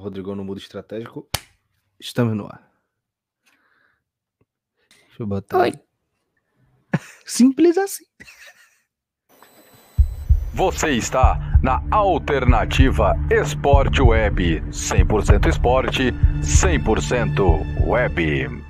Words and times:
Rodrigo 0.00 0.34
no 0.34 0.44
mudo 0.44 0.58
estratégico. 0.58 1.28
Estamos 1.98 2.34
no 2.36 2.46
ar. 2.46 2.70
Deixa 5.06 5.22
eu 5.22 5.26
botar. 5.26 5.58
Oi. 5.58 5.72
Simples 7.26 7.76
assim. 7.76 8.04
Você 10.54 10.90
está 10.90 11.38
na 11.62 11.82
Alternativa 11.90 13.14
Esporte 13.30 14.02
Web. 14.02 14.62
100% 14.70 15.46
esporte, 15.46 16.12
100% 16.42 17.86
web. 17.86 18.69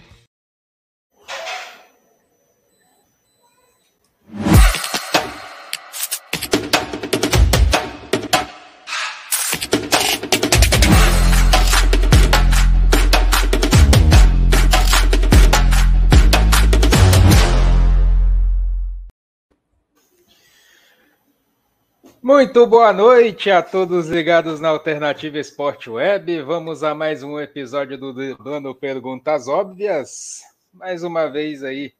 Muito 22.33 22.65
boa 22.65 22.93
noite 22.93 23.51
a 23.51 23.61
todos 23.61 24.07
ligados 24.07 24.61
na 24.61 24.69
Alternativa 24.69 25.37
Esporte 25.37 25.89
Web. 25.89 26.41
Vamos 26.43 26.81
a 26.81 26.95
mais 26.95 27.23
um 27.23 27.37
episódio 27.37 27.97
do 27.97 28.13
Dando 28.37 28.73
Perguntas 28.73 29.49
Óbvias. 29.49 30.41
Mais 30.73 31.03
uma 31.03 31.27
vez 31.27 31.61
aí, 31.61 31.93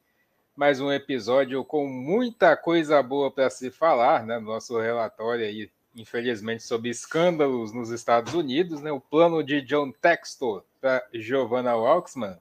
mais 0.55 0.79
um 0.79 0.89
episódio 0.89 1.65
com 1.65 1.85
muita 1.85 2.55
coisa 2.55 3.03
boa 3.03 3.29
para 3.29 3.49
se 3.49 3.69
falar, 3.69 4.25
né? 4.25 4.39
Nosso 4.39 4.79
relatório 4.79 5.43
aí, 5.43 5.69
infelizmente, 5.93 6.63
sobre 6.63 6.89
escândalos 6.89 7.73
nos 7.73 7.89
Estados 7.89 8.33
Unidos, 8.33 8.81
né? 8.81 8.89
O 8.89 9.01
plano 9.01 9.43
de 9.43 9.61
John 9.61 9.91
Textor 9.91 10.63
para 10.79 11.05
Giovanna 11.13 11.75
Walksman, 11.75 12.37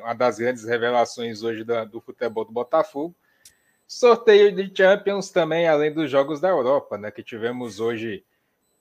uma 0.00 0.14
das 0.14 0.38
grandes 0.38 0.62
revelações 0.62 1.42
hoje 1.42 1.64
do 1.64 2.00
futebol 2.00 2.44
do 2.44 2.52
Botafogo 2.52 3.16
Sorteio 3.88 4.52
de 4.52 4.70
Champions 4.76 5.30
também, 5.30 5.66
além 5.66 5.90
dos 5.90 6.10
jogos 6.10 6.38
da 6.40 6.48
Europa, 6.50 6.98
né? 6.98 7.10
Que 7.10 7.22
tivemos 7.22 7.80
hoje 7.80 8.22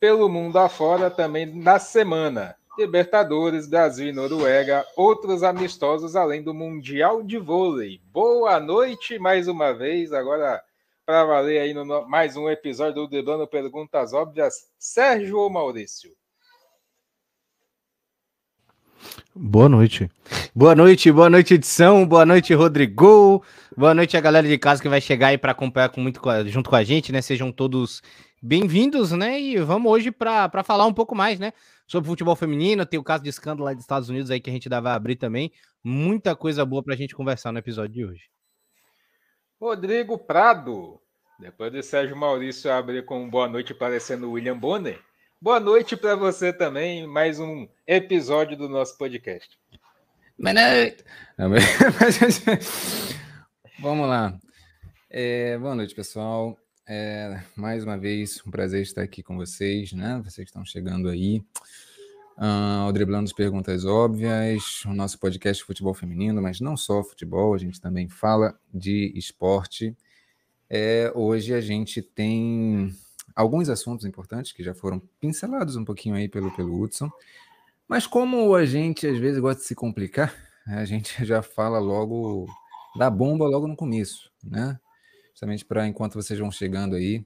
pelo 0.02 0.28
mundo 0.28 0.60
afora 0.60 1.10
também 1.10 1.46
na 1.46 1.80
semana. 1.80 2.58
Libertadores, 2.78 3.68
Brasil 3.68 4.10
e 4.10 4.12
Noruega, 4.12 4.86
outros 4.98 5.44
amistosos 5.44 6.14
além 6.18 6.44
do 6.44 6.54
Mundial 6.54 7.24
de 7.24 7.38
Vôlei. 7.38 8.02
Boa 8.12 8.60
noite 8.60 9.18
mais 9.18 9.48
uma 9.48 9.72
vez, 9.72 10.12
agora 10.12 10.62
para 11.06 11.24
valer 11.24 11.62
aí 11.62 11.74
no 11.74 11.86
mais 12.06 12.36
um 12.36 12.50
episódio 12.50 12.96
do 12.96 13.08
Debrando 13.08 13.48
Perguntas 13.48 14.12
Óbvias, 14.12 14.70
Sérgio 14.78 15.40
ou 15.40 15.50
Maurício? 15.50 16.12
Boa 19.36 19.70
noite. 19.70 20.10
Boa 20.56 20.74
noite, 20.76 21.12
boa 21.12 21.30
noite, 21.30 21.54
edição. 21.54 22.08
Boa 22.08 22.26
noite, 22.26 22.54
Rodrigo. 22.54 23.44
Boa 23.76 23.94
noite 23.94 24.18
a 24.18 24.22
galera 24.22 24.48
de 24.48 24.58
casa 24.58 24.82
que 24.82 24.90
vai 24.90 25.00
chegar 25.00 25.28
aí 25.28 25.38
para 25.38 25.52
acompanhar 25.52 25.90
com 25.90 26.02
muito, 26.02 26.20
junto 26.48 26.70
com 26.70 26.76
a 26.76 26.84
gente, 26.84 27.12
né? 27.12 27.22
Sejam 27.22 27.52
todos 27.52 28.02
bem-vindos, 28.42 29.12
né? 29.12 29.40
E 29.40 29.58
vamos 29.58 29.92
hoje 29.92 30.12
para 30.12 30.64
falar 30.64 30.86
um 30.86 30.94
pouco 30.94 31.16
mais, 31.16 31.40
né? 31.40 31.54
Sobre 31.86 32.10
futebol 32.10 32.36
feminino. 32.36 32.86
Tem 32.86 33.00
o 33.00 33.04
caso 33.04 33.24
de 33.24 33.30
escândalo 33.30 33.66
lá 33.66 33.74
dos 33.74 33.84
Estados 33.84 34.10
Unidos 34.10 34.32
aí 34.32 34.40
que 34.40 34.50
a 34.50 34.54
gente 34.54 34.68
dava 34.68 34.90
a 34.92 34.96
abrir 34.96 35.16
também. 35.16 35.52
Muita 35.84 36.36
coisa 36.36 36.66
boa 36.66 36.84
para 36.84 36.94
a 36.94 36.98
gente 36.98 37.16
conversar 37.16 37.52
no 37.52 37.60
episódio 37.60 37.94
de 37.94 38.06
hoje. 38.06 38.24
Rodrigo 39.60 40.18
Prado. 40.18 41.00
Depois 41.40 41.72
de 41.72 41.84
Sérgio 41.84 42.18
Maurício 42.18 42.72
abrir 42.72 43.06
com 43.06 43.30
boa 43.30 43.48
noite 43.48 43.74
parecendo 43.74 44.32
William 44.32 44.58
Bonner. 44.58 45.00
Boa 45.40 45.60
noite 45.60 45.96
para 45.96 46.16
você 46.16 46.52
também, 46.52 47.06
mais 47.06 47.40
um 47.40 47.68
episódio 47.86 48.58
do 48.58 48.68
nosso 48.68 48.98
podcast. 48.98 49.48
Boa 50.36 50.52
noite. 50.52 51.04
Vamos 53.80 54.08
lá. 54.08 54.36
É, 55.08 55.56
boa 55.60 55.76
noite, 55.76 55.94
pessoal. 55.94 56.58
É, 56.88 57.40
mais 57.56 57.84
uma 57.84 58.00
vez, 58.00 58.42
um 58.48 58.50
prazer 58.50 58.82
estar 58.82 59.04
aqui 59.04 59.22
com 59.22 59.38
vocês, 59.38 59.94
né? 59.94 60.20
Vocês 60.26 60.38
que 60.38 60.50
estão 60.50 60.66
chegando 60.66 61.08
aí. 61.08 61.44
Uh, 62.36 62.90
o 62.90 62.92
Driblando 62.92 63.26
as 63.26 63.34
Perguntas 63.34 63.86
Óbvias, 63.86 64.84
o 64.86 64.94
nosso 64.94 65.20
podcast 65.20 65.62
de 65.62 65.68
futebol 65.68 65.94
feminino, 65.94 66.42
mas 66.42 66.60
não 66.60 66.76
só 66.76 67.04
futebol, 67.04 67.54
a 67.54 67.60
gente 67.60 67.80
também 67.80 68.10
fala 68.10 68.60
de 68.74 69.14
esporte. 69.16 69.96
É, 70.68 71.12
hoje 71.14 71.54
a 71.54 71.62
gente 71.62 72.02
tem 72.02 72.92
alguns 73.38 73.70
assuntos 73.70 74.04
importantes 74.04 74.52
que 74.52 74.64
já 74.64 74.74
foram 74.74 75.00
pincelados 75.20 75.76
um 75.76 75.86
pouquinho 75.86 76.16
aí 76.16 76.28
pelo, 76.28 76.50
pelo 76.56 76.82
Hudson, 76.82 77.08
mas 77.88 78.08
como 78.08 78.56
a 78.56 78.66
gente 78.66 79.06
às 79.06 79.20
vezes 79.20 79.40
gosta 79.40 79.62
de 79.62 79.68
se 79.68 79.76
complicar, 79.76 80.34
a 80.66 80.84
gente 80.84 81.14
já 81.24 81.44
fala 81.44 81.78
logo 81.78 82.48
da 82.98 83.12
bomba 83.12 83.46
logo 83.48 83.68
no 83.68 83.76
começo, 83.76 84.32
né? 84.44 84.80
Justamente 85.30 85.64
para 85.64 85.88
enquanto 85.88 86.16
vocês 86.16 86.40
vão 86.40 86.52
chegando 86.52 86.96
aí, 86.96 87.24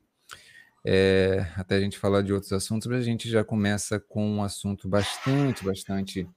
é, 0.83 1.47
até 1.55 1.77
a 1.77 1.79
gente 1.79 1.97
falar 1.97 2.23
de 2.23 2.33
outros 2.33 2.51
assuntos, 2.51 2.91
a 2.91 3.01
gente 3.01 3.29
já 3.29 3.41
começa 3.41 3.97
com 3.97 4.28
um 4.28 4.43
assunto 4.43 4.89
bastante, 4.89 5.63
bastante 5.63 6.28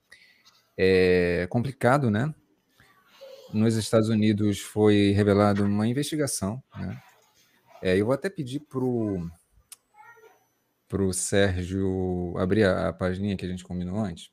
é, 0.79 1.49
complicado, 1.51 2.13
né? 2.13 2.33
Nos 3.53 3.75
Estados 3.75 4.09
Unidos 4.09 4.61
foi 4.61 5.11
revelada 5.11 5.65
uma 5.65 5.89
investigação, 5.89 6.63
né? 6.79 7.03
É, 7.83 8.01
eu 8.01 8.07
vou 8.07 8.15
até 8.15 8.31
pedir 8.31 8.61
pro 10.89 11.05
pro 11.05 11.13
Sérgio 11.13 12.35
abrir 12.39 12.65
a, 12.65 12.89
a 12.89 12.93
página 12.93 13.37
que 13.37 13.45
a 13.45 13.49
gente 13.49 13.65
combinou 13.65 13.99
antes, 13.99 14.31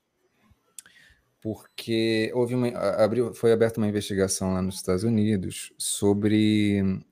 porque 1.42 2.32
houve 2.36 2.54
uma, 2.54 2.68
abriu, 3.04 3.34
foi 3.34 3.52
aberta 3.52 3.80
uma 3.80 3.88
investigação 3.88 4.54
lá 4.54 4.62
nos 4.62 4.76
Estados 4.76 5.04
Unidos 5.04 5.74
sobre. 5.78 7.04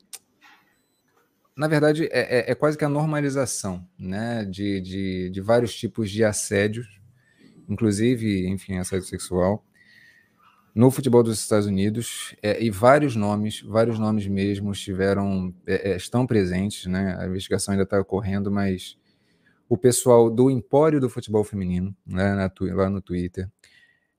Na 1.57 1.67
verdade, 1.67 2.05
é, 2.11 2.49
é, 2.49 2.51
é 2.51 2.55
quase 2.55 2.77
que 2.77 2.85
a 2.85 2.89
normalização 2.89 3.85
né, 3.97 4.45
de, 4.45 4.79
de, 4.79 5.29
de, 5.29 5.41
vários 5.41 5.75
tipos 5.75 6.09
de 6.09 6.23
assédios, 6.23 6.87
inclusive, 7.67 8.47
enfim, 8.47 8.77
assédio 8.77 9.05
sexual, 9.05 9.65
no 10.73 10.89
futebol 10.89 11.21
dos 11.23 11.37
Estados 11.39 11.65
Unidos, 11.65 12.33
é, 12.41 12.63
e 12.63 12.69
vários 12.69 13.15
nomes, 13.15 13.61
vários 13.61 13.99
nomes 13.99 14.27
mesmo 14.27 14.71
estiveram, 14.71 15.53
é, 15.65 15.91
é, 15.91 15.95
estão 15.97 16.25
presentes, 16.25 16.85
né? 16.85 17.17
A 17.19 17.25
investigação 17.25 17.73
ainda 17.73 17.83
está 17.83 17.99
ocorrendo, 17.99 18.49
mas 18.49 18.98
o 19.69 19.77
pessoal 19.77 20.31
do 20.31 20.49
Empório 20.49 20.99
do 20.99 21.09
Futebol 21.09 21.43
Feminino, 21.43 21.95
né, 22.03 22.33
na, 22.33 22.51
lá 22.73 22.89
no 22.89 22.99
Twitter, 22.99 23.47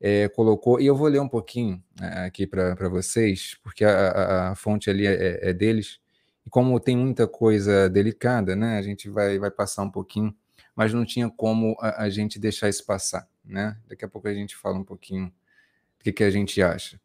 é, 0.01 0.29
colocou, 0.29 0.81
e 0.81 0.87
eu 0.87 0.95
vou 0.97 1.09
ler 1.09 1.21
um 1.21 1.29
pouquinho 1.29 1.83
né, 2.01 2.25
aqui 2.25 2.47
para 2.47 2.89
vocês, 2.89 3.59
porque 3.63 3.85
a, 3.85 3.91
a, 3.91 4.51
a, 4.51 4.55
fonte 4.55 4.89
ali 4.89 5.07
é, 5.07 5.13
é, 5.13 5.51
é, 5.51 5.53
deles, 5.53 6.01
e 6.47 6.49
como 6.49 6.79
tem 6.79 6.97
muita 6.97 7.27
coisa 7.27 7.91
delicada, 7.91 8.55
né, 8.55 8.79
a 8.79 8.83
gente 8.83 9.11
vai, 9.11 9.41
vai 9.41 9.51
passar 9.51 9.83
um 9.83 9.91
pouquinho, 9.91 10.35
mas 10.75 10.95
não 10.95 11.05
tinha 11.05 11.29
como 11.29 11.77
a, 11.81 12.05
a 12.05 12.09
gente 12.09 12.39
deixar 12.39 12.69
isso 12.69 12.87
passar, 12.87 13.29
né? 13.45 13.77
Daqui 13.87 14.05
a 14.05 14.09
pouco 14.09 14.29
a 14.29 14.33
gente 14.33 14.57
fala 14.57 14.79
um 14.79 14.85
pouquinho 14.85 15.27
do 15.27 16.05
que, 16.05 16.13
que 16.13 16.25
a 16.25 16.31
gente 16.31 16.63
acha. 16.63 16.99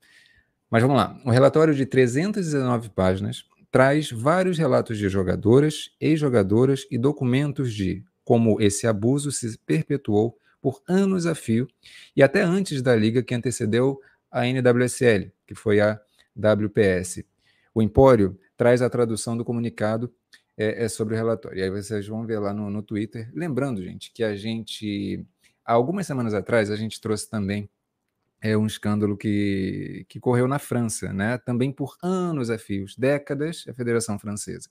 Mas 0.70 0.82
vamos 0.82 0.96
lá, 0.96 1.20
o 1.26 1.32
relatório 1.32 1.74
de 1.74 1.86
319 1.86 2.90
páginas 2.90 3.44
traz 3.72 4.10
vários 4.10 4.58
relatos 4.58 4.98
de 4.98 5.10
jogadoras, 5.10 5.90
ex-jogadoras 6.00 6.88
e 6.90 6.98
documentos 6.98 7.74
de 7.74 8.06
como 8.26 8.60
esse 8.60 8.88
abuso 8.88 9.32
se 9.32 9.58
perpetuou 9.60 10.38
por 10.60 10.82
anos 10.90 11.28
a 11.28 11.36
fio 11.36 11.68
e 12.16 12.24
até 12.24 12.42
antes 12.42 12.82
da 12.82 12.96
liga 12.96 13.22
que 13.22 13.36
antecedeu 13.36 14.02
a 14.32 14.48
NWSL, 14.48 15.32
que 15.46 15.54
foi 15.54 15.80
a 15.80 16.02
WPS. 16.36 17.24
O 17.74 17.84
Empório 17.84 18.38
traz 18.58 18.82
a 18.82 18.90
tradução 18.90 19.38
do 19.38 19.46
comunicado 19.46 20.12
é, 20.58 20.86
é 20.86 20.90
sobre 20.90 21.14
o 21.14 21.18
relatório. 21.18 21.60
E 21.60 21.64
aí 21.64 21.70
vocês 21.70 22.08
vão 22.08 22.26
ver 22.26 22.40
lá 22.40 22.52
no, 22.52 22.70
no 22.70 22.82
Twitter. 22.82 23.30
Lembrando, 23.34 23.84
gente, 23.84 24.12
que 24.12 24.24
a 24.24 24.36
gente, 24.36 25.24
há 25.64 25.74
algumas 25.74 26.08
semanas 26.08 26.34
atrás, 26.34 26.72
a 26.72 26.76
gente 26.76 27.00
trouxe 27.00 27.30
também 27.30 27.70
é 28.42 28.56
um 28.56 28.68
escândalo 28.68 29.18
que, 29.18 30.06
que 30.08 30.20
correu 30.20 30.48
na 30.48 30.60
França, 30.60 31.12
né? 31.12 31.38
Também 31.38 31.72
por 31.72 31.96
anos 32.04 32.50
a 32.50 32.58
fios, 32.58 32.96
décadas, 32.96 33.66
a 33.68 33.74
Federação 33.74 34.20
Francesa 34.20 34.70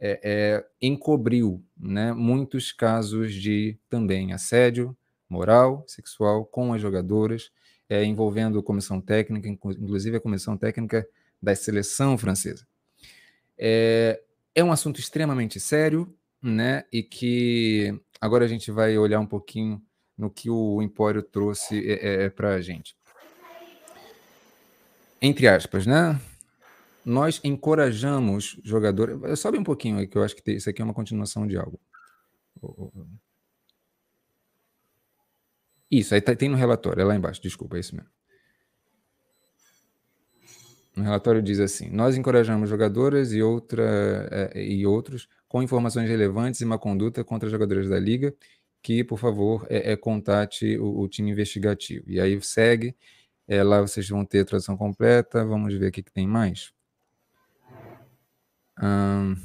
é, 0.00 0.20
é, 0.22 0.66
encobriu 0.80 1.64
né, 1.76 2.12
muitos 2.12 2.72
casos 2.72 3.34
de 3.34 3.78
também 3.88 4.32
assédio 4.32 4.96
moral, 5.28 5.84
sexual 5.86 6.44
com 6.44 6.72
as 6.72 6.80
jogadoras, 6.80 7.50
é, 7.88 8.04
envolvendo 8.04 8.62
comissão 8.62 9.00
técnica, 9.00 9.48
inclusive 9.48 10.16
a 10.16 10.20
comissão 10.20 10.56
técnica 10.56 11.06
da 11.40 11.54
seleção 11.54 12.16
francesa. 12.18 12.66
É, 13.58 14.20
é 14.54 14.64
um 14.64 14.72
assunto 14.72 15.00
extremamente 15.00 15.58
sério, 15.60 16.14
né? 16.42 16.84
E 16.92 17.02
que 17.02 17.98
agora 18.20 18.44
a 18.44 18.48
gente 18.48 18.70
vai 18.70 18.96
olhar 18.98 19.20
um 19.20 19.26
pouquinho 19.26 19.82
no 20.16 20.30
que 20.30 20.48
o 20.48 20.80
Empório 20.82 21.22
trouxe 21.22 21.78
é, 21.88 21.92
é, 21.92 22.24
é 22.24 22.30
para 22.30 22.54
a 22.54 22.60
gente. 22.60 22.96
Entre 25.20 25.48
aspas, 25.48 25.86
né? 25.86 26.20
Nós 27.06 27.40
encorajamos 27.44 28.58
jogadores. 28.64 29.38
Sobe 29.38 29.56
um 29.56 29.62
pouquinho 29.62 29.98
aí, 29.98 30.08
que 30.08 30.18
eu 30.18 30.24
acho 30.24 30.34
que 30.34 30.50
isso 30.50 30.68
aqui 30.68 30.82
é 30.82 30.84
uma 30.84 30.92
continuação 30.92 31.46
de 31.46 31.56
algo. 31.56 31.78
Isso, 35.88 36.14
aí 36.14 36.20
tá, 36.20 36.34
tem 36.34 36.48
no 36.48 36.56
relatório, 36.56 37.00
é 37.00 37.04
lá 37.04 37.14
embaixo, 37.14 37.40
desculpa, 37.40 37.76
é 37.76 37.80
isso 37.80 37.94
mesmo. 37.94 38.10
No 40.96 41.04
relatório 41.04 41.40
diz 41.40 41.60
assim: 41.60 41.90
Nós 41.90 42.16
encorajamos 42.16 42.68
jogadoras 42.68 43.32
e, 43.32 43.40
outra, 43.40 44.48
é, 44.52 44.64
e 44.64 44.84
outros 44.84 45.28
com 45.46 45.62
informações 45.62 46.08
relevantes 46.08 46.60
e 46.60 46.64
uma 46.64 46.78
conduta 46.78 47.22
contra 47.22 47.48
jogadores 47.48 47.88
da 47.88 48.00
liga 48.00 48.34
que, 48.82 49.04
por 49.04 49.18
favor, 49.18 49.66
é, 49.70 49.92
é 49.92 49.96
contate 49.96 50.76
o, 50.78 51.00
o, 51.00 51.08
time 51.08 51.30
investigativo. 51.30 52.10
E 52.10 52.20
aí 52.20 52.40
segue, 52.42 52.96
é, 53.46 53.62
lá 53.62 53.80
vocês 53.80 54.08
vão 54.08 54.24
ter 54.24 54.40
a 54.40 54.44
tradução 54.44 54.76
completa. 54.76 55.44
Vamos 55.44 55.74
ver 55.74 55.88
o 55.88 55.92
que 55.92 56.02
tem 56.02 56.26
mais. 56.26 56.75
Hum, 58.82 59.36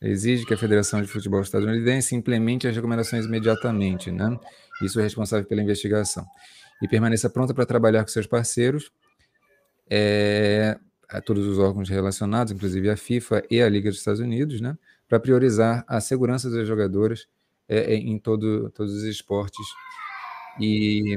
exige 0.00 0.44
que 0.44 0.54
a 0.54 0.58
Federação 0.58 1.00
de 1.02 1.08
Futebol 1.08 1.40
Estadunidense 1.40 2.14
implemente 2.14 2.68
as 2.68 2.74
recomendações 2.74 3.26
imediatamente, 3.26 4.10
né? 4.10 4.38
Isso 4.82 5.00
é 5.00 5.02
responsável 5.02 5.46
pela 5.46 5.62
investigação. 5.62 6.26
E 6.82 6.86
permaneça 6.86 7.28
pronta 7.28 7.52
para 7.52 7.66
trabalhar 7.66 8.02
com 8.02 8.08
seus 8.08 8.26
parceiros 8.26 8.92
é, 9.90 10.78
a 11.08 11.20
todos 11.20 11.46
os 11.46 11.58
órgãos 11.58 11.88
relacionados, 11.88 12.52
inclusive 12.52 12.90
a 12.90 12.96
FIFA 12.96 13.42
e 13.50 13.60
a 13.60 13.68
Liga 13.68 13.90
dos 13.90 13.98
Estados 13.98 14.20
Unidos, 14.20 14.60
né, 14.60 14.76
para 15.08 15.18
priorizar 15.18 15.84
a 15.88 16.00
segurança 16.00 16.50
das 16.50 16.68
jogadoras 16.68 17.26
é, 17.68 17.94
é, 17.94 17.96
em 17.96 18.18
todo, 18.18 18.70
todos 18.70 18.94
os 18.94 19.02
esportes. 19.04 19.66
E, 20.60 21.16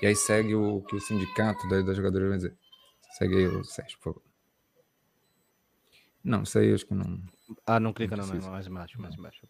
e 0.00 0.06
aí 0.06 0.16
segue 0.16 0.54
o 0.54 0.80
que 0.82 0.96
o 0.96 1.00
sindicato 1.00 1.68
das 1.68 1.84
da 1.84 1.94
jogadoras 1.94 2.28
vai 2.28 2.36
dizer. 2.38 2.56
Segue 3.18 3.36
aí, 3.36 3.46
o 3.46 3.64
Sérgio, 3.64 3.98
por 3.98 4.14
favor. 4.14 4.31
Não, 6.24 6.42
isso 6.42 6.58
aí 6.58 6.72
acho 6.72 6.86
que 6.86 6.94
não. 6.94 7.20
Ah, 7.66 7.80
não 7.80 7.92
clica 7.92 8.16
não, 8.16 8.26
não, 8.26 8.34
não 8.34 8.50
mais 8.50 8.66
embaixo, 8.66 9.00
mais 9.00 9.14
embaixo. 9.14 9.46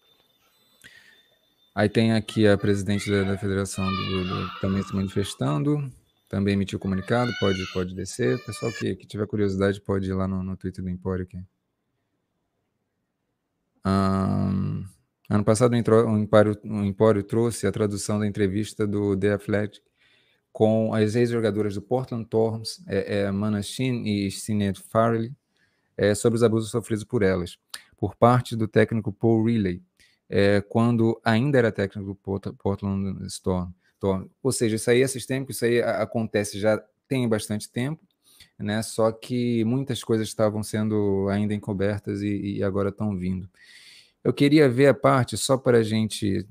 Aí 1.74 1.88
tem 1.88 2.12
aqui 2.12 2.46
a 2.46 2.58
presidente 2.58 3.10
da, 3.10 3.22
da 3.22 3.38
federação 3.38 3.86
do, 3.90 4.24
do, 4.24 4.60
também 4.60 4.82
se 4.82 4.94
manifestando 4.94 5.90
também 6.32 6.54
emitiu 6.54 6.78
comunicado, 6.78 7.30
pode, 7.38 7.62
pode 7.74 7.94
descer. 7.94 8.42
Pessoal 8.42 8.72
que, 8.72 8.96
que 8.96 9.06
tiver 9.06 9.26
curiosidade 9.26 9.78
pode 9.82 10.08
ir 10.08 10.14
lá 10.14 10.26
no, 10.26 10.42
no 10.42 10.56
Twitter 10.56 10.82
do 10.82 10.88
Empório 10.88 11.24
aqui. 11.24 11.36
Um, 13.84 14.82
ano 15.28 15.44
passado 15.44 15.74
o 15.74 16.16
Empório, 16.16 16.58
Empório 16.64 17.22
trouxe 17.22 17.66
a 17.66 17.72
tradução 17.72 18.18
da 18.18 18.26
entrevista 18.26 18.86
do 18.86 19.14
The 19.14 19.34
Athletic 19.34 19.82
com 20.50 20.94
as 20.94 21.14
ex-jogadoras 21.14 21.74
do 21.74 21.82
Portland 21.82 22.26
Thorns, 22.26 22.82
é, 22.86 23.26
é, 23.26 23.30
e 23.30 24.30
Sinead 24.30 24.80
Farley, 24.88 25.34
é, 25.96 26.14
sobre 26.14 26.36
os 26.36 26.42
abusos 26.42 26.70
sofridos 26.70 27.04
por 27.04 27.22
elas, 27.22 27.58
por 27.96 28.14
parte 28.16 28.56
do 28.56 28.66
técnico 28.66 29.12
Paul 29.12 29.44
Riley, 29.44 29.82
é, 30.28 30.60
quando 30.60 31.20
ainda 31.24 31.58
era 31.58 31.70
técnico 31.70 32.08
do 32.08 32.54
Portland 32.54 33.26
Storm. 33.26 33.70
Ou 34.42 34.52
seja, 34.52 34.76
isso 34.76 34.90
aí 34.90 35.02
é 35.02 35.06
sistêmico, 35.06 35.52
isso 35.52 35.64
aí 35.64 35.80
acontece 35.80 36.58
já 36.58 36.82
tem 37.06 37.28
bastante 37.28 37.70
tempo, 37.70 38.02
né? 38.58 38.82
Só 38.82 39.12
que 39.12 39.64
muitas 39.64 40.02
coisas 40.02 40.26
estavam 40.26 40.62
sendo 40.62 41.28
ainda 41.30 41.54
encobertas 41.54 42.22
e, 42.22 42.56
e 42.56 42.62
agora 42.64 42.88
estão 42.88 43.16
vindo. 43.16 43.48
Eu 44.24 44.32
queria 44.32 44.68
ver 44.68 44.86
a 44.86 44.94
parte 44.94 45.36
só 45.36 45.56
para 45.56 45.78
a 45.78 45.82
gente. 45.82 46.46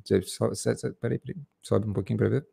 Peraí, 1.00 1.20
sobe 1.62 1.90
um 1.90 1.94
pouquinho 1.94 2.18
para 2.20 2.30
ver. 2.30 2.48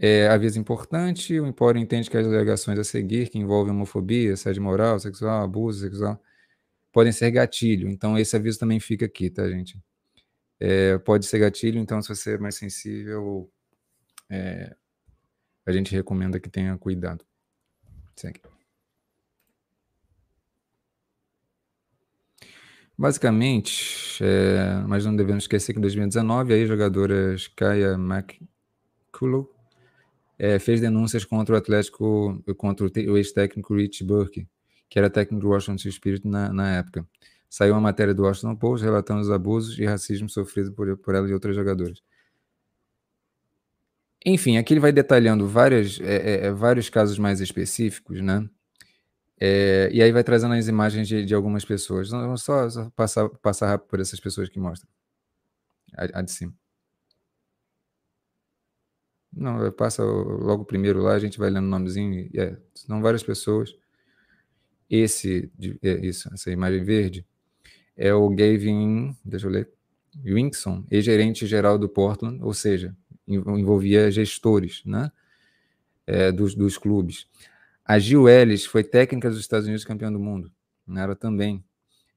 É, 0.00 0.28
aviso 0.28 0.58
importante: 0.60 1.38
o 1.40 1.46
Empório 1.46 1.80
entende 1.80 2.08
que 2.08 2.16
as 2.16 2.26
alegações 2.26 2.78
a 2.78 2.84
seguir, 2.84 3.28
que 3.28 3.38
envolvem 3.38 3.72
homofobia, 3.72 4.32
assédio 4.32 4.62
moral, 4.62 4.98
sexual, 5.00 5.42
abuso 5.42 5.80
sexual, 5.80 6.22
podem 6.92 7.12
ser 7.12 7.30
gatilho. 7.32 7.88
Então, 7.88 8.16
esse 8.16 8.36
aviso 8.36 8.58
também 8.60 8.78
fica 8.80 9.06
aqui, 9.06 9.28
tá, 9.28 9.48
gente? 9.50 9.80
É, 10.60 10.98
pode 10.98 11.26
ser 11.26 11.40
gatilho, 11.40 11.80
então 11.80 12.00
se 12.02 12.08
você 12.08 12.34
é 12.34 12.38
mais 12.38 12.56
sensível, 12.56 13.50
é, 14.30 14.74
a 15.66 15.72
gente 15.72 15.92
recomenda 15.94 16.40
que 16.40 16.48
tenha 16.50 16.76
cuidado. 16.78 17.24
Segue. 18.16 18.40
Basicamente, 22.96 24.22
é, 24.24 24.82
mas 24.88 25.04
não 25.04 25.14
devemos 25.14 25.44
esquecer 25.44 25.72
que 25.72 25.78
em 25.78 25.82
2019 25.82 26.52
a 26.52 26.66
jogadora 26.66 27.36
Kaya 27.56 27.94
McCullough 27.94 29.57
é, 30.38 30.58
fez 30.58 30.80
denúncias 30.80 31.24
contra 31.24 31.54
o 31.54 31.58
Atlético, 31.58 32.42
contra 32.56 32.86
o 32.86 33.16
ex-técnico 33.16 33.74
Rich 33.74 34.04
Burke, 34.04 34.46
que 34.88 34.98
era 34.98 35.10
técnico 35.10 35.42
do 35.42 35.50
Washington 35.50 35.90
Spirit 35.90 36.26
na, 36.26 36.52
na 36.52 36.76
época. 36.76 37.06
Saiu 37.50 37.74
uma 37.74 37.80
matéria 37.80 38.14
do 38.14 38.22
Washington 38.22 38.54
Post 38.54 38.84
relatando 38.84 39.20
os 39.20 39.30
abusos 39.30 39.78
e 39.78 39.84
racismo 39.84 40.28
sofrido 40.28 40.72
por, 40.72 40.96
por 40.98 41.14
ela 41.14 41.28
e 41.28 41.32
outras 41.32 41.56
jogadoras. 41.56 42.02
Enfim, 44.24 44.56
aqui 44.58 44.74
ele 44.74 44.80
vai 44.80 44.92
detalhando 44.92 45.46
várias, 45.46 45.98
é, 46.00 46.16
é, 46.16 46.46
é, 46.46 46.52
vários 46.52 46.90
casos 46.90 47.18
mais 47.18 47.40
específicos, 47.40 48.20
né? 48.20 48.48
É, 49.40 49.88
e 49.92 50.02
aí 50.02 50.10
vai 50.10 50.24
trazendo 50.24 50.54
as 50.54 50.66
imagens 50.66 51.06
de, 51.06 51.24
de 51.24 51.34
algumas 51.34 51.64
pessoas. 51.64 52.10
Vamos 52.10 52.42
só, 52.42 52.68
só, 52.68 52.90
passar, 52.90 53.28
passar 53.40 53.68
rápido 53.68 53.88
por 53.88 54.00
essas 54.00 54.18
pessoas 54.20 54.48
que 54.48 54.58
mostram. 54.58 54.90
A, 55.96 56.18
a 56.18 56.22
de 56.22 56.32
cima. 56.32 56.52
Não, 59.32 59.70
passa 59.72 60.02
logo 60.02 60.64
primeiro 60.64 61.02
lá, 61.02 61.12
a 61.12 61.18
gente 61.18 61.38
vai 61.38 61.50
lendo 61.50 61.66
o 61.66 61.68
nomezinho. 61.68 62.30
É, 62.34 62.56
são 62.74 63.00
várias 63.02 63.22
pessoas. 63.22 63.74
Esse, 64.88 65.50
é, 65.82 66.06
isso, 66.06 66.32
essa 66.32 66.50
imagem 66.50 66.82
verde, 66.82 67.26
é 67.96 68.12
o 68.14 68.28
Gavin, 68.30 69.14
deixa 69.24 69.46
eu 69.46 69.50
ler, 69.50 69.68
Winkson, 70.24 70.84
ex-gerente 70.90 71.46
geral 71.46 71.78
do 71.78 71.88
Portland, 71.88 72.42
ou 72.42 72.54
seja, 72.54 72.96
envolvia 73.26 74.10
gestores 74.10 74.82
né, 74.84 75.10
é, 76.06 76.32
dos, 76.32 76.54
dos 76.54 76.78
clubes. 76.78 77.26
A 77.84 77.98
Gil 77.98 78.28
Ellis 78.28 78.64
foi 78.64 78.82
técnica 78.82 79.28
dos 79.28 79.40
Estados 79.40 79.66
Unidos 79.66 79.84
campeã 79.84 80.10
do 80.10 80.18
mundo. 80.18 80.50
Né, 80.86 81.02
ela 81.02 81.14
também 81.14 81.64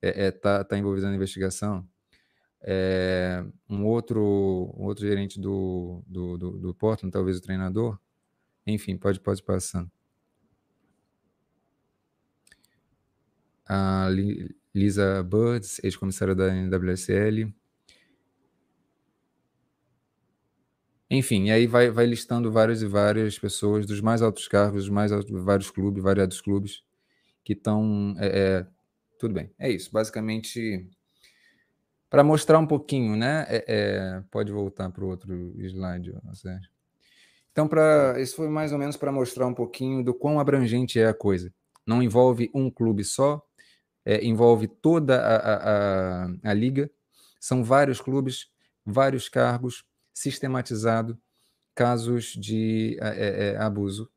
está 0.02 0.22
é, 0.22 0.28
é, 0.28 0.32
tá, 0.32 0.64
tá 0.64 0.78
envolvida 0.78 1.10
na 1.10 1.16
investigação. 1.16 1.88
É, 2.64 3.44
um, 3.70 3.86
outro, 3.86 4.22
um 4.78 4.84
outro 4.86 5.06
gerente 5.06 5.40
do, 5.40 6.04
do, 6.08 6.38
do, 6.38 6.52
do 6.60 6.74
Portland, 6.76 7.12
talvez 7.12 7.38
o 7.38 7.42
treinador, 7.42 8.00
enfim, 8.66 8.98
pode, 8.98 9.20
pode 9.20 9.42
passando. 9.42 9.92
A 13.68 14.08
Lisa 14.74 15.24
Birds, 15.24 15.80
ex-comissária 15.84 16.36
da 16.36 16.54
NWSL. 16.54 17.54
Enfim, 21.10 21.48
e 21.48 21.52
aí 21.52 21.68
vai, 21.68 21.90
vai 21.90 22.06
listando 22.06 22.50
várias 22.52 22.82
e 22.82 22.88
várias 22.88 23.38
pessoas 23.38 23.86
dos 23.86 24.00
mais 24.00 24.22
altos 24.22 24.48
cargos, 24.48 24.84
dos 24.84 24.90
mais 24.90 25.12
altos, 25.12 25.30
vários 25.44 25.70
clubes, 25.70 26.02
variados 26.02 26.40
clubes, 26.40 26.84
que 27.44 27.54
estão. 27.54 28.16
É, 28.18 28.60
é, 28.60 28.68
tudo 29.20 29.34
bem, 29.34 29.52
é 29.60 29.70
isso. 29.70 29.92
Basicamente, 29.92 30.90
para 32.12 32.26
mostrar 32.26 32.60
um 32.60 32.68
pouquinho, 32.68 33.16
né? 33.16 33.46
É, 33.48 33.66
é 33.68 34.24
pode 34.30 34.52
voltar 34.52 34.92
para 34.92 35.04
o 35.04 35.08
outro 35.08 35.56
slide, 35.62 36.14
Sérgio. 36.34 36.70
Então, 37.54 37.70
pra, 37.70 38.20
isso 38.20 38.36
foi 38.36 38.50
mais 38.50 38.74
ou 38.74 38.78
menos 38.78 38.98
para 38.98 39.14
mostrar 39.14 39.48
um 39.48 39.54
pouquinho 39.54 40.04
do 40.04 40.14
quão 40.14 40.38
abrangente 40.38 41.00
é 41.00 41.08
a 41.08 41.14
coisa. 41.14 41.54
Não 41.88 42.04
envolve 42.04 42.52
um 42.54 42.70
clube 42.70 43.06
só, 43.06 43.42
é, 44.06 44.26
envolve 44.26 44.68
toda 44.68 45.22
a, 45.22 45.36
a, 45.36 46.26
a, 46.26 46.52
a, 46.52 46.54
liga, 46.54 46.92
são 47.40 47.64
vários 47.64 48.02
clubes, 48.02 48.50
vários 48.86 49.30
cargos, 49.30 49.86
sistematizado, 50.14 51.18
casos 51.74 52.34
de 52.34 52.98
é, 53.02 53.54
é, 53.54 53.58
abuso 53.58 54.10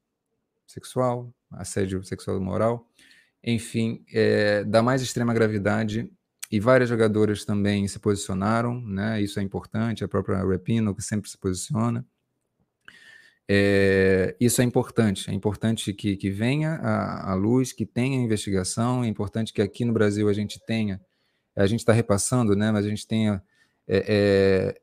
sexual, 0.66 1.32
assédio 1.52 2.02
sexual 2.02 2.40
moral, 2.40 2.88
enfim, 3.42 4.04
é, 4.12 4.64
da 4.64 4.82
mais 4.82 5.00
extrema 5.00 5.32
gravidade, 5.32 6.10
e 6.54 6.60
várias 6.60 6.88
jogadoras 6.88 7.44
também 7.44 7.88
se 7.88 7.98
posicionaram, 7.98 8.80
né? 8.80 9.20
Isso 9.20 9.40
é 9.40 9.42
importante, 9.42 10.04
a 10.04 10.08
própria 10.08 10.40
Repino, 10.46 10.94
que 10.94 11.02
sempre 11.02 11.28
se 11.28 11.36
posiciona. 11.36 12.06
É, 13.48 14.36
isso 14.38 14.62
é 14.62 14.64
importante, 14.64 15.28
é 15.28 15.34
importante 15.34 15.92
que, 15.92 16.16
que 16.16 16.30
venha 16.30 16.76
a, 16.76 17.34
luz, 17.34 17.72
que 17.72 17.84
tenha 17.84 18.22
investigação, 18.22 19.02
é 19.02 19.08
importante 19.08 19.52
que 19.52 19.60
aqui 19.60 19.84
no 19.84 19.92
Brasil 19.92 20.28
a 20.28 20.32
gente 20.32 20.64
tenha, 20.64 21.00
a 21.56 21.66
gente 21.66 21.80
está 21.80 21.92
repassando, 21.92 22.54
né, 22.54 22.70
mas 22.70 22.86
a 22.86 22.88
gente 22.88 23.04
tenha 23.04 23.42
é, 23.88 24.04
é, 24.06 24.80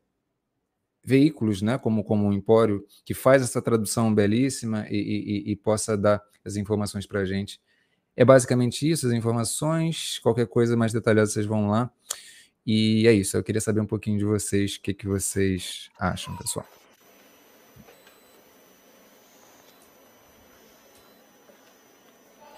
veículos, 1.02 1.62
né, 1.62 1.78
como, 1.78 2.04
como 2.04 2.28
o 2.28 2.34
Empório, 2.34 2.86
que 3.02 3.14
faz 3.14 3.40
essa 3.40 3.62
tradução 3.62 4.14
belíssima 4.14 4.86
e, 4.90 5.46
e, 5.46 5.52
e 5.52 5.56
possa 5.56 5.96
dar 5.96 6.22
as 6.44 6.56
informações 6.56 7.06
para 7.06 7.20
a 7.20 7.24
gente. 7.24 7.58
É 8.16 8.24
basicamente 8.24 8.88
isso, 8.88 9.06
as 9.06 9.12
informações, 9.12 10.18
qualquer 10.18 10.46
coisa 10.46 10.76
mais 10.76 10.92
detalhada 10.92 11.26
vocês 11.26 11.46
vão 11.46 11.68
lá. 11.68 11.90
E 12.66 13.06
é 13.08 13.12
isso, 13.12 13.36
eu 13.36 13.42
queria 13.42 13.60
saber 13.60 13.80
um 13.80 13.86
pouquinho 13.86 14.18
de 14.18 14.24
vocês, 14.24 14.76
o 14.76 14.80
que, 14.80 14.94
que 14.94 15.06
vocês 15.06 15.90
acham, 15.98 16.36
pessoal. 16.36 16.66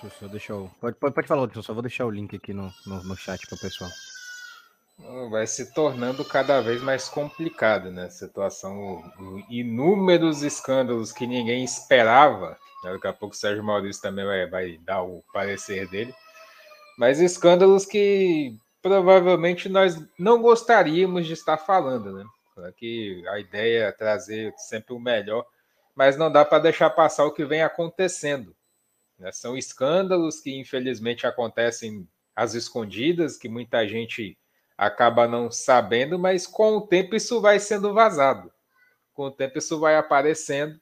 Deixa 0.02 0.24
eu 0.24 0.28
deixar 0.28 0.56
o... 0.56 0.68
pode, 0.80 0.96
pode, 0.96 1.14
pode 1.14 1.26
falar, 1.26 1.50
eu 1.54 1.62
só 1.62 1.72
vou 1.72 1.82
deixar 1.82 2.04
o 2.04 2.10
link 2.10 2.36
aqui 2.36 2.52
no, 2.52 2.70
no, 2.84 3.02
no 3.02 3.16
chat 3.16 3.46
para 3.46 3.56
o 3.56 3.58
pessoal. 3.58 3.90
Vai 5.30 5.46
se 5.46 5.72
tornando 5.72 6.24
cada 6.24 6.60
vez 6.60 6.82
mais 6.82 7.08
complicado, 7.08 7.90
né? 7.90 8.08
Situação, 8.08 9.02
inúmeros 9.50 10.42
escândalos 10.42 11.12
que 11.12 11.26
ninguém 11.26 11.62
esperava. 11.62 12.58
Né? 12.82 12.92
Daqui 12.92 13.06
a 13.06 13.12
pouco 13.12 13.34
o 13.34 13.38
Sérgio 13.38 13.62
Maurício 13.62 14.00
também 14.00 14.24
vai, 14.24 14.46
vai 14.46 14.78
dar 14.78 15.02
o 15.02 15.22
parecer 15.32 15.88
dele. 15.88 16.14
Mas 16.98 17.20
escândalos 17.20 17.84
que 17.84 18.56
provavelmente 18.80 19.68
nós 19.68 19.96
não 20.18 20.40
gostaríamos 20.40 21.26
de 21.26 21.32
estar 21.32 21.58
falando, 21.58 22.12
né? 22.12 22.24
Que 22.76 23.22
a 23.28 23.38
ideia 23.38 23.84
é 23.84 23.92
trazer 23.92 24.54
sempre 24.56 24.94
o 24.94 25.00
melhor, 25.00 25.44
mas 25.94 26.16
não 26.16 26.30
dá 26.30 26.44
para 26.44 26.62
deixar 26.62 26.90
passar 26.90 27.24
o 27.24 27.32
que 27.32 27.44
vem 27.44 27.62
acontecendo. 27.62 28.54
Né? 29.18 29.32
São 29.32 29.56
escândalos 29.56 30.40
que 30.40 30.58
infelizmente 30.58 31.26
acontecem 31.26 32.08
às 32.34 32.54
escondidas, 32.54 33.36
que 33.36 33.48
muita 33.48 33.86
gente 33.86 34.38
acaba 34.76 35.28
não 35.28 35.50
sabendo, 35.50 36.18
mas 36.18 36.46
com 36.46 36.76
o 36.76 36.86
tempo 36.86 37.14
isso 37.14 37.40
vai 37.40 37.58
sendo 37.58 37.92
vazado. 37.94 38.52
Com 39.12 39.26
o 39.26 39.30
tempo 39.30 39.58
isso 39.58 39.78
vai 39.78 39.96
aparecendo 39.96 40.80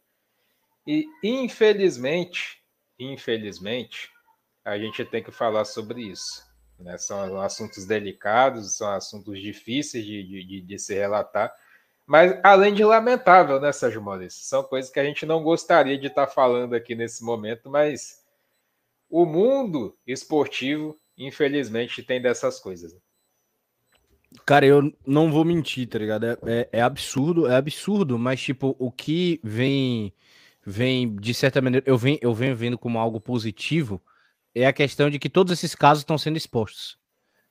e 0.86 1.06
infelizmente, 1.22 2.62
infelizmente, 2.98 4.10
a 4.64 4.78
gente 4.78 5.04
tem 5.04 5.22
que 5.22 5.30
falar 5.30 5.64
sobre 5.64 6.02
isso. 6.02 6.42
Né? 6.78 6.98
São 6.98 7.40
assuntos 7.40 7.86
delicados, 7.86 8.76
são 8.76 8.90
assuntos 8.90 9.40
difíceis 9.40 10.04
de, 10.04 10.22
de, 10.22 10.60
de 10.60 10.78
se 10.78 10.94
relatar, 10.94 11.52
mas 12.06 12.38
além 12.42 12.74
de 12.74 12.84
lamentável, 12.84 13.60
né, 13.60 13.72
Sérgio 13.72 14.02
Maurício? 14.02 14.44
São 14.44 14.62
coisas 14.64 14.90
que 14.90 14.98
a 14.98 15.04
gente 15.04 15.24
não 15.24 15.42
gostaria 15.42 15.96
de 15.96 16.08
estar 16.08 16.26
falando 16.26 16.74
aqui 16.74 16.94
nesse 16.94 17.24
momento, 17.24 17.70
mas 17.70 18.22
o 19.08 19.24
mundo 19.24 19.96
esportivo, 20.06 20.98
infelizmente, 21.16 22.02
tem 22.02 22.20
dessas 22.20 22.58
coisas. 22.58 22.92
Né? 22.92 23.00
Cara, 24.46 24.66
eu 24.66 24.92
não 25.06 25.30
vou 25.30 25.44
mentir, 25.44 25.88
tá 25.88 25.98
ligado? 25.98 26.26
É, 26.26 26.38
é, 26.46 26.68
é, 26.72 26.82
absurdo, 26.82 27.46
é 27.46 27.56
absurdo, 27.56 28.18
mas, 28.18 28.40
tipo, 28.40 28.76
o 28.78 28.90
que 28.90 29.40
vem, 29.42 30.12
vem 30.64 31.14
de 31.16 31.34
certa 31.34 31.60
maneira, 31.60 31.84
eu 31.86 31.96
venho, 31.98 32.18
eu 32.20 32.34
venho 32.34 32.56
vendo 32.56 32.78
como 32.78 32.98
algo 32.98 33.20
positivo, 33.20 34.02
é 34.54 34.66
a 34.66 34.72
questão 34.72 35.10
de 35.10 35.18
que 35.18 35.28
todos 35.28 35.52
esses 35.52 35.74
casos 35.74 36.02
estão 36.02 36.18
sendo 36.18 36.36
expostos. 36.36 36.98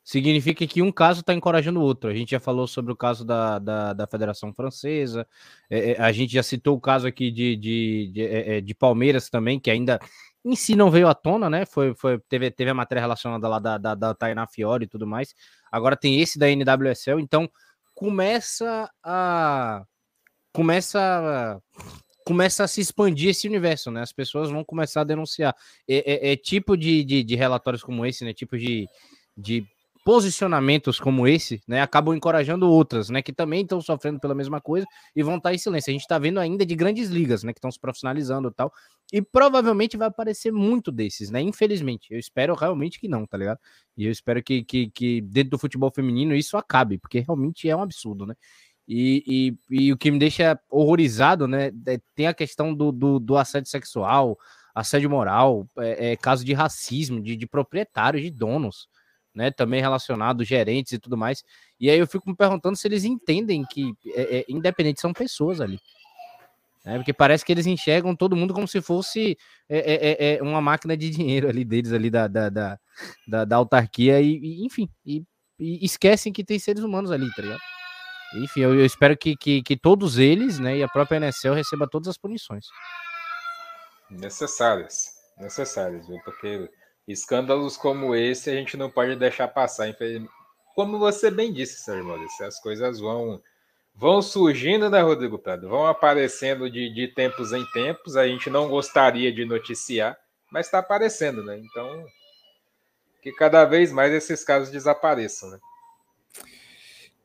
Significa 0.04 0.66
que 0.66 0.82
um 0.82 0.92
caso 0.92 1.22
está 1.22 1.34
encorajando 1.34 1.80
o 1.80 1.84
outro. 1.84 2.10
A 2.10 2.14
gente 2.14 2.32
já 2.32 2.40
falou 2.40 2.68
sobre 2.68 2.92
o 2.92 2.96
caso 2.96 3.24
da, 3.24 3.60
da, 3.60 3.94
da 3.94 4.08
Federação 4.08 4.54
Francesa, 4.54 5.28
é, 5.70 5.92
é, 5.92 6.02
a 6.02 6.12
gente 6.12 6.34
já 6.34 6.42
citou 6.44 6.76
o 6.76 6.82
caso 6.82 7.08
aqui 7.08 7.30
de, 7.32 7.56
de, 7.56 8.12
de, 8.14 8.22
é, 8.22 8.58
é, 8.58 8.62
de, 8.62 8.74
Palmeiras 8.74 9.30
também, 9.30 9.60
que 9.60 9.70
ainda 9.70 10.00
em 10.44 10.56
si 10.56 10.76
não 10.76 10.90
veio 10.90 11.08
à 11.08 11.14
tona, 11.14 11.50
né? 11.50 11.66
Foi, 11.68 11.94
foi, 11.94 12.20
teve, 12.28 12.50
teve 12.50 12.72
a 12.72 12.74
matéria 12.74 13.02
relacionada 13.02 13.48
lá 13.48 13.60
da, 13.60 13.78
da, 13.78 13.96
da 13.96 14.14
Tainá 14.16 14.48
Fiore 14.48 14.86
e 14.86 14.88
tudo 14.88 15.06
mais. 15.06 15.36
Agora 15.72 15.96
tem 15.96 16.20
esse 16.20 16.38
da 16.38 16.48
NWSL, 16.50 17.20
então 17.20 17.50
começa 17.94 18.90
a. 19.04 19.84
Começa 20.54 21.00
a 21.00 21.60
começa 22.26 22.64
a 22.64 22.68
se 22.68 22.82
expandir 22.82 23.30
esse 23.30 23.48
universo, 23.48 23.92
né? 23.92 24.02
As 24.02 24.14
pessoas 24.14 24.50
vão 24.50 24.64
começar 24.64 25.02
a 25.02 25.06
denunciar. 25.06 25.56
É, 25.88 26.30
é, 26.30 26.34
é 26.34 26.38
tipo 26.38 26.78
de, 26.78 27.04
de, 27.04 27.24
de, 27.24 27.36
relatórios 27.36 27.84
como 27.84 28.06
esse, 28.06 28.24
né? 28.24 28.34
Tipo 28.34 28.58
de, 28.58 28.88
de 29.36 29.66
posicionamentos 30.04 31.00
como 31.00 31.28
esse, 31.28 31.62
né? 31.68 31.82
Acabam 31.82 32.16
encorajando 32.16 32.70
outras, 32.70 33.10
né? 33.10 33.22
Que 33.22 33.32
também 33.32 33.62
estão 33.62 33.80
sofrendo 33.82 34.20
pela 34.20 34.34
mesma 34.34 34.60
coisa 34.60 34.86
e 35.16 35.22
vão 35.22 35.38
estar 35.38 35.54
em 35.54 35.58
silêncio. 35.58 35.92
A 35.92 35.94
gente 35.94 36.02
está 36.02 36.18
vendo 36.18 36.40
ainda 36.40 36.66
de 36.66 36.76
grandes 36.76 37.10
ligas, 37.10 37.44
né? 37.44 37.54
Que 37.54 37.60
estão 37.60 37.72
se 37.72 37.80
profissionalizando 37.80 38.50
e 38.50 38.54
tal. 38.54 38.72
E 39.14 39.22
provavelmente 39.22 39.98
vai 39.98 40.08
aparecer 40.08 40.52
muito 40.52 40.92
desses, 40.92 41.30
né? 41.30 41.42
Infelizmente. 41.42 42.12
Eu 42.12 42.20
espero 42.20 42.56
realmente 42.56 43.00
que 43.00 43.08
não, 43.08 43.26
tá 43.26 43.38
ligado? 43.38 43.60
E 43.96 44.06
eu 44.06 44.12
espero 44.12 44.42
que, 44.42 44.64
que, 44.64 44.90
que 44.90 45.22
dentro 45.22 45.52
do 45.52 45.60
futebol 45.60 45.92
feminino 45.94 46.36
isso 46.36 46.58
acabe, 46.58 46.98
porque 46.98 47.20
realmente 47.20 47.70
é 47.70 47.76
um 47.76 47.82
absurdo, 47.82 48.26
né? 48.26 48.36
E, 48.88 49.56
e, 49.70 49.86
e, 49.86 49.94
o 49.94 49.98
que 49.98 50.12
me 50.12 50.20
deixa 50.20 50.60
horrorizado, 50.70 51.48
né? 51.48 51.72
É, 51.88 52.00
tem 52.16 52.28
a 52.28 52.34
questão 52.34 52.74
do, 52.74 52.92
do, 52.92 53.20
do 53.20 53.38
assédio 53.38 53.70
sexual, 53.70 54.38
assédio 54.74 55.10
moral, 55.10 55.68
é, 55.78 56.12
é, 56.12 56.16
caso 56.18 56.44
de 56.44 56.54
racismo, 56.54 57.22
de, 57.22 57.36
de 57.36 57.48
proprietários, 57.48 58.24
de 58.24 58.32
donos, 58.32 58.88
né? 59.34 59.52
Também 59.52 59.82
relacionado, 59.82 60.44
gerentes 60.44 60.94
e 60.94 61.00
tudo 61.00 61.18
mais. 61.18 61.44
E 61.80 61.90
aí 61.90 61.98
eu 61.98 62.08
fico 62.08 62.30
me 62.30 62.36
perguntando 62.36 62.76
se 62.76 62.88
eles 62.88 63.04
entendem 63.04 63.64
que, 63.64 63.94
é, 64.16 64.40
é, 64.40 64.46
independente, 64.50 65.02
são 65.02 65.14
pessoas 65.14 65.62
ali. 65.62 65.80
Né? 66.86 66.98
Porque 66.98 67.14
parece 67.14 67.46
que 67.46 67.52
eles 67.52 67.68
enxergam 67.68 68.16
todo 68.16 68.36
mundo 68.36 68.54
como 68.54 68.68
se 68.68 68.82
fosse 68.82 69.38
é, 69.70 70.40
uma 70.42 70.62
máquina 70.62 70.98
de 70.98 71.10
dinheiro 71.10 71.48
ali 71.48 71.64
deles, 71.64 71.94
ali 71.94 72.10
da, 72.10 72.28
da, 72.28 72.50
da, 72.50 72.80
da, 73.28 73.46
da 73.46 73.56
autarquia, 73.56 74.20
e, 74.20 74.38
e 74.38 74.66
enfim, 74.66 74.90
e, 75.06 75.24
e 75.60 75.86
esquecem 75.86 76.34
que 76.34 76.44
tem 76.44 76.58
seres 76.58 76.84
humanos 76.84 77.12
ali, 77.12 77.32
tá 77.34 77.42
ligado? 77.42 77.62
Enfim, 78.34 78.62
eu, 78.62 78.74
eu 78.74 78.86
espero 78.86 79.18
que, 79.18 79.36
que, 79.36 79.62
que, 79.62 79.76
todos 79.76 80.18
eles, 80.18 80.58
né, 80.58 80.78
e 80.78 80.84
a 80.84 80.88
própria 80.88 81.18
NSL 81.18 81.54
receba 81.54 81.88
todas 81.88 82.08
as 82.08 82.18
punições. 82.18 82.66
Necessárias, 84.10 85.12
necessárias, 85.38 86.08
viu? 86.08 86.18
porque 86.24 86.70
escândalos 87.08 87.78
como 87.78 88.16
esse 88.16 88.50
a 88.50 88.54
gente 88.54 88.78
não 88.78 88.90
pode 88.90 89.16
deixar 89.16 89.48
passar, 89.48 89.94
Como 90.76 91.00
você 91.00 91.30
bem 91.30 91.52
disse, 91.52 91.82
Sérgio 91.82 92.06
Maurício, 92.06 92.46
as 92.46 92.60
coisas 92.60 93.00
vão 93.00 93.42
vão 93.94 94.22
surgindo, 94.22 94.90
né, 94.90 95.02
Rodrigo 95.02 95.38
Prado? 95.38 95.70
Vão 95.70 95.86
aparecendo 95.86 96.70
de, 96.70 96.94
de 96.94 97.08
tempos 97.10 97.52
em 97.52 97.66
tempos. 97.72 98.16
A 98.16 98.28
gente 98.28 98.50
não 98.50 98.70
gostaria 98.70 99.32
de 99.32 99.46
noticiar, 99.46 100.18
mas 100.52 100.68
está 100.68 100.80
aparecendo, 100.80 101.44
né? 101.44 101.60
Então, 101.60 102.06
que 103.22 103.32
cada 103.32 103.66
vez 103.66 103.92
mais 103.92 104.14
esses 104.14 104.44
casos 104.44 104.72
desapareçam, 104.72 105.50
né? 105.52 105.60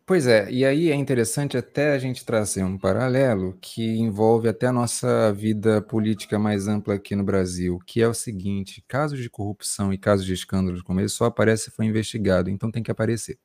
Pois 0.09 0.29
é, 0.29 0.49
e 0.53 0.65
aí 0.65 0.89
é 0.93 0.95
interessante 0.95 1.57
até 1.57 1.93
a 1.93 1.99
gente 1.99 2.25
trazer 2.25 2.63
um 2.63 2.79
paralelo 2.79 3.59
que 3.61 3.83
envolve 3.99 4.49
até 4.49 4.69
a 4.69 4.73
nossa 4.73 5.33
vida 5.33 5.83
política 5.83 6.39
mais 6.39 6.69
ampla 6.69 6.95
aqui 6.95 7.17
no 7.17 7.25
Brasil, 7.25 7.81
que 7.85 8.01
é 8.01 8.07
o 8.07 8.15
seguinte: 8.15 8.85
casos 8.87 9.19
de 9.19 9.29
corrupção 9.29 9.93
e 9.93 9.99
casos 9.99 10.25
de 10.25 10.33
escândalos 10.33 10.81
como 10.83 11.01
esse 11.01 11.13
só 11.17 11.25
aparece 11.25 11.65
se 11.65 11.71
for 11.73 11.83
investigado, 11.83 12.49
então 12.49 12.71
tem 12.71 12.85
que 12.85 12.91
aparecer. 12.91 13.37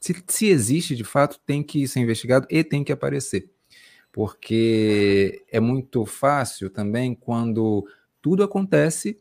Se, 0.00 0.14
se 0.28 0.46
existe 0.48 0.96
de 0.96 1.04
fato, 1.04 1.38
tem 1.46 1.62
que 1.62 1.86
ser 1.86 2.00
investigado 2.00 2.46
e 2.50 2.64
tem 2.64 2.82
que 2.84 2.92
aparecer. 2.92 3.50
Porque 4.12 5.44
é 5.50 5.60
muito 5.60 6.06
fácil 6.06 6.70
também 6.70 7.14
quando 7.14 7.86
tudo 8.22 8.42
acontece, 8.42 9.18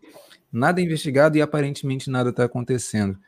nada 0.52 0.82
é 0.82 0.84
investigado 0.84 1.38
e 1.38 1.42
aparentemente 1.42 2.10
nada 2.10 2.32
está 2.32 2.46
acontecendo. 2.46 3.20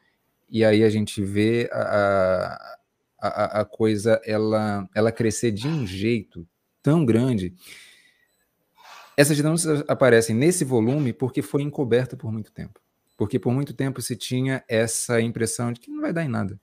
E 0.50 0.66
aí 0.66 0.84
a 0.84 0.90
gente 0.90 1.24
vê 1.24 1.70
a, 1.72 1.82
a, 1.82 2.80
a 3.28 3.66
coisa 3.66 4.20
ela, 4.25 4.90
ela 4.96 5.12
crescer 5.12 5.51
de 5.51 5.68
um 5.68 5.86
jeito 5.86 6.48
tão 6.82 7.06
grande. 7.06 7.54
Essas 9.16 9.38
denúncias 9.38 9.84
aparecem 9.88 10.36
nesse 10.36 10.66
volume 10.66 11.13
porque 11.13 11.42
foi 11.42 11.62
encoberta 11.62 12.18
por 12.18 12.32
muito 12.32 12.51
tempo. 12.51 12.80
Porque 13.18 13.38
por 13.38 13.54
muito 13.54 13.74
tempo 13.74 14.01
se 14.01 14.16
tinha 14.16 14.63
essa 14.68 15.22
impressão 15.22 15.72
de 15.72 15.80
que 15.80 15.92
não 15.92 16.01
vai 16.01 16.12
dar 16.12 16.24
em 16.24 16.28
nada. 16.28 16.60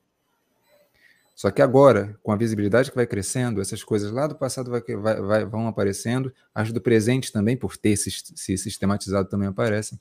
Só 1.39 1.49
que 1.51 1.61
agora, 1.61 2.19
com 2.21 2.33
a 2.33 2.35
visibilidade 2.35 2.89
que 2.89 2.97
vai 2.97 3.07
crescendo, 3.07 3.61
essas 3.61 3.81
coisas 3.81 4.11
lá 4.11 4.27
do 4.27 4.35
passado 4.35 4.69
vai, 4.69 4.81
vai, 4.81 5.21
vai, 5.21 5.45
vão 5.45 5.67
aparecendo, 5.69 6.33
as 6.53 6.73
do 6.73 6.81
presente 6.81 7.31
também, 7.31 7.55
por 7.55 7.77
ter 7.77 7.95
se, 7.95 8.11
se 8.11 8.57
sistematizado, 8.57 9.29
também 9.29 9.47
aparecem. 9.47 9.97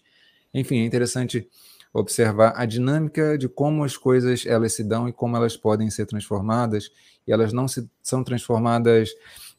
Enfim, 0.52 0.80
é 0.80 0.84
interessante 0.84 1.48
observar 1.98 2.52
a 2.56 2.64
dinâmica 2.64 3.36
de 3.36 3.48
como 3.48 3.84
as 3.84 3.96
coisas 3.96 4.46
elas 4.46 4.72
se 4.72 4.84
dão 4.84 5.08
e 5.08 5.12
como 5.12 5.36
elas 5.36 5.56
podem 5.56 5.90
ser 5.90 6.06
transformadas, 6.06 6.90
e 7.26 7.32
elas 7.32 7.52
não 7.52 7.68
se, 7.68 7.88
são 8.02 8.24
transformadas 8.24 9.10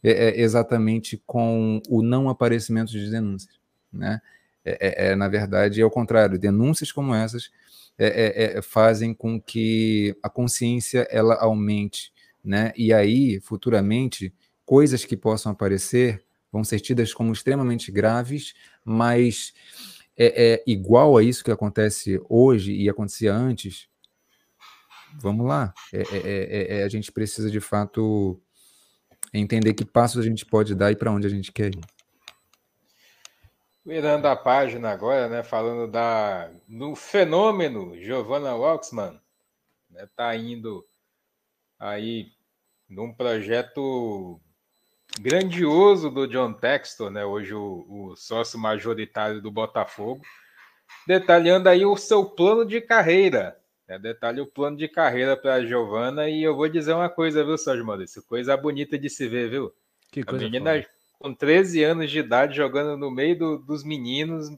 é, 0.03 0.11
é, 0.11 0.41
exatamente 0.41 1.21
com 1.25 1.81
o 1.89 2.01
não 2.01 2.29
aparecimento 2.29 2.91
de 2.91 3.09
denúncias. 3.11 3.59
Né? 3.91 4.21
É, 4.63 5.07
é, 5.07 5.11
é 5.11 5.15
na 5.15 5.27
verdade, 5.27 5.81
é 5.81 5.85
o 5.85 5.89
contrário. 5.89 6.39
Denúncias 6.39 6.91
como 6.91 7.13
essas 7.13 7.49
é, 7.97 8.59
fazem 8.61 9.13
com 9.13 9.39
que 9.41 10.15
a 10.23 10.29
consciência 10.29 11.05
ela 11.11 11.35
aumente, 11.35 12.13
né? 12.41 12.71
E 12.77 12.93
aí, 12.93 13.41
futuramente, 13.41 14.33
coisas 14.65 15.03
que 15.03 15.17
possam 15.17 15.51
aparecer 15.51 16.23
vão 16.51 16.63
ser 16.63 16.79
tidas 16.79 17.13
como 17.13 17.33
extremamente 17.33 17.91
graves, 17.91 18.53
mas 18.85 19.53
é, 20.19 20.53
é 20.53 20.63
igual 20.67 21.17
a 21.17 21.23
isso 21.23 21.43
que 21.43 21.51
acontece 21.51 22.21
hoje 22.27 22.73
e 22.73 22.89
acontecia 22.89 23.33
antes. 23.33 23.87
Vamos 25.21 25.47
lá, 25.47 25.73
é, 25.91 26.01
é, 26.01 26.19
é, 26.23 26.79
é 26.79 26.83
a 26.83 26.89
gente 26.89 27.11
precisa 27.11 27.49
de 27.49 27.59
fato 27.59 28.39
entender 29.33 29.73
que 29.73 29.85
passos 29.85 30.19
a 30.19 30.27
gente 30.27 30.45
pode 30.45 30.75
dar 30.75 30.91
e 30.91 30.95
para 30.95 31.11
onde 31.11 31.25
a 31.25 31.29
gente 31.29 31.51
quer 31.51 31.73
ir. 31.73 31.81
Virando 33.85 34.27
a 34.27 34.35
página 34.35 34.91
agora, 34.91 35.27
né, 35.29 35.41
falando 35.41 35.89
da, 35.89 36.51
do 36.67 36.95
fenômeno 36.95 37.97
Giovanna 37.97 38.53
Waxman, 38.55 39.19
né, 39.89 40.07
tá 40.15 40.35
indo 40.35 40.85
aí 41.79 42.31
num 42.87 43.13
projeto 43.13 44.39
grandioso 45.17 46.09
do 46.09 46.27
John 46.27 46.53
Textor, 46.53 47.09
né, 47.09 47.25
hoje 47.25 47.53
o, 47.53 47.85
o 47.87 48.15
sócio 48.15 48.59
majoritário 48.59 49.41
do 49.41 49.51
Botafogo, 49.51 50.21
detalhando 51.07 51.69
aí 51.69 51.85
o 51.85 51.97
seu 51.97 52.25
plano 52.25 52.65
de 52.65 52.81
carreira. 52.81 53.57
Né, 53.87 53.97
detalhe 53.97 54.39
o 54.39 54.45
plano 54.45 54.77
de 54.77 54.87
carreira 54.87 55.35
para 55.35 55.55
a 55.55 55.65
Giovana 55.65 56.29
e 56.29 56.43
eu 56.43 56.55
vou 56.55 56.69
dizer 56.69 56.93
uma 56.93 57.09
coisa, 57.09 57.43
viu, 57.43 57.57
Sérgio 57.57 57.85
Maurício? 57.85 58.21
Coisa 58.23 58.55
bonita 58.55 58.97
de 58.97 59.09
se 59.09 59.27
ver, 59.27 59.49
viu? 59.49 59.73
Que 60.11 60.23
coisa 60.23 60.45
a 60.45 60.47
menina 60.47 60.73
foda. 60.73 60.87
com 61.17 61.33
13 61.33 61.83
anos 61.83 62.11
de 62.11 62.19
idade 62.19 62.55
jogando 62.55 62.95
no 62.97 63.09
meio 63.09 63.37
do, 63.37 63.57
dos 63.57 63.83
meninos, 63.83 64.49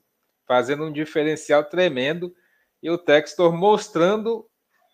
fazendo 0.45 0.83
um 0.83 0.91
diferencial 0.91 1.63
tremendo 1.63 2.35
e 2.83 2.89
o 2.89 2.97
Textor 2.97 3.55
mostrando 3.55 4.45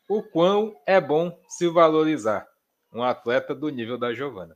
o 0.08 0.22
quão 0.22 0.76
é 0.86 1.02
bom 1.02 1.38
se 1.48 1.68
valorizar 1.68 2.48
um 2.94 3.04
atleta 3.04 3.54
do 3.54 3.70
nível 3.70 3.98
da 3.98 4.14
Giovana. 4.14 4.56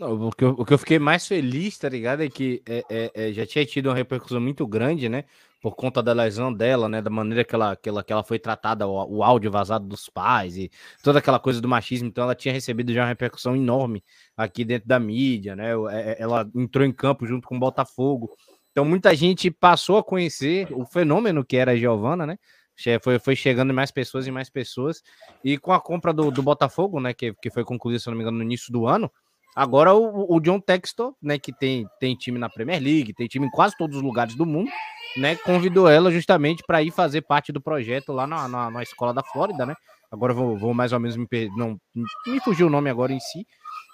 O 0.00 0.30
que, 0.32 0.42
eu, 0.44 0.50
o 0.50 0.64
que 0.64 0.72
eu 0.72 0.78
fiquei 0.78 0.98
mais 0.98 1.26
feliz, 1.26 1.76
tá 1.76 1.86
ligado? 1.86 2.22
É 2.22 2.28
que 2.28 2.62
é, 2.66 2.82
é, 2.88 3.10
é, 3.14 3.32
já 3.32 3.44
tinha 3.44 3.64
tido 3.66 3.86
uma 3.86 3.94
repercussão 3.94 4.40
muito 4.40 4.66
grande, 4.66 5.06
né? 5.06 5.24
Por 5.60 5.76
conta 5.76 6.02
da 6.02 6.14
lesão 6.14 6.52
dela, 6.52 6.88
né? 6.88 7.02
Da 7.02 7.10
maneira 7.10 7.44
que 7.44 7.54
ela, 7.54 7.76
que 7.76 7.90
ela, 7.90 8.02
que 8.02 8.10
ela 8.10 8.24
foi 8.24 8.38
tratada, 8.38 8.86
o, 8.86 9.18
o 9.18 9.22
áudio 9.22 9.50
vazado 9.50 9.86
dos 9.86 10.08
pais 10.08 10.56
e 10.56 10.70
toda 11.02 11.18
aquela 11.18 11.38
coisa 11.38 11.60
do 11.60 11.68
machismo. 11.68 12.08
Então, 12.08 12.24
ela 12.24 12.34
tinha 12.34 12.54
recebido 12.54 12.92
já 12.92 13.02
uma 13.02 13.08
repercussão 13.08 13.54
enorme 13.54 14.02
aqui 14.34 14.64
dentro 14.64 14.88
da 14.88 14.98
mídia, 14.98 15.54
né? 15.54 15.72
É, 15.90 16.12
é, 16.12 16.16
ela 16.22 16.50
entrou 16.54 16.86
em 16.86 16.92
campo 16.92 17.26
junto 17.26 17.46
com 17.46 17.56
o 17.56 17.60
Botafogo. 17.60 18.34
Então, 18.70 18.86
muita 18.86 19.14
gente 19.14 19.50
passou 19.50 19.98
a 19.98 20.02
conhecer 20.02 20.68
o 20.72 20.86
fenômeno 20.86 21.44
que 21.44 21.56
era 21.58 21.72
a 21.72 21.76
Giovana, 21.76 22.26
né? 22.26 22.38
Foi, 23.02 23.18
foi 23.18 23.36
chegando 23.36 23.74
mais 23.74 23.90
pessoas 23.90 24.26
e 24.26 24.30
mais 24.30 24.48
pessoas. 24.48 25.02
E 25.44 25.58
com 25.58 25.70
a 25.70 25.80
compra 25.80 26.14
do, 26.14 26.30
do 26.30 26.42
Botafogo, 26.42 26.98
né? 26.98 27.12
Que, 27.12 27.34
que 27.34 27.50
foi 27.50 27.62
concluída, 27.62 28.00
se 28.00 28.06
não 28.08 28.14
me 28.14 28.22
engano, 28.22 28.38
no 28.38 28.42
início 28.42 28.72
do 28.72 28.86
ano 28.86 29.12
Agora 29.54 29.94
o, 29.94 30.34
o, 30.34 30.40
John 30.40 30.58
Textor, 30.58 31.14
né, 31.22 31.38
que 31.38 31.52
tem, 31.52 31.86
tem 32.00 32.16
time 32.16 32.38
na 32.38 32.48
Premier 32.48 32.82
League, 32.82 33.12
tem 33.12 33.26
time 33.26 33.46
em 33.46 33.50
quase 33.50 33.76
todos 33.76 33.96
os 33.96 34.02
lugares 34.02 34.34
do 34.34 34.46
mundo, 34.46 34.70
né, 35.16 35.36
convidou 35.36 35.88
ela 35.88 36.10
justamente 36.10 36.62
para 36.66 36.82
ir 36.82 36.90
fazer 36.90 37.20
parte 37.22 37.52
do 37.52 37.60
projeto 37.60 38.12
lá 38.12 38.26
na, 38.26 38.48
na, 38.48 38.70
na, 38.70 38.82
escola 38.82 39.12
da 39.12 39.22
Flórida, 39.22 39.66
né? 39.66 39.74
Agora 40.10 40.32
vou, 40.32 40.56
vou 40.56 40.72
mais 40.72 40.92
ou 40.92 41.00
menos 41.00 41.16
me 41.16 41.26
não 41.54 41.78
me 42.26 42.40
fugiu 42.40 42.66
o 42.66 42.70
nome 42.70 42.88
agora 42.88 43.12
em 43.12 43.20
si, 43.20 43.46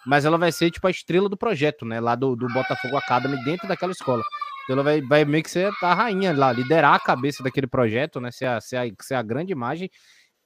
mas 0.07 0.25
ela 0.25 0.39
vai 0.39 0.53
ser 0.53 0.71
tipo 0.71 0.87
a 0.87 0.91
estrela 0.91 1.29
do 1.29 1.37
projeto, 1.37 1.85
né, 1.85 2.01
lá 2.01 2.15
do, 2.15 2.37
do 2.37 2.47
Botafogo 2.49 2.97
Academy 2.97 3.43
dentro 3.45 3.67
daquela 3.67 3.93
escola. 3.93 4.23
Então 4.63 4.75
ela 4.75 4.83
vai, 4.85 5.01
vai 5.01 5.25
meio 5.25 5.43
que 5.43 5.51
ser 5.51 5.73
a 5.83 5.95
rainha 5.95 6.33
lá, 6.37 6.53
liderar 6.53 6.95
a 6.95 7.01
cabeça 7.01 7.43
daquele 7.43 7.67
projeto, 7.67 8.21
né, 8.21 8.31
ser 8.31 8.47
a, 8.47 8.61
ser 8.61 8.77
a, 8.77 8.89
ser 9.01 9.15
a 9.15 9.23
grande 9.23 9.51
imagem 9.51 9.91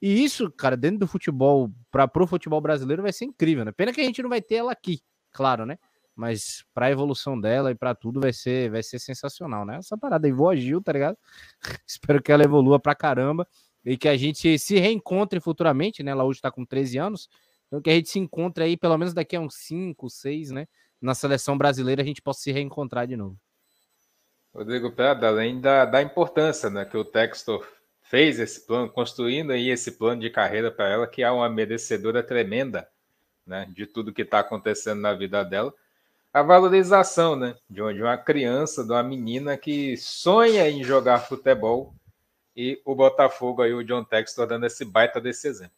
e 0.05 0.21
isso, 0.21 0.51
cara, 0.51 0.75
dentro 0.75 0.99
do 0.99 1.07
futebol, 1.07 1.71
para 1.89 2.05
pro 2.09 2.27
futebol 2.27 2.59
brasileiro 2.59 3.01
vai 3.01 3.13
ser 3.13 3.23
incrível, 3.23 3.63
né? 3.63 3.71
Pena 3.71 3.93
que 3.93 4.01
a 4.01 4.03
gente 4.03 4.21
não 4.21 4.29
vai 4.29 4.41
ter 4.41 4.55
ela 4.55 4.73
aqui, 4.73 5.01
claro, 5.31 5.65
né? 5.65 5.77
Mas 6.13 6.65
para 6.73 6.87
a 6.87 6.91
evolução 6.91 7.39
dela 7.39 7.71
e 7.71 7.75
para 7.75 7.95
tudo 7.95 8.19
vai 8.19 8.33
ser 8.33 8.69
vai 8.69 8.83
ser 8.83 8.99
sensacional, 8.99 9.65
né? 9.65 9.77
Essa 9.77 9.97
parada 9.97 10.27
aí, 10.27 10.33
voa 10.33 10.57
Gil, 10.57 10.81
tá 10.81 10.91
ligado? 10.91 11.17
Espero 11.87 12.21
que 12.21 12.33
ela 12.33 12.43
evolua 12.43 12.81
pra 12.81 12.93
caramba 12.93 13.47
e 13.85 13.95
que 13.95 14.09
a 14.09 14.17
gente 14.17 14.59
se 14.59 14.77
reencontre 14.77 15.39
futuramente, 15.39 16.03
né? 16.03 16.11
Ela 16.11 16.25
hoje 16.25 16.41
tá 16.41 16.51
com 16.51 16.65
13 16.65 16.97
anos, 16.97 17.29
então 17.67 17.81
que 17.81 17.89
a 17.89 17.93
gente 17.93 18.09
se 18.09 18.19
encontre 18.19 18.65
aí 18.65 18.75
pelo 18.75 18.97
menos 18.97 19.13
daqui 19.13 19.37
a 19.37 19.39
uns 19.39 19.55
5, 19.55 20.09
6, 20.09 20.51
né? 20.51 20.67
Na 21.01 21.15
seleção 21.15 21.57
brasileira 21.57 22.01
a 22.01 22.05
gente 22.05 22.21
possa 22.21 22.41
se 22.41 22.51
reencontrar 22.51 23.07
de 23.07 23.15
novo. 23.15 23.39
Rodrigo 24.53 24.91
Prada, 24.91 25.29
além 25.29 25.61
da, 25.61 25.85
da 25.85 26.01
importância 26.01 26.69
né, 26.69 26.83
que 26.83 26.97
o 26.97 27.05
Textor 27.05 27.65
fez 28.13 28.39
esse 28.39 28.61
plano, 28.61 28.87
construindo 28.87 29.49
aí 29.49 29.71
esse 29.71 29.93
plano 29.93 30.21
de 30.21 30.29
carreira 30.29 30.69
para 30.69 30.87
ela, 30.87 31.07
que 31.07 31.23
é 31.23 31.31
uma 31.31 31.49
merecedora 31.49 32.21
tremenda, 32.21 32.87
né, 33.43 33.67
de 33.73 33.87
tudo 33.87 34.13
que 34.13 34.21
está 34.21 34.37
acontecendo 34.37 35.01
na 35.01 35.15
vida 35.15 35.43
dela. 35.43 35.73
A 36.31 36.43
valorização, 36.43 37.35
né, 37.35 37.55
de 37.67 37.81
uma 37.81 38.15
criança, 38.15 38.83
de 38.83 38.91
uma 38.91 39.01
menina 39.01 39.57
que 39.57 39.97
sonha 39.97 40.69
em 40.69 40.83
jogar 40.83 41.21
futebol 41.21 41.95
e 42.55 42.79
o 42.85 42.93
Botafogo 42.93 43.63
aí, 43.63 43.73
o 43.73 43.83
John 43.83 44.03
Textor, 44.03 44.45
dando 44.45 44.67
esse 44.67 44.85
baita 44.85 45.19
desse 45.19 45.47
exemplo. 45.47 45.73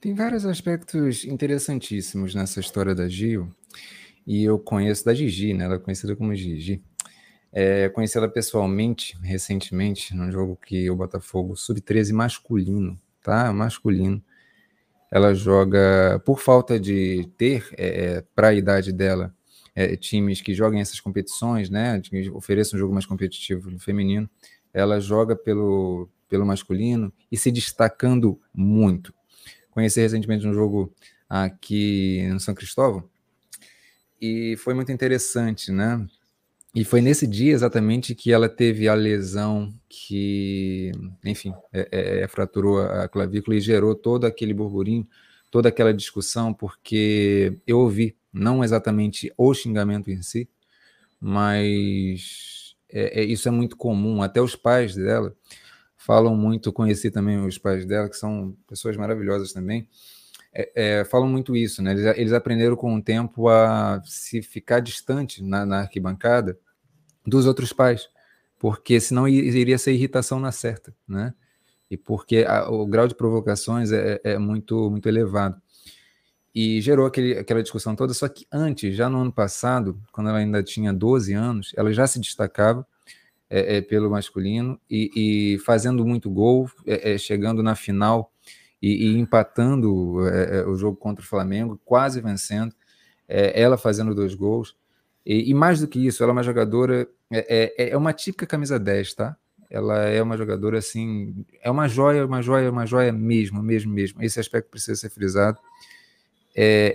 Tem 0.00 0.14
vários 0.14 0.46
aspectos 0.46 1.24
interessantíssimos 1.24 2.32
nessa 2.32 2.60
história 2.60 2.94
da 2.94 3.08
Gil, 3.08 3.52
e 4.24 4.44
eu 4.44 4.56
conheço 4.56 5.04
da 5.04 5.12
Gigi, 5.12 5.52
né? 5.52 5.64
Ela 5.64 5.74
é 5.74 5.78
conhecida 5.80 6.14
como 6.14 6.32
Gigi. 6.32 6.80
É, 7.52 7.88
conheci 7.88 8.16
ela 8.18 8.28
pessoalmente, 8.28 9.16
recentemente, 9.22 10.14
num 10.14 10.30
jogo 10.30 10.56
que 10.56 10.90
o 10.90 10.96
Botafogo 10.96 11.56
sub-13 11.56 12.12
masculino, 12.12 12.98
tá? 13.22 13.52
Masculino. 13.52 14.22
Ela 15.10 15.34
joga, 15.34 16.20
por 16.24 16.38
falta 16.38 16.78
de 16.78 17.28
ter, 17.38 17.66
é, 17.76 18.16
é 18.16 18.24
para 18.34 18.48
a 18.48 18.54
idade 18.54 18.92
dela, 18.92 19.34
é, 19.74 19.96
times 19.96 20.40
que 20.40 20.52
joguem 20.54 20.80
essas 20.80 21.00
competições, 21.00 21.70
né? 21.70 22.00
Que 22.00 22.28
ofereçam 22.30 22.76
um 22.76 22.80
jogo 22.80 22.92
mais 22.92 23.06
competitivo 23.06 23.70
no 23.70 23.78
feminino. 23.78 24.28
Ela 24.72 25.00
joga 25.00 25.34
pelo, 25.34 26.08
pelo 26.28 26.44
masculino 26.44 27.12
e 27.32 27.36
se 27.36 27.50
destacando 27.50 28.38
muito. 28.52 29.14
Conheci 29.70 30.00
recentemente 30.00 30.46
um 30.46 30.52
jogo 30.52 30.92
aqui 31.28 32.26
no 32.30 32.40
São 32.40 32.54
Cristóvão 32.54 33.08
e 34.20 34.56
foi 34.56 34.74
muito 34.74 34.90
interessante, 34.90 35.70
né? 35.70 36.04
E 36.78 36.84
foi 36.84 37.00
nesse 37.00 37.26
dia 37.26 37.52
exatamente 37.52 38.14
que 38.14 38.30
ela 38.30 38.48
teve 38.48 38.86
a 38.86 38.94
lesão 38.94 39.74
que, 39.88 40.92
enfim, 41.24 41.52
é, 41.72 41.88
é, 41.90 42.20
é, 42.20 42.28
fraturou 42.28 42.80
a 42.80 43.08
clavícula 43.08 43.56
e 43.56 43.60
gerou 43.60 43.96
todo 43.96 44.26
aquele 44.26 44.54
burburinho, 44.54 45.04
toda 45.50 45.70
aquela 45.70 45.92
discussão, 45.92 46.54
porque 46.54 47.58
eu 47.66 47.80
ouvi, 47.80 48.16
não 48.32 48.62
exatamente 48.62 49.32
o 49.36 49.52
xingamento 49.52 50.08
em 50.08 50.22
si, 50.22 50.48
mas 51.20 52.76
é, 52.88 53.22
é, 53.22 53.24
isso 53.24 53.48
é 53.48 53.50
muito 53.50 53.76
comum. 53.76 54.22
Até 54.22 54.40
os 54.40 54.54
pais 54.54 54.94
dela 54.94 55.34
falam 55.96 56.36
muito, 56.36 56.72
conheci 56.72 57.10
também 57.10 57.44
os 57.44 57.58
pais 57.58 57.84
dela, 57.84 58.08
que 58.08 58.16
são 58.16 58.56
pessoas 58.68 58.96
maravilhosas 58.96 59.52
também, 59.52 59.88
é, 60.54 61.00
é, 61.00 61.04
falam 61.04 61.28
muito 61.28 61.56
isso, 61.56 61.82
né? 61.82 61.90
Eles, 61.90 62.04
eles, 62.16 62.32
aprenderam 62.32 62.76
com 62.76 62.94
o 62.94 63.02
tempo 63.02 63.48
a 63.48 64.00
se 64.04 64.42
ficar 64.42 64.78
distante 64.78 65.42
na, 65.42 65.66
na, 65.66 65.80
arquibancada 65.80 66.56
dos 67.28 67.46
outros 67.46 67.72
pais, 67.72 68.08
porque 68.58 69.00
senão 69.00 69.28
iria 69.28 69.78
ser 69.78 69.92
irritação 69.92 70.40
na 70.40 70.52
certa, 70.52 70.94
né? 71.06 71.34
E 71.90 71.96
porque 71.96 72.44
a, 72.46 72.68
o 72.70 72.86
grau 72.86 73.08
de 73.08 73.14
provocações 73.14 73.92
é, 73.92 74.20
é, 74.24 74.38
muito 74.38 74.90
muito 74.90 75.08
elevado. 75.08 75.60
E 76.54 76.80
gerou 76.80 77.06
aquele, 77.06 77.38
aquela 77.38 77.62
discussão 77.62 77.94
toda, 77.94 78.12
só 78.14 78.26
que 78.28 78.46
antes, 78.52 78.96
já 78.96 79.08
no 79.08 79.18
ano 79.18 79.32
passado, 79.32 80.00
quando 80.10 80.28
ela 80.30 80.38
ainda 80.38 80.62
tinha 80.62 80.92
12 80.92 81.32
anos, 81.32 81.72
ela 81.76 81.92
já 81.92 82.06
se 82.06 82.18
destacava 82.18 82.86
é, 83.50 83.76
é, 83.76 83.80
pelo 83.80 84.10
masculino 84.10 84.78
e, 84.90 85.54
e, 85.54 85.58
fazendo 85.60 86.04
muito 86.04 86.28
gol, 86.30 86.70
é, 86.86 87.14
é, 87.14 87.18
chegando 87.18 87.62
na 87.62 87.74
final 87.74 88.32
e, 88.82 89.06
e 89.06 89.18
empatando 89.18 90.26
é, 90.28 90.58
é, 90.58 90.66
o 90.66 90.76
jogo 90.76 90.96
contra 90.96 91.24
o 91.24 91.26
Flamengo, 91.26 91.80
quase 91.84 92.20
vencendo, 92.20 92.74
é, 93.26 93.60
ela 93.60 93.78
fazendo 93.78 94.14
dois 94.14 94.34
gols. 94.34 94.76
E, 95.28 95.50
e, 95.50 95.54
mais 95.54 95.78
do 95.80 95.86
que 95.86 96.06
isso, 96.06 96.22
ela 96.22 96.32
é 96.32 96.36
uma 96.36 96.42
jogadora, 96.42 97.06
é, 97.30 97.90
é, 97.90 97.96
uma 97.98 98.14
típica 98.14 98.46
camisa 98.46 98.78
10, 98.78 99.12
tá? 99.12 99.36
Ela 99.68 100.04
é 100.04 100.22
uma 100.22 100.38
jogadora 100.38 100.78
assim, 100.78 101.44
é 101.62 101.70
uma 101.70 101.86
joia, 101.86 102.24
uma 102.24 102.40
joia, 102.40 102.70
uma 102.70 102.86
joia 102.86 103.12
mesmo, 103.12 103.62
mesmo, 103.62 103.92
mesmo. 103.92 104.22
Esse 104.22 104.40
aspecto 104.40 104.70
precisa 104.70 104.96
ser 104.98 105.10
frisado. 105.10 105.58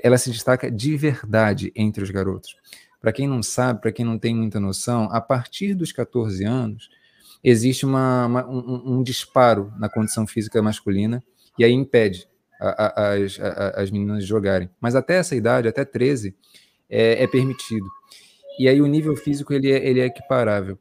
ela 0.02 0.18
se 0.18 0.32
destaca 0.32 0.72
de 0.72 0.98
verdade 0.98 1.72
entre 1.76 2.04
os 2.04 2.10
garotos. 2.10 2.58
Para 3.00 3.14
quem 3.14 3.28
não 3.28 3.44
sabe, 3.44 3.80
para 3.82 3.92
quem 3.92 4.04
não 4.04 4.18
tem 4.18 4.34
muita 4.34 4.60
noção, 4.60 5.08
a 5.12 5.22
partir 5.22 5.76
dos 5.76 5.92
14 5.92 6.44
anos, 6.44 6.90
existe 7.44 7.86
uma, 7.86 8.26
uma 8.26 8.48
um, 8.50 8.98
um 8.98 9.04
disparo 9.04 9.72
na 9.78 9.88
condição 9.88 10.26
física 10.26 10.60
masculina 10.60 11.24
e 11.60 11.64
aí 11.64 11.74
impede 11.74 12.28
a, 12.60 12.86
a, 12.86 13.14
as, 13.14 13.40
a, 13.40 13.82
as 13.82 13.92
meninas 13.92 14.24
de 14.24 14.30
jogarem. 14.30 14.72
Mas 14.82 14.96
até 14.96 15.18
essa 15.18 15.36
idade, 15.36 15.68
até 15.68 15.86
13, 15.86 16.36
é, 16.90 17.24
é 17.24 17.28
permitido. 17.28 17.86
E 18.60 18.68
aí 18.68 18.82
o 18.82 18.88
nível 18.88 19.16
físico 19.16 19.54
ele 19.54 19.72
é, 19.72 19.88
ele 19.88 20.00
é 20.00 20.06
equiparável. 20.06 20.78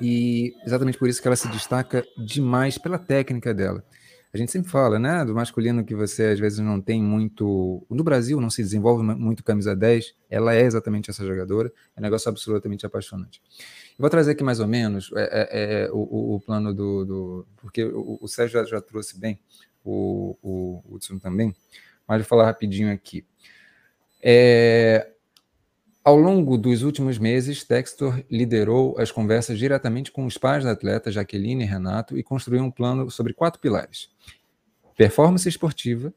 E 0.00 0.54
exatamente 0.64 0.98
por 0.98 1.08
isso 1.08 1.20
que 1.20 1.28
ela 1.28 1.36
se 1.36 1.48
destaca 1.48 2.04
demais 2.16 2.78
pela 2.78 2.98
técnica 2.98 3.52
dela. 3.52 3.84
A 4.32 4.38
gente 4.38 4.52
sempre 4.52 4.70
fala, 4.70 4.96
né, 4.96 5.24
do 5.24 5.34
masculino 5.34 5.84
que 5.84 5.94
você 5.94 6.26
às 6.26 6.38
vezes 6.38 6.60
não 6.60 6.80
tem 6.80 7.02
muito. 7.02 7.84
No 7.90 8.04
Brasil 8.04 8.40
não 8.40 8.48
se 8.48 8.62
desenvolve 8.62 9.02
muito 9.02 9.42
camisa 9.42 9.74
10, 9.74 10.14
ela 10.30 10.54
é 10.54 10.62
exatamente 10.62 11.10
essa 11.10 11.26
jogadora, 11.26 11.72
é 11.96 12.00
um 12.00 12.02
negócio 12.02 12.28
absolutamente 12.28 12.86
apaixonante. 12.86 13.42
Eu 13.90 14.02
vou 14.02 14.08
trazer 14.08 14.32
aqui 14.32 14.44
mais 14.44 14.60
ou 14.60 14.68
menos 14.68 15.10
é, 15.16 15.24
é, 15.24 15.82
é 15.84 15.90
o, 15.90 16.36
o, 16.36 16.40
plano 16.40 16.72
do. 16.72 17.04
do 17.04 17.46
porque 17.56 17.82
o, 17.82 18.18
o 18.20 18.28
Sérgio 18.28 18.60
já, 18.60 18.76
já, 18.76 18.80
trouxe 18.80 19.18
bem, 19.18 19.38
o, 19.84 20.36
o 20.40 20.82
Hudson 20.88 21.18
também, 21.18 21.52
mas 22.06 22.18
vou 22.18 22.28
falar 22.28 22.44
rapidinho 22.44 22.92
aqui. 22.92 23.26
É, 24.22 25.10
ao 26.02 26.16
longo 26.16 26.56
dos 26.56 26.82
últimos 26.82 27.18
meses, 27.18 27.62
Textor 27.62 28.24
liderou 28.30 28.98
as 28.98 29.12
conversas 29.12 29.58
diretamente 29.58 30.10
com 30.10 30.24
os 30.24 30.38
pais 30.38 30.64
da 30.64 30.72
atleta, 30.72 31.12
Jaqueline 31.12 31.64
e 31.64 31.66
Renato, 31.66 32.16
e 32.16 32.22
construiu 32.22 32.62
um 32.62 32.70
plano 32.70 33.10
sobre 33.10 33.34
quatro 33.34 33.60
pilares: 33.60 34.08
performance 34.96 35.48
esportiva, 35.48 36.12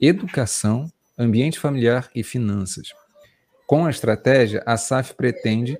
educação, 0.00 0.90
ambiente 1.18 1.58
familiar 1.58 2.10
e 2.14 2.22
finanças. 2.22 2.94
Com 3.66 3.84
a 3.84 3.90
estratégia, 3.90 4.62
a 4.64 4.76
SAF 4.76 5.14
pretende 5.14 5.78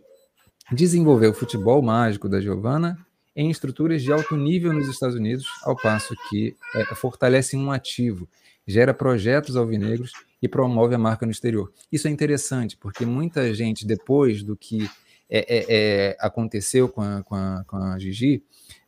desenvolver 0.72 1.28
o 1.28 1.34
futebol 1.34 1.80
mágico 1.80 2.28
da 2.28 2.40
Giovana 2.40 2.98
em 3.34 3.50
estruturas 3.50 4.02
de 4.02 4.12
alto 4.12 4.36
nível 4.36 4.72
nos 4.72 4.88
Estados 4.88 5.14
Unidos, 5.14 5.46
ao 5.62 5.76
passo 5.76 6.14
que 6.28 6.56
é, 6.74 6.84
fortalece 6.94 7.56
um 7.56 7.70
ativo, 7.70 8.28
gera 8.66 8.92
projetos 8.92 9.56
alvinegros 9.56 10.12
e 10.42 10.48
promove 10.48 10.94
a 10.94 10.98
marca 10.98 11.24
no 11.24 11.32
exterior. 11.32 11.72
Isso 11.90 12.08
é 12.08 12.10
interessante, 12.10 12.76
porque 12.76 13.06
muita 13.06 13.52
gente, 13.54 13.86
depois 13.86 14.42
do 14.42 14.56
que 14.56 14.90
é, 15.28 15.38
é, 15.38 15.66
é, 15.68 16.16
aconteceu 16.20 16.88
com 16.88 17.02
a, 17.02 17.22
com 17.22 17.34
a, 17.34 17.64
com 17.66 17.76
a 17.76 17.98
Gigi, 17.98 18.42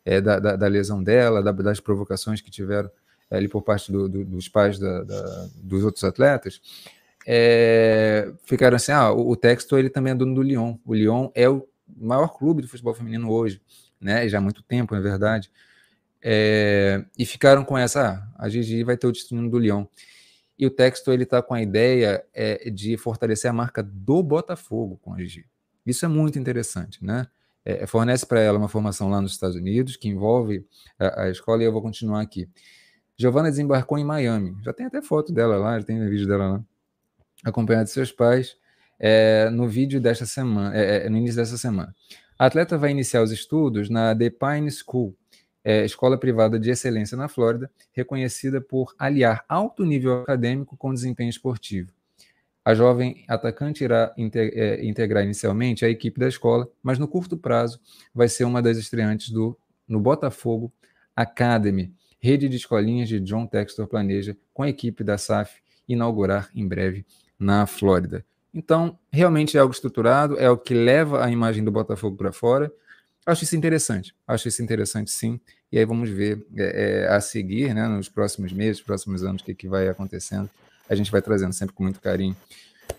é, 0.05 0.21
da, 0.21 0.39
da, 0.39 0.55
da, 0.55 0.67
lesão 0.67 1.03
dela, 1.03 1.41
da, 1.41 1.51
das 1.51 1.79
provocações 1.79 2.41
que 2.41 2.49
tiveram 2.49 2.89
é, 3.29 3.37
ali 3.37 3.47
por 3.47 3.61
parte 3.61 3.91
do, 3.91 4.07
do, 4.07 4.25
dos 4.25 4.47
pais 4.47 4.79
da, 4.79 5.03
dos 5.55 5.83
outros 5.83 6.03
atletas, 6.03 6.61
é, 7.27 8.31
ficaram 8.45 8.75
assim, 8.75 8.91
ah, 8.91 9.11
o, 9.11 9.29
o 9.29 9.35
Texto 9.35 9.77
ele 9.77 9.89
também 9.89 10.11
é 10.11 10.15
dono 10.15 10.33
do 10.33 10.41
Lyon. 10.41 10.77
O 10.85 10.93
Lyon 10.93 11.29
é 11.35 11.49
o 11.49 11.67
maior 11.97 12.29
clube 12.29 12.61
do 12.61 12.67
futebol 12.67 12.93
feminino 12.93 13.29
hoje, 13.29 13.61
né? 13.99 14.27
Já 14.27 14.37
há 14.37 14.41
muito 14.41 14.63
tempo, 14.63 14.95
na 14.95 15.01
verdade. 15.01 15.51
E 16.23 17.25
ficaram 17.25 17.63
com 17.63 17.77
essa, 17.77 18.29
ah, 18.35 18.45
a 18.45 18.49
Gigi 18.49 18.83
vai 18.83 18.97
ter 18.97 19.07
o 19.07 19.11
destino 19.11 19.49
do 19.49 19.57
Lyon. 19.57 19.85
E 20.57 20.65
o 20.65 20.69
texto 20.69 21.11
ele 21.13 21.23
está 21.23 21.41
com 21.41 21.53
a 21.53 21.61
ideia 21.61 22.23
é, 22.33 22.69
de 22.69 22.97
fortalecer 22.97 23.49
a 23.49 23.53
marca 23.53 23.81
do 23.81 24.21
Botafogo 24.21 24.99
com 25.01 25.13
a 25.13 25.17
Gigi. 25.19 25.45
Isso 25.85 26.05
é 26.05 26.07
muito 26.07 26.37
interessante, 26.37 27.03
né? 27.03 27.27
É, 27.63 27.85
fornece 27.85 28.25
para 28.25 28.39
ela 28.39 28.57
uma 28.57 28.69
formação 28.69 29.09
lá 29.09 29.21
nos 29.21 29.33
Estados 29.33 29.55
Unidos 29.55 29.95
que 29.95 30.07
envolve 30.07 30.65
a, 30.97 31.23
a, 31.23 31.29
escola 31.29 31.61
e 31.61 31.65
eu 31.65 31.71
vou 31.71 31.81
continuar 31.81 32.21
aqui. 32.21 32.49
Giovana 33.17 33.49
desembarcou 33.49 33.97
em 33.97 34.03
Miami. 34.03 34.55
Já 34.63 34.73
tem 34.73 34.85
até 34.85 35.01
foto 35.01 35.33
dela 35.33 35.57
lá, 35.57 35.79
já 35.79 35.85
tem 35.85 36.09
vídeo 36.09 36.27
dela 36.27 36.47
lá, 36.47 36.63
acompanhada 37.43 37.85
de 37.85 37.91
seus 37.91 38.11
pais. 38.11 38.55
É, 38.97 39.49
no 39.49 39.67
vídeo 39.67 40.01
desta 40.01 40.25
semana, 40.25 40.75
é, 40.75 41.05
é, 41.05 41.09
no 41.09 41.17
início 41.17 41.37
dessa 41.37 41.57
semana. 41.57 41.95
A 42.37 42.45
atleta 42.45 42.77
vai 42.77 42.91
iniciar 42.91 43.21
os 43.21 43.31
estudos 43.31 43.89
na 43.89 44.15
The 44.15 44.29
Pine 44.29 44.69
School, 44.71 45.15
é, 45.63 45.85
escola 45.85 46.17
privada 46.17 46.59
de 46.59 46.69
excelência 46.69 47.17
na 47.17 47.27
Flórida, 47.27 47.69
reconhecida 47.91 48.61
por 48.61 48.93
aliar 48.97 49.43
alto 49.47 49.83
nível 49.85 50.21
acadêmico 50.21 50.77
com 50.77 50.93
desempenho 50.93 51.29
esportivo. 51.29 51.91
A 52.63 52.73
jovem 52.73 53.23
atacante 53.27 53.83
irá 53.83 54.13
é, 54.17 54.85
integrar 54.85 55.23
inicialmente 55.23 55.85
a 55.85 55.89
equipe 55.89 56.19
da 56.19 56.27
escola, 56.27 56.69
mas 56.83 56.99
no 56.99 57.07
curto 57.07 57.37
prazo 57.37 57.79
vai 58.13 58.27
ser 58.27 58.43
uma 58.43 58.61
das 58.61 58.77
estreantes 58.77 59.29
do, 59.31 59.57
no 59.87 59.99
Botafogo 59.99 60.71
Academy, 61.15 61.93
rede 62.19 62.47
de 62.47 62.57
escolinhas 62.57 63.09
de 63.09 63.19
John 63.19 63.47
Textor 63.47 63.87
planeja, 63.87 64.37
com 64.53 64.63
a 64.63 64.69
equipe 64.69 65.03
da 65.03 65.17
SAF, 65.17 65.61
inaugurar 65.87 66.49
em 66.53 66.67
breve 66.67 67.05
na 67.39 67.65
Flórida. 67.65 68.25
Então, 68.53 68.97
realmente 69.11 69.57
é 69.57 69.59
algo 69.59 69.73
estruturado, 69.73 70.37
é 70.37 70.49
o 70.49 70.57
que 70.57 70.73
leva 70.73 71.23
a 71.23 71.31
imagem 71.31 71.63
do 71.63 71.71
Botafogo 71.71 72.17
para 72.17 72.31
fora. 72.31 72.71
Acho 73.29 73.43
isso 73.43 73.55
interessante, 73.55 74.15
acho 74.27 74.47
isso 74.47 74.63
interessante 74.63 75.11
sim. 75.11 75.39
E 75.71 75.77
aí 75.77 75.85
vamos 75.85 76.09
ver 76.09 76.43
é, 76.57 77.03
é, 77.03 77.07
a 77.09 77.21
seguir, 77.21 77.75
né, 77.75 77.87
nos 77.87 78.09
próximos 78.09 78.51
meses, 78.51 78.81
próximos 78.81 79.23
anos, 79.23 79.43
o 79.43 79.45
que, 79.45 79.53
que 79.53 79.69
vai 79.69 79.87
acontecendo. 79.87 80.49
A 80.89 80.95
gente 80.95 81.11
vai 81.11 81.21
trazendo 81.21 81.53
sempre 81.53 81.75
com 81.75 81.83
muito 81.83 82.01
carinho. 82.01 82.35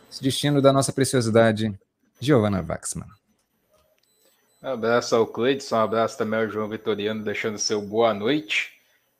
Esse 0.08 0.22
destino 0.22 0.62
da 0.62 0.72
nossa 0.72 0.92
preciosidade, 0.92 1.76
Giovanna 2.20 2.64
Waxman. 2.66 3.08
Um 4.62 4.68
abraço 4.68 5.16
ao 5.16 5.26
Cleidson, 5.26 5.74
um 5.74 5.80
abraço 5.80 6.16
também 6.16 6.38
ao 6.38 6.48
João 6.48 6.68
Vitoriano, 6.68 7.24
deixando 7.24 7.58
seu 7.58 7.82
boa 7.82 8.14
noite. 8.14 8.70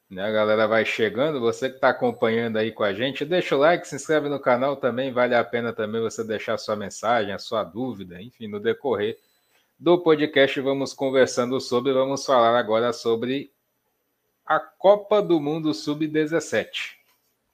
Né, 0.09 0.23
a 0.23 0.31
galera 0.31 0.69
vai 0.69 0.85
chegando, 0.85 1.41
você 1.41 1.69
que 1.69 1.75
está 1.75 1.89
acompanhando 1.89 2.57
aí 2.57 2.71
com 2.71 2.85
a 2.85 2.95
gente, 2.95 3.25
deixa 3.25 3.57
o 3.57 3.59
like, 3.59 3.87
se 3.87 3.97
inscreve 3.97 4.29
no 4.29 4.39
canal 4.39 4.77
também, 4.77 5.13
vale 5.13 5.35
a 5.35 5.43
pena 5.43 5.73
também 5.73 6.01
você 6.01 6.23
deixar 6.23 6.57
sua 6.57 6.77
mensagem, 6.77 7.33
a 7.33 7.39
sua 7.39 7.65
dúvida, 7.65 8.23
enfim, 8.23 8.47
no 8.47 8.61
decorrer 8.61 9.19
do 9.81 9.97
podcast 9.97 10.61
vamos 10.61 10.93
conversando 10.93 11.59
sobre, 11.59 11.91
vamos 11.95 12.27
falar 12.27 12.55
agora 12.59 12.93
sobre 12.93 13.51
a 14.45 14.61
Copa 14.61 15.23
do 15.23 15.41
Mundo 15.41 15.73
Sub-17. 15.73 16.97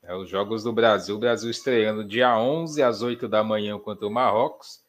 É, 0.02 0.12
os 0.12 0.28
Jogos 0.28 0.64
do 0.64 0.72
Brasil, 0.72 1.14
o 1.14 1.20
Brasil 1.20 1.48
estreando 1.48 2.02
dia 2.02 2.36
11 2.36 2.82
às 2.82 3.00
8 3.00 3.28
da 3.28 3.44
manhã 3.44 3.78
contra 3.78 4.08
o 4.08 4.10
Marrocos. 4.10 4.84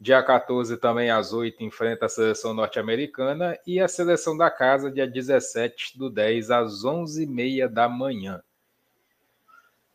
Dia 0.00 0.22
14 0.22 0.76
também 0.76 1.10
às 1.10 1.32
8 1.32 1.64
enfrenta 1.64 2.06
a 2.06 2.08
seleção 2.08 2.54
norte-americana 2.54 3.58
e 3.66 3.80
a 3.80 3.88
seleção 3.88 4.36
da 4.36 4.48
casa 4.48 4.88
dia 4.88 5.08
17 5.08 5.98
do 5.98 6.08
10 6.08 6.52
às 6.52 6.84
11h30 6.84 7.66
da 7.66 7.88
manhã. 7.88 8.40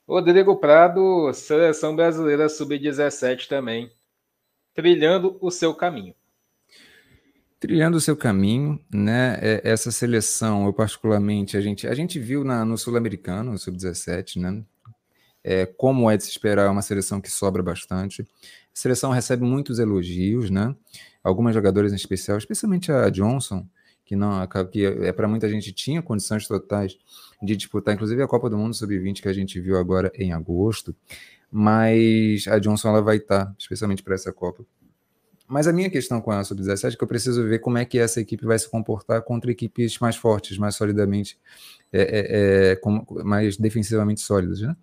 Rodrigo 0.06 0.58
Prado, 0.58 1.32
seleção 1.34 1.96
brasileira 1.96 2.50
sub-17 2.50 3.48
também, 3.48 3.90
trilhando 4.74 5.38
o 5.40 5.50
seu 5.50 5.74
caminho 5.74 6.14
trilhando 7.64 7.96
o 7.96 8.02
seu 8.02 8.18
caminho, 8.18 8.78
né? 8.94 9.40
É, 9.42 9.62
essa 9.64 9.90
seleção, 9.90 10.66
eu 10.66 10.74
particularmente, 10.74 11.56
a 11.56 11.62
gente, 11.62 11.88
a 11.88 11.96
gente 11.96 12.20
viu 12.20 12.44
na, 12.44 12.66
no 12.66 12.78
Sul-Americano, 12.78 13.54
no 13.54 13.58
Sub-17, 13.58 14.36
né? 14.36 14.62
É, 15.42 15.66
como 15.66 16.12
é 16.12 16.18
de 16.18 16.26
se 16.26 16.30
esperar, 16.30 16.66
é 16.66 16.70
uma 16.70 16.82
seleção 16.82 17.22
que 17.22 17.32
sobra 17.32 17.64
bastante. 17.64 18.22
A 18.22 18.26
seleção 18.74 19.12
recebe 19.12 19.46
muitos 19.46 19.80
elogios, 19.80 20.50
né? 20.50 20.76
Algumas 21.24 21.56
jogadoras 21.56 21.94
em 21.94 21.96
especial, 21.96 22.38
especialmente 22.38 22.92
a 22.92 23.10
Johnson, 23.10 23.66
que 24.04 24.14
não 24.14 24.46
que 24.70 24.86
é 24.86 25.14
para 25.14 25.30
muita 25.30 25.48
gente 25.48 25.72
tinha 25.72 26.02
condições 26.02 26.46
totais 26.46 26.98
de 27.42 27.56
disputar, 27.56 27.94
inclusive 27.94 28.22
a 28.22 28.28
Copa 28.28 28.50
do 28.50 28.58
Mundo 28.58 28.74
Sub-20 28.74 29.22
que 29.22 29.30
a 29.30 29.34
gente 29.34 29.58
viu 29.62 29.78
agora 29.78 30.12
em 30.16 30.34
agosto. 30.34 30.94
Mas 31.50 32.46
a 32.46 32.60
Johnson 32.60 32.90
ela 32.90 33.02
vai 33.02 33.18
estar, 33.18 33.56
especialmente 33.58 34.04
para 34.04 34.16
essa 34.16 34.34
Copa, 34.34 34.66
mas 35.48 35.68
a 35.68 35.74
minha 35.74 35.90
questão 35.90 36.22
com 36.22 36.32
a 36.32 36.44
Sub-17 36.44 36.94
é 36.94 36.98
que 36.98 37.04
eu 37.04 37.08
preciso 37.08 37.44
ver 37.44 37.60
como 37.60 37.78
é 37.78 37.86
que 37.86 38.00
essa 38.00 38.22
equipe 38.22 38.46
vai 38.46 38.58
se 38.58 38.70
comportar 38.70 39.22
contra 39.22 39.52
equipes 39.52 40.00
mais 40.00 40.16
fortes, 40.16 40.58
mais 40.58 40.76
solidamente, 40.76 41.38
é, 41.92 42.02
é, 42.02 42.72
é, 42.72 42.76
com, 42.78 43.06
mais 43.24 43.58
defensivamente 43.58 44.22
sólidas, 44.22 44.62
né? 44.62 44.76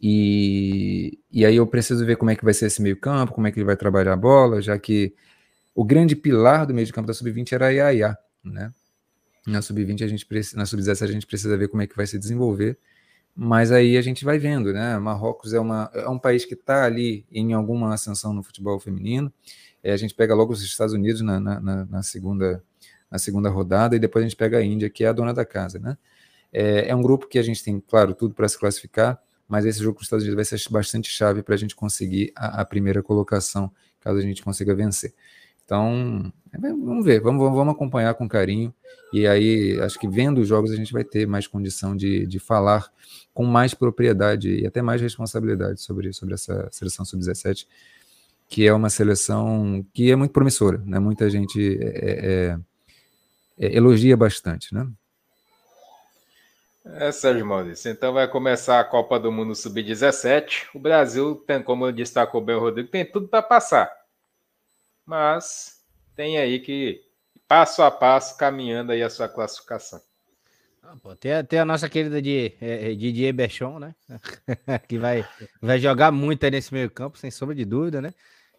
E, 0.00 1.18
e 1.32 1.44
aí 1.44 1.56
eu 1.56 1.66
preciso 1.66 2.06
ver 2.06 2.16
como 2.16 2.30
é 2.30 2.36
que 2.36 2.44
vai 2.44 2.54
ser 2.54 2.66
esse 2.66 2.80
meio 2.80 2.96
campo, 2.96 3.32
como 3.32 3.46
é 3.46 3.50
que 3.50 3.58
ele 3.58 3.66
vai 3.66 3.76
trabalhar 3.76 4.12
a 4.12 4.16
bola, 4.16 4.62
já 4.62 4.78
que 4.78 5.12
o 5.74 5.84
grande 5.84 6.14
pilar 6.14 6.66
do 6.66 6.74
meio 6.74 6.86
de 6.86 6.92
campo 6.92 7.08
da 7.08 7.14
Sub-20 7.14 7.52
era 7.52 7.66
a 7.66 7.70
Yaya, 7.70 8.18
né? 8.44 8.72
Na 9.46 9.62
Sub-20 9.62 10.04
a 10.04 10.06
gente 10.06 10.26
na 10.54 10.66
Sub-17 10.66 11.02
a 11.02 11.12
gente 11.12 11.26
precisa 11.26 11.56
ver 11.56 11.68
como 11.68 11.82
é 11.82 11.86
que 11.86 11.96
vai 11.96 12.06
se 12.06 12.18
desenvolver, 12.18 12.78
mas 13.40 13.70
aí 13.70 13.96
a 13.96 14.02
gente 14.02 14.24
vai 14.24 14.36
vendo, 14.36 14.72
né? 14.72 14.98
Marrocos 14.98 15.54
é, 15.54 15.60
uma, 15.60 15.88
é 15.94 16.08
um 16.08 16.18
país 16.18 16.44
que 16.44 16.54
está 16.54 16.84
ali 16.84 17.24
em 17.30 17.52
alguma 17.52 17.94
ascensão 17.94 18.32
no 18.32 18.42
futebol 18.42 18.80
feminino, 18.80 19.32
é, 19.80 19.92
a 19.92 19.96
gente 19.96 20.12
pega 20.12 20.34
logo 20.34 20.52
os 20.52 20.60
Estados 20.60 20.92
Unidos 20.92 21.20
na, 21.20 21.38
na, 21.38 21.84
na, 21.84 22.02
segunda, 22.02 22.64
na 23.08 23.16
segunda 23.16 23.48
rodada 23.48 23.94
e 23.94 24.00
depois 24.00 24.24
a 24.24 24.28
gente 24.28 24.36
pega 24.36 24.58
a 24.58 24.64
Índia, 24.64 24.90
que 24.90 25.04
é 25.04 25.06
a 25.06 25.12
dona 25.12 25.32
da 25.32 25.44
casa, 25.44 25.78
né? 25.78 25.96
É, 26.52 26.88
é 26.88 26.96
um 26.96 27.00
grupo 27.00 27.28
que 27.28 27.38
a 27.38 27.42
gente 27.42 27.62
tem, 27.62 27.78
claro, 27.78 28.12
tudo 28.12 28.34
para 28.34 28.48
se 28.48 28.58
classificar, 28.58 29.22
mas 29.46 29.64
esse 29.64 29.78
jogo 29.80 29.94
com 29.94 30.00
os 30.00 30.06
Estados 30.06 30.24
Unidos 30.24 30.34
vai 30.34 30.58
ser 30.58 30.72
bastante 30.72 31.08
chave 31.08 31.40
para 31.40 31.54
a 31.54 31.58
gente 31.58 31.76
conseguir 31.76 32.32
a, 32.34 32.62
a, 32.62 32.64
primeira 32.64 33.04
colocação, 33.04 33.70
caso 34.00 34.18
a 34.18 34.22
gente 34.22 34.42
consiga 34.42 34.74
vencer. 34.74 35.14
Então, 35.68 36.32
é, 36.50 36.58
vamos 36.58 37.04
ver, 37.04 37.20
vamos, 37.20 37.42
vamos 37.52 37.74
acompanhar 37.74 38.14
com 38.14 38.26
carinho. 38.26 38.74
E 39.12 39.26
aí, 39.26 39.78
acho 39.82 39.98
que 39.98 40.08
vendo 40.08 40.38
os 40.38 40.48
jogos, 40.48 40.70
a 40.70 40.76
gente 40.76 40.94
vai 40.94 41.04
ter 41.04 41.26
mais 41.26 41.46
condição 41.46 41.94
de, 41.94 42.26
de 42.26 42.38
falar 42.38 42.90
com 43.34 43.44
mais 43.44 43.74
propriedade 43.74 44.60
e 44.60 44.66
até 44.66 44.80
mais 44.80 45.02
responsabilidade 45.02 45.82
sobre, 45.82 46.10
sobre 46.14 46.32
essa 46.32 46.66
seleção 46.72 47.04
sub-17, 47.04 47.66
que 48.48 48.66
é 48.66 48.72
uma 48.72 48.88
seleção 48.88 49.84
que 49.92 50.10
é 50.10 50.16
muito 50.16 50.32
promissora, 50.32 50.82
né? 50.86 50.98
Muita 50.98 51.28
gente 51.28 51.78
é, 51.82 52.56
é, 53.58 53.66
é, 53.66 53.76
elogia 53.76 54.16
bastante, 54.16 54.72
né? 54.72 54.88
É, 56.94 57.12
Sérgio 57.12 57.44
Maurício. 57.44 57.90
Então 57.90 58.14
vai 58.14 58.26
começar 58.26 58.80
a 58.80 58.84
Copa 58.84 59.20
do 59.20 59.30
Mundo 59.30 59.54
Sub-17. 59.54 60.68
O 60.74 60.78
Brasil 60.78 61.34
tem, 61.46 61.62
como 61.62 61.92
destacou 61.92 62.40
bem 62.40 62.56
o 62.56 62.60
Rodrigo, 62.60 62.88
tem 62.88 63.04
tudo 63.04 63.28
para 63.28 63.42
passar. 63.42 63.97
Mas 65.08 65.82
tem 66.14 66.36
aí 66.36 66.60
que 66.60 67.00
passo 67.48 67.80
a 67.82 67.90
passo 67.90 68.36
caminhando 68.36 68.92
aí 68.92 69.02
a 69.02 69.08
sua 69.08 69.26
classificação. 69.26 69.98
Ah, 70.82 70.94
pô, 71.02 71.16
tem, 71.16 71.32
tem, 71.46 71.58
a 71.58 71.64
nossa 71.64 71.88
querida 71.88 72.20
de, 72.20 72.52
é, 72.60 72.92
é 72.92 72.94
Didier 72.94 73.32
Bechon, 73.32 73.78
né? 73.78 73.94
que 74.86 74.98
vai, 74.98 75.26
vai 75.62 75.78
jogar 75.78 76.12
muito 76.12 76.44
aí 76.44 76.50
nesse 76.50 76.74
meio 76.74 76.90
campo, 76.90 77.16
sem 77.16 77.30
sombra 77.30 77.54
de 77.54 77.64
dúvida, 77.64 78.02
né? 78.02 78.12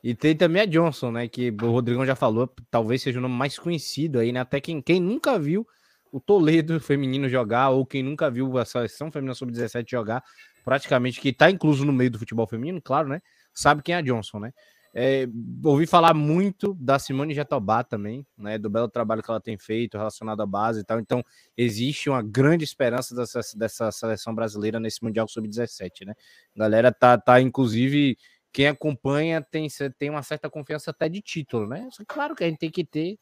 E 0.04 0.16
tem 0.16 0.36
também 0.36 0.64
a 0.64 0.66
Johnson, 0.66 1.12
né? 1.12 1.28
Que 1.28 1.52
o 1.52 1.70
Rodrigão 1.70 2.04
já 2.04 2.16
falou, 2.16 2.52
talvez 2.72 3.04
seja 3.04 3.20
o 3.20 3.22
nome 3.22 3.36
mais 3.36 3.60
conhecido 3.60 4.18
aí, 4.18 4.32
né? 4.32 4.40
Até 4.40 4.60
quem, 4.60 4.82
quem 4.82 5.00
nunca 5.00 5.38
viu 5.38 5.68
o 6.12 6.20
Toledo 6.20 6.80
feminino 6.80 7.30
jogar, 7.30 7.70
ou 7.70 7.86
quem 7.86 8.02
nunca 8.02 8.28
viu 8.28 8.58
a 8.58 8.66
seleção 8.66 9.12
feminina 9.12 9.36
sub-17 9.36 9.88
jogar, 9.88 10.24
praticamente 10.66 11.22
que 11.22 11.32
tá 11.32 11.52
incluso 11.52 11.86
no 11.86 11.94
meio 11.94 12.10
do 12.10 12.18
futebol 12.18 12.48
feminino, 12.48 12.82
claro, 12.82 13.08
né? 13.08 13.22
Sabe 13.54 13.84
quem 13.84 13.94
é 13.94 14.00
a 14.00 14.02
Johnson, 14.02 14.40
né? 14.40 14.52
É, 14.94 15.28
ouvi 15.64 15.86
falar 15.86 16.14
muito 16.16 16.74
da 16.74 16.98
Simone 16.98 17.34
Jatobá 17.34 17.84
também, 17.84 18.26
né? 18.38 18.58
Do 18.58 18.70
belo 18.70 18.90
trabalho 18.90 19.22
que 19.22 19.30
ela 19.30 19.40
tem 19.40 19.58
feito 19.58 19.98
relacionado 19.98 20.42
à 20.42 20.46
base 20.46 20.82
e 20.82 20.84
tal. 20.84 21.00
Então, 21.00 21.24
existe 21.56 22.10
uma 22.10 22.24
grande 22.24 22.64
esperança 22.64 23.16
dessa, 23.16 23.42
dessa 23.56 23.92
seleção 23.92 24.34
brasileira 24.34 24.80
nesse 24.80 25.04
Mundial 25.04 25.28
Sub-17, 25.28 26.06
né? 26.06 26.14
A 26.56 26.60
galera 26.60 26.92
tá, 26.92 27.18
tá 27.18 27.40
inclusive 27.40 28.18
quem 28.52 28.68
acompanha 28.68 29.42
tem, 29.42 29.68
tem 29.98 30.10
uma 30.10 30.24
certa 30.24 30.50
confiança 30.50 30.92
até 30.92 31.08
de 31.08 31.22
título, 31.22 31.68
né? 31.68 31.88
Só, 31.92 32.04
claro 32.08 32.36
que 32.36 32.44
a 32.44 32.48
gente 32.48 32.60
tem 32.60 32.72
que 32.72 32.84
ter 32.84 33.20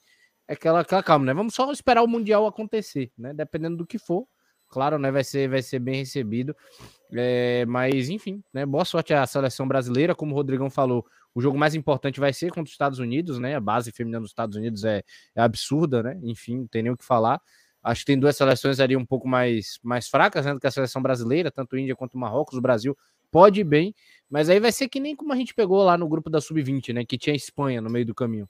aquela, 0.47 0.82
aquela 0.82 1.03
calma, 1.03 1.25
né? 1.25 1.34
Vamos 1.34 1.53
só 1.53 1.71
esperar 1.71 2.01
o 2.01 2.08
Mundial 2.08 2.47
acontecer, 2.47 3.12
né? 3.17 3.34
Dependendo 3.34 3.77
do 3.77 3.86
que 3.86 3.99
for, 3.99 4.25
claro, 4.69 4.97
né? 4.97 5.12
Vai 5.12 5.23
ser, 5.23 5.49
vai 5.49 5.62
ser 5.62 5.80
bem 5.80 5.95
recebido. 5.97 6.56
É, 7.12 7.65
mas, 7.65 8.10
enfim, 8.10 8.41
né? 8.53 8.65
Boa 8.65 8.86
sorte 8.86 9.13
à 9.13 9.25
seleção 9.27 9.67
brasileira. 9.67 10.15
Como 10.15 10.32
o 10.32 10.36
Rodrigão 10.36 10.69
falou, 10.69 11.06
o 11.38 11.41
jogo 11.41 11.56
mais 11.56 11.76
importante 11.76 12.19
vai 12.19 12.34
ser 12.34 12.47
contra 12.47 12.63
os 12.63 12.71
Estados 12.71 12.97
Unidos, 12.97 13.38
né? 13.38 13.56
A 13.56 13.60
base 13.60 13.91
feminina 13.91 14.19
dos 14.19 14.32
Estados 14.32 14.58
Unidos 14.58 14.84
é, 14.84 15.04
é 15.36 15.41
absurda, 15.41 16.02
né? 16.02 16.19
Enfim, 16.23 16.62
não 16.62 16.67
tem 16.67 16.82
nem 16.82 16.91
o 16.91 16.97
que 16.97 17.06
falar. 17.06 17.39
Acho 17.84 18.00
que 18.02 18.08
tem 18.08 18.19
duas 18.19 18.36
seleções 18.36 18.80
ali 18.80 18.97
um 18.97 19.06
pouco 19.06 19.28
mais, 19.28 19.78
mais 19.84 20.08
fracas 20.08 20.47
né, 20.47 20.54
do 20.56 20.60
que 20.60 20.65
a 20.65 20.71
seleção 20.71 21.00
brasileira, 21.00 21.52
tanto 21.52 21.78
Índia 21.78 21.95
quanto 21.95 22.17
Marrocos. 22.17 22.58
O 22.58 22.62
Brasil 22.62 22.97
pode 23.30 23.62
ir 23.62 23.63
bem, 23.65 23.93
mas 24.28 24.50
aí 24.50 24.60
vai 24.60 24.71
ser 24.71 24.89
que 24.89 25.00
nem 25.00 25.15
como 25.15 25.32
a 25.32 25.36
gente 25.36 25.54
pegou 25.54 25.84
lá 25.84 25.95
no 25.95 26.10
grupo 26.10 26.28
da 26.28 26.41
Sub-20, 26.41 26.91
né? 26.91 27.06
Que 27.06 27.19
tinha 27.19 27.36
Espanha 27.36 27.82
no 27.82 27.89
meio 27.91 28.08
do 28.08 28.15
caminho. 28.15 28.50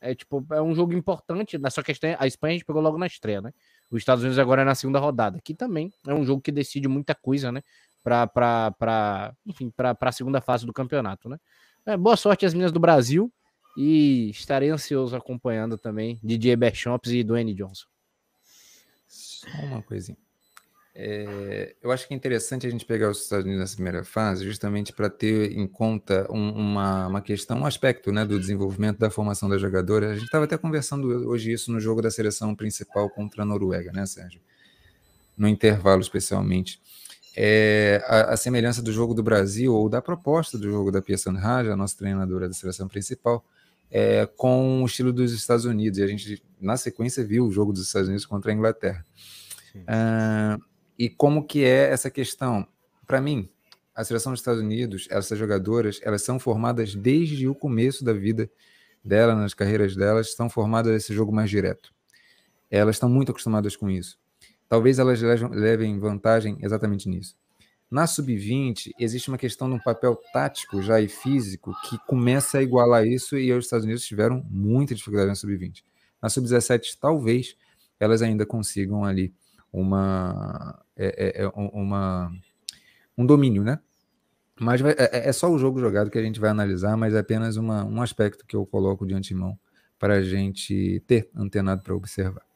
É 0.00 0.14
tipo, 0.14 0.46
é 0.52 0.62
um 0.62 0.76
jogo 0.76 0.92
importante. 0.92 1.58
Sua 1.72 1.82
questão, 1.82 2.14
a 2.20 2.26
Espanha 2.28 2.52
a 2.52 2.54
gente 2.58 2.64
pegou 2.64 2.80
logo 2.80 2.98
na 2.98 3.08
estreia, 3.08 3.42
né? 3.42 3.50
Os 3.90 3.98
Estados 3.98 4.22
Unidos 4.22 4.38
agora 4.38 4.62
é 4.62 4.64
na 4.64 4.76
segunda 4.76 5.00
rodada, 5.00 5.40
que 5.42 5.54
também 5.54 5.92
é 6.06 6.14
um 6.14 6.24
jogo 6.24 6.40
que 6.40 6.52
decide 6.52 6.86
muita 6.86 7.16
coisa, 7.16 7.50
né? 7.50 7.62
Para, 8.00 9.34
enfim, 9.44 9.72
para 9.76 9.96
a 10.00 10.12
segunda 10.12 10.40
fase 10.40 10.64
do 10.64 10.72
campeonato, 10.72 11.28
né? 11.28 11.36
É, 11.88 11.96
boa 11.96 12.18
sorte 12.18 12.44
às 12.44 12.52
meninas 12.52 12.70
do 12.70 12.78
Brasil 12.78 13.32
e 13.74 14.28
estarei 14.28 14.68
ansioso 14.68 15.16
acompanhando 15.16 15.78
também 15.78 16.20
DJ 16.22 16.54
Bechamps 16.54 17.10
e 17.10 17.24
Dwayne 17.24 17.54
Johnson. 17.54 17.86
Só 19.08 19.48
uma 19.62 19.80
coisinha. 19.80 20.18
É, 20.94 21.74
eu 21.82 21.90
acho 21.90 22.06
que 22.06 22.12
é 22.12 22.16
interessante 22.16 22.66
a 22.66 22.70
gente 22.70 22.84
pegar 22.84 23.08
os 23.08 23.22
Estados 23.22 23.46
Unidos 23.46 23.62
nessa 23.62 23.76
primeira 23.76 24.04
fase, 24.04 24.44
justamente 24.44 24.92
para 24.92 25.08
ter 25.08 25.56
em 25.56 25.66
conta 25.66 26.30
um, 26.30 26.50
uma, 26.50 27.06
uma 27.06 27.22
questão, 27.22 27.60
um 27.60 27.64
aspecto 27.64 28.12
né, 28.12 28.22
do 28.22 28.38
desenvolvimento 28.38 28.98
da 28.98 29.08
formação 29.08 29.48
da 29.48 29.56
jogadora. 29.56 30.10
A 30.10 30.14
gente 30.14 30.26
estava 30.26 30.44
até 30.44 30.58
conversando 30.58 31.06
hoje 31.26 31.50
isso 31.52 31.72
no 31.72 31.80
jogo 31.80 32.02
da 32.02 32.10
seleção 32.10 32.54
principal 32.54 33.08
contra 33.08 33.44
a 33.44 33.46
Noruega, 33.46 33.92
né, 33.92 34.04
Sérgio? 34.04 34.42
No 35.34 35.48
intervalo, 35.48 36.02
especialmente. 36.02 36.82
É, 37.40 38.02
a, 38.04 38.32
a, 38.32 38.36
semelhança 38.36 38.82
do 38.82 38.92
jogo 38.92 39.14
do 39.14 39.22
Brasil 39.22 39.72
ou 39.72 39.88
da 39.88 40.02
proposta 40.02 40.58
do 40.58 40.68
jogo 40.68 40.90
da 40.90 41.00
Pia 41.00 41.16
Sandhaj, 41.16 41.68
a 41.68 41.76
nossa 41.76 41.96
treinadora 41.96 42.48
da 42.48 42.52
seleção 42.52 42.88
principal, 42.88 43.44
é, 43.88 44.26
com 44.26 44.82
o 44.82 44.86
estilo 44.86 45.12
dos 45.12 45.32
Estados 45.32 45.64
Unidos. 45.64 46.00
E 46.00 46.02
a 46.02 46.08
gente, 46.08 46.42
na 46.60 46.76
sequência, 46.76 47.24
viu 47.24 47.46
o 47.46 47.52
jogo 47.52 47.72
dos 47.72 47.86
Estados 47.86 48.08
Unidos 48.08 48.26
contra 48.26 48.50
a 48.50 48.54
Inglaterra. 48.54 49.06
Uh, 49.76 50.60
e 50.98 51.08
como 51.08 51.46
que 51.46 51.62
é 51.62 51.92
essa 51.92 52.10
questão? 52.10 52.66
Para 53.06 53.20
mim, 53.20 53.48
a 53.94 54.02
seleção 54.02 54.32
dos 54.32 54.40
Estados 54.40 54.60
Unidos, 54.60 55.06
essas 55.08 55.38
jogadoras, 55.38 56.00
elas 56.02 56.22
são 56.22 56.40
formadas 56.40 56.92
desde 56.96 57.46
o 57.46 57.54
começo 57.54 58.04
da 58.04 58.12
vida 58.12 58.50
dela, 59.04 59.36
nas 59.36 59.54
carreiras 59.54 59.94
delas, 59.94 60.34
são 60.34 60.50
formadas 60.50 60.92
esse 60.92 61.14
jogo 61.14 61.32
mais 61.32 61.48
direto. 61.48 61.94
Elas 62.68 62.96
estão 62.96 63.08
muito 63.08 63.30
acostumadas 63.30 63.76
com 63.76 63.88
isso. 63.88 64.18
Talvez 64.68 64.98
elas 64.98 65.20
levem 65.20 65.98
vantagem 65.98 66.58
exatamente 66.60 67.08
nisso. 67.08 67.36
Na 67.90 68.06
sub-20, 68.06 68.90
existe 68.98 69.28
uma 69.28 69.38
questão 69.38 69.68
de 69.68 69.74
um 69.74 69.78
papel 69.78 70.14
tático 70.32 70.82
já 70.82 71.00
e 71.00 71.08
físico 71.08 71.72
que 71.88 71.98
começa 72.06 72.58
a 72.58 72.62
igualar 72.62 73.06
isso 73.06 73.38
e 73.38 73.50
os 73.52 73.64
Estados 73.64 73.84
Unidos 73.86 74.04
tiveram 74.04 74.44
muita 74.50 74.94
dificuldade 74.94 75.28
na 75.28 75.34
sub-20. 75.34 75.82
Na 76.20 76.28
sub-17, 76.28 76.98
talvez 77.00 77.56
elas 77.98 78.20
ainda 78.20 78.44
consigam 78.44 79.04
ali 79.04 79.32
uma, 79.72 80.78
é, 80.94 81.40
é, 81.40 81.44
é 81.44 81.48
uma, 81.48 82.30
um 83.16 83.24
domínio, 83.24 83.64
né? 83.64 83.80
Mas 84.60 84.80
vai, 84.80 84.92
é, 84.92 85.28
é, 85.28 85.32
só 85.32 85.50
o 85.50 85.58
jogo 85.58 85.78
jogado 85.78 86.10
que 86.10 86.18
a 86.18 86.22
gente 86.22 86.40
vai 86.40 86.50
analisar, 86.50 86.96
mas 86.96 87.14
é 87.14 87.20
apenas 87.20 87.56
uma, 87.56 87.84
um 87.84 88.02
aspecto 88.02 88.44
que 88.44 88.56
eu 88.56 88.66
coloco 88.66 89.06
de 89.06 89.14
antemão 89.14 89.58
para 89.98 90.14
a 90.14 90.22
gente 90.22 91.02
ter 91.06 91.30
antenado 91.34 91.82
para 91.82 91.94
observar. 91.94 92.47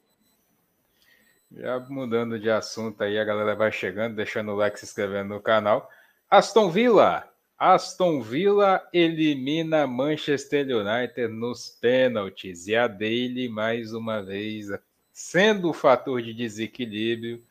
Já 1.56 1.78
mudando 1.80 2.38
de 2.38 2.50
assunto 2.50 3.02
aí, 3.02 3.18
a 3.18 3.24
galera 3.24 3.54
vai 3.54 3.70
chegando, 3.70 4.16
deixando 4.16 4.52
o 4.52 4.56
like, 4.56 4.78
se 4.78 4.86
inscrevendo 4.86 5.34
no 5.34 5.40
canal. 5.40 5.88
Aston 6.30 6.70
Villa. 6.70 7.28
Aston 7.58 8.22
Villa 8.22 8.82
elimina 8.92 9.86
Manchester 9.86 10.66
United 10.66 11.28
nos 11.28 11.68
pênaltis. 11.68 12.66
E 12.66 12.74
a 12.74 12.88
Daily, 12.88 13.48
mais 13.48 13.92
uma 13.92 14.22
vez, 14.22 14.68
sendo 15.12 15.70
o 15.70 15.74
fator 15.74 16.22
de 16.22 16.32
desequilíbrio 16.32 17.42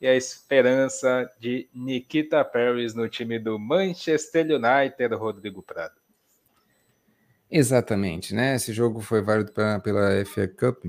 e 0.00 0.06
a 0.06 0.14
esperança 0.14 1.28
de 1.40 1.68
Nikita 1.74 2.44
Paris 2.44 2.94
no 2.94 3.08
time 3.08 3.38
do 3.38 3.58
Manchester 3.58 4.44
United, 4.44 5.14
Rodrigo 5.14 5.62
Prado. 5.62 5.94
Exatamente, 7.50 8.34
né? 8.34 8.56
Esse 8.56 8.72
jogo 8.72 9.00
foi 9.00 9.22
válido 9.22 9.52
pra, 9.52 9.80
pela 9.80 10.24
FA 10.26 10.46
Cup 10.46 10.84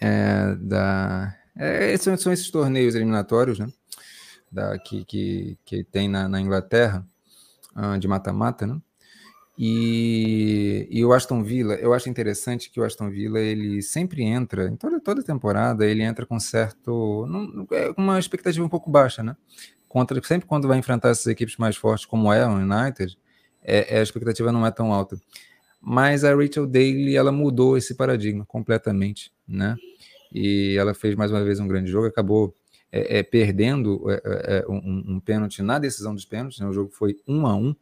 é, 0.00 0.54
da 0.56 1.36
é, 1.56 1.96
são, 1.96 2.16
são, 2.16 2.32
esses 2.32 2.50
torneios 2.50 2.94
eliminatórios, 2.94 3.58
né? 3.58 3.66
Da, 4.50 4.78
que, 4.78 5.04
que, 5.04 5.58
que 5.64 5.84
tem 5.84 6.08
na, 6.08 6.28
na 6.28 6.40
Inglaterra, 6.40 7.06
uh, 7.76 7.98
de 7.98 8.06
mata-mata, 8.08 8.66
né? 8.66 8.80
E, 9.56 10.88
e, 10.90 11.04
o 11.04 11.12
Aston 11.12 11.42
Villa, 11.44 11.74
eu 11.74 11.94
acho 11.94 12.08
interessante 12.08 12.68
que 12.70 12.80
o 12.80 12.84
Aston 12.84 13.08
Villa 13.08 13.38
ele 13.38 13.82
sempre 13.82 14.24
entra, 14.24 14.68
em 14.68 14.76
toda, 14.76 15.00
toda 15.00 15.22
temporada, 15.22 15.86
ele 15.86 16.02
entra 16.02 16.26
com 16.26 16.40
certo. 16.40 17.24
É 17.70 17.94
uma 17.96 18.18
expectativa 18.18 18.64
um 18.64 18.68
pouco 18.68 18.90
baixa, 18.90 19.22
né? 19.22 19.36
Contra, 19.88 20.20
sempre 20.24 20.48
quando 20.48 20.66
vai 20.66 20.76
enfrentar 20.76 21.10
essas 21.10 21.28
equipes 21.28 21.56
mais 21.56 21.76
fortes, 21.76 22.04
como 22.04 22.32
é 22.32 22.44
o 22.44 22.54
United, 22.54 23.16
é, 23.62 23.96
é, 23.96 24.00
a 24.00 24.02
expectativa 24.02 24.50
não 24.50 24.66
é 24.66 24.72
tão 24.72 24.92
alta. 24.92 25.16
Mas 25.80 26.24
a 26.24 26.34
Rachel 26.34 26.66
Daly 26.66 27.16
ela 27.16 27.30
mudou 27.30 27.76
esse 27.76 27.94
paradigma 27.94 28.44
completamente, 28.44 29.32
né? 29.46 29.76
E 30.34 30.76
ela 30.76 30.92
fez 30.92 31.14
mais 31.14 31.30
uma 31.30 31.44
vez 31.44 31.60
um 31.60 31.68
grande 31.68 31.90
jogo, 31.90 32.06
acabou 32.06 32.54
é, 32.90 33.18
é, 33.18 33.22
perdendo 33.22 34.10
é, 34.10 34.14
é, 34.14 34.58
é 34.58 34.64
um, 34.68 35.14
um, 35.14 35.20
pênalti 35.20 35.62
na 35.62 35.78
decisão 35.78 36.14
dos 36.14 36.24
pênaltis, 36.24 36.58
né? 36.58 36.66
o 36.66 36.72
jogo 36.72 36.90
foi 36.92 37.16
um 37.26 37.46
a 37.46 37.54
um. 37.54 37.74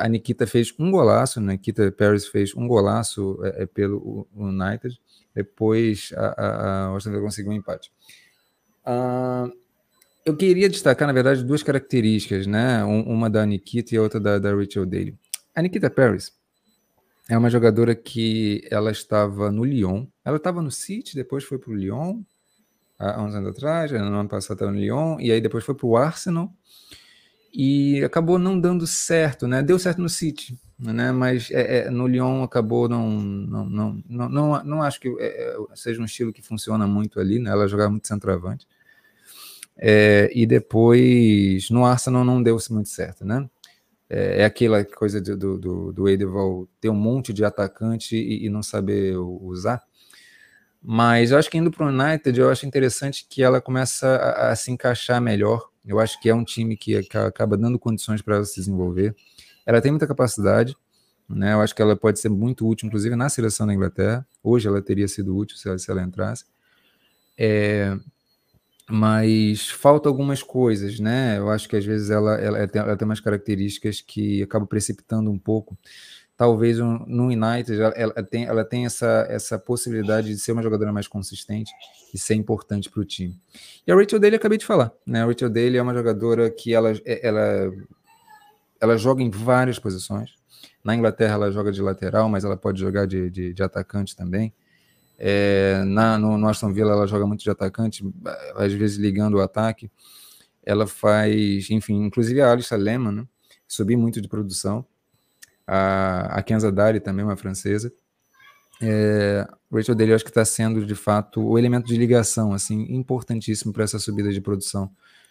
A 0.00 0.08
Nikita 0.08 0.46
fez 0.46 0.72
um 0.78 0.90
golaço, 0.90 1.40
a 1.40 1.42
Nikita 1.42 1.90
Paris 1.90 2.26
fez 2.28 2.54
um 2.54 2.68
golaço 2.68 3.40
pelo 3.74 4.28
United, 4.36 5.00
depois 5.34 6.12
a, 6.16 6.90
a, 6.90 6.96
a 6.96 7.20
conseguiu 7.20 7.50
um 7.50 7.54
empate. 7.54 7.90
Uh, 8.86 9.52
eu 10.24 10.36
queria 10.36 10.68
destacar, 10.68 11.08
na 11.08 11.12
verdade, 11.12 11.42
duas 11.42 11.62
características, 11.62 12.46
né? 12.46 12.84
uma 12.84 13.28
da 13.28 13.44
Nikita 13.44 13.94
e 13.94 13.98
a 13.98 14.02
outra 14.02 14.20
da, 14.20 14.38
da 14.38 14.54
Rachel 14.54 14.86
Daly. 14.86 15.18
A 15.54 15.60
Nikita 15.60 15.90
Paris, 15.90 16.32
é 17.28 17.38
uma 17.38 17.50
jogadora 17.50 17.94
que 17.94 18.66
ela 18.70 18.90
estava 18.90 19.50
no 19.50 19.64
Lyon. 19.64 20.06
Ela 20.24 20.36
estava 20.36 20.60
no 20.60 20.70
City, 20.70 21.14
depois 21.14 21.44
foi 21.44 21.58
para 21.58 21.70
o 21.70 21.74
Lyon, 21.74 22.22
há 22.98 23.22
uns 23.22 23.34
anos 23.34 23.50
atrás, 23.50 23.90
no 23.92 23.98
ano 23.98 24.28
passado 24.28 24.54
estava 24.54 24.72
no 24.72 24.78
Lyon, 24.78 25.18
e 25.20 25.30
aí 25.30 25.40
depois 25.40 25.64
foi 25.64 25.74
para 25.74 25.86
o 25.86 25.96
Arsenal. 25.96 26.52
E 27.54 28.02
acabou 28.02 28.38
não 28.38 28.58
dando 28.58 28.86
certo, 28.86 29.46
né? 29.46 29.62
Deu 29.62 29.78
certo 29.78 30.00
no 30.00 30.08
City, 30.08 30.58
né? 30.78 31.12
Mas 31.12 31.50
é, 31.50 31.86
é, 31.86 31.90
no 31.90 32.06
Lyon 32.06 32.42
acabou 32.42 32.88
não, 32.88 33.10
não, 33.10 33.64
não, 33.66 34.02
não, 34.08 34.28
não, 34.28 34.64
não 34.64 34.82
acho 34.82 34.98
que 34.98 35.08
é, 35.18 35.54
é 35.54 35.56
seja 35.74 36.00
um 36.00 36.06
estilo 36.06 36.32
que 36.32 36.40
funciona 36.40 36.86
muito 36.86 37.20
ali, 37.20 37.38
né? 37.38 37.50
Ela 37.50 37.68
jogava 37.68 37.90
muito 37.90 38.08
centroavante. 38.08 38.66
É, 39.76 40.30
e 40.34 40.46
depois 40.46 41.68
no 41.70 41.84
Arsenal 41.84 42.24
não 42.24 42.42
deu 42.42 42.56
muito 42.70 42.88
certo, 42.88 43.24
né? 43.24 43.48
É, 44.12 44.42
é 44.42 44.44
aquela 44.44 44.84
coisa 44.84 45.22
do, 45.22 45.58
do, 45.58 45.92
do 45.92 46.08
Edeval 46.08 46.68
ter 46.78 46.90
um 46.90 46.94
monte 46.94 47.32
de 47.32 47.42
atacante 47.46 48.14
e, 48.14 48.44
e 48.44 48.50
não 48.50 48.62
saber 48.62 49.16
usar. 49.16 49.82
Mas 50.82 51.30
eu 51.30 51.38
acho 51.38 51.50
que 51.50 51.56
indo 51.56 51.70
para 51.70 51.86
o 51.86 51.88
United, 51.88 52.38
eu 52.38 52.50
acho 52.50 52.66
interessante 52.66 53.26
que 53.28 53.42
ela 53.42 53.58
começa 53.58 54.06
a, 54.06 54.50
a, 54.50 54.56
se 54.56 54.70
encaixar 54.70 55.18
melhor. 55.18 55.66
Eu 55.86 55.98
acho 55.98 56.20
que 56.20 56.28
é 56.28 56.34
um 56.34 56.44
time 56.44 56.76
que, 56.76 57.02
que 57.04 57.16
acaba 57.16 57.56
dando 57.56 57.78
condições 57.78 58.20
para 58.20 58.36
ela 58.36 58.44
se 58.44 58.56
desenvolver. 58.56 59.16
Ela 59.64 59.80
tem 59.80 59.90
muita 59.90 60.06
capacidade, 60.06 60.76
né? 61.26 61.54
Eu 61.54 61.62
acho 61.62 61.74
que 61.74 61.80
ela 61.80 61.96
pode 61.96 62.20
ser 62.20 62.28
muito 62.28 62.68
útil, 62.68 62.88
inclusive 62.88 63.16
na 63.16 63.30
seleção 63.30 63.66
da 63.66 63.72
Inglaterra. 63.72 64.26
Hoje 64.42 64.68
ela 64.68 64.82
teria 64.82 65.08
sido 65.08 65.34
útil 65.34 65.56
se 65.56 65.68
ela, 65.68 65.78
se 65.78 65.90
ela 65.90 66.02
entrasse. 66.02 66.44
É, 67.38 67.96
mas 68.94 69.70
falta 69.70 70.06
algumas 70.06 70.42
coisas, 70.42 71.00
né? 71.00 71.38
Eu 71.38 71.48
acho 71.48 71.66
que 71.66 71.74
às 71.74 71.84
vezes 71.84 72.10
ela, 72.10 72.34
ela, 72.34 72.68
tem, 72.68 72.82
ela 72.82 72.94
tem 72.94 73.06
umas 73.06 73.20
características 73.20 74.02
que 74.02 74.42
acabam 74.42 74.68
precipitando 74.68 75.30
um 75.30 75.38
pouco. 75.38 75.78
Talvez 76.36 76.78
um, 76.78 76.98
no 77.06 77.28
United 77.28 77.80
ela, 77.80 77.94
ela, 77.96 78.22
tem, 78.22 78.44
ela 78.44 78.64
tem 78.66 78.84
essa, 78.84 79.26
essa 79.30 79.58
possibilidade 79.58 80.28
de 80.28 80.38
ser 80.38 80.52
uma 80.52 80.62
jogadora 80.62 80.92
mais 80.92 81.08
consistente 81.08 81.72
e 82.12 82.18
ser 82.18 82.34
importante 82.34 82.90
para 82.90 83.00
o 83.00 83.04
time. 83.04 83.40
E 83.86 83.90
a 83.90 83.96
Rachel 83.96 84.18
Daly 84.18 84.36
acabei 84.36 84.58
de 84.58 84.66
falar, 84.66 84.92
né? 85.06 85.22
A 85.22 85.24
Rachel 85.24 85.48
Daly 85.48 85.78
é 85.78 85.82
uma 85.82 85.94
jogadora 85.94 86.50
que 86.50 86.74
ela, 86.74 86.92
ela, 87.06 87.72
ela 88.78 88.96
joga 88.98 89.22
em 89.22 89.30
várias 89.30 89.78
posições. 89.78 90.34
Na 90.84 90.94
Inglaterra 90.94 91.32
ela 91.32 91.50
joga 91.50 91.72
de 91.72 91.80
lateral, 91.80 92.28
mas 92.28 92.44
ela 92.44 92.58
pode 92.58 92.78
jogar 92.78 93.06
de, 93.06 93.30
de, 93.30 93.54
de 93.54 93.62
atacante 93.62 94.14
também. 94.14 94.52
É, 95.24 95.84
na, 95.84 96.18
no, 96.18 96.36
no, 96.36 96.48
Aston 96.48 96.72
Villa 96.72 96.90
ela 96.90 97.06
joga 97.06 97.24
muito 97.24 97.44
de 97.44 97.50
atacante, 97.50 98.04
às 98.56 98.72
vezes 98.72 98.96
ligando 98.96 99.34
o 99.34 99.40
ataque. 99.40 99.88
Ela 100.64 100.84
faz, 100.84 101.70
enfim, 101.70 102.02
inclusive 102.02 102.40
a 102.40 102.50
Alissa 102.50 102.74
Lehmann, 102.74 103.14
né? 103.14 103.28
subi 103.68 103.94
muito 103.94 104.20
de 104.20 104.26
produção. 104.26 104.84
A, 105.64 106.38
a 106.38 106.42
Kenza 106.42 106.72
Dari 106.72 106.98
também, 106.98 107.24
uma 107.24 107.36
francesa. 107.36 107.92
É, 108.82 109.46
Rachel 109.72 109.94
Daly, 109.94 110.12
acho 110.12 110.24
que 110.24 110.30
está 110.30 110.44
sendo 110.44 110.84
de 110.84 110.94
fato 110.96 111.40
o 111.40 111.56
elemento 111.56 111.86
de 111.86 111.96
ligação, 111.96 112.52
assim, 112.52 112.92
importantíssimo 112.92 113.72
para 113.72 113.84
essa 113.84 114.00
subida 114.00 114.32
de 114.32 114.40
produção 114.40 114.90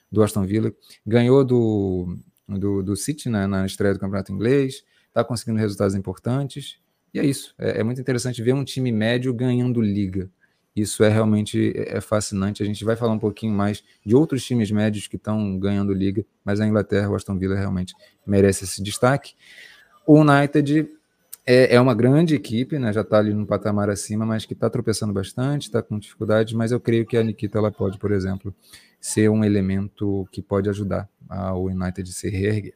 do 0.10 0.23
Aston 0.23 0.45
Villa. 0.45 0.73
Ganhou 1.06 1.43
do, 1.43 2.17
do, 2.47 2.82
do 2.82 2.95
City 2.95 3.27
né, 3.30 3.45
na 3.45 3.65
estreia 3.65 3.93
do 3.93 3.99
Campeonato 3.99 4.32
Inglês, 4.32 4.86
está 5.10 5.21
conseguindo 5.21 5.60
resultados 5.60 5.95
importantes. 5.95 6.81
E 7.13 7.19
é 7.19 7.26
isso. 7.26 7.54
É, 7.58 7.80
é, 7.80 7.84
muito 7.84 8.00
interessante 8.00 8.41
ver 8.41 8.54
um 8.54 8.63
time 8.63 8.91
médio 8.91 9.34
ganhando 9.34 9.82
liga. 9.82 10.30
Isso 10.76 11.04
é 11.04 11.10
realmente 11.10 11.74
é, 11.76 11.97
é 11.97 12.02
fascinante. 12.02 12.63
A 12.63 12.65
gente 12.65 12.84
vai 12.86 12.95
falar 12.95 13.13
um 13.13 13.19
pouquinho 13.19 13.54
mais 13.54 13.84
de 14.06 14.15
outros 14.15 14.43
times 14.45 14.71
médios 14.71 15.08
que 15.08 15.17
estão 15.17 15.58
ganhando 15.58 15.93
liga, 15.93 16.26
mas 16.45 16.62
a 16.62 16.67
Inglaterra, 16.67 17.10
o 17.10 17.15
Aston 17.15 17.38
Villa 17.38 17.56
realmente 17.56 17.93
merece 18.26 18.63
esse 18.63 18.82
destaque. 18.82 19.34
O 20.08 20.19
United 20.19 20.89
é, 21.45 21.76
é 21.76 21.82
uma 21.82 21.93
grande 21.93 22.36
equipe, 22.36 22.80
né? 22.80 22.93
já 22.93 23.02
está 23.02 23.17
ali 23.17 23.34
no 23.34 23.45
patamar 23.45 23.89
acima, 23.89 24.26
mas 24.26 24.45
que 24.45 24.54
está 24.54 24.69
tropeçando 24.69 25.12
bastante, 25.12 25.63
está 25.63 25.82
com 25.82 26.00
dificuldades, 26.00 26.54
mas 26.54 26.71
eu 26.71 26.80
creio 26.80 27.06
que 27.06 27.17
a 27.17 27.24
Nikita 27.24 27.58
ela 27.58 27.71
pode, 27.71 27.97
por 27.97 28.12
exemplo, 28.12 28.54
ser 29.00 29.30
um 29.30 29.43
elemento 29.43 30.28
que 30.32 30.41
pode 30.41 30.69
ajudar 30.69 31.10
o 31.56 31.65
United 31.67 32.10
a 32.10 32.13
se 32.13 32.30
reerguer. 32.30 32.76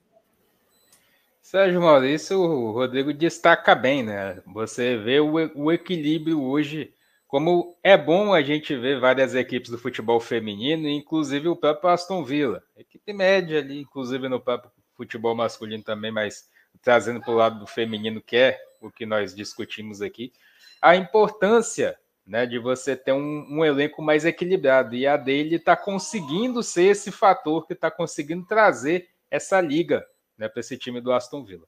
Sérgio 1.46 1.80
Maurício, 1.80 2.42
o 2.42 2.72
Rodrigo 2.72 3.14
destaca 3.14 3.76
bem, 3.76 4.02
né? 4.02 4.42
Você 4.48 4.98
vê 4.98 5.20
o, 5.20 5.32
o, 5.54 5.72
equilíbrio 5.72 6.42
hoje, 6.42 6.92
como 7.28 7.78
é 7.84 7.96
bom 7.96 8.34
a 8.34 8.42
gente 8.42 8.76
ver 8.76 9.00
várias 9.00 9.36
equipes 9.36 9.70
do 9.70 9.78
futebol 9.78 10.20
feminino, 10.20 10.90
inclusive 10.90 11.48
o 11.48 11.56
próprio 11.56 11.92
Aston 11.92 12.24
Villa, 12.24 12.64
equipe 12.76 13.14
média 13.14 13.60
ali, 13.60 13.80
inclusive 13.80 14.28
no 14.28 14.42
próprio 14.42 14.72
futebol 14.96 15.36
masculino 15.36 15.84
também, 15.84 16.12
mas 16.12 16.50
trazendo 16.82 17.22
para 17.22 17.32
o 17.32 17.36
lado 17.36 17.60
do 17.60 17.68
feminino, 17.68 18.20
que 18.20 18.38
é 18.38 18.60
o 18.82 18.90
que 18.90 19.06
nós 19.06 19.36
discutimos 19.36 20.02
aqui, 20.02 20.34
a 20.82 20.96
importância 20.96 21.96
né, 22.26 22.48
de 22.48 22.58
você 22.58 22.96
ter 22.96 23.12
um, 23.12 23.46
um 23.52 23.64
elenco 23.64 24.02
mais 24.02 24.26
equilibrado. 24.26 24.96
E 24.96 25.06
a 25.06 25.16
dele 25.16 25.58
está 25.58 25.78
conseguindo 25.78 26.64
ser 26.64 26.86
esse 26.86 27.12
fator 27.12 27.68
que 27.68 27.74
está 27.74 27.92
conseguindo 27.92 28.44
trazer 28.48 29.10
essa 29.30 29.62
liga 29.62 30.04
né, 30.38 30.48
para 30.48 30.60
esse 30.60 30.78
time 30.78 31.02
do 31.02 31.12
Aston 31.12 31.44
Villa. 31.44 31.68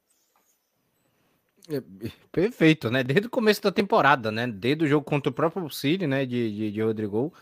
É, 1.70 1.82
perfeito, 2.32 2.90
né? 2.90 3.04
Desde 3.04 3.28
o 3.28 3.30
começo 3.30 3.62
da 3.62 3.72
temporada, 3.72 4.32
né? 4.32 4.48
Desde 4.48 4.86
o 4.86 4.88
jogo 4.88 5.06
contra 5.06 5.30
o 5.30 5.34
próprio 5.34 5.70
City, 5.70 6.08
né? 6.08 6.26
De, 6.26 6.56
de, 6.56 6.72
de 6.72 6.82
Rodrigo, 6.82 7.34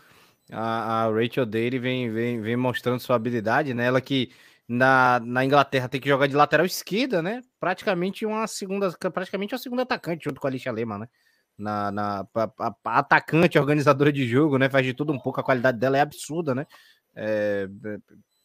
a, 0.50 1.04
a 1.04 1.10
Rachel 1.10 1.46
Daly 1.46 1.78
vem, 1.78 2.10
vem, 2.10 2.40
vem 2.40 2.56
mostrando 2.56 2.98
sua 2.98 3.16
habilidade, 3.16 3.72
né? 3.72 3.86
Ela 3.86 4.00
que 4.00 4.32
na, 4.68 5.20
na 5.20 5.44
Inglaterra 5.44 5.88
tem 5.88 6.00
que 6.00 6.08
jogar 6.08 6.26
de 6.26 6.34
lateral 6.34 6.66
esquerda, 6.66 7.22
né? 7.22 7.40
Praticamente 7.60 8.26
uma 8.26 8.46
segunda, 8.48 8.90
praticamente 9.12 9.54
uma 9.54 9.60
segunda 9.60 9.82
atacante 9.82 10.24
junto 10.24 10.40
com 10.40 10.46
a 10.46 10.50
Alicia 10.50 10.72
Lema, 10.72 10.98
né? 10.98 11.08
Na, 11.56 11.90
na 11.92 12.26
a, 12.34 12.52
a, 12.58 12.74
a 12.84 12.98
atacante, 12.98 13.58
organizadora 13.58 14.12
de 14.12 14.26
jogo, 14.26 14.58
né? 14.58 14.68
Faz 14.68 14.84
de 14.84 14.92
tudo 14.92 15.12
um 15.12 15.20
pouco, 15.20 15.40
a 15.40 15.44
qualidade 15.44 15.78
dela 15.78 15.98
é 15.98 16.00
absurda, 16.00 16.52
né? 16.52 16.66
É, 17.14 17.68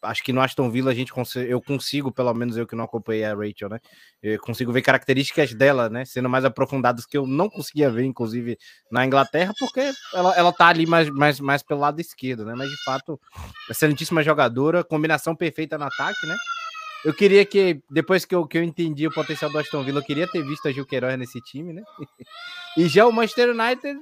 acho 0.01 0.23
que 0.23 0.33
no 0.33 0.41
Aston 0.41 0.69
Villa 0.69 0.91
a 0.91 0.93
gente 0.93 1.11
eu 1.47 1.61
consigo, 1.61 2.11
pelo 2.11 2.33
menos 2.33 2.57
eu 2.57 2.65
que 2.65 2.75
não 2.75 2.85
acompanhei 2.85 3.23
a 3.23 3.35
Rachel, 3.35 3.69
né? 3.69 3.79
Eu 4.21 4.39
consigo 4.39 4.71
ver 4.71 4.81
características 4.81 5.53
dela, 5.53 5.89
né? 5.89 6.05
Sendo 6.05 6.29
mais 6.29 6.45
aprofundadas 6.45 7.05
que 7.05 7.17
eu 7.17 7.27
não 7.27 7.49
conseguia 7.49 7.89
ver, 7.89 8.03
inclusive 8.03 8.57
na 8.91 9.05
Inglaterra, 9.05 9.53
porque 9.59 9.91
ela, 10.13 10.35
ela 10.35 10.51
tá 10.51 10.67
ali 10.67 10.85
mais, 10.85 11.09
mais, 11.09 11.39
mais 11.39 11.63
pelo 11.63 11.79
lado 11.79 11.99
esquerdo, 11.99 12.45
né? 12.45 12.53
Mas 12.55 12.69
de 12.69 12.83
fato, 12.83 13.19
excelentíssima 13.69 14.23
jogadora, 14.23 14.83
combinação 14.83 15.35
perfeita 15.35 15.77
no 15.77 15.85
ataque, 15.85 16.25
né? 16.25 16.35
Eu 17.03 17.13
queria 17.13 17.43
que, 17.43 17.81
depois 17.89 18.25
que 18.25 18.35
eu, 18.35 18.45
que 18.45 18.57
eu 18.57 18.63
entendi 18.63 19.07
o 19.07 19.13
potencial 19.13 19.51
do 19.51 19.57
Aston 19.57 19.83
Villa, 19.83 19.99
eu 19.99 20.05
queria 20.05 20.27
ter 20.27 20.43
visto 20.43 20.67
a 20.67 20.71
Gil 20.71 20.85
Queiroz 20.85 21.17
nesse 21.17 21.41
time, 21.41 21.73
né? 21.73 21.81
e 22.77 22.87
já 22.87 23.07
o 23.07 23.11
Manchester 23.11 23.49
United 23.49 23.99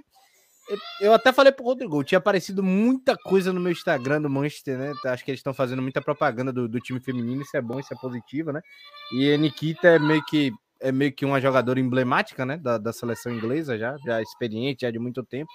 eu 1.02 1.14
até 1.14 1.32
falei 1.32 1.52
pro 1.52 1.66
Rodrigo, 1.66 2.04
tinha 2.04 2.18
aparecido 2.18 2.62
muita 2.62 3.18
coisa 3.18 3.52
no 3.52 3.60
meu 3.60 3.72
Instagram 3.72 4.22
do 4.22 4.30
Manchester, 4.30 4.78
né? 4.78 4.94
Acho 5.06 5.26
que 5.26 5.32
eles 5.32 5.40
estão 5.40 5.54
fazendo 5.54 5.82
muita 5.82 6.02
propaganda 6.02 6.54
do, 6.54 6.68
do, 6.68 6.80
time 6.80 7.00
feminino, 7.00 7.42
isso 7.42 7.56
é 7.56 7.62
bom, 7.62 7.80
isso 7.80 7.94
é 7.94 7.98
positivo, 7.98 8.52
né? 8.52 8.62
E 9.14 9.34
a 9.34 9.38
Nikita 9.38 9.88
é 9.88 10.00
meio 10.00 10.24
que 10.26 10.52
é 10.82 10.92
meio 10.92 11.12
que 11.12 11.26
uma 11.26 11.42
jogadora 11.42 11.80
emblemática, 11.80 12.46
né? 12.46 12.58
Da, 12.58 12.78
da 12.78 12.94
seleção 12.94 13.34
inglesa 13.34 13.78
já, 13.78 13.98
já 14.06 14.22
experiente, 14.22 14.82
já 14.82 14.92
de 14.92 15.00
muito 15.00 15.24
tempo. 15.24 15.52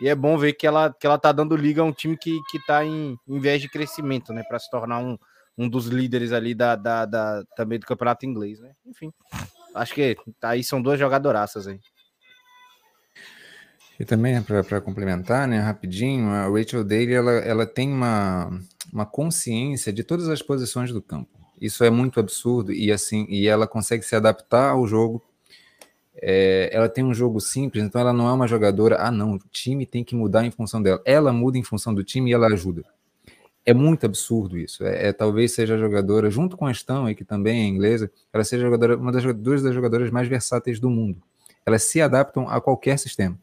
E 0.00 0.08
é 0.08 0.14
bom 0.14 0.38
ver 0.38 0.54
que 0.54 0.66
ela, 0.66 0.92
que 0.98 1.06
ela 1.06 1.18
tá 1.18 1.30
dando 1.30 1.56
liga 1.56 1.82
a 1.82 1.84
um 1.84 1.92
time 1.92 2.16
que, 2.16 2.38
que 2.50 2.58
tá 2.66 2.84
em, 2.84 3.16
em 3.28 3.38
vez 3.38 3.60
de 3.60 3.68
crescimento, 3.68 4.32
né? 4.32 4.42
Para 4.48 4.58
se 4.58 4.70
tornar 4.70 4.98
um, 4.98 5.18
um 5.58 5.68
dos 5.68 5.86
líderes 5.86 6.32
ali 6.32 6.54
da, 6.54 6.74
da, 6.74 7.04
da, 7.04 7.44
também 7.54 7.78
do 7.78 7.86
campeonato 7.86 8.24
inglês, 8.24 8.60
né? 8.60 8.72
Enfim, 8.86 9.12
acho 9.74 9.94
que 9.94 10.16
aí 10.42 10.64
são 10.64 10.80
duas 10.80 10.98
jogadoraças 10.98 11.68
aí. 11.68 11.78
E 13.98 14.04
também, 14.04 14.40
para 14.42 14.80
complementar, 14.80 15.46
né, 15.46 15.58
rapidinho, 15.58 16.28
a 16.30 16.48
Rachel 16.48 16.82
Daly 16.82 17.12
ela, 17.12 17.32
ela 17.32 17.66
tem 17.66 17.92
uma, 17.92 18.50
uma 18.92 19.06
consciência 19.06 19.92
de 19.92 20.02
todas 20.02 20.28
as 20.28 20.42
posições 20.42 20.92
do 20.92 21.02
campo. 21.02 21.30
Isso 21.60 21.84
é 21.84 21.90
muito 21.90 22.18
absurdo 22.18 22.72
e 22.72 22.90
assim 22.90 23.24
e 23.28 23.46
ela 23.46 23.68
consegue 23.68 24.02
se 24.02 24.16
adaptar 24.16 24.70
ao 24.70 24.86
jogo. 24.86 25.22
É, 26.20 26.68
ela 26.72 26.88
tem 26.88 27.04
um 27.04 27.14
jogo 27.14 27.40
simples, 27.40 27.84
então 27.84 28.00
ela 28.00 28.12
não 28.12 28.28
é 28.28 28.32
uma 28.32 28.48
jogadora. 28.48 28.96
Ah, 28.98 29.12
não, 29.12 29.34
o 29.34 29.38
time 29.50 29.86
tem 29.86 30.02
que 30.02 30.16
mudar 30.16 30.44
em 30.44 30.50
função 30.50 30.82
dela. 30.82 31.00
Ela 31.04 31.32
muda 31.32 31.56
em 31.56 31.62
função 31.62 31.94
do 31.94 32.02
time 32.02 32.30
e 32.30 32.34
ela 32.34 32.48
ajuda. 32.48 32.84
É 33.64 33.72
muito 33.72 34.04
absurdo 34.04 34.58
isso. 34.58 34.84
É, 34.84 35.08
é 35.08 35.12
talvez 35.12 35.52
seja 35.52 35.76
a 35.76 35.78
jogadora, 35.78 36.28
junto 36.30 36.56
com 36.56 36.66
a 36.66 36.74
Stão, 36.74 37.14
que 37.14 37.24
também 37.24 37.62
é 37.62 37.66
inglesa, 37.68 38.10
ela 38.32 38.42
seja 38.42 38.64
jogadora, 38.64 38.96
uma 38.96 39.12
das 39.12 39.22
duas 39.36 39.62
das 39.62 39.72
jogadoras 39.72 40.10
mais 40.10 40.26
versáteis 40.26 40.80
do 40.80 40.90
mundo. 40.90 41.22
Elas 41.64 41.84
se 41.84 42.00
adaptam 42.00 42.48
a 42.48 42.60
qualquer 42.60 42.98
sistema. 42.98 43.38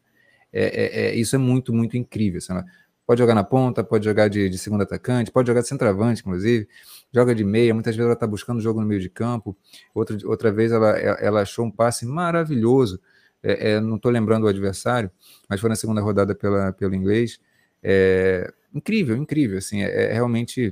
É, 0.52 0.64
é, 0.64 1.02
é, 1.08 1.16
isso 1.16 1.36
é 1.36 1.40
muito, 1.40 1.74
muito 1.74 1.98
incrível. 1.98 2.42
Sabe? 2.42 2.70
Pode 3.06 3.20
jogar 3.20 3.34
na 3.34 3.44
ponta, 3.44 3.84
pode 3.84 4.06
jogar 4.06 4.28
de, 4.28 4.50
de 4.50 4.58
segundo 4.58 4.82
atacante, 4.82 5.32
pode 5.32 5.48
jogar 5.48 5.62
de 5.62 5.68
centroavante, 5.68 6.22
inclusive, 6.22 6.68
joga 7.12 7.34
de 7.34 7.44
meia, 7.44 7.74
muitas 7.74 7.96
vezes 7.96 8.06
ela 8.06 8.14
está 8.14 8.28
buscando 8.28 8.62
jogo 8.62 8.80
no 8.80 8.86
meio 8.86 9.02
de 9.02 9.10
campo, 9.10 9.58
outra, 9.96 10.16
outra 10.26 10.52
vez 10.52 10.72
ela, 10.72 10.92
ela 10.98 11.42
achou 11.42 11.66
um 11.66 11.72
passe 11.72 12.06
maravilhoso, 12.06 13.02
é, 13.42 13.72
é, 13.72 13.80
não 13.80 13.96
estou 13.96 14.12
lembrando 14.12 14.44
o 14.44 14.48
adversário, 14.48 15.10
mas 15.50 15.60
foi 15.60 15.70
na 15.70 15.76
segunda 15.76 16.02
rodada 16.02 16.36
pela, 16.36 16.72
pelo 16.72 16.94
inglês, 16.94 17.40
é, 17.82 18.54
incrível, 18.74 19.16
incrível, 19.18 19.58
assim, 19.58 19.82
é, 19.82 20.14
realmente 20.14 20.72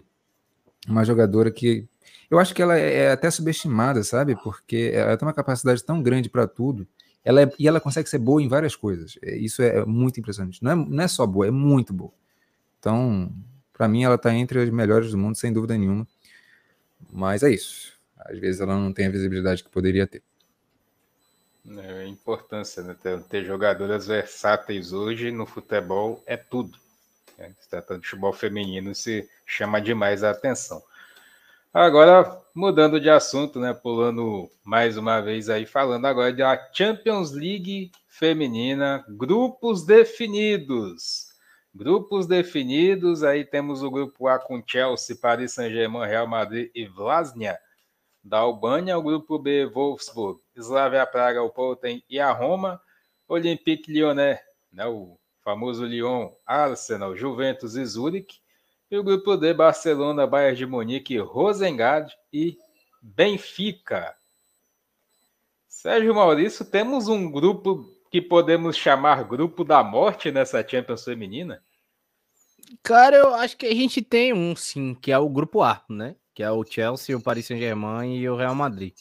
uma 0.88 1.04
jogadora 1.04 1.50
que 1.50 1.88
eu 2.30 2.40
acho 2.40 2.54
que 2.54 2.62
ela 2.62 2.78
é 2.78 3.12
até 3.12 3.32
subestimada, 3.32 4.04
sabe, 4.04 4.36
porque 4.44 4.92
ela 4.94 5.18
tem 5.18 5.26
uma 5.26 5.34
capacidade 5.34 5.84
tão 5.84 6.04
grande 6.04 6.30
para 6.30 6.46
tudo, 6.46 6.88
ela 7.28 7.42
é, 7.42 7.52
e 7.60 7.68
ela 7.68 7.82
consegue 7.82 8.08
ser 8.08 8.20
boa 8.20 8.42
em 8.42 8.48
várias 8.48 8.74
coisas. 8.74 9.20
É, 9.22 9.36
isso 9.36 9.62
é 9.62 9.86
muito 9.86 10.18
impressionante. 10.18 10.64
Não 10.64 10.72
é, 10.72 10.76
não 10.76 11.04
é 11.04 11.10
só 11.10 11.28
boa, 11.28 11.46
é 11.46 11.52
muito 11.52 11.92
boa. 11.92 12.14
Então, 12.80 13.30
para 13.74 13.86
mim, 13.86 14.06
ela 14.06 14.16
está 14.16 14.34
entre 14.34 14.62
as 14.62 14.70
melhores 14.70 15.12
do 15.12 15.18
mundo, 15.18 15.36
sem 15.36 15.52
dúvida 15.52 15.78
nenhuma. 15.78 16.08
Mas 17.12 17.44
é 17.44 17.52
isso. 17.52 18.00
Às 18.18 18.40
vezes 18.40 18.62
ela 18.62 18.76
não 18.76 18.94
tem 18.94 19.08
a 19.08 19.10
visibilidade 19.10 19.62
que 19.62 19.70
poderia 19.70 20.08
ter. 20.08 20.24
É 21.70 22.04
a 22.04 22.08
importância, 22.08 22.82
né? 22.82 22.96
Ter, 23.04 23.22
ter 23.24 23.44
jogadoras 23.44 24.08
versáteis 24.08 24.94
hoje 24.94 25.30
no 25.30 25.46
futebol 25.46 26.24
é 26.26 26.38
tudo. 26.38 26.80
É, 27.38 27.52
se 27.60 27.70
tratando 27.70 28.04
de 28.04 28.08
futebol 28.08 28.32
feminino, 28.32 28.96
se 28.96 29.30
chama 29.46 29.82
demais 29.82 30.24
a 30.24 30.32
atenção. 30.32 30.82
Agora, 31.80 32.42
mudando 32.56 33.00
de 33.00 33.08
assunto, 33.08 33.60
né? 33.60 33.72
Pulando 33.72 34.50
mais 34.64 34.98
uma 34.98 35.22
vez 35.22 35.48
aí, 35.48 35.64
falando 35.68 36.08
agora 36.08 36.34
da 36.34 36.60
Champions 36.74 37.32
League 37.32 37.92
feminina, 38.08 39.06
grupos 39.08 39.86
definidos. 39.86 41.28
Grupos 41.76 42.26
definidos, 42.26 43.24
aí 43.24 43.46
temos 43.46 43.84
o 43.84 43.92
grupo 43.92 44.28
A 44.28 44.40
com 44.40 44.60
Chelsea, 44.66 45.16
Paris 45.16 45.54
Saint-Germain, 45.54 46.08
Real 46.08 46.26
Madrid 46.26 46.72
e 46.74 46.88
Vlasnia 46.88 47.60
da 48.24 48.40
Albânia, 48.40 48.98
o 48.98 49.04
grupo 49.04 49.38
B, 49.38 49.68
Wolfsburg, 49.68 50.40
Slavia 50.56 51.06
Praga, 51.06 51.44
o 51.44 51.52
Poten 51.52 52.04
e 52.10 52.20
a 52.20 52.32
Roma, 52.32 52.82
Olympique 53.28 53.92
Lyonnais, 53.92 54.40
né, 54.74 54.88
o 54.88 55.16
famoso 55.44 55.86
Lyon, 55.86 56.32
Arsenal, 56.44 57.16
Juventus 57.16 57.76
e 57.76 57.86
Zurich, 57.86 58.42
E 58.90 58.98
o 58.98 59.04
grupo 59.04 59.36
D, 59.36 59.54
Barcelona, 59.54 60.26
Bayern 60.26 60.58
de 60.58 60.66
Munique, 60.66 61.18
Rosengard 61.18 62.14
e 62.32 62.58
Benfica. 63.02 64.16
Sérgio 65.68 66.16
Maurício, 66.16 66.64
temos 66.66 67.08
um 67.08 67.30
grupo 67.30 67.86
que 68.10 68.22
podemos 68.22 68.78
chamar 68.78 69.24
grupo 69.26 69.64
da 69.64 69.84
morte 69.84 70.32
nessa 70.32 70.66
Champions 70.66 71.04
feminina? 71.04 71.62
Cara, 72.82 73.18
eu 73.18 73.34
acho 73.34 73.58
que 73.58 73.66
a 73.66 73.74
gente 73.74 74.02
tem 74.02 74.34
um 74.34 74.56
sim, 74.56 74.96
que 74.96 75.12
é 75.12 75.18
o 75.18 75.30
grupo 75.30 75.62
A, 75.62 75.84
né? 75.90 76.16
Que 76.34 76.44
é 76.44 76.52
o 76.52 76.64
Chelsea, 76.64 77.16
o 77.16 77.22
Paris 77.22 77.46
Saint-Germain 77.46 78.16
e 78.16 78.30
o 78.30 78.36
Real 78.36 78.56
Madrid. 78.56 78.94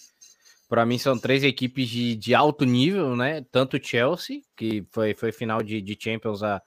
Para 0.69 0.85
mim 0.85 0.99
são 0.99 1.17
três 1.17 1.45
equipes 1.45 1.89
de, 1.89 2.17
de 2.17 2.35
alto 2.35 2.65
nível, 2.65 3.15
né? 3.15 3.45
Tanto 3.53 3.77
o 3.77 3.81
Chelsea, 3.83 4.41
que 4.57 4.85
foi, 4.91 5.15
foi 5.15 5.31
final 5.31 5.63
de, 5.63 5.81
de 5.81 5.97
Champions 5.99 6.43
a, 6.43 6.61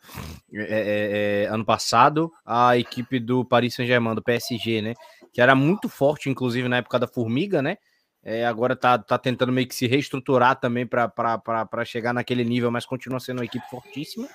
é, 0.53 0.61
é, 0.61 1.43
é, 1.43 1.47
ano 1.47 1.65
passado, 1.65 2.31
a 2.45 2.77
equipe 2.77 3.19
do 3.19 3.43
Paris 3.43 3.75
Saint-Germain, 3.75 4.15
do 4.15 4.23
PSG, 4.23 4.81
né? 4.81 4.93
Que 5.33 5.41
era 5.41 5.53
muito 5.53 5.89
forte, 5.89 6.29
inclusive 6.29 6.69
na 6.69 6.77
época 6.77 6.97
da 6.97 7.07
Formiga, 7.07 7.61
né? 7.61 7.77
É, 8.23 8.45
agora 8.45 8.75
tá, 8.75 8.97
tá 8.97 9.17
tentando 9.17 9.51
meio 9.51 9.67
que 9.67 9.75
se 9.75 9.87
reestruturar 9.87 10.59
também 10.59 10.85
para 10.85 11.85
chegar 11.85 12.13
naquele 12.13 12.43
nível, 12.43 12.71
mas 12.71 12.85
continua 12.85 13.19
sendo 13.19 13.39
uma 13.39 13.45
equipe 13.45 13.65
fortíssima. 13.69 14.27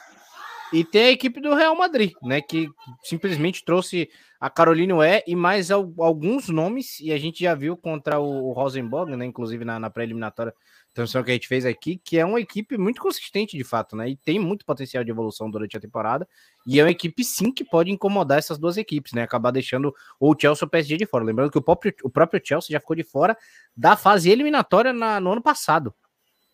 E 0.75 0.83
tem 0.83 1.05
a 1.05 1.11
equipe 1.13 1.41
do 1.41 1.55
Real 1.55 1.77
Madrid, 1.77 2.11
né? 2.21 2.41
Que 2.41 2.69
simplesmente 3.01 3.65
trouxe 3.65 4.11
a 4.41 4.51
Caroline 4.51 4.93
Wé 4.93 5.23
e 5.25 5.37
mais 5.37 5.71
alguns 5.71 6.49
nomes, 6.49 6.99
e 6.99 7.13
a 7.13 7.17
gente 7.17 7.45
já 7.45 7.55
viu 7.55 7.77
contra 7.77 8.19
o, 8.19 8.51
Rosenborg, 8.51 9.15
né? 9.15 9.25
Inclusive 9.25 9.65
na, 9.65 9.79
na 9.79 9.89
pré-eliminatória 9.89 10.53
transmissão 10.93 11.23
que 11.23 11.31
a 11.31 11.35
gente 11.35 11.47
fez 11.47 11.65
aqui, 11.65 11.97
que 11.97 12.19
é 12.19 12.25
uma 12.25 12.41
equipe 12.41 12.77
muito 12.77 13.01
consistente 13.01 13.57
de 13.57 13.63
fato, 13.63 13.95
né? 13.95 14.09
E 14.09 14.17
tem 14.17 14.41
muito 14.41 14.65
potencial 14.65 15.05
de 15.05 15.13
evolução 15.13 15.49
durante 15.49 15.77
a 15.77 15.81
temporada. 15.81 16.27
E 16.67 16.81
é 16.81 16.83
uma 16.83 16.91
equipe 16.91 17.23
sim 17.23 17.53
que 17.53 17.63
pode 17.63 17.93
incomodar 17.93 18.39
essas 18.39 18.59
duas 18.59 18.77
equipes, 18.77 19.13
né? 19.13 19.23
Acabar 19.23 19.53
deixando 19.53 19.95
o 20.19 20.35
Chelsea 20.37 20.65
ou 20.65 20.67
o 20.67 20.71
PSG 20.71 20.97
de 20.97 21.07
fora. 21.07 21.25
Lembrando 21.25 21.53
que 21.53 21.59
o 21.59 21.63
próprio, 21.63 21.95
o 22.03 22.11
próprio 22.11 22.41
Chelsea 22.45 22.73
já 22.73 22.81
ficou 22.81 22.97
de 22.97 23.05
fora 23.05 23.39
da 23.77 23.97
fase 23.97 24.29
eliminatória 24.29 24.93
na, 24.93 25.21
no 25.21 25.31
ano 25.31 25.43
passado 25.43 25.95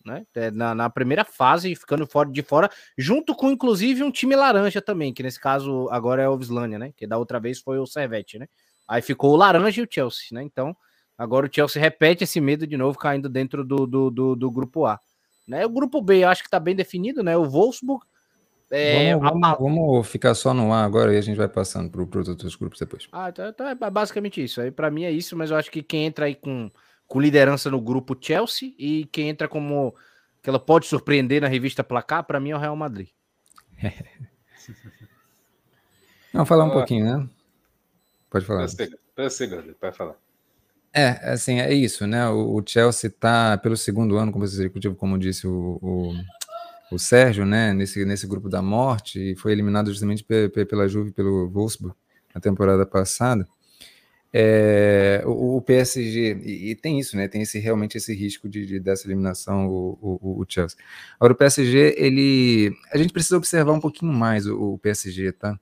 né? 0.05 0.25
É, 0.35 0.51
na, 0.51 0.75
na, 0.75 0.91
primeira 0.91 1.25
fase, 1.25 1.75
ficando 1.75 2.07
fora 2.07 2.31
de 2.31 2.43
fora, 2.43 2.71
junto 2.97 3.35
com 3.35 3.51
inclusive 3.51 4.03
um 4.03 4.11
time 4.11 4.35
laranja 4.35 4.81
também, 4.81 5.13
que 5.13 5.23
nesse 5.23 5.39
caso 5.39 5.89
agora 5.91 6.23
é 6.23 6.29
o 6.29 6.37
Vislânia, 6.37 6.79
né? 6.79 6.93
Que 6.97 7.07
da 7.07 7.19
outra 7.19 7.39
vez 7.39 7.61
foi 7.61 7.79
o 7.79 7.87
Servette, 7.87 8.39
né? 8.39 8.47
Aí 8.89 9.03
ficou 9.03 9.33
o 9.33 9.37
laranja 9.37 9.81
e 9.81 9.85
o 9.85 9.89
Chelsea, 9.91 10.29
né? 10.33 10.43
Então 10.43 10.77
agora 11.17 11.47
o 11.47 11.51
Chelsea 11.53 11.81
repete 11.81 12.25
esse 12.25 12.41
medo 12.41 12.67
de 12.67 12.77
novo, 12.77 12.99
caindo 12.99 13.29
dentro 13.29 13.65
do, 13.65 13.87
do, 13.87 14.11
do, 14.11 14.37
do 14.37 14.51
grupo 14.51 14.87
A. 14.87 14.99
Né? 15.47 15.67
O 15.67 15.71
grupo 15.71 16.01
B 16.01 16.25
eu 16.25 16.29
acho 16.29 16.43
que 16.43 16.49
está 16.49 16.61
bem 16.61 16.75
definido, 16.75 17.23
né? 17.23 17.37
O 17.37 17.45
Wolfsburg. 17.45 18.05
É, 18.73 19.17
vamos, 19.17 19.49
a... 19.49 19.55
vamos, 19.57 20.07
ficar 20.07 20.33
só 20.33 20.55
no 20.55 20.73
A 20.73 20.85
agora 20.85 21.13
e 21.13 21.19
a 21.19 21.21
gente 21.21 21.37
vai 21.37 21.49
passando 21.49 21.91
para 21.91 22.21
os 22.21 22.29
outros 22.29 22.55
grupos 22.55 22.79
depois. 22.79 23.09
Ah, 23.11 23.29
então, 23.29 23.49
então 23.49 23.67
é 23.67 23.75
basicamente 23.75 24.43
isso. 24.43 24.61
Aí 24.61 24.71
para 24.71 24.91
mim 24.91 25.03
é 25.03 25.11
isso, 25.11 25.37
mas 25.37 25.51
eu 25.51 25.57
acho 25.57 25.71
que 25.71 25.83
quem 25.83 26.07
entra 26.07 26.27
aí 26.27 26.37
com 26.37 26.71
com 27.11 27.21
liderança 27.21 27.69
no 27.69 27.81
grupo 27.81 28.17
Chelsea 28.19 28.73
e 28.79 29.05
quem 29.07 29.29
entra 29.29 29.49
como 29.49 29.93
que 30.41 30.49
ela 30.49 30.61
pode 30.61 30.87
surpreender 30.87 31.43
na 31.43 31.49
revista 31.49 31.83
Placar, 31.83 32.23
para 32.23 32.39
mim 32.39 32.51
é 32.51 32.57
o 32.57 32.59
Real 32.59 32.77
Madrid. 32.77 33.09
Não, 36.33 36.47
falar 36.47 36.67
um 36.67 36.71
pouquinho, 36.71 37.05
né? 37.05 37.29
Pode 38.31 38.47
falar. 38.47 38.69
Pode 39.81 39.97
falar. 39.97 40.15
É, 40.95 41.33
assim, 41.33 41.59
é 41.59 41.75
isso, 41.75 42.07
né? 42.07 42.29
O, 42.29 42.55
o 42.55 42.63
Chelsea 42.65 43.09
está 43.09 43.59
pelo 43.59 43.77
segundo 43.77 44.17
ano 44.17 44.31
como 44.31 44.45
executivo, 44.45 44.95
como 44.95 45.19
disse 45.19 45.49
o, 45.49 45.81
o, 45.83 46.15
o, 46.93 46.99
Sérgio, 46.99 47.45
né? 47.45 47.73
Nesse, 47.73 48.05
nesse 48.05 48.25
grupo 48.25 48.49
da 48.49 48.63
morte, 48.63 49.33
e 49.33 49.37
foi 49.37 49.51
eliminado 49.51 49.89
justamente 49.89 50.25
pela 50.25 50.87
Juve 50.87 51.11
pelo 51.11 51.51
Wolfsburg 51.51 51.97
na 52.33 52.41
temporada 52.41 52.87
passada. 52.87 53.45
É, 54.33 55.23
o, 55.27 55.57
o, 55.57 55.63
PSG, 55.63 56.41
e, 56.45 56.71
e, 56.71 56.75
tem 56.77 57.01
isso, 57.01 57.17
né? 57.17 57.27
Tem 57.27 57.43
esse 57.43 57.59
realmente 57.59 57.97
esse 57.97 58.15
risco 58.15 58.49
de, 58.49 58.65
de 58.65 58.79
dessa 58.79 59.07
eliminação, 59.09 59.67
o, 59.69 59.99
o, 60.01 60.41
o, 60.41 60.47
Chelsea. 60.49 60.79
Agora, 61.19 61.33
o 61.33 61.37
PSG, 61.37 61.97
ele. 61.99 62.73
A 62.93 62.99
gente 62.99 63.13
precisa 63.13 63.37
observar 63.37 63.73
um 63.73 63.81
pouquinho 63.81 64.13
mais 64.13 64.47
o, 64.47 64.79
PSG, 64.79 65.33
tá? 65.33 65.59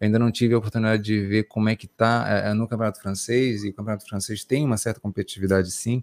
Eu 0.00 0.06
ainda 0.06 0.18
não 0.18 0.30
tive 0.30 0.54
a 0.54 0.58
oportunidade 0.58 1.02
de 1.02 1.26
ver 1.26 1.44
como 1.44 1.68
é 1.68 1.76
que 1.76 1.86
tá 1.86 2.24
é, 2.26 2.50
é, 2.50 2.54
no 2.54 2.66
Campeonato 2.66 3.00
Francês, 3.00 3.64
e 3.64 3.68
o 3.68 3.74
Campeonato 3.74 4.06
Francês 4.08 4.44
tem 4.44 4.64
uma 4.64 4.78
certa 4.78 4.98
competitividade, 4.98 5.70
sim, 5.70 6.02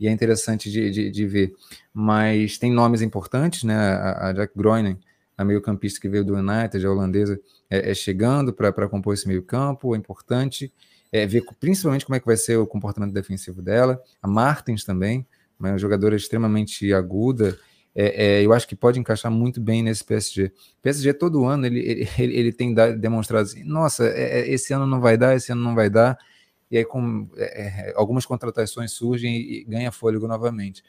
e 0.00 0.08
é 0.08 0.10
interessante 0.10 0.70
de, 0.70 0.90
de, 0.90 1.10
de 1.12 1.26
ver. 1.26 1.54
Mas 1.94 2.58
tem 2.58 2.72
nomes 2.72 3.02
importantes, 3.02 3.62
né? 3.62 3.76
A, 3.76 4.30
a 4.30 4.32
Jack 4.32 4.52
Groening, 4.56 4.98
a 5.38 5.44
meio-campista 5.44 6.00
que 6.00 6.08
veio 6.08 6.24
do 6.24 6.34
United, 6.34 6.84
a 6.84 6.90
holandesa, 6.90 7.40
é, 7.70 7.92
é 7.92 7.94
chegando 7.94 8.52
para 8.52 8.88
compor 8.88 9.14
esse 9.14 9.28
meio-campo, 9.28 9.94
é 9.94 9.98
importante 9.98 10.72
é, 11.12 11.26
ver 11.26 11.44
principalmente 11.60 12.06
como 12.06 12.16
é 12.16 12.20
que 12.20 12.26
vai 12.26 12.36
ser 12.36 12.56
o 12.56 12.66
comportamento 12.66 13.12
defensivo 13.12 13.60
dela. 13.60 14.02
A 14.20 14.26
Martins 14.26 14.82
também, 14.82 15.26
uma 15.60 15.76
jogadora 15.76 16.16
extremamente 16.16 16.92
aguda. 16.94 17.58
É, 17.94 18.38
é, 18.38 18.46
eu 18.46 18.54
acho 18.54 18.66
que 18.66 18.74
pode 18.74 18.98
encaixar 18.98 19.30
muito 19.30 19.60
bem 19.60 19.82
nesse 19.82 20.02
PSG. 20.02 20.50
PSG 20.80 21.12
todo 21.12 21.44
ano 21.44 21.66
ele, 21.66 22.08
ele, 22.18 22.34
ele, 22.34 22.52
tem 22.52 22.74
demonstrado 22.98 23.44
assim, 23.44 23.62
nossa, 23.62 24.06
é, 24.06 24.40
é, 24.40 24.50
esse 24.50 24.72
ano 24.72 24.86
não 24.86 25.00
vai 25.00 25.18
dar, 25.18 25.36
esse 25.36 25.52
ano 25.52 25.62
não 25.62 25.74
vai 25.74 25.90
dar. 25.90 26.18
E 26.70 26.78
aí 26.78 26.84
com, 26.86 27.28
é, 27.36 27.92
algumas 27.94 28.24
contratações 28.24 28.92
surgem 28.92 29.36
e, 29.36 29.60
e 29.60 29.64
ganha 29.64 29.92
fôlego 29.92 30.26
novamente. 30.26 30.82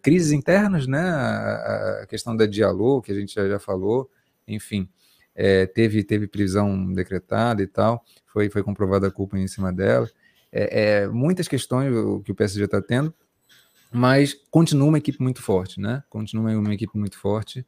crises 0.00 0.30
internas, 0.30 0.86
né? 0.86 1.00
A, 1.00 2.02
a, 2.02 2.06
questão 2.06 2.36
da 2.36 2.46
Diallo, 2.46 3.02
que 3.02 3.10
a 3.10 3.14
gente 3.16 3.34
já, 3.34 3.48
já 3.48 3.58
falou, 3.58 4.08
enfim. 4.46 4.88
É, 5.34 5.66
teve, 5.66 6.04
teve 6.04 6.26
prisão 6.26 6.92
decretada 6.92 7.62
e 7.62 7.66
tal 7.66 8.04
foi, 8.32 8.48
foi 8.48 8.62
comprovada 8.62 9.06
a 9.06 9.10
culpa 9.10 9.38
em 9.38 9.46
cima 9.46 9.72
dela. 9.72 10.08
É, 10.50 11.02
é, 11.02 11.08
muitas 11.08 11.46
questões 11.46 11.92
que 12.24 12.32
o 12.32 12.34
PSG 12.34 12.64
está 12.64 12.80
tendo, 12.80 13.12
mas 13.92 14.34
continua 14.50 14.88
uma 14.88 14.98
equipe 14.98 15.22
muito 15.22 15.42
forte, 15.42 15.78
né? 15.80 16.02
Continua 16.08 16.56
uma 16.56 16.74
equipe 16.74 16.96
muito 16.98 17.18
forte, 17.18 17.66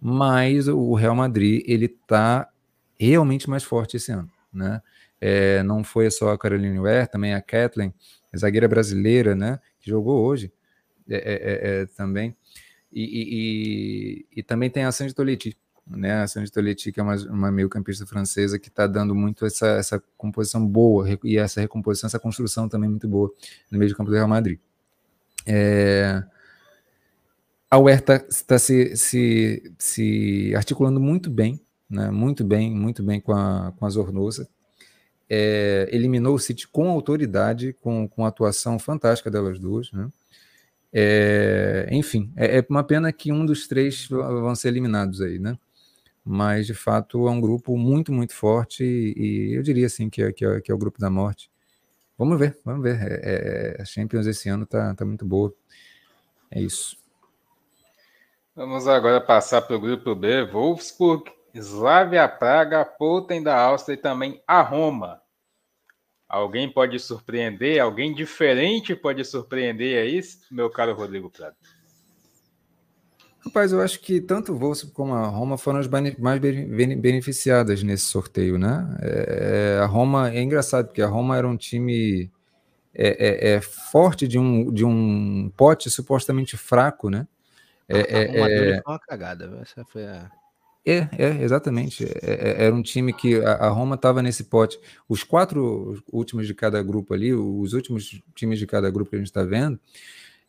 mas 0.00 0.68
o 0.68 0.94
Real 0.94 1.14
Madrid 1.14 1.62
ele 1.66 1.86
está 1.86 2.48
realmente 2.98 3.48
mais 3.48 3.64
forte 3.64 3.96
esse 3.96 4.12
ano, 4.12 4.30
né? 4.52 4.82
É, 5.20 5.62
não 5.62 5.82
foi 5.82 6.10
só 6.10 6.32
a 6.32 6.38
Caroline 6.38 6.78
Ware, 6.78 7.08
também 7.08 7.32
a 7.32 7.40
Kathleen, 7.40 7.94
a 8.32 8.36
zagueira 8.36 8.68
brasileira, 8.68 9.34
né? 9.34 9.58
Que 9.80 9.88
jogou 9.88 10.24
hoje 10.24 10.52
é, 11.08 11.16
é, 11.16 11.20
é, 11.22 11.82
é 11.82 11.86
também. 11.86 12.36
E, 12.92 13.02
e, 13.04 13.22
e, 13.32 14.26
e, 14.40 14.42
também 14.42 14.68
tem 14.68 14.84
a 14.84 14.92
Sandy 14.92 15.14
Toliti, 15.14 15.56
né? 15.86 16.22
A 16.22 16.26
Sandy 16.26 16.50
Toletti, 16.50 16.92
que 16.92 17.00
é 17.00 17.02
uma, 17.02 17.16
uma 17.28 17.52
meio-campista 17.52 18.06
francesa 18.06 18.58
que 18.58 18.68
está 18.68 18.86
dando 18.86 19.14
muito 19.14 19.44
essa, 19.44 19.68
essa 19.68 20.02
composição 20.16 20.66
boa 20.66 21.06
e 21.24 21.36
essa 21.36 21.60
recomposição, 21.60 22.06
essa 22.06 22.18
construção 22.18 22.68
também 22.68 22.88
muito 22.88 23.08
boa 23.08 23.32
no 23.70 23.78
meio 23.78 23.90
do 23.90 23.96
campo 23.96 24.10
do 24.10 24.16
Real 24.16 24.28
Madrid. 24.28 24.58
É... 25.46 26.22
A 27.70 27.78
Huerta 27.78 28.24
está 28.28 28.58
se, 28.58 28.94
se, 28.96 29.72
se 29.78 30.52
articulando 30.54 31.00
muito 31.00 31.30
bem, 31.30 31.58
né? 31.88 32.10
muito 32.10 32.44
bem, 32.44 32.70
muito 32.70 33.02
bem 33.02 33.18
com 33.18 33.32
a, 33.32 33.72
com 33.76 33.86
a 33.86 33.88
Zornosa. 33.88 34.46
É, 35.28 35.88
eliminou 35.90 36.34
o 36.34 36.38
City 36.38 36.68
com 36.68 36.90
autoridade, 36.90 37.72
com, 37.80 38.06
com 38.06 38.26
atuação 38.26 38.78
fantástica 38.78 39.30
delas 39.30 39.58
duas. 39.58 39.90
Né? 39.90 40.10
É, 40.92 41.88
enfim, 41.90 42.30
é, 42.36 42.58
é, 42.58 42.66
uma 42.68 42.84
pena 42.84 43.10
que 43.10 43.32
um 43.32 43.46
dos 43.46 43.66
três 43.66 44.06
vão 44.06 44.54
ser 44.54 44.68
eliminados 44.68 45.22
aí, 45.22 45.38
né? 45.38 45.58
Mas 46.24 46.66
de 46.66 46.74
fato 46.74 47.26
é 47.26 47.30
um 47.30 47.40
grupo 47.40 47.76
muito, 47.76 48.12
muito 48.12 48.34
forte 48.34 48.84
e, 48.84 49.50
e 49.50 49.54
eu 49.54 49.62
diria 49.62 49.86
assim 49.86 50.08
que 50.08 50.22
é, 50.22 50.32
que 50.32 50.44
é, 50.44 50.60
que, 50.60 50.70
é, 50.70 50.74
o 50.74 50.78
grupo 50.78 50.98
da 50.98 51.10
morte. 51.10 51.50
Vamos 52.16 52.38
ver, 52.38 52.58
vamos 52.64 52.82
ver. 52.82 53.00
É, 53.00 53.76
é, 53.78 53.82
a 53.82 53.84
Champions 53.84 54.26
esse 54.26 54.48
ano 54.48 54.64
tá, 54.64 54.94
tá 54.94 55.04
muito 55.04 55.24
boa. 55.24 55.52
É 56.50 56.60
isso. 56.60 56.96
Vamos 58.54 58.86
agora 58.86 59.20
passar 59.20 59.62
para 59.62 59.76
o 59.76 59.80
grupo 59.80 60.14
B: 60.14 60.44
Wolfsburg, 60.44 61.30
Slavia 61.54 62.28
Praga, 62.28 62.84
Poten 62.84 63.42
da 63.42 63.58
Áustria 63.58 63.94
e 63.94 63.98
também 63.98 64.42
a 64.46 64.60
Roma. 64.60 65.20
Alguém 66.28 66.70
pode 66.70 66.98
surpreender? 66.98 67.80
Alguém 67.80 68.14
diferente 68.14 68.94
pode 68.94 69.24
surpreender 69.24 70.02
aí, 70.02 70.20
meu 70.50 70.70
caro 70.70 70.94
Rodrigo 70.94 71.28
Prado? 71.28 71.56
Rapaz, 73.44 73.72
eu 73.72 73.80
acho 73.80 74.00
que 74.00 74.20
tanto 74.20 74.52
o 74.52 74.56
Wolfsburg 74.56 74.94
como 74.94 75.14
a 75.14 75.26
Roma 75.26 75.58
foram 75.58 75.80
as 75.80 75.88
mais 75.88 76.40
beneficiadas 76.40 77.82
nesse 77.82 78.04
sorteio, 78.04 78.56
né? 78.56 78.96
É, 79.00 79.80
a 79.82 79.86
Roma 79.86 80.30
é 80.30 80.40
engraçado, 80.40 80.86
porque 80.86 81.02
a 81.02 81.08
Roma 81.08 81.36
era 81.36 81.48
um 81.48 81.56
time 81.56 82.30
é, 82.94 83.50
é, 83.50 83.54
é 83.54 83.60
forte 83.60 84.28
de 84.28 84.38
um, 84.38 84.72
de 84.72 84.84
um 84.84 85.50
pote 85.56 85.90
supostamente 85.90 86.56
fraco, 86.56 87.10
né? 87.10 87.26
É, 87.88 87.98
a 87.98 88.48
é, 88.48 88.70
é 88.76 88.82
uma 88.86 88.98
cagada, 88.98 89.58
essa 89.60 89.84
foi 89.84 90.06
a. 90.06 90.30
É, 90.84 91.08
é, 91.16 91.42
exatamente. 91.42 92.04
É, 92.04 92.64
era 92.64 92.74
um 92.74 92.82
time 92.82 93.12
que 93.12 93.36
a, 93.44 93.52
a 93.52 93.68
Roma 93.68 93.94
estava 93.94 94.22
nesse 94.22 94.44
pote. 94.44 94.78
Os 95.08 95.22
quatro 95.22 96.02
últimos 96.12 96.46
de 96.46 96.54
cada 96.54 96.82
grupo 96.82 97.14
ali, 97.14 97.32
os 97.32 97.72
últimos 97.72 98.20
times 98.34 98.58
de 98.58 98.66
cada 98.66 98.90
grupo 98.90 99.10
que 99.10 99.16
a 99.16 99.18
gente 99.18 99.28
está 99.28 99.44
vendo, 99.44 99.78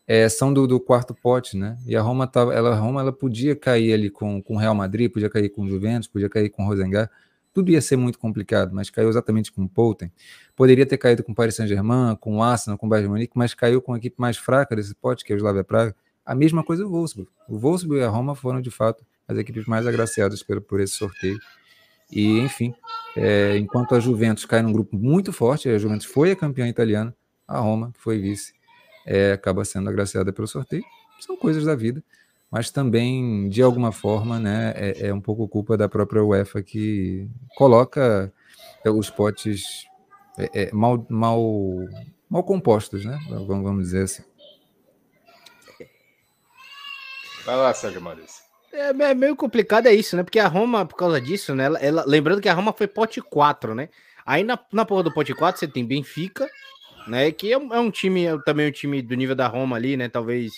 é, 0.07 0.27
são 0.27 0.53
do, 0.53 0.67
do, 0.67 0.79
quarto 0.79 1.13
pote, 1.13 1.57
né? 1.57 1.77
E 1.85 1.95
a 1.95 2.01
Roma 2.01 2.27
tava, 2.27 2.53
ela, 2.53 2.75
Roma 2.75 3.01
ela 3.01 3.13
podia 3.13 3.55
cair 3.55 3.93
ali 3.93 4.09
com 4.09 4.43
o 4.45 4.57
Real 4.57 4.75
Madrid, 4.75 5.11
podia 5.11 5.29
cair 5.29 5.49
com 5.49 5.63
o 5.63 5.69
Juventus, 5.69 6.07
podia 6.07 6.29
cair 6.29 6.49
com 6.49 6.63
o 6.63 6.67
Rosengar, 6.67 7.09
tudo 7.53 7.69
ia 7.71 7.81
ser 7.81 7.95
muito 7.95 8.17
complicado, 8.17 8.73
mas 8.73 8.89
caiu 8.89 9.09
exatamente 9.09 9.51
com 9.51 9.63
o 9.63 9.69
Poulten. 9.69 10.11
Poderia 10.55 10.85
ter 10.85 10.97
caído 10.97 11.23
com 11.23 11.31
o 11.31 11.35
Paris 11.35 11.55
Saint-Germain, 11.55 12.15
com 12.15 12.37
o 12.37 12.43
Arsenal, 12.43 12.77
com 12.77 12.87
o 12.87 12.89
Bayern 12.89 13.09
Munique, 13.09 13.33
mas 13.35 13.53
caiu 13.53 13.81
com 13.81 13.93
a 13.93 13.97
equipe 13.97 14.15
mais 14.19 14.37
fraca 14.37 14.75
desse 14.75 14.95
pote, 14.95 15.23
que 15.23 15.31
é 15.31 15.35
o 15.35 15.37
Slavia 15.37 15.63
Praga. 15.63 15.95
A 16.25 16.33
mesma 16.33 16.63
coisa 16.63 16.85
o 16.85 16.89
Wolfsburg. 16.89 17.29
O 17.47 17.59
Wolfsburg 17.59 18.01
e 18.01 18.03
a 18.03 18.09
Roma 18.09 18.33
foram, 18.33 18.59
de 18.59 18.71
fato, 18.71 19.05
as 19.27 19.37
equipes 19.37 19.65
mais 19.67 19.85
agraciadas 19.85 20.41
por, 20.41 20.59
por 20.61 20.81
esse 20.81 20.93
sorteio. 20.93 21.37
E, 22.11 22.39
enfim, 22.39 22.73
é, 23.15 23.57
enquanto 23.57 23.93
a 23.93 23.99
Juventus 23.99 24.45
cai 24.45 24.61
num 24.61 24.71
grupo 24.71 24.97
muito 24.97 25.31
forte, 25.31 25.69
a 25.69 25.77
Juventus 25.77 26.07
foi 26.07 26.31
a 26.31 26.35
campeã 26.35 26.67
italiana, 26.67 27.15
a 27.47 27.59
Roma, 27.59 27.91
que 27.91 27.99
foi 27.99 28.19
vice, 28.19 28.53
é, 29.05 29.33
acaba 29.33 29.65
sendo 29.65 29.89
agraciada 29.89 30.31
pelo 30.31 30.47
sorteio. 30.47 30.83
São 31.19 31.37
coisas 31.37 31.65
da 31.65 31.75
vida 31.75 32.03
mas 32.53 32.69
também, 32.69 33.49
de 33.49 33.63
alguma 33.63 33.91
forma, 33.91 34.39
né, 34.39 34.73
é, 34.75 35.07
é 35.07 35.13
um 35.13 35.19
pouco 35.19 35.47
culpa 35.47 35.75
da 35.75 35.89
própria 35.89 36.23
UEFA 36.23 36.61
que 36.61 37.27
coloca 37.57 38.31
é, 38.85 38.91
os 38.91 39.09
potes 39.09 39.87
é, 40.37 40.65
é, 40.65 40.71
mal, 40.71 41.03
mal, 41.09 41.41
mal 42.29 42.43
compostos, 42.43 43.05
né? 43.05 43.17
Vamos, 43.27 43.63
vamos 43.63 43.83
dizer 43.85 44.03
assim. 44.03 44.23
Vai 47.43 47.55
lá, 47.55 47.73
Sérgio 47.73 47.99
Maurício. 47.99 48.43
É, 48.71 48.89
é, 48.89 49.13
meio 49.15 49.35
complicado 49.35 49.87
é 49.87 49.93
isso, 49.95 50.15
né? 50.15 50.21
Porque 50.21 50.37
a 50.37 50.47
Roma, 50.47 50.85
por 50.85 50.95
causa 50.95 51.19
disso, 51.19 51.55
né? 51.55 51.63
Ela, 51.65 51.79
ela, 51.79 52.03
lembrando 52.05 52.39
que 52.39 52.49
a 52.49 52.53
Roma 52.53 52.71
foi 52.71 52.85
pote 52.85 53.19
4, 53.19 53.73
né? 53.73 53.89
Aí 54.23 54.43
na, 54.43 54.59
na 54.71 54.85
porra 54.85 55.01
do 55.01 55.11
pote 55.11 55.33
4 55.33 55.59
você 55.59 55.67
tem 55.67 55.83
Benfica, 55.83 56.47
né? 57.07 57.31
Que 57.31 57.53
é, 57.53 57.55
é 57.55 57.79
um 57.79 57.91
time, 57.91 58.25
é 58.25 58.37
também 58.43 58.67
um 58.67 58.71
time 58.71 59.01
do 59.01 59.15
nível 59.15 59.35
da 59.35 59.47
Roma 59.47 59.75
ali, 59.75 59.97
né? 59.97 60.09
Talvez 60.09 60.53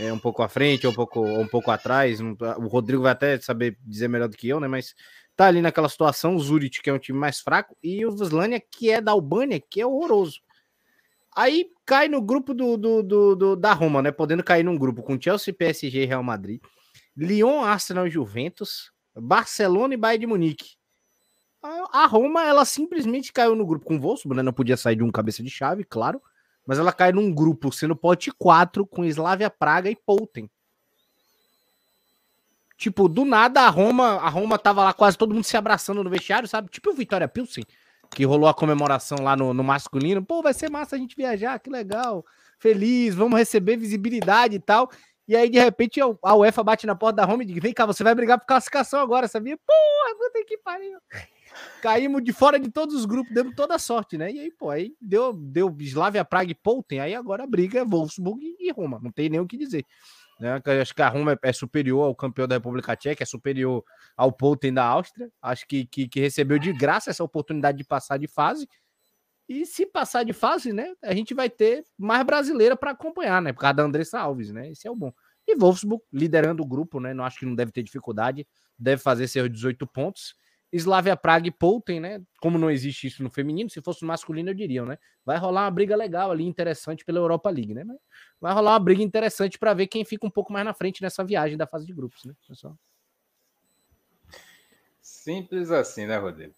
é, 0.00 0.12
um 0.12 0.18
pouco 0.18 0.42
à 0.42 0.48
frente 0.48 0.86
ou 0.86 0.92
um 0.92 0.96
pouco, 0.96 1.20
um 1.20 1.46
pouco 1.46 1.70
atrás. 1.70 2.20
O 2.20 2.66
Rodrigo 2.66 3.02
vai 3.02 3.12
até 3.12 3.38
saber 3.40 3.78
dizer 3.84 4.08
melhor 4.08 4.28
do 4.28 4.36
que 4.36 4.48
eu, 4.48 4.60
né? 4.60 4.68
Mas 4.68 4.94
tá 5.36 5.46
ali 5.46 5.60
naquela 5.60 5.88
situação. 5.88 6.34
O 6.36 6.40
Zurich, 6.40 6.82
que 6.82 6.90
é 6.90 6.92
um 6.92 6.98
time 6.98 7.18
mais 7.18 7.40
fraco, 7.40 7.76
e 7.82 8.04
o 8.04 8.10
Slania, 8.10 8.60
que 8.60 8.90
é 8.90 9.00
da 9.00 9.12
Albânia, 9.12 9.60
que 9.60 9.80
é 9.80 9.86
horroroso. 9.86 10.40
Aí 11.36 11.66
cai 11.84 12.08
no 12.08 12.22
grupo 12.22 12.54
do, 12.54 12.76
do, 12.76 13.02
do, 13.02 13.36
do, 13.36 13.56
da 13.56 13.72
Roma, 13.72 14.00
né? 14.00 14.12
Podendo 14.12 14.44
cair 14.44 14.62
num 14.62 14.78
grupo 14.78 15.02
com 15.02 15.20
Chelsea, 15.20 15.52
PSG 15.52 16.02
e 16.02 16.06
Real 16.06 16.22
Madrid, 16.22 16.60
Lyon, 17.16 17.62
Arsenal 17.62 18.06
e 18.06 18.10
Juventus, 18.10 18.92
Barcelona 19.16 19.94
e 19.94 19.96
Bayern 19.96 20.20
de 20.20 20.26
Munique. 20.26 20.76
A 21.92 22.06
Roma, 22.06 22.44
ela 22.44 22.64
simplesmente 22.64 23.32
caiu 23.32 23.54
no 23.54 23.66
grupo 23.66 23.86
com 23.86 23.96
o 23.96 24.00
Wolfsburg, 24.00 24.36
né? 24.36 24.42
Não 24.42 24.52
podia 24.52 24.76
sair 24.76 24.96
de 24.96 25.02
um 25.02 25.10
cabeça 25.10 25.42
de 25.42 25.50
chave, 25.50 25.84
claro 25.84 26.20
mas 26.66 26.78
ela 26.78 26.92
cai 26.92 27.12
num 27.12 27.32
grupo 27.32 27.70
sendo 27.72 27.94
pote 27.94 28.30
4 28.32 28.86
com 28.86 29.04
Slavia 29.04 29.50
Praga 29.50 29.90
e 29.90 29.96
Poulten. 29.96 30.50
Tipo, 32.76 33.08
do 33.08 33.24
nada 33.24 33.62
a 33.62 33.68
Roma, 33.68 34.16
a 34.16 34.28
Roma 34.28 34.58
tava 34.58 34.82
lá 34.82 34.92
quase 34.92 35.16
todo 35.16 35.34
mundo 35.34 35.44
se 35.44 35.56
abraçando 35.56 36.02
no 36.02 36.10
vestiário, 36.10 36.48
sabe? 36.48 36.68
Tipo 36.68 36.90
o 36.90 36.94
Vitória 36.94 37.28
Pilsen, 37.28 37.64
que 38.10 38.24
rolou 38.24 38.48
a 38.48 38.54
comemoração 38.54 39.18
lá 39.22 39.36
no, 39.36 39.54
no 39.54 39.62
masculino. 39.62 40.24
Pô, 40.24 40.42
vai 40.42 40.52
ser 40.52 40.70
massa 40.70 40.96
a 40.96 40.98
gente 40.98 41.14
viajar, 41.14 41.58
que 41.60 41.70
legal. 41.70 42.24
Feliz, 42.58 43.14
vamos 43.14 43.38
receber 43.38 43.76
visibilidade 43.76 44.56
e 44.56 44.60
tal. 44.60 44.90
E 45.26 45.36
aí, 45.36 45.48
de 45.48 45.58
repente, 45.58 46.00
a 46.00 46.34
UEFA 46.34 46.64
bate 46.64 46.86
na 46.86 46.94
porta 46.94 47.16
da 47.16 47.24
Roma 47.24 47.42
e 47.42 47.46
diz: 47.46 47.62
Vem 47.62 47.72
cá, 47.72 47.86
você 47.86 48.02
vai 48.02 48.14
brigar 48.14 48.38
por 48.38 48.46
classificação 48.46 49.00
agora, 49.00 49.28
sabia? 49.28 49.56
Porra, 49.56 50.18
puta 50.18 50.44
que 50.44 50.58
pariu. 50.58 50.98
Caímos 51.82 52.22
de 52.22 52.32
fora 52.32 52.58
de 52.58 52.70
todos 52.70 52.94
os 52.94 53.04
grupos, 53.04 53.32
demos 53.32 53.54
toda 53.54 53.74
a 53.74 53.78
sorte, 53.78 54.18
né? 54.18 54.32
E 54.32 54.40
aí, 54.40 54.50
pô, 54.50 54.70
aí 54.70 54.94
deu, 55.00 55.32
deu 55.32 55.74
Slavia, 55.80 56.24
Praga 56.24 56.50
e 56.50 56.54
Polten, 56.54 57.00
aí 57.00 57.14
agora 57.14 57.44
a 57.44 57.46
briga 57.46 57.80
é 57.80 57.84
Wolfsburg 57.84 58.56
e 58.58 58.72
Roma, 58.72 59.00
não 59.02 59.10
tem 59.10 59.28
nem 59.28 59.40
o 59.40 59.46
que 59.46 59.56
dizer. 59.56 59.84
Né? 60.40 60.60
Acho 60.80 60.94
que 60.94 61.02
a 61.02 61.08
Roma 61.08 61.38
é 61.42 61.52
superior 61.52 62.04
ao 62.04 62.14
campeão 62.14 62.48
da 62.48 62.56
República 62.56 62.96
Tcheca, 62.96 63.22
é 63.22 63.26
superior 63.26 63.84
ao 64.16 64.32
Polten 64.32 64.72
da 64.72 64.84
Áustria. 64.84 65.30
Acho 65.40 65.66
que, 65.66 65.86
que, 65.86 66.08
que 66.08 66.20
recebeu 66.20 66.58
de 66.58 66.72
graça 66.72 67.10
essa 67.10 67.22
oportunidade 67.22 67.78
de 67.78 67.84
passar 67.84 68.18
de 68.18 68.26
fase. 68.26 68.68
E 69.48 69.66
se 69.66 69.84
passar 69.84 70.24
de 70.24 70.32
fase, 70.32 70.72
né, 70.72 70.94
a 71.02 71.14
gente 71.14 71.34
vai 71.34 71.50
ter 71.50 71.84
mais 71.98 72.24
brasileira 72.24 72.76
para 72.76 72.92
acompanhar, 72.92 73.42
né? 73.42 73.52
Por 73.52 73.60
causa 73.60 73.74
da 73.74 73.82
Andressa 73.82 74.18
Alves, 74.18 74.50
né? 74.50 74.70
Esse 74.70 74.88
é 74.88 74.90
o 74.90 74.96
bom. 74.96 75.12
E 75.46 75.54
Wolfsburg 75.54 76.02
liderando 76.10 76.62
o 76.62 76.66
grupo, 76.66 76.98
né? 76.98 77.12
Não 77.12 77.24
acho 77.24 77.38
que 77.38 77.46
não 77.46 77.54
deve 77.54 77.70
ter 77.70 77.82
dificuldade, 77.82 78.46
deve 78.78 79.02
fazer 79.02 79.28
seus 79.28 79.50
18 79.50 79.86
pontos. 79.86 80.34
Slavia 80.76 81.16
Praga 81.16 81.46
e 81.46 81.50
Poulten, 81.50 82.00
né? 82.00 82.20
Como 82.40 82.58
não 82.58 82.70
existe 82.70 83.06
isso 83.06 83.22
no 83.22 83.30
feminino, 83.30 83.70
se 83.70 83.80
fosse 83.80 84.02
no 84.02 84.08
masculino 84.08 84.50
eu 84.50 84.54
diria, 84.54 84.84
né? 84.84 84.98
Vai 85.24 85.38
rolar 85.38 85.62
uma 85.62 85.70
briga 85.70 85.94
legal 85.94 86.30
ali, 86.30 86.44
interessante 86.44 87.04
pela 87.04 87.18
Europa 87.18 87.48
League, 87.48 87.72
né? 87.72 87.84
Vai 88.40 88.52
rolar 88.52 88.72
uma 88.72 88.80
briga 88.80 89.02
interessante 89.02 89.58
para 89.58 89.72
ver 89.72 89.86
quem 89.86 90.04
fica 90.04 90.26
um 90.26 90.30
pouco 90.30 90.52
mais 90.52 90.64
na 90.64 90.74
frente 90.74 91.00
nessa 91.00 91.24
viagem 91.24 91.56
da 91.56 91.66
fase 91.66 91.86
de 91.86 91.92
grupos, 91.92 92.24
né, 92.24 92.34
pessoal? 92.48 92.76
Simples 95.00 95.70
assim, 95.70 96.06
né, 96.06 96.18
Rodrigo? 96.18 96.54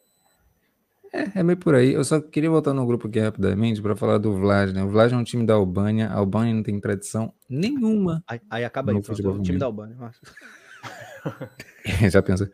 É, 1.12 1.40
é 1.40 1.42
meio 1.42 1.58
por 1.58 1.74
aí. 1.74 1.92
Eu 1.92 2.04
só 2.04 2.20
queria 2.20 2.50
voltar 2.50 2.72
no 2.72 2.86
grupo 2.86 3.08
aqui 3.08 3.20
rapidamente 3.20 3.82
para 3.82 3.94
falar 3.94 4.18
do 4.18 4.34
Vlad, 4.34 4.72
né? 4.72 4.82
O 4.82 4.88
Vlad 4.88 5.12
é 5.12 5.16
um 5.16 5.24
time 5.24 5.44
da 5.44 5.54
Albânia. 5.54 6.08
A 6.08 6.14
Albânia 6.14 6.54
não 6.54 6.62
tem 6.62 6.80
tradição 6.80 7.32
nenhuma. 7.48 8.24
Aí, 8.26 8.40
aí 8.50 8.64
acaba 8.64 8.92
aí, 8.92 8.98
o 8.98 9.42
time 9.42 9.58
da 9.58 9.66
Albânia. 9.66 9.96
Já 12.10 12.22
pensou? 12.22 12.48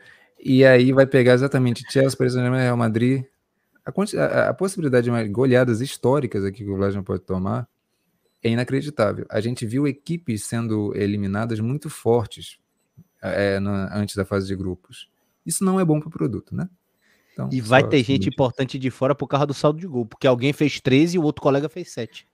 E 0.45 0.65
aí 0.65 0.93
vai 0.93 1.07
pegar 1.07 1.35
exatamente 1.35 1.85
Chelsea, 1.89 2.19
Paris 2.19 2.33
saint 2.33 2.53
Real 2.53 2.77
Madrid. 2.77 3.25
A, 3.87 3.93
a, 4.21 4.49
a, 4.49 4.55
possibilidade 4.55 5.09
de 5.09 5.29
goleadas 5.29 5.81
históricas 5.81 6.45
aqui 6.45 6.65
que 6.65 6.71
o 6.71 6.77
Vlad 6.77 6.97
pode 7.03 7.23
tomar 7.23 7.69
é 8.43 8.51
inacreditável. 8.51 9.25
A 9.31 9.41
gente 9.41 9.65
viu 9.65 9.87
equipes 9.87 10.45
sendo 10.45 10.93
eliminadas 10.97 11.61
muito 11.61 11.89
fortes 11.89 12.59
é, 13.23 13.61
na, 13.61 13.97
antes 13.97 14.17
da 14.17 14.25
fase 14.25 14.49
de 14.49 14.57
grupos. 14.57 15.09
Isso 15.47 15.65
não 15.65 15.79
é 15.79 15.85
bom 15.85 16.01
para 16.01 16.09
o 16.09 16.13
produto, 16.13 16.55
né? 16.55 16.69
Então, 17.33 17.49
e 17.51 17.61
vai 17.61 17.87
ter 17.87 18.03
gente 18.03 18.29
importante 18.29 18.79
de 18.79 18.91
fora 18.91 19.15
por 19.15 19.27
causa 19.27 19.47
do 19.47 19.55
saldo 19.55 19.81
de 19.81 19.87
gol, 19.87 20.05
porque 20.05 20.27
alguém 20.27 20.53
fez 20.53 20.81
13 20.81 21.17
e 21.17 21.19
o 21.19 21.23
outro 21.23 21.41
colega 21.41 21.69
fez 21.69 21.91
7. 21.93 22.27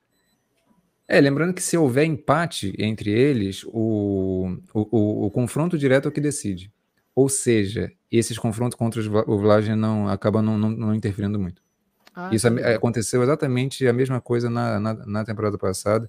É, 1.07 1.21
lembrando 1.21 1.55
que 1.55 1.63
se 1.63 1.77
houver 1.77 2.05
empate 2.05 2.75
entre 2.79 3.11
eles, 3.11 3.65
o, 3.65 4.59
o, 4.75 4.97
o, 4.97 5.27
o 5.27 5.31
confronto 5.31 5.79
direto 5.79 6.07
é 6.07 6.09
o 6.09 6.13
que 6.13 6.21
decide. 6.21 6.73
Ou 7.19 7.29
seja, 7.29 7.91
esses 8.12 8.39
confrontos 8.39 8.79
contra 8.79 9.03
o 9.29 9.39
Vlagen 9.39 9.75
não 9.75 10.07
acabam 10.07 10.41
não, 10.41 10.57
não, 10.57 10.71
não 10.71 10.95
interferindo 10.95 11.37
muito. 11.37 11.61
Ah, 12.14 12.31
Isso 12.33 12.47
aconteceu 12.47 13.21
exatamente 13.25 13.89
a 13.89 13.93
mesma 13.93 14.21
coisa 14.21 14.49
na, 14.49 14.79
na, 14.79 14.95
na, 14.95 15.25
temporada 15.25 15.59
passada. 15.59 16.09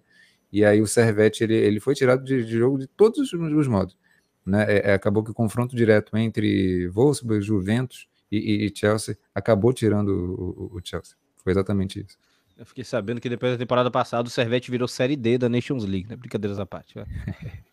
E 0.53 0.64
aí 0.64 0.80
o 0.80 0.86
Servete 0.86 1.43
ele, 1.43 1.55
ele 1.55 1.80
foi 1.80 1.95
tirado 1.95 2.24
de, 2.24 2.45
de 2.45 2.60
jogo 2.60 2.78
de 2.78 2.86
todos 2.86 3.18
os, 3.18 3.34
os 3.34 3.68
modos. 3.68 3.97
Né? 4.45 4.66
É, 4.72 4.91
é, 4.91 4.93
acabou 4.93 5.24
que 5.24 5.32
o 5.32 5.34
confronto 5.34 5.76
direto 5.76 6.16
entre 6.16 6.88
Wolfsburg, 6.89 7.41
Juventus 7.41 8.07
e, 8.32 8.68
e 8.68 8.72
Chelsea 8.76 9.18
acabou 9.34 9.74
tirando 9.74 10.10
o, 10.10 10.76
o, 10.76 10.78
o, 10.78 10.82
Chelsea. 10.84 11.16
Foi 11.38 11.51
exatamente 11.51 12.01
isso. 12.01 12.20
Eu 12.55 12.68
fiquei 12.68 12.84
sabendo 12.84 13.20
que 13.20 13.30
depois 13.30 13.53
da 13.53 13.57
temporada 13.57 13.89
passada 13.89 14.28
o 14.28 14.32
Servete 14.32 14.70
virou 14.70 14.88
Série 14.88 15.16
D 15.16 15.39
da 15.39 15.49
Nations 15.49 15.86
League, 15.86 16.07
né? 16.07 16.16
Brincadeiras 16.16 16.60
à 16.60 16.68
parte. 16.68 16.93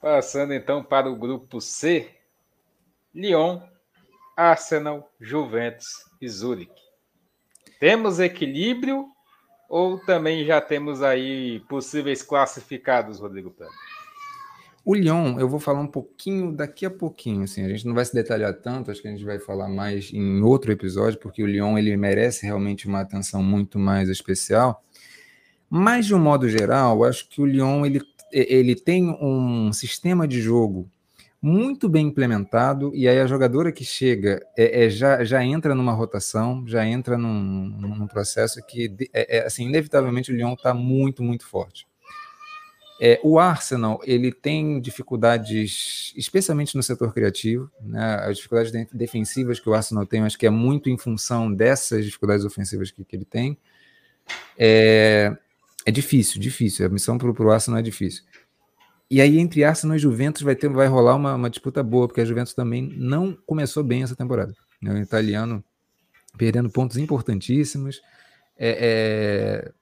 Passando 0.00 0.54
então 0.54 0.82
para 0.82 1.10
o 1.10 1.16
grupo 1.16 1.60
C: 1.60 2.10
Lyon, 3.14 3.60
Arsenal, 4.36 5.12
Juventus 5.20 6.06
e 6.20 6.28
Zurich. 6.28 6.72
Temos 7.78 8.18
equilíbrio 8.18 9.06
ou 9.68 9.98
também 9.98 10.44
já 10.44 10.60
temos 10.60 11.02
aí 11.02 11.60
possíveis 11.68 12.22
classificados, 12.22 13.20
Rodrigo 13.20 13.50
Pedro? 13.50 13.72
O 14.84 14.94
Lyon, 14.94 15.38
eu 15.38 15.48
vou 15.48 15.60
falar 15.60 15.80
um 15.80 15.86
pouquinho 15.86 16.50
daqui 16.52 16.86
a 16.86 16.90
pouquinho, 16.90 17.44
assim, 17.44 17.64
a 17.64 17.68
gente 17.68 17.86
não 17.86 17.94
vai 17.94 18.04
se 18.04 18.14
detalhar 18.14 18.54
tanto, 18.54 18.90
acho 18.90 19.02
que 19.02 19.08
a 19.08 19.10
gente 19.10 19.24
vai 19.24 19.38
falar 19.38 19.68
mais 19.68 20.10
em 20.12 20.40
outro 20.42 20.72
episódio, 20.72 21.20
porque 21.20 21.42
o 21.42 21.46
Lyon 21.46 21.76
ele 21.76 21.94
merece 21.96 22.46
realmente 22.46 22.88
uma 22.88 23.00
atenção 23.00 23.42
muito 23.42 23.78
mais 23.78 24.08
especial. 24.08 24.82
Mas 25.70 26.04
de 26.06 26.14
um 26.14 26.18
modo 26.18 26.48
geral, 26.48 27.04
acho 27.04 27.28
que 27.28 27.40
o 27.40 27.46
Lyon 27.46 27.86
ele 27.86 28.02
ele 28.32 28.76
tem 28.76 29.10
um 29.20 29.72
sistema 29.72 30.26
de 30.26 30.40
jogo 30.40 30.88
muito 31.42 31.88
bem 31.88 32.08
implementado, 32.08 32.94
e 32.94 33.08
aí 33.08 33.18
a 33.18 33.26
jogadora 33.26 33.72
que 33.72 33.82
chega 33.82 34.46
é, 34.56 34.84
é 34.84 34.90
já, 34.90 35.24
já 35.24 35.42
entra 35.42 35.74
numa 35.74 35.92
rotação, 35.92 36.66
já 36.66 36.86
entra 36.86 37.16
num, 37.16 37.30
num 37.30 38.06
processo 38.06 38.60
que, 38.66 38.94
é, 39.12 39.38
é, 39.38 39.46
assim, 39.46 39.66
inevitavelmente 39.66 40.30
o 40.30 40.36
Lyon 40.36 40.52
está 40.52 40.74
muito, 40.74 41.22
muito 41.22 41.46
forte. 41.46 41.88
É, 43.02 43.18
o 43.24 43.38
Arsenal 43.38 43.98
ele 44.04 44.30
tem 44.30 44.78
dificuldades, 44.78 46.12
especialmente 46.14 46.76
no 46.76 46.82
setor 46.82 47.14
criativo, 47.14 47.70
né? 47.80 48.16
as 48.26 48.36
dificuldades 48.36 48.70
defensivas 48.92 49.58
que 49.58 49.70
o 49.70 49.72
Arsenal 49.72 50.04
tem, 50.04 50.20
acho 50.20 50.38
que 50.38 50.46
é 50.46 50.50
muito 50.50 50.90
em 50.90 50.98
função 50.98 51.50
dessas 51.50 52.04
dificuldades 52.04 52.44
ofensivas 52.44 52.90
que, 52.90 53.02
que 53.02 53.16
ele 53.16 53.24
tem. 53.24 53.56
É, 54.58 55.34
é 55.86 55.90
difícil, 55.90 56.40
difícil. 56.40 56.86
A 56.86 56.88
missão 56.88 57.18
para 57.18 57.30
o 57.30 57.50
Arsenal 57.50 57.80
é 57.80 57.82
difícil. 57.82 58.24
E 59.10 59.20
aí, 59.20 59.38
entre 59.38 59.64
Arsenal 59.64 59.96
e 59.96 60.00
Juventus, 60.00 60.42
vai, 60.42 60.54
ter, 60.54 60.68
vai 60.68 60.86
rolar 60.86 61.16
uma, 61.16 61.34
uma 61.34 61.50
disputa 61.50 61.82
boa, 61.82 62.06
porque 62.06 62.20
a 62.20 62.24
Juventus 62.24 62.54
também 62.54 62.82
não 62.96 63.36
começou 63.46 63.82
bem 63.82 64.02
essa 64.02 64.14
temporada. 64.14 64.54
Né? 64.80 64.92
O 64.92 64.98
italiano 64.98 65.64
perdendo 66.36 66.70
pontos 66.70 66.96
importantíssimos. 66.96 68.00
É, 68.56 69.64
é, 69.66 69.72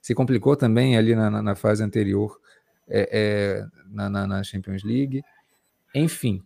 se 0.00 0.14
complicou 0.14 0.56
também 0.56 0.96
ali 0.96 1.14
na, 1.14 1.30
na, 1.30 1.42
na 1.42 1.54
fase 1.54 1.82
anterior, 1.82 2.38
é, 2.88 3.08
é 3.12 3.66
na, 3.90 4.26
na, 4.26 4.42
Champions 4.42 4.82
League. 4.82 5.22
Enfim, 5.94 6.42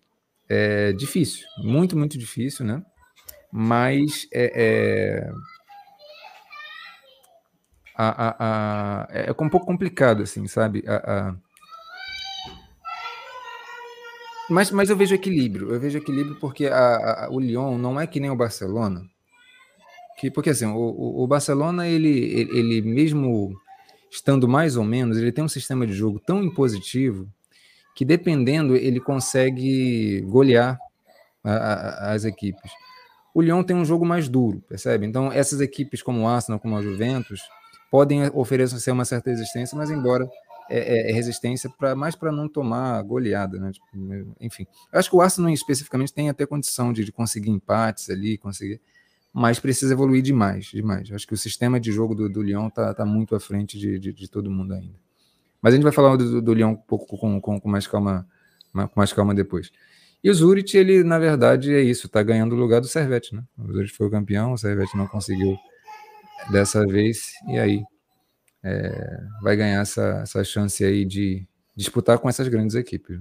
é 0.49 0.93
difícil, 0.93 1.47
muito, 1.59 1.97
muito 1.97 2.19
difícil, 2.19 2.65
né? 2.65 2.83
Mas 3.51 4.27
é, 4.33 4.53
é, 4.55 5.33
a, 7.95 8.29
a, 8.29 8.37
a, 8.39 9.09
é, 9.11 9.29
é 9.29 9.43
um 9.43 9.49
pouco 9.49 9.67
complicado, 9.67 10.23
assim, 10.23 10.47
sabe? 10.47 10.85
A. 10.87 11.35
Mas, 14.51 14.71
mas 14.71 14.91
eu 14.91 14.97
vejo 14.97 15.15
equilíbrio, 15.15 15.73
eu 15.73 15.81
vejo 15.81 15.99
equilíbrio 15.99 16.37
porque 16.39 16.69
o 17.31 17.41
Lyon 17.41 17.79
não 17.79 17.99
é 17.99 18.07
que 18.07 18.21
nem 18.21 18.31
o 18.31 18.37
Barcelona, 18.37 19.03
que 20.19 20.31
porque 20.31 20.51
assim 20.51 20.67
o, 20.67 21.23
o 21.23 21.27
Barcelona 21.27 21.89
ele, 21.89 22.09
ele, 22.09 22.59
ele 22.59 22.83
mesmo 22.83 23.57
estando 24.11 24.47
mais 24.47 24.77
ou 24.77 24.85
menos, 24.85 25.17
ele 25.17 25.33
tem 25.33 25.43
um 25.43 25.49
sistema 25.49 25.87
de 25.87 25.95
jogo 25.95 26.21
tão 26.21 26.43
impositivo 26.43 27.27
que 27.95 28.05
dependendo 28.05 28.77
ele 28.77 29.01
consegue 29.01 30.21
golear 30.23 30.79
a, 31.43 31.53
a, 31.53 32.13
as 32.13 32.25
equipes. 32.25 32.71
O 33.35 33.41
Lyon 33.41 33.63
tem 33.63 33.75
um 33.75 33.85
jogo 33.85 34.05
mais 34.05 34.29
duro, 34.29 34.63
percebe? 34.69 35.07
Então 35.07 35.33
essas 35.33 35.61
equipes 35.61 36.03
como 36.03 36.23
o 36.23 36.29
Arsenal, 36.29 36.61
como 36.61 36.77
a 36.77 36.83
Juventus, 36.83 37.41
podem 37.93 38.23
oferecer 38.33 38.91
uma 38.91 39.05
certa 39.05 39.29
resistência, 39.29 39.77
mas 39.77 39.91
embora 39.91 40.27
é, 40.71 40.79
é, 40.79 41.11
é 41.11 41.13
resistência 41.13 41.69
para 41.69 41.95
mais 41.95 42.17
para 42.17 42.33
não 42.33 42.49
tomar 42.49 43.03
goleada, 43.03 43.59
né? 43.59 43.71
Tipo, 43.71 43.87
enfim, 44.41 44.67
eu 44.91 44.99
acho 44.99 45.11
que 45.11 45.17
o 45.17 45.21
Arsenal 45.21 45.51
especificamente 45.51 46.11
tem 46.11 46.31
até 46.31 46.47
condição 46.47 46.91
de, 46.91 47.05
de 47.05 47.13
conseguir 47.13 47.51
empates 47.51 48.09
ali, 48.09 48.39
conseguir, 48.39 48.81
mas 49.31 49.61
precisa 49.61 49.93
evoluir 49.93 50.23
demais, 50.23 50.65
demais. 50.65 51.13
Acho 51.13 51.27
que 51.27 51.35
o 51.35 51.37
sistema 51.37 51.79
de 51.79 51.93
jogo 51.93 52.15
do, 52.15 52.31
do 52.31 52.41
Lyon 52.41 52.71
tá, 52.71 52.95
tá 52.95 53.05
muito 53.05 53.37
à 53.37 53.41
frente 53.41 53.79
de, 53.79 53.99
de, 53.99 54.11
de 54.11 54.31
todo 54.31 54.51
mundo 54.51 54.73
ainda. 54.73 54.99
Mas 55.61 55.75
a 55.75 55.77
gente 55.77 55.85
vai 55.85 55.93
falar 55.93 56.17
do, 56.17 56.41
do 56.41 56.55
Lyon 56.55 56.71
um 56.71 56.77
pouco 56.77 57.19
com, 57.19 57.39
com, 57.43 57.61
com 57.61 57.69
mais 57.69 57.87
calma, 57.87 58.27
com 58.73 58.91
mais 58.97 59.13
calma 59.13 59.35
depois. 59.35 59.71
E 60.25 60.31
o 60.31 60.35
Zurich, 60.35 60.75
ele, 60.79 61.05
na 61.05 61.19
verdade, 61.19 61.75
é 61.75 61.83
isso, 61.83 62.09
tá 62.09 62.23
ganhando 62.23 62.55
o 62.55 62.59
lugar 62.59 62.81
do 62.81 62.89
Servette, 62.89 63.35
né? 63.35 63.45
O 63.59 63.71
Zurich 63.71 63.93
foi 63.93 64.07
o 64.07 64.11
campeão, 64.11 64.55
o 64.55 64.57
Servette 64.57 64.97
não 64.97 65.07
conseguiu 65.07 65.59
dessa 66.51 66.87
vez, 66.87 67.33
e 67.49 67.59
aí 67.59 67.83
é, 68.63 69.21
vai 69.43 69.57
ganhar 69.57 69.83
essa, 69.83 70.21
essa 70.23 70.45
chance 70.45 70.85
aí 70.85 71.05
de 71.05 71.47
disputar 71.75 72.19
com 72.19 72.29
essas 72.29 72.49
grandes 72.49 72.77
equipes. 72.77 73.21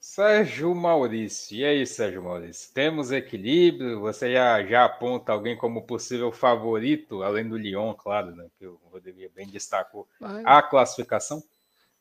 Sérgio 0.00 0.74
Maurício, 0.74 1.56
e 1.56 1.64
aí, 1.64 1.86
Sérgio 1.86 2.22
Maurício? 2.22 2.74
Temos 2.74 3.12
equilíbrio? 3.12 4.00
Você 4.00 4.32
já, 4.32 4.62
já 4.66 4.84
aponta 4.84 5.30
alguém 5.30 5.56
como 5.56 5.86
possível 5.86 6.32
favorito, 6.32 7.22
além 7.22 7.48
do 7.48 7.56
Lyon, 7.56 7.94
claro, 7.94 8.34
né? 8.34 8.46
Que 8.58 8.66
o 8.66 8.80
Rodrigo 8.90 9.20
bem 9.36 9.46
destacou 9.46 10.08
a 10.44 10.62
classificação? 10.62 11.42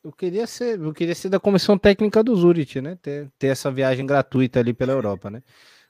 Eu 0.03 0.11
queria 0.11 0.47
ser, 0.47 0.79
eu 0.79 0.93
queria 0.93 1.13
ser 1.13 1.29
da 1.29 1.39
comissão 1.39 1.77
técnica 1.77 2.23
do 2.23 2.35
Zurich, 2.35 2.81
né? 2.81 2.97
Ter, 3.01 3.29
ter 3.37 3.47
essa 3.47 3.69
viagem 3.69 4.05
gratuita 4.05 4.59
ali 4.59 4.73
pela 4.73 4.93
Europa, 4.93 5.29
né? 5.29 5.43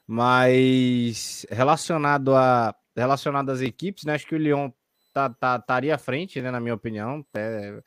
Mas 0.06 1.46
relacionado 1.48 2.34
a 2.34 2.74
relacionado 2.96 3.50
às 3.50 3.60
equipes, 3.60 4.04
né? 4.04 4.14
Acho 4.14 4.26
que 4.26 4.34
o 4.34 4.38
Lyon 4.38 4.70
tá, 5.12 5.30
tá, 5.30 5.56
estaria 5.56 5.94
à 5.94 5.98
frente, 5.98 6.40
né? 6.40 6.50
Na 6.50 6.60
minha 6.60 6.74
opinião. 6.74 7.24
É, 7.34 7.80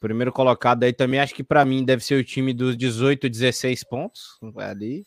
primeiro 0.00 0.32
colocado 0.32 0.84
aí 0.84 0.92
também, 0.92 1.18
acho 1.18 1.34
que 1.34 1.42
para 1.42 1.64
mim 1.64 1.84
deve 1.84 2.04
ser 2.04 2.14
o 2.14 2.24
time 2.24 2.52
dos 2.52 2.76
18, 2.76 3.28
16 3.28 3.84
pontos 3.84 4.38
ali. 4.56 5.04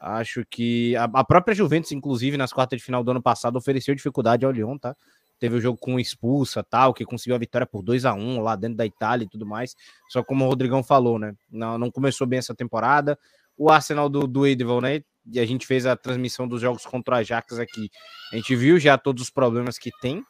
Acho 0.00 0.44
que 0.48 0.94
a, 0.96 1.04
a, 1.04 1.24
própria 1.24 1.54
Juventus, 1.54 1.92
inclusive, 1.92 2.36
nas 2.36 2.52
quartas 2.52 2.78
de 2.78 2.84
final 2.84 3.02
do 3.02 3.10
ano 3.10 3.22
passado, 3.22 3.56
ofereceu 3.56 3.94
dificuldade 3.94 4.44
ao 4.44 4.52
Lyon, 4.52 4.78
tá? 4.78 4.94
Teve 5.38 5.56
o 5.56 5.60
jogo 5.60 5.78
com 5.78 5.98
expulsa, 5.98 6.62
tal, 6.62 6.94
que 6.94 7.04
conseguiu 7.04 7.34
a 7.34 7.38
vitória 7.38 7.66
por 7.66 7.82
2 7.82 8.04
a 8.04 8.14
1 8.14 8.40
lá 8.40 8.54
dentro 8.54 8.76
da 8.76 8.86
Itália 8.86 9.24
e 9.24 9.28
tudo 9.28 9.46
mais. 9.46 9.74
Só 10.08 10.22
como 10.22 10.44
o 10.44 10.48
Rodrigão 10.48 10.82
falou, 10.82 11.18
né? 11.18 11.34
Não, 11.50 11.78
não 11.78 11.90
começou 11.90 12.26
bem 12.26 12.38
essa 12.38 12.54
temporada. 12.54 13.18
O 13.56 13.70
Arsenal 13.70 14.08
do, 14.08 14.26
do 14.26 14.46
Edival, 14.46 14.80
né? 14.80 15.02
E 15.32 15.40
a 15.40 15.46
gente 15.46 15.66
fez 15.66 15.86
a 15.86 15.96
transmissão 15.96 16.46
dos 16.46 16.60
jogos 16.60 16.84
contra 16.84 17.14
o 17.14 17.18
Ajax 17.18 17.58
aqui. 17.58 17.90
A 18.32 18.36
gente 18.36 18.54
viu 18.54 18.78
já 18.78 18.98
todos 18.98 19.22
os 19.22 19.30
problemas 19.30 19.78
que 19.78 19.90
tem. 20.00 20.22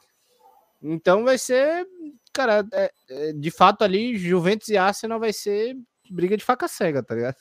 Então 0.83 1.25
vai 1.25 1.39
ser, 1.39 1.87
cara, 2.33 2.65
é, 2.73 2.93
é, 3.09 3.33
de 3.33 3.51
fato 3.51 3.83
ali, 3.83 4.17
Juventus 4.17 4.69
e 4.69 4.77
Arsenal 4.77 5.19
vai 5.19 5.33
ser 5.33 5.75
briga 6.11 6.37
de 6.37 6.45
faca 6.45 6.69
cega, 6.69 7.03
tá 7.03 7.15
ligado? 7.15 7.37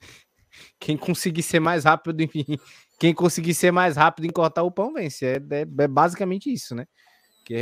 Quem 0.80 0.96
conseguir 0.96 1.42
ser 1.42 1.60
mais 1.60 1.84
rápido, 1.84 2.22
enfim, 2.22 2.44
quem 2.98 3.12
conseguir 3.12 3.52
ser 3.52 3.70
mais 3.70 3.94
rápido 3.94 4.24
em 4.24 4.30
cortar 4.30 4.62
o 4.62 4.70
pão 4.70 4.94
vence. 4.94 5.26
É, 5.26 5.36
é, 5.36 5.60
é 5.60 5.88
basicamente 5.88 6.50
isso, 6.50 6.74
né? 6.74 6.86
Que 7.44 7.54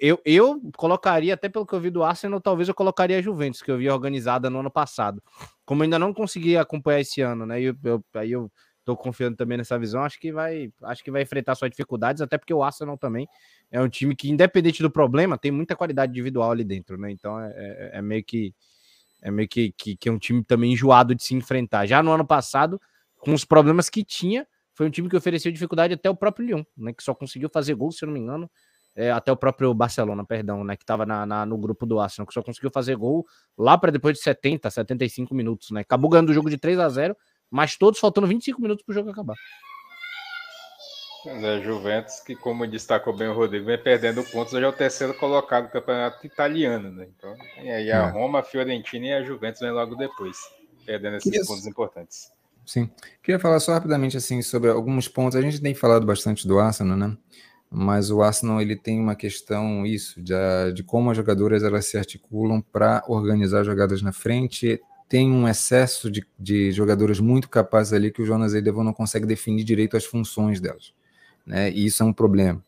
eu, 0.00 0.20
eu 0.24 0.60
colocaria, 0.76 1.34
até 1.34 1.48
pelo 1.48 1.66
que 1.66 1.74
eu 1.74 1.80
vi 1.80 1.90
do 1.90 2.04
Arsenal, 2.04 2.40
talvez 2.40 2.68
eu 2.68 2.74
colocaria 2.74 3.18
a 3.18 3.22
Juventus, 3.22 3.62
que 3.62 3.70
eu 3.70 3.78
vi 3.78 3.88
organizada 3.88 4.48
no 4.48 4.60
ano 4.60 4.70
passado. 4.70 5.20
Como 5.64 5.82
ainda 5.82 5.98
não 5.98 6.14
consegui 6.14 6.56
acompanhar 6.56 7.00
esse 7.00 7.22
ano, 7.22 7.46
né? 7.46 7.60
Eu, 7.60 7.74
eu, 7.82 8.04
aí 8.14 8.32
eu 8.32 8.52
tô 8.84 8.96
confiando 8.96 9.36
também 9.36 9.58
nessa 9.58 9.78
visão. 9.78 10.02
Acho 10.02 10.18
que 10.18 10.32
vai, 10.32 10.72
acho 10.82 11.02
que 11.02 11.10
vai 11.10 11.22
enfrentar 11.22 11.54
suas 11.54 11.70
dificuldades, 11.70 12.22
até 12.22 12.36
porque 12.38 12.52
o 12.52 12.62
Arsenal 12.62 12.98
também 12.98 13.28
é 13.70 13.80
um 13.80 13.88
time 13.88 14.14
que, 14.14 14.30
independente 14.30 14.82
do 14.82 14.90
problema, 14.90 15.38
tem 15.38 15.50
muita 15.50 15.76
qualidade 15.76 16.10
individual 16.10 16.50
ali 16.50 16.64
dentro, 16.64 16.98
né? 16.98 17.10
Então 17.10 17.38
é, 17.40 17.52
é, 17.56 17.90
é 17.98 18.02
meio 18.02 18.24
que 18.24 18.54
é 19.22 19.30
meio 19.30 19.48
que, 19.48 19.72
que, 19.72 19.96
que, 19.96 20.08
é 20.08 20.12
um 20.12 20.18
time 20.18 20.42
também 20.42 20.72
enjoado 20.72 21.14
de 21.14 21.22
se 21.22 21.32
enfrentar. 21.32 21.86
Já 21.86 22.02
no 22.02 22.10
ano 22.10 22.26
passado, 22.26 22.80
com 23.20 23.32
os 23.32 23.44
problemas 23.44 23.88
que 23.88 24.02
tinha, 24.04 24.44
foi 24.74 24.86
um 24.86 24.90
time 24.90 25.08
que 25.08 25.16
ofereceu 25.16 25.52
dificuldade 25.52 25.94
até 25.94 26.10
o 26.10 26.16
próprio 26.16 26.46
Lyon, 26.46 26.64
né? 26.76 26.92
Que 26.92 27.02
só 27.02 27.14
conseguiu 27.14 27.48
fazer 27.48 27.74
gol, 27.74 27.92
se 27.92 28.04
eu 28.04 28.08
não 28.08 28.14
me 28.14 28.20
engano, 28.20 28.50
é, 28.94 29.10
até 29.10 29.30
o 29.32 29.36
próprio 29.36 29.72
Barcelona, 29.72 30.24
perdão, 30.24 30.62
né, 30.64 30.76
que 30.76 30.82
estava 30.82 31.06
na, 31.06 31.24
na, 31.24 31.46
no 31.46 31.56
grupo 31.56 31.86
do 31.86 31.98
Arsenal, 31.98 32.26
que 32.26 32.34
só 32.34 32.42
conseguiu 32.42 32.70
fazer 32.70 32.94
gol 32.94 33.26
lá 33.56 33.78
para 33.78 33.90
depois 33.90 34.18
de 34.18 34.22
70, 34.22 34.70
75 34.70 35.34
minutos, 35.34 35.70
né? 35.70 35.80
Acabou 35.80 36.10
ganhando 36.10 36.30
o 36.30 36.34
jogo 36.34 36.50
de 36.50 36.58
3 36.58 36.78
a 36.78 36.88
0 36.88 37.16
mas 37.52 37.76
todos 37.76 38.00
faltando 38.00 38.26
25 38.26 38.60
minutos 38.60 38.84
para 38.84 38.92
o 38.92 38.94
jogo 38.94 39.10
acabar. 39.10 39.36
É, 41.26 41.60
Juventus, 41.60 42.18
que 42.18 42.34
como 42.34 42.66
destacou 42.66 43.14
bem 43.14 43.28
o 43.28 43.34
Rodrigo, 43.34 43.66
vem 43.66 43.78
perdendo 43.80 44.24
pontos, 44.24 44.54
hoje 44.54 44.64
é 44.64 44.68
o 44.68 44.72
terceiro 44.72 45.14
colocado 45.14 45.66
do 45.66 45.70
campeonato 45.70 46.26
italiano, 46.26 46.90
né? 46.90 47.06
Então, 47.16 47.36
e 47.62 47.70
aí 47.70 47.92
a 47.92 48.08
é. 48.08 48.10
Roma, 48.10 48.40
a 48.40 48.42
Fiorentina 48.42 49.06
e 49.06 49.12
a 49.12 49.22
Juventus 49.22 49.60
vem 49.60 49.70
logo 49.70 49.94
depois, 49.94 50.36
perdendo 50.84 51.18
esses 51.18 51.32
Isso. 51.32 51.46
pontos 51.46 51.66
importantes. 51.66 52.32
Sim. 52.66 52.90
Queria 53.22 53.38
falar 53.38 53.60
só 53.60 53.72
rapidamente 53.72 54.16
assim 54.16 54.40
sobre 54.42 54.70
alguns 54.70 55.06
pontos. 55.06 55.36
A 55.36 55.42
gente 55.42 55.60
tem 55.60 55.74
falado 55.74 56.06
bastante 56.06 56.46
do 56.46 56.58
Arsenal, 56.58 56.96
né? 56.96 57.16
mas 57.72 58.10
o 58.10 58.20
Arsenal 58.22 58.60
ele 58.60 58.76
tem 58.76 59.00
uma 59.00 59.16
questão 59.16 59.86
isso 59.86 60.22
de, 60.22 60.34
de 60.74 60.82
como 60.82 61.10
as 61.10 61.16
jogadoras 61.16 61.62
elas 61.62 61.86
se 61.86 61.96
articulam 61.96 62.60
para 62.60 63.02
organizar 63.08 63.64
jogadas 63.64 64.02
na 64.02 64.12
frente. 64.12 64.78
Tem 65.12 65.30
um 65.30 65.46
excesso 65.46 66.10
de, 66.10 66.26
de 66.38 66.72
jogadoras 66.72 67.20
muito 67.20 67.46
capazes 67.46 67.92
ali 67.92 68.10
que 68.10 68.22
o 68.22 68.24
Jonas 68.24 68.54
Eidevon 68.54 68.82
não 68.82 68.94
consegue 68.94 69.26
definir 69.26 69.62
direito 69.62 69.94
as 69.94 70.06
funções 70.06 70.58
delas, 70.58 70.94
né? 71.44 71.70
E 71.70 71.84
isso 71.84 72.02
é 72.02 72.06
um 72.06 72.14
problema. 72.14 72.64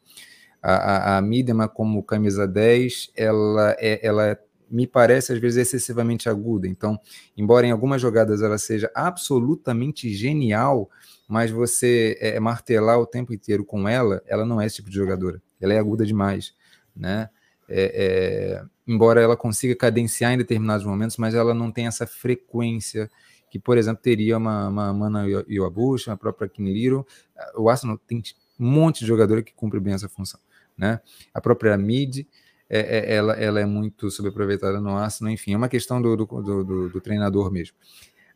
A, 0.61 0.75
a, 0.75 1.17
a 1.17 1.23
Midema 1.23 1.67
como 1.69 2.03
camisa 2.03 2.47
10, 2.47 3.13
ela 3.17 3.75
é, 3.79 4.07
ela 4.07 4.27
é, 4.27 4.39
me 4.71 4.87
parece 4.87 5.33
às 5.33 5.39
vezes 5.39 5.57
excessivamente 5.57 6.29
aguda. 6.29 6.69
Então, 6.69 7.01
embora 7.35 7.67
em 7.67 7.71
algumas 7.71 8.03
jogadas 8.03 8.43
ela 8.43 8.59
seja 8.59 8.91
absolutamente 8.95 10.13
genial, 10.13 10.91
mas 11.27 11.51
você 11.51 12.19
é, 12.21 12.39
martelar 12.39 12.99
o 12.99 13.07
tempo 13.07 13.33
inteiro 13.33 13.65
com 13.65 13.89
ela, 13.89 14.23
ela 14.27 14.45
não 14.45 14.61
é 14.61 14.67
esse 14.67 14.77
tipo 14.77 14.91
de 14.91 14.97
jogadora. 14.97 15.41
Ela 15.59 15.73
é 15.73 15.79
aguda 15.79 16.05
demais, 16.05 16.53
né? 16.95 17.31
É, 17.69 18.61
é, 18.61 18.65
embora 18.87 19.21
ela 19.21 19.37
consiga 19.37 19.75
cadenciar 19.75 20.33
em 20.33 20.39
determinados 20.39 20.85
momentos, 20.85 21.17
mas 21.17 21.35
ela 21.35 21.55
não 21.55 21.71
tem 21.71 21.87
essa 21.87 22.07
frequência 22.07 23.11
que, 23.51 23.59
por 23.59 23.79
exemplo, 23.79 24.03
teria 24.03 24.37
uma, 24.37 24.69
uma 24.69 24.93
Mana 24.93 25.27
Iwabuchi, 25.49 26.11
a 26.11 26.17
própria 26.17 26.49
Kim 26.49 26.65
Little. 26.73 27.07
O 27.57 27.69
Arsenal 27.69 27.99
tem 27.99 28.23
um 28.59 28.69
monte 28.69 29.01
de 29.01 29.07
jogadora 29.07 29.43
que 29.43 29.55
cumpre 29.55 29.79
bem 29.81 29.95
essa 29.95 30.09
função, 30.09 30.41
né? 30.77 31.01
A 31.33 31.41
própria 31.41 31.77
Mid, 31.79 32.27
é, 32.69 32.81
é, 32.81 33.15
ela, 33.15 33.35
ela 33.35 33.61
é 33.61 33.65
muito 33.65 34.11
subaproveitada 34.11 34.81
no 34.81 34.97
Arsenal, 34.97 35.33
enfim, 35.33 35.55
é 35.55 35.57
uma 35.57 35.69
questão 35.69 36.03
do, 36.03 36.17
do, 36.17 36.25
do, 36.25 36.89
do 36.89 37.01
treinador 37.01 37.51
mesmo. 37.51 37.77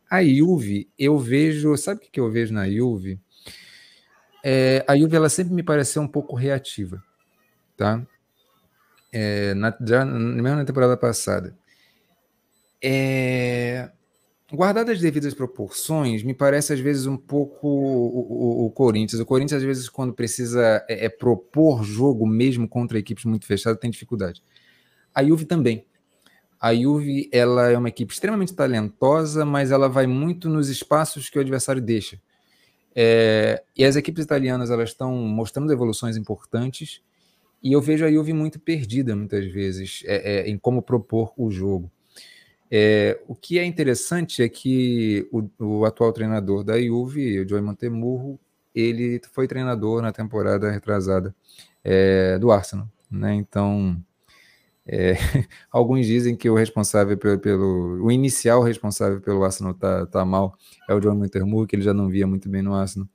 A 0.09 0.23
Juve, 0.23 0.89
eu 0.97 1.19
vejo, 1.19 1.75
sabe 1.77 2.05
o 2.05 2.09
que 2.09 2.19
eu 2.19 2.31
vejo 2.31 2.53
na 2.53 2.69
Juve? 2.69 3.19
É, 4.43 4.83
a 4.87 4.97
Juve 4.97 5.15
ela 5.15 5.29
sempre 5.29 5.53
me 5.53 5.61
pareceu 5.61 6.01
um 6.01 6.07
pouco 6.07 6.35
reativa, 6.35 7.03
tá? 7.75 8.01
É, 9.11 9.53
na, 9.55 9.75
já, 9.85 10.05
mesmo 10.05 10.57
na 10.57 10.65
temporada 10.65 10.95
passada. 10.95 11.57
É, 12.81 13.89
guardadas 14.53 14.95
as 14.95 15.01
devidas 15.01 15.33
proporções, 15.33 16.23
me 16.23 16.33
parece 16.33 16.73
às 16.73 16.79
vezes 16.79 17.05
um 17.05 17.17
pouco 17.17 17.67
o, 17.67 18.63
o, 18.63 18.65
o 18.65 18.71
Corinthians. 18.71 19.19
O 19.19 19.25
Corinthians, 19.25 19.61
às 19.61 19.63
vezes, 19.63 19.89
quando 19.89 20.13
precisa 20.13 20.85
é, 20.87 21.05
é 21.05 21.09
propor 21.09 21.83
jogo 21.83 22.25
mesmo 22.25 22.67
contra 22.67 22.99
equipes 22.99 23.25
muito 23.25 23.45
fechadas, 23.45 23.79
tem 23.79 23.91
dificuldade. 23.91 24.41
A 25.13 25.23
Juve 25.23 25.45
também. 25.45 25.85
A 26.59 26.73
Juve 26.75 27.29
ela 27.31 27.69
é 27.69 27.77
uma 27.77 27.89
equipe 27.89 28.13
extremamente 28.13 28.53
talentosa, 28.53 29.45
mas 29.45 29.71
ela 29.71 29.87
vai 29.87 30.07
muito 30.07 30.49
nos 30.49 30.69
espaços 30.69 31.29
que 31.29 31.37
o 31.37 31.41
adversário 31.41 31.81
deixa. 31.81 32.19
É, 32.95 33.63
e 33.77 33.85
as 33.85 33.95
equipes 33.95 34.25
italianas 34.25 34.71
elas 34.71 34.89
estão 34.89 35.15
mostrando 35.15 35.71
evoluções 35.71 36.17
importantes 36.17 37.01
e 37.61 37.73
eu 37.73 37.81
vejo 37.81 38.05
a 38.05 38.11
Juve 38.11 38.33
muito 38.33 38.59
perdida 38.59 39.15
muitas 39.15 39.45
vezes 39.51 40.03
é, 40.05 40.41
é, 40.41 40.49
em 40.49 40.57
como 40.57 40.81
propor 40.81 41.33
o 41.37 41.51
jogo. 41.51 41.91
É, 42.71 43.19
o 43.27 43.35
que 43.35 43.57
é 43.57 43.65
interessante 43.65 44.43
é 44.43 44.49
que 44.49 45.27
o, 45.31 45.49
o 45.59 45.85
atual 45.85 46.13
treinador 46.13 46.63
da 46.63 46.79
Juve, 46.79 47.39
o 47.39 47.47
Joey 47.47 47.61
Montemurro, 47.61 48.39
ele 48.73 49.19
foi 49.31 49.47
treinador 49.47 50.01
na 50.01 50.11
temporada 50.11 50.69
retrasada 50.69 51.35
é, 51.83 52.37
do 52.37 52.51
Arsenal, 52.51 52.87
né? 53.09 53.33
Então, 53.33 53.99
é, 54.85 55.13
alguns 55.71 56.05
dizem 56.05 56.35
que 56.35 56.49
o 56.49 56.55
responsável 56.55 57.17
pelo, 57.17 57.39
pelo, 57.39 58.03
o 58.05 58.11
inicial 58.11 58.61
responsável 58.61 59.19
pelo 59.21 59.43
Arsenal 59.43 59.73
tá, 59.73 60.05
tá 60.05 60.25
mal 60.25 60.57
é 60.87 60.93
o 60.93 60.99
John 60.99 61.19
Wintermoor, 61.19 61.67
que 61.67 61.75
ele 61.75 61.83
já 61.83 61.93
não 61.93 62.07
via 62.07 62.27
muito 62.27 62.47
bem 62.49 62.61
no 62.61 62.73
Arsenal. 62.73 63.07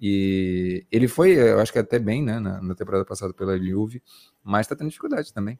E 0.00 0.86
ele 0.90 1.06
foi, 1.06 1.32
eu 1.32 1.60
acho 1.60 1.72
que 1.72 1.78
até 1.78 1.98
bem, 1.98 2.22
né, 2.22 2.40
na, 2.40 2.62
na 2.62 2.74
temporada 2.74 3.04
passada 3.04 3.34
pela 3.34 3.58
Juve, 3.58 4.02
mas 4.42 4.62
está 4.62 4.74
tendo 4.74 4.88
dificuldade 4.88 5.32
também. 5.32 5.58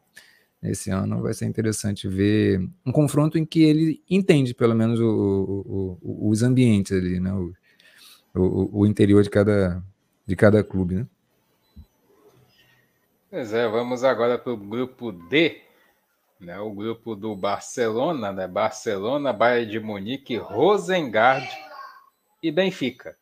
Esse 0.62 0.90
ano 0.90 1.22
vai 1.22 1.32
ser 1.32 1.46
interessante 1.46 2.06
ver 2.06 2.60
um 2.84 2.92
confronto 2.92 3.38
em 3.38 3.44
que 3.46 3.62
ele 3.62 4.02
entende, 4.08 4.54
pelo 4.54 4.74
menos, 4.74 5.00
o, 5.00 5.06
o, 5.06 5.98
o, 6.02 6.28
os 6.30 6.42
ambientes 6.42 6.96
ali, 6.96 7.18
né? 7.18 7.32
O, 8.34 8.86
interior 8.86 9.22
de 9.22 9.30
cada, 9.30 9.82
de 10.24 10.36
cada 10.36 10.62
clube, 10.62 10.96
né? 10.96 11.06
Pois 13.30 13.52
é, 13.52 13.66
vamos 13.68 14.04
agora 14.04 14.38
para 14.38 14.52
o 14.52 14.56
grupo 14.56 15.12
D, 15.12 15.62
né? 16.38 16.58
O 16.60 16.72
grupo 16.72 17.16
do 17.16 17.34
Barcelona, 17.34 18.30
né? 18.30 18.46
Barcelona, 18.46 19.32
Bayern 19.32 19.70
de 19.70 19.80
Munique, 19.80 20.36
Rosengard 20.36 21.48
e 22.42 22.52
Benfica. 22.52 23.16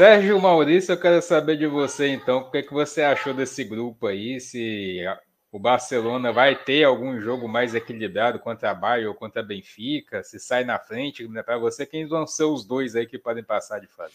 Sérgio 0.00 0.40
Maurício, 0.40 0.92
eu 0.92 0.98
quero 0.98 1.20
saber 1.20 1.58
de 1.58 1.66
você 1.66 2.08
então, 2.08 2.38
o 2.38 2.50
que, 2.50 2.56
é 2.56 2.62
que 2.62 2.72
você 2.72 3.02
achou 3.02 3.34
desse 3.34 3.62
grupo 3.62 4.06
aí? 4.06 4.40
Se 4.40 5.04
o 5.52 5.58
Barcelona 5.58 6.32
vai 6.32 6.56
ter 6.56 6.84
algum 6.84 7.20
jogo 7.20 7.46
mais 7.46 7.74
equilibrado 7.74 8.38
contra 8.38 8.70
a 8.70 8.74
Bayern 8.74 9.08
ou 9.08 9.14
contra 9.14 9.42
a 9.42 9.44
Benfica? 9.44 10.22
Se 10.22 10.40
sai 10.40 10.64
na 10.64 10.78
frente, 10.78 11.28
né? 11.28 11.42
para 11.42 11.58
você, 11.58 11.84
quem 11.84 12.06
vão 12.06 12.26
ser 12.26 12.44
os 12.44 12.64
dois 12.64 12.96
aí 12.96 13.06
que 13.06 13.18
podem 13.18 13.44
passar 13.44 13.78
de 13.78 13.88
fase? 13.88 14.14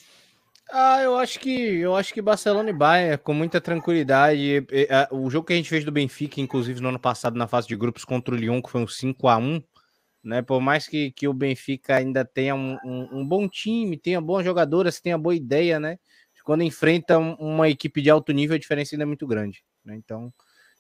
Ah, 0.72 1.04
eu 1.04 1.16
acho 1.18 1.40
que 1.40 1.76
eu 1.76 1.96
acho 1.96 2.12
que 2.12 2.20
Barcelona 2.20 2.72
e 2.72 2.74
Bayern 2.74 3.20
com 3.20 3.36
muita 3.36 3.62
tranquilidade. 3.62 4.66
O 5.12 5.30
jogo 5.30 5.46
que 5.46 5.54
a 5.54 5.56
gente 5.56 5.70
fez 5.70 5.86
do 5.86 5.92
Benfica, 5.92 6.42
inclusive 6.42 6.82
no 6.82 6.90
ano 6.90 7.00
passado 7.00 7.38
na 7.38 7.48
fase 7.48 7.68
de 7.68 7.76
grupos 7.76 8.04
contra 8.04 8.34
o 8.34 8.38
Lyon, 8.38 8.60
que 8.60 8.72
foi 8.72 8.82
um 8.82 8.88
5 8.88 9.28
a 9.28 9.38
1 9.38 9.62
né? 10.26 10.42
Por 10.42 10.60
mais 10.60 10.88
que, 10.88 11.12
que 11.12 11.28
o 11.28 11.34
Benfica 11.34 11.96
ainda 11.98 12.26
tenha 12.26 12.56
um, 12.56 12.78
um, 12.84 13.20
um 13.20 13.28
bom 13.28 13.48
time, 13.48 13.96
tenha 13.96 14.20
bons 14.20 14.44
jogadores, 14.44 15.00
tenha 15.00 15.18
boa 15.18 15.36
ideia, 15.36 15.80
né? 15.80 16.00
Quando 16.44 16.64
enfrenta 16.64 17.18
uma 17.18 17.70
equipe 17.70 18.02
de 18.02 18.10
alto 18.10 18.32
nível, 18.32 18.56
a 18.56 18.60
diferença 18.60 18.96
ainda 18.96 19.04
é 19.04 19.06
muito 19.06 19.26
grande. 19.26 19.64
Né? 19.84 19.96
Então, 19.96 20.32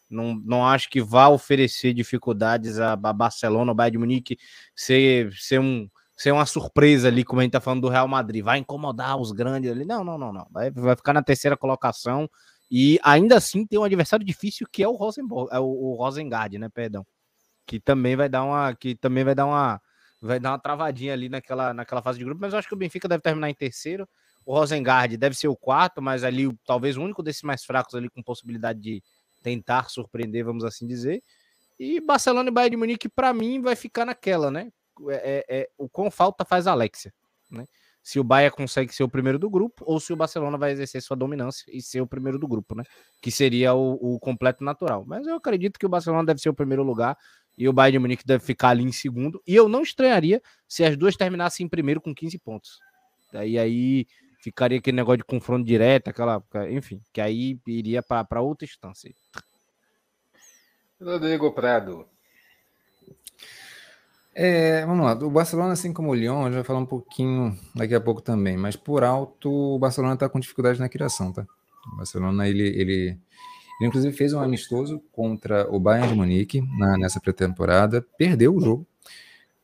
não, 0.08 0.36
não 0.36 0.66
acho 0.66 0.89
que 0.89 1.02
vá 1.02 1.28
oferecer 1.28 1.91
dificuldades 1.91 2.80
a, 2.80 2.93
a 2.93 3.14
Barcelona, 3.14 3.72
o 3.72 3.76
Bayern 3.76 3.93
de 3.93 3.98
Munique, 3.98 4.38
ser, 4.76 5.34
ser, 5.34 5.60
um, 5.60 5.89
ser 6.16 6.32
uma 6.32 6.46
surpresa 6.46 7.08
ali, 7.08 7.24
como 7.24 7.39
a 7.41 7.43
gente 7.43 7.54
tá 7.54 7.62
falando 7.62 7.82
do 7.82 7.89
Real 7.89 8.08
Madrid, 8.08 8.43
vai 8.43 8.60
incomodar 8.60 9.20
os 9.20 9.32
grandes 9.32 9.72
ali. 9.72 9.86
Não, 9.86 10.04
não, 10.04 10.20
não, 10.20 10.32
não. 10.32 10.48
Vai, 10.52 10.70
vai 10.70 10.96
ficar 10.96 11.14
na 11.14 11.24
terceira 11.24 11.58
colocação 11.58 12.30
e 12.70 13.00
ainda 13.04 13.36
assim 13.36 13.66
tem 13.66 13.80
um 13.80 13.84
adversário 13.84 14.26
difícil 14.26 14.68
que 14.72 14.84
é 14.84 14.88
o 14.88 14.93
Rosenborg, 14.93 15.50
é 15.52 15.60
o, 15.60 15.66
o 15.66 15.96
Rosengard, 15.96 16.60
né? 16.60 16.70
Perdão 16.70 17.06
que 17.66 17.80
também 17.80 18.16
vai 18.16 18.30
dar 18.30 18.43
uma 18.43 18.74
que 18.76 18.95
também 18.95 19.24
vai 19.24 19.36
dar 19.36 19.45
uma 19.45 19.82
vai 20.22 20.39
dar 20.39 20.51
uma 20.51 20.59
travadinha 20.59 21.13
ali 21.13 21.30
naquela, 21.30 21.74
naquela 21.74 22.01
fase 22.01 22.18
de 22.20 22.26
grupo, 22.26 22.41
mas 22.41 22.53
eu 22.53 22.59
acho 22.59 22.68
que 22.68 22.74
o 22.74 22.78
Benfica 22.78 23.07
deve 23.07 23.22
terminar 23.22 23.49
em 23.49 23.53
terceiro. 23.53 24.07
O 24.45 24.53
Rosengard 24.53 25.16
deve 25.18 25.36
ser 25.36 25.47
o 25.47 25.55
quarto, 25.55 26.01
mas 26.01 26.24
ali 26.24 26.51
talvez 26.66 26.97
o 26.97 27.01
único 27.01 27.24
desses 27.24 27.41
mais 27.43 27.63
fracos 27.63 27.95
ali 27.95 28.09
com 28.09 28.22
possibilidade 28.24 28.80
de 28.80 29.03
tentar 29.43 29.89
surpreender, 29.89 30.43
vamos 30.43 30.63
assim 30.63 30.88
dizer. 30.88 31.24
E 31.80 31.99
Barcelona 31.99 32.49
e 32.49 32.51
Bayern 32.51 32.72
de 32.72 32.78
Munique 32.78 33.09
para 33.09 33.34
mim 33.34 33.61
vai 33.61 33.76
ficar 33.76 34.05
naquela, 34.05 34.49
né? 34.49 34.72
É, 35.09 35.13
é, 35.49 35.59
é, 35.59 35.70
o 35.78 35.89
quão 35.89 36.09
falta 36.09 36.45
faz 36.45 36.68
a 36.68 36.72
Alexia, 36.72 37.13
né? 37.51 37.66
Se 38.06 38.20
o 38.20 38.24
Bayern 38.24 38.56
consegue 38.56 38.93
ser 38.93 39.03
o 39.03 39.10
primeiro 39.10 39.39
do 39.39 39.49
grupo 39.49 39.84
ou 39.84 39.99
se 39.99 40.14
o 40.14 40.16
Barcelona 40.16 40.60
vai 40.60 40.72
exercer 40.72 41.01
sua 41.01 41.18
dominância 41.18 41.66
e 41.74 41.82
ser 41.82 42.01
o 42.01 42.08
primeiro 42.08 42.38
do 42.38 42.47
grupo, 42.47 42.76
né? 42.76 42.84
Que 43.20 43.32
seria 43.32 43.74
o, 43.74 43.93
o 43.93 44.20
completo 44.20 44.64
natural. 44.64 45.03
Mas 45.08 45.26
eu 45.26 45.36
acredito 45.36 45.80
que 45.80 45.88
o 45.88 45.89
Barcelona 45.89 46.24
deve 46.24 46.39
ser 46.39 46.49
o 46.49 46.53
primeiro 46.53 46.84
lugar 46.84 47.18
e 47.58 47.68
o 47.68 47.74
Bayern 47.74 47.93
de 47.93 47.99
Munique 47.99 48.24
deve 48.24 48.45
ficar 48.45 48.70
ali 48.70 48.84
em 48.84 48.91
segundo. 48.91 49.41
E 49.47 49.56
eu 49.56 49.68
não 49.68 49.82
estranharia 49.82 50.39
se 50.68 50.84
as 50.84 50.95
duas 50.95 51.16
terminassem 51.18 51.66
em 51.66 51.70
primeiro 51.70 51.99
com 51.99 52.14
15 52.14 52.38
pontos. 52.38 52.78
Daí 53.34 53.58
aí 53.58 54.06
ficaria 54.39 54.78
aquele 54.78 54.97
negócio 54.97 55.18
de 55.18 55.24
confronto 55.24 55.66
direto, 55.66 56.10
aquela, 56.10 56.43
enfim, 56.70 57.01
que 57.12 57.20
aí 57.20 57.60
iria 57.66 58.03
para 58.03 58.39
outra 58.39 58.66
instância. 58.66 59.12
Rodrigo 61.01 61.51
Prado. 61.53 62.08
É, 64.36 64.86
vamos 64.86 65.06
lá, 65.06 65.14
o 65.14 65.30
Barcelona, 65.30 65.72
assim 65.74 65.94
como 65.94 66.10
o 66.10 66.14
Lyon, 66.14 66.42
a 66.42 66.46
gente 66.46 66.56
vai 66.56 66.64
falar 66.64 66.80
um 66.80 66.86
pouquinho 66.86 67.58
daqui 67.74 67.96
a 67.96 68.02
pouco 68.02 68.22
também, 68.22 68.58
mas 68.58 68.76
por 68.76 69.02
alto, 69.02 69.50
o 69.50 69.80
Barcelona 69.80 70.16
está 70.16 70.28
com 70.28 70.42
dificuldade 70.42 70.78
na 70.78 70.90
criação, 70.90 71.32
tá? 71.32 71.48
O 71.94 71.96
Barcelona, 71.96 72.48
ele, 72.48 72.68
ele 72.68 73.18
ele, 73.80 73.88
inclusive, 73.88 74.16
fez 74.16 74.34
um 74.34 74.40
amistoso 74.40 75.02
contra 75.12 75.70
o 75.74 75.80
Bayern 75.80 76.10
de 76.10 76.16
Munique 76.16 76.62
na, 76.78 76.98
nessa 76.98 77.20
pré-temporada, 77.20 78.06
perdeu 78.18 78.56
o 78.56 78.62
jogo. 78.62 78.88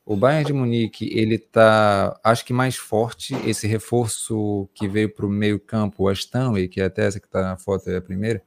O 0.04 0.16
Bayern 0.16 0.44
de 0.44 0.52
Munique, 0.52 1.08
ele 1.16 1.38
tá, 1.38 2.18
acho 2.22 2.44
que 2.44 2.52
mais 2.52 2.76
forte, 2.76 3.34
esse 3.48 3.66
reforço 3.66 4.68
que 4.74 4.88
veio 4.88 5.08
para 5.14 5.24
o 5.24 5.30
meio 5.30 5.58
campo, 5.60 6.04
o 6.04 6.12
Stanley, 6.12 6.68
que 6.68 6.80
é 6.80 6.84
até 6.84 7.06
essa 7.06 7.20
que 7.20 7.26
está 7.26 7.40
na 7.42 7.56
foto, 7.56 7.88
é 7.88 7.96
a 7.96 8.02
primeira, 8.02 8.42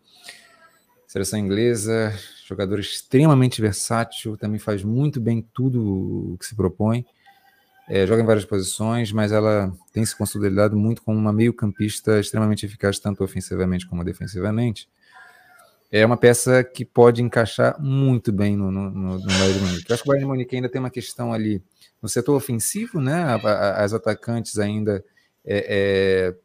seleção 1.16 1.40
inglesa, 1.40 2.14
jogador 2.46 2.78
extremamente 2.78 3.62
versátil, 3.62 4.36
também 4.36 4.60
faz 4.60 4.84
muito 4.84 5.22
bem 5.22 5.42
tudo 5.54 6.34
o 6.34 6.38
que 6.38 6.46
se 6.46 6.54
propõe, 6.54 7.06
é, 7.88 8.06
joga 8.06 8.22
em 8.22 8.26
várias 8.26 8.44
posições, 8.44 9.12
mas 9.14 9.32
ela 9.32 9.74
tem 9.94 10.06
se 10.06 10.16
consolidado 10.16 10.76
muito 10.76 11.02
como 11.02 11.18
uma 11.18 11.32
meio 11.32 11.54
campista 11.54 12.20
extremamente 12.20 12.66
eficaz, 12.66 13.00
tanto 13.00 13.24
ofensivamente 13.24 13.88
como 13.88 14.04
defensivamente 14.04 14.90
é 15.92 16.06
uma 16.06 16.18
peça 16.18 16.62
que 16.62 16.84
pode 16.84 17.22
encaixar 17.22 17.80
muito 17.82 18.34
bem 18.34 18.58
no, 18.58 18.70
no, 18.70 18.90
no, 18.90 19.20
no 19.20 19.26
Bayern 19.26 19.54
de 19.54 19.60
Munique. 19.60 19.86
Eu 19.90 19.94
acho 19.94 20.04
que 20.04 20.10
o 20.10 20.12
Bayern 20.12 20.26
de 20.26 20.30
Munique 20.30 20.56
ainda 20.56 20.68
tem 20.68 20.80
uma 20.80 20.90
questão 20.90 21.32
ali 21.32 21.64
no 22.02 22.10
setor 22.10 22.36
ofensivo, 22.36 23.00
né? 23.00 23.40
As 23.78 23.94
atacantes 23.94 24.60
ainda 24.60 25.02
é, 25.46 26.34
é, 26.34 26.36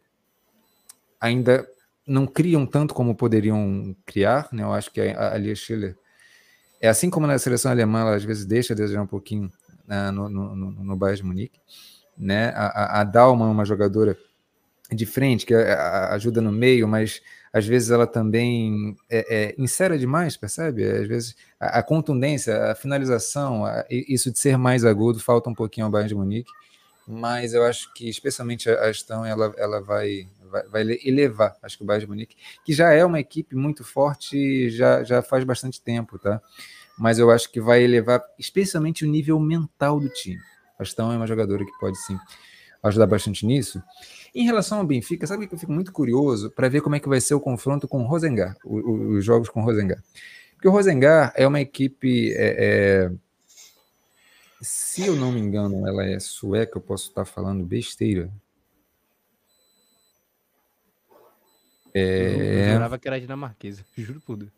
ainda 1.20 1.66
não 2.10 2.26
criam 2.26 2.66
tanto 2.66 2.92
como 2.92 3.14
poderiam 3.14 3.94
criar, 4.04 4.48
né? 4.52 4.64
Eu 4.64 4.72
acho 4.72 4.90
que 4.90 5.00
a, 5.00 5.34
a 5.34 5.38
Lia 5.38 5.54
Schiller 5.54 5.96
é 6.80 6.88
assim 6.88 7.08
como 7.08 7.26
na 7.26 7.38
seleção 7.38 7.70
alemã, 7.70 8.00
ela 8.00 8.16
às 8.16 8.24
vezes 8.24 8.44
deixa 8.44 8.72
a 8.72 8.76
desejar 8.76 9.02
um 9.02 9.06
pouquinho 9.06 9.50
né, 9.86 10.10
no, 10.10 10.28
no, 10.28 10.56
no, 10.56 10.96
Bayern 10.96 11.20
de 11.20 11.26
Munique, 11.26 11.60
né? 12.18 12.48
A, 12.56 13.00
a, 13.00 13.04
Dalma 13.04 13.46
é 13.46 13.48
uma 13.48 13.64
jogadora 13.64 14.16
de 14.90 15.06
frente 15.06 15.46
que 15.46 15.54
ajuda 15.54 16.40
no 16.40 16.50
meio, 16.50 16.88
mas 16.88 17.20
às 17.52 17.64
vezes 17.64 17.90
ela 17.90 18.06
também 18.06 18.96
é, 19.08 19.52
é 19.52 19.54
insera 19.56 19.96
demais, 19.96 20.36
percebe? 20.36 20.84
Às 20.84 21.06
vezes 21.06 21.36
a, 21.60 21.78
a 21.78 21.82
contundência, 21.82 22.72
a 22.72 22.74
finalização, 22.74 23.64
a, 23.64 23.84
isso 23.88 24.32
de 24.32 24.38
ser 24.38 24.58
mais 24.58 24.84
agudo 24.84 25.20
falta 25.20 25.48
um 25.48 25.54
pouquinho 25.54 25.86
ao 25.86 25.92
Bayern 25.92 26.08
de 26.08 26.14
Munique, 26.16 26.50
mas 27.06 27.54
eu 27.54 27.64
acho 27.64 27.92
que 27.92 28.08
especialmente 28.08 28.68
a 28.70 28.88
Astão 28.88 29.24
ela, 29.24 29.52
ela 29.56 29.80
vai, 29.80 30.28
vai, 30.50 30.82
elevar, 31.04 31.56
acho 31.62 31.76
que 31.76 31.84
o 31.84 31.86
Bayern 31.86 32.06
de 32.06 32.10
Munique, 32.10 32.36
que 32.64 32.72
já 32.72 32.92
é 32.92 33.04
uma 33.04 33.20
equipe 33.20 33.54
muito 33.54 33.84
forte, 33.84 34.70
já, 34.70 35.02
já 35.04 35.22
faz 35.22 35.44
bastante 35.44 35.80
tempo, 35.80 36.18
tá? 36.18 36.40
Mas 36.98 37.18
eu 37.18 37.30
acho 37.30 37.50
que 37.50 37.60
vai 37.60 37.82
elevar 37.82 38.22
especialmente 38.38 39.04
o 39.04 39.10
nível 39.10 39.38
mental 39.38 39.98
do 39.98 40.08
time. 40.08 40.40
Astão 40.78 41.12
é 41.12 41.16
uma 41.16 41.26
jogadora 41.26 41.64
que 41.64 41.78
pode 41.78 41.96
sim 41.98 42.18
ajudar 42.82 43.06
bastante 43.06 43.46
nisso. 43.46 43.82
Em 44.34 44.44
relação 44.44 44.78
ao 44.78 44.84
Benfica, 44.84 45.26
sabe 45.26 45.46
que 45.46 45.54
eu 45.54 45.58
fico 45.58 45.72
muito 45.72 45.92
curioso 45.92 46.50
para 46.50 46.68
ver 46.68 46.80
como 46.80 46.96
é 46.96 47.00
que 47.00 47.08
vai 47.08 47.20
ser 47.20 47.34
o 47.34 47.40
confronto 47.40 47.86
com 47.88 48.02
o 48.02 48.06
Rosengar, 48.06 48.56
os 48.64 49.24
jogos 49.24 49.48
com 49.48 49.60
o 49.60 49.64
Rosengar. 49.64 50.02
Porque 50.54 50.68
o 50.68 50.70
Rosengar 50.70 51.32
é 51.36 51.46
uma 51.46 51.60
equipe. 51.60 52.32
É, 52.34 52.56
é, 52.58 53.12
se 54.60 55.06
eu 55.06 55.16
não 55.16 55.32
me 55.32 55.40
engano, 55.40 55.86
ela 55.88 56.04
é 56.04 56.18
sueca, 56.20 56.76
eu 56.76 56.82
posso 56.82 57.08
estar 57.08 57.24
falando 57.24 57.64
besteira. 57.64 58.30
É... 61.94 62.68
Eu 62.68 62.72
jurava 62.74 62.98
que 62.98 63.08
era 63.08 63.20
dinamarquesa, 63.20 63.84
juro 63.96 64.22
Deus. 64.36 64.50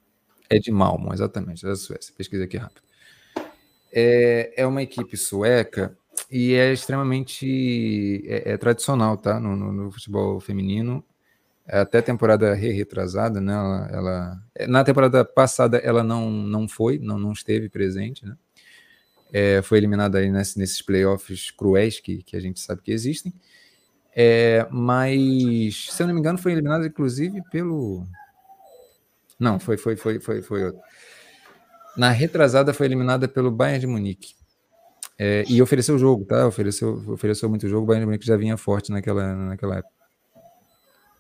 É 0.49 0.59
de 0.59 0.71
Malmo, 0.71 1.15
exatamente, 1.15 1.65
é 1.65 1.69
da 1.69 1.77
Suécia. 1.77 2.13
Pesquisa 2.17 2.45
aqui 2.45 2.59
rápido. 2.59 2.83
É, 3.93 4.53
é 4.57 4.67
uma 4.67 4.83
equipe 4.83 5.17
sueca 5.17 5.97
e 6.31 6.55
é 6.55 6.73
extremamente 6.73 8.23
é, 8.27 8.53
é 8.53 8.57
tradicional, 8.57 9.17
tá? 9.17 9.39
No, 9.41 9.57
no, 9.57 9.73
no, 9.73 9.91
futebol 9.91 10.41
feminino. 10.41 11.05
Até 11.67 11.99
a 11.99 12.03
temporada 12.03 12.55
re 12.55 12.73
retrasada, 12.73 13.41
né? 13.41 13.53
Ela, 13.53 13.91
ela, 13.93 14.43
é, 14.55 14.67
na 14.67 14.83
temporada 14.85 15.25
passada 15.25 15.79
ela 15.79 16.03
não, 16.03 16.31
não 16.31 16.69
foi, 16.69 16.99
não, 16.99 17.19
não 17.19 17.33
esteve 17.33 17.69
presente, 17.69 18.27
né? 18.27 18.37
É, 19.33 19.63
foi 19.63 19.79
eliminada 19.79 20.19
aí 20.19 20.31
nesse, 20.31 20.59
nesses 20.59 20.83
playoffs 20.83 21.51
cruéis 21.51 21.99
que, 22.01 22.23
que 22.23 22.37
a 22.37 22.41
gente 22.41 22.61
sabe 22.61 22.83
que 22.83 22.93
existem. 22.93 23.33
É, 24.15 24.67
mas, 24.71 25.89
se 25.91 26.03
eu 26.03 26.07
não 26.07 26.15
me 26.15 26.21
engano, 26.21 26.39
foi 26.39 26.53
eliminada 26.53 26.87
inclusive 26.87 27.43
pelo. 27.51 28.07
Não, 29.39 29.59
foi, 29.59 29.77
foi, 29.77 29.97
foi, 29.97 30.21
foi, 30.21 30.43
foi 30.43 30.65
outro. 30.65 30.81
na 31.97 32.11
retrasada 32.11 32.73
foi 32.73 32.87
eliminada 32.87 33.27
pelo 33.27 33.51
Bayern 33.51 33.81
de 33.81 33.87
Munique. 33.87 34.35
É, 35.19 35.45
e 35.49 35.61
ofereceu 35.63 35.95
o 35.95 35.99
jogo, 35.99 36.25
tá? 36.25 36.47
Ofereceu, 36.47 37.03
ofereceu 37.09 37.49
muito 37.49 37.69
jogo. 37.69 37.85
O 37.85 37.87
Bayern 37.87 38.03
de 38.03 38.07
Munique 38.07 38.27
já 38.27 38.37
vinha 38.37 38.57
forte 38.57 38.91
naquela, 38.91 39.35
naquela 39.35 39.79
época. 39.79 39.93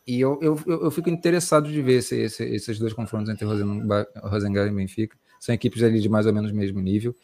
E 0.06 0.20
eu, 0.20 0.38
eu, 0.42 0.60
eu 0.66 0.90
fico 0.90 1.08
interessado 1.08 1.70
de 1.70 1.80
ver 1.80 1.98
esse, 1.98 2.16
esse, 2.16 2.42
esses 2.44 2.78
dois 2.78 2.92
confrontos 2.92 3.30
entre 3.30 3.44
Rosengard 3.44 4.70
e 4.70 4.74
Benfica. 4.74 5.16
São 5.38 5.54
equipes 5.54 5.82
ali 5.82 6.00
de 6.00 6.08
mais 6.08 6.26
ou 6.26 6.32
menos 6.32 6.50
mesmo 6.52 6.80
nível. 6.80 7.14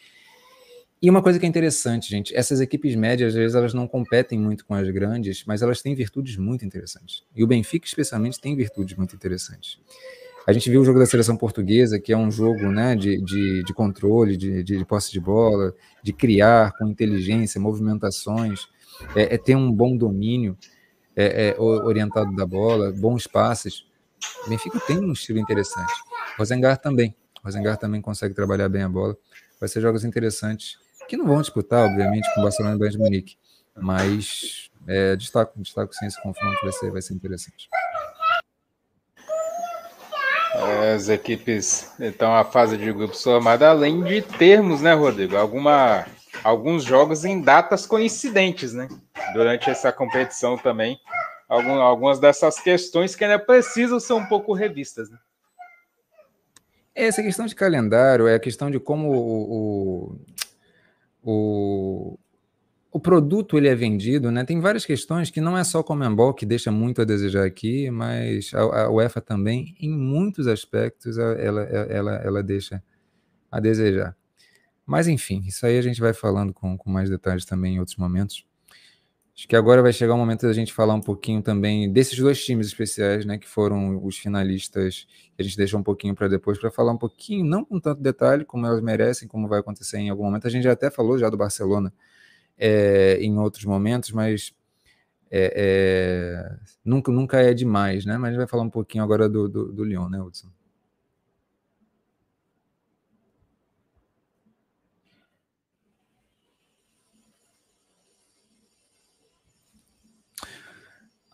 E 1.00 1.08
uma 1.08 1.22
coisa 1.22 1.38
que 1.38 1.46
é 1.46 1.48
interessante, 1.48 2.10
gente, 2.10 2.34
essas 2.34 2.60
equipes 2.60 2.96
médias, 2.96 3.28
às 3.28 3.34
vezes, 3.34 3.54
elas 3.54 3.72
não 3.72 3.86
competem 3.86 4.38
muito 4.38 4.66
com 4.66 4.74
as 4.74 4.90
grandes, 4.90 5.44
mas 5.46 5.62
elas 5.62 5.80
têm 5.80 5.94
virtudes 5.94 6.36
muito 6.36 6.64
interessantes. 6.64 7.22
E 7.36 7.44
o 7.44 7.46
Benfica, 7.46 7.86
especialmente, 7.86 8.40
tem 8.40 8.56
virtudes 8.56 8.96
muito 8.96 9.14
interessantes. 9.14 9.78
A 10.44 10.52
gente 10.52 10.68
viu 10.70 10.80
o 10.80 10.84
jogo 10.84 10.98
da 10.98 11.06
seleção 11.06 11.36
portuguesa, 11.36 12.00
que 12.00 12.12
é 12.12 12.16
um 12.16 12.30
jogo 12.30 12.70
né, 12.70 12.96
de, 12.96 13.20
de, 13.22 13.62
de 13.62 13.74
controle, 13.74 14.36
de, 14.36 14.64
de, 14.64 14.84
posse 14.84 15.12
de 15.12 15.20
bola, 15.20 15.74
de 16.02 16.12
criar 16.12 16.72
com 16.78 16.88
inteligência, 16.88 17.60
movimentações, 17.60 18.66
é, 19.14 19.34
é 19.34 19.38
ter 19.38 19.54
um 19.54 19.70
bom 19.70 19.96
domínio 19.96 20.56
é, 21.14 21.50
é, 21.50 21.60
orientado 21.60 22.34
da 22.34 22.46
bola, 22.46 22.90
bons 22.90 23.26
passes. 23.26 23.84
O 24.46 24.48
Benfica 24.48 24.80
tem 24.80 24.98
um 24.98 25.12
estilo 25.12 25.38
interessante. 25.38 25.92
Rosengar 26.38 26.78
também. 26.78 27.14
Rosengar 27.44 27.76
também 27.76 28.00
consegue 28.00 28.34
trabalhar 28.34 28.68
bem 28.68 28.82
a 28.82 28.88
bola. 28.88 29.16
Vai 29.60 29.68
ser 29.68 29.80
jogos 29.80 30.04
interessantes, 30.04 30.78
que 31.08 31.16
não 31.16 31.26
vão 31.26 31.40
disputar, 31.40 31.86
obviamente, 31.86 32.32
com 32.34 32.40
o 32.40 32.44
Barcelona 32.44 32.76
e 32.76 32.78
Bayern 32.78 32.96
de 32.96 33.02
Munique. 33.02 33.36
Mas 33.74 34.70
é, 34.86 35.16
destaco, 35.16 35.60
destaco 35.60 35.94
sim 35.94 36.06
esse 36.06 36.20
confronto, 36.22 36.58
vai 36.62 36.72
ser, 36.72 36.90
vai 36.90 37.02
ser 37.02 37.14
interessante. 37.14 37.68
As 40.94 41.08
equipes, 41.08 41.92
então, 42.00 42.34
a 42.34 42.44
fase 42.44 42.76
de 42.76 42.92
grupos 42.92 43.22
formada, 43.22 43.68
além 43.68 44.02
de 44.02 44.22
termos, 44.22 44.80
né, 44.80 44.92
Rodrigo? 44.92 45.36
Alguma, 45.36 46.06
alguns 46.42 46.84
jogos 46.84 47.24
em 47.24 47.40
datas 47.40 47.86
coincidentes, 47.86 48.72
né? 48.72 48.88
Durante 49.32 49.70
essa 49.70 49.92
competição 49.92 50.56
também. 50.56 50.98
Algum, 51.48 51.74
algumas 51.74 52.18
dessas 52.18 52.58
questões 52.60 53.14
que 53.14 53.24
ainda 53.24 53.38
precisam 53.38 54.00
ser 54.00 54.14
um 54.14 54.26
pouco 54.26 54.52
revistas, 54.52 55.10
né? 55.10 55.18
Essa 56.94 57.22
questão 57.22 57.46
de 57.46 57.54
calendário 57.54 58.26
é 58.26 58.34
a 58.34 58.40
questão 58.40 58.70
de 58.70 58.80
como 58.80 59.12
o, 59.12 59.52
o, 59.52 60.20
o 61.22 62.18
o 62.90 62.98
produto 62.98 63.56
ele 63.58 63.68
é 63.68 63.74
vendido, 63.74 64.30
né? 64.30 64.44
Tem 64.44 64.60
várias 64.60 64.84
questões 64.84 65.30
que 65.30 65.40
não 65.40 65.56
é 65.56 65.62
só 65.62 65.80
o 65.80 65.84
Comembol 65.84 66.32
que 66.32 66.46
deixa 66.46 66.72
muito 66.72 67.02
a 67.02 67.04
desejar 67.04 67.44
aqui, 67.44 67.90
mas 67.90 68.50
a, 68.54 68.60
a 68.84 68.90
UEFA 68.90 69.20
também, 69.20 69.74
em 69.78 69.90
muitos 69.90 70.46
aspectos, 70.46 71.18
ela, 71.18 71.62
ela, 71.62 72.14
ela 72.16 72.42
deixa 72.42 72.82
a 73.50 73.60
desejar. 73.60 74.16
Mas 74.86 75.06
enfim, 75.06 75.42
isso 75.46 75.66
aí 75.66 75.76
a 75.78 75.82
gente 75.82 76.00
vai 76.00 76.14
falando 76.14 76.52
com, 76.52 76.76
com 76.78 76.90
mais 76.90 77.10
detalhes 77.10 77.44
também 77.44 77.76
em 77.76 77.78
outros 77.78 77.96
momentos. 77.98 78.46
Acho 79.38 79.46
que 79.46 79.54
agora 79.54 79.80
vai 79.80 79.92
chegar 79.92 80.14
o 80.14 80.18
momento 80.18 80.48
da 80.48 80.52
gente 80.52 80.72
falar 80.72 80.94
um 80.94 81.00
pouquinho 81.00 81.40
também 81.40 81.92
desses 81.92 82.18
dois 82.18 82.44
times 82.44 82.66
especiais, 82.66 83.24
né, 83.24 83.38
que 83.38 83.46
foram 83.46 84.04
os 84.04 84.18
finalistas, 84.18 85.06
a 85.38 85.42
gente 85.44 85.56
deixou 85.56 85.78
um 85.78 85.82
pouquinho 85.84 86.12
para 86.12 86.26
depois, 86.26 86.58
para 86.58 86.72
falar 86.72 86.90
um 86.90 86.98
pouquinho, 86.98 87.44
não 87.44 87.64
com 87.64 87.78
tanto 87.78 88.02
detalhe 88.02 88.44
como 88.44 88.66
elas 88.66 88.82
merecem, 88.82 89.28
como 89.28 89.46
vai 89.46 89.60
acontecer 89.60 89.98
em 89.98 90.10
algum 90.10 90.24
momento. 90.24 90.48
A 90.48 90.50
gente 90.50 90.64
já 90.64 90.72
até 90.72 90.90
falou 90.90 91.16
já 91.16 91.30
do 91.30 91.36
Barcelona, 91.36 91.94
é, 92.58 93.18
em 93.20 93.38
outros 93.38 93.64
momentos, 93.64 94.10
mas 94.10 94.52
é, 95.30 95.52
é, 95.54 96.56
nunca, 96.84 97.12
nunca 97.12 97.40
é 97.40 97.54
demais, 97.54 98.04
né? 98.04 98.18
Mas 98.18 98.30
a 98.30 98.32
gente 98.32 98.38
vai 98.38 98.48
falar 98.48 98.64
um 98.64 98.70
pouquinho 98.70 99.04
agora 99.04 99.28
do, 99.28 99.48
do, 99.48 99.72
do 99.72 99.84
Lyon, 99.84 100.08
né, 100.08 100.20
Hudson? 100.20 100.48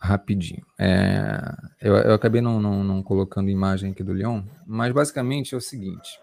Rapidinho. 0.05 0.65
É, 0.77 1.39
eu, 1.81 1.95
eu 1.95 2.13
acabei 2.13 2.41
não, 2.41 2.61
não, 2.61 2.83
não, 2.83 3.01
colocando 3.01 3.49
imagem 3.49 3.91
aqui 3.91 4.03
do 4.03 4.13
Lyon, 4.13 4.43
mas 4.65 4.93
basicamente 4.93 5.55
é 5.55 5.57
o 5.57 5.61
seguinte. 5.61 6.19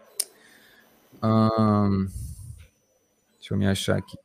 Hum, 1.23 2.07
deixa 3.39 3.55
eu 3.55 3.59
me 3.59 3.67
achar 3.67 3.99
aqui. 3.99 4.17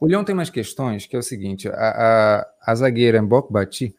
O 0.00 0.06
Leão 0.06 0.24
tem 0.24 0.34
umas 0.34 0.50
questões 0.50 1.06
que 1.06 1.16
é 1.16 1.18
o 1.18 1.22
seguinte: 1.22 1.68
a, 1.68 1.74
a, 1.74 2.72
a 2.72 2.74
zagueira 2.74 3.20
Mbok 3.20 3.52
Bati, 3.52 3.94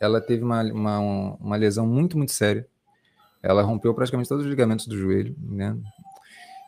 ela 0.00 0.20
teve 0.20 0.42
uma, 0.42 0.62
uma, 0.62 0.98
uma 0.98 1.56
lesão 1.56 1.86
muito, 1.86 2.16
muito 2.16 2.32
séria. 2.32 2.66
Ela 3.42 3.62
rompeu 3.62 3.94
praticamente 3.94 4.28
todos 4.28 4.44
os 4.44 4.50
ligamentos 4.50 4.86
do 4.86 4.96
joelho, 4.96 5.34
né? 5.40 5.76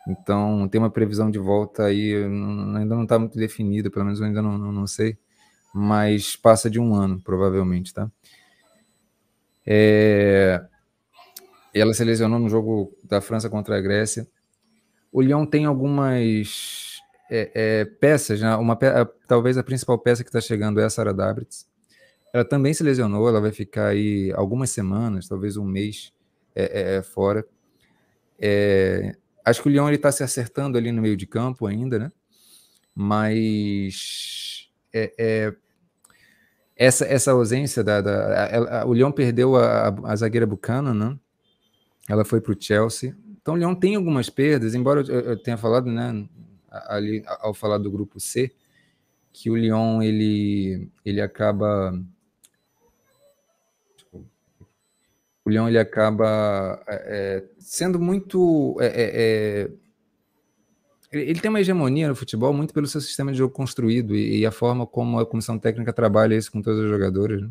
Então 0.08 0.68
tem 0.68 0.80
uma 0.80 0.90
previsão 0.90 1.30
de 1.30 1.38
volta 1.38 1.84
aí, 1.84 2.14
ainda 2.14 2.94
não 2.94 3.04
está 3.04 3.18
muito 3.18 3.38
definida, 3.38 3.90
pelo 3.90 4.04
menos 4.04 4.20
eu 4.20 4.26
ainda 4.26 4.42
não, 4.42 4.58
não, 4.58 4.72
não, 4.72 4.86
sei, 4.86 5.16
mas 5.72 6.36
passa 6.36 6.68
de 6.68 6.78
um 6.78 6.94
ano, 6.94 7.20
provavelmente, 7.20 7.94
tá? 7.94 8.10
É... 9.66 10.62
Ela 11.72 11.94
se 11.94 12.04
lesionou 12.04 12.38
no 12.38 12.48
jogo 12.48 12.92
da 13.02 13.20
França 13.20 13.48
contra 13.48 13.78
a 13.78 13.80
Grécia. 13.80 14.28
O 15.10 15.22
Leão 15.22 15.46
tem 15.46 15.64
algumas 15.64 17.00
é, 17.30 17.50
é, 17.54 17.84
peças, 17.86 18.42
né? 18.42 18.54
uma, 18.56 18.74
a, 18.74 19.06
talvez 19.26 19.56
a 19.56 19.62
principal 19.62 19.98
peça 19.98 20.22
que 20.22 20.28
está 20.28 20.40
chegando 20.40 20.80
é 20.80 20.84
a 20.84 20.90
Sara 20.90 21.14
Dabritz. 21.14 21.66
Ela 22.32 22.44
também 22.44 22.74
se 22.74 22.82
lesionou, 22.82 23.26
ela 23.28 23.40
vai 23.40 23.52
ficar 23.52 23.88
aí 23.88 24.30
algumas 24.34 24.70
semanas, 24.70 25.28
talvez 25.28 25.56
um 25.56 25.64
mês 25.64 26.12
é, 26.54 26.64
é, 26.64 26.96
é 26.96 27.02
fora. 27.02 27.46
acho 29.44 29.62
que 29.62 29.68
o 29.68 29.72
Leão 29.72 29.90
está 29.90 30.12
se 30.12 30.22
acertando 30.22 30.76
ali 30.76 30.92
no 30.92 31.00
meio 31.00 31.16
de 31.16 31.26
campo 31.26 31.66
ainda, 31.66 31.98
né? 31.98 32.12
Mas 32.94 34.70
essa, 36.82 37.04
essa 37.04 37.30
ausência 37.32 37.84
da. 37.84 38.00
da 38.00 38.44
a, 38.44 38.80
a, 38.80 38.86
o 38.86 38.92
Leão 38.92 39.12
perdeu 39.12 39.56
a, 39.56 39.88
a, 40.04 40.16
zagueira 40.16 40.46
Buchanan, 40.46 40.94
né? 40.94 41.18
Ela 42.08 42.24
foi 42.24 42.40
para 42.40 42.52
o 42.52 42.56
Chelsea. 42.58 43.16
Então 43.40 43.54
o 43.54 43.56
Leão 43.56 43.74
tem 43.74 43.94
algumas 43.94 44.28
perdas, 44.28 44.74
embora 44.74 45.00
eu, 45.00 45.20
eu 45.20 45.42
tenha 45.42 45.56
falado, 45.56 45.90
né? 45.90 46.26
ali 46.70 47.22
ao 47.26 47.52
falar 47.52 47.78
do 47.78 47.90
grupo 47.90 48.18
C, 48.18 48.50
que 49.32 49.50
o 49.50 49.56
Lyon 49.56 50.02
ele, 50.02 50.88
ele 51.04 51.20
acaba 51.20 51.92
o 55.44 55.50
Lyon 55.50 55.68
ele 55.68 55.78
acaba 55.78 56.82
é, 56.86 56.94
é 56.96 57.44
sendo 57.58 57.98
muito 58.00 58.76
é, 58.80 58.86
é, 58.86 59.10
é 59.64 59.70
ele 61.12 61.40
tem 61.40 61.48
uma 61.48 61.60
hegemonia 61.60 62.08
no 62.08 62.16
futebol 62.16 62.52
muito 62.52 62.72
pelo 62.72 62.86
seu 62.86 63.00
sistema 63.00 63.32
de 63.32 63.38
jogo 63.38 63.52
construído 63.52 64.14
e, 64.14 64.38
e 64.38 64.46
a 64.46 64.50
forma 64.50 64.86
como 64.86 65.18
a 65.18 65.26
comissão 65.26 65.58
técnica 65.58 65.92
trabalha 65.92 66.34
isso 66.34 66.50
com 66.50 66.62
todos 66.62 66.80
os 66.80 66.90
jogadores. 66.90 67.42
Né? 67.42 67.50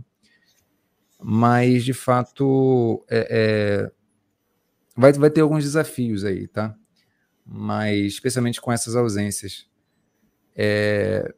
Mas, 1.19 1.83
de 1.83 1.93
fato, 1.93 3.05
é, 3.09 3.27
é, 3.29 3.91
vai, 4.95 5.13
vai 5.13 5.29
ter 5.29 5.41
alguns 5.41 5.63
desafios 5.63 6.25
aí, 6.25 6.47
tá? 6.47 6.75
mas 7.45 8.13
especialmente 8.13 8.61
com 8.61 8.71
essas 8.71 8.95
ausências. 8.95 9.67
É, 10.55 11.33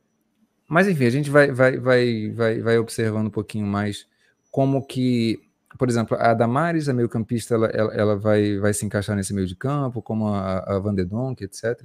mas 0.69 0.87
enfim, 0.87 1.05
a 1.05 1.09
gente 1.09 1.29
vai, 1.29 1.51
vai, 1.51 1.77
vai, 1.77 2.29
vai, 2.31 2.61
vai 2.61 2.77
observando 2.77 3.27
um 3.27 3.31
pouquinho 3.31 3.65
mais 3.65 4.07
como 4.51 4.85
que, 4.85 5.41
por 5.77 5.89
exemplo, 5.89 6.15
a 6.19 6.33
Damares, 6.33 6.87
a 6.87 6.93
meio-campista, 6.93 7.55
ela, 7.55 7.67
ela, 7.67 7.93
ela, 7.93 8.15
vai, 8.15 8.57
vai 8.59 8.73
se 8.73 8.85
encaixar 8.85 9.15
nesse 9.15 9.33
meio 9.33 9.47
de 9.47 9.55
campo, 9.55 10.01
como 10.01 10.27
a, 10.27 10.59
a 10.59 10.79
Van 10.79 10.93
de 10.93 11.03
Donk, 11.03 11.43
etc. 11.43 11.83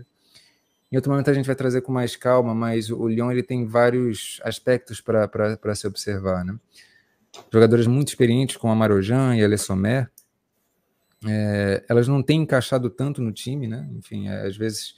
Em 0.90 0.96
outro 0.96 1.10
momento 1.10 1.30
a 1.30 1.34
gente 1.34 1.46
vai 1.46 1.54
trazer 1.54 1.82
com 1.82 1.92
mais 1.92 2.16
calma, 2.16 2.54
mas 2.54 2.90
o 2.90 3.06
Lyon 3.06 3.30
ele 3.30 3.42
tem 3.42 3.66
vários 3.66 4.40
aspectos 4.42 5.00
para 5.00 5.74
se 5.74 5.86
observar. 5.86 6.44
Né? 6.44 6.58
Jogadores 7.52 7.86
muito 7.86 8.08
experientes, 8.08 8.56
como 8.56 8.72
a 8.72 8.76
Marojan 8.76 9.36
e 9.36 9.44
a 9.44 9.48
Le 9.48 9.58
Sommer, 9.58 10.10
é, 11.26 11.84
elas 11.88 12.06
não 12.08 12.22
têm 12.22 12.42
encaixado 12.42 12.88
tanto 12.88 13.20
no 13.20 13.32
time, 13.32 13.66
né? 13.66 13.88
Enfim, 13.92 14.28
é, 14.28 14.46
às 14.46 14.56
vezes 14.56 14.94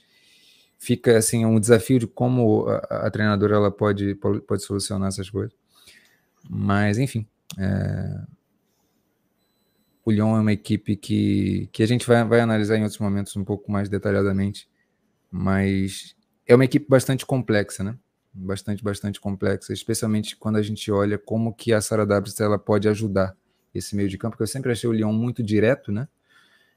fica 0.77 1.17
assim 1.17 1.45
um 1.45 1.59
desafio 1.59 1.99
de 1.99 2.07
como 2.07 2.67
a, 2.67 3.07
a, 3.07 3.11
treinadora 3.11 3.55
ela 3.55 3.71
pode, 3.71 4.15
pode 4.15 4.63
solucionar 4.63 5.09
essas 5.09 5.29
coisas. 5.29 5.55
Mas, 6.49 6.97
enfim, 6.97 7.27
é... 7.57 8.21
o 10.03 10.11
Lyon 10.11 10.37
é 10.37 10.41
uma 10.41 10.53
equipe 10.53 10.95
que, 10.95 11.69
que 11.71 11.83
a 11.83 11.87
gente 11.87 12.07
vai, 12.07 12.23
vai 12.23 12.39
analisar 12.39 12.77
em 12.77 12.83
outros 12.83 12.99
momentos 12.99 13.35
um 13.35 13.43
pouco 13.43 13.71
mais 13.71 13.89
detalhadamente, 13.89 14.67
mas 15.31 16.15
é 16.45 16.53
uma 16.53 16.65
equipe 16.65 16.85
bastante 16.89 17.25
complexa, 17.25 17.83
né? 17.83 17.97
Bastante, 18.33 18.83
bastante 18.83 19.19
complexa, 19.19 19.73
especialmente 19.73 20.35
quando 20.35 20.57
a 20.57 20.61
gente 20.61 20.91
olha 20.91 21.17
como 21.17 21.53
que 21.53 21.73
a 21.73 21.81
Sara 21.81 22.05
Dabs 22.05 22.39
ela 22.39 22.59
pode 22.59 22.87
ajudar 22.87 23.35
esse 23.73 23.95
meio 23.95 24.09
de 24.09 24.17
campo, 24.17 24.33
porque 24.33 24.43
eu 24.43 24.47
sempre 24.47 24.71
achei 24.71 24.89
o 24.89 24.93
Lyon 24.93 25.13
muito 25.13 25.41
direto, 25.41 25.91
né? 25.91 26.07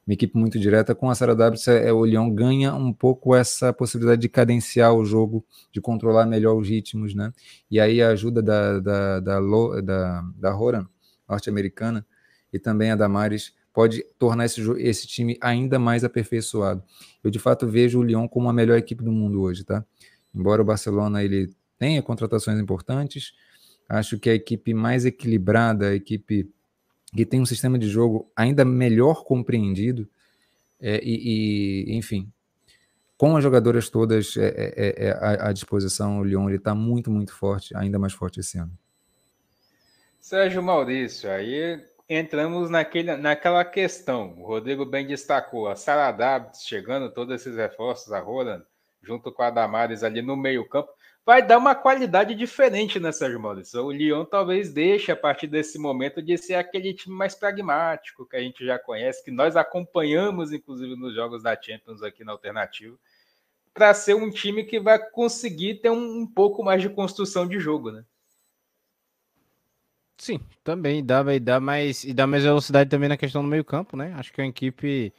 Uma 0.06 0.12
equipe 0.12 0.36
muito 0.36 0.58
direta. 0.58 0.94
Com 0.94 1.08
a 1.08 1.14
Sara 1.14 1.34
W, 1.34 1.58
é, 1.68 1.92
o 1.92 2.04
Lyon 2.04 2.30
ganha 2.30 2.74
um 2.74 2.92
pouco 2.92 3.34
essa 3.34 3.72
possibilidade 3.72 4.20
de 4.20 4.28
cadenciar 4.28 4.92
o 4.92 5.04
jogo, 5.04 5.44
de 5.72 5.80
controlar 5.80 6.26
melhor 6.26 6.54
os 6.56 6.68
ritmos, 6.68 7.14
né? 7.14 7.32
E 7.70 7.80
aí 7.80 8.02
a 8.02 8.10
ajuda 8.10 8.42
da, 8.42 8.80
da, 8.80 9.20
da, 9.20 9.40
da, 9.80 10.22
da 10.36 10.56
Horan, 10.56 10.86
norte-americana, 11.28 12.06
e 12.52 12.58
também 12.58 12.90
a 12.90 12.96
Damares 12.96 13.54
pode 13.74 14.04
tornar 14.18 14.44
esse, 14.44 14.62
esse 14.78 15.06
time 15.08 15.36
ainda 15.40 15.80
mais 15.80 16.04
aperfeiçoado. 16.04 16.82
Eu 17.22 17.30
de 17.30 17.40
fato 17.40 17.66
vejo 17.66 17.98
o 17.98 18.02
Lyon 18.04 18.28
como 18.28 18.48
a 18.48 18.52
melhor 18.52 18.78
equipe 18.78 19.02
do 19.02 19.10
mundo 19.10 19.42
hoje, 19.42 19.64
tá? 19.64 19.84
Embora 20.32 20.62
o 20.62 20.64
Barcelona 20.64 21.24
ele 21.24 21.52
tenha 21.76 22.00
contratações 22.00 22.58
importantes, 22.60 23.34
acho 23.88 24.18
que 24.18 24.30
a 24.30 24.34
equipe 24.34 24.72
mais 24.72 25.04
equilibrada, 25.04 25.88
a 25.88 25.94
equipe 25.94 26.48
que 27.14 27.26
tem 27.26 27.40
um 27.40 27.46
sistema 27.46 27.76
de 27.76 27.88
jogo 27.88 28.30
ainda 28.36 28.64
melhor 28.64 29.24
compreendido, 29.24 30.08
é, 30.80 31.00
e, 31.02 31.86
e, 31.88 31.96
enfim, 31.96 32.30
com 33.16 33.36
as 33.36 33.42
jogadoras 33.42 33.88
todas 33.88 34.36
é, 34.36 34.48
é, 34.48 34.74
é, 34.76 35.06
é 35.06 35.10
à, 35.12 35.48
à, 35.48 35.52
disposição, 35.52 36.20
o 36.20 36.24
Lyon 36.24 36.48
está 36.50 36.74
muito, 36.74 37.10
muito 37.10 37.32
forte, 37.32 37.76
ainda 37.76 37.98
mais 37.98 38.12
forte 38.12 38.40
esse 38.40 38.58
ano. 38.58 38.72
Sérgio 40.20 40.62
Maurício, 40.62 41.30
aí 41.30 41.80
entramos 42.08 42.70
naquele, 42.70 43.16
naquela 43.16 43.64
questão. 43.64 44.34
O 44.38 44.46
Rodrigo 44.46 44.84
bem 44.84 45.06
destacou 45.06 45.68
a 45.68 45.76
Sara 45.76 46.10
Davids 46.12 46.62
chegando, 46.62 47.12
todos 47.12 47.34
esses 47.34 47.56
reforços, 47.56 48.12
a 48.12 48.20
Roland, 48.20 48.62
junto 49.02 49.32
com 49.32 49.42
a 49.42 49.50
Damares 49.50 50.02
ali 50.02 50.22
no 50.22 50.36
meio-campo. 50.36 50.90
Vai 51.26 51.40
dar 51.40 51.56
uma 51.56 51.74
qualidade 51.74 52.34
diferente, 52.34 53.00
né, 53.00 53.10
Sérgio 53.10 53.40
Maurício? 53.40 53.82
O 53.82 53.90
Lyon 53.90 54.26
talvez 54.26 54.70
deixe, 54.70 55.10
a 55.10 55.16
partir 55.16 55.46
desse 55.46 55.78
momento, 55.78 56.20
de 56.20 56.36
ser 56.36 56.54
aquele 56.54 56.92
time 56.92 57.16
mais 57.16 57.34
pragmático 57.34 58.26
que 58.26 58.36
a 58.36 58.40
gente 58.40 58.64
já 58.64 58.78
conhece, 58.78 59.24
que 59.24 59.30
nós 59.30 59.56
acompanhamos, 59.56 60.52
inclusive, 60.52 60.94
nos 60.96 61.14
jogos 61.14 61.42
da 61.42 61.58
Champions 61.58 62.02
aqui 62.02 62.22
na 62.24 62.32
Alternativa, 62.32 62.94
para 63.72 63.94
ser 63.94 64.14
um 64.14 64.30
time 64.30 64.64
que 64.64 64.78
vai 64.78 64.98
conseguir 64.98 65.76
ter 65.76 65.88
um, 65.88 66.20
um 66.20 66.26
pouco 66.26 66.62
mais 66.62 66.82
de 66.82 66.90
construção 66.90 67.48
de 67.48 67.58
jogo, 67.58 67.90
né? 67.90 68.04
Sim, 70.18 70.40
também 70.62 71.04
dá, 71.04 71.22
dar 71.40 71.60
mais 71.60 72.04
e 72.04 72.14
dá 72.14 72.26
mais 72.26 72.44
velocidade 72.44 72.88
também 72.88 73.08
na 73.08 73.16
questão 73.16 73.42
do 73.42 73.48
meio-campo, 73.48 73.96
né? 73.96 74.12
Acho 74.16 74.32
que 74.32 74.40
é 74.40 74.44
uma 74.44 74.50
equipe 74.50 75.12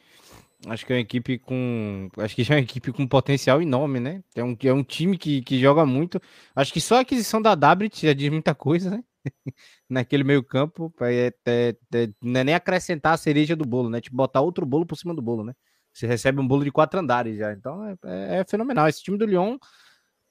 acho 0.68 0.86
que 0.86 0.94
é 0.94 0.96
uma 0.96 1.02
equipe 1.02 1.38
com 1.38 2.10
acho 2.18 2.36
que 2.36 2.44
já 2.44 2.56
é 2.56 2.58
uma 2.58 2.64
equipe 2.64 2.92
com 2.92 3.08
potencial 3.08 3.62
enorme, 3.62 4.00
né? 4.00 4.24
É 4.36 4.44
um, 4.44 4.56
é 4.64 4.74
um 4.74 4.84
time 4.84 5.18
que, 5.18 5.42
que 5.42 5.60
joga 5.60 5.86
muito. 5.86 6.20
Acho 6.56 6.74
que 6.74 6.82
só 6.82 6.98
a 6.98 7.00
aquisição 7.02 7.42
da 7.42 7.56
Dabrit 7.56 8.06
já 8.06 8.14
diz 8.14 8.30
muita 8.32 8.56
coisa, 8.56 8.90
né? 8.90 9.04
Naquele 9.90 10.24
meio-campo, 10.24 10.94
é, 11.02 11.34
é, 11.46 11.76
é, 11.94 12.10
não 12.22 12.40
é 12.40 12.44
nem 12.44 12.56
acrescentar 12.56 13.14
a 13.14 13.18
cereja 13.18 13.56
do 13.56 13.66
bolo, 13.66 13.90
né? 13.90 14.02
Tipo, 14.02 14.16
botar 14.16 14.42
outro 14.42 14.66
bolo 14.66 14.86
por 14.86 14.98
cima 14.98 15.14
do 15.14 15.22
bolo, 15.22 15.44
né? 15.44 15.54
Você 15.94 16.08
recebe 16.08 16.42
um 16.42 16.48
bolo 16.48 16.64
de 16.64 16.72
quatro 16.72 17.00
andares 17.00 17.38
já. 17.38 17.54
Então 17.54 17.86
é, 17.86 17.96
é, 18.06 18.40
é 18.40 18.46
fenomenal. 18.46 18.88
Esse 18.88 19.04
time 19.04 19.18
do 19.18 19.26
Lyon 19.26 19.58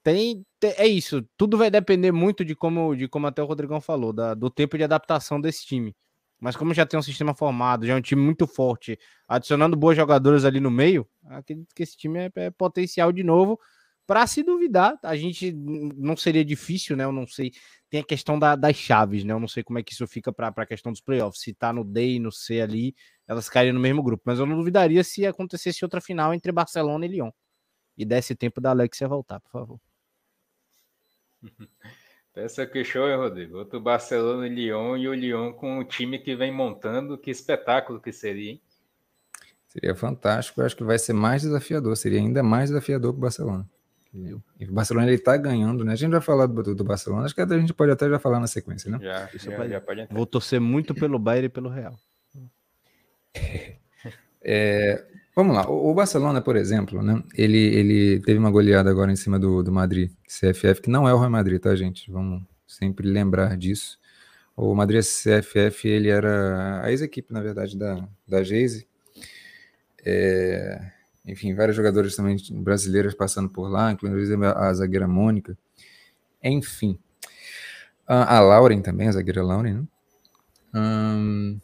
tem, 0.04 0.46
é 0.62 0.86
isso. 0.86 1.26
Tudo 1.36 1.56
vai 1.56 1.70
depender 1.70 2.12
muito 2.12 2.44
de 2.44 2.54
como, 2.54 2.94
de 2.94 3.08
como 3.08 3.26
até 3.26 3.42
o 3.42 3.46
Rodrigão 3.46 3.80
falou, 3.80 4.12
da, 4.12 4.34
do 4.34 4.50
tempo 4.50 4.76
de 4.76 4.84
adaptação 4.84 5.40
desse 5.40 5.64
time. 5.66 5.96
Mas 6.38 6.56
como 6.56 6.74
já 6.74 6.84
tem 6.84 6.98
um 7.00 7.02
sistema 7.02 7.34
formado, 7.34 7.86
já 7.86 7.94
é 7.94 7.96
um 7.96 8.02
time 8.02 8.20
muito 8.20 8.46
forte, 8.46 8.98
adicionando 9.26 9.76
boas 9.76 9.96
jogadoras 9.96 10.44
ali 10.44 10.60
no 10.60 10.70
meio, 10.70 11.08
acredito 11.24 11.74
que 11.74 11.82
esse 11.82 11.96
time 11.96 12.18
é, 12.18 12.30
é 12.36 12.50
potencial 12.50 13.10
de 13.12 13.24
novo. 13.24 13.58
Para 14.06 14.26
se 14.26 14.42
duvidar, 14.42 14.98
a 15.02 15.16
gente 15.16 15.52
não 15.54 16.14
seria 16.16 16.44
difícil, 16.44 16.94
né? 16.94 17.04
Eu 17.04 17.12
não 17.12 17.26
sei. 17.26 17.52
Tem 17.88 18.00
a 18.00 18.04
questão 18.04 18.38
da, 18.38 18.54
das 18.54 18.76
chaves, 18.76 19.24
né? 19.24 19.32
Eu 19.32 19.40
não 19.40 19.48
sei 19.48 19.62
como 19.62 19.78
é 19.78 19.82
que 19.82 19.94
isso 19.94 20.06
fica 20.06 20.30
para 20.30 20.48
a 20.54 20.66
questão 20.66 20.92
dos 20.92 21.00
playoffs. 21.00 21.40
Se 21.40 21.54
tá 21.54 21.72
no 21.72 21.82
D 21.82 22.16
e 22.16 22.18
no 22.18 22.30
C 22.30 22.60
ali, 22.60 22.94
elas 23.26 23.48
cairiam 23.48 23.72
no 23.72 23.80
mesmo 23.80 24.02
grupo. 24.02 24.22
Mas 24.26 24.38
eu 24.38 24.44
não 24.44 24.58
duvidaria 24.58 25.02
se 25.02 25.24
acontecesse 25.24 25.82
outra 25.82 26.02
final 26.02 26.34
entre 26.34 26.52
Barcelona 26.52 27.06
e 27.06 27.08
Lyon. 27.08 27.30
E 27.96 28.04
desse 28.04 28.34
tempo 28.36 28.60
da 28.60 28.70
Alexia 28.70 29.08
voltar, 29.08 29.40
por 29.40 29.50
favor. 29.50 29.80
Pensa 32.34 32.66
que 32.66 32.84
show, 32.84 33.08
hein, 33.08 33.16
Rodrigo? 33.16 33.58
Outro 33.58 33.80
Barcelona 33.80 34.46
e 34.46 34.50
Lyon 34.50 34.96
e 34.96 35.08
o 35.08 35.14
Lyon 35.14 35.52
com 35.52 35.78
o 35.78 35.84
time 35.84 36.18
que 36.18 36.34
vem 36.34 36.50
montando. 36.50 37.16
Que 37.16 37.30
espetáculo 37.30 38.00
que 38.00 38.12
seria, 38.12 38.52
hein? 38.52 38.62
Seria 39.68 39.94
fantástico. 39.94 40.60
Eu 40.60 40.66
acho 40.66 40.76
que 40.76 40.82
vai 40.82 40.98
ser 40.98 41.12
mais 41.12 41.42
desafiador. 41.42 41.96
Seria 41.96 42.18
ainda 42.18 42.42
mais 42.42 42.70
desafiador 42.70 43.12
para 43.12 43.18
o 43.18 43.22
Barcelona. 43.22 43.68
E 44.14 44.32
o 44.64 44.72
Barcelona 44.72 45.08
ele 45.08 45.18
tá 45.18 45.36
ganhando, 45.36 45.84
né? 45.84 45.92
A 45.92 45.96
gente 45.96 46.12
vai 46.12 46.20
falar 46.20 46.46
do, 46.46 46.74
do 46.74 46.84
Barcelona. 46.84 47.24
Acho 47.24 47.34
que 47.34 47.40
a 47.40 47.58
gente 47.58 47.74
pode 47.74 47.90
até 47.90 48.08
já 48.08 48.18
falar 48.18 48.38
na 48.38 48.46
sequência, 48.46 48.88
né? 48.88 48.98
Já, 49.00 49.28
já, 49.34 49.56
pode, 49.56 49.70
já 49.70 49.80
pode 49.80 50.06
Vou 50.10 50.24
torcer 50.24 50.60
muito 50.60 50.94
pelo 50.94 51.18
Bayern 51.18 51.46
e 51.46 51.48
pelo 51.48 51.68
Real. 51.68 51.96
É, 54.46 55.02
Vamos 55.36 55.56
lá, 55.56 55.68
o 55.68 55.92
Barcelona, 55.92 56.40
por 56.40 56.54
exemplo, 56.54 57.02
né? 57.02 57.20
Ele, 57.34 57.58
ele 57.58 58.20
teve 58.20 58.38
uma 58.38 58.50
goleada 58.50 58.88
agora 58.88 59.10
em 59.10 59.16
cima 59.16 59.36
do, 59.36 59.64
do 59.64 59.72
Madrid, 59.72 60.12
CFF, 60.28 60.82
que 60.82 60.90
não 60.90 61.08
é 61.08 61.12
o 61.12 61.18
Real 61.18 61.30
Madrid, 61.30 61.60
tá, 61.60 61.74
gente? 61.74 62.08
Vamos 62.10 62.42
sempre 62.66 63.08
lembrar 63.08 63.56
disso. 63.56 63.98
O 64.56 64.72
Madrid 64.76 65.02
CFF, 65.02 65.88
ele 65.88 66.08
era 66.08 66.82
a 66.84 66.90
ex-equipe, 66.90 67.32
na 67.32 67.40
verdade, 67.40 67.76
da, 67.76 68.08
da 68.28 68.44
Geise. 68.44 68.86
É, 70.06 70.92
enfim, 71.26 71.52
vários 71.54 71.76
jogadores 71.76 72.14
também 72.14 72.36
brasileiros 72.52 73.14
passando 73.14 73.48
por 73.48 73.68
lá, 73.68 73.90
inclusive 73.90 74.46
a 74.46 74.72
zagueira 74.72 75.08
Mônica. 75.08 75.58
Enfim. 76.42 76.96
A, 78.06 78.36
a 78.36 78.40
Lauren 78.40 78.80
também, 78.82 79.08
a 79.08 79.12
zagueira 79.12 79.42
Lauren, 79.42 79.74
né? 79.74 79.84
Hum, 80.76 81.60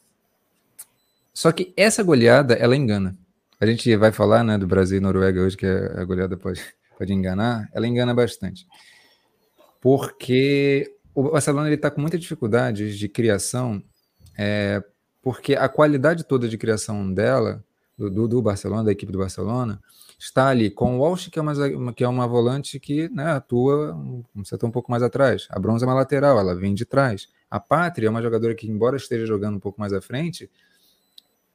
só 1.33 1.53
que 1.53 1.73
essa 1.77 2.03
goleada, 2.03 2.55
ela 2.55 2.77
engana. 2.77 3.17
A 3.61 3.67
gente 3.67 3.95
vai 3.97 4.11
falar 4.11 4.43
né, 4.43 4.57
do 4.57 4.67
Brasil 4.67 4.97
e 4.97 5.01
Noruega 5.01 5.43
hoje, 5.43 5.55
que 5.55 5.67
a 5.67 6.03
goleada 6.03 6.35
pode, 6.35 6.63
pode 6.97 7.13
enganar. 7.13 7.69
Ela 7.75 7.87
engana 7.87 8.15
bastante. 8.15 8.67
Porque 9.83 10.97
o 11.15 11.25
Barcelona 11.25 11.71
está 11.71 11.91
com 11.91 12.01
muita 12.01 12.19
dificuldade 12.19 12.97
de 12.97 13.09
criação, 13.09 13.83
é, 14.39 14.83
porque 15.21 15.55
a 15.55 15.69
qualidade 15.69 16.25
toda 16.25 16.49
de 16.49 16.57
criação 16.57 17.13
dela, 17.13 17.63
do, 17.99 18.27
do, 18.27 18.41
Barcelona, 18.41 18.85
da 18.85 18.93
equipe 18.93 19.13
do 19.13 19.19
Barcelona, 19.19 19.79
está 20.19 20.49
ali 20.49 20.71
com 20.71 20.97
o 20.97 21.01
Walsh, 21.01 21.29
que 21.29 21.39
é 21.39 21.43
uma, 21.43 21.93
que 21.93 22.03
é 22.03 22.09
uma 22.09 22.27
volante 22.27 22.81
que 22.81 23.11
né, 23.11 23.33
atua 23.33 23.95
um 24.35 24.43
setor 24.43 24.69
um 24.69 24.73
pouco 24.73 24.91
mais 24.91 25.03
atrás. 25.03 25.47
A 25.51 25.59
Bronze 25.59 25.85
é 25.85 25.87
uma 25.87 25.95
lateral, 25.95 26.39
ela 26.39 26.55
vem 26.55 26.73
de 26.73 26.87
trás. 26.87 27.29
A 27.51 27.61
Pátria 27.61 28.07
é 28.07 28.11
uma 28.11 28.23
jogadora 28.23 28.55
que, 28.55 28.67
embora 28.67 28.97
esteja 28.97 29.27
jogando 29.27 29.57
um 29.57 29.61
pouco 29.61 29.79
mais 29.79 29.93
à 29.93 30.01
frente, 30.01 30.51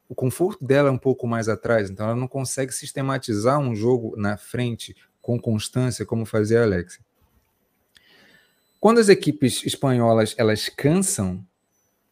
o 0.08 0.16
conforto 0.16 0.64
dela 0.64 0.90
é 0.90 0.92
um 0.92 0.98
pouco 0.98 1.28
mais 1.28 1.50
atrás, 1.50 1.90
então 1.90 2.06
ela 2.06 2.16
não 2.16 2.28
consegue 2.28 2.72
sistematizar 2.72 3.60
um 3.60 3.76
jogo 3.76 4.16
na 4.18 4.38
frente 4.38 4.96
com 5.22 5.40
constância 5.40 6.06
como 6.06 6.26
fazia 6.26 6.62
a 6.62 6.64
Alexia. 6.64 7.04
Quando 8.80 9.00
as 9.00 9.10
equipes 9.10 9.66
espanholas 9.66 10.36
elas 10.38 10.70
cansam, 10.70 11.44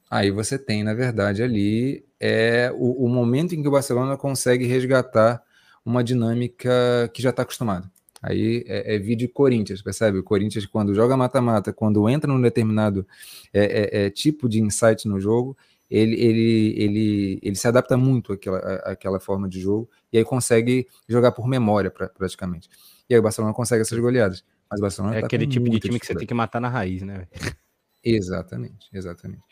aí 0.09 0.31
você 0.31 0.57
tem, 0.57 0.83
na 0.83 0.93
verdade, 0.93 1.43
ali 1.43 2.03
é 2.19 2.71
o, 2.75 3.05
o 3.05 3.07
momento 3.07 3.53
em 3.53 3.61
que 3.61 3.67
o 3.67 3.71
Barcelona 3.71 4.17
consegue 4.17 4.65
resgatar 4.65 5.43
uma 5.85 6.03
dinâmica 6.03 7.11
que 7.13 7.21
já 7.21 7.29
está 7.29 7.43
acostumado. 7.43 7.89
Aí 8.23 8.63
é, 8.67 8.95
é 8.95 8.97
vídeo 8.97 9.29
Corinthians, 9.29 9.81
percebe? 9.81 10.17
O 10.17 10.23
Corinthians, 10.23 10.65
quando 10.65 10.95
joga 10.95 11.17
mata-mata, 11.17 11.73
quando 11.73 12.07
entra 12.07 12.31
num 12.31 12.41
determinado 12.41 13.05
é, 13.53 14.01
é, 14.01 14.05
é 14.05 14.09
tipo 14.09 14.47
de 14.47 14.61
insight 14.61 15.07
no 15.07 15.19
jogo, 15.19 15.57
ele, 15.89 16.15
ele, 16.15 16.73
ele, 16.77 17.39
ele 17.41 17.55
se 17.55 17.67
adapta 17.67 17.95
muito 17.97 18.33
àquela, 18.33 18.57
àquela 18.85 19.19
forma 19.19 19.47
de 19.47 19.59
jogo 19.59 19.89
e 20.11 20.17
aí 20.17 20.23
consegue 20.23 20.87
jogar 21.07 21.31
por 21.31 21.47
memória 21.47 21.91
pra, 21.91 22.09
praticamente. 22.09 22.69
E 23.09 23.13
aí 23.13 23.19
o 23.19 23.23
Barcelona 23.23 23.53
consegue 23.53 23.81
essas 23.81 23.99
goleadas. 23.99 24.43
Mas 24.69 24.79
o 24.79 24.81
Barcelona 24.81 25.17
é 25.17 25.19
tá 25.19 25.27
aquele 25.27 25.45
tipo 25.45 25.69
de 25.69 25.79
time 25.79 25.99
que 25.99 26.05
você 26.05 26.15
tem 26.15 26.27
que 26.27 26.33
matar 26.33 26.59
na 26.59 26.69
raiz, 26.69 27.03
né? 27.03 27.27
Exatamente, 28.03 28.89
exatamente. 28.91 29.43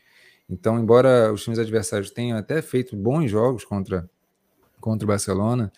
Então, 0.50 0.78
embora 0.80 1.32
os 1.32 1.44
times 1.44 1.60
adversários 1.60 2.12
tenham 2.12 2.38
até 2.38 2.62
feito 2.62 2.96
bons 2.96 3.30
jogos 3.30 3.64
contra, 3.64 4.10
contra 4.80 5.06
o 5.06 5.08
Barcelona, 5.08 5.72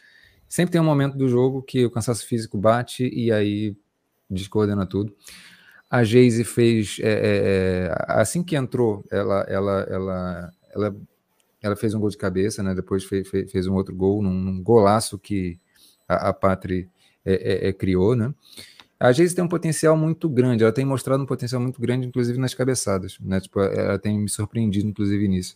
sempre 0.47 0.71
tem 0.71 0.81
um 0.81 0.85
momento 0.85 1.15
do 1.17 1.27
jogo 1.27 1.61
que 1.61 1.85
o 1.85 1.91
cansaço 1.91 2.25
físico 2.25 2.57
bate 2.57 3.07
e 3.07 3.31
aí 3.31 3.77
descoordena 4.29 4.85
tudo. 4.85 5.15
A 5.93 6.03
Geise 6.03 6.43
fez, 6.43 6.97
é, 7.03 7.07
é, 7.07 7.85
é, 7.85 7.95
assim 8.07 8.41
que 8.41 8.55
entrou, 8.55 9.05
ela, 9.11 9.41
ela, 9.41 9.81
ela, 9.87 10.53
ela, 10.73 10.95
ela 11.61 11.75
fez 11.75 11.93
um 11.93 11.99
gol 11.99 12.09
de 12.09 12.17
cabeça, 12.17 12.63
né? 12.63 12.73
Depois 12.73 13.03
fez, 13.03 13.29
fez 13.29 13.67
um 13.67 13.75
outro 13.75 13.93
gol, 13.93 14.19
num, 14.23 14.33
num 14.33 14.63
golaço 14.63 15.19
que 15.19 15.59
a, 16.09 16.29
a 16.29 16.33
Patri 16.33 16.89
é, 17.23 17.67
é, 17.67 17.73
criou, 17.73 18.15
né? 18.15 18.33
A 18.99 19.11
Geise 19.11 19.35
tem 19.35 19.43
um 19.43 19.47
potencial 19.47 19.95
muito 19.95 20.27
grande, 20.27 20.63
ela 20.63 20.73
tem 20.73 20.83
mostrado 20.83 21.21
um 21.21 21.27
potencial 21.27 21.61
muito 21.61 21.79
grande, 21.79 22.07
inclusive 22.07 22.39
nas 22.39 22.55
cabeçadas, 22.55 23.19
né? 23.19 23.39
Tipo, 23.39 23.59
ela 23.59 23.99
tem 23.99 24.17
me 24.17 24.29
surpreendido, 24.29 24.87
inclusive, 24.87 25.27
nisso. 25.27 25.55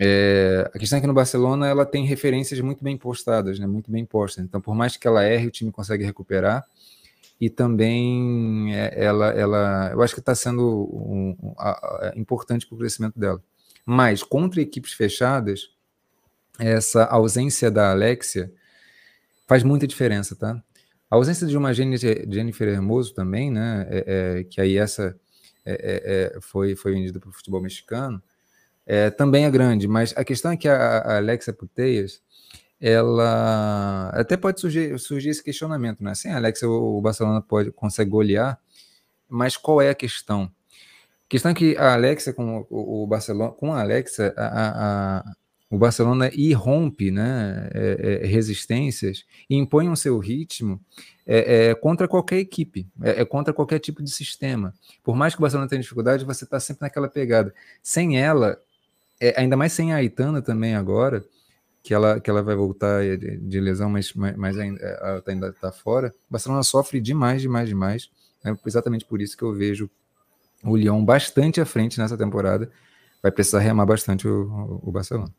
É, 0.00 0.70
a 0.74 0.78
questão 0.78 0.96
é 0.96 1.02
que 1.02 1.06
no 1.06 1.12
Barcelona 1.12 1.66
ela 1.66 1.84
tem 1.84 2.06
referências 2.06 2.58
muito 2.60 2.82
bem 2.82 2.96
postadas, 2.96 3.58
né, 3.58 3.66
muito 3.66 3.90
bem 3.90 4.06
postas. 4.06 4.42
Então, 4.42 4.62
por 4.62 4.74
mais 4.74 4.96
que 4.96 5.06
ela 5.06 5.22
erre, 5.24 5.46
o 5.46 5.50
time 5.50 5.70
consegue 5.70 6.04
recuperar 6.04 6.64
e 7.40 7.50
também 7.50 8.74
é, 8.74 9.04
ela, 9.04 9.28
ela 9.30 9.90
eu 9.92 10.02
acho 10.02 10.14
que 10.14 10.20
está 10.20 10.34
sendo 10.34 10.62
um, 10.92 11.36
um, 11.40 11.54
importante 12.16 12.66
para 12.66 12.74
o 12.74 12.78
crescimento 12.78 13.18
dela. 13.18 13.42
Mas 13.84 14.22
contra 14.22 14.60
equipes 14.60 14.92
fechadas, 14.92 15.70
essa 16.58 17.04
ausência 17.04 17.70
da 17.70 17.90
Alexia 17.90 18.52
faz 19.46 19.62
muita 19.62 19.86
diferença, 19.86 20.34
tá? 20.34 20.60
A 21.10 21.16
ausência 21.16 21.46
de 21.46 21.56
uma 21.56 21.72
Jennifer 21.72 22.68
Hermoso 22.68 23.14
também, 23.14 23.50
né? 23.50 23.86
É, 23.88 24.04
é, 24.40 24.44
que 24.44 24.60
aí 24.60 24.76
essa 24.76 25.16
é, 25.64 26.34
é, 26.34 26.36
é 26.36 26.40
foi, 26.40 26.74
foi 26.74 26.94
vendida 26.94 27.20
para 27.20 27.28
o 27.28 27.32
futebol 27.32 27.60
mexicano. 27.60 28.20
também 29.16 29.44
é 29.44 29.50
grande, 29.50 29.86
mas 29.86 30.14
a 30.16 30.24
questão 30.24 30.50
é 30.52 30.56
que 30.56 30.68
a, 30.68 30.98
a 30.98 31.16
Alexia 31.18 31.52
Puteias, 31.52 32.20
ela 32.80 34.10
até 34.14 34.36
pode 34.36 34.60
surgir, 34.60 34.98
surgir 34.98 35.30
esse 35.30 35.42
questionamento, 35.42 36.02
né? 36.02 36.14
Sem 36.14 36.32
a 36.32 36.36
Alexia, 36.36 36.68
o 36.68 37.00
Barcelona 37.00 37.40
pode 37.40 37.70
consegue 37.72 38.10
golear, 38.10 38.58
mas 39.28 39.56
qual 39.56 39.80
é 39.80 39.90
a 39.90 39.94
questão? 39.94 40.50
A 41.26 41.28
questão 41.28 41.50
é 41.50 41.54
que 41.54 41.76
a 41.76 41.94
Alexia 41.94 42.32
com 42.32 42.66
o, 42.70 43.06
Barcelona, 43.06 43.52
com 43.52 43.72
a 43.72 43.80
Alexia, 43.80 44.32
a, 44.36 45.18
a, 45.18 45.34
o 45.68 45.76
Barcelona 45.76 46.30
irrompe 46.32 47.10
né, 47.10 47.68
é, 47.74 48.20
é, 48.22 48.26
resistências 48.26 49.24
e 49.50 49.56
impõe 49.56 49.88
o 49.88 49.96
seu 49.96 50.18
ritmo 50.18 50.80
é, 51.26 51.70
é, 51.70 51.74
contra 51.74 52.06
qualquer 52.06 52.38
equipe, 52.38 52.86
é, 53.02 53.22
é, 53.22 53.24
contra 53.24 53.52
qualquer 53.52 53.80
tipo 53.80 54.02
de 54.02 54.10
sistema. 54.10 54.72
Por 55.02 55.16
mais 55.16 55.34
que 55.34 55.40
o 55.40 55.42
Barcelona 55.42 55.68
tenha 55.68 55.82
dificuldade, 55.82 56.24
você 56.24 56.44
está 56.44 56.60
sempre 56.60 56.82
naquela 56.82 57.08
pegada. 57.08 57.52
Sem 57.82 58.20
ela, 58.20 58.60
é, 59.20 59.34
ainda 59.40 59.56
mais 59.56 59.72
sem 59.72 59.92
a 59.92 59.96
Aitana 59.96 60.40
também 60.40 60.76
agora, 60.76 61.24
que 61.86 61.94
ela, 61.94 62.18
que 62.18 62.28
ela 62.28 62.42
vai 62.42 62.56
voltar 62.56 63.00
de, 63.16 63.60
lesão, 63.60 63.88
mas, 63.88 64.12
mas 64.12 64.58
ainda, 64.58 65.22
tá, 65.24 65.30
ainda 65.30 65.48
está 65.50 65.70
fora, 65.70 66.12
o 66.28 66.32
Barcelona 66.32 66.64
sofre 66.64 67.00
demais, 67.00 67.40
demais, 67.40 67.68
demais. 67.68 68.10
Né? 68.42 68.58
Exatamente 68.66 69.04
por 69.04 69.22
isso 69.22 69.36
que 69.36 69.44
eu 69.44 69.52
vejo 69.52 69.88
o 70.64 70.76
Lyon 70.76 71.04
bastante 71.04 71.60
à 71.60 71.64
frente 71.64 72.00
nessa 72.00 72.18
temporada. 72.18 72.68
Vai 73.22 73.30
precisar 73.30 73.60
remar 73.60 73.86
bastante 73.86 74.26
o, 74.26 74.80
o 74.82 74.90
Barcelona. 74.90 75.32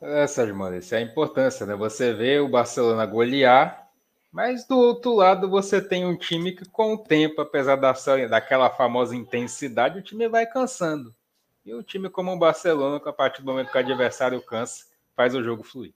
É, 0.00 0.24
Sérgio 0.28 0.54
Maurício, 0.54 0.94
é 0.94 0.98
a 0.98 1.02
importância, 1.02 1.66
né? 1.66 1.74
Você 1.74 2.14
vê 2.14 2.38
o 2.38 2.48
Barcelona 2.48 3.04
golear, 3.06 3.88
mas 4.30 4.68
do 4.68 4.78
outro 4.78 5.16
lado 5.16 5.50
você 5.50 5.80
tem 5.82 6.06
um 6.06 6.16
time 6.16 6.52
que, 6.52 6.64
com 6.64 6.94
o 6.94 6.98
tempo, 6.98 7.40
apesar 7.40 7.74
da, 7.74 7.92
daquela 8.30 8.70
famosa 8.70 9.16
intensidade, 9.16 9.98
o 9.98 10.02
time 10.02 10.28
vai 10.28 10.46
cansando. 10.46 11.12
E 11.66 11.74
um 11.74 11.82
time 11.82 12.08
como 12.08 12.32
o 12.32 12.38
Barcelona, 12.38 13.00
que 13.00 13.08
a 13.08 13.12
partir 13.12 13.42
do 13.42 13.46
momento 13.46 13.70
que 13.70 13.76
o 13.76 13.80
adversário 13.80 14.40
cansa, 14.40 14.84
faz 15.14 15.34
o 15.34 15.42
jogo 15.42 15.62
fluir. 15.62 15.92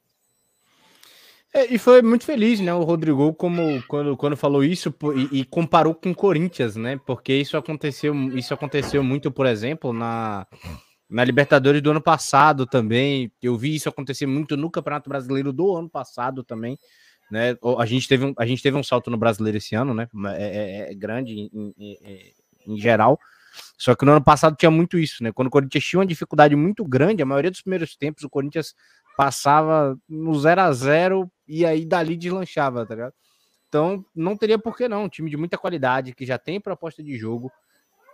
É, 1.55 1.73
e 1.73 1.79
foi 1.79 2.03
muito 2.03 2.25
feliz, 2.25 2.61
né? 2.61 2.73
O 2.75 2.83
Rodrigo, 2.83 3.33
como 3.35 3.83
quando, 3.89 4.17
quando 4.17 4.37
falou 4.37 4.63
isso 4.63 4.95
e, 5.33 5.41
e, 5.41 5.45
comparou 5.45 5.95
com 5.95 6.11
o 6.11 6.15
Corinthians, 6.15 6.77
né? 6.77 7.01
Porque 7.07 7.33
isso 7.33 7.57
aconteceu, 7.57 8.15
isso 8.37 8.53
aconteceu 8.53 9.03
muito, 9.03 9.31
por 9.31 9.47
exemplo, 9.47 9.93
na 9.93 10.47
na 11.11 11.25
Libertadores 11.25 11.83
do 11.83 11.91
ano 11.91 12.01
passado 12.01 12.65
também. 12.65 13.33
Eu 13.43 13.59
vi 13.59 13.75
isso 13.75 13.89
acontecer 13.89 14.27
muito 14.27 14.57
no 14.57 14.71
Campeonato 14.71 15.11
Brasileiro 15.11 15.53
do 15.53 15.77
ano 15.77 15.91
passado 15.91 16.45
também. 16.45 16.79
Né? 17.29 17.57
A, 17.79 17.85
gente 17.85 18.07
teve 18.07 18.25
um, 18.25 18.35
a 18.39 18.47
gente 18.47 18.63
teve 18.63 18.77
um 18.77 18.83
salto 18.83 19.11
no 19.11 19.17
brasileiro 19.17 19.59
esse 19.59 19.75
ano, 19.75 19.93
né? 19.93 20.09
É, 20.37 20.87
é, 20.89 20.93
é 20.93 20.95
grande 20.95 21.33
em, 21.33 21.75
em, 21.77 22.35
em, 22.67 22.79
geral. 22.79 23.19
Só 23.81 23.95
que 23.95 24.05
no 24.05 24.13
ano 24.13 24.23
passado 24.23 24.55
tinha 24.57 24.71
muito 24.71 24.99
isso, 24.99 25.25
né? 25.25 25.33
Quando 25.33 25.49
o 25.49 25.51
Corinthians 25.51 25.83
tinha 25.83 26.01
uma 26.01 26.05
dificuldade 26.07 26.55
muito 26.55 26.85
grande, 26.85 27.23
a 27.23 27.27
maioria 27.27 27.51
dos 27.51 27.63
primeiros 27.63 27.97
tempos 27.97 28.23
o 28.23 28.29
Corinthians 28.29 28.75
passava 29.17 29.99
no 30.07 30.39
0 30.39 30.61
a 30.61 30.71
0 30.71 31.33
e 31.49 31.65
aí 31.65 31.87
dali 31.87 32.15
deslanchava, 32.15 32.85
tá 32.85 32.95
ligado? 32.95 33.15
Então 33.71 34.05
não 34.15 34.37
teria 34.37 34.59
por 34.59 34.77
que 34.77 34.87
não. 34.87 35.05
Um 35.05 35.09
time 35.09 35.31
de 35.31 35.37
muita 35.39 35.57
qualidade, 35.57 36.15
que 36.15 36.27
já 36.27 36.37
tem 36.37 36.61
proposta 36.61 37.03
de 37.03 37.17
jogo, 37.17 37.51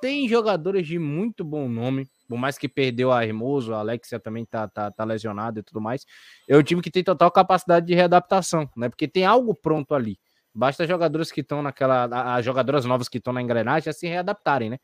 tem 0.01 0.29
jogadores 0.29 0.87
de 0.87 1.01
muito 1.01 1.43
bom 1.43 1.69
nome, 1.69 2.09
por 2.29 2.39
mais 2.39 2.57
que 2.57 2.69
perdeu 2.69 3.11
a 3.11 3.27
Hermoso, 3.27 3.75
a 3.75 3.81
Alexia 3.81 4.21
também 4.21 4.45
tá, 4.45 4.69
tá, 4.69 4.93
tá 4.93 5.03
lesionado 5.03 5.59
e 5.59 5.64
tudo 5.64 5.81
mais. 5.81 6.07
É 6.49 6.57
um 6.57 6.62
time 6.62 6.81
que 6.81 6.93
tem 6.93 7.03
total 7.03 7.29
capacidade 7.33 7.87
de 7.87 7.95
readaptação, 7.95 8.71
né? 8.77 8.89
Porque 8.89 9.09
tem 9.09 9.25
algo 9.25 9.53
pronto 9.53 9.97
ali. 9.97 10.17
Basta 10.55 10.87
jogadores 10.87 11.33
que 11.33 11.41
estão 11.41 11.61
naquela. 11.61 12.37
As 12.37 12.45
jogadoras 12.45 12.85
novas 12.85 13.09
que 13.09 13.19
estão 13.19 13.33
na 13.33 13.43
engrenagem 13.43 13.87
já 13.87 13.93
se 13.93 14.07
readaptarem, 14.07 14.71
né? 14.71 14.79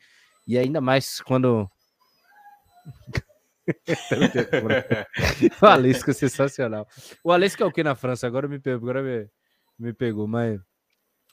E 0.47 0.59
ainda 0.59 0.80
mais 0.80 1.20
quando. 1.20 1.70
o 5.62 5.66
Alisco 5.66 6.11
é 6.11 6.14
sensacional. 6.14 6.86
O 7.22 7.30
Alisco 7.30 7.62
é 7.62 7.66
o 7.66 7.72
que 7.72 7.84
na 7.84 7.95
França? 7.95 8.26
Agora 8.26 8.49
me 8.49 8.59
pegou, 8.59 8.90
agora 8.90 9.03
me, 9.03 9.30
me 9.78 9.93
pegou, 9.93 10.26
mas. 10.26 10.61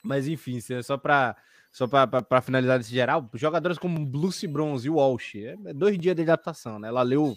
Mas 0.04 0.28
enfim, 0.28 0.60
é 0.72 0.82
só 0.82 0.98
para 0.98 1.36
só 1.72 1.88
para 1.88 2.42
finalizar 2.42 2.80
desse 2.80 2.92
geral, 2.92 3.30
jogadores 3.36 3.78
como 3.78 4.04
Lucy 4.04 4.48
Bronze 4.48 4.88
e 4.88 4.90
Walsh, 4.90 5.36
é, 5.36 5.56
é 5.66 5.74
dois 5.74 5.98
dias 6.00 6.16
de 6.16 6.24
adaptação, 6.24 6.80
né? 6.80 6.88
Ela 6.88 7.04
leu 7.04 7.36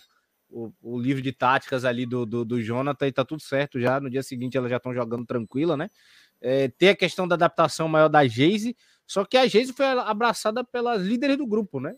o, 0.48 0.72
o 0.80 0.98
livro 0.98 1.22
de 1.22 1.32
táticas 1.32 1.84
ali 1.84 2.06
do, 2.06 2.24
do, 2.24 2.44
do, 2.44 2.62
Jonathan 2.62 3.06
e 3.06 3.12
tá 3.12 3.24
tudo 3.24 3.42
certo 3.42 3.80
já. 3.80 4.00
No 4.00 4.08
dia 4.08 4.22
seguinte 4.22 4.56
elas 4.56 4.70
já 4.70 4.76
estão 4.78 4.94
jogando 4.94 5.26
tranquila, 5.26 5.76
né? 5.76 5.90
É, 6.40 6.68
tem 6.68 6.88
a 6.90 6.96
questão 6.96 7.28
da 7.28 7.34
adaptação 7.34 7.88
maior 7.88 8.08
da 8.08 8.26
Geise, 8.26 8.76
só 9.12 9.26
que 9.26 9.36
a 9.36 9.46
Geise 9.46 9.74
foi 9.74 9.84
abraçada 9.84 10.64
pelas 10.64 11.02
líderes 11.02 11.36
do 11.36 11.46
grupo, 11.46 11.78
né? 11.78 11.94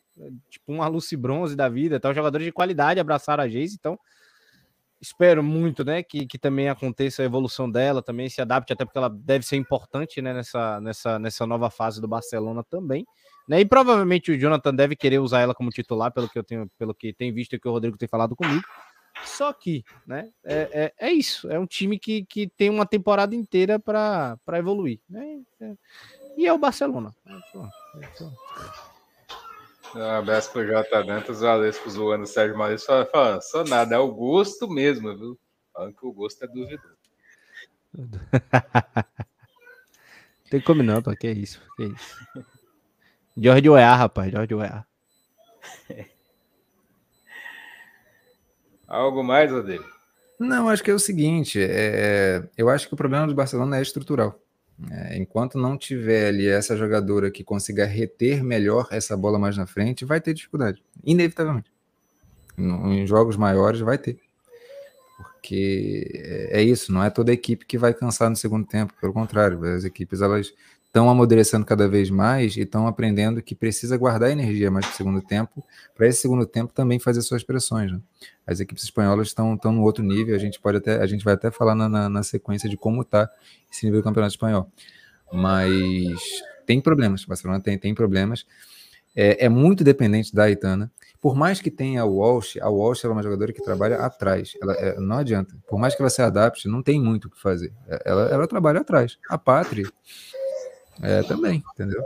Tipo 0.50 0.72
uma 0.72 0.88
Lucy 0.88 1.16
Bronze 1.16 1.54
da 1.54 1.68
vida, 1.68 1.94
então 1.94 2.12
jogadores 2.12 2.44
de 2.44 2.50
qualidade 2.50 2.98
abraçaram 2.98 3.44
a 3.44 3.48
Geise, 3.48 3.76
então 3.78 3.96
espero 5.00 5.40
muito, 5.40 5.84
né, 5.84 6.02
que, 6.02 6.26
que 6.26 6.36
também 6.36 6.68
aconteça 6.68 7.22
a 7.22 7.24
evolução 7.24 7.70
dela, 7.70 8.02
também 8.02 8.28
se 8.28 8.40
adapte, 8.40 8.72
até 8.72 8.84
porque 8.84 8.98
ela 8.98 9.08
deve 9.08 9.44
ser 9.44 9.54
importante, 9.54 10.20
né, 10.20 10.32
nessa, 10.32 10.80
nessa, 10.80 11.18
nessa 11.20 11.46
nova 11.46 11.70
fase 11.70 12.00
do 12.00 12.08
Barcelona 12.08 12.64
também, 12.64 13.06
né, 13.46 13.60
e 13.60 13.64
provavelmente 13.64 14.32
o 14.32 14.38
Jonathan 14.38 14.74
deve 14.74 14.96
querer 14.96 15.20
usar 15.20 15.40
ela 15.40 15.54
como 15.54 15.70
titular, 15.70 16.10
pelo 16.10 16.28
que 16.28 16.38
eu 16.38 16.42
tenho, 16.42 16.68
pelo 16.78 16.94
que 16.94 17.12
tem 17.12 17.32
visto 17.32 17.54
e 17.54 17.60
que 17.60 17.68
o 17.68 17.72
Rodrigo 17.72 17.98
tem 17.98 18.08
falado 18.08 18.34
comigo, 18.34 18.64
só 19.24 19.52
que, 19.52 19.84
né, 20.06 20.30
é, 20.42 20.92
é, 20.98 21.08
é 21.08 21.12
isso, 21.12 21.48
é 21.48 21.58
um 21.58 21.66
time 21.66 21.98
que, 21.98 22.24
que 22.24 22.48
tem 22.48 22.70
uma 22.70 22.86
temporada 22.86 23.36
inteira 23.36 23.78
para 23.78 24.38
evoluir, 24.54 25.00
né, 25.08 25.42
e 26.36 26.46
é 26.46 26.52
o 26.52 26.58
Barcelona. 26.58 27.14
É, 27.26 27.32
é, 29.94 29.98
um 29.98 30.10
abraço 30.10 30.50
pro 30.52 30.66
J 30.66 31.02
Dantas, 31.04 31.42
o 31.42 31.46
Alesco 31.46 31.88
zoando 31.88 32.24
o 32.24 32.26
Sérgio 32.26 32.58
Maurício 32.58 32.86
falando, 32.86 33.10
falando, 33.10 33.42
só 33.42 33.64
nada, 33.64 33.94
é 33.94 33.98
o 33.98 34.12
gosto 34.12 34.68
mesmo, 34.68 35.16
viu? 35.16 35.38
Falando 35.72 35.94
que 35.94 36.06
o 36.06 36.12
gosto 36.12 36.44
é 36.44 36.48
duvidoso. 36.48 36.94
Tem 40.50 40.60
como 40.60 40.82
não, 40.82 41.00
pô, 41.00 41.14
que 41.16 41.30
isso, 41.30 41.60
que 41.76 41.84
isso. 41.84 42.16
Jorge 43.36 43.68
Weah, 43.68 43.96
rapaz, 43.96 44.30
Jorge. 44.32 44.54
Algo 48.86 49.24
mais, 49.24 49.50
Rodrigo? 49.50 49.84
Não, 50.38 50.68
acho 50.68 50.82
que 50.82 50.90
é 50.90 50.94
o 50.94 50.98
seguinte, 50.98 51.58
é, 51.60 52.48
eu 52.56 52.68
acho 52.68 52.86
que 52.88 52.94
o 52.94 52.96
problema 52.96 53.26
do 53.26 53.34
Barcelona 53.34 53.78
é 53.78 53.82
estrutural. 53.82 54.43
É, 54.90 55.16
enquanto 55.16 55.56
não 55.56 55.78
tiver 55.78 56.28
ali 56.28 56.48
essa 56.48 56.76
jogadora 56.76 57.30
que 57.30 57.44
consiga 57.44 57.84
reter 57.84 58.42
melhor 58.42 58.88
essa 58.90 59.16
bola 59.16 59.38
mais 59.38 59.56
na 59.56 59.66
frente, 59.66 60.04
vai 60.04 60.20
ter 60.20 60.34
dificuldade, 60.34 60.82
inevitavelmente. 61.04 61.70
Em 62.58 63.06
jogos 63.06 63.36
maiores 63.36 63.80
vai 63.80 63.98
ter. 63.98 64.18
Porque 65.16 66.10
é, 66.14 66.60
é 66.60 66.62
isso, 66.62 66.92
não 66.92 67.04
é 67.04 67.10
toda 67.10 67.32
equipe 67.32 67.64
que 67.64 67.78
vai 67.78 67.94
cansar 67.94 68.28
no 68.28 68.36
segundo 68.36 68.66
tempo, 68.66 68.94
pelo 69.00 69.12
contrário, 69.12 69.62
as 69.64 69.84
equipes 69.84 70.20
elas 70.20 70.52
estão 70.94 71.10
amadurecendo 71.10 71.66
cada 71.66 71.88
vez 71.88 72.08
mais 72.08 72.56
e 72.56 72.60
estão 72.60 72.86
aprendendo 72.86 73.42
que 73.42 73.52
precisa 73.52 73.96
guardar 73.96 74.30
energia 74.30 74.70
mais 74.70 74.86
para 74.86 74.94
o 74.94 74.96
segundo 74.96 75.20
tempo, 75.20 75.64
para 75.92 76.06
esse 76.06 76.20
segundo 76.20 76.46
tempo 76.46 76.72
também 76.72 77.00
fazer 77.00 77.20
suas 77.22 77.42
pressões. 77.42 77.90
Né? 77.90 77.98
As 78.46 78.60
equipes 78.60 78.84
espanholas 78.84 79.26
estão, 79.26 79.58
no 79.60 79.82
outro 79.82 80.04
nível, 80.04 80.36
a 80.36 80.38
gente 80.38 80.60
pode 80.60 80.78
até, 80.78 81.02
a 81.02 81.06
gente 81.06 81.24
vai 81.24 81.34
até 81.34 81.50
falar 81.50 81.74
na, 81.74 81.88
na, 81.88 82.08
na 82.08 82.22
sequência 82.22 82.68
de 82.68 82.76
como 82.76 83.02
está 83.02 83.28
esse 83.72 83.84
nível 83.84 84.02
do 84.02 84.04
campeonato 84.04 84.34
espanhol. 84.34 84.70
Mas 85.32 86.22
tem 86.64 86.80
problemas, 86.80 87.24
o 87.24 87.28
Barcelona 87.28 87.60
tem, 87.60 87.76
tem 87.76 87.92
problemas. 87.92 88.46
É, 89.16 89.46
é, 89.46 89.48
muito 89.48 89.82
dependente 89.82 90.32
da 90.32 90.44
Aitana. 90.44 90.92
Por 91.20 91.34
mais 91.34 91.60
que 91.60 91.72
tenha 91.72 92.02
a 92.02 92.04
Walsh, 92.04 92.56
a 92.60 92.68
Walsh 92.68 93.04
é 93.04 93.08
uma 93.08 93.22
jogadora 93.22 93.52
que 93.52 93.62
trabalha 93.62 93.96
atrás. 93.96 94.52
Ela, 94.62 94.74
é, 94.74 95.00
não 95.00 95.18
adianta. 95.18 95.56
Por 95.68 95.78
mais 95.78 95.96
que 95.96 96.02
ela 96.02 96.10
se 96.10 96.22
adapte, 96.22 96.68
não 96.68 96.82
tem 96.82 97.00
muito 97.00 97.26
o 97.26 97.30
que 97.30 97.40
fazer. 97.40 97.72
Ela, 98.04 98.28
ela 98.28 98.46
trabalha 98.46 98.80
atrás. 98.80 99.18
A 99.28 99.38
Pátria 99.38 99.88
é, 101.02 101.22
também, 101.22 101.62
entendeu? 101.74 102.02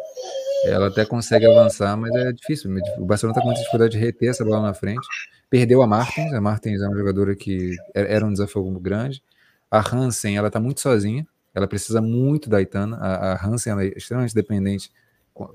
Ela 0.64 0.88
até 0.88 1.04
consegue 1.04 1.46
avançar, 1.46 1.96
mas 1.96 2.14
é 2.14 2.32
difícil. 2.32 2.70
O 2.98 3.04
Barcelona 3.04 3.32
está 3.32 3.40
com 3.40 3.46
muita 3.46 3.60
dificuldade 3.60 3.92
de 3.92 3.98
reter 3.98 4.30
essa 4.30 4.44
bola 4.44 4.62
na 4.62 4.74
frente. 4.74 5.06
Perdeu 5.48 5.82
a 5.82 5.86
Martins. 5.86 6.32
A 6.32 6.40
Martins 6.40 6.80
é 6.80 6.86
uma 6.86 6.96
jogadora 6.96 7.34
que 7.36 7.76
era 7.94 8.24
um 8.24 8.32
desafio 8.32 8.64
grande. 8.80 9.22
A 9.70 9.78
Hansen, 9.78 10.36
ela 10.36 10.48
está 10.48 10.58
muito 10.58 10.80
sozinha. 10.80 11.26
Ela 11.54 11.66
precisa 11.66 12.00
muito 12.00 12.48
da 12.50 12.60
Itana. 12.60 12.96
A, 12.96 13.46
Hansen 13.46 13.72
ela 13.72 13.84
é 13.84 13.88
extremamente 13.88 14.34
dependente 14.34 14.90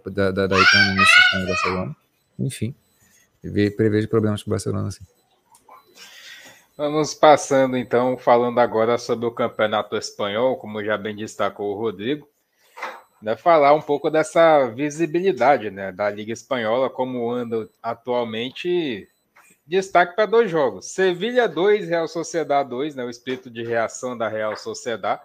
da, 0.06 0.32
da, 0.32 0.48
da 0.48 0.60
Itana 0.60 0.94
nesse 0.94 1.12
sistema 1.12 1.42
do 1.42 1.48
Barcelona. 1.48 1.96
Enfim, 2.40 2.76
prevejo 3.42 4.08
problemas 4.08 4.42
para 4.42 4.50
o 4.50 4.52
Barcelona, 4.52 4.88
assim. 4.88 5.04
Vamos 6.76 7.14
passando 7.14 7.78
então, 7.78 8.18
falando 8.18 8.60
agora 8.60 8.98
sobre 8.98 9.28
o 9.28 9.32
campeonato 9.32 9.96
espanhol, 9.96 10.58
como 10.58 10.84
já 10.84 10.98
bem 10.98 11.16
destacou 11.16 11.76
o 11.76 11.80
Rodrigo 11.80 12.28
né, 13.24 13.38
falar 13.38 13.74
um 13.74 13.82
pouco 13.82 14.10
dessa 14.10 14.68
visibilidade 14.68 15.72
né, 15.72 15.94
da 15.94 16.10
Liga 16.10 16.34
Espanhola, 16.34 16.90
como 16.90 17.32
anda 17.32 17.70
atualmente. 17.82 19.08
Destaque 19.66 20.14
para 20.14 20.26
dois 20.26 20.52
jogos: 20.52 20.92
Sevilha 20.92 21.48
2, 21.48 21.88
Real 21.88 22.08
Sociedade 22.10 22.70
2, 22.70 22.96
né, 22.96 23.06
o 23.06 23.10
espírito 23.10 23.50
de 23.50 23.64
reação 23.64 24.18
da 24.18 24.28
Real 24.28 24.58
Sociedade, 24.58 25.22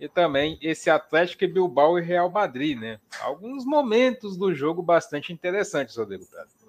e 0.00 0.08
também 0.08 0.58
esse 0.60 0.90
Atlético 0.90 1.46
Bilbao 1.46 1.96
e 1.96 2.02
Real 2.02 2.28
Madrid. 2.28 2.76
Né? 2.76 2.98
Alguns 3.20 3.64
momentos 3.64 4.36
do 4.36 4.52
jogo 4.52 4.82
bastante 4.82 5.32
interessantes, 5.32 5.96
Rodrigo 5.96 6.26
Prado. 6.26 6.65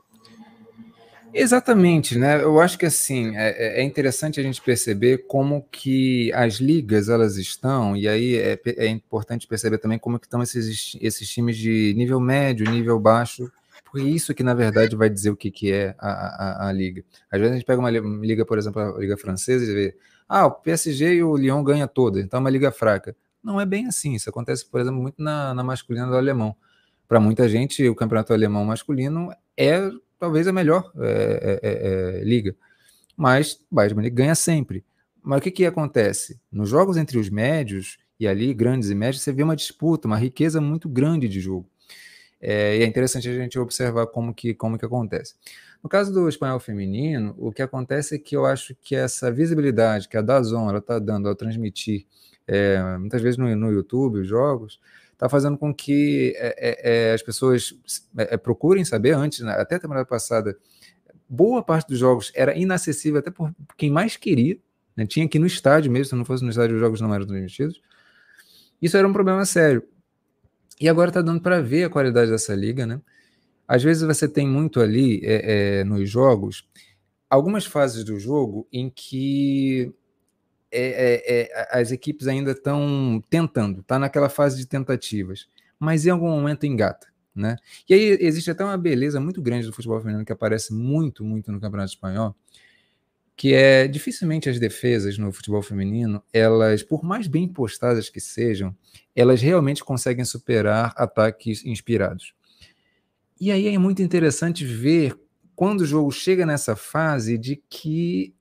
Exatamente, 1.34 2.18
né? 2.18 2.42
Eu 2.42 2.60
acho 2.60 2.78
que 2.78 2.86
assim 2.86 3.36
é, 3.36 3.50
é, 3.50 3.82
é, 3.82 3.84
interessante 3.84 4.40
a 4.40 4.44
gente 4.44 4.62
perceber 4.62 5.26
como 5.28 5.68
que 5.72 6.32
as 6.34 6.56
ligas 6.56 7.10
elas 7.10 7.38
estão, 7.38 7.96
e 7.96 8.08
aí 8.08 8.36
é, 8.38 8.60
é 8.66 8.88
importante 8.88 9.46
perceber 9.46 9.78
também 9.78 10.00
como 10.00 10.20
que 10.20 10.26
estão 10.26 10.42
esses, 10.42 10.98
esses 11.00 11.30
times 11.30 11.58
de 11.58 11.94
nível 11.96 12.20
médio, 12.20 12.70
nível 12.70 13.00
baixo, 13.00 13.52
porque 13.86 14.08
isso 14.08 14.34
que 14.34 14.44
na 14.44 14.54
verdade 14.54 14.96
vai 14.96 15.10
dizer 15.10 15.30
o 15.30 15.38
que, 15.38 15.52
que 15.52 15.72
é 15.72 15.96
a, 16.00 16.10
a, 16.10 16.70
a 16.70 16.72
liga. 16.72 17.04
Às 17.32 17.40
vezes 17.40 17.54
a 17.54 17.58
gente 17.58 17.66
pega 17.66 17.80
uma 17.80 17.92
liga, 17.92 18.46
por 18.46 18.58
exemplo, 18.58 18.82
a 18.82 19.00
liga 19.00 19.18
francesa 19.18 19.64
e 19.64 19.74
vê, 19.74 19.98
ah, 20.28 20.48
o 20.48 20.52
PSG 20.52 21.16
e 21.16 21.24
o 21.24 21.36
Lyon 21.36 21.64
ganham 21.64 21.88
toda, 21.88 22.20
então 22.20 22.38
é 22.38 22.42
uma 22.42 22.50
liga 22.50 22.72
fraca. 22.72 23.16
Não 23.44 23.62
é 23.62 23.66
bem 23.66 23.88
assim. 23.88 24.14
Isso 24.14 24.30
acontece, 24.30 24.66
por 24.66 24.82
exemplo, 24.82 25.02
muito 25.02 25.22
na, 25.22 25.54
na 25.54 25.64
masculina 25.64 26.08
do 26.08 26.16
alemão. 26.18 26.56
Para 27.08 27.20
muita 27.20 27.48
gente, 27.48 27.88
o 27.88 27.96
campeonato 27.96 28.34
alemão 28.34 28.66
masculino 28.66 29.32
é 29.56 29.90
talvez 30.20 30.48
a 30.48 30.54
melhor 30.54 30.92
é, 30.98 31.60
é, 31.62 31.70
é, 31.70 32.22
é 32.22 32.24
liga. 32.24 32.56
Mas 33.16 33.54
o 33.72 33.76
Bayern 33.76 34.10
ganha 34.10 34.36
sempre. 34.36 34.84
Mas 35.24 35.40
o 35.40 35.42
que, 35.42 35.52
que 35.52 35.66
acontece? 35.66 36.40
Nos 36.52 36.70
jogos 36.70 36.96
entre 36.98 37.18
os 37.18 37.30
médios, 37.30 37.98
e 38.20 38.28
ali, 38.28 38.54
grandes 38.54 38.90
e 38.90 38.96
médios, 38.96 39.22
você 39.22 39.32
vê 39.32 39.44
uma 39.44 39.56
disputa, 39.56 40.08
uma 40.08 40.18
riqueza 40.18 40.60
muito 40.62 40.88
grande 40.88 41.28
de 41.28 41.40
jogo. 41.40 41.70
É, 42.40 42.78
e 42.78 42.84
é 42.84 42.86
interessante 42.86 43.28
a 43.28 43.34
gente 43.34 43.58
observar 43.58 44.08
como 44.08 44.34
que, 44.34 44.54
como 44.54 44.78
que 44.78 44.86
acontece. 44.86 45.36
No 45.84 45.90
caso 45.90 46.14
do 46.14 46.28
espanhol 46.28 46.60
feminino, 46.60 47.36
o 47.38 47.52
que 47.52 47.62
acontece 47.62 48.16
é 48.16 48.20
que 48.20 48.36
eu 48.36 48.46
acho 48.46 48.76
que 48.82 48.96
essa 48.96 49.32
visibilidade 49.32 50.08
que 50.08 50.18
a 50.18 50.22
Dazon 50.22 50.76
está 50.76 51.00
dando 51.00 51.28
ao 51.28 51.36
transmitir, 51.36 52.06
é, 52.48 52.98
muitas 52.98 53.22
vezes 53.22 53.38
no, 53.38 53.54
no 53.56 53.72
YouTube, 53.72 54.20
os 54.20 54.28
jogos, 54.28 54.80
está 55.18 55.28
fazendo 55.28 55.58
com 55.58 55.74
que 55.74 56.34
é, 56.38 56.56
é, 56.58 57.10
é 57.10 57.14
as 57.14 57.24
pessoas 57.24 57.74
é, 58.16 58.36
é, 58.36 58.38
procurem 58.38 58.86
saber 58.86 59.16
antes, 59.16 59.40
né? 59.40 59.52
até 59.54 59.76
a 59.76 59.80
temporada 59.80 60.06
passada, 60.06 60.56
boa 61.28 61.64
parte 61.64 61.90
dos 61.90 61.98
jogos 61.98 62.32
era 62.36 62.56
inacessível 62.56 63.20
até 63.20 63.32
por 63.32 63.52
quem 63.76 63.90
mais 63.90 64.16
queria, 64.16 64.60
né? 64.96 65.08
tinha 65.08 65.28
que 65.28 65.40
ir 65.40 65.42
no 65.42 65.48
estádio 65.48 65.92
mesmo, 65.92 66.06
se 66.06 66.16
não 66.16 66.24
fosse 66.24 66.44
no 66.44 66.52
estádio 66.52 66.76
os 66.76 66.80
jogos 66.80 67.02
não 67.02 67.14
eram 67.14 67.26
transmitidos. 67.26 67.82
Isso 68.80 68.96
era 68.96 69.08
um 69.08 69.14
problema 69.14 69.44
sério. 69.44 69.84
E 70.80 70.88
agora 70.88 71.10
está 71.10 71.22
dando 71.24 71.42
para 71.42 71.60
ver 71.60 71.86
a 71.86 71.90
qualidade 71.90 72.30
dessa 72.30 72.54
liga, 72.54 72.86
né? 72.86 73.02
Às 73.68 73.82
vezes 73.82 74.04
você 74.04 74.28
tem 74.28 74.48
muito 74.48 74.80
ali 74.80 75.20
é, 75.26 75.80
é, 75.80 75.84
nos 75.84 76.08
jogos 76.08 76.64
algumas 77.28 77.66
fases 77.66 78.04
do 78.04 78.20
jogo 78.20 78.68
em 78.72 78.90
que 78.90 79.92
é, 80.72 80.82
é, 80.82 81.42
é, 81.42 81.80
as 81.80 81.92
equipes 81.92 82.28
ainda 82.28 82.52
estão 82.52 83.24
tentando, 83.30 83.84
tá 83.84 83.98
naquela 83.98 84.30
fase 84.30 84.58
de 84.58 84.66
tentativas, 84.66 85.48
mas 85.80 86.06
em 86.06 86.10
algum 86.10 86.30
momento 86.30 86.66
engata, 86.66 87.08
né? 87.34 87.56
E 87.88 87.94
aí 87.94 88.18
existe 88.20 88.52
até 88.52 88.64
uma 88.64 88.78
beleza 88.78 89.20
muito 89.20 89.42
grande 89.42 89.68
do 89.68 89.74
futebol 89.74 90.00
feminino 90.00 90.26
que 90.26 90.32
aparece 90.32 90.74
muito, 90.74 91.24
muito 91.24 91.52
no 91.52 91.60
Campeonato 91.60 91.92
Espanhol, 91.92 92.36
que 93.36 93.54
é 93.54 93.88
dificilmente 93.88 94.50
as 94.50 94.60
defesas 94.60 95.18
no 95.18 95.32
futebol 95.32 95.62
feminino, 95.62 96.24
elas, 96.34 96.82
por 96.82 97.04
mais 97.04 97.28
bem 97.28 97.48
postadas 97.48 98.10
que 98.10 98.20
sejam, 98.20 98.76
elas 99.16 99.42
realmente 99.42 99.84
conseguem 99.84 100.26
superar 100.26 100.92
ataques 100.98 101.64
inspirados. 101.64 102.34
E 103.40 103.52
aí 103.52 103.68
é 103.68 103.78
muito 103.78 104.02
interessante 104.02 104.66
ver 104.66 105.16
quando 105.56 105.82
o 105.82 105.86
jogo 105.86 106.12
chega 106.12 106.46
nessa 106.46 106.76
fase 106.76 107.38
de 107.38 107.56
que 107.70 108.36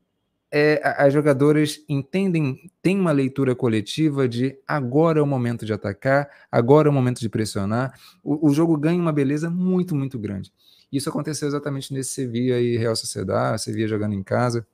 é, 0.58 0.80
as 0.96 1.12
jogadoras 1.12 1.84
entendem, 1.86 2.70
tem 2.80 2.98
uma 2.98 3.12
leitura 3.12 3.54
coletiva 3.54 4.26
de 4.26 4.58
agora 4.66 5.18
é 5.18 5.22
o 5.22 5.26
momento 5.26 5.66
de 5.66 5.72
atacar, 5.74 6.30
agora 6.50 6.88
é 6.88 6.90
o 6.90 6.94
momento 6.94 7.20
de 7.20 7.28
pressionar. 7.28 7.92
O, 8.24 8.48
o 8.48 8.54
jogo 8.54 8.74
ganha 8.78 8.98
uma 8.98 9.12
beleza 9.12 9.50
muito, 9.50 9.94
muito 9.94 10.18
grande. 10.18 10.50
Isso 10.90 11.10
aconteceu 11.10 11.46
exatamente 11.46 11.92
nesse 11.92 12.12
Sevilla 12.12 12.58
e 12.58 12.78
Real 12.78 12.96
Sociedad, 12.96 13.58
Sevilla 13.58 13.86
jogando 13.86 14.14
em 14.14 14.22
casa. 14.22 14.66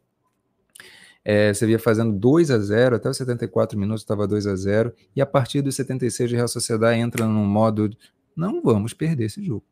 É, 1.25 1.53
Sevilla 1.53 1.81
fazendo 1.81 2.13
2 2.13 2.53
a 2.53 2.61
0 2.61 2.95
até 2.95 3.09
os 3.11 3.17
74 3.17 3.77
minutos 3.77 4.03
estava 4.03 4.25
2 4.25 4.47
a 4.47 4.55
0 4.55 4.93
e 5.17 5.21
a 5.21 5.27
partir 5.27 5.63
dos 5.63 5.75
76 5.75 6.31
o 6.31 6.35
Real 6.37 6.49
Sociedad 6.49 6.97
entra 6.97 7.27
num 7.27 7.45
modo 7.45 7.91
não 8.37 8.63
vamos 8.63 8.95
perder 8.95 9.25
esse 9.25 9.43
jogo. 9.45 9.65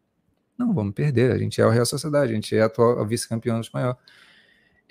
Não 0.59 0.75
vamos 0.75 0.93
perder, 0.93 1.31
a 1.31 1.39
gente 1.39 1.61
é 1.61 1.67
o 1.67 1.71
Real 1.71 1.87
Sociedade, 1.87 2.33
a 2.33 2.35
gente 2.35 2.57
é 2.57 2.63
atual 2.63 3.07
vice-campeão 3.07 3.61
espanhol. 3.61 3.97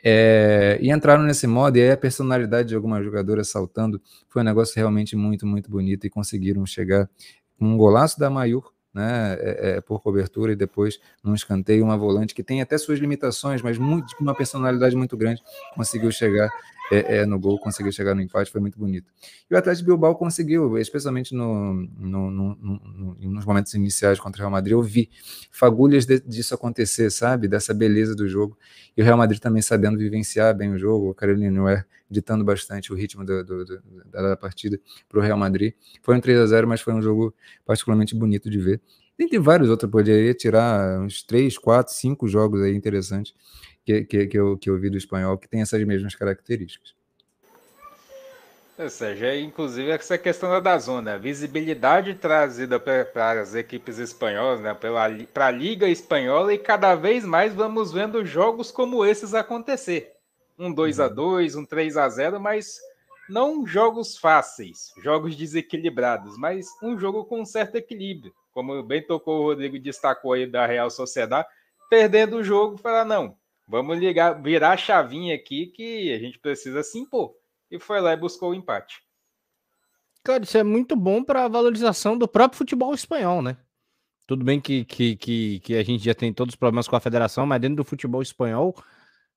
É, 0.04 0.78
e 0.82 0.92
entraram 0.92 1.24
nesse 1.24 1.48
modo, 1.48 1.78
e 1.78 1.82
aí 1.82 1.92
a 1.92 1.98
personalidade 1.98 2.70
de 2.70 2.76
algumas 2.76 3.04
jogadoras 3.04 3.50
saltando 3.50 4.02
foi 4.28 4.42
um 4.42 4.46
negócio 4.46 4.76
realmente 4.76 5.16
muito, 5.16 5.46
muito 5.46 5.70
bonito 5.70 6.06
e 6.06 6.10
conseguiram 6.10 6.66
chegar 6.66 7.10
com 7.58 7.66
um 7.66 7.78
golaço 7.78 8.20
da 8.20 8.30
Maior, 8.30 8.72
né, 8.94 9.38
é, 9.40 9.70
é, 9.70 9.82
por 9.82 10.02
cobertura, 10.02 10.52
e 10.52 10.56
depois 10.56 11.00
num 11.24 11.36
escanteio, 11.36 11.84
uma 11.84 11.98
volante 11.98 12.34
que 12.34 12.44
tem 12.44 12.62
até 12.62 12.78
suas 12.78 13.00
limitações, 13.00 13.62
mas 13.62 13.78
muito, 13.78 14.16
uma 14.20 14.34
personalidade 14.34 14.96
muito 14.96 15.16
grande, 15.16 15.42
conseguiu 15.76 16.12
chegar 16.12 16.50
é, 16.92 17.18
é, 17.18 17.26
no 17.26 17.40
gol, 17.40 17.60
conseguiu 17.60 17.92
chegar 17.92 18.16
no 18.16 18.22
empate, 18.22 18.52
foi 18.52 18.60
muito 18.60 18.80
bonito. 18.80 19.12
E 19.50 19.54
o 19.54 19.58
Atlético 19.58 19.88
Bilbao 19.88 20.16
conseguiu, 20.16 20.78
especialmente 20.78 21.36
no, 21.36 21.74
no, 21.74 22.32
no, 22.32 22.56
no, 22.56 23.16
nos 23.20 23.46
momentos 23.46 23.74
iniciais 23.74 24.20
contra 24.20 24.40
o 24.40 24.42
Real 24.42 24.52
Madrid, 24.52 24.72
eu 24.72 24.82
vi 24.82 25.10
fagulhas 25.52 26.06
de, 26.06 26.20
disso 26.20 26.56
acontecer, 26.56 27.10
sabe? 27.12 27.48
Dessa 27.48 27.74
beleza 27.74 28.16
do 28.16 28.28
jogo. 28.28 28.58
E 28.98 29.02
o 29.02 29.06
Real 29.06 29.18
Madrid 29.18 29.40
também 29.40 29.62
sabendo 29.62 29.98
vivenciar 29.98 30.56
bem 30.56 30.72
o 30.72 30.78
jogo, 30.78 31.12
o 31.12 31.14
Caroline 31.14 31.50
Noé 31.50 31.86
ditando 32.10 32.44
bastante 32.44 32.92
o 32.92 32.96
ritmo 32.96 33.24
do, 33.24 33.44
do, 33.44 33.66
do, 33.66 33.82
da 34.12 34.36
partida 34.36 34.80
para 35.08 35.20
o 35.20 35.22
Real 35.22 35.38
Madrid. 35.38 35.74
Foi 36.02 36.16
um 36.18 36.20
3 36.20 36.40
a 36.40 36.46
0 36.48 36.68
mas 36.68 36.82
foi 36.82 36.94
um 36.94 37.02
jogo 37.02 37.34
particularmente 37.66 38.16
bonito 38.16 38.50
de 38.50 38.58
ver. 38.58 38.82
Tem 39.16 39.38
vários 39.38 39.70
outros, 39.70 39.92
poderia 39.92 40.34
tirar 40.34 41.02
uns 41.02 41.22
3, 41.24 41.58
4, 41.58 41.94
5 41.94 42.28
jogos 42.28 42.62
aí 42.62 42.74
interessantes 42.74 43.34
que, 43.90 44.04
que, 44.06 44.28
que, 44.28 44.38
eu, 44.38 44.56
que 44.56 44.70
eu 44.70 44.80
vi 44.80 44.88
do 44.88 44.98
espanhol 44.98 45.36
que 45.36 45.50
tem 45.50 45.62
essas 45.62 45.84
mesmas 45.84 46.14
características. 46.14 46.94
Ou 48.78 48.90
seja, 48.90 49.36
inclusive 49.36 49.90
essa 49.90 50.18
questão 50.18 50.62
da 50.62 50.78
zona, 50.78 51.16
a 51.16 51.18
visibilidade 51.18 52.14
trazida 52.14 52.80
para 52.80 53.42
as 53.42 53.56
equipes 53.56 53.98
espanholas, 53.98 54.62
né, 54.62 54.74
para 54.74 55.48
a 55.48 55.52
Liga 55.52 55.90
Espanhola, 55.90 56.54
e 56.54 56.58
cada 56.58 56.96
vez 56.96 57.26
mais 57.26 57.54
vamos 57.54 57.92
vendo 57.92 58.24
jogos 58.24 58.72
como 58.72 59.04
esses 59.04 59.34
acontecer. 59.34 60.14
Um 60.58 60.72
2 60.72 61.00
a 61.00 61.08
2 61.08 61.56
um 61.56 61.66
3 61.66 61.98
a 61.98 62.08
0 62.08 62.40
mas 62.40 62.80
não 63.28 63.66
jogos 63.66 64.18
fáceis, 64.18 64.94
jogos 65.04 65.36
desequilibrados, 65.36 66.38
mas 66.38 66.68
um 66.82 66.98
jogo 66.98 67.26
com 67.26 67.42
um 67.42 67.46
certo 67.46 67.76
equilíbrio. 67.76 68.34
Como 68.54 68.82
bem 68.84 69.06
tocou 69.06 69.40
o 69.40 69.44
Rodrigo 69.46 69.80
destacou 69.80 70.34
aí 70.34 70.46
da 70.46 70.66
Real 70.66 70.90
Sociedade, 70.90 71.48
perdendo 71.90 72.38
o 72.38 72.44
jogo, 72.44 72.78
falar, 72.78 73.04
não, 73.04 73.36
Vamos 73.70 74.00
ligar, 74.00 74.42
virar 74.42 74.72
a 74.72 74.78
chavinha 74.78 75.36
aqui 75.36 75.68
que 75.68 76.12
a 76.12 76.18
gente 76.18 76.40
precisa 76.40 76.82
se 76.82 76.98
impor. 76.98 77.36
E 77.70 77.80
foi 77.80 78.02
lá 78.02 78.14
e 78.14 78.18
buscou 78.18 78.50
o 78.50 78.56
empate. 78.56 79.00
Cara, 80.24 80.44
isso 80.44 80.58
é 80.58 80.64
muito 80.64 80.96
bom 80.96 81.24
para 81.24 81.46
a 81.46 81.48
valorização 81.48 82.18
do 82.18 82.28
próprio 82.28 82.58
futebol 82.58 82.96
espanhol, 82.96 83.44
né? 83.44 83.58
Tudo 84.26 84.44
bem 84.44 84.60
que, 84.60 84.84
que, 84.86 85.16
que, 85.16 85.60
que, 85.60 85.76
a 85.76 85.84
gente 85.84 86.04
já 86.04 86.16
tem 86.16 86.34
todos 86.34 86.54
os 86.54 86.56
problemas 86.56 86.88
com 86.88 86.96
a 86.96 87.00
federação, 87.00 87.46
mas 87.46 87.62
dentro 87.62 87.78
do 87.78 87.84
futebol 87.84 88.24
espanhol, 88.24 88.76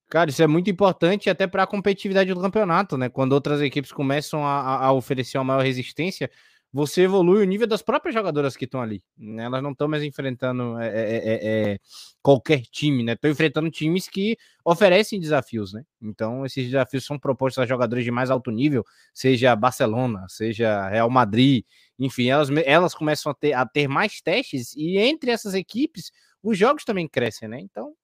cara, 0.09 0.31
isso 0.31 0.43
é 0.43 0.47
muito 0.47 0.71
importante 0.71 1.29
até 1.29 1.47
para 1.47 1.65
a 1.65 1.67
competitividade 1.67 2.33
do 2.33 2.41
campeonato, 2.41 2.97
né? 2.97 3.11
Quando 3.11 3.35
outras 3.35 3.61
equipes 3.61 3.93
começam 3.93 4.47
a, 4.47 4.87
a 4.87 4.93
oferecer 4.93 5.37
uma 5.37 5.45
maior 5.45 5.63
resistência, 5.63 6.31
você 6.73 7.03
evolui 7.03 7.43
o 7.43 7.47
nível 7.47 7.67
das 7.67 7.83
próprias 7.83 8.15
jogadoras 8.15 8.57
que 8.57 8.65
estão 8.65 8.81
ali. 8.81 9.03
Né? 9.17 9.45
Elas 9.45 9.63
não 9.63 9.73
estão 9.73 9.87
mais 9.87 10.03
enfrentando 10.03 10.79
é, 10.79 10.89
é, 10.89 11.73
é, 11.73 11.79
qualquer 12.23 12.63
time, 12.63 13.03
né? 13.03 13.13
Estão 13.13 13.31
enfrentando 13.31 13.71
times 13.71 14.09
que 14.09 14.39
oferecem 14.65 15.21
desafios, 15.21 15.75
né? 15.75 15.85
Então, 16.01 16.47
esses 16.47 16.65
desafios 16.65 17.05
são 17.05 17.19
propostos 17.19 17.63
a 17.63 17.67
jogadores 17.67 18.05
de 18.05 18.11
mais 18.11 18.31
alto 18.31 18.51
nível, 18.51 18.85
seja 19.13 19.55
Barcelona, 19.55 20.25
seja 20.29 20.89
Real 20.89 21.11
Madrid, 21.11 21.65
enfim, 21.99 22.29
elas, 22.29 22.49
elas 22.65 22.95
começam 22.95 23.31
a 23.31 23.35
ter, 23.35 23.53
a 23.53 23.67
ter 23.67 23.87
mais 23.87 24.23
testes 24.23 24.75
e 24.75 24.97
entre 24.97 25.31
essas 25.31 25.55
equipes 25.55 26.11
os 26.43 26.59
jogos 26.59 26.85
também 26.85 27.07
crescem, 27.07 27.49
né? 27.49 27.61
Então, 27.61 27.95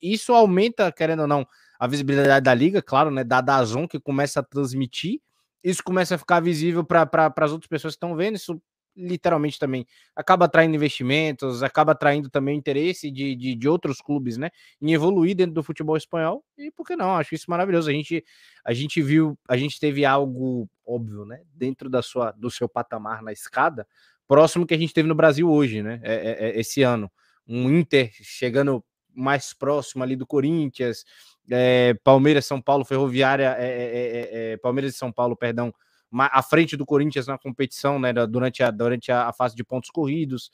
isso 0.00 0.32
aumenta, 0.32 0.92
querendo 0.92 1.22
ou 1.22 1.26
não, 1.26 1.44
a 1.80 1.86
visibilidade 1.88 2.44
da 2.44 2.54
liga, 2.54 2.80
claro, 2.80 3.10
né? 3.10 3.24
Da 3.24 3.40
Dazon 3.40 3.88
que 3.88 3.98
começa 3.98 4.38
a 4.38 4.42
transmitir 4.42 5.20
isso 5.62 5.82
começa 5.82 6.14
a 6.14 6.18
ficar 6.18 6.40
visível 6.40 6.84
para 6.84 7.32
as 7.36 7.52
outras 7.52 7.68
pessoas 7.68 7.94
que 7.94 7.96
estão 7.96 8.16
vendo, 8.16 8.36
isso 8.36 8.60
literalmente 8.96 9.58
também 9.58 9.86
acaba 10.14 10.44
atraindo 10.44 10.76
investimentos, 10.76 11.62
acaba 11.62 11.92
atraindo 11.92 12.28
também 12.28 12.56
interesse 12.56 13.10
de, 13.10 13.34
de, 13.34 13.54
de, 13.54 13.68
outros 13.68 14.00
clubes, 14.00 14.36
né, 14.36 14.50
em 14.80 14.92
evoluir 14.92 15.34
dentro 15.34 15.54
do 15.54 15.62
futebol 15.62 15.96
espanhol, 15.96 16.44
e 16.58 16.70
por 16.70 16.86
que 16.86 16.94
não, 16.96 17.16
acho 17.16 17.34
isso 17.34 17.50
maravilhoso, 17.50 17.88
a 17.88 17.92
gente, 17.92 18.24
a 18.64 18.72
gente 18.72 19.00
viu, 19.00 19.38
a 19.48 19.56
gente 19.56 19.80
teve 19.80 20.04
algo 20.04 20.68
óbvio, 20.86 21.24
né, 21.24 21.42
dentro 21.54 21.88
da 21.88 22.02
sua, 22.02 22.32
do 22.32 22.50
seu 22.50 22.68
patamar 22.68 23.22
na 23.22 23.32
escada, 23.32 23.86
próximo 24.28 24.66
que 24.66 24.74
a 24.74 24.78
gente 24.78 24.94
teve 24.94 25.08
no 25.08 25.14
Brasil 25.14 25.50
hoje, 25.50 25.82
né, 25.82 26.00
é, 26.02 26.14
é, 26.14 26.50
é 26.50 26.60
esse 26.60 26.82
ano, 26.82 27.10
um 27.46 27.70
Inter 27.70 28.10
chegando 28.12 28.84
mais 29.14 29.52
próximo 29.52 30.02
ali 30.02 30.16
do 30.16 30.26
Corinthians, 30.26 31.04
é, 31.50 31.94
Palmeiras, 32.04 32.46
São 32.46 32.60
Paulo, 32.60 32.84
Ferroviária, 32.84 33.56
é, 33.58 34.56
Palmeiras 34.62 34.94
e 34.94 34.98
São 34.98 35.12
Paulo, 35.12 35.36
perdão, 35.36 35.72
à 36.12 36.42
frente 36.42 36.76
do 36.76 36.84
Corinthians 36.84 37.26
na 37.26 37.38
competição, 37.38 37.98
né, 37.98 38.12
durante 38.26 38.62
a, 38.62 38.70
durante 38.70 39.10
a, 39.10 39.32
fase 39.32 39.56
de 39.56 39.64
pontos 39.64 39.90
corridos. 39.90 40.50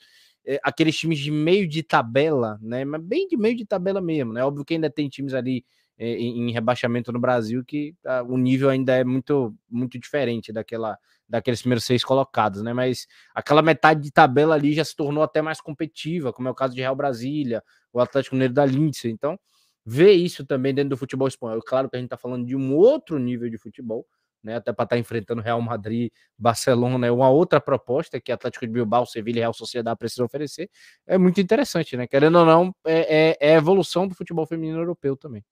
aqueles 0.63 0.97
times 0.97 1.19
de 1.19 1.31
meio 1.31 1.67
de 1.67 1.83
tabela, 1.83 2.57
né? 2.61 2.85
Mas 2.85 3.01
bem 3.03 3.27
de 3.27 3.35
meio 3.37 3.55
de 3.55 3.65
tabela 3.65 4.01
mesmo, 4.01 4.33
né? 4.33 4.43
Óbvio 4.43 4.63
que 4.63 4.73
ainda 4.73 4.89
tem 4.89 5.09
times 5.09 5.33
ali 5.33 5.65
em, 5.99 6.49
em, 6.49 6.51
rebaixamento 6.51 7.11
no 7.11 7.19
Brasil 7.19 7.63
que 7.65 7.93
ah, 8.05 8.23
o 8.23 8.37
nível 8.37 8.69
ainda 8.69 8.95
é 8.95 9.03
muito, 9.03 9.53
muito 9.69 9.99
diferente 9.99 10.53
daquela, 10.53 10.97
daqueles 11.27 11.61
primeiros 11.61 11.83
seis 11.83 12.03
colocados, 12.03 12.63
né? 12.63 12.71
Mas 12.71 13.05
aquela 13.35 13.61
metade 13.61 14.01
de 14.01 14.11
tabela 14.11 14.55
ali 14.55 14.73
já 14.73 14.85
se 14.85 14.95
tornou 14.95 15.21
até 15.21 15.41
mais 15.41 15.59
competitiva, 15.59 16.31
como 16.31 16.47
é 16.47 16.51
o 16.51 16.55
caso 16.55 16.73
de 16.73 16.81
Real 16.81 16.95
Brasília, 16.95 17.61
o 17.91 17.99
Atlético 17.99 18.35
Mineiro 18.35 18.53
da 18.53 18.65
Lindsay. 18.65 19.11
Então, 19.11 19.37
ver 19.85 20.13
isso 20.13 20.45
também 20.45 20.73
dentro 20.73 20.91
do 20.91 20.97
futebol 20.97 21.27
espanhol. 21.27 21.61
Claro 21.61 21.89
que 21.89 21.97
a 21.97 21.99
gente 21.99 22.07
está 22.07 22.17
falando 22.17 22.45
de 22.45 22.55
um 22.55 22.75
outro 22.75 23.19
nível 23.19 23.49
de 23.49 23.57
futebol, 23.57 24.05
né? 24.41 24.55
Até 24.55 24.71
para 24.71 24.83
estar 24.83 24.95
tá 24.95 24.99
enfrentando 24.99 25.41
Real 25.41 25.61
Madrid, 25.61 26.11
Barcelona, 26.37 27.07
é 27.07 27.11
uma 27.11 27.29
outra 27.29 27.59
proposta 27.59 28.21
que 28.21 28.31
Atlético 28.31 28.65
de 28.65 28.71
Bilbao, 28.71 29.05
Sevilha 29.05 29.39
e 29.39 29.41
Real 29.41 29.53
Sociedade 29.53 29.97
precisam 29.97 30.25
oferecer. 30.25 30.69
É 31.05 31.17
muito 31.17 31.41
interessante, 31.41 31.97
né? 31.97 32.07
Querendo 32.07 32.39
ou 32.39 32.45
não, 32.45 32.73
é, 32.85 33.31
é, 33.31 33.51
é 33.51 33.55
evolução 33.55 34.07
do 34.07 34.15
futebol 34.15 34.45
feminino 34.45 34.79
europeu 34.79 35.17
também. 35.17 35.43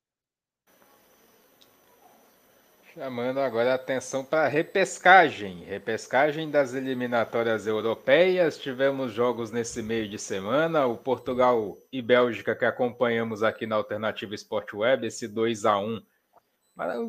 Chamando 2.98 3.40
agora 3.40 3.74
a 3.74 3.76
atenção 3.76 4.26
para 4.26 4.46
a 4.46 4.48
repescagem. 4.48 5.64
Repescagem 5.66 6.50
das 6.50 6.74
eliminatórias 6.74 7.68
europeias. 7.68 8.58
Tivemos 8.58 9.14
jogos 9.14 9.52
nesse 9.52 9.84
meio 9.84 10.10
de 10.10 10.18
semana. 10.18 10.88
O 10.88 10.98
Portugal 10.98 11.78
e 11.92 12.02
Bélgica 12.02 12.56
que 12.56 12.66
acompanhamos 12.66 13.44
aqui 13.44 13.68
na 13.68 13.76
Alternativa 13.76 14.34
Sport 14.34 14.74
Web, 14.74 15.06
esse 15.06 15.28
2 15.28 15.64
a 15.66 15.78
1 15.78 16.02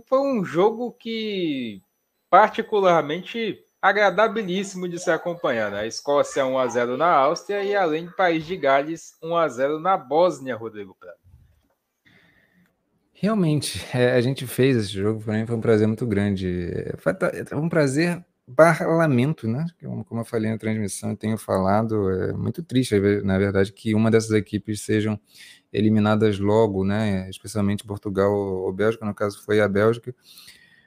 Foi 0.04 0.20
um 0.20 0.44
jogo 0.44 0.92
que 0.92 1.80
particularmente 2.28 3.64
agradabilíssimo 3.80 4.86
de 4.86 4.98
se 4.98 5.10
acompanhar. 5.10 5.70
Né? 5.70 5.80
A 5.80 5.86
Escócia 5.86 6.44
1 6.44 6.58
a 6.58 6.66
0 6.66 6.98
na 6.98 7.10
Áustria 7.10 7.64
e 7.64 7.74
além 7.74 8.04
do 8.04 8.12
País 8.12 8.44
de 8.44 8.58
Gales 8.58 9.16
1 9.22 9.34
a 9.34 9.48
0 9.48 9.80
na 9.80 9.96
Bósnia, 9.96 10.54
Rodrigo 10.54 10.94
Prado. 10.94 11.27
Realmente, 13.20 13.84
é, 13.92 14.12
a 14.12 14.20
gente 14.20 14.46
fez 14.46 14.76
esse 14.76 14.92
jogo, 14.92 15.20
para 15.22 15.34
mim 15.34 15.46
foi 15.46 15.56
um 15.56 15.60
prazer 15.60 15.86
muito 15.86 16.06
grande. 16.06 16.72
Foi 16.98 17.58
um 17.58 17.68
prazer 17.68 18.24
barra 18.46 18.86
lamento, 18.86 19.46
né? 19.48 19.66
Como 19.82 20.20
eu 20.20 20.24
falei 20.24 20.50
na 20.50 20.56
transmissão, 20.56 21.10
eu 21.10 21.16
tenho 21.16 21.36
falado, 21.36 22.10
é 22.10 22.32
muito 22.32 22.62
triste, 22.62 22.98
na 23.24 23.36
verdade, 23.38 23.72
que 23.72 23.94
uma 23.94 24.10
dessas 24.10 24.30
equipes 24.30 24.82
sejam 24.82 25.20
eliminadas 25.72 26.38
logo, 26.38 26.84
né? 26.84 27.28
Especialmente 27.28 27.84
Portugal 27.84 28.32
ou 28.32 28.72
Bélgica, 28.72 29.04
no 29.04 29.14
caso 29.14 29.42
foi 29.44 29.60
a 29.60 29.68
Bélgica. 29.68 30.14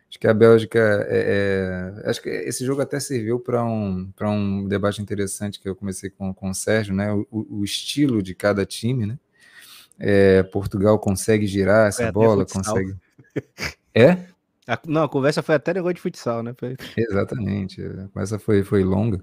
Acho 0.10 0.20
que 0.20 0.28
a 0.28 0.34
Bélgica 0.34 0.80
é, 1.10 1.94
é 2.04 2.10
acho 2.10 2.22
que 2.22 2.30
esse 2.30 2.66
jogo 2.66 2.82
até 2.82 3.00
serviu 3.00 3.40
para 3.40 3.64
um, 3.64 4.12
um 4.22 4.68
debate 4.68 5.02
interessante 5.02 5.60
que 5.60 5.70
eu 5.70 5.76
comecei 5.76 6.10
com, 6.10 6.34
com 6.34 6.50
o 6.50 6.54
Sérgio, 6.56 6.96
né? 6.96 7.14
O, 7.14 7.26
o 7.60 7.64
estilo 7.64 8.24
de 8.24 8.34
cada 8.34 8.66
time, 8.66 9.06
né? 9.06 9.20
É, 10.00 10.44
Portugal 10.44 10.98
consegue 11.00 11.46
girar 11.46 11.88
essa 11.88 12.12
bola, 12.12 12.46
consegue. 12.46 12.96
É? 13.94 14.26
A, 14.66 14.80
não, 14.88 15.04
a 15.04 15.10
conversa 15.10 15.44
foi 15.44 15.56
até 15.56 15.74
negócio 15.74 15.96
de 15.96 16.02
futsal, 16.02 16.42
né? 16.42 16.54
Foi... 16.58 16.78
Exatamente. 16.96 17.82
A 17.84 18.08
conversa 18.08 18.40
foi, 18.40 18.64
foi 18.64 18.84
longa. 18.86 19.22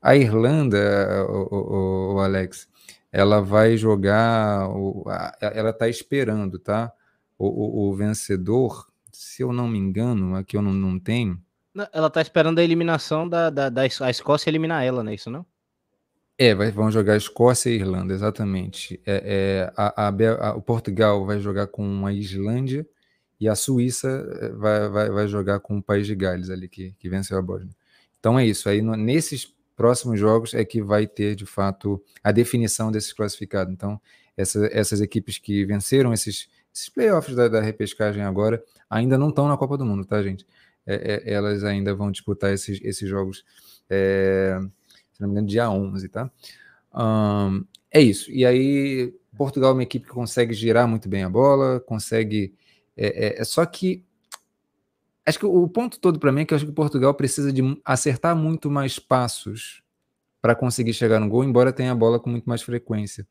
A 0.00 0.14
Irlanda, 0.14 1.26
o, 1.26 1.54
o, 1.54 2.14
o 2.14 2.20
Alex, 2.20 2.68
ela 3.10 3.40
vai 3.40 3.76
jogar. 3.76 4.68
O, 4.68 5.04
a, 5.08 5.32
ela 5.40 5.70
está 5.70 5.88
esperando, 5.88 6.58
tá? 6.58 6.92
O, 7.38 7.88
o, 7.88 7.94
vencedor, 7.94 8.86
se 9.12 9.42
eu 9.42 9.52
não 9.52 9.68
me 9.68 9.78
engano, 9.78 10.36
aqui 10.36 10.56
eu 10.56 10.62
não, 10.62 10.72
não 10.72 10.98
tenho. 10.98 11.40
Ela 11.92 12.08
está 12.08 12.20
esperando 12.20 12.58
a 12.58 12.64
eliminação 12.64 13.28
da, 13.28 13.48
da, 13.50 13.68
da 13.68 13.82
a 13.82 14.10
Escócia 14.10 14.50
eliminar 14.50 14.84
ela, 14.84 15.02
não 15.02 15.12
é 15.12 15.14
isso, 15.14 15.30
não? 15.30 15.46
É, 16.40 16.54
vai, 16.54 16.70
vão 16.70 16.88
jogar 16.90 17.16
Escócia 17.16 17.68
e 17.68 17.74
Irlanda, 17.74 18.14
exatamente. 18.14 19.00
É, 19.04 19.66
é 19.66 19.72
a, 19.76 20.06
a, 20.06 20.48
a, 20.50 20.54
o 20.54 20.62
Portugal 20.62 21.26
vai 21.26 21.40
jogar 21.40 21.66
com 21.66 22.06
a 22.06 22.12
Islândia 22.12 22.86
e 23.40 23.48
a 23.48 23.56
Suíça 23.56 24.08
é, 24.40 24.48
vai, 24.50 24.88
vai, 24.88 25.10
vai 25.10 25.28
jogar 25.28 25.58
com 25.58 25.78
o 25.78 25.82
País 25.82 26.06
de 26.06 26.14
Gales 26.14 26.48
ali, 26.48 26.68
que, 26.68 26.94
que 26.98 27.08
venceu 27.08 27.36
a 27.36 27.42
Bósnia. 27.42 27.74
Então 28.20 28.38
é 28.38 28.46
isso. 28.46 28.68
Aí 28.68 28.80
no, 28.80 28.94
nesses 28.96 29.52
próximos 29.76 30.18
jogos 30.18 30.54
é 30.54 30.64
que 30.64 30.82
vai 30.82 31.06
ter, 31.06 31.34
de 31.34 31.46
fato, 31.46 32.02
a 32.22 32.32
definição 32.32 32.90
desses 32.92 33.12
classificados. 33.12 33.72
Então, 33.72 34.00
essa, 34.36 34.68
essas 34.72 35.00
equipes 35.00 35.38
que 35.38 35.64
venceram 35.64 36.12
esses, 36.12 36.48
esses 36.74 36.88
playoffs 36.88 37.34
da, 37.34 37.48
da, 37.48 37.60
repescagem 37.60 38.22
agora 38.22 38.62
ainda 38.88 39.18
não 39.18 39.30
estão 39.30 39.48
na 39.48 39.56
Copa 39.56 39.76
do 39.76 39.84
Mundo, 39.84 40.04
tá, 40.04 40.22
gente? 40.22 40.46
É, 40.86 41.22
é, 41.24 41.32
elas 41.32 41.64
ainda 41.64 41.94
vão 41.94 42.10
disputar 42.10 42.52
esses, 42.52 42.80
esses 42.82 43.08
jogos. 43.08 43.44
É, 43.90 44.58
se 45.18 45.22
não 45.22 45.28
me 45.28 45.32
engano, 45.32 45.48
dia 45.48 45.68
11, 45.68 46.08
tá? 46.08 46.30
Um, 46.94 47.64
é 47.90 48.00
isso. 48.00 48.30
E 48.30 48.46
aí, 48.46 49.12
Portugal 49.36 49.70
é 49.70 49.72
uma 49.74 49.82
equipe 49.82 50.06
que 50.06 50.12
consegue 50.12 50.54
girar 50.54 50.86
muito 50.86 51.08
bem 51.08 51.24
a 51.24 51.28
bola, 51.28 51.80
consegue. 51.80 52.54
É, 52.96 53.38
é, 53.38 53.40
é 53.40 53.44
só 53.44 53.66
que. 53.66 54.04
Acho 55.26 55.40
que 55.40 55.46
o 55.46 55.68
ponto 55.68 56.00
todo 56.00 56.18
para 56.18 56.32
mim 56.32 56.42
é 56.42 56.44
que 56.46 56.54
eu 56.54 56.56
acho 56.56 56.64
que 56.64 56.72
Portugal 56.72 57.12
precisa 57.12 57.52
de 57.52 57.62
acertar 57.84 58.34
muito 58.34 58.70
mais 58.70 58.98
passos 58.98 59.82
para 60.40 60.54
conseguir 60.54 60.94
chegar 60.94 61.20
no 61.20 61.28
gol, 61.28 61.44
embora 61.44 61.72
tenha 61.72 61.92
a 61.92 61.94
bola 61.94 62.18
com 62.18 62.30
muito 62.30 62.48
mais 62.48 62.62
frequência. 62.62 63.26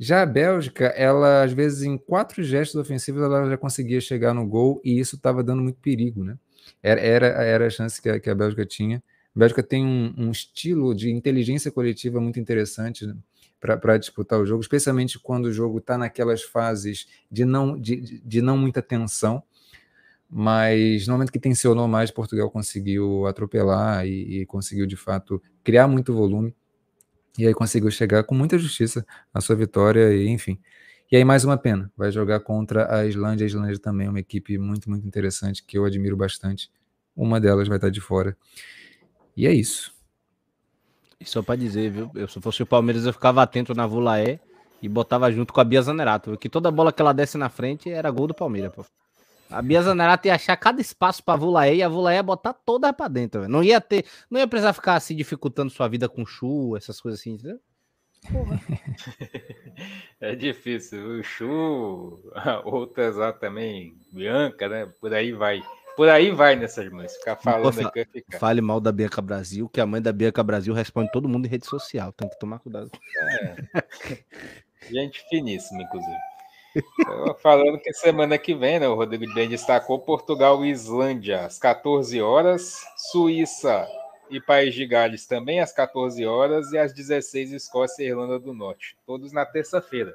Já 0.00 0.22
a 0.22 0.26
Bélgica, 0.26 0.86
ela 0.86 1.44
às 1.44 1.52
vezes 1.52 1.82
em 1.82 1.96
quatro 1.96 2.42
gestos 2.42 2.80
ofensivos 2.80 3.22
ela 3.22 3.48
já 3.48 3.56
conseguia 3.56 4.00
chegar 4.00 4.34
no 4.34 4.46
gol 4.46 4.80
e 4.84 4.98
isso 4.98 5.16
estava 5.16 5.44
dando 5.44 5.62
muito 5.62 5.78
perigo, 5.80 6.24
né? 6.24 6.36
Era, 6.82 7.00
era, 7.00 7.26
era 7.26 7.66
a 7.66 7.70
chance 7.70 8.00
que 8.02 8.08
a, 8.08 8.18
que 8.18 8.30
a 8.30 8.34
Bélgica 8.34 8.66
tinha. 8.66 9.02
A 9.38 9.46
Bélgica 9.46 9.62
tem 9.62 9.86
um, 9.86 10.12
um 10.18 10.30
estilo 10.32 10.92
de 10.92 11.12
inteligência 11.12 11.70
coletiva 11.70 12.20
muito 12.20 12.40
interessante 12.40 13.06
né, 13.06 13.14
para 13.60 13.96
disputar 13.96 14.40
o 14.40 14.44
jogo, 14.44 14.60
especialmente 14.60 15.16
quando 15.16 15.44
o 15.44 15.52
jogo 15.52 15.78
está 15.78 15.96
naquelas 15.96 16.42
fases 16.42 17.06
de 17.30 17.44
não, 17.44 17.78
de, 17.78 18.18
de 18.18 18.42
não 18.42 18.58
muita 18.58 18.82
tensão. 18.82 19.40
Mas 20.28 21.06
no 21.06 21.12
momento 21.12 21.30
que 21.30 21.38
tensionou 21.38 21.86
mais, 21.86 22.10
Portugal 22.10 22.50
conseguiu 22.50 23.28
atropelar 23.28 24.04
e, 24.08 24.40
e 24.40 24.46
conseguiu 24.46 24.88
de 24.88 24.96
fato 24.96 25.40
criar 25.62 25.86
muito 25.86 26.12
volume. 26.12 26.52
E 27.38 27.46
aí 27.46 27.54
conseguiu 27.54 27.92
chegar 27.92 28.24
com 28.24 28.34
muita 28.34 28.58
justiça 28.58 29.06
à 29.32 29.40
sua 29.40 29.54
vitória, 29.54 30.12
e 30.16 30.26
enfim. 30.26 30.58
E 31.12 31.16
aí, 31.16 31.24
mais 31.24 31.44
uma 31.44 31.56
pena, 31.56 31.92
vai 31.96 32.10
jogar 32.10 32.40
contra 32.40 32.92
a 32.92 33.06
Islândia. 33.06 33.44
A 33.44 33.46
Islândia 33.46 33.78
também 33.78 34.08
é 34.08 34.10
uma 34.10 34.18
equipe 34.18 34.58
muito, 34.58 34.90
muito 34.90 35.06
interessante, 35.06 35.62
que 35.64 35.78
eu 35.78 35.84
admiro 35.84 36.16
bastante. 36.16 36.72
Uma 37.14 37.40
delas 37.40 37.68
vai 37.68 37.78
estar 37.78 37.88
de 37.88 38.00
fora. 38.00 38.36
E 39.38 39.46
é 39.46 39.52
isso. 39.52 39.94
E 41.20 41.24
só 41.24 41.40
para 41.40 41.54
dizer, 41.54 41.92
viu? 41.92 42.10
Eu, 42.12 42.26
se 42.26 42.40
fosse 42.40 42.60
o 42.60 42.66
Palmeiras, 42.66 43.06
eu 43.06 43.12
ficava 43.12 43.40
atento 43.40 43.72
na 43.72 43.86
Vulaé 43.86 44.40
e 44.82 44.88
botava 44.88 45.30
junto 45.30 45.52
com 45.52 45.60
a 45.60 45.64
Bia 45.64 45.80
Zanerato, 45.80 46.36
que 46.36 46.48
toda 46.48 46.72
bola 46.72 46.92
que 46.92 47.00
ela 47.00 47.12
desse 47.12 47.38
na 47.38 47.48
frente 47.48 47.88
era 47.88 48.10
gol 48.10 48.26
do 48.26 48.34
Palmeiras, 48.34 48.72
pô. 48.74 48.84
A 49.48 49.62
Bia 49.62 49.80
Zanerato 49.80 50.26
ia 50.26 50.34
achar 50.34 50.56
cada 50.56 50.80
espaço 50.80 51.22
pra 51.22 51.36
Vulaé 51.36 51.76
e 51.76 51.84
a 51.84 51.88
Vulaé 51.88 52.16
ia 52.16 52.22
botar 52.22 52.52
toda 52.52 52.92
pra 52.92 53.06
dentro, 53.06 53.42
véio. 53.42 53.50
Não 53.50 53.62
ia 53.62 53.80
ter, 53.80 54.04
não 54.28 54.40
ia 54.40 54.48
precisar 54.48 54.72
ficar 54.72 54.96
assim 54.96 55.14
dificultando 55.14 55.70
sua 55.70 55.86
vida 55.86 56.08
com 56.08 56.26
chu, 56.26 56.76
essas 56.76 57.00
coisas 57.00 57.20
assim, 57.20 57.34
entendeu? 57.34 57.60
Porra. 58.32 58.60
é 60.20 60.34
difícil. 60.34 61.20
O 61.20 61.22
Chu, 61.22 62.20
outras 62.64 63.14
lá 63.14 63.32
também, 63.32 63.96
Bianca, 64.12 64.68
né? 64.68 64.86
Por 65.00 65.14
aí 65.14 65.32
vai. 65.32 65.62
Por 65.98 66.08
aí 66.08 66.30
vai 66.30 66.54
nessas 66.54 66.88
mães. 66.92 67.16
Ficar 67.16 67.34
falando 67.34 67.74
Pô, 67.74 67.88
aqui 67.88 68.04
ficar. 68.04 68.38
Fale 68.38 68.60
mal 68.60 68.78
da 68.78 68.92
Bianca 68.92 69.20
Brasil, 69.20 69.68
que 69.68 69.80
a 69.80 69.84
mãe 69.84 70.00
da 70.00 70.12
Bianca 70.12 70.44
Brasil 70.44 70.72
responde 70.72 71.10
todo 71.10 71.28
mundo 71.28 71.46
em 71.46 71.48
rede 71.48 71.66
social. 71.66 72.12
Tem 72.12 72.28
que 72.28 72.38
tomar 72.38 72.60
cuidado. 72.60 72.88
É. 73.20 73.56
Gente 74.88 75.20
finíssima, 75.28 75.82
inclusive. 75.82 76.16
Falando 77.42 77.80
que 77.80 77.92
semana 77.92 78.38
que 78.38 78.54
vem, 78.54 78.78
né, 78.78 78.86
o 78.86 78.94
Rodrigo 78.94 79.34
bem 79.34 79.48
destacou 79.48 79.98
Portugal 79.98 80.64
e 80.64 80.70
Islândia 80.70 81.46
às 81.46 81.58
14 81.58 82.22
horas, 82.22 82.80
Suíça 83.10 83.84
e 84.30 84.40
País 84.40 84.76
de 84.76 84.86
Gales 84.86 85.26
também 85.26 85.58
às 85.58 85.72
14 85.72 86.24
horas 86.24 86.70
e 86.70 86.78
às 86.78 86.92
16 86.92 87.50
Escócia 87.50 88.04
e 88.04 88.06
Irlanda 88.06 88.38
do 88.38 88.54
Norte, 88.54 88.96
todos 89.04 89.32
na 89.32 89.44
terça-feira. 89.44 90.14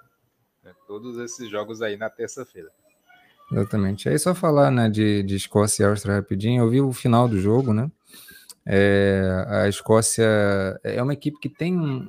Né, 0.63 0.71
todos 0.87 1.17
esses 1.17 1.49
jogos 1.49 1.81
aí 1.81 1.97
na 1.97 2.09
terça-feira. 2.09 2.71
Exatamente. 3.51 4.09
Aí 4.09 4.17
só 4.17 4.33
falar 4.33 4.71
né, 4.71 4.89
de, 4.89 5.23
de 5.23 5.35
Escócia 5.35 5.83
e 5.83 5.85
Áustria 5.85 6.15
rapidinho. 6.15 6.63
Eu 6.63 6.69
vi 6.69 6.81
o 6.81 6.91
final 6.91 7.27
do 7.27 7.39
jogo, 7.39 7.73
né? 7.73 7.89
É, 8.65 9.45
a 9.47 9.67
Escócia 9.67 10.23
é 10.83 11.01
uma 11.01 11.13
equipe 11.13 11.37
que 11.39 11.49
tem. 11.49 12.07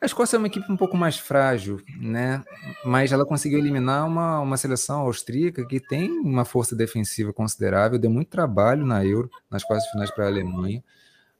A 0.00 0.04
Escócia 0.04 0.36
é 0.36 0.38
uma 0.38 0.48
equipe 0.48 0.70
um 0.70 0.76
pouco 0.76 0.96
mais 0.96 1.16
frágil, 1.16 1.80
né? 2.00 2.42
Mas 2.84 3.12
ela 3.12 3.24
conseguiu 3.24 3.58
eliminar 3.58 4.06
uma, 4.06 4.40
uma 4.40 4.56
seleção 4.56 5.02
austríaca 5.02 5.64
que 5.64 5.78
tem 5.78 6.10
uma 6.10 6.44
força 6.44 6.74
defensiva 6.74 7.32
considerável, 7.32 7.98
deu 7.98 8.10
muito 8.10 8.28
trabalho 8.28 8.84
na 8.84 9.04
Euro, 9.04 9.30
nas 9.48 9.62
quartas 9.62 9.88
finais 9.90 10.10
para 10.10 10.24
a 10.24 10.28
Alemanha. 10.28 10.82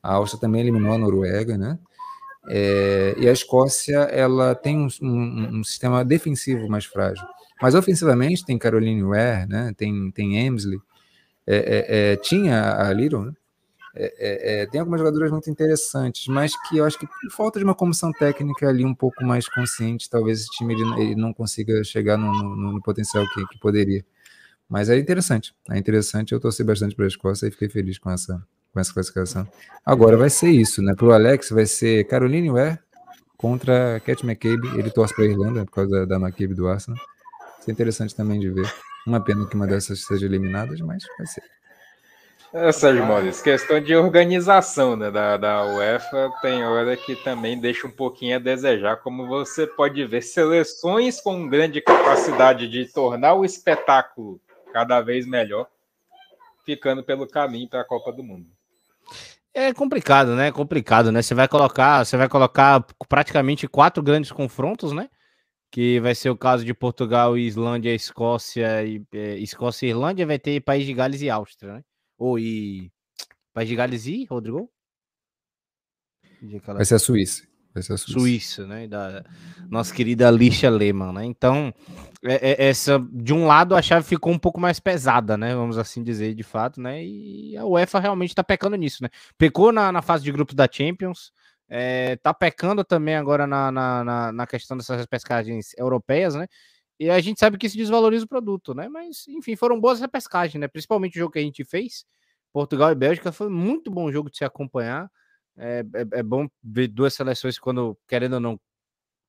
A 0.01 0.15
Áustria 0.15 0.41
também 0.41 0.61
eliminou 0.61 0.95
a 0.95 0.99
Noruega, 0.99 1.59
né? 1.59 1.79
É, 2.49 3.15
e 3.19 3.29
a 3.29 3.33
Escócia 3.33 3.99
ela 4.13 4.55
tem 4.55 4.79
um, 4.79 4.89
um, 5.03 5.59
um 5.59 5.65
sistema 5.65 6.05
defensivo 6.05 6.69
mais 6.69 6.85
frágil. 6.85 7.27
Mas 7.63 7.75
ofensivamente 7.75 8.45
tem 8.45 8.59
Caroline 8.59 9.05
Ware, 9.05 9.47
né? 9.49 9.73
tem, 9.77 10.11
tem 10.11 10.47
Emsley, 10.47 10.81
é, 11.47 11.57
é, 11.57 12.13
é, 12.13 12.17
tinha 12.17 12.77
a 12.77 12.93
Little, 12.93 13.27
né? 13.27 13.33
é, 13.95 14.63
é, 14.63 14.67
tem 14.67 14.81
algumas 14.81 15.01
jogadoras 15.01 15.31
muito 15.31 15.51
interessantes, 15.51 16.27
mas 16.27 16.55
que 16.69 16.79
eu 16.79 16.85
acho 16.85 16.99
que 16.99 17.07
por 17.07 17.31
falta 17.31 17.59
de 17.59 17.65
uma 17.65 17.75
comissão 17.75 18.11
técnica 18.13 18.69
ali 18.69 18.85
um 18.85 18.95
pouco 18.95 19.25
mais 19.25 19.49
consciente, 19.49 20.09
talvez 20.09 20.41
esse 20.41 20.51
time 20.51 20.75
ele, 20.75 21.03
ele 21.03 21.15
não 21.15 21.33
consiga 21.33 21.85
chegar 21.85 22.17
no, 22.17 22.33
no, 22.33 22.73
no 22.73 22.83
potencial 22.83 23.25
que, 23.33 23.47
que, 23.47 23.59
poderia. 23.61 24.05
Mas 24.69 24.89
é 24.89 24.99
interessante, 24.99 25.55
é 25.71 25.79
interessante. 25.79 26.33
Eu 26.33 26.41
torci 26.41 26.65
bastante 26.65 26.97
para 26.97 27.05
a 27.05 27.09
Escócia 27.09 27.47
e 27.47 27.51
fiquei 27.51 27.69
feliz 27.69 27.99
com 27.99 28.11
essa, 28.11 28.43
com 28.73 28.81
essa 28.81 28.93
classificação. 28.93 29.47
Agora 29.85 30.17
vai 30.17 30.31
ser 30.31 30.51
isso, 30.51 30.81
né? 30.81 30.95
Para 30.95 31.07
o 31.07 31.13
Alex 31.13 31.51
vai 31.51 31.67
ser 31.67 32.05
Caroline 32.05 32.51
Ware 32.51 32.79
contra 33.37 34.01
Cat 34.01 34.25
McCabe. 34.25 34.79
Ele 34.79 34.91
torce 34.91 35.15
para 35.15 35.25
a 35.25 35.29
Irlanda 35.29 35.67
por 35.67 35.73
causa 35.73 35.91
da, 35.91 36.05
da 36.07 36.17
McCabe 36.17 36.55
do 36.55 36.67
Arsenal. 36.67 36.99
Isso 37.63 37.71
é 37.71 37.73
interessante 37.73 38.13
também 38.13 38.41
de 38.41 38.51
ver. 38.51 38.69
Uma 39.07 39.21
pena 39.21 39.47
que 39.47 39.55
uma 39.55 39.69
dessas 39.69 40.05
seja 40.05 40.27
eliminada, 40.27 40.75
mas 40.85 41.05
vai 41.17 41.27
ser. 41.29 41.45
É, 42.53 42.73
Sérgio 42.73 43.07
Maurício, 43.07 43.43
questão 43.43 43.81
de 43.81 43.95
organização 43.95 44.97
né, 44.97 45.13
da, 45.13 45.37
da 45.37 45.65
UEFA 45.65 46.29
tem 46.43 46.65
hora 46.65 46.97
que 46.97 47.15
também 47.15 47.59
deixa 47.61 47.87
um 47.87 47.91
pouquinho 47.91 48.35
a 48.35 48.41
desejar, 48.41 48.97
como 48.97 49.29
você 49.29 49.65
pode 49.65 50.05
ver, 50.05 50.23
seleções 50.23 51.21
com 51.21 51.49
grande 51.49 51.81
capacidade 51.81 52.69
de 52.69 52.85
tornar 52.93 53.35
o 53.35 53.45
espetáculo 53.45 54.41
cada 54.73 55.01
vez 55.01 55.25
melhor, 55.25 55.69
ficando 56.67 57.05
pelo 57.05 57.29
caminho 57.29 57.69
para 57.69 57.83
a 57.83 57.87
Copa 57.87 58.13
do 58.13 58.25
Mundo. 58.25 58.49
É 59.55 59.73
complicado, 59.73 60.35
né? 60.35 60.49
É 60.49 60.53
complicado, 60.53 61.13
né? 61.13 61.23
Você 61.23 61.33
vai 61.33 61.47
colocar, 61.47 62.05
você 62.05 62.17
vai 62.17 62.29
colocar 62.29 62.85
praticamente 63.09 63.69
quatro 63.69 64.03
grandes 64.03 64.33
confrontos, 64.33 64.93
né? 64.93 65.09
Que 65.73 65.99
vai 66.01 66.15
ser 66.15 66.28
o 66.28 66.36
caso 66.36 66.65
de 66.65 66.74
Portugal, 66.74 67.36
Islândia, 67.36 67.94
Escócia 67.94 68.85
e 68.85 69.03
é, 69.12 69.39
Escócia 69.39 69.86
e 69.86 69.89
Irlândia, 69.89 70.27
vai 70.27 70.39
ter 70.39 70.61
País 70.61 70.86
de 70.86 70.93
Gales 70.93 71.23
e 71.23 71.31
Áustria, 71.31 71.73
né? 71.73 71.85
Ou 72.19 72.39
e. 72.39 72.93
País 73.55 73.69
de 73.69 73.74
Gales 73.74 74.07
e, 74.07 74.24
Rodrigo? 74.27 74.70
Vai 76.66 76.85
ser 76.85 76.97
a 76.97 76.99
Suíça. 76.99 77.43
Vai 77.73 77.82
ser 77.82 77.94
a 77.94 77.97
Suíça. 77.97 78.19
Suíça, 78.20 78.66
né? 78.66 78.86
Da 78.86 79.24
nossa 79.70 79.94
querida 79.94 80.31
Lixa 80.31 80.69
Lehmann, 80.69 81.12
né? 81.12 81.24
Então, 81.24 81.73
é, 82.23 82.51
é, 82.51 82.69
essa, 82.69 83.03
de 83.11 83.32
um 83.32 83.47
lado, 83.47 83.74
a 83.74 83.81
chave 83.81 84.07
ficou 84.07 84.32
um 84.32 84.39
pouco 84.39 84.61
mais 84.61 84.78
pesada, 84.78 85.39
né? 85.39 85.55
Vamos 85.55 85.78
assim 85.78 86.03
dizer, 86.03 86.35
de 86.35 86.43
fato, 86.43 86.81
né? 86.81 87.03
E 87.03 87.57
a 87.57 87.65
UEFA 87.65 87.99
realmente 87.99 88.35
tá 88.35 88.44
pecando 88.44 88.77
nisso, 88.77 89.03
né? 89.03 89.09
Pecou 89.39 89.73
na, 89.73 89.90
na 89.90 90.03
fase 90.03 90.23
de 90.23 90.31
grupos 90.31 90.55
da 90.55 90.69
Champions, 90.70 91.32
é, 91.74 92.16
tá 92.16 92.35
pecando 92.35 92.85
também 92.85 93.15
agora 93.15 93.47
na, 93.47 93.73
na, 93.73 94.31
na, 94.31 94.47
questão 94.47 94.77
dessas 94.77 95.07
pescagens 95.07 95.73
europeias, 95.78 96.35
né? 96.35 96.47
E 97.01 97.09
a 97.09 97.19
gente 97.19 97.40
sabe 97.40 97.57
que 97.57 97.66
isso 97.66 97.78
desvaloriza 97.78 98.27
o 98.27 98.28
produto, 98.28 98.74
né? 98.74 98.90
Mas, 98.90 99.27
enfim, 99.27 99.57
foram 99.57 99.81
boas 99.81 99.99
repescagens, 99.99 100.61
né? 100.61 100.69
Principalmente 100.69 101.16
o 101.16 101.20
jogo 101.20 101.32
que 101.32 101.39
a 101.39 101.43
gente 101.43 101.65
fez, 101.65 102.05
Portugal 102.53 102.93
e 102.93 102.94
Bélgica, 102.94 103.32
foi 103.32 103.49
muito 103.49 103.90
bom 103.90 104.12
jogo 104.12 104.31
de 104.31 104.36
se 104.36 104.44
acompanhar. 104.44 105.11
É, 105.57 105.82
é, 105.94 106.19
é 106.19 106.23
bom 106.23 106.47
ver 106.62 106.89
duas 106.89 107.15
seleções 107.15 107.59
quando, 107.59 107.99
querendo 108.07 108.35
ou 108.35 108.40
não, 108.40 108.61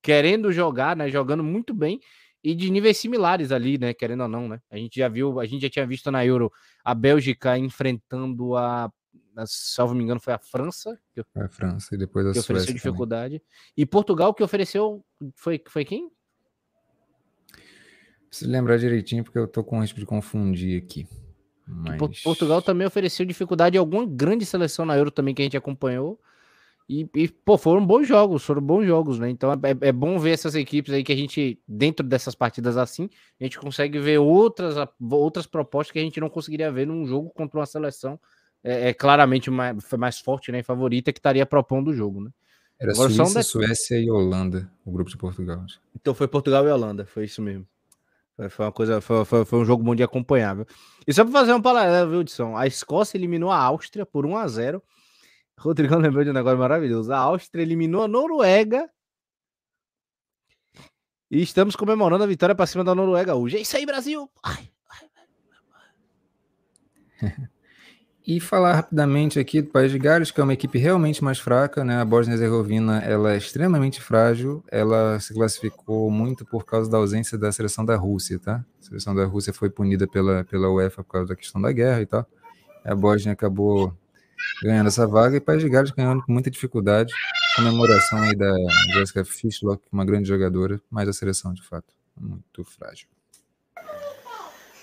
querendo 0.02 0.52
jogar, 0.52 0.98
né? 0.98 1.10
Jogando 1.10 1.45
muito 1.45 1.74
bem 1.74 2.02
e 2.44 2.53
de 2.53 2.70
níveis 2.70 2.98
similares 2.98 3.53
ali, 3.53 3.78
né? 3.78 3.94
Querendo 3.94 4.24
ou 4.24 4.28
não, 4.28 4.49
né? 4.49 4.60
A 4.70 4.76
gente 4.76 4.99
já 4.99 5.07
viu, 5.07 5.40
a 5.40 5.45
gente 5.45 5.61
já 5.61 5.70
tinha 5.70 5.88
visto 5.88 6.11
na 6.11 6.26
Euro 6.26 6.52
a 6.84 6.94
Bélgica 6.94 7.57
enfrentando 7.57 8.57
a, 8.57 8.91
salvo 9.46 9.94
me 9.94 10.04
engano, 10.04 10.20
foi 10.20 10.34
a 10.34 10.40
França. 10.40 11.00
Que, 11.14 11.22
a 11.36 11.50
França 11.50 11.96
e 11.96 11.98
depois 11.98 12.26
a 12.28 12.32
que 12.32 12.40
ofereceu 12.40 12.74
dificuldade. 12.74 13.40
Também. 13.40 13.74
E 13.78 13.86
Portugal 13.86 14.34
que 14.34 14.44
ofereceu 14.44 15.04
foi, 15.36 15.62
foi 15.68 15.86
quem? 15.86 16.12
Preciso 18.28 18.52
lembrar 18.52 18.78
direitinho, 18.78 19.24
porque 19.24 19.38
eu 19.38 19.48
tô 19.48 19.64
com 19.64 19.82
risco 19.82 20.00
de 20.00 20.06
confundir 20.06 20.82
aqui. 20.82 21.08
Mas... 21.68 22.22
Portugal 22.22 22.62
também 22.62 22.86
ofereceu 22.86 23.26
dificuldade 23.26 23.78
alguma 23.78 24.06
grande 24.06 24.46
seleção 24.46 24.86
na 24.86 24.98
Euro 24.98 25.12
também 25.12 25.34
que 25.34 25.42
a 25.42 25.46
gente 25.46 25.58
acompanhou. 25.58 26.20
E, 26.88 27.10
e, 27.16 27.30
pô, 27.30 27.58
foram 27.58 27.86
bons 27.86 28.06
jogos, 28.06 28.44
foram 28.44 28.62
bons 28.62 28.86
jogos, 28.86 29.18
né? 29.18 29.30
Então 29.30 29.52
é, 29.54 29.88
é, 29.88 29.92
bom 29.92 30.20
ver 30.20 30.32
essas 30.32 30.54
equipes 30.54 30.94
aí 30.94 31.04
que 31.04 31.14
a 31.14 31.16
gente, 31.16 31.62
dentro 31.66 32.06
dessas 32.06 32.36
partidas 32.36 32.76
assim, 32.76 33.10
a 33.40 33.44
gente 33.44 33.58
consegue 33.58 34.00
ver 34.00 34.18
outras, 34.18 34.76
outras 35.10 35.48
propostas 35.48 35.94
que 35.94 36.00
a 36.00 36.02
gente 36.04 36.20
não 36.20 36.30
conseguiria 36.30 36.72
ver 36.72 36.86
num 36.86 37.06
jogo 37.06 37.30
contra 37.30 37.60
uma 37.60 37.66
seleção 37.66 38.20
é, 38.64 38.90
é 38.90 38.94
claramente 38.94 39.52
mais, 39.52 39.76
mais 39.98 40.19
forte, 40.19 40.52
né? 40.52 40.64
Favorita 40.64 41.11
que 41.11 41.19
estaria 41.19 41.45
propondo 41.45 41.90
o 41.90 41.94
jogo, 41.94 42.22
né? 42.22 42.31
Era 42.80 42.91
Agora, 42.91 43.10
Suíça, 43.10 43.40
um 43.40 43.44
Suécia 43.44 43.99
e 43.99 44.10
Holanda, 44.10 44.72
o 44.85 44.91
grupo 44.91 45.10
de 45.10 45.18
Portugal. 45.18 45.64
Então 45.95 46.14
foi 46.14 46.27
Portugal 46.27 46.68
e 46.68 46.72
Holanda, 46.72 47.06
foi 47.06 47.26
isso 47.26 47.41
mesmo. 47.41 47.68
Foi 48.49 48.65
uma 48.65 48.72
coisa, 48.72 48.99
foi, 48.99 49.23
foi, 49.26 49.45
foi, 49.45 49.60
um 49.60 49.65
jogo 49.65 49.84
bom 49.84 49.94
de 49.94 50.02
acompanhar, 50.02 50.56
viu? 50.56 50.65
E 51.06 51.14
só 51.14 51.23
para 51.23 51.31
fazer 51.31 51.53
um 51.53 51.61
paralelo, 51.61 52.10
viu, 52.10 52.22
Edson? 52.22 52.57
A 52.57 52.65
Escócia 52.65 53.15
eliminou 53.15 53.52
a 53.52 53.57
Áustria 53.57 54.06
por 54.06 54.26
1 54.26 54.38
a 54.38 54.48
0 54.48 54.84
Rodrigão 55.57 55.99
lembrou 55.99 56.23
de 56.23 56.31
um 56.31 56.34
negócio 56.34 56.57
maravilhoso. 56.57 57.14
A 57.14 57.18
Áustria 57.18 57.61
eliminou 57.61 58.03
a 58.03 58.07
Noruega. 58.07 58.90
E 61.30 61.41
estamos 61.41 61.76
comemorando 61.76 62.23
a 62.23 62.27
vitória 62.27 62.56
para 62.56 62.65
cima 62.65 62.84
da 62.84 62.95
Noruega 62.95 63.35
hoje. 63.35 63.57
É 63.57 63.61
isso 63.61 63.77
aí, 63.77 63.85
Brasil! 63.85 64.30
Ai, 64.44 64.69
ai, 64.90 65.10
ai. 67.22 67.49
E 68.26 68.40
falar 68.40 68.76
rapidamente 68.76 69.38
aqui 69.38 69.62
do 69.62 69.70
País 69.70 69.91
de 69.91 70.00
Gales, 70.00 70.32
que 70.32 70.40
é 70.40 70.44
uma 70.44 70.54
equipe 70.54 70.78
realmente 70.78 71.22
mais 71.22 71.40
fraca, 71.40 71.84
né? 71.84 72.00
A 72.00 72.06
Bósnia-Herzegovina, 72.06 73.00
ela 73.00 73.34
é 73.34 73.38
extremamente 73.38 74.00
frágil, 74.00 74.64
ela 74.72 75.20
se 75.20 75.34
classificou 75.34 76.10
muito 76.10 76.45
por 76.45 76.66
causa 76.66 76.90
da 76.90 76.98
ausência 76.98 77.38
da 77.38 77.52
seleção 77.52 77.84
da 77.84 77.98
Rússia, 77.98 78.40
tá? 78.40 78.64
A 78.80 78.86
seleção 78.86 79.14
da 79.14 79.26
Rússia 79.26 79.52
foi 79.52 79.70
punida 79.70 80.08
pela, 80.08 80.45
pela 80.45 80.70
UEFA 80.70 81.04
por 81.04 81.12
causa 81.12 81.28
da 81.28 81.36
questão 81.36 81.62
da 81.62 81.74
guerra 81.74 82.02
e 82.02 82.06
tal. 82.06 82.26
A 82.86 82.95
Bósnia 82.95 83.34
acabou 83.34 83.94
ganhando 84.62 84.88
essa 84.88 85.06
vaga 85.06 85.36
e 85.36 85.41
País 85.41 85.62
de 85.62 85.68
Gales 85.68 85.91
ganhando 85.91 86.24
com 86.24 86.32
muita 86.32 86.50
dificuldade. 86.50 87.14
Comemoração 87.58 88.22
aí 88.22 88.36
da 88.36 88.56
Jessica 88.94 89.26
Fishlock, 89.26 89.84
uma 89.91 90.06
grande 90.06 90.30
jogadora, 90.30 90.82
mas 90.90 91.10
a 91.10 91.14
seleção, 91.14 91.54
de 91.54 91.62
fato, 91.62 91.94
muito 92.18 92.64
frágil. 92.64 93.08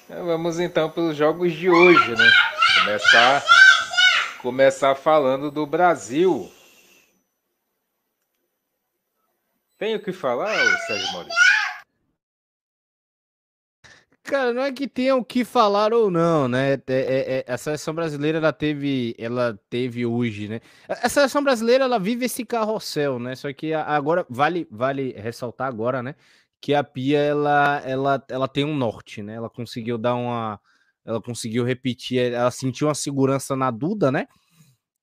Vamos 0.09 0.61
então 0.61 0.91
para 0.91 1.05
os 1.05 1.17
jogos 1.17 1.53
de 1.53 1.71
hoje, 1.71 2.11
né? 2.11 2.29
Começar, 2.85 3.44
começar 4.40 4.94
falando 4.94 5.51
do 5.51 5.66
Brasil. 5.66 6.51
Tem 9.77 9.94
o 9.94 10.02
que 10.02 10.12
falar, 10.12 10.55
Sérgio 10.86 11.12
Maurício? 11.12 11.39
Cara, 14.23 14.52
não 14.55 14.62
é 14.62 14.73
que 14.73 14.89
tenha 14.89 15.15
o 15.15 15.24
que 15.24 15.44
falar 15.44 15.93
ou 15.93 16.11
não, 16.11 16.48
né? 16.48 16.73
É, 16.73 16.82
é, 16.89 17.44
é, 17.47 17.52
a 17.52 17.59
seleção 17.59 17.93
brasileira 17.93 18.39
ela 18.39 18.52
teve, 18.52 19.15
ela 19.19 19.59
teve 19.69 20.07
hoje, 20.07 20.48
né? 20.48 20.61
A 20.89 21.09
seleção 21.09 21.44
brasileira 21.44 21.85
ela 21.85 21.98
vive 21.98 22.24
esse 22.24 22.47
carrossel, 22.47 23.19
né? 23.19 23.35
Só 23.35 23.52
que 23.52 23.74
agora 23.74 24.24
vale, 24.31 24.66
vale 24.70 25.12
ressaltar 25.12 25.69
agora, 25.69 26.02
né? 26.02 26.15
Que 26.61 26.74
a 26.74 26.82
Pia 26.82 27.19
ela, 27.19 27.82
ela, 27.85 28.24
ela 28.28 28.48
tem 28.48 28.65
um 28.65 28.74
norte, 28.74 29.23
né? 29.23 29.35
Ela 29.35 29.51
conseguiu 29.51 29.98
dar 29.98 30.15
uma 30.15 30.61
ela 31.11 31.20
conseguiu 31.20 31.65
repetir, 31.65 32.32
ela 32.32 32.51
sentiu 32.51 32.87
uma 32.87 32.95
segurança 32.95 33.57
na 33.57 33.70
Duda, 33.70 34.11
né? 34.12 34.27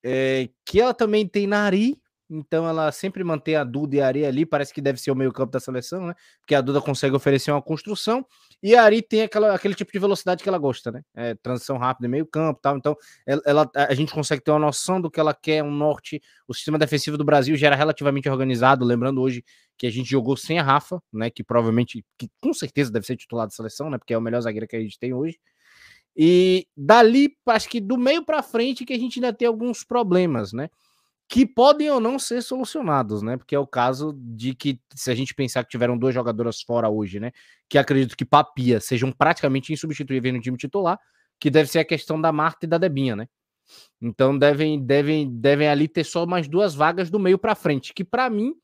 É, 0.04 0.50
que 0.66 0.80
ela 0.80 0.94
também 0.94 1.28
tem 1.28 1.46
na 1.46 1.64
Ari, 1.64 2.00
então 2.30 2.68
ela 2.68 2.92
sempre 2.92 3.24
mantém 3.24 3.56
a 3.56 3.64
Duda 3.64 3.96
e 3.96 4.02
a 4.02 4.08
Ari 4.08 4.26
ali, 4.26 4.46
parece 4.46 4.74
que 4.74 4.82
deve 4.82 5.00
ser 5.00 5.12
o 5.12 5.16
meio-campo 5.16 5.52
da 5.52 5.60
seleção, 5.60 6.08
né? 6.08 6.14
Porque 6.42 6.56
a 6.56 6.62
Duda 6.62 6.82
consegue 6.82 7.16
oferecer 7.16 7.52
uma 7.52 7.62
construção 7.62 8.26
e 8.62 8.76
a 8.76 8.84
Ari 8.84 9.02
tem 9.02 9.22
aquela, 9.22 9.54
aquele 9.54 9.74
tipo 9.76 9.92
de 9.92 10.00
velocidade 10.00 10.44
que 10.44 10.50
ela 10.50 10.58
gosta, 10.58 10.92
né? 10.92 11.02
É, 11.16 11.36
transição 11.36 11.78
rápida, 11.78 12.08
meio-campo 12.08 12.60
tal. 12.62 12.78
Então 12.78 12.96
ela, 13.26 13.42
ela, 13.46 13.72
a 13.76 13.94
gente 13.94 14.14
consegue 14.14 14.42
ter 14.42 14.52
uma 14.52 14.60
noção 14.60 15.00
do 15.00 15.10
que 15.10 15.20
ela 15.20 15.34
quer, 15.34 15.64
um 15.64 15.72
norte. 15.72 16.22
O 16.48 16.54
sistema 16.54 16.78
defensivo 16.78 17.18
do 17.18 17.24
Brasil 17.24 17.56
já 17.56 17.68
era 17.68 17.76
relativamente 17.76 18.30
organizado, 18.30 18.86
lembrando 18.86 19.22
hoje 19.22 19.44
que 19.78 19.88
a 19.88 19.92
gente 19.92 20.10
jogou 20.10 20.36
sem 20.36 20.60
a 20.60 20.64
Rafa, 20.64 21.02
né? 21.14 21.30
Que 21.30 21.44
provavelmente, 21.44 22.04
que 22.18 22.30
com 22.42 22.54
certeza 22.54 22.92
deve 22.92 23.06
ser 23.06 23.16
titular 23.16 23.46
da 23.46 23.52
seleção, 23.52 23.90
né? 23.90 23.98
Porque 23.98 24.14
é 24.14 24.18
o 24.18 24.22
melhor 24.22 24.42
zagueiro 24.42 24.68
que 24.68 24.76
a 24.76 24.82
gente 24.82 25.00
tem 25.00 25.14
hoje. 25.14 25.38
E 26.18 26.66
dali, 26.76 27.38
acho 27.46 27.70
que 27.70 27.80
do 27.80 27.96
meio 27.96 28.26
para 28.26 28.42
frente 28.42 28.84
que 28.84 28.94
a 28.94 28.98
gente 28.98 29.20
ainda 29.20 29.32
tem 29.32 29.48
alguns 29.48 29.84
problemas, 29.84 30.52
né? 30.52 30.68
Que 31.30 31.46
podem 31.46 31.92
ou 31.92 32.00
não 32.00 32.18
ser 32.18 32.42
solucionados, 32.42 33.22
né? 33.22 33.38
Porque 33.38 33.54
é 33.54 33.60
o 33.60 33.68
caso 33.68 34.14
de 34.18 34.56
que, 34.56 34.82
se 34.96 35.12
a 35.12 35.16
gente 35.16 35.36
pensar 35.36 35.64
que 35.64 35.70
tiveram 35.70 35.96
duas 35.96 36.16
jogadoras 36.16 36.62
fora 36.62 36.90
hoje, 36.90 37.20
né? 37.20 37.32
Que 37.70 37.78
acredito 37.78 38.18
que 38.18 38.26
Papia 38.26 38.80
sejam 38.80 39.12
praticamente 39.12 39.72
insubstituíveis 39.72 40.34
no 40.34 40.42
time 40.42 40.58
titular, 40.58 41.00
que 41.40 41.52
deve 41.52 41.70
ser 41.70 41.80
a 41.80 41.86
questão 41.86 42.20
da 42.20 42.32
Marta 42.32 42.66
e 42.66 42.70
da 42.70 42.80
Debinha, 42.80 43.16
né? 43.16 43.28
Então 44.02 44.36
devem, 44.36 44.84
devem, 44.84 45.30
devem 45.30 45.68
ali 45.68 45.88
ter 45.88 46.04
só 46.04 46.26
mais 46.26 46.48
duas 46.48 46.74
vagas 46.74 47.12
do 47.12 47.20
meio 47.20 47.38
para 47.38 47.54
frente, 47.54 47.94
que 47.94 48.04
para 48.04 48.28
mim 48.28 48.56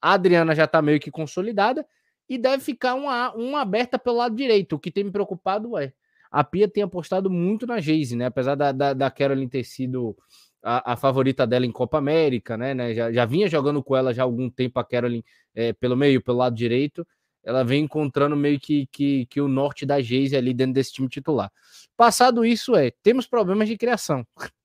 a 0.00 0.12
Adriana 0.14 0.54
já 0.54 0.66
tá 0.66 0.80
meio 0.80 1.00
que 1.00 1.10
consolidada 1.10 1.86
e 2.28 2.38
deve 2.38 2.62
ficar 2.62 2.94
uma, 2.94 3.34
uma 3.34 3.60
aberta 3.60 3.98
pelo 3.98 4.16
lado 4.16 4.34
direito. 4.34 4.76
O 4.76 4.78
que 4.78 4.90
tem 4.90 5.04
me 5.04 5.10
preocupado 5.10 5.76
é 5.76 5.92
a 6.32 6.42
Pia 6.42 6.66
tem 6.66 6.82
apostado 6.82 7.28
muito 7.28 7.66
na 7.66 7.78
Geise, 7.78 8.16
né? 8.16 8.24
Apesar 8.24 8.54
da, 8.54 8.72
da, 8.72 8.94
da 8.94 9.10
Carolyn 9.10 9.46
ter 9.46 9.64
sido 9.64 10.16
a, 10.62 10.92
a, 10.92 10.96
favorita 10.96 11.46
dela 11.46 11.66
em 11.66 11.70
Copa 11.70 11.98
América, 11.98 12.56
né? 12.56 12.72
né? 12.72 12.94
Já, 12.94 13.12
já 13.12 13.26
vinha 13.26 13.48
jogando 13.48 13.82
com 13.82 13.94
ela 13.94 14.14
já 14.14 14.22
há 14.22 14.24
algum 14.24 14.48
tempo 14.48 14.80
a 14.80 14.84
Carolyn 14.84 15.22
é, 15.54 15.74
pelo 15.74 15.94
meio, 15.94 16.22
pelo 16.22 16.38
lado 16.38 16.56
direito. 16.56 17.06
Ela 17.44 17.62
vem 17.62 17.84
encontrando 17.84 18.34
meio 18.34 18.58
que, 18.58 18.86
que, 18.86 19.26
que 19.26 19.40
o 19.40 19.48
norte 19.48 19.84
da 19.84 20.00
Geise 20.00 20.34
ali 20.34 20.54
dentro 20.54 20.72
desse 20.72 20.92
time 20.92 21.08
titular. 21.08 21.52
Passado 21.96 22.46
isso, 22.46 22.74
é, 22.74 22.90
temos 23.02 23.26
problemas 23.26 23.68
de 23.68 23.76
criação. 23.76 24.26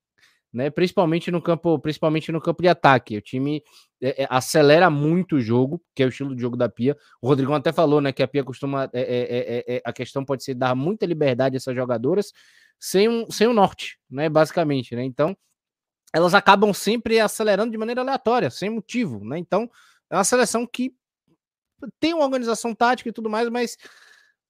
né? 0.53 0.69
Principalmente 0.69 1.30
no 1.32 1.41
campo, 1.41 1.78
principalmente 1.80 2.32
no 2.32 2.41
campo 2.41 2.61
de 2.61 2.68
ataque. 2.68 3.18
O 3.18 3.22
time 3.22 3.64
é, 4.02 4.24
é, 4.24 4.28
acelera 4.30 4.90
muito 4.90 5.38
o 5.38 5.41
jogo, 5.41 5.82
que 5.95 6.03
é 6.03 6.06
o 6.06 6.10
estilo 6.10 6.36
de 6.36 6.41
jogo 6.41 6.57
da 6.57 6.69
Pia. 6.69 6.98
O 7.22 7.28
Rodrigão 7.28 7.56
até 7.56 7.72
falou, 7.72 8.02
né, 8.02 8.11
que 8.11 8.24
a 8.24 8.28
Pia 8.28 8.44
costuma 8.44 8.90
é, 8.94 9.02
é, 9.02 9.76
é, 9.76 9.78
é 9.78 9.82
a 9.84 9.94
questão 9.94 10.24
pode 10.24 10.44
ser 10.44 10.56
dar 10.56 10.76
muita 10.76 11.06
liberdade 11.06 11.56
a 11.56 11.57
essas 11.57 11.76
jogadoras 11.76 12.32
sem 12.80 13.10
um, 13.10 13.30
sem 13.32 13.48
um 13.48 13.53
norte, 13.53 13.99
né, 14.10 14.30
basicamente, 14.30 14.95
né? 14.95 15.03
Então, 15.03 15.36
elas 16.14 16.34
acabam 16.34 16.74
sempre 16.74 17.19
acelerando 17.19 17.72
de 17.72 17.78
maneira 17.78 18.02
aleatória, 18.02 18.49
sem 18.49 18.69
motivo, 18.69 19.24
né? 19.26 19.38
Então, 19.38 19.69
é 20.10 20.15
uma 20.15 20.24
seleção 20.24 20.65
que 20.65 20.94
tem 21.99 22.14
uma 22.14 22.24
organização 22.24 22.74
tática 22.74 23.10
e 23.10 23.14
tudo 23.14 23.30
mais, 23.30 23.49
mas 23.49 23.78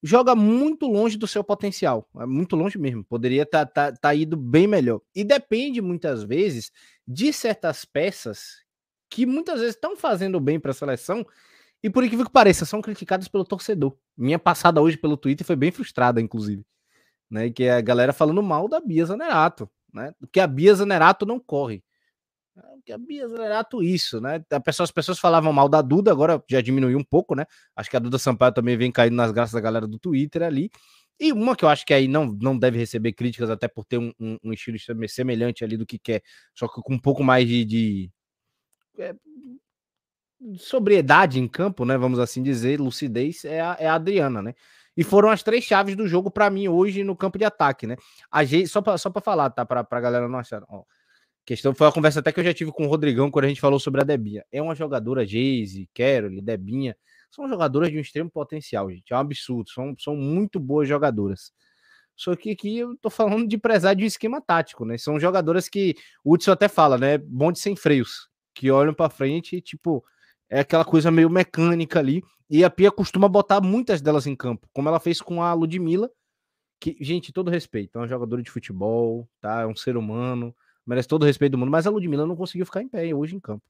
joga 0.02 0.36
muito 0.36 0.88
longe 0.88 1.18
do 1.18 1.28
seu 1.28 1.44
potencial. 1.44 2.07
É 2.19 2.26
muito 2.26 2.56
longe 2.56 2.78
mesmo. 2.78 3.03
Poderia 3.03 3.44
estar 3.44 3.65
tá, 3.65 3.91
tá, 3.91 3.98
tá 3.98 4.15
ido 4.15 4.38
bem 4.38 4.68
melhor. 4.68 5.02
E 5.15 5.24
depende 5.24 5.82
muitas 5.82 6.24
vezes 6.24 6.72
de 7.07 7.32
certas 7.34 7.86
peças 7.86 8.64
que 9.10 9.26
muitas 9.26 9.60
vezes 9.60 9.76
estão 9.76 9.95
fazendo 9.95 10.40
bem 10.40 10.60
para 10.60 10.72
a 10.72 10.74
seleção 10.74 11.26
e 11.82 11.90
por 11.90 12.03
incrível 12.03 12.26
que 12.26 12.32
pareça, 12.32 12.65
são 12.65 12.82
criticadas 12.82 13.28
pelo 13.28 13.45
torcedor. 13.45 13.95
Minha 14.15 14.40
passada 14.40 14.82
hoje 14.82 14.98
pelo 14.98 15.15
Twitter 15.15 15.45
foi 15.45 15.56
bem 15.56 15.72
frustrada, 15.72 16.19
inclusive. 16.19 16.65
Né, 17.30 17.49
que 17.49 17.64
é 17.64 17.74
a 17.74 17.82
galera 17.82 18.14
falando 18.14 18.41
mal 18.41 18.69
da 18.69 18.80
Bia 18.80 19.06
Zanerato, 19.06 19.69
né? 19.94 20.14
Que 20.32 20.40
a 20.40 20.48
Bia 20.48 20.74
Zanerato 20.74 21.26
não 21.26 21.41
corre. 21.41 21.84
Que 22.85 22.91
a 22.91 22.97
Bia 22.97 23.27
Zanerato 23.27 23.84
isso, 23.84 24.21
né? 24.21 24.43
A 24.51 24.59
pessoa, 24.59 24.85
as 24.85 24.91
pessoas 24.91 25.19
falavam 25.19 25.51
mal 25.51 25.67
da 25.69 25.81
Duda, 25.81 26.11
agora 26.11 26.41
já 26.49 26.61
diminuiu 26.61 26.97
um 26.97 27.03
pouco, 27.03 27.35
né? 27.35 27.45
Acho 27.75 27.89
que 27.89 27.97
a 27.97 27.99
Duda 27.99 28.17
Sampaio 28.17 28.53
também 28.53 28.77
vem 28.77 28.91
caindo 28.91 29.15
nas 29.15 29.31
graças 29.31 29.53
da 29.53 29.61
galera 29.61 29.88
do 29.88 29.99
Twitter 29.99 30.43
ali. 30.43 30.71
E 31.19 31.31
uma 31.31 31.55
que 31.55 31.65
eu 31.65 31.69
acho 31.69 31.85
que 31.85 31.93
aí 31.93 32.07
não, 32.07 32.25
não 32.25 32.57
deve 32.57 32.77
receber 32.77 33.13
críticas, 33.13 33.49
até 33.49 33.67
por 33.67 33.85
ter 33.85 33.97
um, 33.97 34.11
um, 34.19 34.38
um 34.43 34.53
estilo 34.53 34.77
semelhante 35.07 35.63
ali 35.63 35.75
do 35.75 35.85
que 35.85 35.97
quer, 35.97 36.21
só 36.53 36.67
que 36.67 36.79
com 36.81 36.93
um 36.93 36.99
pouco 36.99 37.23
mais 37.23 37.47
de, 37.47 37.65
de 37.65 38.11
é, 38.99 39.15
sobriedade 40.57 41.39
em 41.39 41.47
campo, 41.47 41.85
né? 41.85 41.97
Vamos 41.97 42.19
assim 42.19 42.43
dizer, 42.43 42.79
lucidez, 42.79 43.45
é 43.45 43.59
a, 43.59 43.77
é 43.79 43.88
a 43.88 43.95
Adriana, 43.95 44.41
né? 44.41 44.53
E 44.95 45.03
foram 45.03 45.29
as 45.29 45.43
três 45.43 45.63
chaves 45.63 45.95
do 45.95 46.07
jogo 46.07 46.31
para 46.31 46.49
mim 46.49 46.67
hoje 46.67 47.03
no 47.03 47.15
campo 47.15 47.38
de 47.38 47.45
ataque, 47.45 47.85
né? 47.85 47.95
A 48.31 48.43
gente, 48.43 48.67
só 48.67 48.81
para 48.81 49.21
falar, 49.21 49.49
tá? 49.51 49.65
Para 49.65 49.85
a 49.89 49.99
galera 49.99 50.27
não 50.27 50.39
achar. 50.39 50.63
Ó, 50.67 50.84
questão 51.48 51.74
foi 51.74 51.88
uma 51.88 51.94
conversa 51.94 52.19
até 52.19 52.30
que 52.34 52.41
eu 52.41 52.44
já 52.44 52.53
tive 52.53 52.74
com 52.74 52.86
o 52.86 52.90
Rodrigão 52.90 53.32
quando 53.32 53.45
a 53.45 53.48
gente 53.48 53.61
falou 53.61 53.80
sobre 53.80 54.02
a 54.02 54.03
Debinha. 54.03 54.44
É 54.52 54.61
uma 54.61 54.76
jogadora, 54.76 55.26
Geise, 55.26 55.90
Carol, 55.95 56.41
Debinha, 56.41 56.95
são 57.32 57.48
jogadoras 57.48 57.90
de 57.90 57.98
um 57.98 58.02
extremo 58.02 58.30
potencial, 58.30 58.91
gente. 58.91 59.14
É 59.14 59.15
um 59.15 59.19
absurdo, 59.19 59.69
são, 59.69 59.95
são 59.98 60.14
muito 60.14 60.60
boas 60.60 60.90
jogadoras. 60.90 61.53
Só 62.18 62.36
que 62.36 62.52
aqui 62.52 62.80
eu 62.80 62.98
tô 62.98 63.10
falando 63.10 63.48
de 63.48 63.57
prezar 63.57 63.95
de 63.95 64.03
um 64.03 64.07
esquema 64.07 64.41
tático, 64.41 64.84
né? 64.84 64.98
São 64.98 65.18
jogadoras 65.19 65.69
que 65.69 65.95
o 66.22 66.34
Hudson 66.34 66.52
até 66.52 66.68
fala, 66.68 66.98
né? 66.98 67.18
Bonde 67.18 67.60
sem 67.60 67.78
freios, 67.78 68.28
que 68.53 68.69
olham 68.69 68.94
para 68.94 69.10
frente 69.10 69.56
e, 69.56 69.61
tipo, 69.61 70.03
é 70.49 70.60
aquela 70.60 70.84
coisa 70.84 71.10
meio 71.10 71.30
mecânica 71.30 71.99
ali. 71.99 72.22
E 72.49 72.64
a 72.64 72.69
Pia 72.69 72.91
costuma 72.91 73.30
botar 73.30 73.61
muitas 73.61 74.02
delas 74.02 74.28
em 74.28 74.36
campo, 74.36 74.68
como 74.74 74.90
ela 74.90 74.99
fez 74.99 75.22
com 75.22 75.41
a 75.41 75.53
Ludmilla, 75.53 76.10
que, 76.80 76.98
gente, 76.99 77.32
todo 77.32 77.52
respeito, 77.52 77.98
é 77.98 78.02
uma 78.02 78.07
jogadora 78.07 78.41
de 78.41 78.52
futebol, 78.52 79.30
tá? 79.40 79.61
É 79.61 79.68
um 79.68 79.76
ser 79.76 79.95
humano, 79.95 80.53
merece 80.88 81.07
todo 81.07 81.23
o 81.23 81.26
respeito 81.26 81.51
do 81.51 81.57
mundo, 81.57 81.72
mas 81.72 81.85
a 81.85 81.89
Ludmilla 81.89 82.26
não 82.26 82.35
conseguiu 82.35 82.65
ficar 82.65 82.81
em 82.81 82.88
pé 82.88 83.14
hoje 83.14 83.35
em 83.35 83.39
campo. 83.39 83.64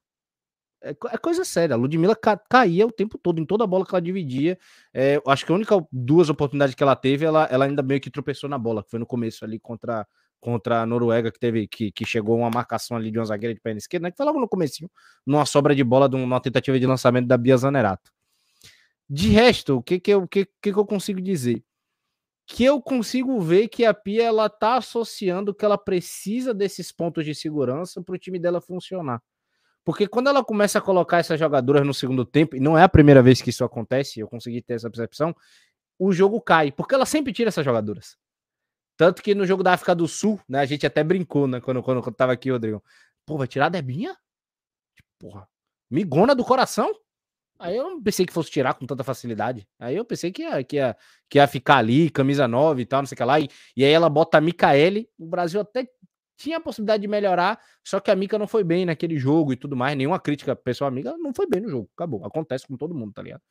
É, 0.82 0.92
é 0.92 1.18
coisa 1.18 1.44
séria. 1.44 1.74
A 1.74 1.78
Ludmilla 1.78 2.16
ca, 2.16 2.38
caía 2.38 2.86
o 2.86 2.92
tempo 2.92 3.18
todo, 3.18 3.42
em 3.42 3.46
toda 3.46 3.64
a 3.64 3.68
bola 3.68 3.86
que 3.86 3.94
ela 3.94 4.02
dividia. 4.02 4.58
É, 4.94 5.22
acho 5.28 5.46
que 5.46 5.52
a 5.52 5.56
única 5.56 5.76
duas 5.92 6.30
oportunidades 6.30 6.76
que 6.76 6.84
ela 6.84 6.96
teve, 6.96 7.26
ela, 7.26 7.46
ela 7.46 7.66
ainda 7.66 7.82
meio 7.82 8.00
que 8.00 8.12
tropeçou 8.12 8.50
na 8.50 8.58
bola, 8.58 8.84
que 8.84 8.92
foi 8.92 9.00
no 9.00 9.06
começo 9.06 9.44
ali 9.44 9.60
contra, 9.60 10.08
contra 10.40 10.82
a 10.82 10.86
Noruega, 10.86 11.32
que 11.32 11.40
teve 11.40 11.68
que, 11.68 11.92
que 11.92 12.06
chegou 12.06 12.38
uma 12.38 12.50
marcação 12.50 12.96
ali 12.96 13.12
de 13.12 13.18
uma 13.18 13.26
zagueira 13.26 13.54
de 13.54 13.62
perna 13.62 13.80
esquerda, 13.80 14.06
né, 14.06 14.12
que 14.12 14.18
foi 14.18 14.26
logo 14.26 14.40
no 14.40 14.48
começo, 14.48 14.90
numa 15.26 15.46
sobra 15.46 15.76
de 15.76 15.84
bola, 15.84 16.08
de 16.08 16.16
uma 16.16 16.40
tentativa 16.40 16.80
de 16.80 16.86
lançamento 16.86 17.28
da 17.28 17.38
Bia 17.38 17.58
Zanerato. 17.58 18.12
De 19.10 19.30
resto, 19.30 19.78
o 19.78 19.84
que 19.84 20.00
que 20.00 20.12
eu, 20.12 20.28
que, 20.28 20.46
que 20.62 20.70
eu 20.70 20.86
consigo 20.86 21.22
dizer? 21.22 21.64
Que 22.48 22.64
eu 22.64 22.82
consigo 22.82 23.40
ver 23.42 23.68
que 23.68 23.84
a 23.84 23.94
Pia 23.94 24.24
ela 24.24 24.50
tá 24.50 24.78
associando 24.78 25.54
que 25.54 25.66
ela 25.66 25.78
precisa 25.78 26.54
desses 26.54 26.94
pontos 26.94 27.26
de 27.26 27.36
segurança 27.36 28.02
para 28.02 28.16
o 28.16 28.18
time 28.18 28.40
dela 28.40 28.62
funcionar. 28.62 29.22
Porque 29.84 30.08
quando 30.08 30.28
ela 30.28 30.44
começa 30.44 30.80
a 30.80 30.82
colocar 30.82 31.18
essas 31.18 31.38
jogadoras 31.38 31.86
no 31.86 31.94
segundo 31.94 32.26
tempo, 32.26 32.56
e 32.56 32.60
não 32.60 32.78
é 32.78 32.84
a 32.84 32.90
primeira 32.90 33.22
vez 33.22 33.42
que 33.42 33.50
isso 33.50 33.66
acontece, 33.66 34.22
eu 34.22 34.30
consegui 34.30 34.62
ter 34.62 34.76
essa 34.76 34.90
percepção, 34.90 35.36
o 36.00 36.14
jogo 36.14 36.40
cai, 36.40 36.72
porque 36.72 36.96
ela 36.96 37.06
sempre 37.06 37.34
tira 37.34 37.50
essas 37.50 37.66
jogadoras. 37.66 38.18
Tanto 38.96 39.22
que 39.22 39.36
no 39.36 39.46
jogo 39.46 39.62
da 39.62 39.74
África 39.74 39.94
do 39.94 40.08
Sul, 40.08 40.40
né, 40.48 40.60
a 40.60 40.66
gente 40.66 40.86
até 40.86 41.04
brincou, 41.04 41.48
né, 41.48 41.60
quando, 41.60 41.84
quando, 41.84 42.02
tava 42.14 42.32
aqui, 42.32 42.50
Rodrigo. 42.50 42.82
Pô, 43.26 43.38
vai 43.38 43.48
tirar 43.48 43.66
a 43.66 43.70
Debinha? 43.70 44.16
Porra, 45.20 45.48
migona 45.90 46.34
do 46.34 46.46
coração? 46.46 46.94
Aí 47.60 47.76
eu 47.76 47.90
não 47.90 48.02
pensei 48.02 48.26
que 48.26 48.34
fosse 48.34 48.52
tirar 48.52 48.74
com 48.74 48.86
tanta 48.86 49.04
facilidade. 49.04 49.68
Aí 49.80 49.96
eu 49.96 50.06
pensei 50.06 50.32
que 50.32 50.44
ia, 50.44 50.64
que 50.64 50.76
ia, 50.76 50.96
que 51.30 51.38
ia 51.38 51.48
ficar 51.48 51.78
ali, 51.78 52.10
camisa 52.10 52.48
9 52.48 52.82
e 52.82 52.86
tal, 52.86 53.02
não 53.02 53.08
sei 53.08 53.16
o 53.16 53.18
que 53.18 53.24
lá. 53.24 53.40
E, 53.40 53.48
e 53.76 53.84
aí 53.84 53.92
ela 53.92 54.10
bota 54.10 54.38
a 54.38 54.42
Micaele. 54.42 55.10
O 55.18 55.26
Brasil 55.26 55.60
até 55.60 55.88
tinha 56.38 56.58
a 56.58 56.60
possibilidade 56.60 57.02
de 57.02 57.08
melhorar, 57.08 57.60
só 57.84 58.00
que 58.00 58.12
a 58.12 58.16
Mica 58.16 58.38
não 58.38 58.48
foi 58.48 58.64
bem 58.64 58.86
naquele 58.86 59.18
jogo 59.18 59.52
e 59.52 59.56
tudo 59.56 59.76
mais. 59.76 59.98
Nenhuma 59.98 60.20
crítica 60.20 60.56
pessoal 60.56 60.88
amiga, 60.88 61.18
não 61.18 61.34
foi 61.34 61.48
bem 61.48 61.62
no 61.62 61.70
jogo. 61.70 61.90
Acabou. 61.96 62.24
Acontece 62.24 62.68
com 62.68 62.78
todo 62.78 62.94
mundo, 62.94 63.12
tá 63.12 63.24
ligado? 63.24 63.42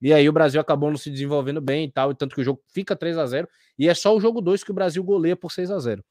E 0.00 0.12
aí 0.12 0.28
o 0.28 0.32
Brasil 0.32 0.60
acabou 0.60 0.88
não 0.88 0.96
se 0.96 1.10
desenvolvendo 1.10 1.60
bem 1.60 1.86
e 1.86 1.92
tal. 1.92 2.12
E 2.12 2.14
tanto 2.14 2.34
que 2.34 2.40
o 2.40 2.44
jogo 2.44 2.62
fica 2.72 2.94
3 2.94 3.18
a 3.18 3.26
0 3.26 3.48
E 3.78 3.88
é 3.88 3.94
só 3.94 4.16
o 4.16 4.20
jogo 4.20 4.40
2 4.40 4.62
que 4.62 4.70
o 4.70 4.74
Brasil 4.74 5.02
goleia 5.02 5.36
por 5.36 5.50
6 5.50 5.70
a 5.70 5.78
0 5.80 6.04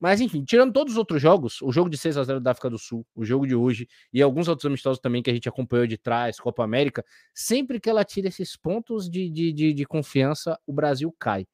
mas 0.00 0.20
enfim, 0.20 0.42
tirando 0.42 0.72
todos 0.72 0.94
os 0.94 0.98
outros 0.98 1.20
jogos, 1.20 1.60
o 1.60 1.70
jogo 1.70 1.90
de 1.90 1.98
6 1.98 2.16
a 2.16 2.24
0 2.24 2.40
da 2.40 2.52
África 2.52 2.70
do 2.70 2.78
Sul, 2.78 3.06
o 3.14 3.24
jogo 3.24 3.46
de 3.46 3.54
hoje 3.54 3.86
e 4.12 4.22
alguns 4.22 4.48
outros 4.48 4.64
amistosos 4.64 4.98
também 4.98 5.22
que 5.22 5.30
a 5.30 5.34
gente 5.34 5.48
acompanhou 5.48 5.86
de 5.86 5.98
trás, 5.98 6.40
Copa 6.40 6.64
América, 6.64 7.04
sempre 7.34 7.78
que 7.78 7.90
ela 7.90 8.02
tira 8.02 8.28
esses 8.28 8.56
pontos 8.56 9.10
de, 9.10 9.28
de, 9.28 9.52
de, 9.52 9.74
de 9.74 9.84
confiança, 9.84 10.58
o 10.66 10.72
Brasil 10.72 11.14
cai. 11.18 11.46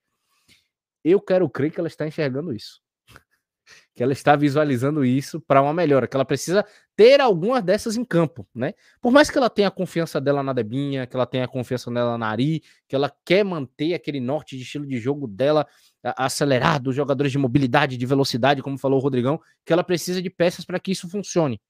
Eu 1.05 1.20
quero 1.20 1.51
crer 1.51 1.73
que 1.73 1.81
ela 1.81 1.89
está 1.89 2.06
enxergando 2.06 2.52
isso. 2.52 2.81
Que 3.94 4.02
ela 4.02 4.12
está 4.12 4.36
visualizando 4.36 5.05
isso 5.05 5.40
para 5.40 5.62
uma 5.62 5.72
melhora, 5.72 6.06
que 6.06 6.16
ela 6.16 6.24
precisa 6.24 6.64
ter 6.97 7.20
algumas 7.20 7.62
dessas 7.62 7.97
em 7.97 8.05
campo, 8.05 8.47
né? 8.55 8.74
Por 9.01 9.12
mais 9.12 9.30
que 9.30 9.36
ela 9.36 9.51
tenha 9.51 9.68
a 9.68 9.70
confiança 9.70 10.20
dela 10.20 10.43
na 10.43 10.52
Debinha, 10.52 11.06
que 11.06 11.14
ela 11.14 11.26
tenha 11.26 11.44
a 11.44 11.48
confiança 11.48 11.90
dela 11.90 12.16
na 12.16 12.28
Ari, 12.28 12.62
que 12.88 12.97
ela 12.97 13.12
quer 13.24 13.44
manter 13.44 13.94
aquele 13.94 14.20
norte 14.20 14.56
de 14.56 14.62
estilo 14.62 14.86
de 14.86 14.98
jogo 14.98 15.26
dela 15.26 15.66
acelerado, 16.16 16.93
jogadores 16.93 17.32
de 17.32 17.38
mobilidade, 17.38 17.97
de 17.97 18.06
velocidade, 18.06 18.62
como 18.62 18.78
falou 18.78 18.98
o 18.98 19.02
Rodrigão, 19.02 19.40
que 19.64 19.72
ela 19.72 19.82
precisa 19.82 20.22
de 20.22 20.30
peças 20.30 20.64
para 20.64 20.78
que 20.78 20.93
isso 20.93 21.09
funcione. 21.09 21.60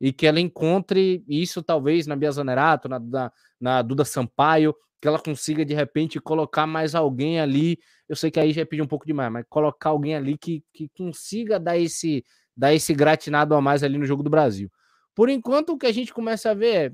E 0.00 0.12
que 0.12 0.26
ela 0.26 0.40
encontre 0.40 1.24
isso, 1.28 1.62
talvez, 1.62 2.06
na 2.06 2.16
Bia 2.16 2.30
Zanerato, 2.32 2.88
na, 2.88 2.98
na, 2.98 3.32
na, 3.60 3.82
Duda 3.82 4.04
Sampaio, 4.04 4.74
que 5.04 5.08
ela 5.08 5.18
consiga, 5.18 5.66
de 5.66 5.74
repente, 5.74 6.18
colocar 6.18 6.66
mais 6.66 6.94
alguém 6.94 7.38
ali. 7.38 7.78
Eu 8.08 8.16
sei 8.16 8.30
que 8.30 8.40
aí 8.40 8.54
já 8.54 8.64
pedi 8.64 8.80
um 8.80 8.86
pouco 8.86 9.04
demais, 9.04 9.30
mas 9.30 9.44
colocar 9.50 9.90
alguém 9.90 10.14
ali 10.14 10.38
que, 10.38 10.64
que 10.72 10.88
consiga 10.96 11.60
dar 11.60 11.76
esse, 11.76 12.24
dar 12.56 12.72
esse 12.72 12.94
gratinado 12.94 13.54
a 13.54 13.60
mais 13.60 13.82
ali 13.82 13.98
no 13.98 14.06
jogo 14.06 14.22
do 14.22 14.30
Brasil. 14.30 14.72
Por 15.14 15.28
enquanto, 15.28 15.74
o 15.74 15.78
que 15.78 15.84
a 15.84 15.92
gente 15.92 16.10
começa 16.10 16.52
a 16.52 16.54
ver 16.54 16.74
é 16.74 16.92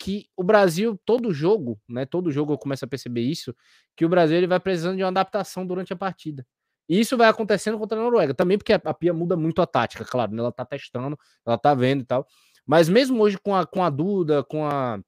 que 0.00 0.26
o 0.36 0.42
Brasil, 0.42 1.00
todo 1.04 1.32
jogo, 1.32 1.80
né? 1.88 2.04
Todo 2.04 2.32
jogo 2.32 2.54
eu 2.54 2.58
começo 2.58 2.84
a 2.84 2.88
perceber 2.88 3.20
isso, 3.20 3.54
que 3.96 4.04
o 4.04 4.08
Brasil 4.08 4.36
ele 4.36 4.48
vai 4.48 4.58
precisando 4.58 4.96
de 4.96 5.04
uma 5.04 5.08
adaptação 5.10 5.64
durante 5.64 5.92
a 5.92 5.96
partida. 5.96 6.44
E 6.88 6.98
isso 6.98 7.16
vai 7.16 7.28
acontecendo 7.28 7.78
contra 7.78 7.96
a 7.96 8.02
Noruega, 8.02 8.34
também 8.34 8.58
porque 8.58 8.72
a, 8.72 8.94
Pia 8.94 9.14
muda 9.14 9.36
muito 9.36 9.62
a 9.62 9.66
tática, 9.66 10.04
claro, 10.04 10.32
né? 10.32 10.40
ela 10.40 10.50
tá 10.50 10.64
testando, 10.64 11.16
ela 11.46 11.56
tá 11.56 11.72
vendo 11.72 12.00
e 12.00 12.04
tal. 12.04 12.26
Mas 12.66 12.88
mesmo 12.88 13.22
hoje 13.22 13.38
com 13.38 13.54
a, 13.54 13.64
com 13.64 13.84
a 13.84 13.90
Duda, 13.90 14.42
com 14.42 14.66
a 14.66 14.98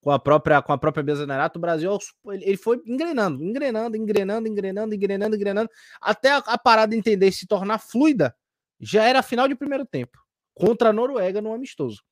com 0.00 0.10
a 0.10 0.18
própria 0.18 0.62
com 0.62 0.72
a 0.72 0.78
própria 0.78 1.02
Bezanerato, 1.02 1.58
o 1.58 1.62
Brasil 1.62 1.96
ele 2.28 2.56
foi 2.56 2.80
engrenando, 2.86 3.42
engrenando, 3.44 3.96
engrenando, 3.96 4.48
engrenando, 4.48 4.94
engrenando, 4.94 5.36
engrenando, 5.36 5.70
até 6.00 6.30
a, 6.30 6.38
a 6.38 6.58
parada 6.58 6.94
entender 6.94 7.30
se 7.32 7.46
tornar 7.46 7.78
fluida. 7.78 8.34
Já 8.80 9.04
era 9.04 9.22
final 9.22 9.46
de 9.46 9.54
primeiro 9.54 9.84
tempo 9.84 10.18
contra 10.54 10.90
a 10.90 10.92
Noruega 10.92 11.40
no 11.40 11.52
amistoso. 11.52 12.02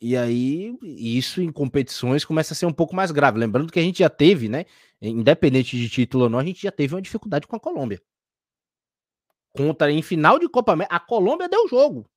E 0.00 0.16
aí, 0.16 0.76
isso 0.82 1.42
em 1.42 1.50
competições 1.50 2.24
começa 2.24 2.54
a 2.54 2.56
ser 2.56 2.66
um 2.66 2.72
pouco 2.72 2.94
mais 2.94 3.10
grave. 3.10 3.38
Lembrando 3.38 3.72
que 3.72 3.80
a 3.80 3.82
gente 3.82 3.98
já 3.98 4.08
teve, 4.08 4.48
né? 4.48 4.64
Independente 5.02 5.76
de 5.76 5.88
título 5.88 6.24
ou 6.24 6.30
não, 6.30 6.38
a 6.38 6.44
gente 6.44 6.62
já 6.62 6.70
teve 6.70 6.94
uma 6.94 7.02
dificuldade 7.02 7.48
com 7.48 7.56
a 7.56 7.60
Colômbia. 7.60 8.00
Contra 9.50 9.90
em 9.90 10.00
final 10.00 10.38
de 10.38 10.48
Copa 10.48 10.72
América, 10.72 10.94
a 10.94 11.00
Colômbia 11.00 11.48
deu 11.48 11.66
jogo. 11.66 12.08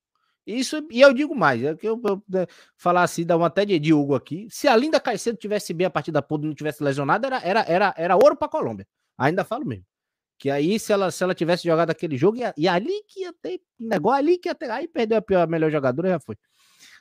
Isso, 0.45 0.85
e 0.91 1.01
eu 1.01 1.13
digo 1.13 1.35
mais, 1.35 1.63
é 1.63 1.75
que 1.75 1.87
eu, 1.87 2.01
eu, 2.03 2.23
eu 2.33 2.47
falar 2.75 3.03
assim, 3.03 3.23
dá 3.23 3.37
uma 3.37 3.47
até 3.47 3.63
de 3.63 3.77
Diogo 3.77 4.15
aqui. 4.15 4.47
Se 4.49 4.67
a 4.67 4.75
Linda 4.75 4.99
Caicedo 4.99 5.37
tivesse 5.37 5.73
bem 5.73 5.85
a 5.85 5.89
partida 5.89 6.21
toda 6.21 6.45
e 6.45 6.47
não 6.47 6.55
tivesse 6.55 6.83
lesionada, 6.83 7.27
era, 7.27 7.41
era, 7.43 7.61
era, 7.67 7.93
era 7.97 8.15
ouro 8.15 8.35
para 8.35 8.47
Colômbia. 8.47 8.87
Ainda 9.17 9.43
falo 9.43 9.65
mesmo. 9.65 9.85
Que 10.39 10.49
aí, 10.49 10.79
se 10.79 10.91
ela, 10.91 11.11
se 11.11 11.23
ela 11.23 11.35
tivesse 11.35 11.67
jogado 11.67 11.91
aquele 11.91 12.17
jogo, 12.17 12.39
e 12.57 12.67
ali 12.67 13.03
que 13.07 13.21
ia 13.21 13.33
ter 13.41 13.61
negócio, 13.79 14.17
ali 14.17 14.39
que 14.39 14.49
ia 14.49 14.55
ter. 14.55 14.71
Aí 14.71 14.87
perdeu 14.87 15.19
a, 15.19 15.21
pior, 15.21 15.41
a 15.43 15.47
melhor 15.47 15.69
jogadora 15.69 16.09
já 16.09 16.19
foi. 16.19 16.35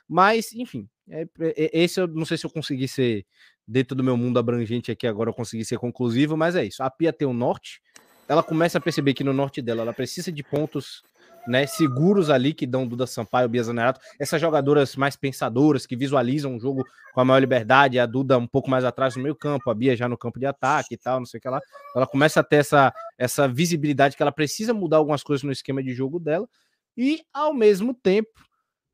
Mas, 0.07 0.53
enfim, 0.53 0.87
é, 1.09 1.25
é, 1.39 1.81
esse 1.83 1.99
eu 1.99 2.07
não 2.07 2.25
sei 2.25 2.37
se 2.37 2.45
eu 2.45 2.51
consegui 2.51 2.87
ser, 2.87 3.25
dentro 3.67 3.95
do 3.95 4.03
meu 4.03 4.15
mundo 4.15 4.37
abrangente 4.37 4.91
aqui 4.91 5.07
agora, 5.07 5.31
eu 5.31 5.33
consegui 5.33 5.65
ser 5.65 5.79
conclusivo, 5.79 6.37
mas 6.37 6.55
é 6.55 6.65
isso. 6.65 6.83
A 6.83 6.91
Pia 6.91 7.11
tem 7.11 7.27
o 7.27 7.33
norte, 7.33 7.81
ela 8.27 8.43
começa 8.43 8.77
a 8.77 8.81
perceber 8.81 9.13
que 9.13 9.23
no 9.23 9.33
norte 9.33 9.61
dela 9.61 9.81
ela 9.81 9.93
precisa 9.93 10.31
de 10.31 10.43
pontos 10.43 11.01
né, 11.47 11.65
seguros 11.65 12.29
ali 12.29 12.53
que 12.53 12.65
dão 12.65 12.87
Duda 12.87 13.07
Sampaio, 13.07 13.49
Bia 13.49 13.63
Zanerato, 13.63 13.99
essas 14.19 14.39
jogadoras 14.39 14.95
mais 14.95 15.15
pensadoras 15.15 15.85
que 15.85 15.95
visualizam 15.95 16.55
o 16.55 16.59
jogo 16.59 16.85
com 17.13 17.21
a 17.21 17.25
maior 17.25 17.39
liberdade, 17.39 17.99
a 17.99 18.05
Duda 18.05 18.37
um 18.37 18.47
pouco 18.47 18.69
mais 18.69 18.83
atrás 18.83 19.15
no 19.15 19.23
meio 19.23 19.35
campo, 19.35 19.69
a 19.69 19.73
Bia 19.73 19.95
já 19.95 20.07
no 20.07 20.17
campo 20.17 20.39
de 20.39 20.45
ataque 20.45 20.95
e 20.95 20.97
tal, 20.97 21.19
não 21.19 21.25
sei 21.25 21.39
o 21.39 21.41
que 21.41 21.49
lá. 21.49 21.59
Ela 21.95 22.07
começa 22.07 22.39
a 22.39 22.43
ter 22.43 22.57
essa, 22.57 22.93
essa 23.17 23.47
visibilidade 23.47 24.15
que 24.15 24.21
ela 24.21 24.31
precisa 24.31 24.73
mudar 24.73 24.97
algumas 24.97 25.23
coisas 25.23 25.43
no 25.43 25.51
esquema 25.51 25.83
de 25.83 25.93
jogo 25.93 26.19
dela 26.19 26.47
e 26.95 27.21
ao 27.33 27.53
mesmo 27.53 27.93
tempo, 27.93 28.29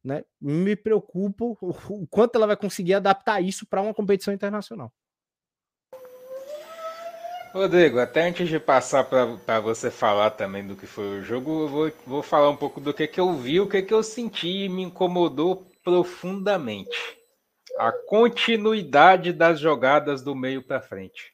né, 0.04 0.24
me 0.40 0.76
preocupa 0.76 1.44
o 1.46 2.08
quanto 2.10 2.36
ela 2.36 2.48
vai 2.48 2.56
conseguir 2.56 2.94
adaptar 2.94 3.42
isso 3.42 3.66
para 3.68 3.82
uma 3.82 3.94
competição 3.94 4.34
internacional. 4.34 4.92
Rodrigo, 7.58 8.00
até 8.00 8.28
antes 8.28 8.48
de 8.48 8.60
passar 8.60 9.04
para 9.04 9.60
você 9.60 9.90
falar 9.90 10.30
também 10.30 10.66
do 10.66 10.76
que 10.76 10.86
foi 10.86 11.20
o 11.20 11.24
jogo, 11.24 11.64
eu 11.64 11.68
vou, 11.68 11.92
vou 12.06 12.22
falar 12.22 12.52
um 12.52 12.56
pouco 12.56 12.80
do 12.80 12.94
que, 12.94 13.08
que 13.08 13.20
eu 13.20 13.34
vi, 13.34 13.60
o 13.60 13.68
que, 13.68 13.82
que 13.82 13.94
eu 13.94 14.04
senti 14.04 14.66
e 14.66 14.70
me 14.70 14.84
incomodou 14.84 15.68
profundamente. 15.84 17.18
A 17.80 17.92
continuidade 17.92 19.34
das 19.34 19.60
jogadas 19.60 20.22
do 20.22 20.36
meio 20.36 20.62
para 20.62 20.80
frente. 20.80 21.34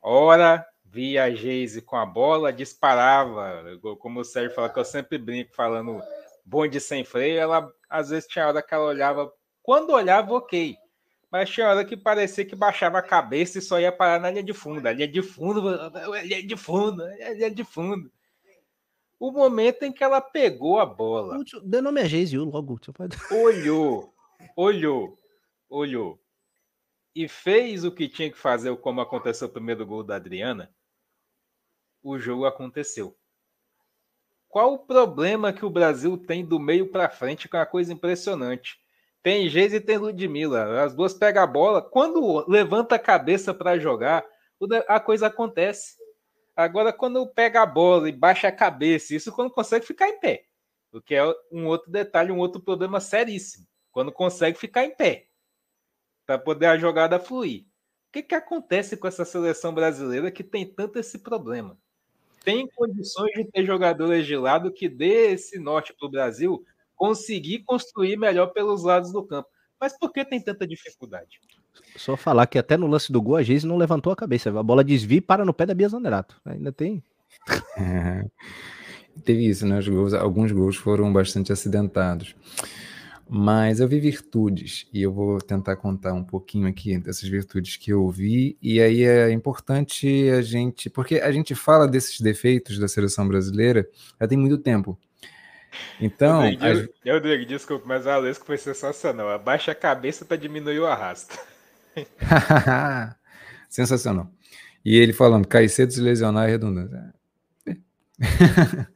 Ora, 0.00 0.66
via 0.82 1.24
a 1.24 1.30
Geise 1.30 1.82
com 1.82 1.96
a 1.96 2.06
bola, 2.06 2.50
disparava, 2.50 3.62
como 4.00 4.20
o 4.20 4.24
Sérgio 4.24 4.54
fala, 4.54 4.70
que 4.70 4.78
eu 4.78 4.84
sempre 4.84 5.18
brinco 5.18 5.54
falando 5.54 6.00
bonde 6.42 6.80
sem 6.80 7.04
freio, 7.04 7.38
ela 7.38 7.70
às 7.90 8.08
vezes 8.08 8.26
tinha 8.26 8.48
hora 8.48 8.62
que 8.62 8.72
ela 8.72 8.86
olhava, 8.86 9.30
quando 9.62 9.92
olhava, 9.92 10.32
ok 10.32 10.74
mas 11.30 11.50
tinha 11.50 11.68
hora 11.68 11.84
que 11.84 11.96
parecia 11.96 12.44
que 12.44 12.56
baixava 12.56 12.98
a 12.98 13.02
cabeça 13.02 13.58
e 13.58 13.62
só 13.62 13.78
ia 13.78 13.92
parar 13.92 14.20
na 14.20 14.30
linha 14.30 14.42
de 14.42 14.54
fundo. 14.54 14.86
A 14.86 14.92
linha 14.92 15.08
de 15.08 15.22
fundo, 15.22 15.68
a 15.68 16.22
linha 16.22 16.46
de 16.46 16.56
fundo, 16.56 17.02
a 17.02 17.30
linha 17.30 17.50
de 17.50 17.64
fundo. 17.64 18.10
O 19.20 19.30
momento 19.30 19.82
em 19.82 19.92
que 19.92 20.02
ela 20.02 20.20
pegou 20.20 20.78
a 20.78 20.86
bola. 20.86 21.42
Deu 21.64 21.82
nome 21.82 22.00
a 22.00 22.04
Geise, 22.04 22.38
logo. 22.38 22.80
Olhou, 23.30 24.14
olhou, 24.56 25.18
olhou. 25.68 26.22
E 27.14 27.28
fez 27.28 27.84
o 27.84 27.90
que 27.90 28.08
tinha 28.08 28.30
que 28.30 28.38
fazer, 28.38 28.74
como 28.76 29.00
aconteceu 29.00 29.48
o 29.48 29.52
primeiro 29.52 29.84
gol 29.84 30.04
da 30.04 30.16
Adriana. 30.16 30.72
O 32.02 32.18
jogo 32.18 32.46
aconteceu. 32.46 33.18
Qual 34.48 34.74
o 34.74 34.78
problema 34.78 35.52
que 35.52 35.64
o 35.64 35.70
Brasil 35.70 36.16
tem 36.16 36.44
do 36.44 36.58
meio 36.58 36.90
para 36.90 37.10
frente, 37.10 37.48
que 37.48 37.56
é 37.56 37.58
uma 37.58 37.66
coisa 37.66 37.92
impressionante? 37.92 38.80
Tem 39.22 39.48
Geise 39.48 39.76
e 39.76 39.80
tem 39.80 39.98
Ludmilla. 39.98 40.82
As 40.82 40.94
duas 40.94 41.12
pegam 41.12 41.42
a 41.42 41.46
bola. 41.46 41.82
Quando 41.82 42.44
levanta 42.48 42.94
a 42.94 42.98
cabeça 42.98 43.52
para 43.52 43.78
jogar, 43.78 44.24
a 44.86 45.00
coisa 45.00 45.26
acontece. 45.26 45.96
Agora, 46.56 46.92
quando 46.92 47.26
pega 47.26 47.62
a 47.62 47.66
bola 47.66 48.08
e 48.08 48.12
baixa 48.12 48.48
a 48.48 48.52
cabeça, 48.52 49.14
isso 49.14 49.32
quando 49.32 49.50
consegue 49.50 49.86
ficar 49.86 50.08
em 50.08 50.18
pé. 50.18 50.44
O 50.92 51.00
que 51.00 51.14
é 51.14 51.22
um 51.52 51.66
outro 51.66 51.90
detalhe, 51.90 52.32
um 52.32 52.38
outro 52.38 52.60
problema 52.60 53.00
seríssimo. 53.00 53.66
Quando 53.92 54.12
consegue 54.12 54.58
ficar 54.58 54.84
em 54.84 54.94
pé. 54.94 55.26
Para 56.26 56.38
poder 56.38 56.66
a 56.66 56.78
jogada 56.78 57.18
fluir. 57.18 57.62
O 58.08 58.12
que, 58.12 58.22
que 58.22 58.34
acontece 58.34 58.96
com 58.96 59.06
essa 59.06 59.24
seleção 59.24 59.74
brasileira 59.74 60.30
que 60.30 60.42
tem 60.42 60.66
tanto 60.66 60.98
esse 60.98 61.18
problema? 61.18 61.78
Tem 62.42 62.66
condições 62.68 63.32
de 63.32 63.44
ter 63.44 63.66
jogadores 63.66 64.26
de 64.26 64.36
lado 64.36 64.72
que 64.72 64.88
dê 64.88 65.32
esse 65.32 65.58
norte 65.58 65.92
para 65.92 66.06
o 66.06 66.10
Brasil 66.10 66.64
conseguir 66.98 67.60
construir 67.60 68.18
melhor 68.18 68.48
pelos 68.48 68.82
lados 68.82 69.12
do 69.12 69.24
campo. 69.24 69.48
Mas 69.80 69.96
por 69.96 70.12
que 70.12 70.24
tem 70.24 70.42
tanta 70.42 70.66
dificuldade? 70.66 71.40
Só 71.96 72.16
falar 72.16 72.46
que 72.46 72.58
até 72.58 72.76
no 72.76 72.88
lance 72.88 73.12
do 73.12 73.22
gol 73.22 73.36
a 73.36 73.42
Geise 73.42 73.66
não 73.66 73.76
levantou 73.76 74.12
a 74.12 74.16
cabeça. 74.16 74.50
A 74.50 74.62
bola 74.62 74.82
desvia 74.82 75.18
e 75.18 75.20
para 75.20 75.44
no 75.44 75.54
pé 75.54 75.64
da 75.64 75.74
Bia 75.74 75.88
Zanerato. 75.88 76.40
Ainda 76.44 76.72
tem. 76.72 77.02
É, 77.76 78.24
teve 79.24 79.46
isso, 79.46 79.64
né? 79.64 79.80
Gols, 79.80 80.12
alguns 80.12 80.50
gols 80.50 80.76
foram 80.76 81.12
bastante 81.12 81.52
acidentados. 81.52 82.34
Mas 83.30 83.78
eu 83.78 83.86
vi 83.86 84.00
virtudes 84.00 84.88
e 84.92 85.02
eu 85.02 85.12
vou 85.12 85.38
tentar 85.38 85.76
contar 85.76 86.14
um 86.14 86.24
pouquinho 86.24 86.66
aqui 86.66 86.98
dessas 86.98 87.28
virtudes 87.28 87.76
que 87.76 87.92
eu 87.92 88.08
vi. 88.08 88.56
E 88.60 88.80
aí 88.80 89.04
é 89.04 89.30
importante 89.30 90.30
a 90.30 90.40
gente, 90.40 90.88
porque 90.88 91.16
a 91.16 91.30
gente 91.30 91.54
fala 91.54 91.86
desses 91.86 92.20
defeitos 92.20 92.78
da 92.78 92.88
seleção 92.88 93.28
brasileira 93.28 93.86
já 94.18 94.26
tem 94.26 94.38
muito 94.38 94.56
tempo. 94.56 94.98
Então. 96.00 96.44
Eu, 97.04 97.20
digo, 97.20 97.42
a... 97.42 97.46
desculpa, 97.46 97.84
mas 97.86 98.06
a 98.06 98.14
Alesco 98.14 98.44
foi 98.44 98.56
sensacional. 98.56 99.30
Abaixa 99.30 99.72
a 99.72 99.74
cabeça 99.74 100.24
para 100.24 100.36
diminuir 100.36 100.78
o 100.80 100.86
arrasto. 100.86 101.38
sensacional. 103.68 104.30
E 104.84 104.96
ele 104.96 105.12
falando, 105.12 105.46
cair 105.46 105.68
cedo, 105.68 105.92
se 105.92 106.00
lesionar 106.00 106.48
é 106.48 106.52
redundante. 106.52 106.94
É. 107.66 107.76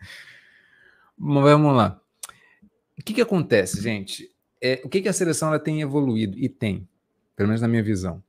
Vamos 1.18 1.76
lá. 1.76 2.00
O 2.98 3.02
que, 3.04 3.14
que 3.14 3.20
acontece, 3.20 3.80
gente? 3.82 4.30
É, 4.60 4.80
o 4.84 4.88
que, 4.88 5.02
que 5.02 5.08
a 5.08 5.12
seleção 5.12 5.48
ela 5.48 5.58
tem 5.58 5.80
evoluído? 5.80 6.38
E 6.38 6.48
tem, 6.48 6.88
pelo 7.36 7.48
menos 7.48 7.60
na 7.60 7.68
minha 7.68 7.82
visão. 7.82 8.22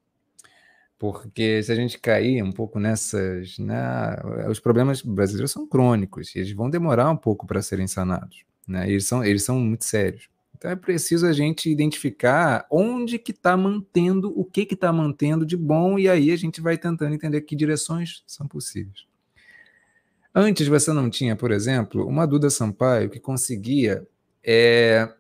Porque 0.98 1.62
se 1.62 1.72
a 1.72 1.76
gente 1.76 2.00
cair 2.00 2.42
um 2.44 2.52
pouco 2.52 2.80
nessas. 2.80 3.58
Né, 3.58 3.76
os 4.50 4.60
problemas 4.60 5.02
brasileiros 5.02 5.52
são 5.52 5.68
crônicos 5.68 6.34
e 6.36 6.40
eles 6.40 6.52
vão 6.54 6.70
demorar 6.70 7.10
um 7.10 7.18
pouco 7.18 7.46
para 7.46 7.62
serem 7.62 7.88
sanados. 7.88 8.46
Né? 8.68 8.90
Eles, 8.90 9.06
são, 9.06 9.24
eles 9.24 9.44
são 9.44 9.60
muito 9.60 9.84
sérios. 9.84 10.30
Então 10.56 10.72
é 10.72 10.78
preciso 10.78 11.28
a 11.28 11.34
gente 11.34 11.70
identificar 11.70 12.66
onde 12.72 13.20
que 13.20 13.32
está 13.32 13.58
mantendo, 13.58 14.32
o 14.34 14.46
que 14.46 14.66
que 14.66 14.76
está 14.76 14.94
mantendo 14.94 15.46
de 15.46 15.58
bom, 15.58 16.00
e 16.00 16.08
aí 16.08 16.32
a 16.32 16.38
gente 16.38 16.62
vai 16.62 16.78
tentando 16.78 17.14
entender 17.14 17.42
que 17.42 17.54
direções 17.54 18.24
são 18.26 18.48
possíveis. 18.48 19.06
Antes 20.34 20.66
você 20.68 20.94
não 20.94 21.10
tinha, 21.10 21.36
por 21.36 21.52
exemplo, 21.52 22.08
uma 22.08 22.26
Duda 22.26 22.50
Sampaio 22.50 23.10
que 23.10 23.20
conseguia 23.20 24.08
é, 24.42 25.14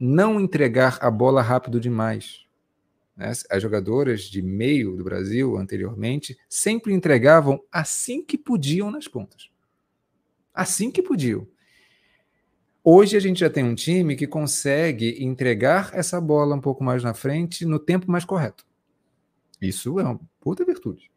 não 0.00 0.40
entregar 0.40 0.98
a 1.00 1.10
bola 1.10 1.42
rápido 1.42 1.78
demais. 1.78 2.47
Né? 3.18 3.32
As 3.50 3.60
jogadoras 3.60 4.22
de 4.22 4.40
meio 4.40 4.96
do 4.96 5.02
Brasil 5.02 5.56
anteriormente 5.56 6.38
sempre 6.48 6.94
entregavam 6.94 7.60
assim 7.72 8.24
que 8.24 8.38
podiam 8.38 8.90
nas 8.92 9.08
pontas. 9.08 9.50
Assim 10.54 10.90
que 10.90 11.02
podiam. 11.02 11.46
Hoje 12.82 13.16
a 13.16 13.20
gente 13.20 13.40
já 13.40 13.50
tem 13.50 13.64
um 13.64 13.74
time 13.74 14.16
que 14.16 14.26
consegue 14.26 15.22
entregar 15.22 15.90
essa 15.92 16.20
bola 16.20 16.54
um 16.54 16.60
pouco 16.60 16.82
mais 16.82 17.02
na 17.02 17.12
frente 17.12 17.66
no 17.66 17.78
tempo 17.78 18.10
mais 18.10 18.24
correto. 18.24 18.64
Isso 19.60 19.98
é 19.98 20.04
uma 20.04 20.20
puta 20.40 20.64
virtude. 20.64 21.10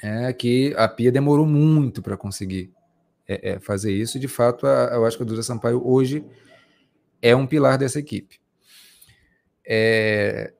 É 0.00 0.32
que 0.32 0.74
a 0.76 0.86
Pia 0.86 1.10
demorou 1.10 1.46
muito 1.46 2.02
para 2.02 2.16
conseguir 2.16 2.70
é, 3.26 3.52
é, 3.52 3.58
fazer 3.58 3.92
isso. 3.92 4.18
De 4.18 4.28
fato, 4.28 4.66
a, 4.66 4.90
eu 4.92 5.06
acho 5.06 5.16
que 5.16 5.22
a 5.22 5.26
Duda 5.26 5.42
Sampaio 5.42 5.82
hoje 5.84 6.24
é 7.20 7.34
um 7.34 7.46
pilar 7.46 7.78
dessa 7.78 7.98
equipe. 7.98 8.40
É, 9.64 10.52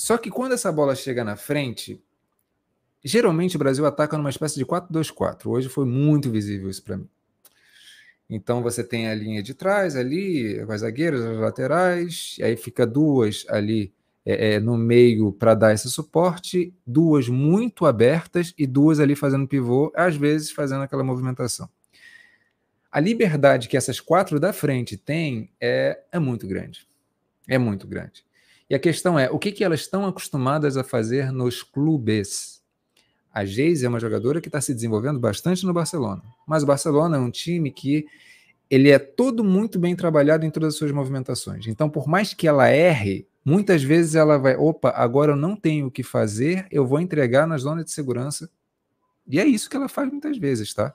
só 0.00 0.16
que 0.16 0.30
quando 0.30 0.52
essa 0.52 0.72
bola 0.72 0.94
chega 0.94 1.22
na 1.22 1.36
frente, 1.36 2.02
geralmente 3.04 3.56
o 3.56 3.58
Brasil 3.58 3.84
ataca 3.84 4.16
numa 4.16 4.30
espécie 4.30 4.56
de 4.56 4.64
4-2-4. 4.64 5.44
Hoje 5.44 5.68
foi 5.68 5.84
muito 5.84 6.30
visível 6.30 6.70
isso 6.70 6.82
para 6.82 6.96
mim. 6.96 7.06
Então 8.26 8.62
você 8.62 8.82
tem 8.82 9.08
a 9.10 9.14
linha 9.14 9.42
de 9.42 9.52
trás 9.52 9.96
ali, 9.96 10.58
as 10.66 10.80
zagueiras, 10.80 11.20
as 11.20 11.36
laterais, 11.36 12.38
aí 12.40 12.56
fica 12.56 12.86
duas 12.86 13.44
ali 13.50 13.92
é, 14.24 14.54
é, 14.54 14.58
no 14.58 14.78
meio 14.78 15.32
para 15.32 15.54
dar 15.54 15.74
esse 15.74 15.90
suporte, 15.90 16.72
duas 16.86 17.28
muito 17.28 17.84
abertas 17.84 18.54
e 18.56 18.66
duas 18.66 19.00
ali 19.00 19.14
fazendo 19.14 19.46
pivô, 19.46 19.92
às 19.94 20.16
vezes 20.16 20.50
fazendo 20.50 20.80
aquela 20.80 21.04
movimentação. 21.04 21.68
A 22.90 22.98
liberdade 23.00 23.68
que 23.68 23.76
essas 23.76 24.00
quatro 24.00 24.40
da 24.40 24.54
frente 24.54 24.96
têm 24.96 25.50
é, 25.60 26.00
é 26.10 26.18
muito 26.18 26.46
grande. 26.46 26.88
É 27.46 27.58
muito 27.58 27.86
grande. 27.86 28.24
E 28.70 28.74
a 28.76 28.78
questão 28.78 29.18
é, 29.18 29.28
o 29.28 29.36
que, 29.36 29.50
que 29.50 29.64
elas 29.64 29.80
estão 29.80 30.06
acostumadas 30.06 30.76
a 30.76 30.84
fazer 30.84 31.32
nos 31.32 31.60
clubes? 31.60 32.62
A 33.34 33.44
Geise 33.44 33.84
é 33.84 33.88
uma 33.88 33.98
jogadora 33.98 34.40
que 34.40 34.46
está 34.46 34.60
se 34.60 34.72
desenvolvendo 34.72 35.18
bastante 35.18 35.66
no 35.66 35.72
Barcelona, 35.72 36.22
mas 36.46 36.62
o 36.62 36.66
Barcelona 36.66 37.16
é 37.16 37.20
um 37.20 37.32
time 37.32 37.72
que 37.72 38.06
ele 38.70 38.88
é 38.88 38.98
todo 39.00 39.42
muito 39.42 39.76
bem 39.76 39.96
trabalhado 39.96 40.46
em 40.46 40.50
todas 40.52 40.74
as 40.74 40.76
suas 40.76 40.92
movimentações. 40.92 41.66
Então, 41.66 41.90
por 41.90 42.06
mais 42.06 42.32
que 42.32 42.46
ela 42.46 42.68
erre, 42.68 43.26
muitas 43.44 43.82
vezes 43.82 44.14
ela 44.14 44.38
vai, 44.38 44.54
opa, 44.54 44.90
agora 44.90 45.32
eu 45.32 45.36
não 45.36 45.56
tenho 45.56 45.88
o 45.88 45.90
que 45.90 46.04
fazer, 46.04 46.68
eu 46.70 46.86
vou 46.86 47.00
entregar 47.00 47.48
na 47.48 47.58
zona 47.58 47.82
de 47.82 47.90
segurança. 47.90 48.48
E 49.26 49.40
é 49.40 49.44
isso 49.44 49.68
que 49.68 49.76
ela 49.76 49.88
faz 49.88 50.08
muitas 50.08 50.38
vezes, 50.38 50.72
tá? 50.72 50.94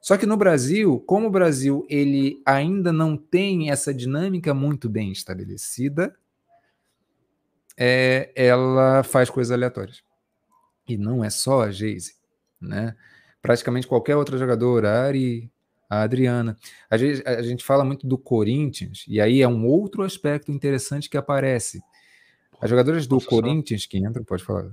Só 0.00 0.16
que 0.16 0.24
no 0.24 0.38
Brasil, 0.38 0.98
como 1.00 1.26
o 1.26 1.30
Brasil 1.30 1.86
ele 1.90 2.40
ainda 2.46 2.90
não 2.90 3.18
tem 3.18 3.70
essa 3.70 3.92
dinâmica 3.92 4.54
muito 4.54 4.88
bem 4.88 5.12
estabelecida, 5.12 6.16
é, 7.82 8.30
ela 8.36 9.02
faz 9.02 9.30
coisas 9.30 9.50
aleatórias. 9.50 10.02
E 10.86 10.98
não 10.98 11.24
é 11.24 11.30
só 11.30 11.62
a 11.62 11.70
Geise, 11.70 12.12
né? 12.60 12.94
Praticamente 13.40 13.86
qualquer 13.86 14.16
outra 14.16 14.36
jogadora, 14.36 14.90
a 14.90 15.04
Ari, 15.06 15.50
a 15.88 16.02
Adriana. 16.02 16.58
A 16.90 16.98
gente, 16.98 17.26
a 17.26 17.40
gente 17.40 17.64
fala 17.64 17.82
muito 17.82 18.06
do 18.06 18.18
Corinthians, 18.18 19.06
e 19.08 19.18
aí 19.18 19.40
é 19.40 19.48
um 19.48 19.66
outro 19.66 20.02
aspecto 20.02 20.52
interessante 20.52 21.08
que 21.08 21.16
aparece. 21.16 21.80
As 22.60 22.68
jogadoras 22.68 23.06
do 23.06 23.16
Posso 23.16 23.28
Corinthians 23.28 23.84
só... 23.84 23.88
que 23.88 23.96
entram, 23.96 24.22
pode 24.24 24.44
falar. 24.44 24.70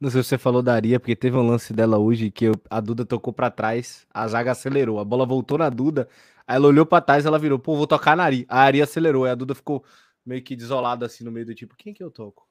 Não 0.00 0.08
sei 0.08 0.22
se 0.22 0.30
você 0.30 0.38
falou 0.38 0.62
da 0.62 0.72
Aria, 0.72 0.98
porque 0.98 1.14
teve 1.14 1.36
um 1.36 1.46
lance 1.46 1.74
dela 1.74 1.98
hoje 1.98 2.30
que 2.30 2.46
eu, 2.46 2.54
a 2.70 2.80
Duda 2.80 3.04
tocou 3.04 3.34
para 3.34 3.50
trás, 3.50 4.06
a 4.14 4.26
zaga 4.26 4.52
acelerou, 4.52 4.98
a 4.98 5.04
bola 5.04 5.26
voltou 5.26 5.58
na 5.58 5.68
Duda, 5.68 6.08
aí 6.48 6.56
ela 6.56 6.68
olhou 6.68 6.86
para 6.86 7.02
trás, 7.02 7.26
ela 7.26 7.38
virou, 7.38 7.58
pô, 7.58 7.76
vou 7.76 7.86
tocar 7.86 8.16
na 8.16 8.24
Ari. 8.24 8.46
A 8.48 8.62
Ari 8.62 8.80
acelerou, 8.80 9.26
aí 9.26 9.32
a 9.32 9.34
Duda 9.34 9.54
ficou 9.54 9.84
meio 10.24 10.42
que 10.42 10.56
desolada 10.56 11.06
assim 11.06 11.24
no 11.24 11.32
meio 11.32 11.46
do 11.46 11.54
tipo, 11.54 11.76
quem 11.76 11.92
que 11.92 12.02
eu 12.02 12.10
toco? 12.10 12.48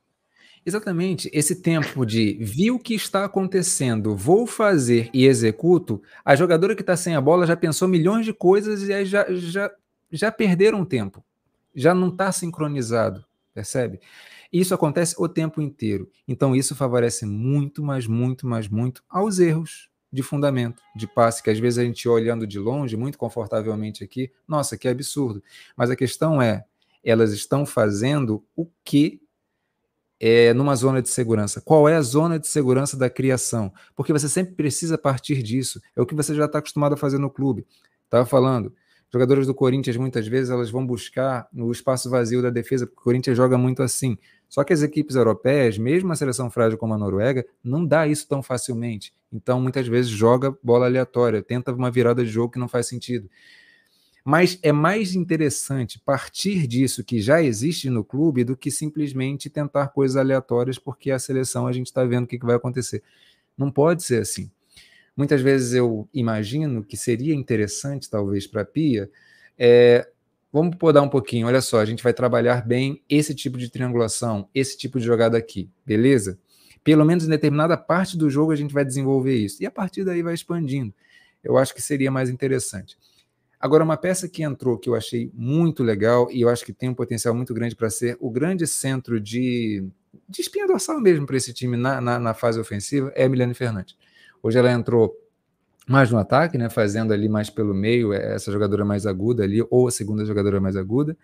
Exatamente, 0.65 1.29
esse 1.33 1.61
tempo 1.61 2.05
de 2.05 2.33
vi 2.41 2.69
o 2.69 2.79
que 2.79 2.93
está 2.93 3.23
acontecendo, 3.23 4.15
vou 4.15 4.45
fazer 4.45 5.09
e 5.13 5.25
executo, 5.25 6.01
a 6.23 6.35
jogadora 6.35 6.75
que 6.75 6.81
está 6.81 6.97
sem 6.97 7.15
a 7.15 7.21
bola 7.21 7.47
já 7.47 7.55
pensou 7.55 7.87
milhões 7.87 8.25
de 8.25 8.33
coisas 8.33 8.87
e 8.87 8.93
aí 8.93 9.05
já, 9.05 9.25
já, 9.33 9.71
já 10.11 10.31
perderam 10.31 10.83
tempo, 10.83 11.23
já 11.73 11.93
não 11.93 12.09
está 12.09 12.31
sincronizado, 12.31 13.23
percebe? 13.53 14.01
Isso 14.51 14.73
acontece 14.73 15.15
o 15.17 15.29
tempo 15.29 15.61
inteiro. 15.61 16.09
Então, 16.27 16.55
isso 16.55 16.75
favorece 16.75 17.25
muito, 17.25 17.83
mas 17.83 18.07
muito, 18.07 18.47
mas 18.47 18.67
muito 18.67 19.03
aos 19.07 19.39
erros 19.39 19.89
de 20.11 20.23
fundamento, 20.23 20.81
de 20.95 21.07
passe, 21.07 21.43
que 21.43 21.51
às 21.51 21.59
vezes 21.59 21.77
a 21.77 21.83
gente 21.83 22.09
olhando 22.09 22.47
de 22.47 22.57
longe, 22.57 22.97
muito 22.97 23.17
confortavelmente 23.17 24.03
aqui, 24.03 24.31
nossa, 24.47 24.75
que 24.75 24.87
absurdo. 24.87 25.43
Mas 25.77 25.91
a 25.91 25.95
questão 25.95 26.41
é, 26.41 26.65
elas 27.03 27.31
estão 27.31 27.65
fazendo 27.65 28.43
o 28.55 28.67
que 28.83 29.21
é 30.19 30.53
numa 30.53 30.75
zona 30.75 31.01
de 31.01 31.09
segurança. 31.09 31.61
Qual 31.61 31.87
é 31.87 31.95
a 31.95 32.01
zona 32.01 32.37
de 32.37 32.47
segurança 32.47 32.97
da 32.97 33.09
criação? 33.09 33.71
Porque 33.95 34.11
você 34.11 34.27
sempre 34.27 34.53
precisa 34.53 34.97
partir 34.97 35.41
disso. 35.41 35.81
É 35.95 36.01
o 36.01 36.05
que 36.05 36.13
você 36.15 36.35
já 36.35 36.45
está 36.45 36.59
acostumado 36.59 36.93
a 36.93 36.97
fazer 36.97 37.17
no 37.17 37.29
clube. 37.29 37.65
Estava 38.03 38.25
falando, 38.25 38.73
jogadoras 39.11 39.47
do 39.47 39.53
Corinthians 39.53 39.95
muitas 39.95 40.27
vezes 40.27 40.49
elas 40.49 40.69
vão 40.69 40.85
buscar 40.85 41.47
no 41.53 41.71
espaço 41.71 42.09
vazio 42.09 42.41
da 42.41 42.49
defesa, 42.49 42.85
porque 42.85 42.99
o 42.99 43.03
Corinthians 43.03 43.37
joga 43.37 43.57
muito 43.57 43.81
assim. 43.81 44.17
Só 44.49 44.63
que 44.63 44.73
as 44.73 44.81
equipes 44.81 45.15
europeias, 45.15 45.77
mesmo 45.77 46.11
a 46.11 46.15
seleção 46.15 46.49
frágil 46.49 46.77
como 46.77 46.93
a 46.93 46.97
Noruega, 46.97 47.45
não 47.63 47.85
dá 47.85 48.07
isso 48.07 48.27
tão 48.27 48.41
facilmente. 48.41 49.13
Então, 49.31 49.61
muitas 49.61 49.87
vezes, 49.87 50.09
joga 50.09 50.57
bola 50.63 50.87
aleatória, 50.87 51.41
tenta 51.41 51.71
uma 51.71 51.91
virada 51.91 52.25
de 52.25 52.31
jogo 52.31 52.53
que 52.53 52.59
não 52.59 52.67
faz 52.67 52.87
sentido. 52.87 53.29
Mas 54.29 54.59
é 54.61 54.71
mais 54.71 55.15
interessante 55.15 55.97
partir 55.97 56.67
disso 56.67 57.03
que 57.03 57.19
já 57.19 57.41
existe 57.41 57.89
no 57.89 58.03
clube 58.03 58.43
do 58.43 58.55
que 58.55 58.69
simplesmente 58.69 59.49
tentar 59.49 59.87
coisas 59.87 60.15
aleatórias, 60.15 60.77
porque 60.77 61.09
a 61.09 61.17
seleção 61.17 61.65
a 61.65 61.71
gente 61.71 61.87
está 61.87 62.05
vendo 62.05 62.25
o 62.25 62.27
que, 62.27 62.37
que 62.37 62.45
vai 62.45 62.55
acontecer. 62.55 63.01
Não 63.57 63.71
pode 63.71 64.03
ser 64.03 64.21
assim. 64.21 64.51
Muitas 65.17 65.41
vezes 65.41 65.73
eu 65.73 66.07
imagino 66.13 66.83
que 66.83 66.95
seria 66.95 67.33
interessante, 67.33 68.07
talvez, 68.07 68.45
para 68.45 68.61
a 68.61 68.65
Pia, 68.65 69.09
é, 69.57 70.07
Vamos 70.53 70.75
podar 70.75 71.01
um 71.01 71.09
pouquinho. 71.09 71.47
Olha 71.47 71.59
só, 71.59 71.79
a 71.79 71.85
gente 71.85 72.03
vai 72.03 72.13
trabalhar 72.13 72.63
bem 72.63 73.01
esse 73.09 73.33
tipo 73.33 73.57
de 73.57 73.67
triangulação, 73.67 74.47
esse 74.53 74.77
tipo 74.77 74.99
de 74.99 75.05
jogada 75.07 75.39
aqui, 75.39 75.71
beleza? 75.83 76.37
Pelo 76.83 77.03
menos 77.03 77.25
em 77.25 77.29
determinada 77.29 77.75
parte 77.75 78.15
do 78.15 78.29
jogo 78.29 78.51
a 78.51 78.55
gente 78.55 78.75
vai 78.75 78.85
desenvolver 78.85 79.35
isso. 79.35 79.63
E 79.63 79.65
a 79.65 79.71
partir 79.71 80.03
daí 80.03 80.21
vai 80.21 80.35
expandindo. 80.35 80.93
Eu 81.43 81.57
acho 81.57 81.73
que 81.73 81.81
seria 81.81 82.11
mais 82.11 82.29
interessante. 82.29 82.95
Agora, 83.59 83.83
uma 83.83 83.97
peça 83.97 84.29
que 84.29 84.41
entrou 84.41 84.77
que 84.77 84.89
eu 84.89 84.95
achei 84.95 85.29
muito 85.33 85.83
legal 85.83 86.29
e 86.31 86.41
eu 86.41 86.49
acho 86.49 86.63
que 86.63 86.71
tem 86.71 86.87
um 86.87 86.93
potencial 86.93 87.35
muito 87.35 87.53
grande 87.53 87.75
para 87.75 87.89
ser 87.89 88.15
o 88.21 88.29
grande 88.29 88.65
centro 88.65 89.19
de, 89.19 89.85
de 90.29 90.41
espinha 90.41 90.65
dorsal 90.65 91.01
mesmo 91.01 91.25
para 91.25 91.35
esse 91.35 91.53
time 91.53 91.75
na, 91.75 91.99
na, 91.99 92.17
na, 92.17 92.33
fase 92.33 92.57
ofensiva 92.57 93.11
é 93.15 93.25
a 93.25 93.29
Milene 93.29 93.53
Fernandes. 93.53 93.97
Hoje 94.41 94.57
ela 94.57 94.71
entrou 94.71 95.13
mais 95.85 96.09
no 96.09 96.17
ataque, 96.17 96.57
né, 96.57 96.69
fazendo 96.69 97.11
ali 97.11 97.27
mais 97.27 97.49
pelo 97.49 97.73
meio, 97.73 98.13
é, 98.13 98.35
essa 98.35 98.49
jogadora 98.49 98.85
mais 98.85 99.05
aguda 99.05 99.43
ali, 99.43 99.61
ou 99.69 99.87
a 99.87 99.91
segunda 99.91 100.23
jogadora 100.23 100.61
mais 100.61 100.77
aguda. 100.77 101.17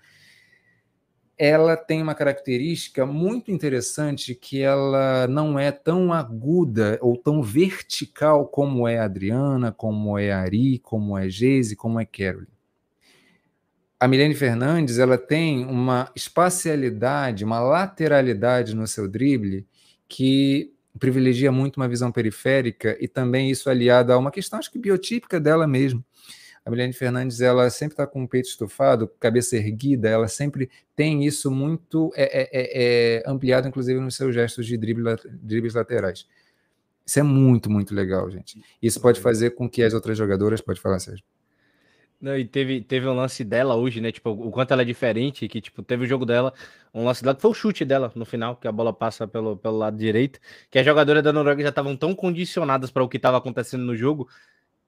Ela 1.38 1.76
tem 1.76 2.02
uma 2.02 2.16
característica 2.16 3.06
muito 3.06 3.52
interessante 3.52 4.34
que 4.34 4.62
ela 4.62 5.28
não 5.28 5.60
é 5.60 5.70
tão 5.72 6.14
aguda 6.14 6.98
ou 7.02 7.18
tão 7.18 7.41
vertical 7.44 8.48
como 8.48 8.88
é 8.88 8.99
a 8.99 9.03
Adriana, 9.03 9.72
como 9.72 10.18
é 10.18 10.32
a 10.32 10.40
Ari, 10.40 10.80
como 10.80 11.18
é 11.18 11.30
Geise, 11.30 11.76
como 11.76 11.99
é 11.99 12.06
Carol. 12.06 12.48
A 13.99 14.07
Milene 14.07 14.36
Fernandes 14.36 14.98
ela 14.98 15.18
tem 15.18 15.66
uma 15.66 16.12
espacialidade, 16.16 17.44
uma 17.44 17.60
lateralidade 17.60 18.76
no 18.76 18.88
seu 18.88 19.07
drible 19.07 19.66
que 20.07 20.74
privilegia 20.99 21.52
muito 21.52 21.78
uma 21.78 21.88
visão 21.88 22.12
periférica 22.12 22.98
e 22.99 23.07
também 23.07 23.49
isso 23.49 23.70
aliado 23.70 24.14
a 24.14 24.18
uma 24.18 24.32
questão, 24.32 24.60
acho 24.60 24.72
que 24.72 24.80
biotípica 24.80 25.40
dela 25.40 25.68
mesmo. 25.68 26.03
A 26.66 26.72
Milene 26.72 26.94
Fernandes, 26.94 27.42
ela 27.42 27.70
sempre 27.70 27.94
está 27.94 28.08
com 28.08 28.24
o 28.24 28.28
peito 28.28 28.50
estufado, 28.50 29.08
cabeça 29.20 29.56
erguida, 29.56 30.10
ela 30.10 30.28
sempre 30.28 30.68
tem 30.96 31.24
isso 31.24 31.52
muito 31.52 32.12
é, 32.16 32.24
é, 32.24 32.50
é, 32.52 33.18
é 33.18 33.24
ampliado, 33.30 33.68
inclusive 33.68 34.00
nos 34.00 34.16
seus 34.16 34.34
gestos 34.34 34.66
de 34.66 34.76
drible, 34.76 35.16
dribles 35.44 35.76
laterais. 35.76 36.28
Isso 37.06 37.20
é 37.20 37.24
muito, 37.24 37.70
muito 37.70 37.94
legal, 37.94 38.32
gente. 38.32 38.60
Isso 38.82 39.00
pode 39.00 39.22
fazer 39.22 39.52
com 39.52 39.70
que 39.70 39.84
as 39.84 39.94
outras 39.94 40.18
jogadoras, 40.18 40.60
pode 40.60 40.82
falar, 40.82 40.98
Sérgio. 41.00 41.24
Não, 42.20 42.36
e 42.36 42.46
teve, 42.46 42.82
teve 42.82 43.08
um 43.08 43.14
lance 43.14 43.44
dela 43.44 43.76
hoje, 43.76 44.02
né? 44.02 44.12
Tipo, 44.12 44.32
o 44.32 44.50
quanto 44.50 44.72
ela 44.72 44.82
é 44.82 44.86
diferente, 44.86 45.48
que, 45.48 45.62
tipo, 45.62 45.84
teve 45.84 46.06
o 46.06 46.08
jogo 46.08 46.26
dela, 46.26 46.52
um 46.92 47.06
lance 47.06 47.22
dela 47.22 47.36
que 47.36 47.42
foi 47.42 47.52
o 47.52 47.54
chute 47.54 47.86
dela 47.86 48.12
no 48.16 48.26
final, 48.26 48.56
que 48.56 48.68
a 48.68 48.72
bola 48.72 48.92
passa 48.92 49.28
pelo, 49.28 49.56
pelo 49.58 49.78
lado 49.78 49.98
direito, 49.98 50.40
que 50.72 50.80
as 50.80 50.86
jogadoras 50.86 51.22
da 51.22 51.32
Noruega 51.32 51.62
já 51.62 51.70
estavam 51.70 51.96
tão 51.96 52.16
condicionadas 52.16 52.90
para 52.90 53.04
o 53.04 53.10
que 53.10 53.18
estava 53.18 53.38
acontecendo 53.38 53.84
no 53.84 53.96
jogo, 53.96 54.28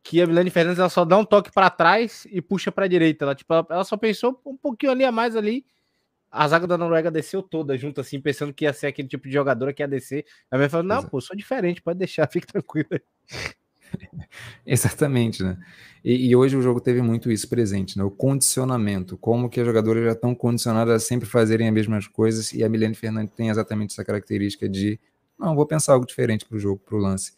que 0.07 0.21
a 0.21 0.25
Milene 0.25 0.49
Fernandes 0.49 0.79
ela 0.79 0.87
só 0.87 1.03
dá 1.03 1.17
um 1.17 1.25
toque 1.25 1.51
para 1.51 1.69
trás 1.69 2.25
e 2.31 2.41
puxa 2.41 2.71
para 2.71 2.85
a 2.85 2.87
direita. 2.87 3.25
Ela, 3.25 3.35
tipo, 3.35 3.53
ela, 3.53 3.67
ela, 3.69 3.83
só 3.83 3.97
pensou 3.97 4.39
um 4.45 4.55
pouquinho 4.55 4.93
ali 4.93 5.03
a 5.03 5.11
mais 5.11 5.35
ali. 5.35 5.65
A 6.31 6.47
zaga 6.47 6.65
da 6.65 6.77
Noruega 6.77 7.11
desceu 7.11 7.43
toda 7.43 7.77
junto, 7.77 7.99
assim, 7.99 8.21
pensando 8.21 8.53
que 8.53 8.63
ia 8.63 8.71
ser 8.71 8.87
aquele 8.87 9.09
tipo 9.09 9.27
de 9.27 9.33
jogadora 9.33 9.73
que 9.73 9.83
ia 9.83 9.87
descer. 9.87 10.25
A 10.49 10.55
minha 10.55 10.69
falou: 10.69 10.85
Não, 10.85 10.99
Exato. 10.99 11.11
pô, 11.11 11.19
sou 11.19 11.35
diferente, 11.35 11.81
pode 11.81 11.99
deixar, 11.99 12.25
fique 12.31 12.47
tranquilo. 12.47 12.87
Exatamente, 14.65 15.43
né? 15.43 15.57
E, 16.03 16.29
e, 16.29 16.35
hoje 16.35 16.55
o 16.55 16.61
jogo 16.61 16.79
teve 16.79 17.01
muito 17.01 17.29
isso 17.29 17.49
presente, 17.49 17.97
né? 17.97 18.03
O 18.05 18.11
condicionamento, 18.11 19.17
como 19.17 19.49
que 19.49 19.59
as 19.59 19.65
jogadoras 19.65 20.05
já 20.05 20.11
estão 20.13 20.33
condicionadas 20.33 21.03
a 21.03 21.05
sempre 21.05 21.27
fazerem 21.27 21.67
as 21.67 21.73
mesmas 21.73 22.07
coisas, 22.07 22.53
e 22.53 22.63
a 22.63 22.69
Milene 22.69 22.95
Fernandes 22.95 23.33
tem 23.35 23.49
exatamente 23.49 23.91
essa 23.91 24.05
característica 24.05 24.69
de 24.69 24.97
não, 25.37 25.53
vou 25.53 25.65
pensar 25.65 25.93
algo 25.93 26.05
diferente 26.05 26.45
para 26.45 26.55
o 26.55 26.59
jogo, 26.59 26.81
para 26.83 26.95
o 26.95 26.97
lance. 26.97 27.33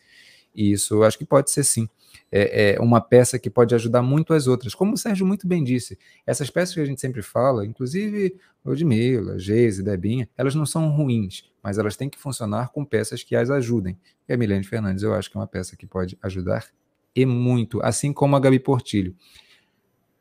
E 0.56 0.72
isso 0.72 0.96
eu 0.96 1.04
acho 1.04 1.18
que 1.18 1.26
pode 1.26 1.52
ser 1.52 1.64
sim. 1.64 1.88
É, 2.32 2.76
é, 2.76 2.80
uma 2.80 3.02
peça 3.02 3.40
que 3.40 3.50
pode 3.50 3.74
ajudar 3.74 4.02
muito 4.02 4.34
as 4.34 4.48
outras. 4.48 4.76
Como 4.76 4.94
o 4.94 4.98
Sérgio 4.98 5.26
muito 5.26 5.48
bem 5.48 5.64
disse, 5.64 5.98
essas 6.26 6.50
peças 6.50 6.76
que 6.76 6.82
a 6.82 6.86
gente 6.86 7.02
sempre 7.02 7.22
fala, 7.22 7.66
inclusive 7.66 8.36
Ludmilla, 8.64 9.40
Geise, 9.40 9.84
Debinha, 9.84 10.30
elas 10.38 10.54
não 10.54 10.66
são 10.66 10.90
ruins, 10.90 11.44
mas 11.64 11.78
elas 11.78 11.96
têm 11.96 12.10
que 12.10 12.20
funcionar 12.20 12.70
com 12.70 12.86
peças 12.86 13.24
que 13.24 13.36
as 13.36 13.50
ajudem. 13.50 13.98
E 14.28 14.34
a 14.34 14.38
Milene 14.38 14.64
Fernandes 14.64 15.04
eu 15.04 15.14
acho 15.14 15.30
que 15.30 15.38
é 15.38 15.40
uma 15.40 15.48
peça 15.48 15.76
que 15.76 15.88
pode 15.88 16.18
ajudar 16.22 16.68
e 17.16 17.26
muito, 17.26 17.82
assim 17.82 18.14
como 18.14 18.36
a 18.36 18.40
Gabi 18.40 18.60
Portilho. 18.60 19.16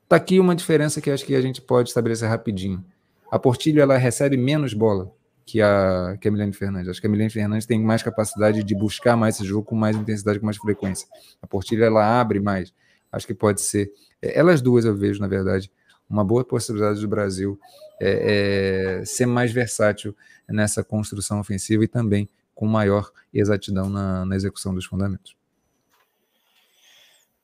Tá 0.08 0.16
aqui 0.16 0.40
uma 0.40 0.54
diferença 0.54 1.00
que 1.00 1.10
acho 1.10 1.24
que 1.24 1.34
a 1.34 1.40
gente 1.40 1.60
pode 1.60 1.90
estabelecer 1.90 2.28
rapidinho. 2.28 2.82
A 3.30 3.38
Portilho 3.38 3.82
ela 3.82 3.96
recebe 3.98 4.38
menos 4.38 4.72
bola 4.72 5.12
que 5.48 5.62
a, 5.62 6.18
que 6.20 6.28
a 6.28 6.30
Milene 6.30 6.52
Fernandes. 6.52 6.90
Acho 6.90 7.00
que 7.00 7.06
a 7.06 7.10
Milene 7.10 7.30
Fernandes 7.30 7.64
tem 7.64 7.82
mais 7.82 8.02
capacidade 8.02 8.62
de 8.62 8.74
buscar 8.74 9.16
mais 9.16 9.36
esse 9.36 9.46
jogo 9.46 9.64
com 9.64 9.74
mais 9.74 9.96
intensidade, 9.96 10.38
com 10.38 10.44
mais 10.44 10.58
frequência. 10.58 11.08
A 11.40 11.46
Portilho 11.46 11.82
ela 11.82 12.20
abre 12.20 12.38
mais. 12.38 12.74
Acho 13.10 13.26
que 13.26 13.32
pode 13.32 13.62
ser. 13.62 13.90
É, 14.20 14.38
elas 14.38 14.60
duas 14.60 14.84
eu 14.84 14.94
vejo, 14.94 15.18
na 15.22 15.26
verdade, 15.26 15.72
uma 16.08 16.22
boa 16.22 16.44
possibilidade 16.44 17.00
do 17.00 17.08
Brasil 17.08 17.58
é, 17.98 18.98
é, 19.00 19.04
ser 19.06 19.24
mais 19.24 19.50
versátil 19.50 20.14
nessa 20.46 20.84
construção 20.84 21.40
ofensiva 21.40 21.82
e 21.82 21.88
também 21.88 22.28
com 22.54 22.66
maior 22.66 23.10
exatidão 23.32 23.88
na, 23.88 24.26
na 24.26 24.36
execução 24.36 24.74
dos 24.74 24.84
fundamentos. 24.84 25.34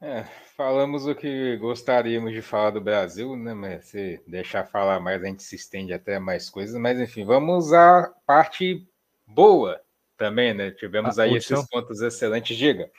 É, 0.05 0.23
falamos 0.55 1.07
o 1.07 1.15
que 1.15 1.57
gostaríamos 1.57 2.35
de 2.35 2.43
falar 2.43 2.73
do 2.73 2.81
Brasil, 2.81 3.35
né? 3.37 3.55
Mas 3.55 3.87
se 3.87 4.21
deixar 4.27 4.67
falar 4.67 5.01
mais, 5.01 5.23
a 5.23 5.27
gente 5.27 5.43
se 5.43 5.57
estende 5.57 5.95
até 5.95 6.19
mais 6.19 6.51
coisas. 6.51 6.79
Mas 6.79 7.01
enfim, 7.01 7.25
vamos 7.25 7.73
à 7.73 8.13
parte 8.27 8.87
boa 9.27 9.81
também, 10.19 10.53
né? 10.53 10.71
Tivemos 10.73 11.19
ah, 11.19 11.23
aí 11.23 11.35
esses 11.35 11.67
pontos 11.71 12.03
excelentes, 12.03 12.55
diga. 12.55 12.91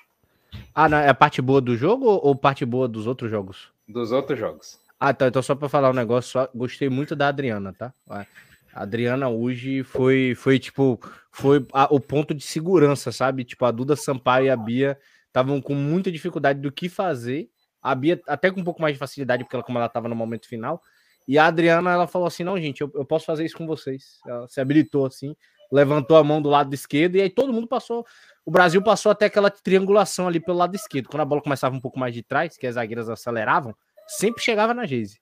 Ah, 0.73 0.90
não, 0.90 0.98
é 0.98 1.07
a 1.07 1.14
parte 1.14 1.44
boa 1.44 1.61
do 1.61 1.77
jogo 1.77 2.07
ou 2.07 2.36
parte 2.36 2.65
boa 2.65 2.88
dos 2.88 3.06
outros 3.06 3.30
jogos? 3.30 3.72
Dos 3.88 4.11
outros 4.11 4.40
jogos. 4.40 4.80
Ah, 4.99 5.14
tá. 5.14 5.27
Então, 5.27 5.44
só 5.44 5.53
para 5.53 5.69
falar 5.69 5.91
um 5.91 5.94
negócio, 5.94 6.32
só 6.32 6.49
gostei 6.56 6.90
muito 6.90 7.15
da 7.15 7.27
Adriana, 7.27 7.72
tá? 7.72 7.94
A 8.10 8.26
Adriana 8.73 9.30
hoje 9.30 9.84
foi, 9.84 10.34
foi 10.36 10.57
tipo, 10.57 10.99
foi 11.32 11.64
a, 11.72 11.88
o 11.94 11.99
ponto 11.99 12.34
de 12.34 12.44
segurança, 12.44 13.11
sabe? 13.11 13.44
Tipo, 13.44 13.65
a 13.65 13.72
Duda 13.72 13.95
Sampaio 13.95 14.48
e 14.48 14.49
a 14.49 14.57
Bia 14.57 14.98
estavam 15.36 15.62
com 15.62 15.76
muita 15.76 16.10
dificuldade 16.10 16.62
do 16.62 16.72
que 16.72 16.88
fazer. 16.88 17.49
A 17.82 17.94
Bia 17.94 18.20
até 18.26 18.49
com 18.49 18.62
um 18.62 18.64
pouco 18.64 18.82
mais 18.82 18.94
de 18.94 18.99
facilidade, 18.99 19.44
porque 19.44 19.56
ela, 19.56 19.64
como 19.64 19.78
ela 19.78 19.88
estava 19.88 20.07
no 20.07 20.16
momento 20.16 20.48
final. 20.48 20.82
E 21.28 21.38
a 21.38 21.48
Adriana, 21.48 21.91
ela 21.91 22.07
falou 22.07 22.28
assim: 22.28 22.44
não, 22.44 22.57
gente, 22.57 22.82
eu, 22.82 22.91
eu 22.95 23.06
posso 23.06 23.26
fazer 23.26 23.44
isso 23.44 23.57
com 23.57 23.68
vocês. 23.68 24.20
Ela 24.26 24.48
se 24.48 24.62
habilitou 24.62 25.06
assim, 25.06 25.36
levantou 25.72 26.16
a 26.16 26.24
mão 26.24 26.41
do 26.41 26.49
lado 26.49 26.74
esquerdo, 26.74 27.18
e 27.18 27.22
aí 27.22 27.30
todo 27.30 27.52
mundo 27.52 27.68
passou. 27.68 28.06
O 28.45 28.52
Brasil 28.52 28.82
passou 28.82 29.12
até 29.12 29.26
aquela 29.26 29.49
triangulação 29.49 30.28
ali 30.28 30.40
pelo 30.40 30.57
lado 30.57 30.76
esquerdo. 30.76 31.10
Quando 31.10 31.22
a 31.22 31.26
bola 31.26 31.41
começava 31.41 31.76
um 31.76 31.82
pouco 31.82 31.99
mais 31.99 32.14
de 32.14 32.24
trás, 32.24 32.56
que 32.57 32.66
as 32.66 32.76
zagueiras 32.76 33.10
aceleravam, 33.10 33.76
sempre 34.07 34.41
chegava 34.41 34.74
na 34.74 34.86
Geise. 34.86 35.20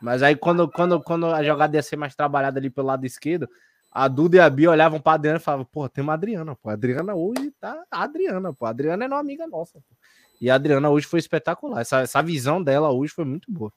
Mas 0.00 0.22
aí 0.22 0.36
quando, 0.36 0.70
quando, 0.70 1.00
quando 1.02 1.26
a 1.26 1.42
jogada 1.42 1.76
ia 1.76 1.82
ser 1.82 1.96
mais 1.96 2.14
trabalhada 2.14 2.58
ali 2.58 2.70
pelo 2.70 2.86
lado 2.86 3.04
esquerdo, 3.04 3.48
a 3.90 4.06
Duda 4.08 4.36
e 4.36 4.40
a 4.40 4.48
Bia 4.48 4.70
olhavam 4.70 5.00
pra 5.00 5.14
Adriana 5.14 5.38
e 5.38 5.42
falavam, 5.42 5.64
pô, 5.64 5.88
tem 5.88 6.02
uma 6.02 6.14
Adriana, 6.14 6.54
pô. 6.54 6.70
A 6.70 6.74
Adriana 6.74 7.14
hoje 7.14 7.52
tá 7.60 7.84
a 7.90 8.02
Adriana, 8.02 8.52
pô. 8.52 8.66
A 8.66 8.70
Adriana 8.70 9.04
é 9.04 9.08
uma 9.08 9.18
amiga 9.18 9.46
nossa, 9.46 9.78
pô. 9.80 9.96
E 10.40 10.48
a 10.48 10.54
Adriana 10.54 10.88
hoje 10.88 11.06
foi 11.06 11.18
espetacular. 11.18 11.80
Essa, 11.80 12.00
essa 12.00 12.22
visão 12.22 12.62
dela 12.62 12.90
hoje 12.90 13.12
foi 13.12 13.24
muito 13.24 13.50
boa. 13.52 13.72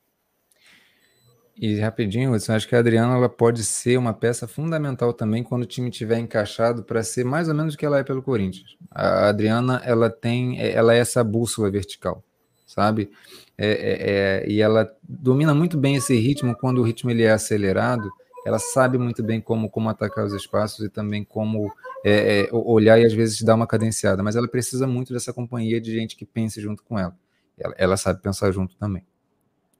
E 1.56 1.80
rapidinho, 1.80 2.34
eu 2.36 2.56
acho 2.56 2.68
que 2.68 2.76
a 2.76 2.80
Adriana 2.80 3.16
ela 3.16 3.30
pode 3.30 3.64
ser 3.64 3.98
uma 3.98 4.14
peça 4.14 4.48
fundamental 4.48 5.14
também 5.14 5.44
quando 5.44 5.64
o 5.64 5.68
time 5.68 5.92
tiver 5.92 6.18
encaixado 6.18 6.84
para 6.84 7.04
ser 7.04 7.24
mais 7.24 7.48
ou 7.48 7.54
menos 7.54 7.76
o 7.76 7.78
que 7.78 7.86
ela 7.86 8.00
é 8.00 8.04
pelo 8.04 8.24
Corinthians. 8.24 8.76
A 8.90 9.30
Adriana 9.30 9.80
ela 9.86 10.10
tem, 10.10 10.60
ela 10.60 10.96
é 10.96 10.98
essa 10.98 11.24
bússola 11.24 11.70
vertical, 11.70 12.24
sabe? 12.66 13.12
É, 13.56 13.68
é, 13.68 14.46
é, 14.46 14.50
e 14.50 14.62
ela 14.62 14.92
domina 15.04 15.54
muito 15.54 15.78
bem 15.78 15.96
esse 15.96 16.16
ritmo 16.16 16.56
quando 16.56 16.80
o 16.80 16.84
ritmo 16.84 17.12
ele 17.12 17.22
é 17.22 17.32
acelerado. 17.32 18.12
Ela 18.46 18.60
sabe 18.60 18.98
muito 18.98 19.24
bem 19.24 19.40
como, 19.40 19.70
como 19.70 19.90
atacar 19.90 20.26
os 20.26 20.34
espaços 20.34 20.86
e 20.86 20.90
também 20.90 21.24
como 21.24 21.74
é, 22.04 22.42
é, 22.42 22.50
olhar 22.52 23.00
e 23.00 23.06
às 23.06 23.14
vezes 23.14 23.42
dar 23.42 23.56
uma 23.56 23.68
cadenciada. 23.68 24.22
Mas 24.22 24.36
ela 24.36 24.48
precisa 24.48 24.86
muito 24.86 25.14
dessa 25.14 25.32
companhia 25.32 25.80
de 25.80 25.94
gente 25.94 26.16
que 26.16 26.26
pense 26.26 26.60
junto 26.62 26.84
com 26.84 27.00
ela. 27.00 27.16
Ela, 27.58 27.76
ela 27.78 27.98
sabe 27.98 28.22
pensar 28.22 28.52
junto 28.52 28.76
também. 28.76 29.06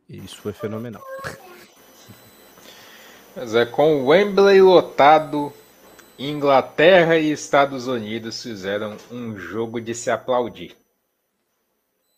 Isso 0.08 0.38
foi 0.42 0.54
fenomenal. 0.54 1.04
Mas 3.36 3.56
é 3.56 3.66
com 3.66 3.96
o 3.96 4.08
Wembley 4.08 4.62
lotado, 4.62 5.52
Inglaterra 6.20 7.18
e 7.18 7.32
Estados 7.32 7.88
Unidos 7.88 8.44
fizeram 8.44 8.96
um 9.12 9.36
jogo 9.38 9.82
de 9.82 9.96
se 9.96 10.12
aplaudir. 10.12 10.76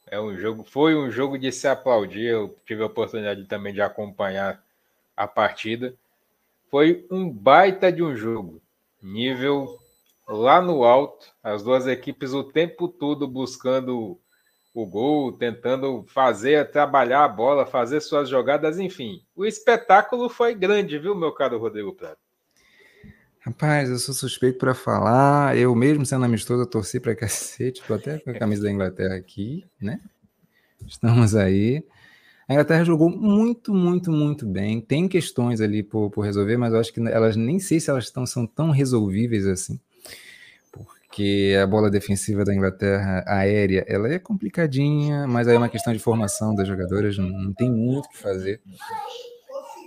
É 0.07 0.19
um 0.19 0.37
jogo, 0.37 0.63
foi 0.63 0.95
um 0.95 1.09
jogo 1.09 1.37
de 1.37 1.51
se 1.51 1.67
aplaudir. 1.67 2.25
Eu 2.25 2.55
tive 2.65 2.83
a 2.83 2.87
oportunidade 2.87 3.45
também 3.45 3.73
de 3.73 3.81
acompanhar 3.81 4.61
a 5.15 5.25
partida. 5.25 5.93
Foi 6.69 7.05
um 7.11 7.29
baita 7.29 7.91
de 7.91 8.03
um 8.03 8.15
jogo, 8.15 8.61
nível 9.01 9.67
lá 10.27 10.61
no 10.61 10.83
alto, 10.83 11.27
as 11.43 11.63
duas 11.63 11.87
equipes 11.87 12.33
o 12.33 12.43
tempo 12.43 12.87
todo 12.87 13.27
buscando 13.27 14.19
o 14.73 14.85
gol, 14.85 15.31
tentando 15.31 16.03
fazer, 16.07 16.69
trabalhar 16.69 17.23
a 17.23 17.29
bola, 17.29 17.65
fazer 17.65 18.01
suas 18.01 18.27
jogadas, 18.27 18.77
enfim. 18.77 19.21
O 19.35 19.45
espetáculo 19.45 20.27
foi 20.27 20.53
grande, 20.53 20.99
viu, 20.99 21.15
meu 21.15 21.31
caro 21.31 21.57
Rodrigo 21.57 21.93
Prado? 21.93 22.17
Rapaz, 23.39 23.89
eu 23.89 23.99
sou 23.99 24.13
suspeito 24.13 24.57
para 24.57 24.73
falar. 24.73 25.55
Eu 25.55 25.73
mesmo 25.75 26.03
sendo 26.05 26.25
amistoso, 26.25 26.63
eu 26.63 26.67
torci 26.67 26.99
para 26.99 27.13
cacete. 27.15 27.81
Tô 27.87 27.93
até 27.93 28.19
com 28.19 28.31
a 28.31 28.33
camisa 28.33 28.63
da 28.63 28.71
Inglaterra 28.71 29.15
aqui, 29.15 29.63
né? 29.79 30.01
Estamos 30.85 31.35
aí. 31.35 31.85
A 32.47 32.53
Inglaterra 32.53 32.83
jogou 32.83 33.09
muito, 33.09 33.73
muito, 33.73 34.11
muito 34.11 34.45
bem. 34.45 34.79
Tem 34.79 35.07
questões 35.07 35.61
ali 35.61 35.81
por, 35.81 36.09
por 36.11 36.21
resolver, 36.21 36.57
mas 36.57 36.73
eu 36.73 36.79
acho 36.79 36.93
que 36.93 36.99
elas 36.99 37.35
nem 37.35 37.59
sei 37.59 37.79
se 37.79 37.89
elas 37.89 38.05
estão, 38.05 38.25
são 38.25 38.45
tão 38.45 38.71
resolvíveis 38.71 39.47
assim 39.47 39.79
porque 41.15 41.55
a 41.61 41.65
bola 41.65 41.89
defensiva 41.89 42.43
da 42.43 42.53
Inglaterra 42.53 43.23
aérea 43.25 43.85
ela 43.87 44.11
é 44.11 44.19
complicadinha, 44.19 45.25
mas 45.25 45.47
aí 45.47 45.55
é 45.55 45.57
uma 45.57 45.69
questão 45.69 45.93
de 45.93 45.99
formação 45.99 46.53
das 46.53 46.67
jogadoras, 46.67 47.17
não, 47.17 47.29
não 47.29 47.53
tem 47.53 47.71
muito 47.71 48.05
o 48.05 48.09
que 48.09 48.17
fazer. 48.17 48.59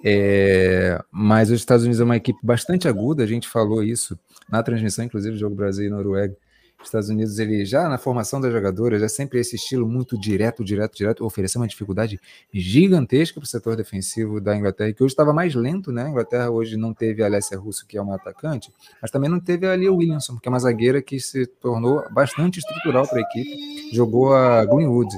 É, 0.02 0.98
mas 1.12 1.51
os 1.51 1.59
Estados 1.59 1.85
Unidos 1.85 2.01
é 2.01 2.05
uma 2.05 2.16
equipe 2.16 2.39
bastante 2.43 2.89
aguda, 2.89 3.24
a 3.24 3.26
gente 3.26 3.47
falou 3.47 3.82
isso 3.82 4.18
na 4.48 4.62
transmissão, 4.62 5.05
inclusive, 5.05 5.35
do 5.35 5.39
jogo 5.39 5.55
Brasil 5.55 5.86
e 5.86 5.90
Noruega. 5.90 6.35
Estados 6.84 7.09
Unidos, 7.09 7.38
ele 7.38 7.64
já 7.64 7.88
na 7.88 7.98
formação 7.98 8.40
das 8.40 8.52
jogadoras, 8.52 9.02
é 9.02 9.09
sempre 9.09 9.40
esse 9.40 9.56
estilo 9.56 9.86
muito 9.86 10.18
direto, 10.18 10.64
direto, 10.64 10.96
direto, 10.96 11.24
oferecer 11.24 11.59
uma 11.59 11.66
dificuldade 11.66 12.20
gigantesca 12.52 13.40
para 13.40 13.44
o 13.44 13.48
setor 13.48 13.76
defensivo 13.76 14.40
da 14.40 14.56
Inglaterra, 14.56 14.92
que 14.92 15.02
hoje 15.02 15.12
estava 15.12 15.32
mais 15.32 15.55
lento, 15.55 15.90
né? 15.90 16.05
A 16.05 16.09
Inglaterra 16.09 16.50
hoje 16.50 16.76
não 16.76 16.94
teve 16.94 17.22
a 17.22 17.26
Alessia 17.26 17.59
Russo, 17.59 17.86
que 17.86 17.98
é 17.98 18.02
uma 18.02 18.14
atacante, 18.14 18.72
mas 19.02 19.10
também 19.10 19.28
não 19.28 19.40
teve 19.40 19.66
ali 19.66 19.88
o 19.88 19.96
Williamson, 19.96 20.38
que 20.38 20.48
é 20.48 20.50
uma 20.50 20.59
zagueira 20.59 21.02
que 21.02 21.18
se 21.18 21.46
tornou 21.46 22.05
bastante 22.10 22.59
estrutural 22.59 23.06
para 23.06 23.18
a 23.18 23.22
equipe. 23.22 23.94
Jogou 23.94 24.32
a 24.34 24.64
Greenwood, 24.64 25.14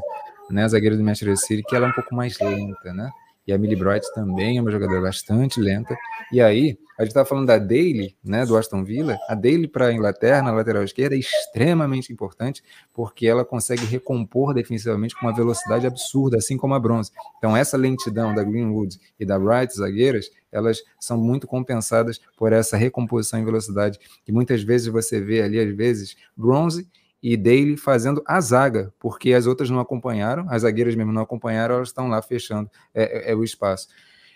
né? 0.51 0.65
A 0.65 0.69
zagueira 0.69 0.97
do 0.97 1.05
Manchester 1.05 1.37
City, 1.37 1.63
que 1.63 1.77
ela 1.77 1.87
é 1.87 1.91
um 1.91 1.95
pouco 1.95 2.15
mais 2.15 2.39
lenta, 2.41 2.93
né? 2.93 3.11
E 3.51 3.53
a 3.53 3.59
Millie 3.59 3.75
Bright 3.75 4.07
também 4.15 4.59
é 4.59 4.61
uma 4.61 4.71
jogadora 4.71 5.01
bastante 5.01 5.61
lenta. 5.61 5.99
E 6.31 6.41
aí, 6.41 6.79
a 6.97 7.03
gente 7.03 7.09
estava 7.09 7.29
falando 7.29 7.49
da 7.49 7.59
Daly, 7.59 8.17
né, 8.23 8.47
do 8.47 8.57
Aston 8.57 8.85
Villa. 8.85 9.19
A 9.29 9.35
Daly 9.35 9.67
para 9.67 9.87
a 9.87 9.93
Inglaterra, 9.93 10.41
na 10.41 10.53
lateral 10.53 10.85
esquerda, 10.85 11.17
é 11.17 11.19
extremamente 11.19 12.13
importante, 12.13 12.63
porque 12.95 13.27
ela 13.27 13.45
consegue 13.45 13.85
recompor 13.85 14.55
defensivamente 14.55 15.17
com 15.17 15.27
uma 15.27 15.35
velocidade 15.35 15.85
absurda, 15.85 16.37
assim 16.37 16.57
como 16.57 16.75
a 16.75 16.79
Bronze. 16.79 17.11
Então, 17.39 17.57
essa 17.57 17.77
lentidão 17.77 18.33
da 18.33 18.45
Greenwood 18.45 19.01
e 19.19 19.27
da 19.27 19.37
Bright, 19.37 19.75
zagueiras, 19.75 20.31
elas 20.53 20.81
são 21.01 21.19
muito 21.19 21.49
compensadas 21.49 22.21
por 22.37 22.53
essa 22.53 22.77
recomposição 22.77 23.41
em 23.41 23.45
velocidade. 23.45 23.99
E 24.29 24.31
muitas 24.31 24.63
vezes 24.63 24.87
você 24.87 25.21
vê 25.21 25.43
ali, 25.43 25.59
às 25.59 25.75
vezes, 25.75 26.15
Bronze 26.37 26.89
e 27.23 27.37
Daly 27.37 27.77
fazendo 27.77 28.23
a 28.27 28.41
zaga, 28.41 28.93
porque 28.99 29.33
as 29.35 29.47
outras 29.47 29.69
não 29.69 29.81
acompanharam, 29.81 30.47
as 30.49 30.63
zagueiras 30.63 30.95
mesmo 30.95 31.13
não 31.13 31.23
acompanharam, 31.23 31.77
elas 31.77 31.89
estão 31.89 32.09
lá 32.09 32.21
fechando 32.23 32.71
é, 32.95 33.31
é, 33.31 33.33
é 33.33 33.35
o 33.37 33.45
espaço. 33.45 33.89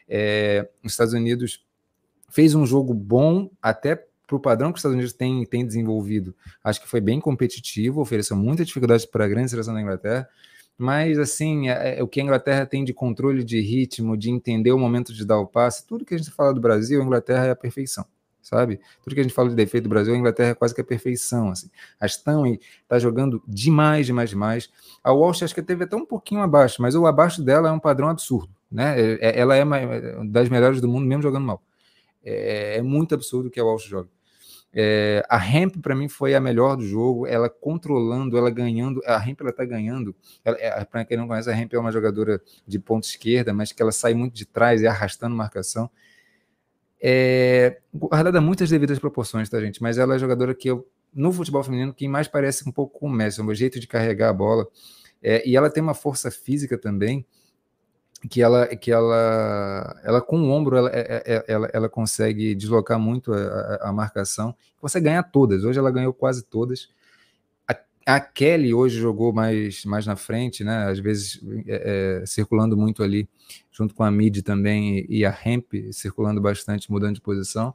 É, 0.09 0.69
os 0.83 0.93
Estados 0.93 1.15
Unidos 1.15 1.65
fez 2.29 2.55
um 2.55 2.67
jogo 2.67 2.93
bom, 2.93 3.51
até 3.63 3.97
para 4.27 4.37
o 4.37 4.41
padrão 4.41 4.71
que 4.71 4.77
os 4.77 4.81
Estados 4.81 4.95
Unidos 4.95 5.13
têm 5.13 5.45
tem 5.47 5.65
desenvolvido. 5.67 6.35
Acho 6.63 6.81
que 6.81 6.89
foi 6.89 7.01
bem 7.01 7.21
competitivo, 7.21 8.01
ofereceu 8.01 8.37
muita 8.37 8.65
dificuldade 8.65 9.07
para 9.09 9.25
a 9.25 9.29
grande 9.29 9.51
seleção 9.51 9.73
da 9.73 9.81
Inglaterra, 9.81 10.29
mas 10.77 11.19
assim, 11.19 11.69
é, 11.69 11.99
é, 11.99 12.03
o 12.03 12.09
que 12.09 12.21
a 12.21 12.23
Inglaterra 12.23 12.67
tem 12.67 12.85
de 12.85 12.93
controle 12.93 13.43
de 13.45 13.61
ritmo, 13.61 14.17
de 14.17 14.31
entender 14.31 14.73
o 14.73 14.79
momento 14.79 15.13
de 15.13 15.25
dar 15.25 15.39
o 15.39 15.47
passe, 15.47 15.87
tudo 15.87 16.05
que 16.05 16.15
a 16.15 16.19
gente 16.19 16.31
fala 16.31 16.53
do 16.53 16.61
Brasil, 16.61 17.01
a 17.01 17.05
Inglaterra 17.05 17.47
é 17.47 17.51
a 17.51 17.57
perfeição 17.57 18.05
sabe? 18.45 18.79
Tudo 19.03 19.15
que 19.15 19.21
a 19.21 19.23
gente 19.23 19.35
fala 19.35 19.49
de 19.49 19.55
defeito 19.55 19.85
do 19.85 19.89
Brasil, 19.89 20.15
a 20.15 20.17
Inglaterra 20.17 20.51
é 20.51 20.55
quase 20.55 20.75
que 20.75 20.81
a 20.81 20.85
perfeição, 20.85 21.51
assim. 21.51 21.71
A 21.99 22.07
Stanley 22.07 22.61
está 22.83 22.99
jogando 22.99 23.43
demais, 23.49 24.07
demais, 24.07 24.31
demais. 24.31 24.71
A 25.03 25.13
Walsh 25.13 25.43
acho 25.43 25.55
que 25.55 25.63
teve 25.63 25.85
até 25.85 25.97
um 25.97 26.05
pouquinho 26.05 26.43
abaixo, 26.43 26.83
mas 26.83 26.95
o 26.95 27.07
abaixo 27.07 27.43
dela 27.43 27.71
é 27.71 27.73
um 27.73 27.81
padrão 27.81 28.09
absurdo, 28.11 28.55
né? 28.71 29.01
É, 29.01 29.31
é, 29.31 29.41
ela 29.41 29.57
é 29.57 29.65
uma 29.65 29.79
das 30.27 30.49
melhores 30.51 30.81
do 30.81 30.87
mundo, 30.87 31.07
mesmo 31.07 31.23
jogando 31.23 31.47
mal. 31.47 31.63
É, 32.23 32.77
é 32.79 32.83
muito 32.83 33.15
absurdo 33.15 33.51
que 33.51 33.59
a 33.59 33.65
Walsh 33.65 33.85
joga. 33.85 34.09
É, 34.77 35.25
a 35.29 35.39
Ramp 35.39 35.77
para 35.81 35.95
mim 35.95 36.09
foi 36.09 36.35
a 36.35 36.41
melhor 36.41 36.77
do 36.77 36.85
jogo, 36.85 37.29
ela 37.29 37.49
controlando, 37.49 38.37
ela 38.37 38.51
ganhando, 38.51 39.01
a 39.07 39.17
Ramp 39.17 39.41
ela 39.41 39.53
tá 39.53 39.65
ganhando. 39.65 40.15
É, 40.45 40.85
para 40.85 41.05
quem 41.05 41.17
não 41.17 41.29
conhece, 41.29 41.49
a 41.49 41.55
Ramp 41.55 41.73
é 41.73 41.79
uma 41.79 41.93
jogadora 41.93 42.43
de 42.67 42.79
ponta 42.79 43.07
esquerda, 43.07 43.55
mas 43.55 43.73
que 43.73 43.81
ela 43.81 43.93
sai 43.93 44.13
muito 44.13 44.35
de 44.35 44.45
trás 44.45 44.83
e 44.83 44.87
arrastando 44.87 45.35
marcação 45.35 45.89
é, 47.07 47.81
guardada 47.93 48.41
muitas 48.41 48.71
devidas 48.71 48.99
proporções, 48.99 49.51
tá, 49.51 49.61
gente? 49.61 49.83
Mas 49.83 49.99
ela 49.99 50.15
é 50.15 50.17
a 50.17 50.19
jogadora 50.19 50.55
que 50.55 50.71
eu, 50.71 50.89
no 51.13 51.31
futebol 51.35 51.63
feminino, 51.63 51.93
que 51.93 52.09
mais 52.09 52.27
parece 52.27 52.67
um 52.67 52.73
pouco 52.73 52.99
com 52.99 53.09
o 53.09 53.11
Messi, 53.11 53.43
o 53.43 53.45
meu 53.45 53.55
jeito 53.55 53.79
de 53.79 53.87
carregar 53.87 54.31
a 54.31 54.33
bola. 54.33 54.67
É, 55.23 55.47
e 55.47 55.55
ela 55.55 55.69
tem 55.69 55.83
uma 55.83 55.93
força 55.93 56.31
física 56.31 56.79
também, 56.79 57.27
que 58.31 58.41
ela, 58.41 58.67
que 58.69 58.91
ela, 58.91 60.01
ela 60.03 60.23
com 60.23 60.41
o 60.41 60.51
ombro, 60.51 60.79
ela, 60.79 60.91
é, 60.95 61.23
é, 61.27 61.45
ela, 61.47 61.69
ela 61.75 61.89
consegue 61.91 62.55
deslocar 62.55 62.99
muito 62.99 63.35
a, 63.35 63.81
a, 63.83 63.93
marcação, 63.93 64.57
consegue 64.81 65.05
ganhar 65.05 65.25
todas. 65.25 65.63
Hoje 65.63 65.79
ela 65.79 65.91
ganhou 65.91 66.15
quase 66.15 66.43
todas. 66.43 66.89
A 68.07 68.21
Kelly 68.21 68.75
hoje 68.75 69.01
jogou 69.01 69.33
mais, 69.33 69.85
mais 69.87 70.05
na 70.05 70.15
frente, 70.15 70.63
né? 70.63 70.91
Às 70.91 70.99
vezes 70.99 71.41
é, 71.67 72.21
é, 72.23 72.27
circulando 72.27 72.77
muito 72.77 73.03
ali, 73.03 73.27
junto 73.73 73.95
com 73.95 74.03
a 74.03 74.11
Mid 74.11 74.43
também 74.43 75.07
e 75.09 75.25
a 75.25 75.37
Hemp 75.45 75.73
circulando 75.91 76.41
bastante, 76.41 76.91
mudando 76.91 77.15
de 77.15 77.23
posição. 77.23 77.75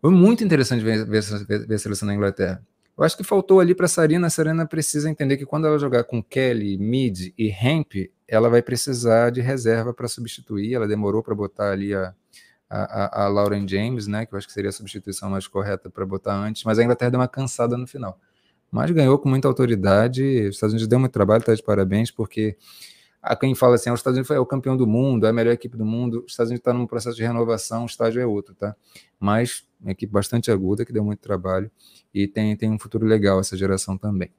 Foi 0.00 0.10
muito 0.10 0.42
interessante 0.42 0.82
ver, 0.82 1.04
ver, 1.04 1.22
ver, 1.46 1.66
ver 1.66 1.74
a 1.74 1.78
seleção 1.78 2.08
da 2.08 2.14
Inglaterra. 2.14 2.64
Eu 2.96 3.04
acho 3.04 3.14
que 3.14 3.22
faltou 3.22 3.60
ali 3.60 3.74
para 3.74 3.84
a 3.84 3.88
Sarina. 3.88 4.26
A 4.26 4.30
Sarina 4.30 4.66
precisa 4.66 5.10
entender 5.10 5.36
que 5.36 5.44
quando 5.44 5.66
ela 5.66 5.78
jogar 5.78 6.04
com 6.04 6.22
Kelly, 6.22 6.78
Mid 6.78 7.34
e 7.36 7.50
Hemp, 7.50 8.10
ela 8.26 8.48
vai 8.48 8.62
precisar 8.62 9.30
de 9.30 9.42
reserva 9.42 9.92
para 9.92 10.08
substituir. 10.08 10.72
Ela 10.72 10.88
demorou 10.88 11.22
para 11.22 11.34
botar 11.34 11.72
ali 11.72 11.92
a, 11.92 12.14
a, 12.70 13.24
a, 13.24 13.28
Lauren 13.28 13.68
James, 13.68 14.06
né? 14.06 14.24
Que 14.24 14.32
eu 14.32 14.38
acho 14.38 14.46
que 14.46 14.52
seria 14.54 14.70
a 14.70 14.72
substituição 14.72 15.28
mais 15.28 15.46
correta 15.46 15.90
para 15.90 16.06
botar 16.06 16.34
antes, 16.34 16.64
mas 16.64 16.78
a 16.78 16.82
Inglaterra 16.82 17.10
deu 17.10 17.20
uma 17.20 17.28
cansada 17.28 17.76
no 17.76 17.86
final 17.86 18.18
mas 18.70 18.90
ganhou 18.90 19.18
com 19.18 19.28
muita 19.28 19.48
autoridade. 19.48 20.22
Os 20.48 20.56
Estados 20.56 20.72
Unidos 20.72 20.88
deu 20.88 20.98
muito 20.98 21.12
trabalho, 21.12 21.40
está 21.40 21.54
de 21.54 21.62
parabéns, 21.62 22.10
porque 22.10 22.56
a 23.22 23.34
quem 23.34 23.54
fala 23.54 23.74
assim, 23.74 23.90
ah, 23.90 23.92
os 23.92 24.00
Estados 24.00 24.16
Unidos 24.16 24.28
foi 24.28 24.38
o 24.38 24.46
campeão 24.46 24.76
do 24.76 24.86
mundo, 24.86 25.26
é 25.26 25.30
a 25.30 25.32
melhor 25.32 25.52
equipe 25.52 25.76
do 25.76 25.84
mundo, 25.84 26.22
os 26.24 26.32
Estados 26.32 26.50
Unidos 26.50 26.60
está 26.60 26.72
num 26.72 26.86
processo 26.86 27.16
de 27.16 27.22
renovação, 27.24 27.82
o 27.82 27.86
estágio 27.86 28.22
é 28.22 28.26
outro, 28.26 28.54
tá? 28.54 28.76
Mas 29.18 29.64
uma 29.80 29.90
equipe 29.90 30.12
bastante 30.12 30.50
aguda, 30.50 30.84
que 30.84 30.92
deu 30.92 31.04
muito 31.04 31.18
trabalho, 31.18 31.70
e 32.14 32.28
tem, 32.28 32.56
tem 32.56 32.70
um 32.70 32.78
futuro 32.78 33.04
legal 33.04 33.40
essa 33.40 33.56
geração 33.56 33.98
também. 33.98 34.30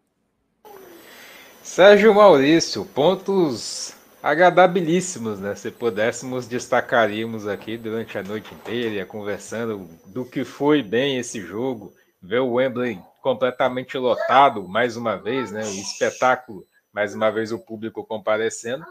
Sérgio 1.62 2.16
Maurício, 2.16 2.86
pontos 2.86 3.94
agradabilíssimos, 4.24 5.40
né? 5.40 5.54
Se 5.54 5.70
pudéssemos, 5.70 6.48
destacaríamos 6.48 7.46
aqui 7.46 7.78
durante 7.78 8.18
a 8.18 8.24
noite 8.24 8.54
inteira, 8.54 9.06
conversando 9.06 9.88
do 10.06 10.24
que 10.24 10.46
foi 10.46 10.82
bem 10.82 11.18
esse 11.18 11.42
jogo, 11.42 11.94
ver 12.22 12.40
o 12.40 12.54
Wembley 12.54 13.00
completamente 13.28 13.98
lotado, 13.98 14.66
mais 14.70 14.96
uma 14.96 15.18
vez, 15.18 15.52
né? 15.52 15.60
O 15.60 15.82
espetáculo, 15.82 16.66
mais 16.94 17.14
uma 17.14 17.30
vez 17.30 17.52
o 17.52 17.60
público 17.60 18.06
comparecendo. 18.06 18.86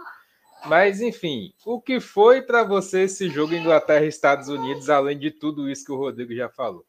Mas, 0.66 1.00
enfim, 1.00 1.54
o 1.64 1.80
que 1.80 2.00
foi 2.00 2.42
para 2.42 2.62
você 2.62 3.04
esse 3.04 3.30
jogo 3.30 3.54
Inglaterra 3.54 4.04
e 4.04 4.08
Estados 4.08 4.48
Unidos, 4.48 4.90
além 4.90 5.18
de 5.18 5.30
tudo 5.30 5.70
isso 5.70 5.86
que 5.86 5.92
o 5.92 5.96
Rodrigo 5.96 6.34
já 6.34 6.50
falou? 6.50 6.84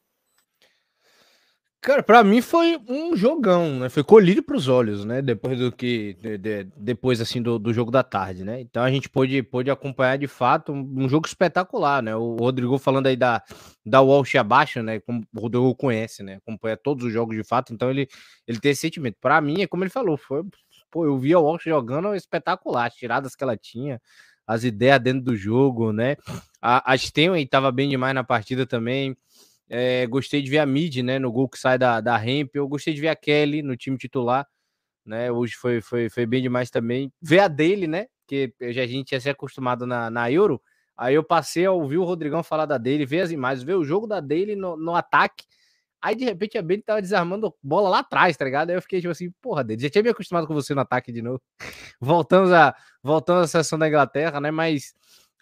Cara, 1.79 2.01
para 2.01 2.23
mim 2.23 2.41
foi 2.41 2.77
um 2.89 3.15
jogão, 3.15 3.79
né? 3.79 3.89
Foi 3.89 4.03
colírio 4.03 4.41
para 4.41 4.57
os 4.57 4.67
olhos, 4.67 5.05
né? 5.05 5.21
Depois 5.21 5.59
do 5.59 5.71
que 5.71 6.15
de, 6.15 6.37
de, 6.37 6.63
depois 6.75 7.21
assim 7.21 7.41
do, 7.41 7.59
do, 7.59 7.71
jogo 7.71 7.91
da 7.91 8.03
tarde, 8.03 8.43
né? 8.43 8.59
Então 8.59 8.83
a 8.83 8.89
gente 8.89 9.07
pôde, 9.07 9.43
pôde 9.43 9.69
acompanhar 9.69 10.17
de 10.17 10.27
fato 10.27 10.71
um, 10.73 11.03
um, 11.03 11.07
jogo 11.07 11.27
espetacular, 11.27 12.01
né? 12.01 12.15
O 12.15 12.35
Rodrigo 12.35 12.77
falando 12.79 13.07
aí 13.07 13.15
da 13.15 13.43
da 13.85 14.01
Walsh 14.01 14.35
abaixo, 14.35 14.81
né? 14.81 14.99
Como 14.99 15.23
o 15.33 15.39
Rodrigo 15.39 15.75
conhece, 15.75 16.23
né? 16.23 16.35
Acompanha 16.35 16.75
todos 16.75 17.05
os 17.05 17.13
jogos 17.13 17.37
de 17.37 17.43
fato, 17.43 17.73
então 17.73 17.89
ele 17.91 18.07
ele 18.47 18.59
tem 18.59 18.71
esse 18.71 18.81
sentimento. 18.81 19.17
Para 19.21 19.39
mim 19.39 19.61
é 19.61 19.67
como 19.67 19.83
ele 19.83 19.91
falou, 19.91 20.17
foi 20.17 20.43
pô, 20.91 21.05
eu 21.05 21.17
vi 21.17 21.33
a 21.33 21.39
Walsh 21.39 21.65
jogando 21.65 22.15
espetacular, 22.15 22.87
as 22.87 22.95
tiradas 22.95 23.35
que 23.35 23.43
ela 23.43 23.55
tinha, 23.55 24.01
as 24.47 24.63
ideias 24.63 24.99
dentro 24.99 25.21
do 25.21 25.35
jogo, 25.35 25.91
né? 25.93 26.15
A, 26.61 26.93
a 26.93 26.97
Stenway 26.97 27.43
estava 27.43 27.71
bem 27.71 27.89
demais 27.89 28.15
na 28.15 28.23
partida 28.23 28.65
também. 28.65 29.15
É, 29.69 30.07
gostei 30.07 30.41
de 30.41 30.49
ver 30.49 30.60
a 30.60 30.65
Mid, 30.65 30.98
né, 30.98 31.19
no 31.19 31.31
gol 31.31 31.49
que 31.49 31.60
sai 31.60 31.77
da, 31.77 31.99
da 31.99 32.18
Ramp. 32.18 32.56
Eu 32.56 32.68
gostei 32.68 32.94
de 32.94 33.02
ver 33.02 33.10
a 33.10 33.15
Kelly 33.15 33.61
no 33.61 33.76
time 33.76 33.98
titular, 33.98 34.48
né? 35.06 35.31
Hoje 35.31 35.56
foi, 35.56 35.81
foi, 35.81 36.10
foi 36.10 36.26
bem 36.26 36.41
demais 36.41 36.69
também. 36.69 37.11
Ver 37.22 37.39
a 37.39 37.48
dele, 37.48 37.88
né? 37.88 38.07
Que 38.27 38.53
já 38.72 38.84
a 38.84 38.88
gente 38.88 39.11
ia 39.11 39.19
ser 39.19 39.31
acostumado 39.31 39.85
na, 39.85 40.10
na 40.10 40.31
Euro. 40.31 40.61
Aí 40.98 41.14
eu 41.14 41.23
passei 41.23 41.65
a 41.65 41.72
ouvir 41.72 41.98
o 41.98 42.03
Rodrigão 42.03 42.41
falar 42.41 42.65
da 42.65 42.77
dele, 42.77 43.06
ver 43.06 43.22
as 43.22 43.31
imagens, 43.31 43.64
ver 43.64 43.76
o 43.76 43.84
jogo 43.84 44.07
da 44.07 44.19
dele 44.19 44.56
no, 44.56 44.76
no 44.76 44.95
ataque. 44.95 45.45
Aí 46.02 46.15
de 46.15 46.26
repente 46.26 46.57
a 46.57 46.61
Bailey 46.61 46.84
tava 46.84 47.02
desarmando 47.02 47.53
bola 47.61 47.89
lá 47.89 47.99
atrás, 47.99 48.38
tá 48.38 48.45
ligado? 48.45 48.69
Aí 48.69 48.76
eu 48.76 48.81
fiquei 48.81 48.99
tipo 49.02 49.11
assim, 49.11 49.31
porra, 49.41 49.64
dele, 49.64 49.81
já 49.81 49.89
tinha 49.89 50.03
me 50.03 50.10
acostumado 50.10 50.48
com 50.48 50.53
você 50.53 50.73
no 50.73 50.81
ataque 50.81 51.11
de 51.11 51.22
novo. 51.22 51.41
voltamos 51.99 52.52
a 52.52 52.76
voltamos 53.03 53.44
à 53.44 53.48
sessão 53.48 53.77
da 53.77 53.88
Inglaterra, 53.88 54.39
né? 54.39 54.52
Mas 54.52 54.94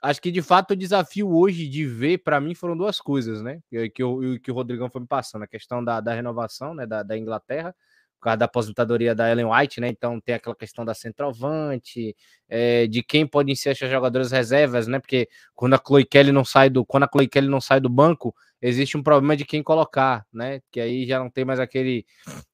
acho 0.06 0.22
que 0.22 0.32
de 0.32 0.42
fato 0.42 0.72
o 0.72 0.76
desafio 0.76 1.36
hoje 1.36 1.68
de 1.68 1.86
ver, 1.86 2.20
para 2.20 2.40
mim, 2.40 2.54
foram 2.54 2.78
duas 2.78 3.00
coisas, 3.00 3.42
né? 3.42 3.60
Que, 3.94 4.04
o, 4.04 4.40
que 4.40 4.52
o 4.52 4.54
Rodrigão 4.54 4.90
foi 4.90 5.02
me 5.02 5.08
passando, 5.08 5.44
a 5.44 5.48
questão 5.48 5.84
da, 5.84 6.00
da 6.00 6.14
renovação, 6.14 6.74
né? 6.74 6.86
Da, 6.86 7.04
da 7.04 7.18
Inglaterra, 7.18 7.76
por 8.20 8.26
causa 8.26 8.38
da 8.38 8.46
aposentadoria 8.46 9.16
da 9.16 9.30
Ellen 9.30 9.48
White, 9.48 9.82
né? 9.82 9.90
Então 9.90 10.22
tem 10.22 10.36
aquela 10.36 10.56
questão 10.56 10.86
da 10.86 10.94
centroavante, 10.94 12.16
é, 12.48 12.88
de 12.88 13.02
quem 13.04 13.26
podem 13.26 13.56
ser 13.56 13.72
as 13.72 13.78
jogadoras 13.78 14.32
reservas, 14.32 14.88
né? 14.88 15.00
Porque 15.00 15.28
quando 15.54 15.74
a 15.74 15.82
Chloe 15.86 16.06
Kelly 16.06 16.32
não 16.32 16.46
sai 16.46 16.70
do, 16.70 16.86
quando 16.86 17.04
a 17.04 17.10
Chloe 17.12 17.28
Kelly 17.28 17.48
não 17.48 17.62
sai 17.62 17.80
do 17.80 17.90
banco, 17.90 18.36
existe 18.62 18.98
um 18.98 19.04
problema 19.04 19.36
de 19.36 19.44
quem 19.44 19.64
colocar, 19.64 20.26
né? 20.32 20.62
Que 20.72 20.80
aí 20.80 21.06
já 21.08 21.20
não 21.20 21.30
tem 21.30 21.44
mais 21.44 21.60
aquele 21.60 22.06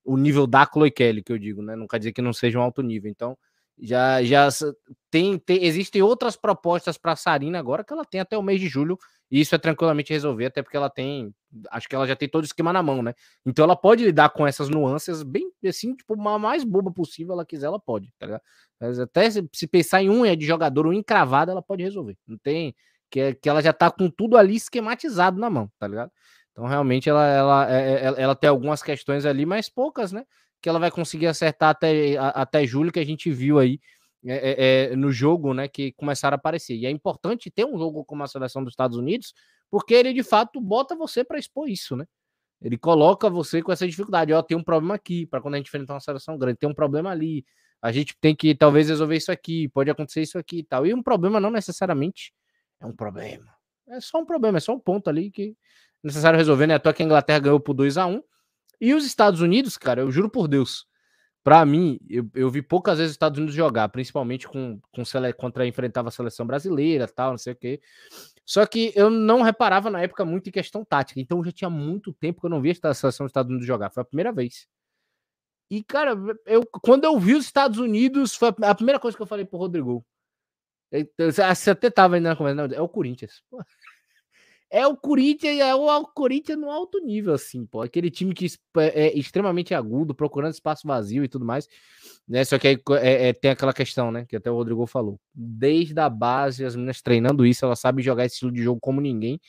o 0.05 0.17
nível 0.17 0.47
da 0.47 0.65
Chloe 0.65 0.91
Kelly 0.91 1.21
que 1.21 1.31
eu 1.31 1.37
digo, 1.37 1.61
né? 1.61 1.75
Não 1.75 1.87
quer 1.87 1.99
dizer 1.99 2.13
que 2.13 2.21
não 2.21 2.33
seja 2.33 2.59
um 2.59 2.61
alto 2.61 2.81
nível. 2.81 3.11
Então 3.11 3.37
já, 3.79 4.23
já 4.23 4.47
tem, 5.09 5.37
tem 5.37 5.63
existem 5.63 6.01
outras 6.01 6.35
propostas 6.35 6.97
para 6.97 7.13
a 7.13 7.15
Sarina 7.15 7.59
agora 7.59 7.83
que 7.83 7.93
ela 7.93 8.05
tem 8.05 8.21
até 8.21 8.37
o 8.37 8.43
mês 8.43 8.59
de 8.59 8.67
julho 8.67 8.97
e 9.31 9.39
isso 9.39 9.55
é 9.55 9.57
tranquilamente 9.57 10.11
resolver, 10.11 10.47
até 10.47 10.61
porque 10.61 10.75
ela 10.75 10.89
tem, 10.89 11.33
acho 11.69 11.87
que 11.87 11.95
ela 11.95 12.05
já 12.05 12.17
tem 12.17 12.27
todo 12.27 12.43
o 12.43 12.45
esquema 12.45 12.73
na 12.73 12.83
mão, 12.83 13.01
né? 13.01 13.13
Então 13.45 13.63
ela 13.63 13.77
pode 13.77 14.03
lidar 14.03 14.29
com 14.29 14.45
essas 14.45 14.67
nuances 14.67 15.23
bem 15.23 15.49
assim, 15.65 15.95
tipo, 15.95 16.13
uma 16.15 16.37
mais 16.37 16.65
boba 16.65 16.91
possível, 16.91 17.33
ela 17.33 17.45
quiser, 17.45 17.67
ela 17.67 17.79
pode, 17.79 18.13
tá 18.19 18.25
ligado? 18.25 18.41
Mas 18.79 18.99
até 18.99 19.29
se, 19.29 19.47
se 19.53 19.67
pensar 19.67 20.03
em 20.03 20.09
unha 20.09 20.35
de 20.35 20.45
jogador 20.45 20.85
ou 20.85 20.93
encravada, 20.93 21.51
ela 21.51 21.61
pode 21.61 21.81
resolver. 21.81 22.17
Não 22.27 22.37
tem 22.37 22.75
que, 23.09 23.35
que 23.35 23.49
ela 23.49 23.61
já 23.61 23.71
tá 23.71 23.89
com 23.89 24.09
tudo 24.09 24.37
ali 24.37 24.55
esquematizado 24.55 25.39
na 25.39 25.49
mão, 25.49 25.71
tá 25.79 25.87
ligado? 25.87 26.11
Então 26.51 26.65
realmente 26.65 27.09
ela, 27.09 27.25
ela, 27.25 27.69
ela, 27.69 27.81
é, 27.81 28.05
ela, 28.05 28.17
ela 28.19 28.35
tem 28.35 28.49
algumas 28.49 28.83
questões 28.83 29.25
ali, 29.25 29.45
mas 29.45 29.69
poucas, 29.69 30.11
né? 30.11 30.25
Que 30.61 30.69
ela 30.69 30.79
vai 30.79 30.91
conseguir 30.91 31.27
acertar 31.27 31.69
até, 31.69 32.17
até 32.17 32.65
julho, 32.65 32.91
que 32.91 32.99
a 32.99 33.05
gente 33.05 33.31
viu 33.31 33.59
aí 33.59 33.79
é, 34.25 34.89
é, 34.91 34.95
no 34.95 35.11
jogo, 35.11 35.53
né? 35.53 35.67
Que 35.67 35.91
começaram 35.93 36.35
a 36.35 36.37
aparecer. 36.37 36.75
E 36.75 36.85
é 36.85 36.91
importante 36.91 37.49
ter 37.49 37.65
um 37.65 37.77
jogo 37.77 38.05
como 38.05 38.23
a 38.23 38.27
seleção 38.27 38.63
dos 38.63 38.73
Estados 38.73 38.97
Unidos, 38.97 39.33
porque 39.69 39.93
ele 39.93 40.13
de 40.13 40.23
fato 40.23 40.61
bota 40.61 40.95
você 40.95 41.23
para 41.23 41.39
expor 41.39 41.69
isso, 41.69 41.95
né? 41.95 42.05
Ele 42.61 42.77
coloca 42.77 43.29
você 43.29 43.61
com 43.61 43.71
essa 43.71 43.87
dificuldade. 43.87 44.31
Ó, 44.31 44.41
tem 44.43 44.55
um 44.55 44.63
problema 44.63 44.95
aqui, 44.95 45.25
para 45.25 45.41
quando 45.41 45.55
a 45.55 45.57
gente 45.57 45.67
enfrentar 45.67 45.95
uma 45.95 45.99
seleção 45.99 46.37
grande, 46.37 46.59
tem 46.59 46.69
um 46.69 46.75
problema 46.75 47.09
ali. 47.09 47.43
A 47.81 47.91
gente 47.91 48.15
tem 48.21 48.35
que 48.35 48.53
talvez 48.53 48.87
resolver 48.89 49.15
isso 49.15 49.31
aqui, 49.31 49.67
pode 49.69 49.89
acontecer 49.89 50.21
isso 50.21 50.37
aqui 50.37 50.59
e 50.59 50.63
tal. 50.63 50.85
E 50.85 50.93
um 50.93 51.01
problema 51.01 51.39
não 51.39 51.49
necessariamente 51.49 52.31
é 52.79 52.85
um 52.85 52.95
problema. 52.95 53.51
É 53.87 53.99
só 53.99 54.19
um 54.19 54.25
problema, 54.25 54.59
é 54.59 54.61
só 54.61 54.73
um 54.73 54.79
ponto 54.79 55.09
ali 55.09 55.31
que 55.31 55.55
é 56.03 56.07
necessário 56.07 56.37
resolver, 56.37 56.67
né? 56.67 56.75
Até 56.75 56.93
que 56.93 57.01
a 57.01 57.05
Inglaterra 57.05 57.39
ganhou 57.39 57.59
por 57.59 57.73
2 57.73 57.97
a 57.97 58.05
1 58.05 58.21
e 58.81 58.93
os 58.95 59.05
Estados 59.05 59.41
Unidos, 59.41 59.77
cara, 59.77 60.01
eu 60.01 60.11
juro 60.11 60.29
por 60.29 60.47
Deus, 60.47 60.87
para 61.43 61.65
mim, 61.65 61.99
eu, 62.09 62.29
eu, 62.35 62.49
vi 62.51 62.61
poucas 62.61 62.97
vezes 62.97 63.11
os 63.11 63.15
Estados 63.15 63.37
Unidos 63.37 63.55
jogar, 63.55 63.89
principalmente 63.89 64.47
com, 64.47 64.79
com 64.91 65.03
sele... 65.03 65.33
contra 65.33 65.65
enfrentava 65.65 66.09
a 66.09 66.11
seleção 66.11 66.45
brasileira, 66.45 67.07
tal, 67.07 67.31
não 67.31 67.37
sei 67.37 67.53
o 67.53 67.55
quê. 67.55 67.81
Só 68.45 68.65
que 68.65 68.91
eu 68.95 69.09
não 69.09 69.41
reparava 69.41 69.89
na 69.89 70.01
época 70.01 70.23
muito 70.25 70.49
em 70.49 70.51
questão 70.51 70.85
tática, 70.85 71.19
então 71.19 71.43
já 71.43 71.51
tinha 71.51 71.69
muito 71.69 72.13
tempo 72.13 72.41
que 72.41 72.45
eu 72.45 72.49
não 72.49 72.61
via 72.61 72.73
a 72.83 72.93
seleção 72.93 73.25
dos 73.25 73.31
Estados 73.31 73.49
Unidos 73.49 73.65
jogar, 73.65 73.89
foi 73.89 74.01
a 74.01 74.05
primeira 74.05 74.31
vez. 74.31 74.67
E 75.69 75.83
cara, 75.83 76.15
eu 76.45 76.65
quando 76.65 77.05
eu 77.05 77.17
vi 77.19 77.33
os 77.33 77.45
Estados 77.45 77.79
Unidos, 77.79 78.35
foi 78.35 78.53
a 78.61 78.75
primeira 78.75 78.99
coisa 78.99 79.15
que 79.15 79.23
eu 79.23 79.27
falei 79.27 79.45
pro 79.45 79.57
Rodrigo. 79.57 80.05
Você 81.17 81.71
até 81.71 81.89
tava 81.89 82.15
ainda 82.15 82.29
na 82.29 82.35
conversa, 82.35 82.75
é 82.75 82.81
o 82.81 82.89
Corinthians. 82.89 83.41
Pô 83.49 83.63
é 84.71 84.87
o 84.87 84.95
Corinthians, 84.95 85.59
é 85.59 85.75
o 85.75 86.05
Corinthians 86.05 86.57
no 86.57 86.71
alto 86.71 86.99
nível, 86.99 87.33
assim, 87.33 87.65
pô. 87.65 87.81
Aquele 87.81 88.09
time 88.09 88.33
que 88.33 88.47
é, 88.77 89.07
é 89.07 89.17
extremamente 89.17 89.73
agudo, 89.73 90.15
procurando 90.15 90.53
espaço 90.53 90.87
vazio 90.87 91.25
e 91.25 91.27
tudo 91.27 91.43
mais. 91.43 91.67
Né? 92.27 92.43
Só 92.45 92.57
que 92.57 92.69
aí 92.69 92.77
é, 93.01 93.29
é, 93.29 93.33
tem 93.33 93.51
aquela 93.51 93.73
questão, 93.73 94.11
né? 94.11 94.25
Que 94.25 94.37
até 94.37 94.49
o 94.49 94.55
Rodrigo 94.55 94.85
falou. 94.87 95.19
Desde 95.33 95.99
a 95.99 96.09
base, 96.09 96.63
as 96.63 96.75
meninas 96.75 97.01
treinando 97.01 97.45
isso, 97.45 97.65
elas 97.65 97.79
sabem 97.79 98.03
jogar 98.03 98.25
esse 98.25 98.35
estilo 98.35 98.51
de 98.51 98.63
jogo 98.63 98.79
como 98.79 99.01
ninguém. 99.01 99.41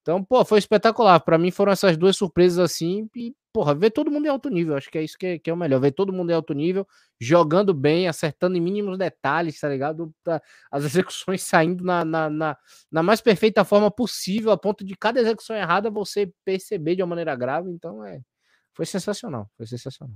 Então, 0.00 0.22
pô, 0.22 0.44
foi 0.44 0.58
espetacular. 0.58 1.20
Para 1.20 1.36
mim 1.36 1.50
foram 1.50 1.72
essas 1.72 1.96
duas 1.96 2.16
surpresas 2.16 2.58
assim. 2.58 3.10
E, 3.16 3.34
porra, 3.58 3.74
ver 3.74 3.90
todo 3.90 4.08
mundo 4.08 4.24
em 4.24 4.28
alto 4.28 4.48
nível. 4.48 4.76
Acho 4.76 4.88
que 4.88 4.96
é 4.96 5.02
isso 5.02 5.18
que 5.18 5.26
é, 5.26 5.36
que 5.36 5.50
é, 5.50 5.52
o 5.52 5.56
melhor. 5.56 5.80
Ver 5.80 5.90
todo 5.90 6.12
mundo 6.12 6.30
em 6.30 6.34
alto 6.34 6.52
nível, 6.52 6.86
jogando 7.18 7.74
bem, 7.74 8.06
acertando 8.06 8.56
em 8.56 8.60
mínimos 8.60 8.96
detalhes, 8.96 9.58
tá 9.58 9.68
ligado? 9.68 10.14
As 10.70 10.84
execuções 10.86 11.42
saindo 11.42 11.82
na, 11.82 12.04
na, 12.04 12.30
na, 12.30 12.56
na, 12.88 13.02
mais 13.02 13.20
perfeita 13.20 13.64
forma 13.64 13.90
possível, 13.90 14.52
a 14.52 14.56
ponto 14.56 14.84
de 14.84 14.96
cada 14.96 15.18
execução 15.20 15.56
errada 15.56 15.90
você 15.90 16.32
perceber 16.44 16.94
de 16.94 17.02
uma 17.02 17.08
maneira 17.08 17.34
grave. 17.34 17.68
Então, 17.68 18.04
é. 18.04 18.20
Foi 18.74 18.86
sensacional. 18.86 19.50
Foi 19.56 19.66
sensacional. 19.66 20.14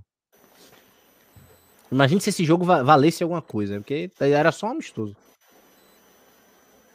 Imagine 1.90 2.20
se 2.20 2.30
esse 2.30 2.44
jogo 2.44 2.64
valesse 2.64 3.24
alguma 3.24 3.42
coisa, 3.42 3.80
porque 3.80 4.08
era 4.20 4.52
só 4.52 4.68
um 4.68 4.70
amistoso. 4.70 5.16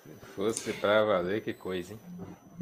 Se 0.06 0.26
fosse 0.34 0.72
pra 0.72 1.04
valer, 1.04 1.42
que 1.42 1.54
coisa, 1.54 1.92
hein? 1.92 2.00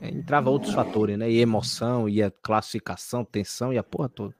É, 0.01 0.09
entrava 0.09 0.49
outros 0.49 0.73
fatores, 0.73 1.17
né? 1.17 1.29
E 1.29 1.39
emoção, 1.39 2.09
e 2.09 2.21
a 2.21 2.31
classificação, 2.31 3.23
tensão 3.23 3.71
e 3.71 3.77
a 3.77 3.83
porra 3.83 4.09
toda. 4.09 4.35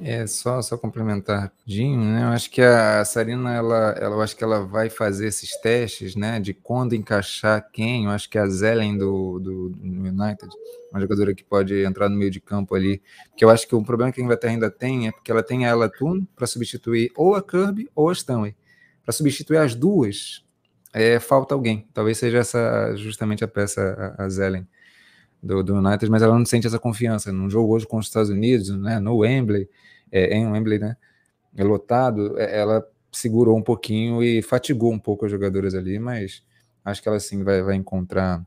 É, 0.00 0.26
só, 0.26 0.60
só 0.60 0.76
complementar 0.76 1.40
rapidinho, 1.40 1.98
né? 1.98 2.24
Eu 2.24 2.28
acho 2.28 2.50
que 2.50 2.60
a 2.60 3.02
Sarina, 3.02 3.54
ela, 3.54 3.92
ela, 3.92 4.16
eu 4.16 4.20
acho 4.20 4.36
que 4.36 4.44
ela 4.44 4.60
vai 4.60 4.90
fazer 4.90 5.26
esses 5.26 5.56
testes, 5.60 6.14
né? 6.14 6.38
De 6.38 6.52
quando 6.52 6.94
encaixar 6.94 7.66
quem. 7.72 8.04
Eu 8.04 8.10
acho 8.10 8.28
que 8.28 8.36
a 8.36 8.46
Zelen 8.46 8.98
do, 8.98 9.38
do, 9.38 9.68
do 9.70 9.82
United, 9.82 10.48
uma 10.90 11.00
jogadora 11.00 11.34
que 11.34 11.42
pode 11.42 11.82
entrar 11.82 12.10
no 12.10 12.16
meio 12.16 12.30
de 12.30 12.40
campo 12.40 12.74
ali. 12.74 13.00
Porque 13.30 13.42
eu 13.42 13.48
acho 13.48 13.66
que 13.66 13.74
o 13.74 13.82
problema 13.82 14.12
que 14.12 14.20
a 14.20 14.24
Inglaterra 14.24 14.52
ainda 14.52 14.70
tem 14.70 15.08
é 15.08 15.12
porque 15.12 15.30
ela 15.30 15.42
tem 15.42 15.64
a 15.64 15.70
Ella 15.70 15.90
para 16.34 16.46
substituir 16.46 17.10
ou 17.16 17.34
a 17.34 17.42
Kirby 17.42 17.88
ou 17.94 18.10
a 18.10 18.12
Stanley. 18.12 18.54
Para 19.02 19.12
substituir 19.12 19.56
as 19.56 19.74
duas, 19.74 20.44
é, 20.96 21.20
falta 21.20 21.54
alguém. 21.54 21.86
Talvez 21.92 22.16
seja 22.16 22.38
essa 22.38 22.96
justamente 22.96 23.44
a 23.44 23.48
peça, 23.48 24.14
a, 24.18 24.24
a 24.24 24.28
Zelen 24.30 24.66
do, 25.42 25.62
do, 25.62 25.74
United, 25.74 26.10
mas 26.10 26.22
ela 26.22 26.36
não 26.36 26.46
sente 26.46 26.66
essa 26.66 26.78
confiança. 26.78 27.30
Num 27.30 27.50
jogo 27.50 27.74
hoje 27.74 27.86
com 27.86 27.98
os 27.98 28.06
Estados 28.06 28.30
Unidos, 28.30 28.70
né, 28.70 28.98
no 28.98 29.18
Wembley, 29.18 29.68
é, 30.10 30.34
em 30.34 30.50
Wembley, 30.50 30.78
né, 30.78 30.96
é 31.54 31.62
lotado, 31.62 32.38
é, 32.40 32.58
ela 32.58 32.82
segurou 33.12 33.58
um 33.58 33.62
pouquinho 33.62 34.22
e 34.22 34.40
fatigou 34.40 34.90
um 34.90 34.98
pouco 34.98 35.26
as 35.26 35.30
jogadoras 35.30 35.74
ali, 35.74 35.98
mas 35.98 36.42
acho 36.82 37.02
que 37.02 37.08
ela 37.08 37.20
sim 37.20 37.44
vai, 37.44 37.62
vai 37.62 37.74
encontrar 37.74 38.42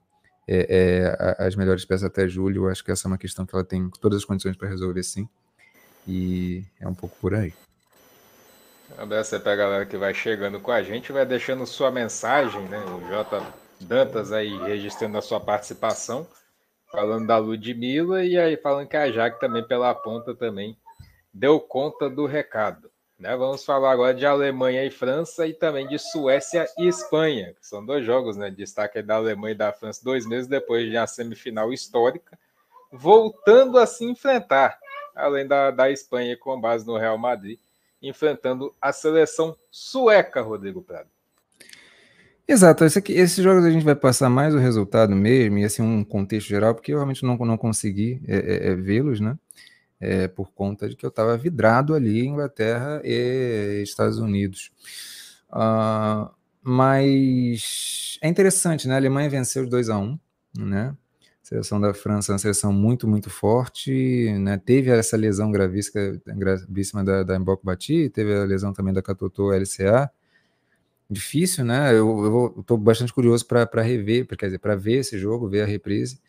é, 0.48 1.36
é 1.38 1.46
as 1.46 1.56
melhores 1.56 1.86
peças 1.86 2.06
até 2.06 2.28
julho. 2.28 2.68
Acho 2.68 2.84
que 2.84 2.92
essa 2.92 3.08
é 3.08 3.10
uma 3.10 3.18
questão 3.18 3.46
que 3.46 3.54
ela 3.54 3.64
tem 3.64 3.92
todas 4.02 4.18
as 4.18 4.26
condições 4.26 4.58
para 4.58 4.68
resolver 4.68 5.04
sim. 5.04 5.30
E 6.08 6.64
é 6.80 6.88
um 6.88 6.96
pouco 6.96 7.16
por 7.22 7.36
aí. 7.36 7.54
Abraço 9.00 9.40
para 9.40 9.54
a 9.54 9.56
galera 9.56 9.86
que 9.86 9.96
vai 9.96 10.14
chegando 10.14 10.60
com 10.60 10.74
a 10.74 10.84
gente, 10.84 11.14
vai 11.14 11.26
deixando 11.26 11.66
sua 11.66 11.90
mensagem, 11.90 12.62
né? 12.64 12.80
O 12.80 13.00
J. 13.08 13.42
Dantas 13.80 14.34
aí 14.34 14.58
registrando 14.58 15.18
a 15.18 15.22
sua 15.22 15.40
participação, 15.40 16.28
falando 16.92 17.26
da 17.26 17.38
Ludmilla 17.38 18.26
e 18.26 18.38
aí 18.38 18.58
falando 18.58 18.90
que 18.90 18.98
a 18.98 19.10
Jaque 19.10 19.40
também 19.40 19.66
pela 19.66 19.96
ponta 19.96 20.36
também 20.36 20.78
deu 21.34 21.62
conta 21.62 22.10
do 22.10 22.26
recado. 22.26 22.92
Né? 23.18 23.34
Vamos 23.38 23.64
falar 23.64 23.94
agora 23.94 24.14
de 24.14 24.26
Alemanha 24.26 24.84
e 24.84 24.92
França 24.92 25.48
e 25.48 25.54
também 25.54 25.88
de 25.88 25.98
Suécia 25.98 26.68
e 26.78 26.86
Espanha, 26.86 27.54
que 27.54 27.66
são 27.66 27.86
dois 27.86 28.06
jogos, 28.06 28.36
né? 28.36 28.52
Destaque 28.52 29.02
da 29.02 29.16
Alemanha 29.16 29.54
e 29.54 29.58
da 29.58 29.72
França 29.72 30.04
dois 30.04 30.28
meses 30.28 30.46
depois 30.46 30.92
de 30.92 30.98
uma 30.98 31.08
semifinal 31.08 31.72
histórica, 31.72 32.38
voltando 32.92 33.78
a 33.80 33.86
se 33.88 34.04
enfrentar, 34.04 34.78
além 35.16 35.48
da, 35.48 35.72
da 35.72 35.90
Espanha 35.90 36.36
com 36.36 36.60
base 36.60 36.86
no 36.86 36.98
Real 36.98 37.18
Madrid 37.18 37.58
enfrentando 38.02 38.74
a 38.82 38.92
seleção 38.92 39.56
sueca, 39.70 40.42
Rodrigo 40.42 40.82
Prado. 40.82 41.10
Exato, 42.48 42.84
esse 42.84 42.98
aqui, 42.98 43.14
esses 43.14 43.44
jogos 43.44 43.64
a 43.64 43.70
gente 43.70 43.86
vai 43.86 43.96
passar 43.96 44.28
mais 44.28 44.56
o 44.56 44.58
resultado 44.58 45.16
mesmo, 45.16 45.60
e 45.60 45.64
assim 45.64 45.84
um 45.84 46.04
contexto 46.04 46.48
geral, 46.48 46.74
porque 46.74 46.92
eu 46.92 46.98
realmente 46.98 47.24
não, 47.24 47.38
não 47.38 47.58
consegui 47.58 48.22
é, 48.28 48.38
é, 48.38 48.68
é 48.70 48.76
vê-los, 48.76 49.20
né? 49.20 49.38
É, 50.00 50.28
por 50.28 50.52
conta 50.52 50.90
de 50.90 50.96
que 50.96 51.06
eu 51.06 51.10
estava 51.10 51.38
vidrado 51.38 51.94
ali, 51.94 52.26
Inglaterra 52.26 53.02
e 53.04 53.82
Estados 53.84 54.18
Unidos. 54.18 54.72
Uh, 55.52 56.32
mas 56.62 58.18
é 58.22 58.28
interessante, 58.28 58.88
né? 58.88 58.96
A 58.96 58.98
Alemanha 58.98 59.30
venceu 59.30 59.64
os 59.64 59.70
2 59.70 59.90
a 59.90 59.98
1 59.98 60.18
né? 60.58 60.96
Seleção 61.50 61.82
da 61.82 61.96
França 61.96 62.32
é 62.32 62.34
uma 62.34 62.38
seleção 62.38 62.72
muito, 62.72 63.08
muito 63.08 63.28
forte, 63.28 64.32
né? 64.38 64.56
Teve 64.64 64.92
essa 64.92 65.18
lesão 65.18 65.52
gravíssima, 65.52 66.22
gravíssima 66.28 67.04
da, 67.04 67.24
da 67.24 67.40
Mbok 67.40 67.66
Bati, 67.66 68.08
teve 68.10 68.36
a 68.36 68.44
lesão 68.44 68.72
também 68.72 68.94
da 68.94 69.02
Katoto 69.02 69.52
LCA, 69.52 70.12
difícil, 71.10 71.66
né? 71.66 71.92
Eu, 71.92 72.54
estou 72.60 72.78
bastante 72.78 73.12
curioso 73.12 73.48
para 73.48 73.82
rever, 73.82 74.28
quer 74.28 74.46
dizer, 74.46 74.60
para 74.60 74.76
ver 74.76 75.00
esse 75.00 75.18
jogo, 75.18 75.50
ver 75.50 75.64
a 75.64 75.66
reprise, 75.66 76.20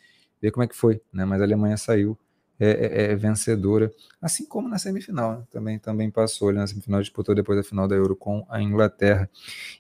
ver 0.41 0.53
como 0.53 0.65
é 0.65 0.67
que 0.67 0.75
foi, 0.75 1.03
né? 1.13 1.27
Mas 1.27 1.43
a 1.43 1.45
Alemanha 1.45 1.77
saiu 1.77 2.19
é, 2.59 2.71
é, 2.71 3.13
é 3.13 3.15
vencedora, 3.15 3.93
assim 4.23 4.47
como 4.47 4.71
na 4.71 4.79
semifinal, 4.79 5.41
né? 5.41 5.45
também, 5.51 5.79
também 5.79 6.11
passou 6.11 6.49
ali 6.49 6.57
na 6.57 6.67
semifinal, 6.67 7.03
disputou 7.03 7.35
depois 7.35 7.59
da 7.59 7.63
final 7.63 7.87
da 7.87 7.95
Euro 7.95 8.17
com 8.17 8.47
a 8.49 8.63
Inglaterra. 8.63 9.29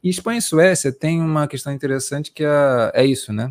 E 0.04 0.10
Espanha 0.10 0.38
e 0.38 0.42
Suécia 0.42 0.92
tem 0.92 1.18
uma 1.18 1.48
questão 1.48 1.72
interessante 1.72 2.30
que 2.30 2.44
é, 2.44 2.92
é 2.92 3.06
isso, 3.06 3.32
né? 3.32 3.50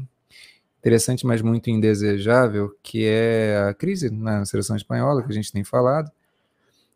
Interessante, 0.80 1.26
mas 1.26 1.42
muito 1.42 1.70
indesejável, 1.70 2.74
que 2.82 3.06
é 3.06 3.68
a 3.70 3.74
crise 3.74 4.10
na 4.10 4.46
seleção 4.46 4.78
espanhola, 4.78 5.22
que 5.22 5.30
a 5.30 5.36
gente 5.36 5.52
tem 5.52 5.64
falado, 5.64 6.10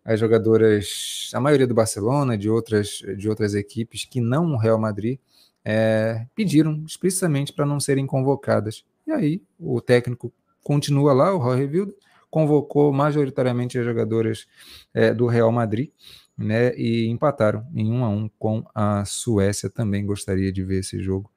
as 0.06 0.20
jogadoras, 0.20 1.30
a 1.34 1.40
maioria 1.40 1.68
do 1.68 1.74
Barcelona, 1.74 2.38
de 2.38 2.50
outras, 2.50 3.02
de 3.18 3.30
outras 3.30 3.54
equipes 3.56 4.06
que 4.06 4.22
não 4.22 4.54
o 4.54 4.58
Real 4.58 4.80
Madrid, 4.80 5.20
é, 5.66 6.26
pediram 6.36 6.84
explicitamente 6.86 7.54
para 7.54 7.66
não 7.66 7.80
serem 7.80 8.06
convocadas. 8.06 8.86
E 9.08 9.12
aí 9.12 9.42
o 9.60 9.82
técnico 9.82 10.32
continua 10.62 11.14
lá, 11.14 11.34
o 11.34 11.38
Roy 11.38 11.68
Vilda, 11.68 11.94
convocou 12.30 12.92
majoritariamente 12.92 13.78
as 13.78 13.86
jogadoras 13.86 14.48
é, 14.94 15.14
do 15.14 15.28
Real 15.28 15.52
Madrid, 15.52 15.92
né, 16.38 16.76
e 16.76 17.08
empataram 17.08 17.66
em 17.76 17.92
um 17.92 18.04
a 18.04 18.10
um 18.10 18.30
com 18.40 18.66
a 18.74 19.06
Suécia. 19.06 19.70
Também 19.70 20.06
gostaria 20.06 20.52
de 20.52 20.64
ver 20.64 20.80
esse 20.80 21.00
jogo, 21.02 21.30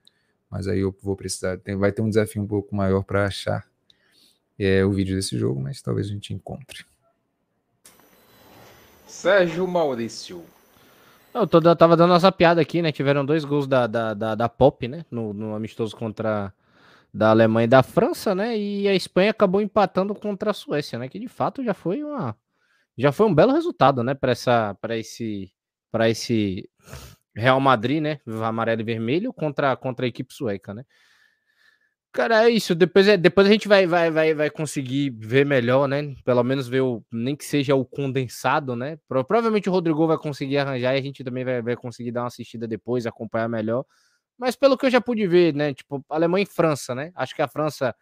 mas 0.56 0.66
aí 0.66 0.80
eu 0.80 0.96
vou 1.02 1.14
precisar, 1.14 1.58
tem, 1.58 1.76
vai 1.76 1.92
ter 1.92 2.00
um 2.00 2.08
desafio 2.08 2.40
um 2.40 2.46
pouco 2.46 2.74
maior 2.74 3.02
para 3.02 3.26
achar 3.26 3.66
é, 4.58 4.82
o 4.86 4.90
vídeo 4.90 5.14
desse 5.14 5.36
jogo, 5.36 5.60
mas 5.60 5.82
talvez 5.82 6.06
a 6.06 6.10
gente 6.10 6.32
encontre. 6.32 6.82
Sérgio 9.06 9.68
Maurício. 9.68 10.42
Eu, 11.34 11.46
tô, 11.46 11.60
eu 11.60 11.76
tava 11.76 11.94
dando 11.94 12.08
nossa 12.08 12.32
piada 12.32 12.58
aqui, 12.62 12.80
né? 12.80 12.90
Tiveram 12.90 13.22
dois 13.22 13.44
gols 13.44 13.66
da, 13.66 13.86
da, 13.86 14.14
da, 14.14 14.34
da 14.34 14.48
Pop, 14.48 14.88
né? 14.88 15.04
No, 15.10 15.34
no, 15.34 15.54
amistoso 15.54 15.94
contra 15.94 16.50
da 17.12 17.28
Alemanha 17.28 17.66
e 17.66 17.68
da 17.68 17.82
França, 17.82 18.34
né? 18.34 18.56
E 18.56 18.88
a 18.88 18.94
Espanha 18.94 19.32
acabou 19.32 19.60
empatando 19.60 20.14
contra 20.14 20.52
a 20.52 20.54
Suécia, 20.54 20.98
né? 20.98 21.06
Que 21.06 21.18
de 21.18 21.28
fato 21.28 21.62
já 21.62 21.74
foi 21.74 22.02
uma 22.02 22.34
já 22.96 23.12
foi 23.12 23.26
um 23.26 23.34
belo 23.34 23.52
resultado, 23.52 24.02
né? 24.02 24.14
Para 24.14 24.32
essa 24.32 24.74
para 24.80 24.96
esse 24.96 25.52
para 25.92 26.08
esse 26.08 26.66
Real 27.36 27.60
Madrid, 27.60 28.02
né? 28.02 28.18
Amarelo 28.42 28.80
e 28.80 28.84
vermelho 28.84 29.32
contra 29.32 29.76
contra 29.76 30.06
a 30.06 30.08
equipe 30.08 30.32
sueca, 30.32 30.72
né? 30.74 30.84
Cara, 32.16 32.48
é 32.48 32.50
isso. 32.50 32.74
Depois, 32.74 33.06
é, 33.06 33.16
depois 33.18 33.46
a 33.46 33.50
gente 33.50 33.68
vai, 33.68 33.86
vai, 33.86 34.10
vai, 34.10 34.32
vai 34.32 34.48
conseguir 34.48 35.10
ver 35.10 35.44
melhor, 35.44 35.86
né? 35.86 36.14
Pelo 36.24 36.42
menos 36.42 36.66
ver 36.66 36.80
o. 36.80 37.04
Nem 37.12 37.36
que 37.36 37.44
seja 37.44 37.74
o 37.74 37.84
condensado, 37.84 38.74
né? 38.74 38.98
Provavelmente 39.06 39.68
o 39.68 39.72
Rodrigo 39.72 40.06
vai 40.06 40.16
conseguir 40.16 40.56
arranjar 40.56 40.94
e 40.94 40.98
a 40.98 41.02
gente 41.02 41.22
também 41.22 41.44
vai, 41.44 41.60
vai 41.60 41.76
conseguir 41.76 42.12
dar 42.12 42.22
uma 42.22 42.28
assistida 42.28 42.66
depois, 42.66 43.06
acompanhar 43.06 43.48
melhor. 43.48 43.84
Mas 44.38 44.56
pelo 44.56 44.78
que 44.78 44.86
eu 44.86 44.90
já 44.90 45.00
pude 45.00 45.26
ver, 45.26 45.54
né? 45.54 45.74
Tipo, 45.74 46.02
Alemanha 46.08 46.44
e 46.44 46.46
França, 46.46 46.94
né? 46.94 47.12
Acho 47.14 47.34
que 47.34 47.42
a 47.42 47.48
França 47.48 47.94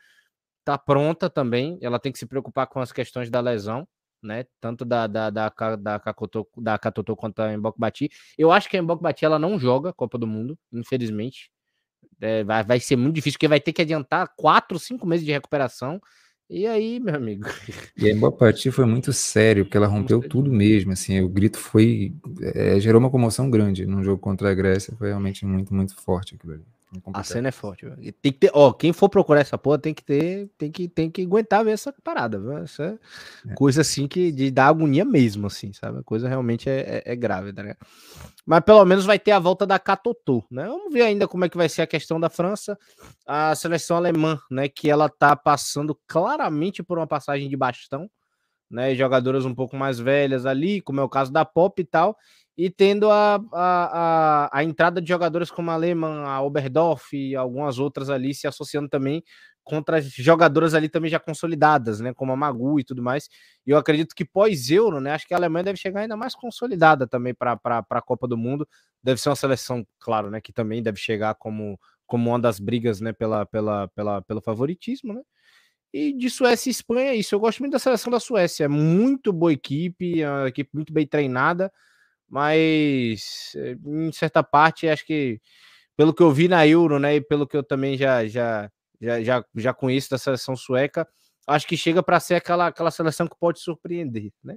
tá 0.65 0.78
pronta 0.78 1.28
também. 1.28 1.77
Ela 1.82 1.98
tem 1.98 2.12
que 2.12 2.19
se 2.19 2.27
preocupar 2.27 2.69
com 2.69 2.81
as 2.81 2.93
questões 2.93 3.31
da 3.31 3.40
lesão, 3.40 3.86
né? 4.26 4.44
Tanto 4.60 4.84
da, 4.84 5.06
da, 5.06 5.30
da, 5.30 5.48
da, 5.76 6.01
Kakoto, 6.01 6.46
da 6.56 6.78
Katoto 6.78 7.14
quanto 7.16 7.36
da 7.36 7.56
Mbok 7.56 7.78
Bati. 7.78 8.10
Eu 8.36 8.51
acho 8.51 8.68
que 8.68 8.76
a 8.76 8.82
Mbok 8.82 9.02
Bati 9.02 9.24
ela 9.24 9.38
não 9.38 9.59
joga 9.59 9.92
Copa 9.92 10.18
do 10.18 10.26
Mundo, 10.26 10.59
infelizmente. 10.72 11.51
É, 12.20 12.44
vai, 12.44 12.64
vai 12.64 12.80
ser 12.80 12.96
muito 12.96 13.14
difícil, 13.14 13.36
porque 13.36 13.48
vai 13.48 13.60
ter 13.60 13.72
que 13.72 13.82
adiantar 13.82 14.32
quatro, 14.36 14.78
cinco 14.78 15.06
meses 15.06 15.24
de 15.24 15.32
recuperação. 15.32 16.01
E 16.48 16.66
aí, 16.66 17.01
meu 17.01 17.14
amigo? 17.14 17.46
E 17.96 18.10
a 18.10 18.30
partida 18.30 18.74
foi 18.74 18.84
muito 18.84 19.12
sério, 19.12 19.64
porque 19.64 19.76
ela 19.76 19.86
rompeu 19.86 20.20
tudo 20.20 20.52
mesmo, 20.52 20.92
assim, 20.92 21.20
o 21.20 21.28
grito 21.28 21.59
foi, 21.59 22.12
é, 22.55 22.78
gerou 22.78 23.01
uma 23.01 23.10
comoção 23.10 23.51
grande 23.51 23.86
no 23.86 24.05
jogo 24.05 24.20
contra 24.20 24.51
a 24.51 24.55
Grécia, 24.55 24.94
foi 24.98 25.09
realmente 25.09 25.46
muito, 25.46 25.74
muito 25.74 25.96
forte 25.96 26.34
aquilo 26.34 26.55
ali. 26.55 26.64
A 27.12 27.22
cena 27.22 27.48
é 27.48 27.52
forte. 27.52 27.86
Tem 28.20 28.32
que 28.32 28.38
ter, 28.38 28.50
ó, 28.52 28.72
quem 28.72 28.92
for 28.92 29.08
procurar 29.08 29.40
essa 29.40 29.58
porra 29.58 29.78
tem 29.78 29.94
que 29.94 30.04
ter, 30.04 30.50
tem 30.56 30.70
que, 30.70 30.88
tem 30.88 31.10
que 31.10 31.22
aguentar 31.22 31.64
ver 31.64 31.72
essa 31.72 31.92
parada, 32.04 32.38
viu? 32.38 32.58
Essa 32.58 32.98
é. 33.48 33.54
coisa 33.54 33.80
assim 33.80 34.06
que 34.06 34.30
de 34.30 34.50
dar 34.50 34.68
agonia 34.68 35.04
mesmo, 35.04 35.46
assim, 35.46 35.72
sabe? 35.72 36.00
A 36.00 36.02
coisa 36.02 36.28
realmente 36.28 36.68
é, 36.68 37.02
é, 37.04 37.12
é 37.12 37.16
grave, 37.16 37.52
tá 37.52 37.62
ligado? 37.62 37.78
Mas 38.46 38.60
pelo 38.60 38.84
menos 38.84 39.04
vai 39.04 39.18
ter 39.18 39.32
a 39.32 39.38
volta 39.38 39.66
da 39.66 39.78
Catotô, 39.78 40.44
né? 40.50 40.66
Vamos 40.66 40.92
ver 40.92 41.02
ainda 41.02 41.26
como 41.26 41.44
é 41.44 41.48
que 41.48 41.56
vai 41.56 41.68
ser 41.68 41.82
a 41.82 41.86
questão 41.86 42.20
da 42.20 42.30
França, 42.30 42.78
a 43.26 43.54
seleção 43.54 43.96
alemã, 43.96 44.38
né? 44.50 44.68
Que 44.68 44.90
ela 44.90 45.08
tá 45.08 45.34
passando 45.34 45.98
claramente 46.06 46.82
por 46.82 46.98
uma 46.98 47.06
passagem 47.06 47.48
de 47.48 47.56
bastão, 47.56 48.08
né? 48.70 48.94
Jogadoras 48.94 49.44
um 49.44 49.54
pouco 49.54 49.76
mais 49.76 49.98
velhas 49.98 50.46
ali, 50.46 50.80
como 50.80 51.00
é 51.00 51.02
o 51.02 51.08
caso 51.08 51.32
da 51.32 51.44
Pop 51.44 51.80
e 51.80 51.84
tal 51.84 52.16
e 52.56 52.70
tendo 52.70 53.10
a, 53.10 53.35
a, 53.52 54.48
a, 54.52 54.59
a, 54.59 54.64
entrada 54.64 55.01
de 55.01 55.09
jogadores 55.09 55.51
como 55.51 55.70
a 55.70 55.76
Lehmann, 55.76 56.24
a 56.24 56.40
Oberdorf 56.40 57.12
e 57.12 57.35
algumas 57.35 57.78
outras 57.78 58.09
ali 58.09 58.32
se 58.32 58.47
associando 58.47 58.89
também 58.89 59.22
contra 59.64 60.01
jogadoras 60.01 60.74
ali 60.74 60.89
também 60.89 61.10
já 61.10 61.18
consolidadas, 61.18 61.98
né, 61.98 62.12
como 62.12 62.32
a 62.32 62.36
Magu 62.36 62.78
e 62.78 62.85
tudo 62.85 63.02
mais. 63.02 63.28
E 63.66 63.70
eu 63.70 63.78
acredito 63.78 64.14
que 64.14 64.24
pós-Euro, 64.24 65.01
né, 65.01 65.12
acho 65.12 65.26
que 65.26 65.35
a 65.35 65.36
Alemanha 65.39 65.64
deve 65.64 65.78
chegar 65.78 66.02
ainda 66.02 66.16
mais 66.16 66.35
consolidada 66.35 67.06
também 67.09 67.35
para 67.35 67.59
a 67.64 68.02
Copa 68.02 68.28
do 68.28 68.36
Mundo. 68.36 68.68
Deve 69.02 69.20
ser 69.20 69.31
uma 69.31 69.36
seleção, 69.36 69.85
claro, 69.98 70.31
né, 70.31 70.40
que 70.40 70.52
também 70.52 70.82
deve 70.82 70.98
chegar 70.98 71.35
como, 71.35 71.81
como 72.06 72.31
uma 72.31 72.39
das 72.39 72.60
brigas, 72.60 73.01
né, 73.01 73.12
pela, 73.12 73.47
pela, 73.47 73.89
pela, 73.89 74.22
pelo 74.22 74.43
favoritismo, 74.43 75.14
né. 75.14 75.22
E 75.94 76.12
de 76.12 76.28
Suécia 76.28 76.68
e 76.68 76.72
Espanha 76.72 77.10
é 77.10 77.14
isso. 77.14 77.35
Eu 77.35 77.40
gosto 77.40 77.60
muito 77.60 77.72
da 77.72 77.78
seleção 77.78 78.10
da 78.10 78.18
Suécia. 78.18 78.64
É 78.64 78.68
muito 78.68 79.32
boa 79.32 79.52
equipe, 79.52 80.20
é 80.20 80.28
uma 80.28 80.48
equipe 80.48 80.70
muito 80.74 80.93
bem 80.93 81.06
treinada 81.06 81.70
mas 82.28 83.52
eh, 83.56 83.76
em 83.84 84.12
certa 84.12 84.42
parte 84.42 84.88
acho 84.88 85.05
que 85.06 85.40
pelo 85.96 86.14
que 86.14 86.22
eu 86.22 86.32
vi 86.32 86.48
na 86.48 86.66
Euro, 86.66 86.98
né, 86.98 87.16
e 87.16 87.20
pelo 87.20 87.46
que 87.46 87.56
eu 87.56 87.62
também 87.62 87.96
já 87.96 88.26
já 88.26 88.70
já 89.01 89.22
já, 89.22 89.44
já 89.55 89.74
conheço 89.74 90.10
da 90.10 90.18
seleção 90.18 90.56
sueca, 90.56 91.06
acho 91.46 91.66
que 91.66 91.76
chega 91.76 92.02
para 92.02 92.20
ser 92.20 92.36
aquela 92.36 92.68
aquela 92.68 92.90
seleção 92.90 93.26
que 93.28 93.36
pode 93.38 93.60
surpreender, 93.60 94.32
né? 94.42 94.56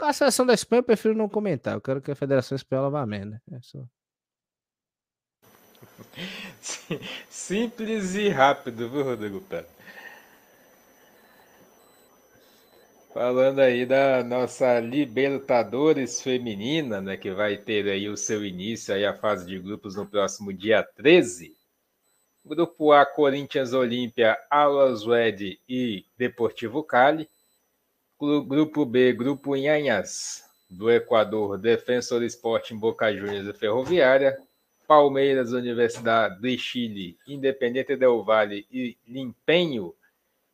A 0.00 0.12
seleção 0.12 0.46
da 0.46 0.54
Espanha 0.54 0.80
eu 0.80 0.84
prefiro 0.84 1.14
não 1.14 1.28
comentar, 1.28 1.74
eu 1.74 1.80
quero 1.80 2.00
que 2.00 2.10
a 2.10 2.14
Federação 2.14 2.54
Espanhola 2.56 2.90
vá 2.90 3.02
a 3.02 3.06
merda. 3.06 3.42
É 3.52 3.58
só... 3.60 3.84
Simples 7.28 8.14
e 8.14 8.28
rápido, 8.28 8.88
viu, 8.88 9.02
Rodrigo 9.02 9.40
Pérez? 9.40 9.77
Falando 13.12 13.60
aí 13.60 13.86
da 13.86 14.22
nossa 14.22 14.78
Libertadores 14.80 16.20
feminina, 16.20 17.00
né, 17.00 17.16
que 17.16 17.30
vai 17.30 17.56
ter 17.56 17.88
aí 17.88 18.06
o 18.08 18.16
seu 18.16 18.44
início 18.44 18.94
aí 18.94 19.04
a 19.04 19.14
fase 19.14 19.46
de 19.46 19.58
grupos 19.58 19.96
no 19.96 20.06
próximo 20.06 20.52
dia 20.52 20.82
13. 20.82 21.56
Grupo 22.44 22.92
A, 22.92 23.06
Corinthians 23.06 23.72
Olímpia, 23.72 24.38
Alas 24.50 25.02
e 25.68 26.04
Deportivo 26.18 26.82
Cali. 26.82 27.28
Grupo 28.20 28.84
B, 28.84 29.12
Grupo 29.12 29.56
Inhanhas, 29.56 30.44
do 30.68 30.90
Equador, 30.90 31.56
Defensor 31.56 32.22
Esporte 32.22 32.74
em 32.74 32.78
Boca 32.78 33.12
Juniors 33.12 33.46
e 33.46 33.52
Ferroviária. 33.52 34.36
Palmeiras, 34.86 35.52
Universidade 35.52 36.40
de 36.40 36.56
Chile, 36.58 37.18
Independente 37.26 37.94
Del 37.96 38.22
Valle 38.22 38.66
e 38.70 38.96
Limpenho 39.06 39.94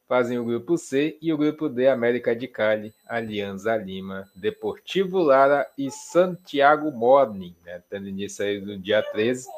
fazem 0.06 0.38
o 0.38 0.44
grupo 0.44 0.76
C 0.76 1.18
e 1.20 1.32
o 1.32 1.38
grupo 1.38 1.68
D, 1.68 1.88
América 1.88 2.34
de 2.34 2.46
Cali, 2.46 2.94
Alianza 3.06 3.76
Lima, 3.76 4.28
Deportivo 4.34 5.18
Lara 5.22 5.66
e 5.76 5.90
Santiago 5.90 6.90
Morning, 6.90 7.54
né? 7.64 7.82
Tendo 7.88 8.08
início 8.08 8.44
aí 8.44 8.60
no 8.60 8.78
dia 8.78 9.02
13, 9.02 9.48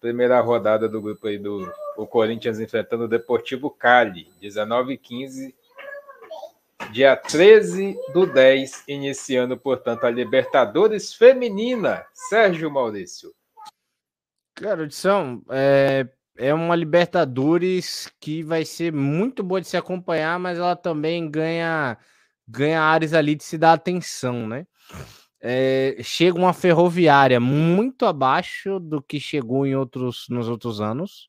primeira 0.00 0.40
rodada 0.40 0.88
do 0.88 1.00
grupo 1.00 1.28
aí 1.28 1.38
do 1.38 1.72
o 1.96 2.06
Corinthians 2.06 2.58
enfrentando 2.58 3.04
o 3.04 3.08
Deportivo 3.08 3.70
Cali, 3.70 4.28
19 4.40 4.94
e 4.94 4.98
15, 4.98 5.54
dia 6.90 7.16
13 7.16 7.96
do 8.12 8.26
10, 8.26 8.84
iniciando, 8.88 9.56
portanto, 9.56 10.04
a 10.04 10.10
Libertadores 10.10 11.14
Feminina. 11.14 12.04
Sérgio 12.12 12.70
Maurício. 12.70 13.32
Cara, 14.54 14.84
Edson, 14.84 15.42
é, 15.50 16.08
é 16.36 16.52
uma 16.54 16.76
Libertadores 16.76 18.10
que 18.20 18.42
vai 18.42 18.64
ser 18.64 18.92
muito 18.92 19.42
boa 19.42 19.60
de 19.60 19.68
se 19.68 19.76
acompanhar, 19.76 20.38
mas 20.38 20.58
ela 20.58 20.76
também 20.76 21.30
ganha 21.30 21.96
ganha 22.46 22.82
áreas 22.82 23.14
ali 23.14 23.34
de 23.34 23.44
se 23.44 23.56
dar 23.56 23.72
atenção, 23.74 24.46
né? 24.48 24.66
é, 25.42 25.96
chega 26.02 26.38
uma 26.38 26.52
ferroviária 26.52 27.40
muito 27.40 28.06
abaixo 28.06 28.78
do 28.78 29.02
que 29.02 29.18
chegou 29.18 29.66
em 29.66 29.74
outros, 29.74 30.26
nos 30.30 30.48
outros 30.48 30.80
anos. 30.80 31.28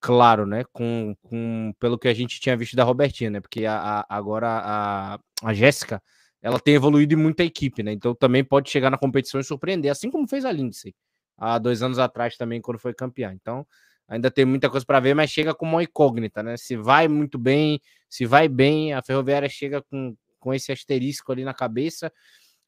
Claro, 0.00 0.46
né? 0.46 0.64
Com, 0.72 1.14
com, 1.22 1.74
pelo 1.78 1.98
que 1.98 2.08
a 2.08 2.14
gente 2.14 2.40
tinha 2.40 2.56
visto 2.56 2.76
da 2.76 2.84
Robertinha, 2.84 3.30
né? 3.30 3.40
Porque 3.40 3.66
a, 3.66 4.00
a, 4.00 4.06
agora 4.08 4.48
a, 4.48 5.20
a 5.42 5.54
Jéssica 5.54 6.02
ela 6.40 6.60
tem 6.60 6.74
evoluído 6.74 7.14
em 7.14 7.16
muita 7.16 7.44
equipe, 7.44 7.82
né? 7.82 7.92
Então 7.92 8.14
também 8.14 8.44
pode 8.44 8.70
chegar 8.70 8.90
na 8.90 8.98
competição 8.98 9.40
e 9.40 9.44
surpreender, 9.44 9.90
assim 9.90 10.10
como 10.10 10.28
fez 10.28 10.44
a 10.44 10.52
Lindsay 10.52 10.94
há 11.36 11.58
dois 11.58 11.82
anos 11.82 11.98
atrás 11.98 12.36
também, 12.36 12.60
quando 12.60 12.78
foi 12.78 12.94
campeã. 12.94 13.32
Então 13.34 13.66
ainda 14.08 14.30
tem 14.30 14.44
muita 14.44 14.70
coisa 14.70 14.84
para 14.84 15.00
ver, 15.00 15.14
mas 15.14 15.30
chega 15.30 15.54
com 15.54 15.66
uma 15.66 15.82
incógnita, 15.82 16.42
né? 16.42 16.56
Se 16.56 16.76
vai 16.76 17.08
muito 17.08 17.38
bem, 17.38 17.80
se 18.08 18.24
vai 18.24 18.48
bem, 18.48 18.92
a 18.92 19.02
Ferroviária 19.02 19.48
chega 19.48 19.82
com, 19.82 20.16
com 20.38 20.54
esse 20.54 20.70
asterisco 20.72 21.32
ali 21.32 21.44
na 21.44 21.54
cabeça. 21.54 22.12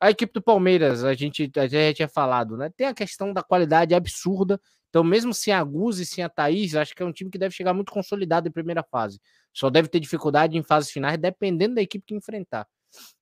A 0.00 0.10
equipe 0.10 0.32
do 0.32 0.42
Palmeiras, 0.42 1.02
a 1.04 1.14
gente 1.14 1.50
já 1.54 1.94
tinha 1.94 2.08
falado, 2.08 2.56
né? 2.56 2.70
Tem 2.76 2.86
a 2.86 2.94
questão 2.94 3.32
da 3.32 3.42
qualidade 3.42 3.94
absurda. 3.94 4.60
Então, 4.88 5.04
mesmo 5.04 5.34
sem 5.34 5.52
a 5.52 5.62
Guz 5.62 5.98
e 5.98 6.06
sem 6.06 6.24
a 6.24 6.28
Thaís, 6.28 6.74
acho 6.74 6.94
que 6.94 7.02
é 7.02 7.06
um 7.06 7.12
time 7.12 7.30
que 7.30 7.38
deve 7.38 7.54
chegar 7.54 7.74
muito 7.74 7.92
consolidado 7.92 8.48
em 8.48 8.52
primeira 8.52 8.82
fase. 8.82 9.20
Só 9.52 9.68
deve 9.68 9.88
ter 9.88 10.00
dificuldade 10.00 10.56
em 10.56 10.62
fases 10.62 10.90
finais, 10.90 11.18
dependendo 11.18 11.74
da 11.74 11.82
equipe 11.82 12.04
que 12.06 12.14
enfrentar. 12.14 12.66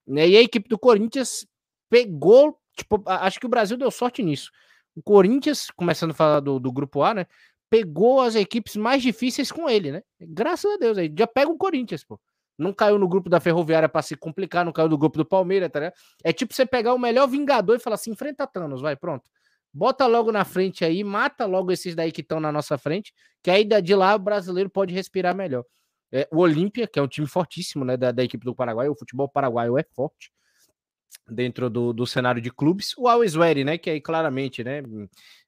Né? 0.06 0.28
E 0.28 0.36
a 0.36 0.42
equipe 0.42 0.68
do 0.68 0.78
Corinthians 0.78 1.46
pegou, 1.88 2.58
tipo, 2.76 3.02
acho 3.06 3.40
que 3.40 3.46
o 3.46 3.48
Brasil 3.48 3.76
deu 3.76 3.90
sorte 3.90 4.22
nisso. 4.22 4.50
O 4.94 5.02
Corinthians, 5.02 5.70
começando 5.74 6.12
a 6.12 6.14
falar 6.14 6.40
do, 6.40 6.58
do 6.58 6.70
grupo 6.70 7.02
A, 7.02 7.14
né? 7.14 7.26
Pegou 7.68 8.20
as 8.20 8.34
equipes 8.34 8.76
mais 8.76 9.02
difíceis 9.02 9.50
com 9.50 9.68
ele, 9.68 9.92
né? 9.92 10.02
Graças 10.20 10.70
a 10.72 10.76
Deus 10.76 10.98
aí. 10.98 11.12
Já 11.16 11.26
pega 11.26 11.50
o 11.50 11.56
Corinthians, 11.56 12.04
pô 12.04 12.18
não 12.58 12.72
caiu 12.72 12.98
no 12.98 13.08
grupo 13.08 13.28
da 13.28 13.40
Ferroviária 13.40 13.88
para 13.88 14.02
se 14.02 14.16
complicar, 14.16 14.64
não 14.64 14.72
caiu 14.72 14.88
no 14.88 14.96
grupo 14.96 15.18
do 15.18 15.24
Palmeiras, 15.24 15.70
tá 15.70 15.80
ligado? 15.80 15.94
É 16.24 16.32
tipo 16.32 16.54
você 16.54 16.64
pegar 16.64 16.94
o 16.94 16.98
melhor 16.98 17.26
Vingador 17.26 17.76
e 17.76 17.78
falar 17.78 17.94
assim: 17.94 18.10
enfrenta 18.10 18.46
Thanos, 18.46 18.80
vai, 18.80 18.96
pronto. 18.96 19.24
Bota 19.72 20.06
logo 20.06 20.32
na 20.32 20.44
frente 20.44 20.84
aí, 20.84 21.04
mata 21.04 21.44
logo 21.44 21.70
esses 21.70 21.94
daí 21.94 22.10
que 22.10 22.22
estão 22.22 22.40
na 22.40 22.50
nossa 22.50 22.78
frente, 22.78 23.12
que 23.42 23.50
aí 23.50 23.62
de 23.64 23.94
lá 23.94 24.14
o 24.14 24.18
brasileiro 24.18 24.70
pode 24.70 24.94
respirar 24.94 25.36
melhor. 25.36 25.64
É, 26.10 26.26
o 26.32 26.38
Olímpia, 26.38 26.86
que 26.86 26.98
é 26.98 27.02
um 27.02 27.08
time 27.08 27.26
fortíssimo 27.26 27.84
né, 27.84 27.96
da, 27.96 28.10
da 28.10 28.24
equipe 28.24 28.44
do 28.44 28.54
Paraguai, 28.54 28.88
o 28.88 28.96
futebol 28.96 29.28
paraguaio 29.28 29.76
é 29.76 29.84
forte 29.94 30.30
dentro 31.28 31.68
do, 31.68 31.92
do 31.92 32.06
cenário 32.06 32.40
de 32.40 32.50
clubes. 32.50 32.96
O 32.96 33.06
Always 33.06 33.34
né, 33.66 33.76
que 33.76 33.90
aí 33.90 34.00
claramente 34.00 34.64
né, 34.64 34.82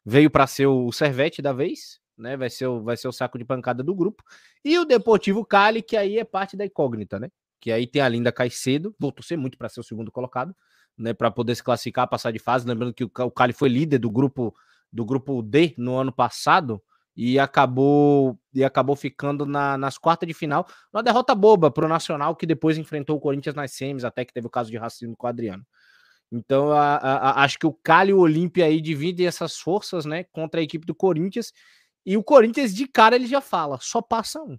veio 0.04 0.28
para 0.28 0.46
ser 0.46 0.66
o 0.66 0.92
servete 0.92 1.40
da 1.40 1.52
vez, 1.54 2.00
né? 2.18 2.36
Vai 2.36 2.50
ser, 2.50 2.66
o, 2.66 2.82
vai 2.82 2.96
ser 2.96 3.08
o 3.08 3.12
saco 3.12 3.38
de 3.38 3.44
pancada 3.44 3.82
do 3.82 3.94
grupo. 3.94 4.22
E 4.64 4.78
o 4.78 4.84
Deportivo 4.84 5.44
Cali, 5.44 5.82
que 5.82 5.96
aí 5.96 6.18
é 6.18 6.24
parte 6.24 6.56
da 6.56 6.64
incógnita, 6.64 7.18
né? 7.18 7.28
Que 7.60 7.72
aí 7.72 7.86
tem 7.86 8.02
a 8.02 8.08
Linda 8.08 8.32
Caicedo, 8.32 8.94
vou 8.98 9.12
torcer 9.12 9.38
muito 9.38 9.56
para 9.56 9.68
ser 9.68 9.80
o 9.80 9.84
segundo 9.84 10.10
colocado, 10.10 10.54
né? 10.96 11.14
Para 11.14 11.30
poder 11.30 11.54
se 11.54 11.62
classificar, 11.62 12.08
passar 12.08 12.32
de 12.32 12.38
fase. 12.38 12.66
Lembrando 12.66 12.92
que 12.92 13.04
o, 13.04 13.30
Cali 13.30 13.52
foi 13.52 13.68
líder 13.68 13.98
do 13.98 14.10
grupo 14.10 14.54
do 14.90 15.04
grupo 15.04 15.42
D 15.42 15.74
no 15.76 15.96
ano 15.96 16.10
passado 16.10 16.82
e 17.14 17.38
acabou 17.38 18.38
e 18.54 18.64
acabou 18.64 18.96
ficando 18.96 19.44
na, 19.44 19.76
nas 19.76 19.98
quartas 19.98 20.26
de 20.26 20.32
final, 20.32 20.66
uma 20.92 21.02
derrota 21.02 21.34
boba 21.34 21.70
para 21.70 21.84
o 21.84 21.88
Nacional, 21.88 22.34
que 22.36 22.46
depois 22.46 22.78
enfrentou 22.78 23.16
o 23.16 23.20
Corinthians 23.20 23.54
nas 23.54 23.72
semis, 23.72 24.04
até 24.04 24.24
que 24.24 24.32
teve 24.32 24.46
o 24.46 24.50
caso 24.50 24.70
de 24.70 24.76
racismo 24.78 25.16
com 25.16 25.26
o 25.26 25.28
Adriano. 25.28 25.66
Então, 26.30 26.70
a, 26.70 26.96
a, 26.96 27.42
acho 27.42 27.58
que 27.58 27.66
o 27.66 27.72
Cali 27.72 28.10
e 28.10 28.14
o 28.14 28.18
Olímpia 28.18 28.66
aí 28.66 28.80
dividem 28.80 29.26
essas 29.26 29.58
forças, 29.58 30.04
né, 30.04 30.24
contra 30.24 30.60
a 30.60 30.62
equipe 30.62 30.86
do 30.86 30.94
Corinthians, 30.94 31.52
e 32.08 32.16
o 32.16 32.24
Corinthians, 32.24 32.74
de 32.74 32.88
cara, 32.88 33.16
ele 33.16 33.26
já 33.26 33.38
fala: 33.38 33.78
só 33.82 34.00
passa 34.00 34.42
um. 34.42 34.58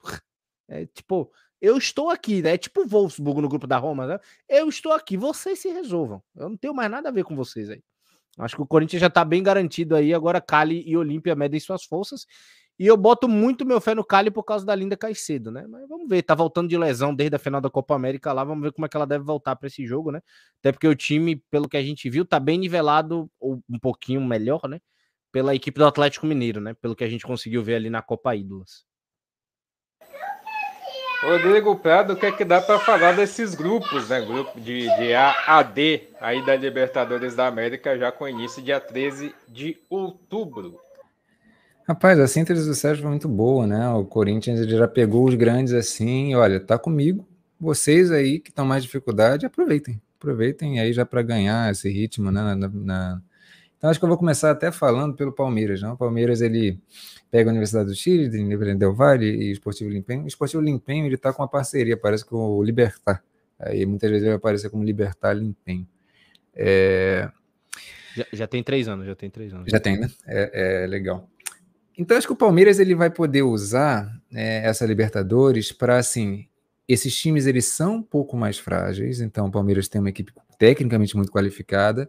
É 0.68 0.84
tipo, 0.84 1.30
eu 1.60 1.76
estou 1.76 2.10
aqui, 2.10 2.42
né? 2.42 2.54
É 2.54 2.58
tipo 2.58 2.80
o 2.80 2.88
Wolfsburg 2.88 3.40
no 3.40 3.48
grupo 3.48 3.68
da 3.68 3.76
Roma, 3.78 4.04
né? 4.04 4.18
Eu 4.48 4.68
estou 4.68 4.90
aqui, 4.90 5.16
vocês 5.16 5.60
se 5.60 5.68
resolvam. 5.68 6.20
Eu 6.34 6.48
não 6.48 6.56
tenho 6.56 6.74
mais 6.74 6.90
nada 6.90 7.08
a 7.08 7.12
ver 7.12 7.22
com 7.22 7.36
vocês 7.36 7.70
aí. 7.70 7.80
Acho 8.36 8.56
que 8.56 8.62
o 8.62 8.66
Corinthians 8.66 9.00
já 9.00 9.08
tá 9.08 9.24
bem 9.24 9.44
garantido 9.44 9.94
aí. 9.94 10.12
Agora, 10.12 10.40
Cali 10.40 10.82
e 10.84 10.96
Olímpia 10.96 11.36
medem 11.36 11.60
suas 11.60 11.84
forças. 11.84 12.26
E 12.78 12.86
eu 12.86 12.96
boto 12.96 13.28
muito 13.28 13.64
meu 13.64 13.80
fé 13.80 13.94
no 13.94 14.04
Cali 14.04 14.28
por 14.28 14.42
causa 14.42 14.66
da 14.66 14.74
Linda 14.74 14.96
Caicedo, 14.96 15.52
né? 15.52 15.66
Mas 15.68 15.88
vamos 15.88 16.08
ver, 16.08 16.22
tá 16.22 16.34
voltando 16.34 16.68
de 16.68 16.76
lesão 16.76 17.14
desde 17.14 17.36
a 17.36 17.38
final 17.38 17.60
da 17.60 17.70
Copa 17.70 17.94
América 17.94 18.32
lá, 18.32 18.42
vamos 18.42 18.64
ver 18.64 18.72
como 18.72 18.86
é 18.86 18.88
que 18.88 18.96
ela 18.96 19.06
deve 19.06 19.22
voltar 19.22 19.54
para 19.54 19.68
esse 19.68 19.86
jogo, 19.86 20.10
né? 20.10 20.20
Até 20.58 20.72
porque 20.72 20.88
o 20.88 20.96
time, 20.96 21.36
pelo 21.48 21.68
que 21.68 21.76
a 21.76 21.82
gente 21.82 22.10
viu, 22.10 22.24
tá 22.24 22.40
bem 22.40 22.58
nivelado, 22.58 23.30
ou 23.38 23.62
um 23.68 23.78
pouquinho 23.78 24.20
melhor, 24.24 24.68
né? 24.68 24.80
Pela 25.32 25.54
equipe 25.54 25.78
do 25.78 25.86
Atlético 25.86 26.26
Mineiro, 26.26 26.60
né? 26.60 26.74
Pelo 26.74 26.96
que 26.96 27.04
a 27.04 27.08
gente 27.08 27.26
conseguiu 27.26 27.62
ver 27.62 27.76
ali 27.76 27.90
na 27.90 28.02
Copa 28.02 28.34
Ídolas. 28.34 28.84
Rodrigo 31.22 31.74
Prado, 31.76 32.12
o 32.12 32.16
que 32.16 32.26
é 32.26 32.32
que 32.32 32.44
dá 32.44 32.60
para 32.60 32.78
falar 32.78 33.16
desses 33.16 33.54
grupos, 33.54 34.08
né? 34.08 34.20
Grupo 34.20 34.60
de, 34.60 34.82
de 34.96 35.14
A 35.14 35.58
a 35.58 35.62
D 35.62 36.08
aí 36.20 36.44
da 36.44 36.54
Libertadores 36.54 37.34
da 37.34 37.46
América, 37.46 37.98
já 37.98 38.12
com 38.12 38.28
início 38.28 38.62
dia 38.62 38.78
13 38.78 39.34
de 39.48 39.78
outubro. 39.88 40.78
Rapaz, 41.88 42.18
a 42.18 42.26
síntese 42.26 42.66
do 42.68 42.74
Sérgio 42.74 43.02
foi 43.02 43.10
muito 43.10 43.28
boa, 43.28 43.66
né? 43.66 43.88
O 43.90 44.04
Corinthians 44.04 44.66
já 44.66 44.86
pegou 44.86 45.26
os 45.26 45.34
grandes 45.34 45.72
assim, 45.72 46.34
olha, 46.34 46.60
tá 46.60 46.78
comigo. 46.78 47.26
Vocês 47.58 48.10
aí 48.10 48.38
que 48.38 48.50
estão 48.50 48.66
mais 48.66 48.82
dificuldade, 48.82 49.46
aproveitem. 49.46 50.00
Aproveitem 50.18 50.80
aí 50.80 50.92
já 50.92 51.06
para 51.06 51.22
ganhar 51.22 51.70
esse 51.70 51.88
ritmo 51.88 52.30
né? 52.30 52.54
na, 52.54 52.68
na 52.68 53.22
então 53.76 53.90
acho 53.90 53.98
que 53.98 54.04
eu 54.04 54.08
vou 54.08 54.18
começar 54.18 54.50
até 54.50 54.72
falando 54.72 55.14
pelo 55.14 55.32
Palmeiras. 55.32 55.82
Não? 55.82 55.94
O 55.94 55.96
Palmeiras 55.96 56.40
ele 56.40 56.78
pega 57.30 57.50
a 57.50 57.52
Universidade 57.52 57.88
do 57.88 57.94
Chile, 57.94 58.28
de 58.28 58.40
Independente 58.40 58.78
Del 58.78 58.94
Valle 58.94 59.26
e 59.26 59.52
Esportivo 59.52 59.90
Limpenho. 59.90 60.24
O 60.24 60.26
Esportivo 60.26 60.62
Limpenho 60.62 61.06
ele 61.06 61.14
está 61.14 61.32
com 61.32 61.42
uma 61.42 61.48
parceria, 61.48 61.96
parece 61.96 62.24
com 62.24 62.36
o 62.36 62.62
Libertar. 62.62 63.22
Aí 63.58 63.84
muitas 63.86 64.10
vezes 64.10 64.22
ele 64.22 64.30
vai 64.30 64.36
aparecer 64.36 64.70
como 64.70 64.84
Libertar 64.84 65.34
Limpenho. 65.34 65.86
É... 66.54 67.30
Já, 68.16 68.26
já, 68.32 68.46
tem 68.46 68.62
três 68.62 68.88
anos, 68.88 69.06
já 69.06 69.14
tem 69.14 69.28
três 69.28 69.52
anos. 69.52 69.66
Já 69.70 69.78
tem, 69.78 69.98
né? 69.98 70.10
É, 70.26 70.84
é 70.84 70.86
legal. 70.86 71.28
Então 71.98 72.16
acho 72.16 72.26
que 72.26 72.32
o 72.32 72.36
Palmeiras 72.36 72.78
ele 72.78 72.94
vai 72.94 73.10
poder 73.10 73.42
usar 73.42 74.10
é, 74.34 74.66
essa 74.66 74.86
Libertadores 74.86 75.72
para 75.72 75.98
assim 75.98 76.46
esses 76.88 77.16
times 77.16 77.46
eles 77.46 77.66
são 77.66 77.96
um 77.96 78.02
pouco 78.02 78.36
mais 78.36 78.58
frágeis, 78.58 79.20
então 79.20 79.46
o 79.46 79.50
Palmeiras 79.50 79.88
tem 79.88 80.00
uma 80.00 80.10
equipe 80.10 80.32
tecnicamente 80.58 81.16
muito 81.16 81.32
qualificada, 81.32 82.08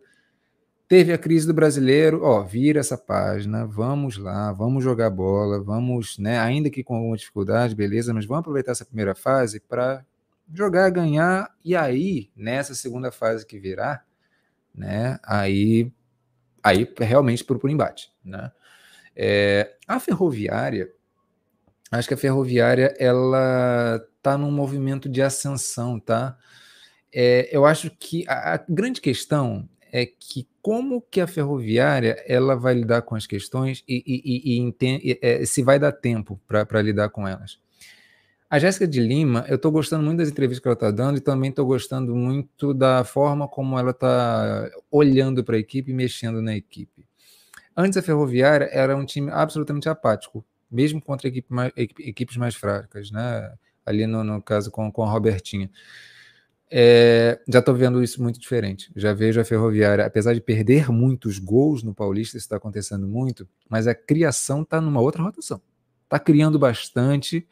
Teve 0.88 1.12
a 1.12 1.18
crise 1.18 1.46
do 1.46 1.54
brasileiro, 1.54 2.24
ó, 2.24 2.44
vira 2.44 2.80
essa 2.80 2.98
página, 2.98 3.66
vamos 3.66 4.16
lá, 4.16 4.54
vamos 4.54 4.82
jogar 4.82 5.10
bola, 5.10 5.62
vamos, 5.62 6.18
né, 6.18 6.40
ainda 6.40 6.70
que 6.70 6.82
com 6.82 6.96
alguma 6.96 7.18
dificuldade, 7.18 7.76
beleza, 7.76 8.14
mas 8.14 8.26
vamos 8.26 8.40
aproveitar 8.40 8.72
essa 8.72 8.86
primeira 8.86 9.14
fase 9.14 9.60
para 9.60 10.06
jogar, 10.54 10.90
ganhar, 10.90 11.54
e 11.64 11.76
aí, 11.76 12.30
nessa 12.34 12.74
segunda 12.74 13.12
fase 13.12 13.46
que 13.46 13.60
virá, 13.60 14.02
né, 14.74 15.20
aí, 15.24 15.92
aí 16.64 16.90
realmente 17.00 17.44
por, 17.44 17.60
por 17.60 17.70
embate, 17.70 18.14
né. 18.24 18.50
É, 19.14 19.76
a 19.86 20.00
ferroviária, 20.00 20.90
acho 21.92 22.08
que 22.08 22.14
a 22.14 22.18
ferroviária, 22.18 22.96
ela 22.98 24.02
tá 24.22 24.38
num 24.38 24.52
movimento 24.52 25.10
de 25.10 25.22
ascensão, 25.22 26.00
tá? 26.00 26.38
É, 27.12 27.50
eu 27.52 27.66
acho 27.66 27.90
que 27.90 28.24
a, 28.28 28.54
a 28.54 28.66
grande 28.70 29.02
questão 29.02 29.68
é 29.92 30.06
que 30.06 30.48
como 30.68 31.02
que 31.02 31.22
a 31.22 31.27
ferroviária 31.27 32.22
ela 32.27 32.53
vai 32.53 32.73
lidar 32.73 33.02
com 33.02 33.15
as 33.15 33.26
questões 33.26 33.85
e, 33.88 34.03
e, 34.06 34.60
e, 34.60 35.11
e 35.14 35.19
é, 35.22 35.45
se 35.45 35.64
vai 35.64 35.80
dar 35.80 35.94
tempo 35.94 36.38
para 36.45 36.81
lidar 36.81 37.07
com 37.07 37.26
elas. 37.26 37.57
A 38.49 38.60
Jéssica 38.60 38.85
de 38.85 38.99
Lima, 38.99 39.45
eu 39.48 39.56
estou 39.56 39.72
gostando 39.72 40.03
muito 40.03 40.18
das 40.18 40.27
entrevistas 40.27 40.61
que 40.61 40.68
ela 40.68 40.73
está 40.73 40.91
dando 40.91 41.19
e 41.19 41.22
também 41.22 41.52
estou 41.52 41.65
gostando 41.65 42.14
muito 42.14 42.73
da 42.73 43.06
forma 43.06 43.48
como 43.48 43.80
ela 43.80 43.91
está 43.91 44.69
olhando 44.91 45.41
para 45.41 45.56
a 45.56 45.60
equipe 45.60 45.91
e 45.91 45.94
mexendo 45.94 46.41
na 46.41 46.53
equipe. 46.53 47.06
Antes 47.73 47.98
a 47.98 48.02
Ferroviária 48.02 48.68
era 48.69 48.94
um 48.94 49.06
time 49.06 49.31
absolutamente 49.31 49.88
apático, 49.88 50.45
mesmo 50.69 51.02
contra 51.02 51.30
equipe 51.30 51.48
mais, 51.49 51.72
equipes 51.77 52.35
mais 52.35 52.56
fracas, 52.56 53.10
né? 53.10 53.53
ali 53.85 54.06
no, 54.06 54.22
no 54.22 54.41
caso 54.41 54.69
com, 54.69 54.91
com 54.91 55.02
a 55.02 55.10
Robertinha. 55.10 55.72
É, 56.69 57.39
já 57.48 57.60
estou 57.60 57.73
vendo 57.73 58.03
isso 58.03 58.22
muito 58.22 58.39
diferente. 58.39 58.91
Já 58.95 59.14
vejo 59.14 59.39
a 59.39 59.45
Ferroviária, 59.45 60.06
apesar 60.06 60.34
de 60.34 60.41
perder 60.41 60.91
muitos 60.91 61.39
gols 61.39 61.81
no 61.81 61.94
Paulista, 61.94 62.38
isso 62.38 62.45
está 62.45 62.57
acontecendo 62.57 63.07
muito, 63.07 63.48
mas 63.69 63.88
a 63.88 63.95
criação 63.95 64.64
está 64.64 64.81
numa 64.81 64.99
outra 64.99 65.23
rotação. 65.23 65.61
Está 66.03 66.19
criando 66.19 66.60
bastante. 66.60 67.48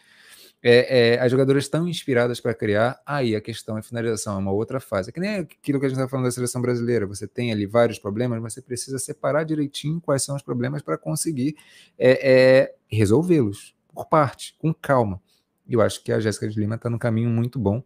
É, 0.62 1.14
é, 1.14 1.20
as 1.20 1.30
jogadoras 1.32 1.66
estão 1.66 1.88
inspiradas 1.88 2.42
para 2.42 2.54
criar. 2.54 3.00
Aí 3.06 3.36
a 3.36 3.42
questão 3.42 3.78
é 3.78 3.82
finalização, 3.82 4.36
é 4.36 4.40
uma 4.40 4.52
outra 4.52 4.80
fase. 4.80 5.10
É 5.10 5.14
que 5.14 5.20
nem 5.20 5.36
aquilo 5.36 5.80
que 5.80 5.86
a 5.86 5.90
gente 5.90 5.98
está 5.98 6.10
falando 6.10 6.26
da 6.26 6.32
seleção 6.32 6.62
brasileira. 6.62 7.06
Você 7.06 7.28
tem 7.28 7.52
ali 7.52 7.66
vários 7.66 8.00
problemas, 8.00 8.42
mas 8.42 8.54
você 8.54 8.62
precisa 8.62 9.00
separar 9.00 9.44
direitinho 9.44 10.02
quais 10.02 10.24
são 10.24 10.36
os 10.36 10.42
problemas 10.42 10.82
para 10.82 10.98
conseguir 10.98 11.56
é, 11.98 12.32
é, 12.32 12.76
resolvê-los 12.88 13.76
por 13.94 14.08
parte, 14.08 14.56
com 14.58 14.74
calma. 14.74 15.22
Eu 15.70 15.82
acho 15.82 16.04
que 16.04 16.12
a 16.12 16.20
Jéssica 16.20 16.48
de 16.50 16.60
Lima 16.60 16.76
está 16.76 16.90
no 16.90 17.00
caminho 17.00 17.30
muito 17.30 17.58
bom 17.58 17.82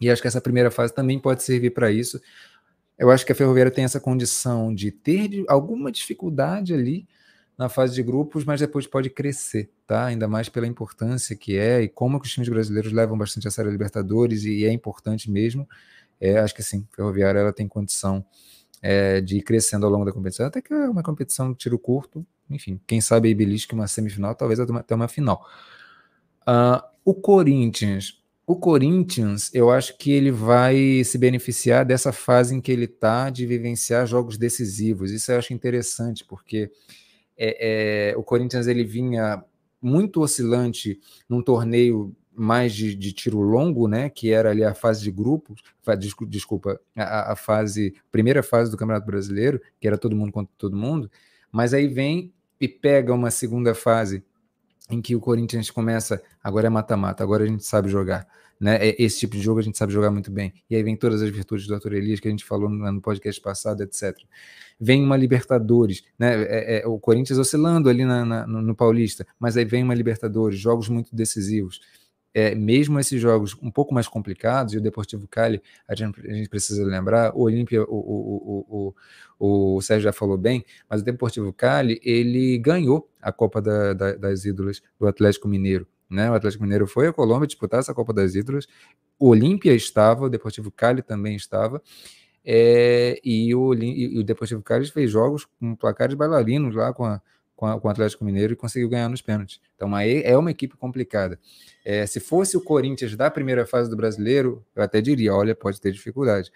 e 0.00 0.10
acho 0.10 0.22
que 0.22 0.28
essa 0.28 0.40
primeira 0.40 0.70
fase 0.70 0.94
também 0.94 1.18
pode 1.18 1.42
servir 1.42 1.70
para 1.70 1.90
isso. 1.90 2.20
Eu 2.98 3.10
acho 3.10 3.24
que 3.24 3.32
a 3.32 3.34
Ferroviária 3.34 3.72
tem 3.72 3.84
essa 3.84 4.00
condição 4.00 4.74
de 4.74 4.90
ter 4.90 5.44
alguma 5.48 5.90
dificuldade 5.90 6.72
ali 6.74 7.06
na 7.56 7.68
fase 7.68 7.94
de 7.94 8.02
grupos, 8.02 8.44
mas 8.44 8.60
depois 8.60 8.86
pode 8.86 9.10
crescer, 9.10 9.70
tá? 9.86 10.06
Ainda 10.06 10.26
mais 10.26 10.48
pela 10.48 10.66
importância 10.66 11.36
que 11.36 11.58
é 11.58 11.82
e 11.82 11.88
como 11.88 12.18
que 12.18 12.26
os 12.26 12.32
times 12.32 12.48
brasileiros 12.48 12.92
levam 12.92 13.18
bastante 13.18 13.46
a 13.46 13.50
sério 13.50 13.68
a 13.68 13.72
Libertadores 13.72 14.44
e 14.44 14.64
é 14.64 14.72
importante 14.72 15.30
mesmo. 15.30 15.68
é, 16.20 16.38
acho 16.38 16.54
que 16.54 16.62
sim, 16.62 16.86
Ferroviária 16.94 17.38
ela 17.38 17.52
tem 17.52 17.68
condição 17.68 18.24
é, 18.82 19.20
de 19.20 19.38
ir 19.38 19.42
crescendo 19.42 19.84
ao 19.86 19.92
longo 19.92 20.04
da 20.04 20.12
competição, 20.12 20.46
até 20.46 20.60
que 20.62 20.72
é 20.72 20.88
uma 20.88 21.02
competição 21.02 21.52
de 21.52 21.58
tiro 21.58 21.78
curto, 21.78 22.26
enfim, 22.48 22.80
quem 22.86 23.00
sabe 23.00 23.28
aí 23.28 23.34
belisque 23.34 23.74
uma 23.74 23.86
semifinal, 23.86 24.34
talvez 24.34 24.58
até 24.58 24.72
uma, 24.72 24.80
até 24.80 24.94
uma 24.94 25.08
final. 25.08 25.46
Uh, 26.42 26.82
o 27.04 27.14
Corinthians, 27.14 28.19
o 28.50 28.56
Corinthians, 28.56 29.48
eu 29.54 29.70
acho 29.70 29.96
que 29.96 30.10
ele 30.10 30.32
vai 30.32 31.04
se 31.04 31.16
beneficiar 31.16 31.84
dessa 31.84 32.12
fase 32.12 32.52
em 32.52 32.60
que 32.60 32.72
ele 32.72 32.86
está 32.86 33.30
de 33.30 33.46
vivenciar 33.46 34.04
jogos 34.08 34.36
decisivos. 34.36 35.12
Isso 35.12 35.30
eu 35.30 35.38
acho 35.38 35.54
interessante, 35.54 36.24
porque 36.24 36.68
é, 37.38 38.10
é, 38.10 38.16
o 38.16 38.24
Corinthians 38.24 38.66
ele 38.66 38.82
vinha 38.82 39.40
muito 39.80 40.20
oscilante 40.20 40.98
num 41.28 41.40
torneio 41.40 42.12
mais 42.34 42.74
de, 42.74 42.96
de, 42.96 43.12
tiro 43.12 43.38
longo, 43.38 43.86
né? 43.86 44.10
Que 44.10 44.32
era 44.32 44.50
ali 44.50 44.64
a 44.64 44.74
fase 44.74 45.00
de 45.00 45.12
grupos, 45.12 45.62
desculpa, 46.26 46.80
a, 46.96 47.30
a, 47.34 47.36
fase, 47.36 47.94
primeira 48.10 48.42
fase 48.42 48.68
do 48.68 48.76
Campeonato 48.76 49.06
Brasileiro, 49.06 49.60
que 49.80 49.86
era 49.86 49.96
todo 49.96 50.16
mundo 50.16 50.32
contra 50.32 50.52
todo 50.58 50.76
mundo, 50.76 51.08
mas 51.52 51.72
aí 51.72 51.86
vem 51.86 52.32
e 52.60 52.66
pega 52.66 53.14
uma 53.14 53.30
segunda 53.30 53.76
fase 53.76 54.24
em 54.90 55.00
que 55.00 55.14
o 55.14 55.20
Corinthians 55.20 55.70
começa, 55.70 56.22
agora 56.42 56.66
é 56.66 56.70
mata-mata, 56.70 57.22
agora 57.22 57.44
a 57.44 57.46
gente 57.46 57.64
sabe 57.64 57.88
jogar. 57.88 58.26
Né? 58.60 58.76
É, 58.88 59.02
esse 59.02 59.20
tipo 59.20 59.36
de 59.36 59.42
jogo 59.42 59.60
a 59.60 59.62
gente 59.62 59.78
sabe 59.78 59.92
jogar 59.92 60.10
muito 60.10 60.30
bem. 60.30 60.52
E 60.68 60.76
aí 60.76 60.82
vem 60.82 60.96
todas 60.96 61.22
as 61.22 61.30
virtudes 61.30 61.66
do 61.66 61.74
Arthur 61.74 61.94
Elias 61.94 62.20
que 62.20 62.28
a 62.28 62.30
gente 62.30 62.44
falou 62.44 62.68
no 62.68 63.00
podcast 63.00 63.40
passado, 63.40 63.82
etc. 63.82 64.16
Vem 64.78 65.02
uma 65.02 65.16
Libertadores, 65.16 66.02
né? 66.18 66.42
É, 66.42 66.80
é, 66.80 66.86
o 66.86 66.98
Corinthians 66.98 67.38
oscilando 67.38 67.88
ali 67.88 68.04
na, 68.04 68.24
na, 68.24 68.46
no 68.46 68.74
Paulista, 68.74 69.26
mas 69.38 69.56
aí 69.56 69.64
vem 69.64 69.82
uma 69.82 69.94
Libertadores, 69.94 70.58
jogos 70.58 70.88
muito 70.88 71.14
decisivos 71.14 71.80
é, 72.32 72.54
mesmo 72.54 72.98
esses 72.98 73.20
jogos 73.20 73.56
um 73.60 73.70
pouco 73.70 73.92
mais 73.92 74.06
complicados, 74.06 74.72
e 74.72 74.78
o 74.78 74.80
Deportivo 74.80 75.26
Cali, 75.26 75.62
a 75.86 75.94
gente, 75.94 76.20
a 76.20 76.32
gente 76.32 76.48
precisa 76.48 76.84
lembrar, 76.84 77.34
o 77.34 77.42
Olímpia, 77.42 77.82
o, 77.82 77.86
o, 77.86 78.94
o, 79.38 79.76
o, 79.76 79.80
Sérgio 79.82 80.04
já 80.04 80.12
falou 80.12 80.38
bem, 80.38 80.64
mas 80.88 81.00
o 81.00 81.04
Deportivo 81.04 81.52
Cali, 81.52 82.00
ele 82.04 82.58
ganhou 82.58 83.08
a 83.20 83.32
Copa 83.32 83.60
da, 83.60 83.92
da, 83.92 84.12
das 84.14 84.44
Ídolas 84.44 84.80
do 84.98 85.06
Atlético 85.06 85.48
Mineiro. 85.48 85.86
Né? 86.08 86.30
O 86.30 86.34
Atlético 86.34 86.64
Mineiro 86.64 86.86
foi 86.86 87.06
a 87.06 87.12
Colômbia 87.12 87.46
disputar 87.46 87.80
essa 87.80 87.94
Copa 87.94 88.12
das 88.12 88.34
Ídolas, 88.34 88.66
o 89.18 89.28
Olímpia 89.28 89.74
estava, 89.74 90.24
o 90.24 90.30
Deportivo 90.30 90.70
Cali 90.70 91.02
também 91.02 91.36
estava, 91.36 91.82
é, 92.44 93.20
e, 93.22 93.54
o, 93.54 93.74
e 93.74 94.18
o 94.18 94.24
Deportivo 94.24 94.62
Cali 94.62 94.86
fez 94.86 95.10
jogos 95.10 95.46
com 95.58 95.74
placares 95.74 96.14
bailarinos 96.14 96.74
lá 96.74 96.92
com 96.92 97.04
a 97.04 97.20
com, 97.60 97.66
a, 97.66 97.78
com 97.78 97.88
o 97.88 97.90
Atlético 97.90 98.24
Mineiro 98.24 98.54
e 98.54 98.56
conseguiu 98.56 98.88
ganhar 98.88 99.10
nos 99.10 99.20
pênaltis. 99.20 99.60
Então 99.76 99.94
aí 99.94 100.22
é 100.24 100.36
uma 100.36 100.50
equipe 100.50 100.78
complicada. 100.78 101.38
É, 101.84 102.06
se 102.06 102.18
fosse 102.18 102.56
o 102.56 102.60
Corinthians 102.60 103.14
da 103.14 103.30
primeira 103.30 103.66
fase 103.66 103.90
do 103.90 103.96
brasileiro, 103.96 104.64
eu 104.74 104.82
até 104.82 105.02
diria: 105.02 105.34
olha, 105.34 105.54
pode 105.54 105.78
ter 105.78 105.92
dificuldade. 105.92 106.50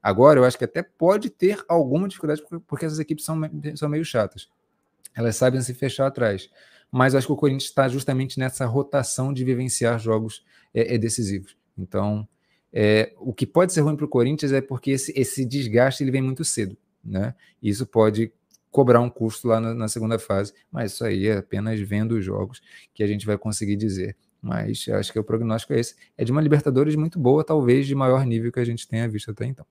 Agora, 0.00 0.38
eu 0.38 0.44
acho 0.44 0.56
que 0.56 0.64
até 0.64 0.84
pode 0.84 1.30
ter 1.30 1.64
alguma 1.66 2.06
dificuldade, 2.06 2.40
porque 2.68 2.86
essas 2.86 3.00
equipes 3.00 3.24
são, 3.24 3.40
são 3.74 3.88
meio 3.88 4.04
chatas. 4.04 4.48
Elas 5.16 5.34
sabem 5.34 5.60
se 5.60 5.74
fechar 5.74 6.06
atrás. 6.06 6.48
Mas 6.92 7.12
eu 7.12 7.18
acho 7.18 7.26
que 7.26 7.32
o 7.32 7.36
Corinthians 7.36 7.64
está 7.64 7.88
justamente 7.88 8.38
nessa 8.38 8.64
rotação 8.66 9.32
de 9.32 9.42
vivenciar 9.42 9.98
jogos 9.98 10.44
é, 10.72 10.94
é 10.94 10.98
decisivos. 10.98 11.56
Então, 11.76 12.26
é, 12.72 13.12
o 13.18 13.32
que 13.32 13.44
pode 13.44 13.72
ser 13.72 13.80
ruim 13.80 13.96
para 13.96 14.04
o 14.04 14.08
Corinthians 14.08 14.52
é 14.52 14.60
porque 14.60 14.92
esse, 14.92 15.12
esse 15.16 15.44
desgaste 15.44 16.04
ele 16.04 16.12
vem 16.12 16.22
muito 16.22 16.44
cedo. 16.44 16.76
Né? 17.04 17.34
Isso 17.60 17.84
pode 17.84 18.30
cobrar 18.70 19.00
um 19.00 19.08
custo 19.08 19.48
lá 19.48 19.60
na, 19.60 19.74
na, 19.74 19.88
segunda 19.88 20.18
fase, 20.18 20.52
mas 20.70 20.92
isso 20.92 21.04
aí 21.04 21.28
é 21.28 21.38
apenas 21.38 21.80
vendo 21.80 22.12
os 22.12 22.24
jogos 22.24 22.60
que 22.92 23.02
a 23.02 23.06
gente 23.06 23.24
vai 23.26 23.38
conseguir 23.38 23.76
dizer. 23.76 24.16
Mas 24.40 24.86
acho 24.88 25.12
que 25.12 25.18
o 25.18 25.24
prognóstico 25.24 25.72
é 25.72 25.80
esse. 25.80 25.96
É 26.16 26.24
de 26.24 26.30
uma 26.30 26.40
Libertadores 26.40 26.94
muito 26.94 27.18
boa, 27.18 27.42
talvez 27.42 27.86
de 27.86 27.94
maior 27.94 28.24
nível 28.24 28.52
que 28.52 28.60
a 28.60 28.64
gente 28.64 28.86
tenha 28.86 29.08
visto 29.08 29.30
até 29.30 29.46
então. 29.46 29.66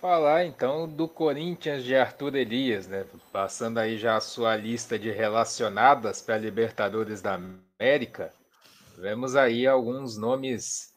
Falar 0.00 0.44
então 0.44 0.88
do 0.88 1.06
Corinthians 1.06 1.84
de 1.84 1.94
Arthur 1.94 2.34
Elias, 2.34 2.88
né? 2.88 3.04
Passando 3.32 3.78
aí 3.78 3.96
já 3.96 4.16
a 4.16 4.20
sua 4.20 4.56
lista 4.56 4.98
de 4.98 5.12
relacionadas 5.12 6.20
para 6.20 6.36
Libertadores 6.38 7.22
da 7.22 7.38
América, 7.78 8.32
vemos 8.98 9.36
aí 9.36 9.64
alguns 9.64 10.18
nomes 10.18 10.91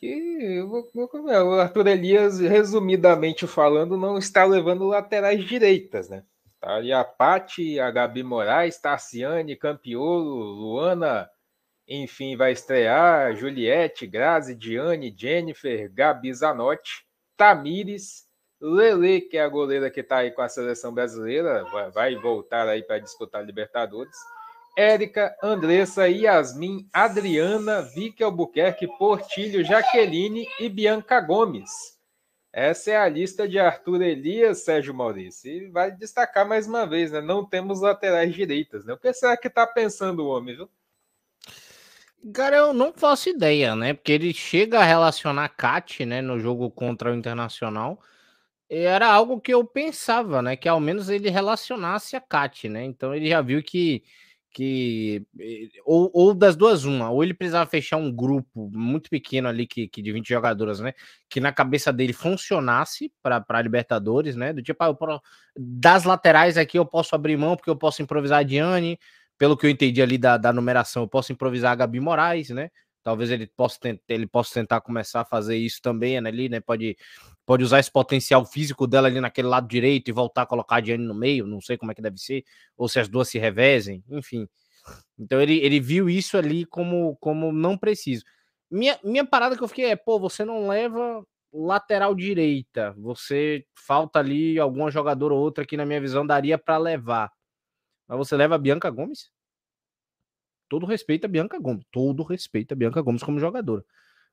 que 0.00 0.62
o 0.62 1.60
Arthur 1.60 1.86
Elias, 1.86 2.40
resumidamente 2.40 3.46
falando, 3.46 3.98
não 3.98 4.16
está 4.16 4.44
levando 4.44 4.86
laterais 4.86 5.44
direitas, 5.44 6.08
né? 6.08 6.24
Tá 6.58 6.76
ali 6.76 6.92
a 6.92 7.04
Pati, 7.04 7.78
a 7.78 7.90
Gabi 7.90 8.22
Moraes, 8.22 8.78
Tarciane, 8.78 9.56
Campiolo, 9.56 10.34
Luana, 10.34 11.28
enfim, 11.86 12.36
vai 12.36 12.52
estrear 12.52 13.34
Juliette, 13.34 14.06
Grazi, 14.06 14.54
Diane, 14.54 15.14
Jennifer, 15.16 15.92
Gabi 15.92 16.32
Zanotti, 16.32 17.04
Tamires, 17.36 18.26
Lele, 18.60 19.22
que 19.22 19.36
é 19.36 19.42
a 19.42 19.48
goleira 19.48 19.90
que 19.90 20.00
está 20.00 20.18
aí 20.18 20.30
com 20.30 20.42
a 20.42 20.48
seleção 20.48 20.92
brasileira, 20.92 21.64
vai 21.92 22.14
voltar 22.14 22.68
aí 22.68 22.82
para 22.82 22.98
disputar 22.98 23.44
Libertadores. 23.44 24.16
Érica, 24.76 25.36
Andressa, 25.42 26.08
Yasmin, 26.08 26.88
Adriana, 26.92 27.82
Vicky 27.82 28.22
Albuquerque, 28.22 28.86
Portilho, 28.98 29.64
Jaqueline 29.64 30.46
e 30.58 30.68
Bianca 30.68 31.20
Gomes. 31.20 31.70
Essa 32.52 32.90
é 32.90 32.96
a 32.96 33.08
lista 33.08 33.48
de 33.48 33.58
Arthur 33.58 34.02
Elias, 34.02 34.64
Sérgio 34.64 34.92
Maurício. 34.92 35.50
E 35.50 35.68
vai 35.68 35.92
destacar 35.92 36.46
mais 36.46 36.66
uma 36.66 36.84
vez, 36.84 37.12
né? 37.12 37.20
Não 37.20 37.44
temos 37.44 37.80
laterais 37.80 38.34
direitas, 38.34 38.84
né? 38.84 38.92
O 38.92 38.98
que 38.98 39.12
será 39.12 39.36
que 39.36 39.48
tá 39.48 39.66
pensando 39.66 40.24
o 40.24 40.28
homem, 40.28 40.56
viu? 40.56 40.68
Cara, 42.34 42.56
eu 42.56 42.74
não 42.74 42.92
faço 42.92 43.30
ideia, 43.30 43.74
né? 43.76 43.94
Porque 43.94 44.12
ele 44.12 44.34
chega 44.34 44.80
a 44.80 44.84
relacionar 44.84 45.48
Cat, 45.50 46.04
né, 46.04 46.20
no 46.20 46.38
jogo 46.38 46.70
contra 46.70 47.12
o 47.12 47.14
Internacional. 47.14 48.00
Era 48.68 49.08
algo 49.08 49.40
que 49.40 49.54
eu 49.54 49.64
pensava, 49.64 50.42
né? 50.42 50.56
Que 50.56 50.68
ao 50.68 50.80
menos 50.80 51.08
ele 51.08 51.30
relacionasse 51.30 52.16
a 52.16 52.20
Cat, 52.20 52.68
né? 52.68 52.84
Então 52.84 53.14
ele 53.14 53.28
já 53.28 53.40
viu 53.40 53.62
que 53.62 54.02
que 54.52 55.24
eh, 55.38 55.68
ou, 55.84 56.10
ou, 56.12 56.34
das 56.34 56.56
duas 56.56 56.84
uma, 56.84 57.10
ou 57.10 57.22
ele 57.22 57.32
precisava 57.32 57.68
fechar 57.70 57.96
um 57.96 58.10
grupo 58.10 58.70
muito 58.72 59.08
pequeno 59.08 59.48
ali 59.48 59.66
que, 59.66 59.86
que 59.88 60.02
de 60.02 60.12
20 60.12 60.28
jogadoras, 60.28 60.80
né, 60.80 60.92
que 61.28 61.40
na 61.40 61.52
cabeça 61.52 61.92
dele 61.92 62.12
funcionasse 62.12 63.12
para 63.22 63.62
Libertadores, 63.62 64.34
né, 64.34 64.52
do 64.52 64.62
tipo, 64.62 64.82
ah, 64.82 64.88
eu, 64.88 65.20
das 65.56 66.04
laterais 66.04 66.58
aqui 66.58 66.78
eu 66.78 66.84
posso 66.84 67.14
abrir 67.14 67.36
mão 67.36 67.56
porque 67.56 67.70
eu 67.70 67.76
posso 67.76 68.02
improvisar 68.02 68.40
a 68.40 68.42
Diane, 68.42 68.98
pelo 69.38 69.56
que 69.56 69.66
eu 69.66 69.70
entendi 69.70 70.02
ali 70.02 70.18
da, 70.18 70.36
da 70.36 70.52
numeração, 70.52 71.04
eu 71.04 71.08
posso 71.08 71.32
improvisar 71.32 71.72
a 71.72 71.76
Gabi 71.76 72.00
Moraes, 72.00 72.50
né, 72.50 72.70
talvez 73.02 73.30
ele 73.30 73.46
possa, 73.46 73.78
ele 74.08 74.26
possa 74.26 74.54
tentar 74.54 74.80
começar 74.80 75.22
a 75.22 75.24
fazer 75.24 75.56
isso 75.56 75.80
também, 75.82 76.20
né, 76.20 76.28
ali, 76.28 76.48
né, 76.48 76.60
pode 76.60 76.96
pode 77.46 77.64
usar 77.64 77.80
esse 77.80 77.90
potencial 77.90 78.44
físico 78.44 78.86
dela 78.86 79.08
ali 79.08 79.20
naquele 79.20 79.48
lado 79.48 79.66
direito 79.66 80.08
e 80.08 80.12
voltar 80.12 80.42
a 80.42 80.46
colocar 80.46 80.76
a 80.76 80.80
Diane 80.80 81.04
no 81.04 81.14
meio, 81.14 81.46
não 81.46 81.60
sei 81.60 81.76
como 81.76 81.90
é 81.90 81.94
que 81.94 82.02
deve 82.02 82.18
ser, 82.18 82.44
ou 82.76 82.88
se 82.88 83.00
as 83.00 83.08
duas 83.08 83.28
se 83.28 83.38
revezem, 83.38 84.04
enfim. 84.08 84.48
Então 85.18 85.40
ele, 85.40 85.58
ele 85.58 85.80
viu 85.80 86.08
isso 86.08 86.36
ali 86.36 86.64
como, 86.64 87.16
como 87.20 87.52
não 87.52 87.76
preciso. 87.76 88.24
Minha, 88.70 88.98
minha 89.02 89.24
parada 89.24 89.56
que 89.56 89.62
eu 89.64 89.68
fiquei 89.68 89.86
é, 89.86 89.96
pô, 89.96 90.18
você 90.18 90.44
não 90.44 90.68
leva 90.68 91.24
lateral 91.52 92.14
direita, 92.14 92.94
você 92.96 93.64
falta 93.74 94.20
ali 94.20 94.58
alguma 94.58 94.90
jogadora 94.90 95.34
ou 95.34 95.40
outra 95.40 95.66
que 95.66 95.76
na 95.76 95.84
minha 95.84 96.00
visão 96.00 96.24
daria 96.26 96.56
para 96.56 96.78
levar. 96.78 97.30
Mas 98.08 98.18
você 98.18 98.36
leva 98.36 98.54
a 98.54 98.58
Bianca 98.58 98.90
Gomes? 98.90 99.30
Todo 100.70 100.86
respeito 100.86 101.24
a 101.24 101.28
Bianca 101.28 101.58
Gomes, 101.58 101.84
todo 101.90 102.22
respeito 102.22 102.72
a 102.72 102.76
Bianca 102.76 103.02
Gomes 103.02 103.24
como 103.24 103.40
jogadora. 103.40 103.84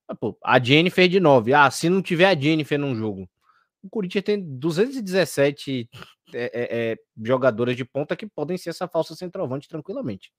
Ah, 0.07 0.13
pô, 0.13 0.37
a 0.45 0.63
Jennifer 0.63 1.09
de 1.09 1.19
9. 1.19 1.51
Ah, 1.51 1.69
se 1.71 1.89
não 1.89 1.99
tiver 1.99 2.27
a 2.27 2.39
Jennifer 2.39 2.77
num 2.77 2.95
jogo. 2.95 3.27
O 3.81 3.89
Corinthians 3.89 4.23
tem 4.23 4.39
217 4.39 5.89
é, 6.33 6.43
é, 6.43 6.91
é, 6.91 6.97
jogadoras 7.23 7.75
de 7.75 7.83
ponta 7.83 8.15
que 8.15 8.27
podem 8.27 8.55
ser 8.55 8.69
essa 8.69 8.87
falsa 8.87 9.15
centroavante 9.15 9.67
tranquilamente. 9.67 10.31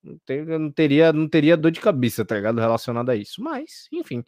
Não, 0.00 0.16
ter, 0.24 0.46
não, 0.46 0.70
teria, 0.70 1.12
não 1.12 1.28
teria 1.28 1.56
dor 1.56 1.72
de 1.72 1.80
cabeça, 1.80 2.24
tá 2.24 2.36
ligado? 2.36 2.60
Relacionado 2.60 3.10
a 3.10 3.16
isso. 3.16 3.42
Mas, 3.42 3.88
enfim. 3.92 4.24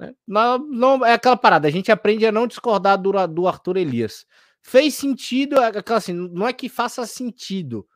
Né? 0.00 0.14
Não, 0.26 0.58
não, 0.58 1.04
é 1.04 1.12
aquela 1.12 1.36
parada. 1.36 1.68
A 1.68 1.70
gente 1.70 1.92
aprende 1.92 2.24
a 2.24 2.32
não 2.32 2.46
discordar 2.46 2.96
do, 2.96 3.12
do 3.26 3.46
Arthur 3.46 3.76
Elias. 3.76 4.26
Fez 4.62 4.94
sentido, 4.94 5.60
é 5.60 5.66
aquela 5.66 5.98
assim, 5.98 6.14
não 6.14 6.48
é 6.48 6.52
que 6.54 6.68
faça 6.70 7.04
sentido, 7.04 7.86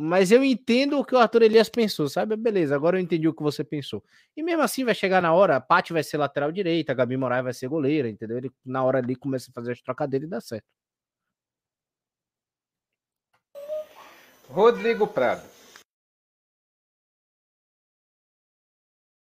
mas 0.00 0.30
eu 0.30 0.44
entendo 0.44 0.96
o 0.96 1.04
que 1.04 1.12
o 1.12 1.18
Arthur 1.18 1.42
Elias 1.42 1.68
pensou, 1.68 2.08
sabe? 2.08 2.36
Beleza, 2.36 2.72
agora 2.72 2.96
eu 2.96 3.00
entendi 3.02 3.26
o 3.26 3.34
que 3.34 3.42
você 3.42 3.64
pensou. 3.64 4.00
E 4.36 4.44
mesmo 4.44 4.62
assim 4.62 4.84
vai 4.84 4.94
chegar 4.94 5.20
na 5.20 5.34
hora, 5.34 5.56
a 5.56 5.60
Paty 5.60 5.92
vai 5.92 6.04
ser 6.04 6.18
lateral 6.18 6.52
direita, 6.52 6.92
a 6.92 6.94
Gabi 6.94 7.16
Moraes 7.16 7.42
vai 7.42 7.52
ser 7.52 7.66
goleira, 7.66 8.08
entendeu? 8.08 8.38
Ele, 8.38 8.52
na 8.64 8.84
hora 8.84 8.98
ali 8.98 9.16
começa 9.16 9.50
a 9.50 9.52
fazer 9.52 9.72
as 9.72 9.82
trocadilhas 9.82 10.28
e 10.28 10.30
dá 10.30 10.40
certo. 10.40 10.66
Rodrigo 14.48 15.08
Prado. 15.08 15.42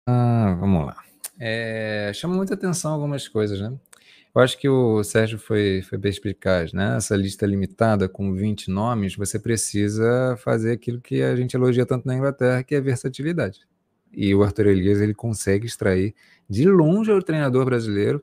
Ah, 0.06 0.56
vamos 0.60 0.86
lá. 0.86 0.96
É, 1.40 2.12
chama 2.14 2.36
muita 2.36 2.54
atenção 2.54 2.92
algumas 2.92 3.26
coisas, 3.26 3.60
né? 3.60 3.76
Eu 4.34 4.40
acho 4.40 4.58
que 4.58 4.68
o 4.68 5.04
Sérgio 5.04 5.38
foi, 5.38 5.82
foi 5.82 5.98
bem 5.98 6.10
explicado, 6.10 6.70
né? 6.74 6.96
Essa 6.96 7.14
lista 7.14 7.44
limitada 7.44 8.08
com 8.08 8.34
20 8.34 8.70
nomes, 8.70 9.14
você 9.14 9.38
precisa 9.38 10.36
fazer 10.38 10.72
aquilo 10.72 11.00
que 11.02 11.22
a 11.22 11.36
gente 11.36 11.54
elogia 11.54 11.84
tanto 11.84 12.06
na 12.06 12.16
Inglaterra, 12.16 12.62
que 12.62 12.74
é 12.74 12.80
versatilidade. 12.80 13.60
e 14.12 14.34
o 14.34 14.42
Arthur 14.42 14.68
Elias 14.68 15.00
ele 15.00 15.14
consegue 15.14 15.66
extrair 15.66 16.14
de 16.48 16.66
longe 16.68 17.10
o 17.12 17.22
treinador 17.22 17.64
brasileiro 17.64 18.22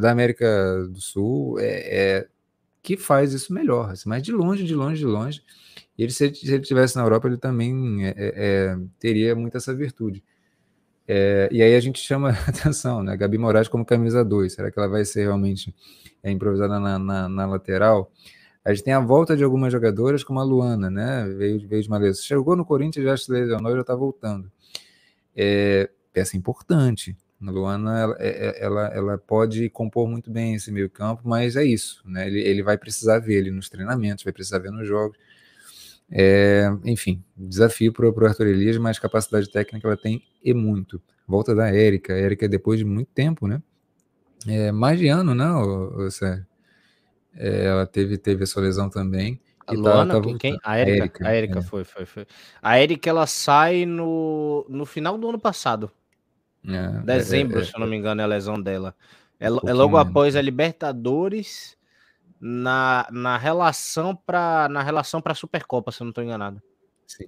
da 0.00 0.10
América 0.10 0.86
do 0.88 1.00
Sul 1.00 1.58
é, 1.58 2.18
é 2.18 2.28
que 2.82 2.96
faz 2.96 3.32
isso 3.34 3.52
melhor, 3.52 3.90
assim, 3.90 4.08
mas 4.08 4.22
de 4.22 4.32
longe, 4.32 4.64
de 4.64 4.74
longe, 4.74 5.00
de 5.00 5.06
longe. 5.06 5.42
E 5.98 6.02
ele, 6.02 6.12
se 6.12 6.24
ele, 6.24 6.34
se 6.34 6.52
ele 6.52 6.62
tivesse 6.62 6.96
na 6.96 7.02
Europa, 7.02 7.28
ele 7.28 7.36
também 7.36 8.06
é, 8.06 8.14
é, 8.16 8.32
é 8.36 8.78
teria 8.98 9.34
muito 9.34 9.56
essa 9.56 9.74
virtude. 9.74 10.22
É, 11.06 11.48
e 11.50 11.62
aí 11.62 11.74
a 11.74 11.80
gente 11.80 11.98
chama 12.00 12.30
a 12.46 12.50
atenção, 12.50 13.02
né? 13.02 13.16
Gabi 13.16 13.38
Moraes 13.38 13.68
como 13.68 13.84
camisa 13.84 14.24
2. 14.24 14.52
Será 14.52 14.70
que 14.70 14.78
ela 14.78 14.88
vai 14.88 15.04
ser 15.04 15.22
realmente 15.22 15.74
é, 16.22 16.30
improvisada 16.30 16.78
na, 16.78 16.98
na, 16.98 17.28
na, 17.28 17.46
lateral? 17.46 18.10
A 18.64 18.72
gente 18.72 18.84
tem 18.84 18.92
a 18.92 19.00
volta 19.00 19.36
de 19.36 19.42
algumas 19.42 19.72
jogadoras, 19.72 20.22
como 20.22 20.38
a 20.38 20.44
Luana, 20.44 20.90
né? 20.90 21.26
Veio, 21.36 21.66
veio 21.66 21.82
de 21.82 21.88
uma 21.88 22.12
Chegou 22.14 22.54
no 22.54 22.64
Corinthians, 22.64 23.04
já 23.04 23.16
se 23.16 23.32
lesionou 23.32 23.72
já 23.74 23.80
está 23.80 23.94
voltando. 23.94 24.50
É, 25.34 25.88
peça 26.12 26.36
importante. 26.36 27.16
A 27.42 27.50
Luana, 27.50 27.98
ela, 27.98 28.16
é, 28.18 28.28
é, 28.28 28.64
ela, 28.64 28.86
ela, 28.88 29.18
pode 29.18 29.70
compor 29.70 30.06
muito 30.06 30.30
bem 30.30 30.54
esse 30.54 30.70
meio 30.70 30.90
campo, 30.90 31.22
mas 31.24 31.56
é 31.56 31.64
isso, 31.64 32.02
né? 32.04 32.26
Ele, 32.26 32.40
ele 32.40 32.62
vai 32.62 32.76
precisar 32.76 33.18
ver 33.18 33.36
ele 33.36 33.50
nos 33.50 33.70
treinamentos, 33.70 34.22
vai 34.22 34.32
precisar 34.32 34.58
ver 34.58 34.70
nos 34.70 34.86
jogos. 34.86 35.16
É, 36.12 36.68
enfim, 36.84 37.22
desafio 37.36 37.92
para 37.92 38.08
o 38.08 38.26
Arthur 38.26 38.48
Elias, 38.48 38.76
mas 38.78 38.98
capacidade 38.98 39.48
técnica 39.48 39.86
ela 39.86 39.96
tem 39.96 40.22
e 40.42 40.52
muito. 40.52 41.00
Volta 41.26 41.54
da 41.54 41.68
Érica, 41.68 42.12
Érica 42.12 42.48
depois 42.48 42.78
de 42.78 42.84
muito 42.84 43.08
tempo, 43.14 43.46
né? 43.46 43.62
É, 44.46 44.72
mais 44.72 44.98
de 44.98 45.06
ano, 45.06 45.34
né, 45.34 45.48
o, 45.50 46.06
o 46.06 46.10
Sérgio? 46.10 46.46
É, 47.36 47.66
ela 47.66 47.86
teve, 47.86 48.18
teve 48.18 48.42
a 48.42 48.46
sua 48.46 48.62
lesão 48.62 48.90
também. 48.90 49.40
A 49.66 49.72
Luana, 49.72 50.20
tá, 50.20 50.28
tá 50.28 50.38
quem? 50.38 50.58
A 50.64 50.78
Érica. 50.78 51.28
A 51.28 51.32
Érica, 51.32 51.58
é. 51.60 51.62
foi, 51.62 51.84
foi, 51.84 52.04
foi. 52.04 52.26
A 52.60 52.78
Érica, 52.78 53.08
ela 53.08 53.26
sai 53.26 53.86
no, 53.86 54.66
no 54.68 54.84
final 54.84 55.16
do 55.16 55.28
ano 55.28 55.38
passado. 55.38 55.90
É, 56.66 56.74
é, 56.74 56.88
Dezembro, 57.02 57.60
é, 57.60 57.64
se 57.64 57.74
eu 57.74 57.80
não 57.80 57.86
me 57.86 57.96
engano, 57.96 58.20
é 58.20 58.24
a 58.24 58.26
lesão 58.26 58.60
dela. 58.60 58.94
É, 59.38 59.50
um 59.50 59.60
é 59.64 59.72
logo 59.72 59.96
após 59.96 60.34
a 60.34 60.42
Libertadores 60.42 61.76
na, 62.40 63.06
na 63.10 63.36
relação 63.36 64.16
para 64.16 64.68
na 64.68 64.82
relação 64.82 65.20
para 65.20 65.32
a 65.32 65.36
Supercopa, 65.36 65.92
se 65.92 66.00
eu 66.00 66.06
não 66.06 66.10
estou 66.10 66.24
enganado. 66.24 66.62
Sim. 67.06 67.26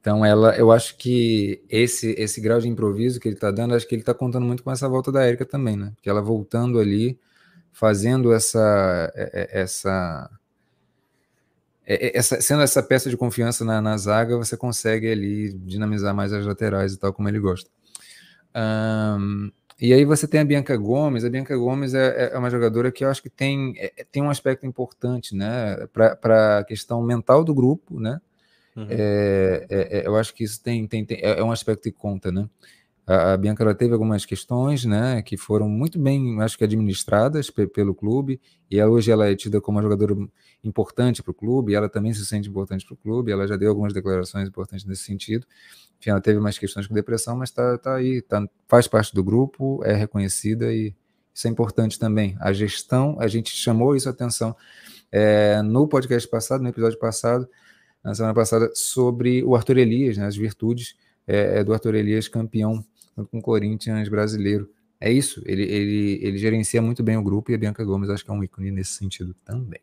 Então 0.00 0.24
ela, 0.24 0.56
eu 0.56 0.72
acho 0.72 0.96
que 0.96 1.62
esse 1.68 2.10
esse 2.18 2.40
grau 2.40 2.58
de 2.58 2.68
improviso 2.68 3.20
que 3.20 3.28
ele 3.28 3.36
está 3.36 3.50
dando, 3.50 3.74
acho 3.74 3.86
que 3.86 3.94
ele 3.94 4.02
está 4.02 4.14
contando 4.14 4.44
muito 4.44 4.64
com 4.64 4.70
essa 4.70 4.88
volta 4.88 5.12
da 5.12 5.24
Érica 5.24 5.44
também, 5.44 5.76
né? 5.76 5.92
Que 6.02 6.08
ela 6.08 6.22
voltando 6.22 6.80
ali, 6.80 7.18
fazendo 7.70 8.32
essa 8.32 9.12
essa 9.14 10.30
essa, 11.84 12.40
sendo 12.40 12.62
essa 12.62 12.82
peça 12.82 13.10
de 13.10 13.16
confiança 13.16 13.64
na, 13.64 13.80
na, 13.80 13.96
zaga, 13.96 14.36
você 14.36 14.56
consegue 14.56 15.10
ali 15.10 15.52
dinamizar 15.52 16.14
mais 16.14 16.32
as 16.32 16.46
laterais 16.46 16.94
e 16.94 16.98
tal, 16.98 17.12
como 17.12 17.28
ele 17.28 17.40
gosta. 17.40 17.68
Um, 18.54 19.50
e 19.80 19.92
aí 19.92 20.04
você 20.04 20.26
tem 20.26 20.40
a 20.40 20.44
Bianca 20.44 20.76
Gomes. 20.76 21.24
A 21.24 21.30
Bianca 21.30 21.56
Gomes 21.56 21.94
é, 21.94 22.26
é, 22.26 22.34
é 22.34 22.38
uma 22.38 22.50
jogadora 22.50 22.92
que 22.92 23.04
eu 23.04 23.10
acho 23.10 23.22
que 23.22 23.30
tem, 23.30 23.74
é, 23.76 24.04
tem 24.10 24.22
um 24.22 24.30
aspecto 24.30 24.66
importante, 24.66 25.34
né, 25.34 25.86
para 25.92 26.58
a 26.58 26.64
questão 26.64 27.02
mental 27.02 27.44
do 27.44 27.54
grupo, 27.54 27.98
né? 27.98 28.20
Uhum. 28.74 28.86
É, 28.88 29.66
é, 29.68 29.98
é, 29.98 30.06
eu 30.06 30.16
acho 30.16 30.34
que 30.34 30.44
isso 30.44 30.62
tem, 30.62 30.86
tem, 30.86 31.04
tem, 31.04 31.20
é 31.20 31.42
um 31.42 31.52
aspecto 31.52 31.82
que 31.82 31.92
conta, 31.92 32.32
né? 32.32 32.48
A, 33.06 33.32
a, 33.32 33.36
Bianca 33.36 33.62
ela 33.64 33.74
teve 33.74 33.92
algumas 33.92 34.24
questões, 34.24 34.84
né, 34.84 35.22
que 35.22 35.36
foram 35.36 35.68
muito 35.68 35.98
bem, 35.98 36.40
acho 36.40 36.56
que 36.56 36.64
administradas 36.64 37.50
pelo 37.50 37.94
clube. 37.94 38.40
E 38.70 38.82
hoje 38.82 39.10
ela 39.10 39.28
é 39.28 39.34
tida 39.34 39.60
como 39.60 39.78
uma 39.78 39.82
jogadora 39.82 40.14
importante 40.62 41.22
para 41.22 41.30
o 41.30 41.34
clube. 41.34 41.74
ela 41.74 41.88
também 41.88 42.14
se 42.14 42.24
sente 42.24 42.48
importante 42.48 42.86
para 42.86 42.94
o 42.94 42.96
clube. 42.96 43.32
Ela 43.32 43.46
já 43.46 43.56
deu 43.56 43.68
algumas 43.68 43.92
declarações 43.92 44.48
importantes 44.48 44.84
nesse 44.86 45.02
sentido. 45.02 45.46
Enfim, 45.98 46.10
ela 46.10 46.20
teve 46.20 46.40
mais 46.40 46.58
questões 46.58 46.86
com 46.86 46.94
depressão, 46.94 47.36
mas 47.36 47.50
está 47.50 47.76
tá 47.78 47.94
aí, 47.96 48.22
tá, 48.22 48.46
faz 48.68 48.86
parte 48.86 49.14
do 49.14 49.22
grupo, 49.22 49.80
é 49.84 49.94
reconhecida 49.94 50.72
e 50.72 50.94
isso 51.34 51.46
é 51.46 51.50
importante 51.50 51.98
também. 51.98 52.36
A 52.40 52.52
gestão, 52.52 53.16
a 53.18 53.26
gente 53.26 53.50
chamou 53.50 53.96
isso 53.96 54.08
a 54.08 54.12
atenção 54.12 54.54
é, 55.10 55.60
no 55.62 55.88
podcast 55.88 56.28
passado, 56.28 56.62
no 56.62 56.68
episódio 56.68 56.98
passado, 56.98 57.48
na 58.02 58.14
semana 58.14 58.34
passada, 58.34 58.70
sobre 58.74 59.42
o 59.44 59.54
Arthur 59.54 59.78
Elias, 59.78 60.16
né, 60.16 60.26
as 60.26 60.36
virtudes 60.36 60.96
é, 61.26 61.62
do 61.62 61.72
Arthur 61.72 61.94
Elias, 61.94 62.28
campeão 62.28 62.84
com 63.14 63.38
o 63.38 63.42
Corinthians 63.42 64.08
brasileiro. 64.08 64.70
É 65.00 65.10
isso, 65.10 65.42
ele, 65.44 65.64
ele, 65.64 66.20
ele 66.22 66.38
gerencia 66.38 66.80
muito 66.80 67.02
bem 67.02 67.16
o 67.16 67.22
grupo 67.22 67.50
e 67.50 67.54
a 67.54 67.58
Bianca 67.58 67.84
Gomes 67.84 68.08
acho 68.08 68.24
que 68.24 68.30
é 68.30 68.34
um 68.34 68.44
ícone 68.44 68.70
nesse 68.70 68.92
sentido 68.92 69.34
também. 69.44 69.80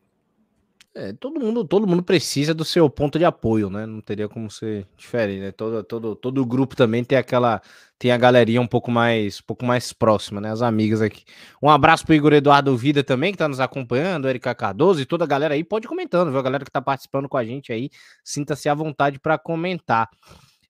É, 0.92 1.12
todo 1.12 1.38
mundo, 1.38 1.64
todo 1.64 1.86
mundo 1.86 2.02
precisa 2.02 2.52
do 2.52 2.64
seu 2.64 2.90
ponto 2.90 3.16
de 3.16 3.24
apoio, 3.24 3.70
né? 3.70 3.86
Não 3.86 4.00
teria 4.00 4.28
como 4.28 4.50
ser 4.50 4.88
diferente, 4.96 5.40
né? 5.40 5.52
Todo, 5.52 5.84
todo, 5.84 6.16
todo 6.16 6.44
grupo 6.44 6.74
também 6.74 7.04
tem 7.04 7.16
aquela, 7.16 7.62
tem 7.96 8.10
a 8.10 8.16
galeria 8.16 8.60
um 8.60 8.66
pouco 8.66 8.90
mais, 8.90 9.38
um 9.38 9.44
pouco 9.46 9.64
mais 9.64 9.92
próxima, 9.92 10.40
né? 10.40 10.50
As 10.50 10.62
amigas 10.62 11.00
aqui. 11.00 11.22
Um 11.62 11.70
abraço 11.70 12.04
pro 12.04 12.14
Igor 12.14 12.32
Eduardo 12.32 12.76
Vida 12.76 13.04
também, 13.04 13.30
que 13.30 13.38
tá 13.38 13.46
nos 13.46 13.60
acompanhando, 13.60 14.28
Erika 14.28 14.52
Cardoso 14.52 15.00
e 15.00 15.06
toda 15.06 15.22
a 15.22 15.28
galera 15.28 15.54
aí, 15.54 15.62
pode 15.62 15.86
comentando, 15.86 16.30
viu? 16.30 16.40
A 16.40 16.42
galera 16.42 16.64
que 16.64 16.72
tá 16.72 16.82
participando 16.82 17.28
com 17.28 17.36
a 17.36 17.44
gente 17.44 17.72
aí, 17.72 17.88
sinta-se 18.24 18.68
à 18.68 18.74
vontade 18.74 19.20
para 19.20 19.38
comentar. 19.38 20.10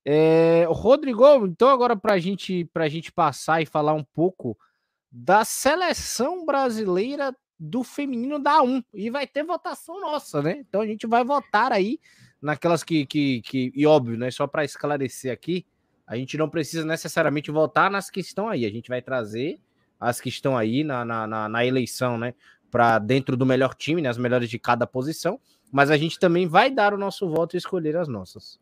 É, 0.05 0.67
Rodrigo, 0.69 1.47
então 1.47 1.69
agora 1.69 1.95
pra 1.95 2.19
gente, 2.19 2.65
pra 2.73 2.89
gente 2.89 3.13
passar 3.13 3.61
e 3.61 3.67
falar 3.67 3.93
um 3.93 4.05
pouco 4.05 4.57
da 5.11 5.45
seleção 5.45 6.47
brasileira 6.47 7.35
do 7.59 7.85
feminino 7.85 8.39
da 8.39 8.63
1 8.63 8.83
e 8.95 9.11
vai 9.11 9.27
ter 9.27 9.45
votação 9.45 10.01
nossa, 10.01 10.41
né? 10.41 10.59
Então 10.61 10.81
a 10.81 10.87
gente 10.87 11.07
vai 11.07 11.23
votar 11.23 11.73
aí 11.73 12.01
naquelas 12.41 12.83
que, 12.83 13.05
que, 13.05 13.43
que 13.43 13.73
e 13.75 13.87
óbvio, 13.87 14.17
né? 14.17 14.31
Só 14.31 14.47
para 14.47 14.65
esclarecer 14.65 15.31
aqui, 15.31 15.67
a 16.07 16.17
gente 16.17 16.39
não 16.39 16.49
precisa 16.49 16.85
necessariamente 16.87 17.51
votar 17.51 17.91
nas 17.91 18.09
que 18.09 18.21
estão 18.21 18.49
aí, 18.49 18.65
a 18.65 18.71
gente 18.71 18.89
vai 18.89 19.03
trazer 19.03 19.61
as 19.99 20.19
que 20.21 20.31
estão 20.31 20.57
aí 20.57 20.83
na, 20.83 21.05
na, 21.05 21.27
na, 21.27 21.49
na 21.49 21.67
eleição, 21.67 22.17
né? 22.17 22.33
Para 22.71 22.99
dentro 22.99 23.37
do 23.37 23.45
melhor 23.45 23.75
time, 23.75 24.01
né? 24.01 24.09
As 24.09 24.17
melhores 24.17 24.49
de 24.49 24.59
cada 24.59 24.87
posição, 24.87 25.39
mas 25.71 25.91
a 25.91 25.99
gente 25.99 26.19
também 26.19 26.47
vai 26.47 26.71
dar 26.71 26.95
o 26.95 26.99
nosso 26.99 27.29
voto 27.29 27.55
e 27.55 27.59
escolher 27.59 27.97
as 27.97 28.09
nossas. 28.09 28.59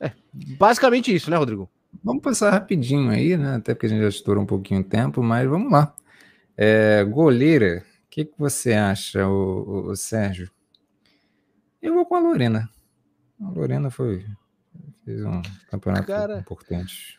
É, 0.00 0.12
basicamente 0.32 1.14
isso, 1.14 1.30
né, 1.30 1.36
Rodrigo? 1.36 1.68
Vamos 2.04 2.22
passar 2.22 2.50
rapidinho 2.50 3.10
aí, 3.10 3.36
né? 3.36 3.56
Até 3.56 3.74
porque 3.74 3.86
a 3.86 3.88
gente 3.88 4.02
já 4.02 4.08
estourou 4.08 4.42
um 4.42 4.46
pouquinho 4.46 4.80
o 4.80 4.84
tempo, 4.84 5.22
mas 5.22 5.48
vamos 5.48 5.72
lá. 5.72 5.94
É, 6.56 7.04
goleira, 7.04 7.84
o 8.04 8.10
que, 8.10 8.24
que 8.24 8.38
você 8.38 8.72
acha, 8.72 9.26
o, 9.26 9.32
o, 9.32 9.90
o, 9.90 9.96
Sérgio? 9.96 10.50
Eu 11.80 11.94
vou 11.94 12.06
com 12.06 12.14
a 12.14 12.20
Lorena. 12.20 12.68
A 13.40 13.50
Lorena 13.50 13.90
foi 13.90 14.24
fez 15.04 15.24
um 15.24 15.40
campeonato 15.70 16.06
Cara, 16.06 16.38
importante. 16.40 17.18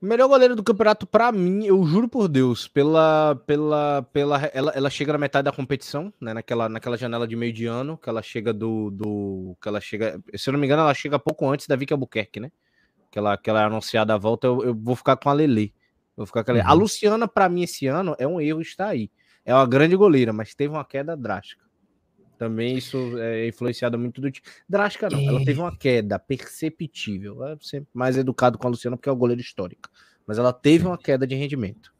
O 0.00 0.06
melhor 0.06 0.28
goleiro 0.28 0.54
do 0.54 0.62
campeonato 0.62 1.08
para 1.08 1.32
mim, 1.32 1.64
eu 1.66 1.84
juro 1.84 2.08
por 2.08 2.28
Deus, 2.28 2.68
pela 2.68 3.34
pela 3.44 4.02
pela 4.12 4.48
ela, 4.54 4.70
ela 4.72 4.88
chega 4.90 5.12
na 5.12 5.18
metade 5.18 5.46
da 5.46 5.52
competição, 5.52 6.12
né, 6.20 6.32
naquela 6.32 6.68
naquela 6.68 6.96
janela 6.96 7.26
de 7.26 7.34
meio 7.34 7.52
de 7.52 7.66
ano, 7.66 7.98
que 7.98 8.08
ela 8.08 8.22
chega 8.22 8.52
do 8.52 8.90
do 8.92 9.56
que 9.60 9.68
ela 9.68 9.80
chega, 9.80 10.22
se 10.36 10.48
eu 10.48 10.52
não 10.52 10.60
me 10.60 10.66
engano, 10.66 10.82
ela 10.82 10.94
chega 10.94 11.18
pouco 11.18 11.50
antes 11.50 11.66
da 11.66 11.74
Vicky 11.74 11.92
Albuquerque, 11.92 12.38
né? 12.38 12.52
Que 13.10 13.18
ela 13.18 13.36
que 13.36 13.50
ela 13.50 13.62
é 13.62 13.64
anunciada 13.64 14.14
a 14.14 14.18
volta, 14.18 14.46
eu, 14.46 14.62
eu 14.66 14.74
vou 14.74 14.94
ficar 14.94 15.16
com 15.16 15.30
a 15.30 15.32
Lele. 15.32 15.74
Vou 16.16 16.26
ficar 16.26 16.44
com 16.44 16.52
a, 16.52 16.54
uhum. 16.54 16.62
a 16.64 16.72
Luciana, 16.72 17.26
para 17.26 17.48
mim, 17.48 17.62
esse 17.62 17.86
ano 17.88 18.14
é 18.18 18.26
um 18.26 18.40
erro 18.40 18.60
estar 18.60 18.88
aí. 18.88 19.10
É 19.44 19.54
uma 19.54 19.66
grande 19.66 19.96
goleira, 19.96 20.32
mas 20.32 20.54
teve 20.54 20.72
uma 20.74 20.84
queda 20.84 21.16
drástica. 21.16 21.64
Também 22.38 22.78
isso 22.78 23.18
é 23.18 23.48
influenciado 23.48 23.98
muito 23.98 24.20
do 24.20 24.30
time. 24.30 24.46
Drástica 24.68 25.10
não, 25.10 25.20
ela 25.20 25.44
teve 25.44 25.58
uma 25.58 25.76
queda 25.76 26.18
perceptível. 26.18 27.44
É 27.44 27.56
sempre 27.60 27.88
mais 27.92 28.16
educado 28.16 28.56
com 28.56 28.66
a 28.66 28.70
Luciana 28.70 28.96
porque 28.96 29.08
é 29.08 29.12
o 29.12 29.16
goleiro 29.16 29.40
histórico. 29.40 29.90
Mas 30.24 30.38
ela 30.38 30.52
teve 30.52 30.86
uma 30.86 30.96
queda 30.96 31.26
de 31.26 31.34
rendimento. 31.34 31.92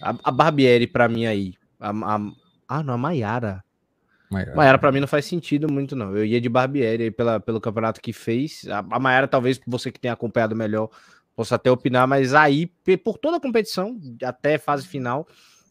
A, 0.00 0.14
a 0.24 0.30
Barbieri, 0.30 0.86
para 0.86 1.08
mim, 1.08 1.24
aí. 1.24 1.54
A, 1.80 1.90
a, 1.90 2.20
ah, 2.68 2.82
não, 2.82 2.94
a 2.94 2.98
Maiara. 2.98 3.64
Maiara, 4.30 4.78
para 4.78 4.92
mim, 4.92 5.00
não 5.00 5.06
faz 5.06 5.24
sentido 5.24 5.72
muito, 5.72 5.96
não. 5.96 6.14
Eu 6.14 6.24
ia 6.24 6.40
de 6.40 6.48
Barbieri 6.48 7.10
pela, 7.10 7.40
pelo 7.40 7.60
campeonato 7.60 8.00
que 8.00 8.12
fez. 8.12 8.66
A, 8.68 8.78
a 8.78 8.98
Maiara, 8.98 9.26
talvez, 9.26 9.58
você 9.66 9.90
que 9.90 10.00
tenha 10.00 10.12
acompanhado 10.12 10.54
melhor, 10.54 10.90
posso 11.34 11.54
até 11.54 11.70
opinar, 11.70 12.06
mas 12.06 12.34
aí, 12.34 12.66
por 13.04 13.16
toda 13.16 13.36
a 13.36 13.40
competição, 13.40 13.98
até 14.22 14.58
fase 14.58 14.86
final, 14.86 15.26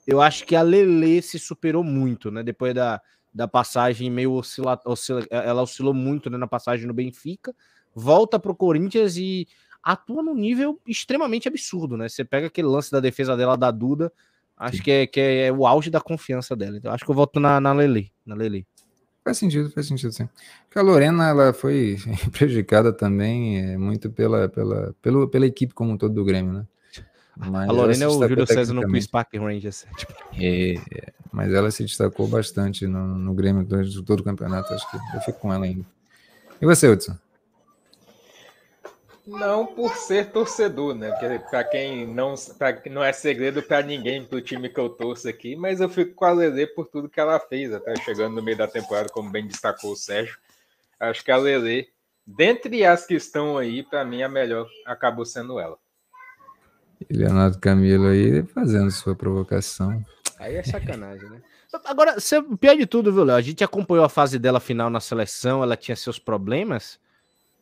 eu 0.08 0.22
acho 0.22 0.46
que 0.46 0.56
a 0.56 0.62
Lele 0.62 1.22
se 1.22 1.38
superou 1.40 1.84
muito, 1.84 2.32
né? 2.32 2.44
Depois 2.44 2.74
da, 2.74 3.02
da 3.36 3.50
passagem 3.50 4.10
meio 4.10 4.32
oscila, 4.32 4.80
oscila, 4.86 5.28
ela 5.30 5.62
oscilou 5.62 5.94
muito 5.94 6.30
né, 6.30 6.38
na 6.38 6.48
passagem 6.48 6.88
no 6.88 6.94
Benfica, 6.94 7.54
volta 7.94 8.40
para 8.40 8.50
o 8.50 8.56
Corinthians 8.56 9.18
e 9.18 9.46
atua 9.84 10.24
num 10.24 10.34
nível 10.34 10.80
extremamente 10.88 11.46
absurdo, 11.46 11.98
né? 11.98 12.08
Você 12.08 12.24
pega 12.24 12.48
aquele 12.48 12.70
lance 12.70 12.90
da 12.90 13.02
defesa 13.02 13.36
dela 13.36 13.58
da 13.58 13.70
Duda, 13.72 14.12
acho 14.56 14.82
que 14.82 14.90
é, 14.90 15.06
que 15.06 15.20
é 15.20 15.52
o 15.52 15.68
auge 15.68 15.90
da 15.90 16.00
confiança 16.00 16.56
dela. 16.56 16.78
Então, 16.78 16.94
acho 16.94 17.04
que 17.04 17.12
eu 17.12 17.16
volto 17.16 17.38
na, 17.42 17.60
na 17.60 17.74
Lele, 17.74 18.10
na 18.26 18.36
Lele. 18.36 18.66
Faz 19.22 19.38
sentido, 19.38 19.70
faz 19.70 19.88
sentido, 19.88 20.14
sim. 20.14 20.30
Porque 20.66 20.80
a 20.80 20.82
Lorena, 20.82 21.28
ela 21.28 21.52
foi 21.52 21.98
prejudicada 22.32 22.94
também 22.94 23.60
é, 23.60 23.78
muito 23.78 24.10
pela, 24.10 24.48
pela, 24.48 24.96
pela, 25.02 25.30
pela 25.30 25.46
equipe 25.46 25.74
como 25.74 25.92
um 25.92 25.98
todo 25.98 26.14
do 26.14 26.24
Grêmio, 26.24 26.54
né? 26.54 26.66
Mas 27.38 27.70
a 27.70 27.72
Lorena 27.72 28.06
é 28.06 28.08
o 28.08 28.28
Júlio 28.28 28.48
César 28.48 28.74
no 28.74 28.88
Quiz 28.88 29.08
Park 29.08 29.34
Rangers. 29.34 29.86
Tipo. 29.98 30.14
É, 30.40 30.76
mas 31.32 31.54
ela 31.54 31.70
se 31.70 31.84
destacou 31.84 32.28
bastante 32.28 32.88
no, 32.88 33.06
no 33.18 33.34
Grêmio 33.34 33.64
durante 33.64 34.02
todo 34.04 34.22
o 34.22 34.24
campeonato. 34.24 34.74
Acho 34.74 34.90
que 34.90 34.98
eu 35.16 35.22
fico 35.22 35.40
com 35.40 35.54
ela 35.54 35.66
ainda. 35.66 35.86
E 36.62 36.66
você, 36.66 36.88
Hudson? 36.88 37.18
Não 39.28 39.66
por 39.66 39.96
ser 39.96 40.32
torcedor, 40.32 40.94
né? 40.94 41.10
Porque 41.12 41.40
para 41.50 41.64
quem 41.64 42.06
não, 42.08 42.36
pra, 42.58 42.80
não 42.92 43.04
é 43.04 43.12
segredo 43.12 43.62
para 43.64 43.82
ninguém 43.82 44.24
do 44.24 44.40
time 44.40 44.70
que 44.70 44.80
eu 44.80 44.88
torço 44.88 45.28
aqui, 45.28 45.56
mas 45.56 45.82
eu 45.82 45.90
fico 45.90 46.14
com 46.14 46.26
a 46.26 46.32
Lele 46.32 46.68
por 46.68 46.86
tudo 46.86 47.10
que 47.10 47.20
ela 47.20 47.40
fez, 47.40 47.74
até 47.74 47.96
chegando 47.98 48.36
no 48.36 48.44
meio 48.44 48.58
da 48.58 48.68
temporada, 48.68 49.10
como 49.10 49.32
bem 49.32 49.48
destacou 49.48 49.94
o 49.94 49.96
Sérgio. 49.96 50.38
Acho 51.00 51.24
que 51.24 51.32
a 51.32 51.38
Lele, 51.38 51.90
dentre 52.26 52.86
as 52.86 53.06
que 53.06 53.16
estão 53.16 53.58
aí, 53.58 53.82
para 53.82 54.06
mim 54.06 54.22
a 54.22 54.30
melhor 54.30 54.70
acabou 54.86 55.26
sendo 55.26 55.60
ela. 55.60 55.78
Leonardo 57.10 57.60
Camilo 57.60 58.08
aí 58.08 58.44
fazendo 58.44 58.92
sua 58.92 59.16
provocação. 59.16 60.04
Aí 60.40 60.56
é 60.56 60.64
sacanagem, 60.64 61.30
né? 61.30 61.42
Agora, 61.86 62.16
pior 62.60 62.76
de 62.76 62.86
tudo, 62.86 63.12
viu, 63.12 63.24
Léo? 63.24 63.36
A 63.36 63.42
gente 63.42 63.64
acompanhou 63.64 64.06
a 64.06 64.10
fase 64.10 64.40
dela 64.40 64.60
final 64.60 64.90
na 64.90 65.00
seleção, 65.00 65.62
ela 65.62 65.76
tinha 65.76 65.96
seus 65.96 66.18
problemas. 66.18 67.00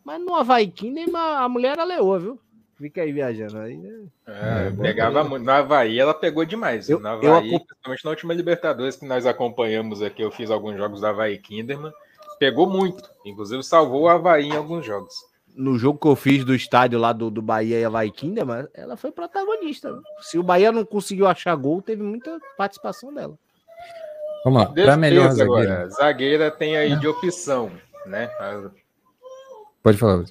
Mas 0.04 0.22
no 0.22 0.36
Havaí 0.36 0.68
Kingdom 0.68 1.18
a 1.18 1.48
mulher 1.48 1.74
era 1.74 1.84
leoa, 1.84 2.20
viu? 2.20 2.40
Fica 2.76 3.02
aí 3.02 3.12
viajando. 3.12 3.58
Aí, 3.60 3.78
né? 3.78 4.06
é, 4.28 4.68
é, 4.68 4.72
pegava 4.72 5.24
muito. 5.24 5.46
No 5.46 5.52
Havaí 5.52 6.00
ela 6.00 6.14
pegou 6.14 6.44
demais. 6.44 6.90
Eu, 6.90 7.00
no 7.00 7.08
Havaí, 7.08 7.54
eu 7.54 7.60
principalmente 7.60 8.04
na 8.04 8.12
última 8.12 8.34
Libertadores 8.34 8.96
que 8.96 9.06
nós 9.06 9.26
acompanhamos 9.26 10.02
aqui, 10.02 10.22
eu 10.22 10.32
fiz 10.32 10.52
alguns 10.52 10.76
jogos 10.76 11.02
da 11.02 11.10
Havaí 11.12 11.38
Kinderman. 11.38 11.94
Pegou 12.38 12.70
muito. 12.70 13.10
Inclusive 13.26 13.64
salvou 13.64 14.02
o 14.04 14.10
Havaí 14.10 14.50
em 14.50 14.56
alguns 14.56 14.86
jogos. 14.86 15.14
No 15.56 15.78
jogo 15.78 16.00
que 16.00 16.08
eu 16.08 16.16
fiz 16.16 16.44
do 16.44 16.56
estádio 16.56 16.98
lá 17.00 17.14
do, 17.14 17.30
do 17.30 17.42
Bahia 17.42 17.80
e 17.80 17.86
Havaí 17.86 18.12
Kinderman, 18.12 18.68
ela 18.74 18.98
foi 18.98 19.12
protagonista. 19.12 19.96
Se 20.20 20.38
o 20.38 20.44
Bahia 20.44 20.72
não 20.72 20.84
conseguiu 20.84 21.28
achar 21.28 21.56
gol, 21.56 21.82
teve 21.82 22.02
muita 22.02 22.40
participação 22.58 23.14
dela. 23.14 23.38
Vamos 24.44 24.62
lá, 24.62 24.74
para 24.74 24.98
melhor 24.98 25.32
zagueira. 25.32 25.90
Zagueira 25.90 26.52
tem 26.52 26.76
aí 26.76 26.96
de 26.98 27.08
opção, 27.08 27.72
né? 28.06 28.30
Pode 29.82 29.98
falar. 29.98 30.26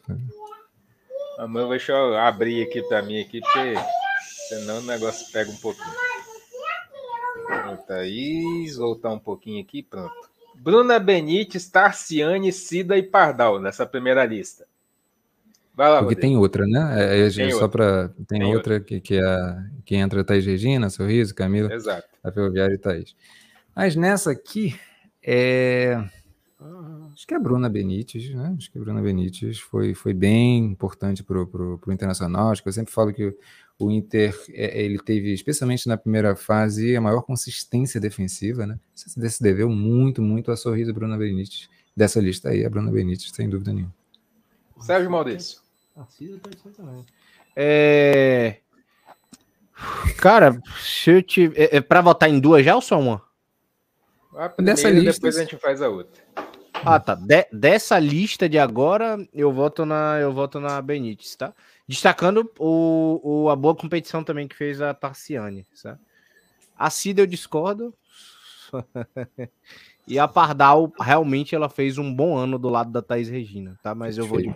Amor, 1.39 1.69
deixa 1.71 1.93
eu 1.93 2.17
abrir 2.17 2.63
aqui 2.63 2.83
para 2.83 3.03
mim 3.03 3.21
aqui, 3.21 3.41
porque 3.41 3.75
senão 4.49 4.79
o 4.79 4.83
negócio 4.83 5.33
pega 5.33 5.51
um 5.51 5.57
pouquinho. 5.57 5.95
Pronto, 7.47 7.93
aí, 7.93 8.71
voltar 8.77 9.11
um 9.11 9.19
pouquinho 9.19 9.63
aqui, 9.63 9.83
pronto. 9.83 10.15
Bruna 10.55 10.99
Benítez, 10.99 11.69
Tarciane, 11.69 12.53
Cida 12.53 12.97
e 12.97 13.03
Pardal 13.03 13.59
nessa 13.59 13.87
primeira 13.87 14.25
lista. 14.25 14.67
Vai 15.75 15.89
lá, 15.89 15.99
Porque 16.01 16.15
Rodrigo. 16.15 16.21
tem 16.21 16.37
outra, 16.37 16.67
né? 16.67 17.27
É, 17.27 17.31
tem 17.31 17.51
só 17.53 17.67
para 17.67 18.09
tem, 18.11 18.41
tem, 18.41 18.45
outra, 18.45 18.75
outra. 18.75 18.81
Que, 18.81 19.01
que, 19.01 19.17
é 19.17 19.57
que 19.85 19.97
entra 19.97 20.23
Thaís 20.23 20.45
Regina, 20.45 20.91
Sorriso, 20.91 21.35
Camila, 21.35 21.73
Exato. 21.73 22.07
a 22.23 22.31
Ferroviária 22.31 22.75
e 22.75 22.79
Thaís. 22.79 23.17
Mas 23.75 23.97
nessa 23.97 24.31
aqui 24.33 24.79
é 25.23 25.99
Acho 27.13 27.27
que 27.27 27.35
é 27.35 27.37
a 27.37 27.41
Bruna 27.41 27.69
Benítez, 27.69 28.31
né? 28.31 28.55
Acho 28.57 28.71
que 28.71 28.79
a 28.79 28.81
Bruna 28.81 29.03
Benítez 29.03 29.59
foi, 29.59 29.95
foi 29.95 30.15
bem 30.15 30.65
importante 30.67 31.23
para 31.23 31.43
o 31.43 31.81
Internacional. 31.89 32.51
Acho 32.51 32.63
que 32.63 32.69
eu 32.69 32.73
sempre 32.73 32.93
falo 32.93 33.13
que 33.13 33.37
o 33.79 33.91
Inter 33.91 34.35
é, 34.51 34.83
ele 34.83 34.99
teve, 34.99 35.33
especialmente 35.33 35.87
na 35.89 35.97
primeira 35.97 36.35
fase, 36.37 36.97
a 36.97 37.01
maior 37.01 37.23
consistência 37.23 38.01
defensiva, 38.01 38.67
né? 38.67 38.79
Isso 38.95 39.11
se 39.11 39.43
deveu 39.43 39.69
muito, 39.69 40.23
muito 40.23 40.51
a 40.51 40.57
sorriso 40.57 40.95
Bruna 40.95 41.19
Benítez. 41.19 41.69
Dessa 41.95 42.21
lista 42.21 42.49
aí, 42.49 42.65
a 42.65 42.71
Bruna 42.71 42.91
Benítez, 42.91 43.31
sem 43.35 43.49
dúvida 43.49 43.73
nenhuma. 43.73 43.95
Sérgio 44.81 45.11
Maurício. 45.11 45.61
É... 47.57 48.59
Cara, 50.19 50.61
se 50.79 51.11
eu 51.11 51.23
te... 51.23 51.53
é, 51.55 51.77
é 51.77 51.81
para 51.81 52.01
votar 52.01 52.31
em 52.31 52.39
duas 52.39 52.65
já 52.65 52.75
ou 52.75 52.81
só 52.81 52.99
uma? 52.99 53.23
A 54.35 54.49
primeira, 54.49 54.77
Dessa 54.77 54.91
lista, 54.91 55.13
depois 55.13 55.37
a 55.37 55.41
gente 55.41 55.57
faz 55.59 55.83
a 55.83 55.89
outra. 55.89 56.23
Ah, 56.85 56.99
tá. 56.99 57.15
De, 57.15 57.47
dessa 57.53 57.99
lista 57.99 58.49
de 58.49 58.59
agora, 58.59 59.19
eu 59.33 59.53
voto 59.53 59.85
na, 59.85 60.19
eu 60.19 60.33
voto 60.33 60.59
na 60.59 60.81
Benítez, 60.81 61.37
tá? 61.37 61.55
Destacando 61.87 62.51
o, 62.59 63.21
o, 63.23 63.51
a 63.51 63.57
boa 63.57 63.75
competição 63.75 64.25
também 64.25 64.49
que 64.49 64.57
fez 64.57 64.81
a 64.81 64.95
Tarciane, 64.95 65.67
sabe? 65.75 66.01
A 66.77 66.91
Cida 66.91 67.23
eu 67.23 67.27
discordo. 67.27 67.95
e 70.09 70.19
a 70.19 70.27
Pardal, 70.27 70.93
realmente, 70.99 71.55
ela 71.55 71.69
fez 71.69 71.99
um 71.99 72.13
bom 72.13 72.37
ano 72.37 72.59
do 72.59 72.69
lado 72.69 72.91
da 72.91 73.03
Thaís 73.03 73.29
Regina, 73.29 73.79
tá? 73.83 73.95
Mas 73.95 74.17
eu 74.19 74.27
vou 74.27 74.41
de... 74.41 74.53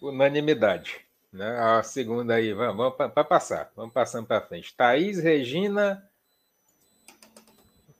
Unanimidade. 0.00 1.00
Né? 1.32 1.58
A 1.58 1.82
segunda 1.82 2.34
aí, 2.34 2.52
vamos, 2.52 2.76
vamos 2.76 2.96
para 2.96 3.24
passar. 3.24 3.70
Vamos 3.76 3.92
passando 3.92 4.26
para 4.26 4.40
frente. 4.40 4.74
Thaís 4.74 5.18
Regina, 5.18 6.02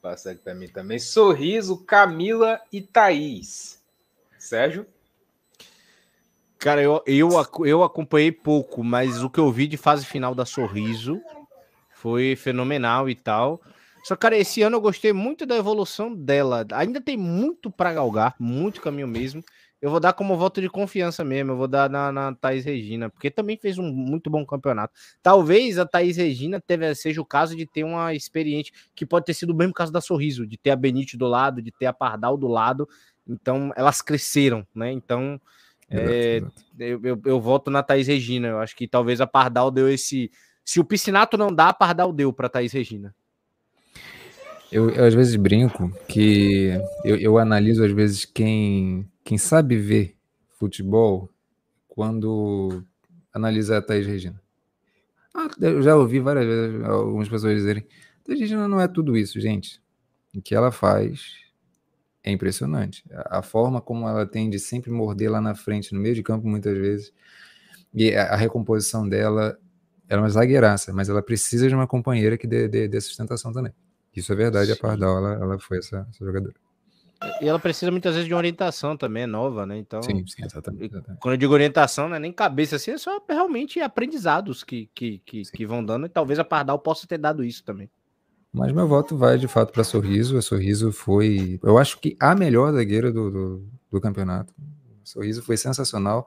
Passa 0.01 0.31
aqui 0.31 0.41
para 0.41 0.55
mim 0.55 0.67
também. 0.67 0.99
Sorriso, 0.99 1.85
Camila 1.85 2.61
e 2.73 2.81
Thaís. 2.81 3.83
Sérgio? 4.39 4.87
Cara, 6.59 6.83
eu, 6.83 7.03
eu, 7.07 7.29
eu 7.67 7.83
acompanhei 7.83 8.33
pouco, 8.33 8.83
mas 8.83 9.23
o 9.23 9.29
que 9.29 9.39
eu 9.39 9.53
vi 9.53 9.67
de 9.67 9.77
fase 9.77 10.07
final 10.07 10.35
da 10.35 10.47
Sorriso 10.47 11.21
foi 11.91 12.35
fenomenal 12.35 13.11
e 13.11 13.15
tal. 13.15 13.61
Só, 14.03 14.17
cara, 14.17 14.37
esse 14.39 14.63
ano 14.63 14.77
eu 14.77 14.81
gostei 14.81 15.13
muito 15.13 15.45
da 15.45 15.57
evolução 15.57 16.15
dela. 16.15 16.67
Ainda 16.73 17.01
tem 17.01 17.17
muito 17.19 17.71
para 17.71 17.93
galgar, 17.93 18.35
muito 18.39 18.81
caminho 18.81 19.09
mesmo 19.09 19.45
eu 19.81 19.91
vou 19.91 19.99
dar 19.99 20.13
como 20.13 20.37
voto 20.37 20.61
de 20.61 20.69
confiança 20.69 21.25
mesmo. 21.25 21.53
Eu 21.53 21.57
vou 21.57 21.67
dar 21.67 21.89
na, 21.89 22.13
na 22.13 22.35
Thaís 22.35 22.65
Regina, 22.65 23.09
porque 23.09 23.31
também 23.31 23.57
fez 23.57 23.79
um 23.79 23.91
muito 23.91 24.29
bom 24.29 24.45
campeonato. 24.45 24.93
Talvez 25.23 25.79
a 25.79 25.87
Thaís 25.87 26.17
Regina 26.17 26.61
teve, 26.61 26.95
seja 26.95 27.21
o 27.21 27.25
caso 27.25 27.57
de 27.57 27.67
ter 27.67 27.85
uma 27.85 28.15
experiente, 28.15 28.73
que 28.95 29.07
pode 29.07 29.25
ter 29.25 29.35
sido 29.35 29.51
o 29.51 29.57
mesmo 29.57 29.73
caso 29.73 29.91
da 29.91 30.01
Sorriso, 30.01 30.47
de 30.47 30.59
ter 30.59 30.71
a 30.71 30.77
Benite 30.77 31.17
do 31.17 31.27
lado, 31.27 31.63
de 31.63 31.71
ter 31.71 31.87
a 31.87 31.93
Pardal 31.93 32.37
do 32.37 32.47
lado. 32.47 32.89
Então, 33.27 33.73
elas 33.75 34.03
cresceram, 34.03 34.67
né? 34.75 34.93
Então, 34.93 35.41
é, 35.91 36.43
Eu, 36.79 37.01
eu, 37.03 37.21
eu, 37.25 37.41
voto 37.41 37.71
na 37.71 37.83
Thaís 37.83 38.07
Regina. 38.07 38.49
Eu 38.49 38.59
acho 38.61 38.77
que 38.77 38.87
talvez 38.87 39.21
a 39.21 39.27
Pardal 39.27 39.71
deu 39.71 39.89
esse. 39.89 40.31
Se 40.65 40.79
o 40.79 40.85
Piscinato 40.85 41.37
não 41.37 41.53
dá, 41.53 41.69
a 41.69 41.75
Pardal 41.75 42.13
deu 42.13 42.33
para 42.33 42.49
Thaís 42.49 42.73
Regina. 42.73 43.15
Eu, 44.71 44.89
eu, 44.91 45.05
às 45.05 45.15
vezes 45.15 45.35
brinco 45.35 45.91
que 46.07 46.71
eu, 47.05 47.17
eu 47.17 47.39
analiso 47.39 47.85
às 47.85 47.91
vezes 47.91 48.25
quem 48.25 49.10
quem 49.25 49.39
sabe 49.39 49.77
ver 49.77 50.17
futebol 50.59 51.31
quando 51.89 52.85
analisa 53.33 53.79
a 53.79 53.83
Thaís 53.83 54.07
Regina. 54.07 54.41
Ah, 55.35 55.49
eu 55.61 55.83
já 55.83 55.97
ouvi 55.97 56.19
várias 56.21 56.47
vezes 56.47 56.85
algumas 56.85 57.29
pessoas 57.29 57.55
dizerem: 57.55 57.87
Thaís 58.25 58.41
Regina 58.41 58.67
não 58.67 58.81
é 58.81 58.89
tudo 58.89 59.17
isso, 59.17 59.41
gente. 59.41 59.81
O 60.35 60.41
que 60.41 60.55
ela 60.55 60.71
faz 60.71 61.37
é 62.23 62.31
impressionante. 62.31 63.05
A 63.27 63.43
forma 63.43 63.81
como 63.81 64.09
ela 64.09 64.27
tem 64.27 64.51
de 64.51 64.59
sempre 64.59 64.91
morder 64.91 65.31
lá 65.31 65.41
na 65.41 65.55
frente, 65.55 65.93
no 65.95 66.01
meio 66.01 66.15
de 66.15 66.23
campo, 66.23 66.47
muitas 66.47 66.77
vezes. 66.77 67.13
E 67.93 68.15
a, 68.15 68.37
recomposição 68.37 69.09
dela, 69.09 69.59
ela 70.09 70.21
é 70.21 70.23
uma 70.23 70.31
zagueiraça, 70.31 70.93
mas 70.93 71.09
ela 71.09 71.23
precisa 71.23 71.69
de 71.69 71.75
uma 71.75 71.87
companheira 71.87 72.39
que 72.39 72.47
dê, 72.47 72.69
dê, 72.69 72.87
dê 72.87 73.01
sustentação 73.01 73.53
também. 73.53 73.73
Isso 74.15 74.33
é 74.33 74.37
verdade, 74.37 74.67
Sim. 74.67 74.73
a 74.73 74.77
Pardal, 74.77 75.19
ela, 75.19 75.33
ela 75.35 75.59
foi 75.59 75.79
essa, 75.79 76.07
essa 76.09 76.25
jogadora. 76.25 76.55
E 77.41 77.47
ela 77.49 77.59
precisa 77.59 77.91
muitas 77.91 78.15
vezes 78.15 78.27
de 78.27 78.33
uma 78.33 78.39
orientação 78.39 78.97
também, 78.97 79.25
é 79.25 79.27
nova, 79.27 79.67
né? 79.67 79.77
Então, 79.77 80.03
sim, 80.03 80.25
sim, 80.27 80.43
exatamente, 80.45 80.87
exatamente. 80.87 81.21
Quando 81.21 81.35
eu 81.35 81.39
digo 81.39 81.53
orientação, 81.53 82.09
não 82.09 82.17
é 82.17 82.19
nem 82.19 82.33
cabeça 82.33 82.77
assim, 82.77 82.93
é 82.93 82.99
só 82.99 83.23
realmente 83.29 83.79
aprendizados 83.81 84.65
que, 84.65 84.89
que, 84.95 85.19
que, 85.25 85.43
que, 85.43 85.67
vão 85.67 85.85
dando, 85.85 86.07
e 86.07 86.09
talvez 86.09 86.39
a 86.39 86.45
Pardal 86.45 86.79
possa 86.79 87.07
ter 87.07 87.19
dado 87.19 87.45
isso 87.45 87.63
também. 87.63 87.91
Mas 88.53 88.73
meu 88.73 88.89
voto 88.89 89.17
vai 89.17 89.39
de 89.39 89.47
fato 89.47 89.73
para 89.73 89.85
Sorriso. 89.85 90.37
A 90.37 90.43
Sorriso 90.43 90.91
foi, 90.93 91.61
eu 91.63 91.79
acho 91.79 91.99
que 92.01 92.17
a 92.19 92.35
melhor 92.35 92.73
zagueira 92.73 93.13
do, 93.13 93.31
do, 93.31 93.69
do 93.93 94.01
campeonato. 94.01 94.53
Sorriso 95.05 95.43
foi 95.43 95.57
sensacional. 95.57 96.27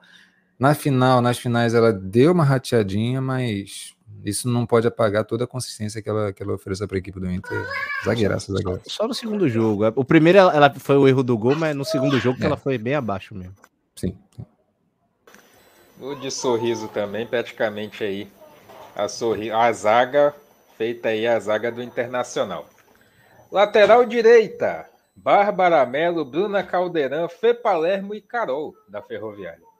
Na 0.58 0.76
final, 0.76 1.22
nas 1.22 1.38
finais, 1.38 1.74
ela 1.74 1.92
deu 1.92 2.32
uma 2.32 2.44
rateadinha, 2.44 3.20
mas 3.20 3.93
isso 4.24 4.48
não 4.48 4.66
pode 4.66 4.88
apagar 4.88 5.26
toda 5.26 5.44
a 5.44 5.48
consistência 5.48 6.02
que 6.02 6.10
ela, 6.10 6.32
que 6.32 6.42
ela 6.42 6.54
oferece 6.54 6.86
para 6.88 6.98
a 6.98 7.00
equipe 7.00 7.20
do 7.20 7.30
Inter. 7.30 7.66
Zagueiraça, 8.06 8.54
zagueiraça. 8.54 8.90
Só 8.90 9.08
no 9.08 9.14
segundo 9.14 9.50
jogo. 9.50 9.86
O 9.96 10.06
primeiro 10.06 10.40
ela 10.40 10.74
foi 10.76 10.98
o 10.98 11.08
erro 11.08 11.24
do 11.24 11.38
gol, 11.38 11.56
mas 11.56 11.76
no 11.76 11.84
segundo 11.84 12.20
jogo 12.20 12.38
é. 12.42 12.46
ela 12.46 12.58
foi 12.58 12.78
bem 12.78 12.96
abaixo 12.96 13.36
mesmo. 13.36 13.56
Sim. 13.96 14.18
O 16.00 16.16
de 16.16 16.32
sorriso 16.32 16.88
também, 16.88 17.26
praticamente 17.26 18.04
aí. 18.04 18.28
A, 18.96 19.08
sorri 19.08 19.50
a 19.52 19.72
zaga, 19.72 20.34
feita 20.78 21.10
aí 21.10 21.26
a 21.28 21.40
zaga 21.40 21.72
do 21.72 21.82
Internacional. 21.82 22.66
Lateral 23.52 24.06
direita, 24.06 24.90
Bárbara 25.16 25.86
Melo, 25.86 26.26
Bruna 26.26 26.64
Caldeirão, 26.64 27.30
Fê 27.30 27.54
Palermo 27.54 28.16
e 28.16 28.22
Carol, 28.22 28.74
da 28.88 29.02
Ferroviária. 29.02 29.73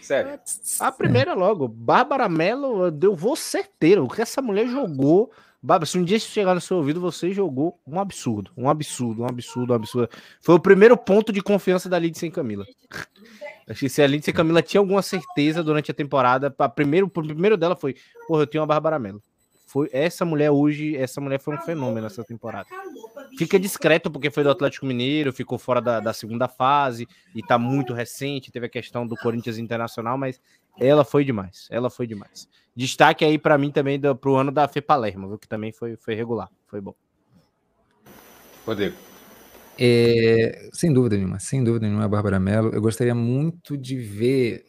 Sério. 0.00 0.38
A 0.80 0.92
primeira 0.92 1.34
logo, 1.34 1.68
Bárbara 1.68 2.28
Mello, 2.28 2.90
deu 2.90 3.14
vou 3.14 3.36
certeiro. 3.36 4.04
O 4.04 4.08
que 4.08 4.22
essa 4.22 4.42
mulher 4.42 4.66
jogou. 4.66 5.30
Bárbara, 5.62 5.86
se 5.86 5.98
um 5.98 6.04
dia 6.04 6.18
chegar 6.18 6.54
no 6.54 6.60
seu 6.60 6.78
ouvido, 6.78 7.00
você 7.00 7.32
jogou 7.32 7.78
um 7.86 8.00
absurdo. 8.00 8.50
Um 8.56 8.68
absurdo, 8.68 9.22
um 9.22 9.26
absurdo, 9.26 9.72
um 9.72 9.76
absurdo. 9.76 10.08
Foi 10.40 10.54
o 10.54 10.60
primeiro 10.60 10.96
ponto 10.96 11.32
de 11.32 11.42
confiança 11.42 11.88
da 11.88 11.98
Lindsay 11.98 12.30
Camila. 12.30 12.64
Acho 13.68 13.80
que 13.80 13.88
se 13.88 14.02
a 14.02 14.06
Lindsay 14.06 14.32
Camila 14.32 14.62
tinha 14.62 14.80
alguma 14.80 15.02
certeza 15.02 15.62
durante 15.62 15.90
a 15.90 15.94
temporada, 15.94 16.50
primeiro, 16.74 17.06
o 17.06 17.10
primeiro 17.10 17.56
dela 17.56 17.76
foi, 17.76 17.94
porra, 18.26 18.42
eu 18.42 18.46
tenho 18.46 18.64
a 18.64 18.66
Bárbara 18.66 18.98
Mello. 18.98 19.22
Foi 19.70 19.88
essa 19.92 20.24
mulher 20.24 20.50
hoje, 20.50 20.96
essa 20.96 21.20
mulher 21.20 21.38
foi 21.38 21.54
um 21.54 21.58
fenômeno 21.58 22.00
nessa 22.00 22.24
temporada. 22.24 22.66
fica 23.38 23.56
discreto 23.56 24.10
porque 24.10 24.28
foi 24.28 24.42
do 24.42 24.50
Atlético 24.50 24.84
Mineiro, 24.84 25.32
ficou 25.32 25.60
fora 25.60 25.80
da, 25.80 26.00
da 26.00 26.12
segunda 26.12 26.48
fase 26.48 27.06
e 27.36 27.40
tá 27.40 27.56
muito 27.56 27.94
recente. 27.94 28.50
Teve 28.50 28.66
a 28.66 28.68
questão 28.68 29.06
do 29.06 29.14
Corinthians 29.14 29.58
Internacional, 29.58 30.18
mas 30.18 30.40
ela 30.76 31.04
foi 31.04 31.24
demais. 31.24 31.68
Ela 31.70 31.88
foi 31.88 32.08
demais. 32.08 32.48
Destaque 32.74 33.24
aí 33.24 33.38
para 33.38 33.56
mim 33.56 33.70
também 33.70 33.96
do, 34.00 34.16
pro 34.16 34.34
ano 34.34 34.50
da 34.50 34.66
Fê 34.66 34.80
Palermo, 34.80 35.38
que 35.38 35.46
também 35.46 35.70
foi, 35.70 35.94
foi 35.94 36.16
regular. 36.16 36.50
Foi 36.66 36.80
bom. 36.80 36.94
Rodrigo. 38.66 38.96
É, 39.78 40.68
sem 40.72 40.92
dúvida 40.92 41.16
nenhuma, 41.16 41.38
sem 41.38 41.62
dúvida 41.62 41.86
nenhuma, 41.86 42.08
Bárbara 42.08 42.40
Mello. 42.40 42.70
Eu 42.74 42.82
gostaria 42.82 43.14
muito 43.14 43.76
de 43.78 43.96
ver 43.96 44.64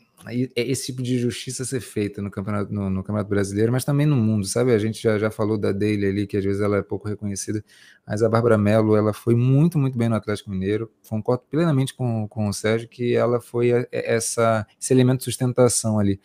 esse 0.56 0.88
tipo 0.88 1.02
de 1.02 1.18
justiça 1.18 1.65
ser 1.65 1.81
feita 1.81 2.22
no 2.22 2.30
campeonato, 2.30 2.72
no, 2.72 2.89
no, 2.89 3.03
campeonato 3.03 3.30
brasileiro, 3.30 3.72
mas 3.72 3.84
também 3.84 4.06
no 4.06 4.15
mundo, 4.15 4.45
sabe? 4.45 4.72
A 4.72 4.77
gente 4.77 5.02
já, 5.02 5.18
já 5.18 5.31
falou 5.31 5.57
da 5.57 5.72
Daily 5.72 6.06
ali, 6.06 6.27
que 6.27 6.38
às 6.38 6.43
vezes 6.43 6.61
ela 6.61 6.77
é 6.77 6.81
pouco 6.81 7.07
reconhecida, 7.07 7.64
mas 8.06 8.22
a 8.22 8.30
Bárbara 8.30 8.57
Mello, 8.57 8.95
ela 8.95 9.14
foi 9.14 9.35
muito, 9.35 9.80
muito 9.80 9.98
bem 9.98 10.10
no 10.10 10.15
Atlético 10.15 10.52
Mineiro. 10.52 10.91
Concordo 11.10 11.43
plenamente 11.49 11.93
com, 11.93 12.27
com 12.27 12.48
o 12.48 12.53
Sérgio 12.53 12.88
que 12.88 13.15
ela 13.15 13.41
foi 13.41 13.88
essa, 13.91 14.65
esse 14.80 14.93
elemento 14.93 15.19
de 15.19 15.26
sustentação 15.26 15.98
ali, 15.98 16.19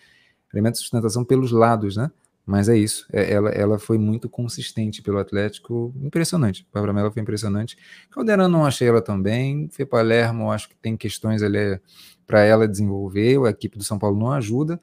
elemento 0.53 0.75
de 0.75 0.81
sustentação 0.81 1.25
pelos 1.25 1.51
lados, 1.51 1.97
né? 1.97 2.11
Mas 2.47 2.69
é 2.69 2.77
isso, 2.77 3.09
é, 3.13 3.33
ela, 3.33 3.51
ela 3.51 3.77
foi 3.77 3.99
muito 3.99 4.29
consistente 4.29 5.03
pelo 5.03 5.19
Atlético, 5.19 5.93
impressionante. 6.01 6.65
Bárbara 6.73 6.93
Mello 6.93 7.11
foi 7.11 7.21
impressionante. 7.21 7.77
Caldeirão 8.09 8.49
não 8.49 8.65
achei 8.65 8.87
ela 8.87 9.03
também. 9.03 9.69
Fê 9.69 9.85
Palermo, 9.85 10.53
acho 10.53 10.69
que 10.69 10.77
tem 10.77 10.97
questões 10.97 11.43
ali 11.43 11.81
para 12.27 12.43
ela 12.43 12.67
desenvolver, 12.67 13.39
a 13.47 13.51
equipe 13.51 13.79
do 13.79 13.85
São 13.85 13.99
Paulo 13.99 14.19
não 14.19 14.33
ajuda. 14.33 14.81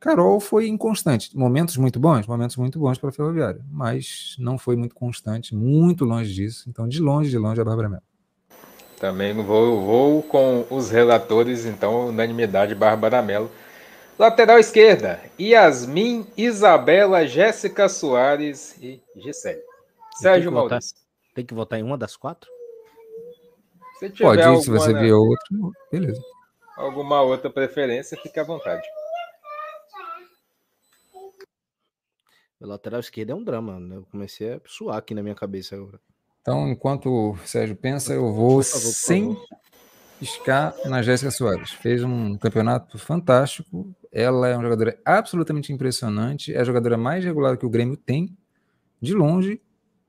Carol 0.00 0.38
foi 0.38 0.68
inconstante, 0.68 1.36
momentos 1.36 1.76
muito 1.76 1.98
bons, 1.98 2.26
momentos 2.26 2.56
muito 2.56 2.78
bons 2.78 2.98
para 2.98 3.08
a 3.08 3.12
Ferroviária, 3.12 3.60
mas 3.68 4.36
não 4.38 4.56
foi 4.56 4.76
muito 4.76 4.94
constante, 4.94 5.54
muito 5.54 6.04
longe 6.04 6.32
disso. 6.32 6.68
Então, 6.68 6.86
de 6.86 7.00
longe, 7.00 7.30
de 7.30 7.38
longe, 7.38 7.60
a 7.60 7.64
Bárbara 7.64 7.88
Mello. 7.88 8.02
Também 9.00 9.34
vou, 9.34 9.84
vou 9.84 10.22
com 10.22 10.64
os 10.70 10.90
relatores, 10.90 11.66
então, 11.66 12.08
unanimidade 12.08 12.74
Bárbara 12.74 13.20
Mello. 13.22 13.50
Lateral 14.16 14.58
esquerda, 14.58 15.20
Yasmin, 15.38 16.26
Isabela, 16.36 17.26
Jéssica 17.26 17.88
Soares 17.88 18.76
e 18.80 19.00
Gisele. 19.16 19.62
Sérgio 20.20 20.50
Maurício. 20.50 20.96
Tem 21.34 21.44
que 21.44 21.54
votar 21.54 21.78
em 21.78 21.82
uma 21.84 21.96
das 21.96 22.16
quatro? 22.16 22.50
Se 23.98 24.10
Pode, 24.10 24.42
alguma, 24.42 24.62
se 24.62 24.70
você 24.70 24.92
ver 24.92 25.12
outro, 25.12 25.72
beleza. 25.90 26.20
Alguma 26.78 27.20
outra 27.22 27.50
preferência, 27.50 28.16
fique 28.22 28.38
à 28.38 28.44
vontade. 28.44 28.86
O 32.60 32.66
lateral 32.66 33.00
esquerdo 33.00 33.30
é 33.30 33.34
um 33.34 33.42
drama, 33.42 33.80
né? 33.80 33.96
Eu 33.96 34.04
comecei 34.04 34.54
a 34.54 34.60
suar 34.64 34.98
aqui 34.98 35.12
na 35.12 35.22
minha 35.22 35.34
cabeça 35.34 35.74
agora. 35.74 36.00
Então, 36.40 36.68
enquanto 36.68 37.10
o 37.10 37.36
Sérgio 37.44 37.74
pensa, 37.74 38.14
eu 38.14 38.32
vou 38.32 38.62
favor, 38.62 38.62
sem 38.62 39.36
piscar 40.20 40.72
na 40.84 41.02
Jéssica 41.02 41.32
Soares. 41.32 41.72
Fez 41.72 42.04
um 42.04 42.38
campeonato 42.38 42.96
fantástico, 42.96 43.92
ela 44.12 44.48
é 44.48 44.54
uma 44.54 44.62
jogadora 44.62 44.98
absolutamente 45.04 45.72
impressionante, 45.72 46.54
é 46.54 46.60
a 46.60 46.64
jogadora 46.64 46.96
mais 46.96 47.24
regular 47.24 47.58
que 47.58 47.66
o 47.66 47.70
Grêmio 47.70 47.96
tem, 47.96 48.36
de 49.00 49.14
longe, 49.14 49.60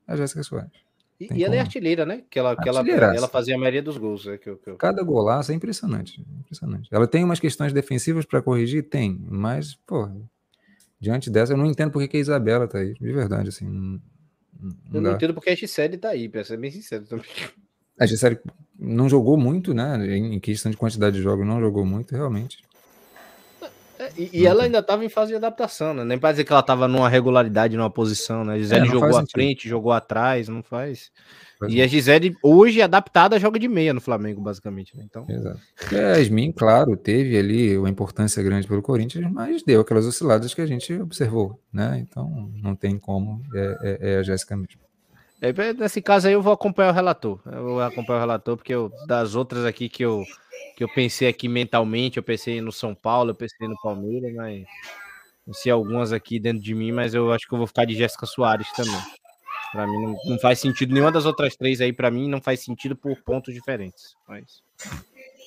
a 0.08 0.16
Jéssica 0.16 0.44
Soares. 0.44 0.89
E, 1.20 1.28
e 1.34 1.44
ela 1.44 1.56
é 1.56 1.60
artilheira, 1.60 2.06
né? 2.06 2.24
Que 2.30 2.40
ela, 2.40 2.56
que 2.56 2.70
ela, 2.70 2.80
ela 3.14 3.28
fazia 3.28 3.56
a 3.56 3.58
maioria 3.58 3.84
dos 3.84 3.98
gols. 3.98 4.26
É 4.26 4.38
que 4.38 4.56
que. 4.56 4.74
Cada 4.76 5.04
golaço 5.04 5.52
é 5.52 5.56
impressionante, 5.56 6.26
impressionante. 6.40 6.88
Ela 6.92 7.08
tem 7.08 7.24
umas 7.24 7.40
questões 7.42 7.74
defensivas 7.74 8.26
para 8.26 8.42
corrigir? 8.42 8.84
Tem, 8.84 9.20
mas, 9.28 9.76
pô, 9.76 10.10
diante 11.00 11.30
dessa, 11.30 11.52
eu 11.54 11.58
não 11.58 11.66
entendo 11.66 11.92
porque 11.92 12.08
que 12.08 12.18
a 12.18 12.22
Isabela 12.22 12.68
tá 12.68 12.78
aí, 12.78 12.94
de 12.94 13.12
verdade, 13.12 13.50
assim. 13.50 13.66
Não, 13.66 14.02
não 14.62 14.76
eu 14.94 15.02
não 15.02 15.12
entendo 15.14 15.34
porque 15.34 15.50
a 15.50 15.56
Gisele 15.56 15.98
tá 15.98 16.10
aí, 16.10 16.30
pra 16.30 16.44
ser 16.44 16.58
bem 16.58 16.72
sincero 16.72 17.06
também. 17.06 17.26
A 18.00 18.06
Gisele 18.06 18.40
não 18.78 19.10
jogou 19.10 19.38
muito, 19.38 19.74
né? 19.74 20.16
Em 20.16 20.40
questão 20.40 20.72
de 20.72 20.78
quantidade 20.78 21.18
de 21.18 21.22
jogos, 21.22 21.46
não 21.46 21.60
jogou 21.60 21.86
muito, 21.86 22.16
realmente. 22.16 22.60
É, 24.00 24.10
e, 24.18 24.30
e 24.42 24.48
ela 24.48 24.64
ainda 24.64 24.80
estava 24.80 25.04
em 25.04 25.10
fase 25.10 25.32
de 25.32 25.36
adaptação, 25.36 25.94
né? 25.94 26.06
Nem 26.06 26.18
para 26.18 26.32
dizer 26.32 26.46
que 26.46 26.54
ela 26.54 26.62
estava 26.62 26.88
numa 26.88 27.10
regularidade, 27.10 27.76
numa 27.76 27.90
posição, 27.90 28.46
né? 28.46 28.54
A 28.54 28.58
Gisele 28.58 28.88
é, 28.88 28.92
jogou 28.92 29.18
à 29.18 29.26
frente, 29.26 29.68
jogou 29.68 29.92
atrás, 29.92 30.48
não 30.48 30.64
faz. 30.64 31.12
e 31.68 31.82
a 31.82 31.88
Gisele, 31.88 32.34
hoje, 32.42 32.82
adaptada, 32.82 33.38
joga 33.38 33.60
de 33.60 33.68
meia 33.68 33.94
no 33.94 34.00
Flamengo, 34.00 34.40
basicamente. 34.40 34.96
Né? 34.96 35.04
Então... 35.06 35.26
Exato. 35.28 35.60
É, 35.92 36.14
a 36.14 36.16
Yasmin, 36.16 36.54
claro, 36.54 36.96
teve 36.96 37.38
ali 37.38 37.78
uma 37.78 37.90
importância 37.90 38.42
grande 38.42 38.66
pelo 38.66 38.82
Corinthians, 38.82 39.30
mas 39.30 39.64
deu 39.64 39.82
aquelas 39.82 40.06
osciladas 40.06 40.54
que 40.54 40.62
a 40.62 40.66
gente 40.66 40.94
observou, 40.94 41.62
né? 41.72 42.00
Então, 42.00 42.50
não 42.64 42.78
tem 42.78 42.98
como, 42.98 43.42
é, 43.54 43.78
é, 43.82 44.14
é 44.14 44.18
a 44.20 44.24
Jéssica 44.24 44.56
mesmo. 44.56 44.89
É, 45.42 45.74
nesse 45.74 46.02
caso 46.02 46.28
aí, 46.28 46.34
eu 46.34 46.42
vou 46.42 46.54
acompanhar 46.54 46.92
o 46.92 46.94
relator. 46.94 47.40
Eu 47.46 47.64
vou 47.64 47.82
acompanhar 47.82 48.18
o 48.18 48.22
relator, 48.22 48.58
porque 48.58 48.74
eu, 48.74 48.92
das 49.08 49.36
outras 49.36 49.66
aqui 49.66 49.88
que 49.88 50.04
eu 50.04 50.24
que 50.76 50.84
eu 50.84 50.90
pensei 50.90 51.28
aqui 51.28 51.50
mentalmente, 51.50 52.18
eu 52.18 52.24
pensei 52.24 52.62
no 52.62 52.72
São 52.72 52.96
Paulo, 52.96 53.32
eu 53.32 53.36
pensei 53.36 53.68
no 53.68 53.76
Palmeiras, 53.82 54.34
mas 54.34 54.66
não 55.46 55.54
sei 55.54 55.72
algumas 55.72 56.14
aqui 56.14 56.40
dentro 56.40 56.62
de 56.62 56.74
mim, 56.74 56.92
mas 56.92 57.14
eu 57.14 57.34
acho 57.34 57.48
que 57.48 57.54
eu 57.54 57.58
vou 57.58 57.68
ficar 57.68 57.84
de 57.84 57.96
Jéssica 57.96 58.26
Soares 58.26 58.72
também. 58.72 59.02
Para 59.74 59.86
mim 59.86 60.02
não, 60.02 60.16
não, 60.26 60.40
faz 60.40 60.60
sentido 60.60 60.94
nenhuma 60.94 61.12
das 61.12 61.26
outras 61.26 61.56
três 61.56 61.82
aí 61.82 61.92
para 61.92 62.10
mim 62.10 62.30
não 62.30 62.42
faz 62.42 62.62
sentido 62.62 62.96
por 62.96 63.16
pontos 63.24 63.54
diferentes. 63.54 64.16
Mas 64.28 64.64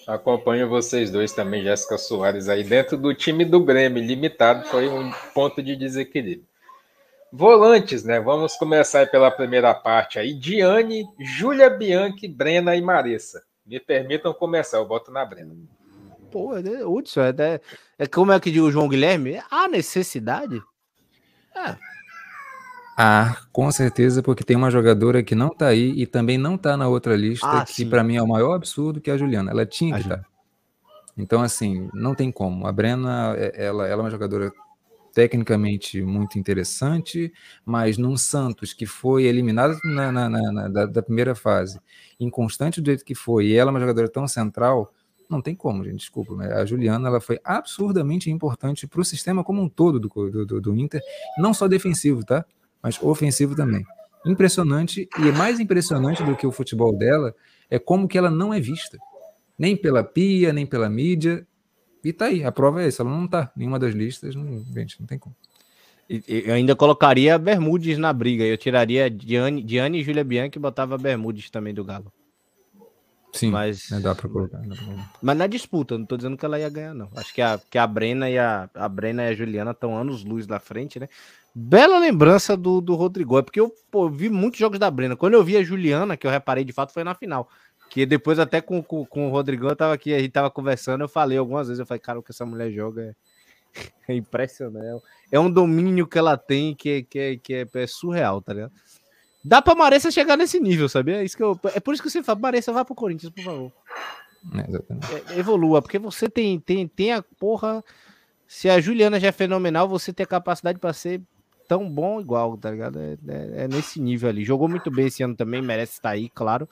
acompanho 0.06 0.68
vocês 0.68 1.10
dois 1.10 1.32
também, 1.32 1.62
Jéssica 1.62 1.96
Soares 1.96 2.48
aí 2.48 2.62
dentro 2.62 2.96
do 2.96 3.14
time 3.14 3.44
do 3.44 3.64
Grêmio, 3.64 4.02
limitado 4.02 4.66
foi 4.68 4.88
um 4.88 5.10
ponto 5.34 5.62
de 5.62 5.74
desequilíbrio. 5.76 6.51
Volantes, 7.32 8.04
né? 8.04 8.20
Vamos 8.20 8.56
começar 8.56 9.10
pela 9.10 9.30
primeira 9.30 9.72
parte 9.72 10.18
aí. 10.18 10.34
Diane, 10.34 11.06
Júlia 11.18 11.70
Bianchi, 11.70 12.28
Brena 12.28 12.76
e 12.76 12.82
Maressa. 12.82 13.42
Me 13.64 13.80
permitam 13.80 14.34
começar, 14.34 14.76
eu 14.76 14.86
boto 14.86 15.10
na 15.10 15.24
Brena. 15.24 15.54
Pô, 16.30 16.54
é, 16.56 16.84
Hudson, 16.84 17.22
é, 17.22 17.34
é, 17.38 17.60
é 18.00 18.06
como 18.06 18.32
é 18.32 18.38
que 18.40 18.50
diz 18.50 18.60
o 18.60 18.70
João 18.70 18.88
Guilherme? 18.88 19.40
Há 19.50 19.66
necessidade? 19.66 20.60
É. 21.56 21.76
Ah, 22.98 23.38
com 23.50 23.70
certeza, 23.72 24.22
porque 24.22 24.44
tem 24.44 24.56
uma 24.56 24.70
jogadora 24.70 25.22
que 25.22 25.34
não 25.34 25.48
tá 25.48 25.68
aí 25.68 25.92
e 25.96 26.06
também 26.06 26.36
não 26.36 26.58
tá 26.58 26.76
na 26.76 26.86
outra 26.86 27.16
lista, 27.16 27.46
ah, 27.46 27.64
que 27.64 27.86
para 27.86 28.04
mim 28.04 28.16
é 28.16 28.22
o 28.22 28.28
maior 28.28 28.52
absurdo, 28.54 29.00
que 29.00 29.10
é 29.10 29.14
a 29.14 29.16
Juliana. 29.16 29.50
Ela 29.50 29.64
tinha 29.64 29.94
que 29.94 30.02
estar. 30.02 30.18
Tá. 30.18 30.24
Então, 31.16 31.42
assim, 31.42 31.88
não 31.94 32.14
tem 32.14 32.30
como. 32.30 32.66
A 32.66 32.72
Brena, 32.72 33.34
é, 33.38 33.64
ela, 33.66 33.88
ela 33.88 34.02
é 34.02 34.04
uma 34.04 34.10
jogadora 34.10 34.52
tecnicamente 35.12 36.02
muito 36.02 36.38
interessante, 36.38 37.32
mas 37.64 37.98
num 37.98 38.16
Santos 38.16 38.72
que 38.72 38.86
foi 38.86 39.24
eliminado 39.24 39.76
na, 39.84 40.10
na, 40.10 40.28
na, 40.28 40.52
na 40.52 40.68
da, 40.68 40.86
da, 40.86 41.02
primeira 41.02 41.34
fase, 41.34 41.80
inconstante 42.18 42.80
do 42.80 42.86
jeito 42.86 43.04
que 43.04 43.14
foi, 43.14 43.46
e 43.46 43.54
ela 43.54 43.70
é 43.70 43.72
uma 43.72 43.80
jogadora 43.80 44.08
tão 44.08 44.26
central, 44.26 44.92
não 45.28 45.40
tem 45.40 45.54
como, 45.54 45.84
gente, 45.84 45.96
desculpa, 45.96 46.34
a 46.34 46.64
Juliana 46.64 47.08
ela 47.08 47.20
foi 47.20 47.38
absurdamente 47.44 48.30
importante 48.30 48.86
para 48.86 49.00
o 49.00 49.04
sistema 49.04 49.44
como 49.44 49.62
um 49.62 49.68
todo 49.68 50.00
do, 50.00 50.08
do, 50.44 50.60
do, 50.60 50.76
Inter, 50.76 51.00
não 51.38 51.54
só 51.54 51.68
defensivo, 51.68 52.24
tá? 52.24 52.44
Mas 52.82 53.00
ofensivo 53.02 53.54
também. 53.54 53.84
Impressionante, 54.26 55.08
e 55.18 55.32
mais 55.32 55.58
impressionante 55.58 56.22
do 56.22 56.36
que 56.36 56.46
o 56.46 56.52
futebol 56.52 56.96
dela 56.96 57.34
é 57.70 57.78
como 57.78 58.06
que 58.06 58.18
ela 58.18 58.30
não 58.30 58.52
é 58.52 58.60
vista. 58.60 58.98
Nem 59.58 59.76
pela 59.76 60.04
pia, 60.04 60.52
nem 60.52 60.66
pela 60.66 60.88
mídia, 60.88 61.46
e 62.04 62.12
tá 62.12 62.26
aí, 62.26 62.44
a 62.44 62.52
prova 62.52 62.82
é 62.82 62.86
essa, 62.86 63.02
ela 63.02 63.10
não 63.10 63.26
tá 63.26 63.52
nenhuma 63.56 63.78
das 63.78 63.94
listas, 63.94 64.34
não, 64.34 64.64
gente, 64.74 65.00
não 65.00 65.06
tem 65.06 65.18
como. 65.18 65.34
Eu 66.28 66.54
ainda 66.54 66.76
colocaria 66.76 67.38
Bermudes 67.38 67.96
na 67.96 68.12
briga. 68.12 68.44
Eu 68.44 68.58
tiraria 68.58 69.08
Diane, 69.08 69.62
Diane 69.62 70.00
e 70.00 70.02
Júlia 70.02 70.22
Bianchi 70.22 70.58
e 70.58 70.60
botava 70.60 70.98
Bermudes 70.98 71.48
também 71.48 71.72
do 71.72 71.84
Galo. 71.84 72.12
Sim, 73.32 73.50
mas 73.50 73.88
né, 73.90 73.98
dá 73.98 74.14
para 74.14 74.28
colocar, 74.28 74.58
colocar, 74.58 75.10
Mas 75.22 75.38
na 75.38 75.46
disputa, 75.46 75.96
não 75.96 76.04
tô 76.04 76.18
dizendo 76.18 76.36
que 76.36 76.44
ela 76.44 76.58
ia 76.58 76.68
ganhar, 76.68 76.92
não. 76.92 77.08
Acho 77.16 77.32
que 77.32 77.40
a, 77.40 77.58
que 77.70 77.78
a 77.78 77.86
Brena 77.86 78.28
e 78.28 78.38
a, 78.38 78.68
a 78.74 78.86
Brena 78.86 79.22
e 79.22 79.28
a 79.28 79.34
Juliana 79.34 79.70
estão 79.70 79.96
anos 79.96 80.22
luz 80.22 80.46
na 80.46 80.60
frente, 80.60 81.00
né? 81.00 81.08
Bela 81.54 81.98
lembrança 81.98 82.56
do, 82.56 82.82
do 82.82 82.94
Rodrigo, 82.94 83.38
é 83.38 83.42
porque 83.42 83.60
eu 83.60 83.72
pô, 83.90 84.08
vi 84.10 84.28
muitos 84.28 84.60
jogos 84.60 84.78
da 84.78 84.90
Brena. 84.90 85.16
Quando 85.16 85.32
eu 85.32 85.42
vi 85.42 85.56
a 85.56 85.62
Juliana, 85.62 86.14
que 86.14 86.26
eu 86.26 86.30
reparei 86.30 86.62
de 86.62 86.74
fato, 86.74 86.92
foi 86.92 87.04
na 87.04 87.14
final. 87.14 87.48
Que 87.92 88.06
depois, 88.06 88.38
até 88.38 88.58
com, 88.62 88.82
com, 88.82 89.04
com 89.04 89.28
o 89.28 89.30
Rodrigão, 89.30 89.68
eu 89.68 89.76
tava 89.76 89.92
aqui, 89.92 90.14
a 90.14 90.18
gente 90.18 90.30
tava 90.30 90.50
conversando, 90.50 91.02
eu 91.02 91.08
falei 91.08 91.36
algumas 91.36 91.68
vezes, 91.68 91.78
eu 91.78 91.84
falei, 91.84 92.00
cara, 92.00 92.18
o 92.18 92.22
que 92.22 92.30
essa 92.30 92.46
mulher 92.46 92.72
joga 92.72 93.02
é, 93.02 93.14
é 94.08 94.14
impressionante. 94.14 95.04
É 95.30 95.38
um 95.38 95.50
domínio 95.50 96.06
que 96.06 96.16
ela 96.16 96.38
tem 96.38 96.74
que, 96.74 96.88
é, 96.88 97.02
que, 97.02 97.18
é, 97.18 97.36
que 97.36 97.52
é, 97.52 97.66
é 97.70 97.86
surreal, 97.86 98.40
tá 98.40 98.54
ligado? 98.54 98.72
Dá 99.44 99.60
pra 99.60 99.74
Maressa 99.74 100.10
chegar 100.10 100.38
nesse 100.38 100.58
nível, 100.58 100.88
sabia? 100.88 101.16
É, 101.16 101.24
isso 101.24 101.36
que 101.36 101.42
eu, 101.42 101.60
é 101.74 101.80
por 101.80 101.92
isso 101.92 102.02
que 102.02 102.08
você 102.08 102.22
fala, 102.22 102.38
Maressa, 102.38 102.72
vá 102.72 102.82
pro 102.82 102.94
Corinthians, 102.94 103.30
por 103.30 103.44
favor. 103.44 103.72
É, 105.28 105.38
evolua, 105.38 105.82
porque 105.82 105.98
você 105.98 106.30
tem, 106.30 106.58
tem, 106.58 106.88
tem 106.88 107.12
a 107.12 107.22
porra. 107.22 107.84
Se 108.48 108.70
a 108.70 108.80
Juliana 108.80 109.20
já 109.20 109.28
é 109.28 109.32
fenomenal, 109.32 109.86
você 109.86 110.14
tem 110.14 110.24
a 110.24 110.26
capacidade 110.26 110.78
para 110.78 110.94
ser 110.94 111.20
tão 111.68 111.90
bom 111.90 112.22
igual, 112.22 112.56
tá 112.56 112.70
ligado? 112.70 112.98
É, 112.98 113.18
é, 113.28 113.64
é, 113.64 113.68
nesse 113.68 114.00
nível 114.00 114.30
ali. 114.30 114.46
Jogou 114.46 114.66
muito 114.66 114.90
bem 114.90 115.08
esse 115.08 115.22
ano 115.22 115.36
também, 115.36 115.60
merece 115.60 115.92
estar 115.92 116.08
aí, 116.08 116.30
claro. 116.30 116.66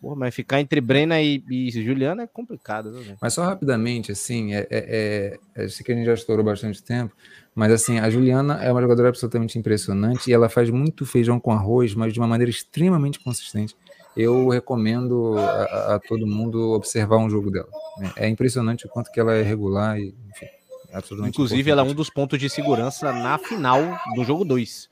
Pô, 0.00 0.16
mas 0.16 0.34
ficar 0.34 0.60
entre 0.60 0.80
Brena 0.80 1.20
e, 1.20 1.44
e 1.50 1.70
Juliana 1.70 2.22
é 2.22 2.26
complicado, 2.26 2.90
né? 2.90 3.16
Mas 3.20 3.34
só 3.34 3.44
rapidamente, 3.44 4.10
assim, 4.10 4.54
é, 4.54 4.66
é, 4.70 5.38
é, 5.54 5.64
eu 5.64 5.68
sei 5.68 5.84
que 5.84 5.92
a 5.92 5.94
gente 5.94 6.06
já 6.06 6.14
estourou 6.14 6.42
bastante 6.42 6.82
tempo, 6.82 7.14
mas 7.54 7.70
assim, 7.70 7.98
a 7.98 8.08
Juliana 8.08 8.64
é 8.64 8.72
uma 8.72 8.80
jogadora 8.80 9.08
absolutamente 9.08 9.58
impressionante 9.58 10.30
e 10.30 10.32
ela 10.32 10.48
faz 10.48 10.70
muito 10.70 11.04
feijão 11.04 11.38
com 11.38 11.52
arroz, 11.52 11.94
mas 11.94 12.14
de 12.14 12.18
uma 12.18 12.26
maneira 12.26 12.50
extremamente 12.50 13.20
consistente. 13.20 13.76
Eu 14.16 14.48
recomendo 14.48 15.36
a, 15.38 15.94
a 15.94 15.98
todo 15.98 16.26
mundo 16.26 16.72
observar 16.72 17.18
um 17.18 17.28
jogo 17.28 17.50
dela. 17.50 17.68
É 18.16 18.26
impressionante 18.28 18.86
o 18.86 18.88
quanto 18.88 19.10
que 19.12 19.20
ela 19.20 19.34
é 19.34 19.42
regular 19.42 19.98
e, 20.00 20.14
enfim, 20.30 20.46
é 20.88 20.96
absolutamente 20.96 21.34
Inclusive, 21.34 21.60
importante. 21.60 21.78
ela 21.78 21.88
é 21.88 21.90
um 21.90 21.94
dos 21.94 22.10
pontos 22.10 22.38
de 22.38 22.48
segurança 22.48 23.12
na 23.12 23.38
final 23.38 23.80
do 24.14 24.24
jogo 24.24 24.44
2. 24.44 24.89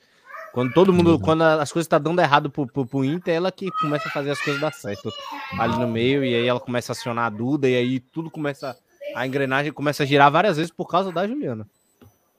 Quando 0.52 0.73
todo 0.73 0.93
mundo, 0.93 1.12
uhum. 1.12 1.18
quando 1.18 1.43
as 1.43 1.70
coisas 1.70 1.86
estão 1.86 1.99
tá 1.99 2.05
dando 2.05 2.20
errado 2.20 2.51
pro, 2.51 2.67
pro, 2.67 2.86
pro, 2.86 3.05
Inter, 3.05 3.35
ela 3.35 3.52
que 3.52 3.70
começa 3.81 4.09
a 4.09 4.10
fazer 4.10 4.31
as 4.31 4.41
coisas 4.41 4.60
dar 4.60 4.73
certo 4.73 5.12
ali 5.59 5.78
no 5.78 5.86
meio, 5.86 6.25
e 6.25 6.35
aí 6.35 6.47
ela 6.47 6.60
começa 6.60 6.93
a 6.93 6.94
acionar 6.94 7.27
a 7.27 7.31
Duda, 7.31 7.68
e 7.68 7.77
aí 7.77 8.01
tudo 8.01 8.31
começa, 8.31 8.77
a 9.15 9.27
engrenagem 9.27 9.73
começa 9.73 10.02
a 10.02 10.07
girar 10.07 10.31
várias 10.31 10.57
vezes 10.57 10.73
por 10.73 10.86
causa 10.86 11.12
da 11.12 11.27
Juliana. 11.27 11.67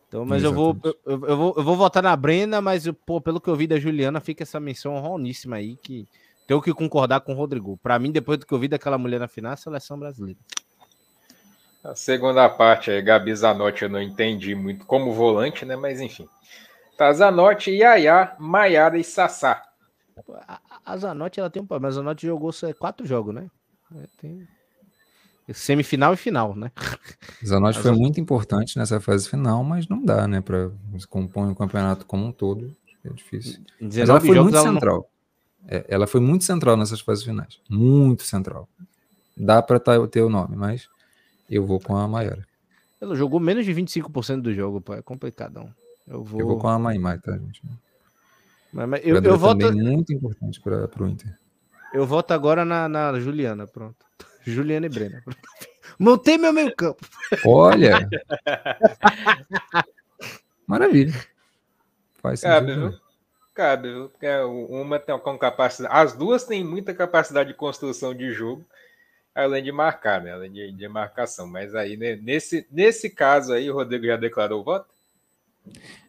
Então, 0.08 0.26
mas 0.26 0.44
eu 0.44 0.52
vou, 0.52 0.76
eu, 0.84 0.96
eu, 1.06 1.38
vou, 1.38 1.54
eu 1.56 1.64
vou 1.64 1.76
votar 1.76 2.02
na 2.02 2.16
Brenda, 2.16 2.60
mas 2.60 2.86
pô, 3.06 3.22
pelo 3.22 3.40
que 3.40 3.48
eu 3.48 3.56
vi 3.56 3.68
da 3.68 3.80
Juliana, 3.80 4.20
fica 4.20 4.42
essa 4.42 4.60
menção 4.60 5.00
roníssima 5.00 5.58
aí, 5.58 5.78
que 5.78 6.08
tenho 6.48 6.62
que 6.62 6.74
concordar 6.74 7.22
com 7.22 7.32
o 7.32 7.36
Rodrigo. 7.36 7.78
Para 7.78 8.00
mim, 8.00 8.12
depois 8.12 8.40
do 8.40 8.46
que 8.46 8.52
eu 8.52 8.58
vi 8.58 8.68
daquela 8.68 8.98
mulher 8.98 9.20
na 9.20 9.28
final, 9.28 9.54
a 9.54 9.56
seleção 9.56 10.00
brasileira. 10.00 10.40
A 11.84 11.94
segunda 11.94 12.50
parte 12.50 12.90
aí, 12.90 13.02
Gabi 13.04 13.34
Zanotti, 13.36 13.84
eu 13.84 13.90
não 13.90 14.02
entendi 14.02 14.56
muito 14.56 14.84
como 14.84 15.14
volante, 15.14 15.64
né? 15.64 15.76
Mas 15.76 16.02
enfim. 16.02 16.28
Tá 17.00 17.14
Zanotti, 17.14 17.72
Yaya, 17.72 18.36
Maiara 18.38 18.98
e 18.98 19.06
Sassá. 19.06 19.64
A, 20.46 20.60
a 20.86 20.98
Zanotti 20.98 21.40
ela 21.40 21.50
tem 21.50 21.62
um 21.62 21.66
problema. 21.66 21.88
A 21.88 21.92
Zanotti 21.92 22.28
jogou 22.28 22.52
quatro 22.78 23.06
jogos, 23.06 23.34
né? 23.34 23.50
É, 23.96 24.04
tem 24.20 24.46
semifinal 25.54 26.14
e 26.14 26.18
final, 26.18 26.54
né? 26.54 26.74
Zanotti 27.44 27.80
foi 27.80 27.94
muito 27.94 28.20
importante 28.20 28.78
nessa 28.78 29.00
fase 29.00 29.30
final, 29.30 29.64
mas 29.64 29.88
não 29.88 30.04
dá, 30.04 30.28
né? 30.28 30.42
Para 30.42 30.72
compor 31.08 31.50
o 31.50 31.56
campeonato 31.56 32.06
como 32.06 32.26
um 32.26 32.34
todo, 32.34 32.76
é 33.06 33.10
difícil. 33.14 33.62
Mas 33.80 33.98
ela 33.98 34.20
foi 34.20 34.38
muito 34.38 34.62
central. 34.62 35.10
Não... 35.64 35.70
É, 35.70 35.86
ela 35.88 36.06
foi 36.06 36.20
muito 36.20 36.44
central 36.44 36.76
nessas 36.76 37.00
fases 37.00 37.24
finais. 37.24 37.62
Muito 37.70 38.24
central. 38.24 38.68
Dá 39.38 39.62
para 39.62 39.80
ter 39.80 40.22
o 40.22 40.30
nome, 40.30 40.58
mas 40.58 40.90
eu 41.50 41.66
vou 41.66 41.80
com 41.80 41.96
a 41.96 42.06
Maiara. 42.10 42.46
Ela 43.00 43.16
jogou 43.16 43.40
menos 43.40 43.66
de 43.66 43.74
25% 43.74 44.42
do 44.42 44.54
jogo, 44.54 44.82
pô. 44.82 44.94
É 44.96 45.02
complicadão. 45.02 45.74
Eu 46.10 46.24
vou, 46.24 46.40
eu 46.42 46.48
vou 46.48 46.58
com 46.58 46.68
a 46.68 46.80
Maimai, 46.80 47.20
tá, 47.20 47.38
gente? 47.38 47.62
Mas, 48.74 48.90
mas 48.90 49.02
eu, 49.06 49.22
eu 49.22 49.38
voto. 49.38 49.72
muito 49.72 50.12
importante 50.12 50.60
para 50.60 51.04
o 51.04 51.08
Inter. 51.08 51.38
Eu 51.94 52.06
voto 52.06 52.32
agora 52.32 52.66
na, 52.66 52.90
na 52.90 53.20
Juliana, 53.20 53.68
pronto. 53.68 54.06
Juliana 54.46 54.88
e 54.88 54.90
Brena. 54.90 55.24
Montei 56.00 56.38
meu 56.38 56.52
meio 56.52 56.76
campo. 56.76 57.06
Olha! 57.46 58.10
Maravilha. 60.66 61.14
Faz 62.22 62.42
Cabe, 62.42 62.74
viu? 62.74 62.94
Cabe, 63.54 63.92
viu? 63.92 64.10
Porque 64.10 64.28
uma 64.70 65.00
tem 65.00 65.18
com 65.20 65.38
capacidade. 65.38 65.94
As 65.94 66.14
duas 66.14 66.44
têm 66.44 66.64
muita 66.64 66.94
capacidade 66.94 67.50
de 67.50 67.56
construção 67.56 68.16
de 68.16 68.32
jogo, 68.32 68.66
além 69.36 69.64
de 69.64 69.72
marcar, 69.72 70.22
né? 70.22 70.32
Além 70.32 70.52
de, 70.52 70.72
de 70.72 70.88
marcação. 70.88 71.48
Mas 71.48 71.76
aí, 71.76 71.98
né? 71.98 72.16
nesse, 72.16 72.66
nesse 72.72 73.10
caso 73.10 73.52
aí, 73.52 73.70
o 73.70 73.74
Rodrigo 73.74 74.06
já 74.06 74.16
declarou 74.16 74.62
o 74.62 74.64
voto? 74.64 74.88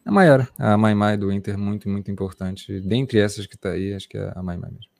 A 0.05 0.11
maior, 0.11 0.47
a 0.57 0.77
Maimai 0.77 1.17
do 1.17 1.31
Inter, 1.31 1.57
muito, 1.57 1.87
muito 1.89 2.09
importante. 2.11 2.79
Dentre 2.81 3.19
essas 3.19 3.45
que 3.45 3.57
tá 3.57 3.71
aí, 3.71 3.93
acho 3.93 4.07
que 4.07 4.17
é 4.17 4.31
a 4.35 4.41
Maimai 4.41 4.71
mesmo. 4.71 4.91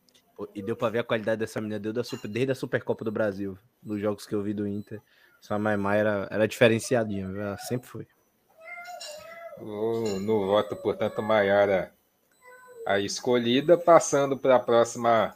E 0.56 0.62
deu 0.62 0.76
para 0.76 0.90
ver 0.90 1.00
a 1.00 1.04
qualidade 1.04 1.40
dessa 1.40 1.62
menina 1.62 1.80
deu 1.80 1.94
da 1.94 2.04
super, 2.04 2.28
desde 2.28 2.52
a 2.52 2.56
Supercopa 2.56 3.06
do 3.06 3.12
Brasil, 3.12 3.58
nos 3.84 4.02
jogos 4.02 4.26
que 4.26 4.34
eu 4.34 4.42
vi 4.42 4.54
do 4.54 4.68
Inter. 4.68 5.00
Essa 5.42 5.58
Maimai 5.58 6.00
era, 6.00 6.28
era 6.32 6.48
diferenciadinha, 6.48 7.26
ela 7.26 7.58
sempre 7.58 7.88
foi. 7.88 8.08
No, 9.60 10.20
no 10.20 10.48
voto, 10.48 10.76
portanto, 10.76 11.22
Maiara 11.22 11.94
a 12.86 13.00
escolhida, 13.00 13.78
passando 13.78 14.38
para 14.38 14.56
a 14.56 14.60
próxima 14.60 15.34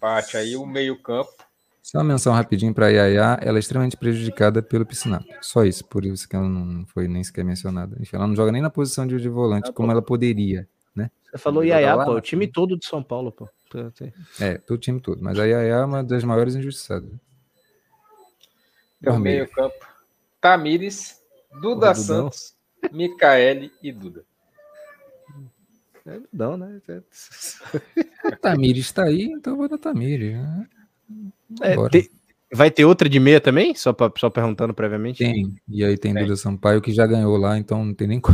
parte 0.00 0.36
aí, 0.36 0.56
o 0.56 0.66
meio-campo. 0.66 1.45
Só 1.86 1.98
uma 1.98 2.04
menção 2.04 2.32
rapidinho 2.32 2.74
para 2.74 2.86
a 2.86 2.88
Yaya, 2.88 3.38
ela 3.40 3.58
é 3.58 3.60
extremamente 3.60 3.96
prejudicada 3.96 4.60
pelo 4.60 4.84
Piscinato. 4.84 5.24
Só 5.40 5.64
isso, 5.64 5.84
por 5.84 6.04
isso 6.04 6.28
que 6.28 6.34
ela 6.34 6.48
não 6.48 6.84
foi 6.84 7.06
nem 7.06 7.22
sequer 7.22 7.44
mencionada. 7.44 7.96
Enfim, 8.00 8.16
ela 8.16 8.26
não 8.26 8.34
joga 8.34 8.50
nem 8.50 8.60
na 8.60 8.68
posição 8.68 9.06
de, 9.06 9.16
de 9.20 9.28
volante, 9.28 9.70
ah, 9.70 9.72
como 9.72 9.92
ela 9.92 10.02
poderia, 10.02 10.68
né? 10.96 11.12
Você 11.30 11.38
falou 11.38 11.62
Yaya, 11.62 11.96
pô, 12.04 12.14
o 12.14 12.20
time 12.20 12.48
todo 12.48 12.76
de 12.76 12.84
São 12.84 13.04
Paulo, 13.04 13.30
pô. 13.30 13.48
É, 14.40 14.58
todo 14.58 14.80
time 14.80 15.00
todo. 15.00 15.22
Mas 15.22 15.38
a 15.38 15.44
Yaya 15.44 15.76
é 15.76 15.84
uma 15.84 16.02
das 16.02 16.24
maiores 16.24 16.56
injustiçadas. 16.56 17.08
No 19.00 19.20
meio 19.20 19.48
campo, 19.48 19.86
Tamires, 20.40 21.22
Duda 21.60 21.94
Santos, 21.94 22.56
Micaele 22.90 23.70
e 23.80 23.92
Duda. 23.92 24.24
É 26.04 26.18
Dudão, 26.18 26.56
né? 26.56 26.82
Tamires 28.42 28.86
está 28.86 29.04
aí, 29.04 29.22
então 29.22 29.52
eu 29.52 29.56
vou 29.56 29.68
dar 29.68 29.78
Tamires. 29.78 30.34
Né? 30.34 30.68
É, 31.62 31.88
te, 31.88 32.10
vai 32.52 32.70
ter 32.70 32.84
outra 32.84 33.08
de 33.08 33.18
meia 33.20 33.40
também? 33.40 33.74
Só, 33.74 33.92
pra, 33.92 34.12
só 34.16 34.30
perguntando 34.30 34.74
previamente? 34.74 35.18
Tem. 35.18 35.54
E 35.68 35.84
aí 35.84 35.96
tem, 35.96 36.14
tem. 36.14 36.24
Duda 36.24 36.36
Sampaio 36.36 36.80
que 36.80 36.92
já 36.92 37.06
ganhou 37.06 37.36
lá, 37.36 37.58
então 37.58 37.84
não 37.84 37.94
tem 37.94 38.08
nem. 38.08 38.20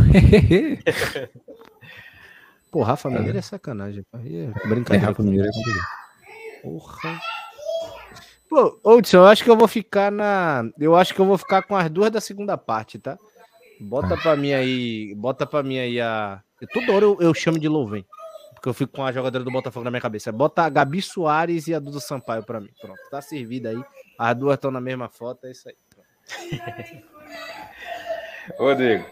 Pô, 2.70 2.82
Rafa 2.82 3.08
é. 3.08 3.12
Mineiro 3.12 3.38
é 3.38 3.42
sacanagem. 3.42 4.04
É 4.14 4.46
brincadeira. 4.68 5.04
É, 5.04 5.08
Rafa 5.08 5.22
Mineiro 5.22 5.48
é 5.48 5.52
complicado. 5.52 6.02
Porra. 6.62 7.20
Pô, 8.48 8.78
Hudson, 8.84 9.16
eu 9.16 9.26
acho 9.26 9.42
que 9.44 9.50
eu 9.50 9.56
vou 9.56 9.66
ficar 9.66 10.12
na. 10.12 10.64
Eu 10.78 10.94
acho 10.94 11.14
que 11.14 11.20
eu 11.20 11.26
vou 11.26 11.38
ficar 11.38 11.62
com 11.62 11.74
as 11.74 11.90
duas 11.90 12.10
da 12.10 12.20
segunda 12.20 12.56
parte, 12.56 12.98
tá? 12.98 13.18
Bota 13.80 14.14
ah. 14.14 14.16
pra 14.16 14.36
mim 14.36 14.52
aí. 14.52 15.14
Bota 15.14 15.46
pra 15.46 15.62
mim 15.62 15.78
aí 15.78 16.00
a. 16.00 16.42
Toda 16.72 16.92
hora 16.92 17.04
eu, 17.04 17.16
eu 17.20 17.34
chamo 17.34 17.58
de 17.58 17.68
Louven. 17.68 18.04
Porque 18.62 18.68
eu 18.68 18.74
fico 18.74 18.92
com 18.92 19.04
a 19.04 19.10
jogadora 19.10 19.42
do 19.42 19.50
Botafogo 19.50 19.82
na 19.82 19.90
minha 19.90 20.00
cabeça. 20.00 20.30
Bota 20.30 20.62
a 20.62 20.68
Gabi 20.68 21.02
Soares 21.02 21.66
e 21.66 21.74
a 21.74 21.80
Duda 21.80 21.98
Sampaio 21.98 22.44
pra 22.44 22.60
mim. 22.60 22.70
Pronto, 22.80 23.00
tá 23.10 23.20
servida 23.20 23.70
aí. 23.70 23.84
As 24.16 24.36
duas 24.36 24.54
estão 24.54 24.70
na 24.70 24.80
mesma 24.80 25.08
foto, 25.08 25.48
é 25.48 25.50
isso 25.50 25.68
aí. 25.68 25.74
Rodrigo. 28.56 29.04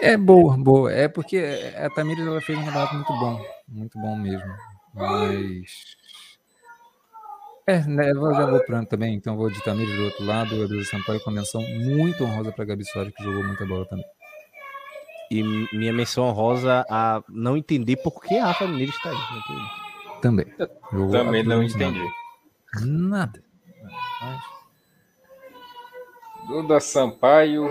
É 0.00 0.16
boa, 0.16 0.56
boa. 0.56 0.92
É 0.92 1.06
porque 1.06 1.38
a 1.76 1.88
Tamires 1.88 2.26
ela 2.26 2.40
fez 2.40 2.58
um 2.58 2.64
campeonato 2.64 2.94
muito 2.96 3.12
bom. 3.12 3.44
Muito 3.68 4.00
bom 4.00 4.16
mesmo. 4.16 4.56
Mas. 4.92 5.96
É, 7.68 7.78
né, 7.86 8.10
eu 8.10 8.34
já 8.34 8.46
vou 8.46 8.58
pro 8.64 8.86
também, 8.86 9.14
então 9.14 9.36
vou 9.36 9.48
de 9.48 9.62
Tamires 9.62 9.94
do 9.94 10.04
outro 10.06 10.24
lado, 10.24 10.64
a 10.64 10.66
Duda 10.66 10.82
Sampaio 10.82 11.20
com 11.20 11.30
menção 11.30 11.62
muito 11.62 12.24
honrosa 12.24 12.50
para 12.50 12.64
Gabi 12.64 12.84
Soares, 12.84 13.14
que 13.14 13.22
jogou 13.22 13.44
muita 13.44 13.64
bola 13.64 13.86
também. 13.86 14.04
E 15.30 15.42
minha 15.72 15.92
menção 15.92 16.24
honrosa 16.24 16.84
a 16.90 17.22
não 17.28 17.56
entender 17.56 17.96
por 17.96 18.20
que 18.20 18.36
a 18.36 18.46
Rafa 18.46 18.66
Mineiro 18.66 18.90
está 18.90 19.10
aí. 19.10 19.16
Também. 20.20 20.46
Jogou 20.92 21.10
Também 21.12 21.44
não 21.44 21.62
entendi. 21.62 22.04
Nada. 22.84 23.42
nada. 24.20 24.50
Duda 26.48 26.80
Sampaio, 26.80 27.70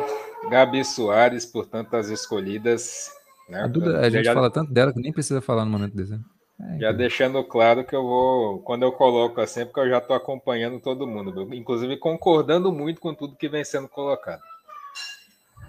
Gabi 0.50 0.86
Soares, 0.86 1.46
portanto, 1.46 1.96
as 1.96 2.08
escolhidas. 2.08 3.12
Né? 3.50 3.64
A, 3.64 3.68
Duda, 3.68 4.00
a 4.00 4.10
gente 4.10 4.24
já, 4.24 4.34
fala 4.34 4.50
tanto 4.50 4.72
dela 4.72 4.94
que 4.94 5.02
nem 5.02 5.12
precisa 5.12 5.42
falar 5.42 5.66
no 5.66 5.72
momento 5.72 5.96
desse. 5.96 6.12
Né? 6.12 6.22
É, 6.62 6.80
já 6.80 6.92
deixando 6.92 7.44
claro 7.44 7.84
que 7.84 7.96
eu 7.96 8.04
vou, 8.04 8.60
quando 8.60 8.84
eu 8.84 8.92
coloco 8.92 9.40
assim, 9.42 9.62
é 9.62 9.66
porque 9.66 9.80
eu 9.82 9.90
já 9.90 9.98
estou 9.98 10.16
acompanhando 10.16 10.80
todo 10.80 11.08
mundo, 11.08 11.54
inclusive 11.54 11.98
concordando 11.98 12.72
muito 12.72 13.00
com 13.00 13.14
tudo 13.14 13.36
que 13.36 13.50
vem 13.50 13.64
sendo 13.64 13.88
colocado. 13.88 14.42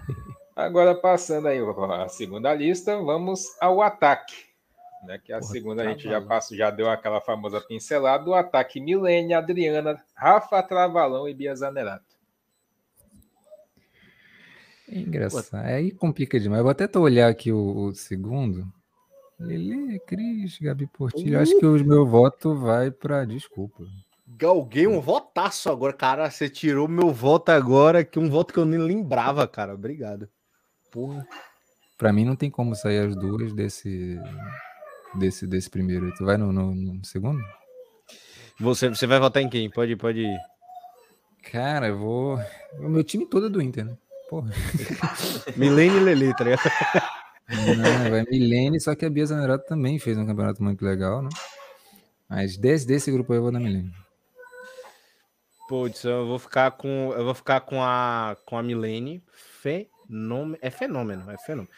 Agora, 0.55 0.93
passando 0.93 1.47
aí 1.47 1.59
a 1.59 2.09
segunda 2.09 2.53
lista, 2.53 2.97
vamos 3.01 3.45
ao 3.59 3.81
ataque. 3.81 4.51
Né, 5.03 5.17
que 5.17 5.33
a 5.33 5.39
Porra, 5.39 5.51
segunda 5.51 5.81
a 5.81 5.87
gente 5.87 6.03
já 6.03 6.21
passou, 6.21 6.55
já 6.55 6.69
deu 6.69 6.89
aquela 6.89 7.19
famosa 7.19 7.59
pincelada. 7.59 8.29
O 8.29 8.35
ataque 8.35 8.79
Milene, 8.79 9.33
Adriana, 9.33 9.99
Rafa 10.15 10.61
Travalão 10.61 11.27
e 11.27 11.33
Bia 11.33 11.55
Zanerato. 11.55 12.05
É 14.87 14.99
engraçado. 14.99 15.63
Aí 15.65 15.91
complica 15.91 16.39
demais. 16.39 16.59
Eu 16.59 16.63
vou 16.63 16.71
até 16.71 16.99
olhar 16.99 17.29
aqui 17.29 17.51
o, 17.51 17.87
o 17.87 17.95
segundo. 17.95 18.67
Lele, 19.39 19.99
Cris, 20.05 20.59
Gabi 20.59 20.85
Portilho. 20.85 21.39
Uh! 21.39 21.41
Acho 21.41 21.57
que 21.57 21.65
o 21.65 21.83
meu 21.83 22.05
voto 22.05 22.55
vai 22.55 22.91
para 22.91 23.25
desculpa. 23.25 23.83
Galguei 24.27 24.85
um 24.85 25.01
votaço 25.01 25.69
agora, 25.69 25.93
cara. 25.93 26.29
Você 26.29 26.47
tirou 26.47 26.87
meu 26.87 27.11
voto 27.11 27.49
agora, 27.49 28.03
que 28.03 28.19
um 28.19 28.29
voto 28.29 28.53
que 28.53 28.59
eu 28.59 28.65
nem 28.65 28.79
lembrava, 28.79 29.47
cara. 29.47 29.73
Obrigado. 29.73 30.29
Porra. 30.91 31.25
Pra 31.97 32.11
mim 32.11 32.25
não 32.25 32.35
tem 32.35 32.49
como 32.49 32.75
sair 32.75 32.99
as 32.99 33.15
duas 33.15 33.53
desse 33.53 34.19
desse, 35.15 35.47
desse 35.47 35.69
primeiro. 35.69 36.13
Tu 36.15 36.25
vai 36.25 36.37
no, 36.37 36.51
no, 36.51 36.73
no 36.73 37.05
segundo? 37.05 37.43
Você, 38.59 38.89
você 38.89 39.07
vai 39.07 39.19
votar 39.19 39.41
em 39.41 39.49
quem? 39.49 39.69
Pode, 39.69 39.95
pode 39.95 40.19
ir. 40.19 40.39
Cara, 41.51 41.87
eu 41.87 41.97
vou. 41.97 42.39
O 42.79 42.89
meu 42.89 43.03
time 43.03 43.25
todo 43.25 43.47
é 43.47 43.49
do 43.49 43.61
Inter, 43.61 43.85
né? 43.85 43.97
Porra. 44.29 44.51
Milene 45.57 45.97
e 45.97 45.99
Lele, 45.99 46.33
tá 46.35 46.43
ligado? 46.43 46.61
Não, 47.49 48.09
vai 48.09 48.23
Milene, 48.29 48.79
só 48.79 48.95
que 48.95 49.05
a 49.05 49.09
Bia 49.09 49.25
Zanerato 49.25 49.65
também 49.65 49.99
fez 49.99 50.17
um 50.17 50.25
campeonato 50.25 50.63
muito 50.63 50.85
legal, 50.85 51.21
né? 51.21 51.29
Mas 52.29 52.55
desse, 52.55 52.87
desse 52.87 53.11
grupo 53.11 53.33
aí 53.33 53.39
eu 53.39 53.43
vou 53.43 53.51
na 53.51 53.59
Milene. 53.59 53.91
Putz, 55.67 56.03
eu 56.03 56.27
vou 56.27 56.39
ficar 56.39 56.71
com. 56.71 57.13
Eu 57.13 57.25
vou 57.25 57.33
ficar 57.33 57.61
com 57.61 57.81
a 57.81 58.37
com 58.45 58.57
a 58.57 58.63
Milene. 58.63 59.23
Fenômeno. 60.11 60.57
É 60.61 60.69
fenômeno, 60.69 61.31
é 61.31 61.37
fenômeno. 61.37 61.69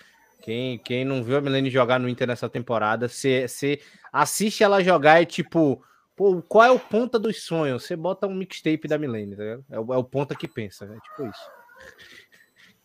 Quem, 0.41 0.77
quem 0.79 1.05
não 1.05 1.23
viu 1.23 1.37
a 1.37 1.41
Milene 1.41 1.69
jogar 1.69 1.99
no 1.99 2.09
Inter 2.09 2.27
nessa 2.27 2.49
temporada, 2.49 3.07
você 3.07 3.79
assiste 4.11 4.63
ela 4.63 4.83
jogar 4.83 5.21
e 5.21 5.25
tipo. 5.25 5.83
Pô, 6.15 6.43
qual 6.43 6.63
é 6.63 6.69
o 6.69 6.79
ponta 6.79 7.17
dos 7.17 7.41
sonhos? 7.43 7.83
Você 7.83 7.95
bota 7.95 8.27
um 8.27 8.35
mixtape 8.35 8.87
da 8.87 8.99
Milene, 8.99 9.35
tá? 9.35 9.43
É 9.71 9.79
o, 9.79 9.93
é 9.93 9.97
o 9.97 10.03
ponta 10.03 10.35
que 10.35 10.47
pensa, 10.47 10.85
é 10.85 10.99
tipo 10.99 11.29
isso. 11.29 11.49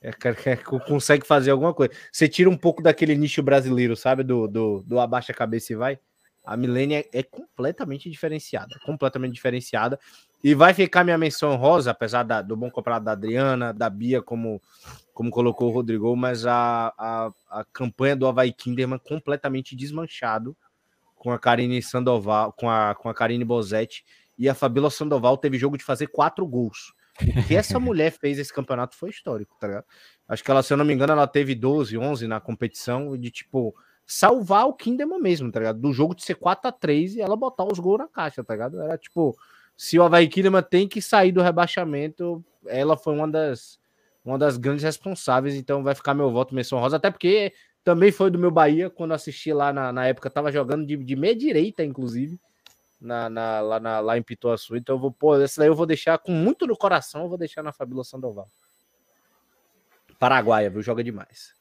É, 0.00 0.10
é, 0.50 0.56
consegue 0.56 1.26
fazer 1.26 1.50
alguma 1.50 1.74
coisa. 1.74 1.92
Você 2.12 2.28
tira 2.28 2.48
um 2.48 2.56
pouco 2.56 2.80
daquele 2.80 3.16
nicho 3.16 3.42
brasileiro, 3.42 3.96
sabe? 3.96 4.22
Do, 4.22 4.46
do, 4.46 4.80
do 4.86 5.00
abaixa 5.00 5.32
a 5.32 5.34
cabeça 5.34 5.72
e 5.72 5.76
vai. 5.76 5.98
A 6.48 6.56
Milene 6.56 6.94
é, 6.94 7.08
é, 7.12 7.22
completamente 7.22 8.08
diferenciada. 8.08 8.78
Completamente 8.82 9.34
diferenciada. 9.34 10.00
E 10.42 10.54
vai 10.54 10.72
ficar 10.72 11.04
minha 11.04 11.18
menção 11.18 11.54
rosa, 11.56 11.90
apesar 11.90 12.22
da, 12.22 12.40
do 12.40 12.56
bom 12.56 12.70
comprado 12.70 13.04
da 13.04 13.12
Adriana, 13.12 13.74
da 13.74 13.90
Bia, 13.90 14.22
como, 14.22 14.62
como 15.12 15.30
colocou 15.30 15.68
o 15.68 15.74
Rodrigo, 15.74 16.16
mas 16.16 16.46
a, 16.46 16.94
a, 16.96 17.30
a 17.50 17.64
campanha 17.70 18.16
do 18.16 18.26
Havaí 18.26 18.50
Kinderman 18.50 18.98
completamente 18.98 19.76
desmanchado 19.76 20.56
com 21.16 21.30
a 21.30 21.38
Karine 21.38 21.82
Sandoval, 21.82 22.50
com 22.54 22.70
a, 22.70 22.94
com 22.94 23.10
a 23.10 23.14
Karine 23.14 23.44
Bozetti. 23.44 24.02
E 24.38 24.48
a 24.48 24.54
Fabíola 24.54 24.88
Sandoval 24.88 25.36
teve 25.36 25.58
jogo 25.58 25.76
de 25.76 25.84
fazer 25.84 26.06
quatro 26.06 26.46
gols. 26.46 26.94
O 27.20 27.46
que 27.46 27.56
essa 27.56 27.78
mulher 27.78 28.10
fez 28.10 28.38
esse 28.38 28.54
campeonato 28.54 28.96
foi 28.96 29.10
histórico, 29.10 29.54
tá 29.60 29.66
ligado? 29.66 29.84
Acho 30.26 30.42
que 30.42 30.50
ela, 30.50 30.62
se 30.62 30.72
eu 30.72 30.78
não 30.78 30.84
me 30.86 30.94
engano, 30.94 31.12
ela 31.12 31.26
teve 31.26 31.54
12, 31.54 31.98
11 31.98 32.26
na 32.26 32.40
competição 32.40 33.18
de 33.18 33.30
tipo 33.30 33.74
salvar 34.10 34.66
o 34.66 34.72
Kinderman 34.72 35.20
mesmo, 35.20 35.52
tá 35.52 35.60
ligado? 35.60 35.78
Do 35.78 35.92
jogo 35.92 36.14
de 36.14 36.24
ser 36.24 36.34
4 36.34 36.66
a 36.66 36.72
3 36.72 37.16
e 37.16 37.20
ela 37.20 37.36
botar 37.36 37.64
os 37.64 37.78
gols 37.78 37.98
na 37.98 38.08
caixa, 38.08 38.42
tá 38.42 38.54
ligado? 38.54 38.80
Era 38.80 38.96
tipo, 38.96 39.36
se 39.76 39.98
o 39.98 40.02
Havaí 40.02 40.26
Kinderman 40.26 40.62
tem 40.62 40.88
que 40.88 41.02
sair 41.02 41.30
do 41.30 41.42
rebaixamento, 41.42 42.42
ela 42.66 42.96
foi 42.96 43.14
uma 43.14 43.28
das 43.28 43.78
uma 44.24 44.38
das 44.38 44.56
grandes 44.58 44.82
responsáveis, 44.82 45.54
então 45.54 45.82
vai 45.82 45.94
ficar 45.94 46.12
meu 46.12 46.30
voto 46.30 46.54
menção 46.54 46.78
rosa, 46.78 46.96
até 46.96 47.10
porque 47.10 47.52
também 47.82 48.12
foi 48.12 48.30
do 48.30 48.38
meu 48.38 48.50
Bahia, 48.50 48.90
quando 48.90 49.14
assisti 49.14 49.52
lá 49.52 49.72
na, 49.72 49.90
na 49.92 50.06
época, 50.06 50.28
tava 50.28 50.52
jogando 50.52 50.86
de, 50.86 50.96
de 50.96 51.16
meia 51.16 51.34
direita, 51.34 51.84
inclusive 51.84 52.38
na, 53.00 53.30
na, 53.30 53.60
lá, 53.60 53.80
na, 53.80 54.00
lá 54.00 54.18
em 54.18 54.22
Pituaçu. 54.22 54.76
Então 54.76 54.96
eu 54.96 55.00
vou, 55.00 55.12
pô, 55.12 55.38
essa 55.40 55.60
daí 55.60 55.68
eu 55.68 55.74
vou 55.74 55.86
deixar 55.86 56.18
com 56.18 56.32
muito 56.32 56.66
no 56.66 56.76
coração, 56.76 57.22
eu 57.22 57.28
vou 57.28 57.38
deixar 57.38 57.62
na 57.62 57.72
Fabíola 57.72 58.04
Sandoval. 58.04 58.50
Paraguaia, 60.18 60.68
viu? 60.68 60.82
Joga 60.82 61.02
demais. 61.02 61.57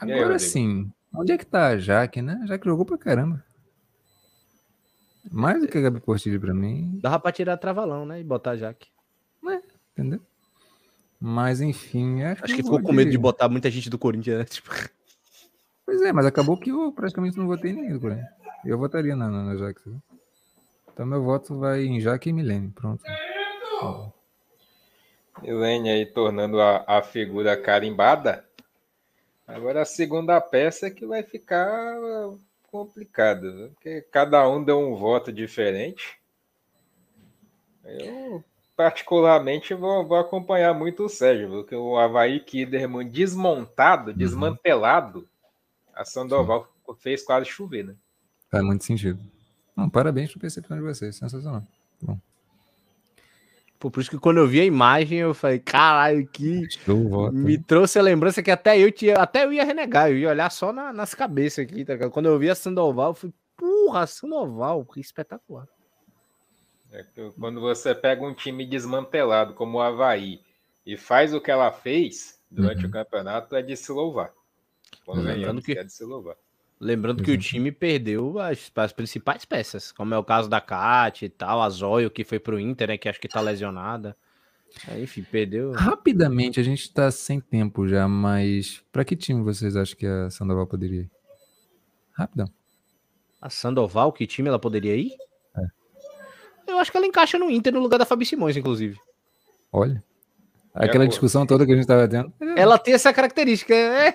Agora 0.00 0.38
sim, 0.38 0.90
onde 1.14 1.32
é 1.32 1.38
que 1.38 1.46
tá 1.46 1.68
a 1.68 1.78
Jaque, 1.78 2.20
né? 2.22 2.40
A 2.42 2.46
Jaque 2.46 2.66
jogou 2.66 2.84
pra 2.84 2.98
caramba. 2.98 3.44
Mais 5.30 5.60
do 5.60 5.66
que 5.66 5.76
a 5.76 5.80
Gabi 5.80 6.00
Portilho 6.00 6.40
pra 6.40 6.54
mim. 6.54 6.98
Dava 7.02 7.18
pra 7.18 7.32
tirar 7.32 7.56
travalão, 7.56 8.06
né? 8.06 8.20
E 8.20 8.24
botar 8.24 8.52
a 8.52 8.56
Jaque. 8.56 8.88
É, 9.48 9.60
entendeu? 9.92 10.20
Mas 11.20 11.60
enfim. 11.60 12.22
Acho, 12.22 12.44
acho 12.44 12.54
que, 12.54 12.62
que 12.62 12.64
ficou 12.64 12.82
com 12.82 12.92
medo 12.92 13.10
de 13.10 13.18
botar 13.18 13.48
muita 13.48 13.70
gente 13.70 13.90
do 13.90 13.98
Corinthians, 13.98 14.38
né? 14.38 14.44
Tipo... 14.50 14.70
Pois 15.84 16.02
é, 16.02 16.12
mas 16.12 16.26
acabou 16.26 16.56
que 16.56 16.70
eu 16.70 16.92
praticamente 16.92 17.38
não 17.38 17.46
votei 17.46 17.72
ninguém 17.72 17.92
do 17.92 18.00
Corinthians. 18.00 18.28
Eu 18.64 18.78
votaria 18.78 19.14
na, 19.14 19.28
na, 19.28 19.44
na 19.44 19.56
Jaque. 19.56 19.96
Então 20.92 21.06
meu 21.06 21.22
voto 21.22 21.58
vai 21.58 21.84
em 21.84 22.00
Jaque 22.00 22.30
e 22.30 22.32
Milene. 22.32 22.70
Pronto. 22.70 23.02
Milene 25.42 25.90
aí 25.90 26.06
tornando 26.06 26.60
a, 26.60 26.84
a 26.86 27.02
figura 27.02 27.56
carimbada. 27.56 28.45
Agora 29.46 29.82
a 29.82 29.86
segunda 29.86 30.40
peça 30.40 30.88
é 30.88 30.90
que 30.90 31.06
vai 31.06 31.22
ficar 31.22 31.96
complicado, 32.70 33.70
porque 33.74 34.02
cada 34.10 34.48
um 34.48 34.62
deu 34.62 34.78
um 34.78 34.96
voto 34.96 35.32
diferente. 35.32 36.18
Eu 37.84 38.44
particularmente 38.76 39.72
vou, 39.72 40.06
vou 40.06 40.18
acompanhar 40.18 40.74
muito 40.74 41.04
o 41.04 41.08
Sérgio, 41.08 41.48
porque 41.48 41.74
o 41.74 41.96
Havaí 41.96 42.40
Kiderman 42.40 43.08
desmontado, 43.08 44.10
uhum. 44.10 44.16
desmantelado, 44.16 45.26
a 45.94 46.04
Sandoval 46.04 46.68
Sim. 46.86 46.94
fez 46.98 47.24
quase 47.24 47.46
chover, 47.46 47.84
né? 47.84 47.96
Faz 48.50 48.62
muito 48.64 48.84
sentido. 48.84 49.18
Não, 49.74 49.88
parabéns 49.88 50.28
pela 50.30 50.40
percepção 50.40 50.76
de 50.76 50.82
vocês, 50.82 51.16
sensacional. 51.16 51.62
Bom. 52.02 52.18
Pô, 53.86 53.90
por 53.90 54.00
isso 54.00 54.10
que 54.10 54.18
quando 54.18 54.38
eu 54.38 54.48
vi 54.48 54.60
a 54.60 54.64
imagem, 54.64 55.20
eu 55.20 55.32
falei, 55.32 55.60
caralho, 55.60 56.26
que 56.26 56.66
me 57.32 57.56
trouxe 57.56 58.00
a 58.00 58.02
lembrança 58.02 58.42
que 58.42 58.50
até 58.50 58.76
eu 58.76 58.90
tinha, 58.90 59.14
até 59.14 59.44
eu 59.44 59.52
ia 59.52 59.64
renegar, 59.64 60.10
eu 60.10 60.18
ia 60.18 60.30
olhar 60.30 60.50
só 60.50 60.72
na, 60.72 60.92
nas 60.92 61.14
cabeças 61.14 61.64
aqui, 61.64 61.84
tá 61.84 61.96
Quando 62.10 62.26
eu 62.26 62.36
vi 62.36 62.50
a 62.50 62.56
Sandoval, 62.56 63.10
eu 63.10 63.14
falei, 63.14 63.34
porra, 63.56 64.04
Sandoval, 64.08 64.84
que 64.84 64.98
espetacular. 64.98 65.68
É 66.90 67.04
quando 67.38 67.60
você 67.60 67.94
pega 67.94 68.26
um 68.26 68.34
time 68.34 68.66
desmantelado 68.66 69.54
como 69.54 69.78
o 69.78 69.80
Havaí 69.80 70.40
e 70.84 70.96
faz 70.96 71.32
o 71.32 71.40
que 71.40 71.52
ela 71.52 71.70
fez 71.70 72.40
durante 72.50 72.82
uhum. 72.82 72.88
o 72.88 72.92
campeonato, 72.92 73.54
é 73.54 73.62
de 73.62 73.76
se 73.76 73.92
louvar. 73.92 74.32
Quando 75.04 75.22
Lembrando 75.22 75.62
que, 75.62 75.78
é 75.78 75.84
de 75.84 75.92
se 75.92 76.02
louvar. 76.02 76.34
Lembrando 76.78 77.22
que 77.22 77.30
o 77.30 77.38
time 77.38 77.72
perdeu 77.72 78.38
as, 78.38 78.70
as, 78.76 78.92
principais 78.92 79.46
peças, 79.46 79.90
como 79.92 80.12
é 80.12 80.18
o 80.18 80.24
caso 80.24 80.48
da 80.48 80.60
Kat 80.60 81.24
e 81.24 81.28
tal, 81.28 81.62
a 81.62 81.70
Zóio, 81.70 82.10
que 82.10 82.22
foi 82.22 82.38
pro 82.38 82.60
Inter, 82.60 82.88
né, 82.88 82.98
que 82.98 83.08
acho 83.08 83.20
que 83.20 83.28
tá 83.28 83.40
lesionada. 83.40 84.14
Aí, 84.86 85.04
enfim, 85.04 85.22
perdeu. 85.22 85.72
Rapidamente, 85.72 86.60
a 86.60 86.62
gente 86.62 86.92
tá 86.92 87.10
sem 87.10 87.40
tempo 87.40 87.88
já, 87.88 88.06
mas 88.06 88.82
para 88.92 89.04
que 89.04 89.16
time 89.16 89.42
vocês 89.42 89.74
acham 89.74 89.96
que 89.96 90.06
a 90.06 90.28
Sandoval 90.28 90.66
poderia 90.66 91.02
ir? 91.02 91.10
Rapidão. 92.12 92.50
A 93.40 93.48
Sandoval, 93.48 94.12
que 94.12 94.26
time 94.26 94.48
ela 94.48 94.58
poderia 94.58 94.96
ir? 94.96 95.12
É. 95.56 96.72
Eu 96.72 96.78
acho 96.78 96.90
que 96.90 96.96
ela 96.96 97.06
encaixa 97.06 97.38
no 97.38 97.50
Inter 97.50 97.72
no 97.72 97.80
lugar 97.80 97.98
da 97.98 98.04
Fabi 98.04 98.26
Simões, 98.26 98.56
inclusive. 98.56 98.98
Olha. 99.72 100.04
Aquela 100.78 101.04
é, 101.04 101.06
discussão 101.06 101.46
toda 101.46 101.64
que 101.64 101.72
a 101.72 101.74
gente 101.74 101.84
estava 101.84 102.06
tendo. 102.06 102.30
Ela 102.54 102.78
tem 102.78 102.92
essa 102.92 103.10
característica. 103.10 103.74
É, 103.74 104.08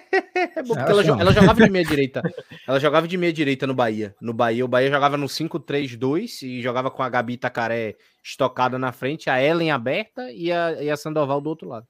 é 0.55 0.61
bom, 0.61 0.75
porque 0.75 0.91
ela, 0.91 1.21
ela, 1.21 1.33
jogava 1.33 1.63
de 1.63 1.69
meia 1.71 1.83
direita. 1.83 2.21
Ela 2.67 2.79
jogava 2.79 3.07
de 3.07 3.17
meia 3.17 3.33
direita 3.33 3.65
no 3.65 3.73
Bahia. 3.73 4.15
No 4.21 4.31
Bahia, 4.31 4.63
o 4.63 4.67
Bahia 4.67 4.91
jogava 4.91 5.17
no 5.17 5.25
5-3-2 5.25 6.43
e 6.43 6.61
jogava 6.61 6.91
com 6.91 7.01
a 7.01 7.09
Gabi 7.09 7.35
Tacaré 7.35 7.95
estocada 8.23 8.77
na 8.77 8.91
frente, 8.91 9.27
a 9.27 9.41
Ellen 9.41 9.71
aberta 9.71 10.31
e 10.31 10.51
a, 10.51 10.83
e 10.83 10.89
a 10.91 10.95
Sandoval 10.95 11.41
do 11.41 11.49
outro 11.49 11.67
lado. 11.67 11.87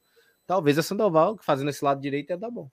Talvez 0.48 0.78
a 0.78 0.84
Sandoval, 0.84 1.38
fazendo 1.42 1.70
esse 1.70 1.84
lado 1.84 2.00
direito, 2.00 2.30
ia 2.30 2.38
dar 2.38 2.50
bom. 2.50 2.70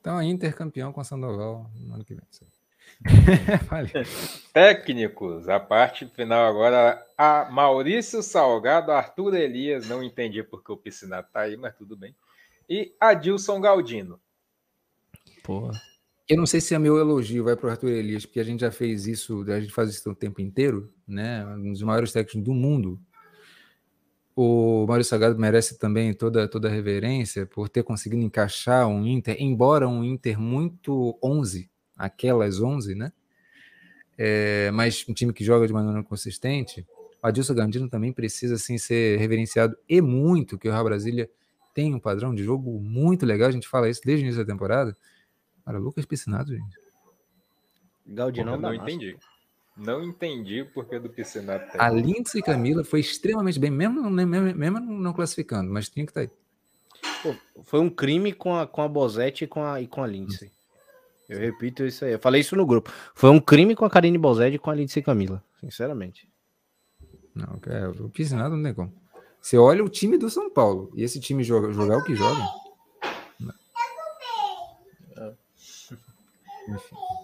Então, 0.00 0.18
a 0.18 0.24
Inter 0.24 0.56
campeão 0.56 0.92
com 0.92 1.00
a 1.00 1.04
Sandoval 1.04 1.70
no 1.74 1.94
ano 1.94 2.04
que 2.04 2.14
vem. 2.14 2.24
Técnicos, 4.52 5.48
a 5.48 5.58
parte 5.58 6.06
final 6.06 6.48
agora. 6.48 7.06
A 7.16 7.50
Maurício 7.50 8.22
Salgado, 8.22 8.92
Arthur 8.92 9.34
Elias, 9.34 9.88
não 9.88 10.02
entendi 10.02 10.42
porque 10.42 10.72
o 10.72 10.76
Piscinato 10.76 11.30
tá 11.32 11.40
aí, 11.40 11.56
mas 11.56 11.74
tudo 11.76 11.96
bem. 11.96 12.14
E 12.68 12.94
Adilson 13.00 13.60
Galdino. 13.60 14.20
Porra. 15.42 15.72
Eu 16.28 16.36
não 16.36 16.46
sei 16.46 16.60
se 16.60 16.74
é 16.74 16.78
meu 16.78 16.96
elogio 16.96 17.42
vai 17.42 17.56
para 17.56 17.66
o 17.66 17.70
Arthur 17.70 17.88
Elias, 17.90 18.24
porque 18.24 18.38
a 18.38 18.44
gente 18.44 18.60
já 18.60 18.70
fez 18.70 19.06
isso, 19.06 19.42
a 19.50 19.60
gente 19.60 19.72
faz 19.72 19.90
isso 19.90 20.08
o 20.08 20.14
tempo 20.14 20.40
inteiro, 20.40 20.92
né? 21.06 21.44
Um 21.44 21.72
dos 21.72 21.82
maiores 21.82 22.12
técnicos 22.12 22.44
do 22.44 22.54
mundo. 22.54 23.00
O 24.36 24.86
Mário 24.86 25.04
Salgado 25.04 25.38
merece 25.38 25.78
também 25.78 26.14
toda, 26.14 26.48
toda 26.48 26.68
a 26.68 26.70
reverência 26.70 27.46
por 27.46 27.68
ter 27.68 27.82
conseguido 27.82 28.22
encaixar 28.22 28.86
um 28.86 29.04
Inter, 29.06 29.36
embora 29.40 29.88
um 29.88 30.04
Inter 30.04 30.38
muito 30.38 31.18
11, 31.22 31.69
aquelas 32.00 32.60
11, 32.60 32.94
né? 32.94 33.12
É, 34.16 34.70
mas 34.70 35.04
um 35.08 35.14
time 35.14 35.32
que 35.32 35.44
joga 35.44 35.66
de 35.66 35.72
maneira 35.72 36.02
consistente, 36.02 36.86
o 37.22 37.26
Adilson 37.26 37.54
Gandino 37.54 37.88
também 37.88 38.12
precisa 38.12 38.54
assim, 38.54 38.78
ser 38.78 39.18
reverenciado 39.18 39.76
e 39.88 40.00
muito, 40.00 40.58
que 40.58 40.68
o 40.68 40.72
Real 40.72 40.84
Brasília 40.84 41.30
tem 41.74 41.94
um 41.94 42.00
padrão 42.00 42.34
de 42.34 42.42
jogo 42.42 42.80
muito 42.80 43.24
legal, 43.24 43.48
a 43.48 43.52
gente 43.52 43.68
fala 43.68 43.88
isso 43.88 44.00
desde 44.04 44.24
o 44.24 44.26
início 44.26 44.44
da 44.44 44.52
temporada. 44.52 44.96
Cara, 45.64 45.78
Lucas 45.78 46.04
Piscinato, 46.04 46.50
gente. 46.50 46.76
Galdino 48.06 48.52
não, 48.52 48.58
não 48.58 48.74
entendi. 48.74 49.16
Não 49.76 50.02
entendi 50.02 50.62
o 50.62 50.70
porquê 50.70 50.98
do 50.98 51.08
Piscinato. 51.08 51.76
A 51.78 51.88
Lindsay 51.88 52.42
Camila 52.42 52.82
foi 52.82 53.00
extremamente 53.00 53.58
bem, 53.58 53.70
mesmo, 53.70 54.10
mesmo, 54.10 54.54
mesmo 54.54 54.80
não 54.80 55.12
classificando, 55.12 55.70
mas 55.70 55.88
tinha 55.88 56.04
que 56.04 56.10
estar 56.10 56.26
tá 56.26 56.32
aí. 56.32 56.40
Pô, 57.22 57.62
foi 57.62 57.80
um 57.80 57.88
crime 57.88 58.32
com 58.32 58.54
a, 58.56 58.66
com 58.66 58.82
a 58.82 58.88
Bozette 58.88 59.44
e 59.44 59.46
com 59.46 59.64
a, 59.64 59.80
e 59.80 59.86
com 59.86 60.02
a 60.02 60.06
Lindsay. 60.06 60.50
Eu 61.30 61.38
repito 61.38 61.86
isso 61.86 62.04
aí. 62.04 62.12
Eu 62.12 62.18
falei 62.18 62.40
isso 62.40 62.56
no 62.56 62.66
grupo. 62.66 62.92
Foi 63.14 63.30
um 63.30 63.38
crime 63.38 63.76
com 63.76 63.84
a 63.84 63.90
Karine 63.90 64.18
Bozed 64.18 64.52
e 64.52 64.58
com 64.58 64.68
a 64.68 64.74
Lindsay 64.74 65.00
Camila. 65.00 65.40
Sinceramente. 65.60 66.28
Não, 67.32 67.60
é, 67.68 67.86
o 67.86 68.08
Piscinado 68.08 68.56
não 68.56 68.64
tem 68.64 68.74
como. 68.74 68.92
Você 69.40 69.56
olha 69.56 69.84
o 69.84 69.88
time 69.88 70.18
do 70.18 70.28
São 70.28 70.50
Paulo 70.50 70.90
e 70.96 71.04
esse 71.04 71.20
time 71.20 71.44
joga, 71.44 71.72
jogar 71.72 71.98
o 71.98 72.04
que 72.04 72.16
joga. 72.16 72.42
É. 75.16 75.32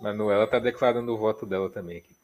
Manuela 0.01 0.47
tá 0.47 0.61
declarando 0.61 1.13
o 1.13 1.19
voto 1.19 1.45
dela 1.45 1.69
também 1.69 1.99
aqui. 1.99 2.15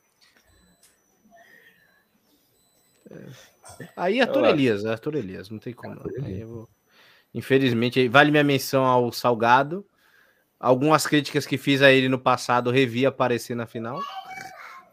Aí 3.96 4.20
Arthur 4.20 4.44
Elias, 4.44 4.86
Arthur 4.86 5.16
Elias, 5.16 5.50
não 5.50 5.58
tem 5.58 5.72
como. 5.72 6.00
Vou... 6.46 6.68
Infelizmente, 7.34 8.06
vale 8.06 8.30
minha 8.30 8.44
menção 8.44 8.84
ao 8.84 9.10
Salgado 9.10 9.84
Algumas 10.62 11.04
críticas 11.08 11.44
que 11.44 11.58
fiz 11.58 11.82
a 11.82 11.90
ele 11.90 12.08
no 12.08 12.20
passado 12.20 12.70
revi 12.70 13.04
aparecer 13.04 13.56
na 13.56 13.66
final. 13.66 14.00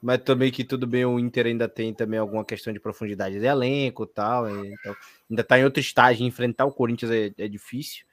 mas 0.01 0.17
também 0.23 0.51
que 0.51 0.64
tudo 0.64 0.88
bem, 0.88 1.06
o 1.06 1.19
Inter 1.19 1.45
ainda 1.45 1.69
tem 1.69 1.93
também 1.93 2.19
alguma 2.19 2.43
questão 2.43 2.73
de 2.73 2.80
profundidade 2.80 3.39
de 3.39 3.45
elenco 3.45 4.03
e 4.03 4.07
tal, 4.07 4.49
então 4.49 4.95
ainda 5.30 5.43
tá 5.43 5.59
em 5.59 5.64
outro 5.65 5.80
estágio, 5.80 6.25
enfrentar 6.25 6.65
o 6.65 6.72
Corinthians 6.72 7.11
é, 7.11 7.31
é 7.38 7.48
difícil. 7.48 8.03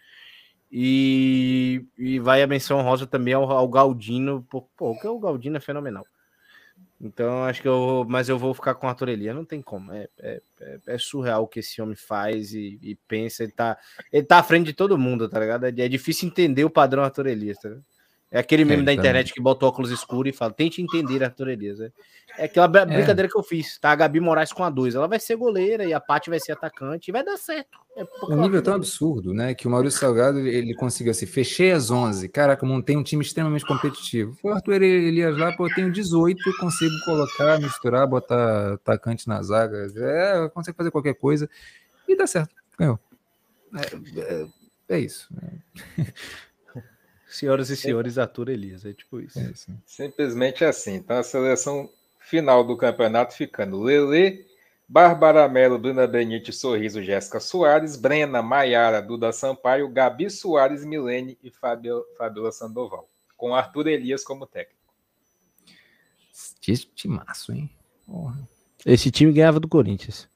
E, 0.70 1.86
e 1.96 2.18
vai 2.18 2.42
a 2.42 2.46
menção 2.46 2.82
rosa 2.82 3.06
também 3.06 3.32
ao, 3.32 3.50
ao 3.50 3.68
Galdino, 3.68 4.46
pô, 4.50 4.62
pô, 4.76 4.98
que 5.00 5.06
o 5.06 5.18
Galdino 5.18 5.56
é 5.56 5.60
fenomenal. 5.60 6.04
Então, 7.00 7.44
acho 7.44 7.60
que 7.60 7.68
eu. 7.68 8.06
Mas 8.08 8.28
eu 8.28 8.38
vou 8.38 8.54
ficar 8.54 8.74
com 8.74 8.86
a 8.86 8.90
Arthur. 8.90 9.08
Não 9.34 9.44
tem 9.44 9.60
como. 9.60 9.92
É, 9.92 10.08
é, 10.18 10.42
é, 10.60 10.80
é, 10.86 10.98
surreal 10.98 11.44
o 11.44 11.48
que 11.48 11.60
esse 11.60 11.80
homem 11.80 11.96
faz 11.96 12.52
e, 12.54 12.78
e, 12.82 12.94
pensa. 13.06 13.42
Ele 13.42 13.52
tá, 13.52 13.78
ele 14.10 14.24
tá 14.24 14.38
à 14.38 14.42
frente 14.42 14.66
de 14.66 14.72
todo 14.72 14.96
mundo, 14.96 15.28
tá 15.28 15.38
ligado? 15.38 15.64
É, 15.66 15.68
é 15.68 15.88
difícil 15.88 16.28
entender 16.28 16.64
o 16.64 16.70
padrão 16.70 17.04
Arthur 17.04 17.26
Elias, 17.26 17.58
tá 17.58 17.68
ligado? 17.68 17.84
É 18.30 18.40
aquele 18.40 18.64
meme 18.64 18.82
é, 18.82 18.86
da 18.86 18.92
internet 18.92 19.32
que 19.32 19.40
bota 19.40 19.66
óculos 19.66 19.90
escuros 19.90 20.34
e 20.34 20.36
fala: 20.36 20.52
tente 20.52 20.82
entender 20.82 21.22
Arthur 21.22 21.48
Elias. 21.48 21.80
É, 21.80 21.92
é 22.38 22.44
aquela 22.46 22.66
é. 22.66 22.84
brincadeira 22.84 23.28
que 23.28 23.38
eu 23.38 23.42
fiz, 23.42 23.78
tá? 23.78 23.92
A 23.92 23.94
Gabi 23.94 24.18
Moraes 24.18 24.52
com 24.52 24.64
a 24.64 24.70
2. 24.70 24.96
Ela 24.96 25.06
vai 25.06 25.20
ser 25.20 25.36
goleira 25.36 25.84
e 25.84 25.94
a 25.94 26.00
Paty 26.00 26.28
vai 26.28 26.40
ser 26.40 26.52
atacante 26.52 27.08
e 27.08 27.12
vai 27.12 27.24
dar 27.24 27.36
certo. 27.36 27.78
É 27.96 28.04
um 28.24 28.42
nível 28.42 28.60
tão 28.60 28.74
absurdo, 28.74 29.32
né? 29.32 29.54
Que 29.54 29.68
o 29.68 29.70
Maurício 29.70 30.00
Salgado 30.00 30.40
ele 30.40 30.74
conseguiu 30.74 31.12
assim: 31.12 31.24
fechei 31.24 31.70
as 31.70 31.88
11. 31.88 32.28
Caraca, 32.28 32.66
montei 32.66 32.96
um 32.96 33.02
time 33.02 33.22
extremamente 33.22 33.64
competitivo. 33.64 34.34
Foi 34.34 34.50
o 34.50 34.54
Arthur 34.54 34.82
Elias 34.82 35.38
lá, 35.38 35.56
pô, 35.56 35.68
eu 35.68 35.74
tenho 35.74 35.92
18, 35.92 36.42
consigo 36.58 36.94
colocar, 37.04 37.60
misturar, 37.60 38.08
botar 38.08 38.74
atacante 38.74 39.28
na 39.28 39.40
zaga. 39.40 39.86
É, 39.96 40.48
consegue 40.48 40.76
fazer 40.76 40.90
qualquer 40.90 41.14
coisa 41.14 41.48
e 42.08 42.16
dá 42.16 42.26
certo. 42.26 42.54
Ganhou. 42.76 42.98
É, 43.74 44.20
é, 44.20 44.46
é 44.88 44.98
isso. 44.98 45.28
Senhoras 47.36 47.68
e 47.68 47.76
senhores, 47.76 48.16
Arthur 48.16 48.48
Elias, 48.48 48.86
é 48.86 48.94
tipo 48.94 49.20
isso. 49.20 49.38
É 49.38 49.42
isso. 49.42 49.70
Simplesmente 49.84 50.64
assim. 50.64 50.94
Então 50.94 51.18
a 51.18 51.22
seleção 51.22 51.86
final 52.18 52.64
do 52.64 52.78
campeonato 52.78 53.34
ficando 53.34 53.82
Lele, 53.82 54.46
Bárbara 54.88 55.46
Melo, 55.46 55.78
Bruna 55.78 56.06
Benite, 56.06 56.50
Sorriso, 56.50 57.02
Jéssica 57.02 57.38
Soares, 57.38 57.94
Brena, 57.94 58.40
Maiara, 58.40 59.02
Duda 59.02 59.32
Sampaio, 59.32 59.86
Gabi 59.90 60.30
Soares, 60.30 60.82
Milene 60.82 61.36
e 61.42 61.50
Fabio, 61.50 62.02
Fabiola 62.16 62.50
Sandoval. 62.50 63.06
Com 63.36 63.54
Arthur 63.54 63.88
Elias 63.88 64.24
como 64.24 64.46
técnico. 64.46 64.80
Que 66.62 66.72
timaço, 66.72 67.52
hein? 67.52 67.68
Porra. 68.06 68.48
Esse 68.86 69.10
time 69.10 69.30
ganhava 69.30 69.60
do 69.60 69.68
Corinthians. 69.68 70.26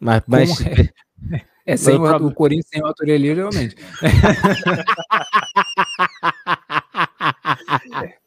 Mas, 0.00 0.22
mas... 0.26 0.60
É? 0.62 1.44
É, 1.66 1.76
sem 1.76 1.96
o, 1.96 2.26
o, 2.26 2.34
Corinthians 2.34 2.68
sem 2.68 2.82
o 2.82 2.86
Autorelli, 2.86 3.34
realmente. 3.34 3.76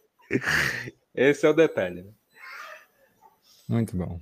Esse 1.14 1.46
é 1.46 1.50
o 1.50 1.54
detalhe. 1.54 2.04
Né? 2.04 2.12
Muito 3.68 3.96
bom. 3.96 4.20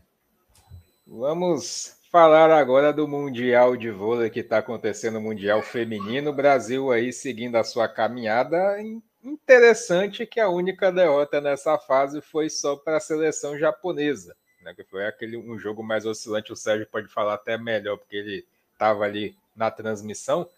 Vamos 1.05 1.97
falar 2.11 2.51
agora 2.51 2.91
do 2.91 3.07
Mundial 3.07 3.77
de 3.77 3.89
Vôlei 3.89 4.29
que 4.29 4.41
está 4.41 4.57
acontecendo, 4.57 5.17
o 5.17 5.21
Mundial 5.21 5.61
Feminino. 5.61 6.31
O 6.31 6.35
Brasil 6.35 6.91
aí 6.91 7.13
seguindo 7.13 7.55
a 7.55 7.63
sua 7.63 7.87
caminhada. 7.87 8.77
Interessante 9.23 10.25
que 10.25 10.39
a 10.39 10.49
única 10.49 10.91
derrota 10.91 11.39
nessa 11.39 11.77
fase 11.77 12.21
foi 12.21 12.49
só 12.49 12.75
para 12.75 12.97
a 12.97 13.01
seleção 13.01 13.57
japonesa. 13.57 14.35
Né? 14.61 14.73
Que 14.73 14.83
foi 14.83 15.05
aquele 15.05 15.37
um 15.37 15.57
jogo 15.57 15.83
mais 15.83 16.05
oscilante. 16.05 16.51
O 16.51 16.55
Sérgio 16.55 16.87
pode 16.87 17.07
falar 17.07 17.35
até 17.35 17.57
melhor, 17.57 17.97
porque 17.97 18.15
ele 18.15 18.45
estava 18.81 19.03
ali 19.03 19.37
na 19.55 19.69
transmissão. 19.69 20.49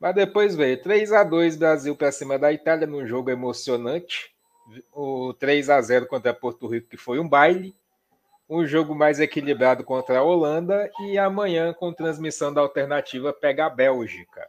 Mas 0.00 0.14
depois 0.14 0.56
veio 0.56 0.82
3 0.82 1.12
a 1.12 1.22
2 1.22 1.56
Brasil 1.56 1.94
para 1.94 2.10
cima 2.10 2.38
da 2.38 2.50
Itália 2.50 2.86
num 2.86 3.06
jogo 3.06 3.30
emocionante. 3.30 4.34
O 4.92 5.34
3 5.34 5.70
a 5.70 5.80
0 5.80 6.06
contra 6.06 6.34
Porto 6.34 6.66
Rico, 6.66 6.88
que 6.88 6.96
foi 6.96 7.18
um 7.18 7.28
baile. 7.28 7.76
Um 8.48 8.66
jogo 8.66 8.94
mais 8.94 9.20
equilibrado 9.20 9.84
contra 9.84 10.18
a 10.18 10.22
Holanda. 10.22 10.90
E 11.00 11.18
amanhã, 11.18 11.72
com 11.74 11.92
transmissão 11.92 12.52
da 12.52 12.60
alternativa, 12.60 13.32
pega 13.32 13.66
a 13.66 13.70
Bélgica. 13.70 14.48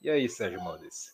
E 0.00 0.10
aí, 0.10 0.28
Sérgio 0.28 0.62
Maurício? 0.62 1.12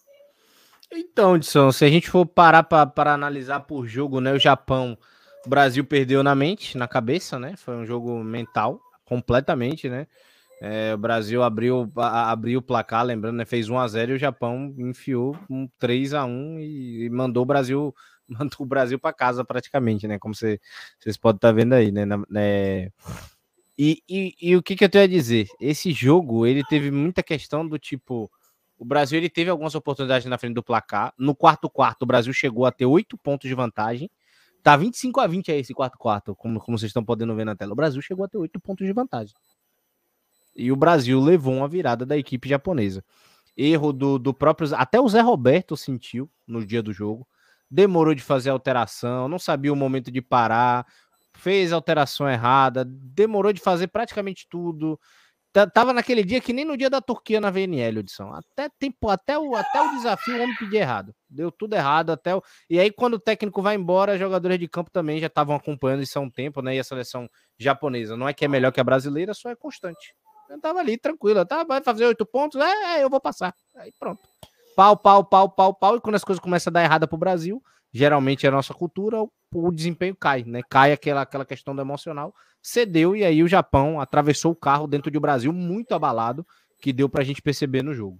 Então, 0.91 1.37
Edson, 1.37 1.73
se 1.73 1.85
a 1.85 1.89
gente 1.89 2.11
for 2.11 2.27
parar 2.27 2.63
para 2.63 3.13
analisar 3.13 3.61
por 3.61 3.87
jogo, 3.87 4.21
né? 4.21 4.33
O 4.33 4.39
Japão, 4.39 4.97
o 5.45 5.49
Brasil 5.49 5.85
perdeu 5.85 6.23
na 6.23 6.35
mente, 6.35 6.77
na 6.77 6.87
cabeça, 6.87 7.39
né? 7.39 7.57
Foi 7.57 7.75
um 7.75 7.87
jogo 7.87 8.23
mental 8.23 8.81
completamente, 9.15 9.89
né? 9.89 10.07
É, 10.61 10.95
o 10.95 10.99
Brasil 10.99 11.43
abriu, 11.43 11.91
abriu 11.97 12.61
o 12.61 12.63
placar, 12.63 13.05
lembrando, 13.05 13.37
né, 13.37 13.45
fez 13.45 13.69
1 13.69 13.79
a 13.79 13.87
0 13.87 14.13
e 14.13 14.15
o 14.15 14.19
Japão 14.19 14.75
enfiou 14.79 15.37
um 15.51 15.69
3 15.79 16.15
a 16.15 16.25
1 16.25 16.59
e, 16.61 17.05
e 17.05 17.11
mandou 17.11 17.43
o 17.43 17.47
Brasil 17.47 17.95
mandou 18.29 18.57
o 18.61 18.67
Brasil 18.67 18.99
para 18.99 19.13
casa 19.13 19.45
praticamente, 19.45 20.09
né? 20.09 20.19
Como 20.19 20.35
vocês 20.35 20.59
podem 21.21 21.37
estar 21.37 21.49
tá 21.49 21.53
vendo 21.53 21.75
aí, 21.75 21.93
né? 21.93 22.05
né? 22.29 22.91
E, 23.77 24.03
e, 24.09 24.35
e, 24.41 24.57
o 24.57 24.63
que, 24.63 24.77
que 24.77 24.85
eu 24.85 24.89
tenho 24.89 25.05
a 25.05 25.09
dizer? 25.09 25.49
Esse 25.61 25.93
jogo 25.93 26.47
ele 26.47 26.65
teve 26.65 26.91
muita 26.91 27.23
questão 27.23 27.67
do 27.67 27.79
tipo. 27.79 28.31
O 28.79 28.85
Brasil 28.85 29.19
ele 29.19 29.29
teve 29.29 29.51
algumas 29.51 29.75
oportunidades 29.75 30.27
na 30.27 30.39
frente 30.39 30.55
do 30.55 30.63
placar. 30.63 31.13
No 31.19 31.35
quarto 31.35 31.69
quarto, 31.69 32.03
o 32.03 32.07
Brasil 32.07 32.33
chegou 32.33 32.67
a 32.67 32.73
ter 32.73 32.87
oito 32.87 33.19
pontos 33.19 33.49
de 33.49 33.55
vantagem. 33.55 34.11
Tá 34.65 34.79
25 34.79 35.21
a 35.21 35.27
20 35.27 35.53
aí 35.53 35.61
esse 35.61 35.75
quarto 35.75 35.99
quarto, 35.99 36.35
como, 36.35 36.59
como 36.59 36.79
vocês 36.79 36.89
estão 36.89 37.05
podendo 37.05 37.37
ver 37.37 37.45
na 37.45 37.55
tela. 37.55 37.75
O 37.75 37.77
Brasil 37.77 38.01
chegou 38.01 38.25
a 38.25 38.29
ter 38.29 38.39
oito 38.39 38.59
pontos 38.59 38.87
de 38.87 38.95
vantagem. 38.95 39.35
E 40.57 40.73
o 40.73 40.77
Brasil 40.77 41.21
levou 41.21 41.53
uma 41.53 41.69
virada 41.69 42.07
da 42.07 42.17
equipe 42.17 42.49
japonesa. 42.49 43.05
Erro 43.55 43.93
do, 43.93 44.19
do 44.19 44.33
próprio. 44.33 44.75
Até 44.75 44.99
o 44.99 45.07
Zé 45.07 45.21
Roberto 45.21 45.77
sentiu 45.77 46.31
no 46.47 46.65
dia 46.65 46.83
do 46.83 46.95
jogo. 46.95 47.29
Demorou 47.71 48.15
de 48.15 48.23
fazer 48.23 48.49
alteração, 48.49 49.29
não 49.29 49.39
sabia 49.39 49.71
o 49.71 49.77
momento 49.77 50.11
de 50.11 50.23
parar, 50.23 50.87
fez 51.35 51.71
alteração 51.71 52.27
errada, 52.27 52.87
demorou 52.87 53.53
de 53.53 53.61
fazer 53.61 53.89
praticamente 53.89 54.47
tudo. 54.49 54.99
Tava 55.73 55.93
naquele 55.93 56.25
dia 56.25 56.41
que 56.41 56.53
nem 56.53 56.65
no 56.65 56.77
dia 56.77 56.91
da 56.91 57.01
Turquia 57.01 57.41
na 57.41 57.49
VNL, 57.49 58.01
Edson. 58.01 58.33
Até 58.33 58.69
tempo, 58.77 59.09
até 59.09 59.39
o, 59.39 59.55
até 59.55 59.81
o 59.81 59.91
desafio 59.91 60.37
o 60.37 60.43
homem 60.43 60.57
pediu 60.57 60.81
errado. 60.81 61.15
Deu 61.31 61.53
tudo 61.53 61.75
errado 61.75 62.11
até 62.11 62.35
o... 62.35 62.43
E 62.69 62.81
aí, 62.81 62.91
quando 62.91 63.15
o 63.15 63.21
técnico 63.21 63.63
vai 63.63 63.77
embora, 63.77 64.19
jogadores 64.19 64.59
de 64.59 64.67
campo 64.67 64.91
também 64.91 65.21
já 65.21 65.29
estavam 65.29 65.55
acompanhando 65.55 66.03
isso 66.03 66.19
há 66.19 66.23
um 66.23 66.29
tempo, 66.29 66.61
né? 66.61 66.75
E 66.75 66.81
a 66.81 66.85
seleção 66.85 67.31
japonesa 67.57 68.17
não 68.17 68.29
é 68.29 68.35
que 68.35 68.45
é 68.45 68.49
melhor 68.49 68.73
que 68.73 68.81
a 68.81 68.85
brasileira, 68.85 69.33
só 69.33 69.49
é 69.49 69.55
constante. 69.55 70.13
Eu 70.51 70.61
tava 70.61 70.81
ali, 70.81 70.99
tranquilo. 70.99 71.47
Tá, 71.47 71.63
vai 71.63 71.81
fazer 71.81 72.05
oito 72.07 72.27
pontos? 72.27 72.61
É, 72.61 72.99
é, 72.99 73.05
eu 73.05 73.09
vou 73.09 73.21
passar. 73.21 73.55
Aí 73.77 73.93
pronto. 73.97 74.21
Pau, 74.75 74.97
pau, 74.97 75.25
pau, 75.25 75.49
pau, 75.49 75.73
pau. 75.73 75.97
E 75.97 76.01
quando 76.01 76.17
as 76.17 76.25
coisas 76.25 76.43
começam 76.43 76.73
a 76.73 76.75
dar 76.75 76.83
errada 76.83 77.07
pro 77.07 77.17
Brasil, 77.17 77.63
geralmente 77.93 78.45
é 78.45 78.49
a 78.49 78.53
nossa 78.53 78.75
cultura, 78.75 79.23
o, 79.23 79.31
o 79.53 79.71
desempenho 79.71 80.17
cai, 80.17 80.43
né? 80.43 80.63
Cai 80.69 80.91
aquela, 80.91 81.23
aquela 81.23 81.45
questão 81.45 81.77
do 81.77 81.81
emocional 81.81 82.35
cedeu 82.65 83.15
e 83.15 83.23
aí 83.23 83.43
o 83.43 83.49
Japão 83.49 84.01
atravessou 84.01 84.53
o 84.53 84.57
carro 84.57 84.87
dentro 84.87 85.11
do 85.11 85.21
Brasil 85.21 85.53
muito 85.53 85.93
abalado, 85.93 86.47
que 86.81 86.95
deu 86.95 87.11
para 87.11 87.21
a 87.21 87.25
gente 87.25 87.43
perceber 87.43 87.83
no 87.83 87.93
jogo. 87.93 88.19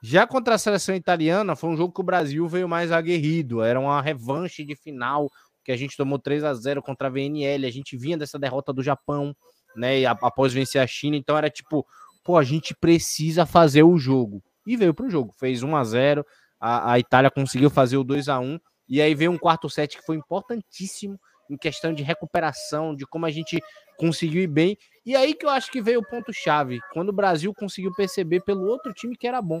Já 0.00 0.26
contra 0.28 0.54
a 0.54 0.58
seleção 0.58 0.94
italiana, 0.94 1.56
foi 1.56 1.70
um 1.70 1.76
jogo 1.76 1.92
que 1.92 2.00
o 2.00 2.04
Brasil 2.04 2.46
veio 2.48 2.68
mais 2.68 2.92
aguerrido, 2.92 3.62
era 3.62 3.78
uma 3.78 4.00
revanche 4.00 4.64
de 4.64 4.76
final, 4.76 5.28
que 5.64 5.72
a 5.72 5.76
gente 5.76 5.96
tomou 5.96 6.20
3 6.20 6.44
a 6.44 6.54
0 6.54 6.80
contra 6.82 7.08
a 7.08 7.10
VNL, 7.10 7.66
a 7.66 7.70
gente 7.70 7.96
vinha 7.96 8.16
dessa 8.16 8.38
derrota 8.38 8.72
do 8.72 8.82
Japão, 8.82 9.34
né, 9.76 10.06
após 10.06 10.52
vencer 10.52 10.80
a 10.80 10.86
China, 10.86 11.16
então 11.16 11.36
era 11.36 11.50
tipo, 11.50 11.84
pô, 12.24 12.38
a 12.38 12.44
gente 12.44 12.74
precisa 12.74 13.44
fazer 13.44 13.82
o 13.82 13.98
jogo. 13.98 14.42
E 14.64 14.76
veio 14.76 14.94
pro 14.94 15.10
jogo, 15.10 15.34
fez 15.36 15.62
1 15.64 15.76
a 15.76 15.84
0 15.84 16.24
a, 16.60 16.92
a 16.92 16.98
Itália 16.98 17.30
conseguiu 17.30 17.70
fazer 17.70 17.96
o 17.96 18.04
2 18.04 18.28
a 18.28 18.38
1 18.38 18.60
e 18.88 19.00
aí 19.00 19.14
veio 19.14 19.32
um 19.32 19.38
quarto 19.38 19.68
set 19.68 19.96
que 19.96 20.04
foi 20.04 20.16
importantíssimo, 20.16 21.18
em 21.50 21.56
questão 21.56 21.92
de 21.92 22.02
recuperação, 22.02 22.94
de 22.94 23.04
como 23.04 23.26
a 23.26 23.30
gente 23.30 23.60
conseguiu 23.98 24.42
ir 24.42 24.46
bem. 24.46 24.78
E 25.04 25.16
aí 25.16 25.34
que 25.34 25.44
eu 25.44 25.50
acho 25.50 25.70
que 25.70 25.82
veio 25.82 26.00
o 26.00 26.06
ponto-chave, 26.06 26.78
quando 26.92 27.08
o 27.08 27.12
Brasil 27.12 27.52
conseguiu 27.52 27.92
perceber 27.92 28.40
pelo 28.40 28.64
outro 28.66 28.92
time 28.94 29.16
que 29.16 29.26
era 29.26 29.42
bom. 29.42 29.60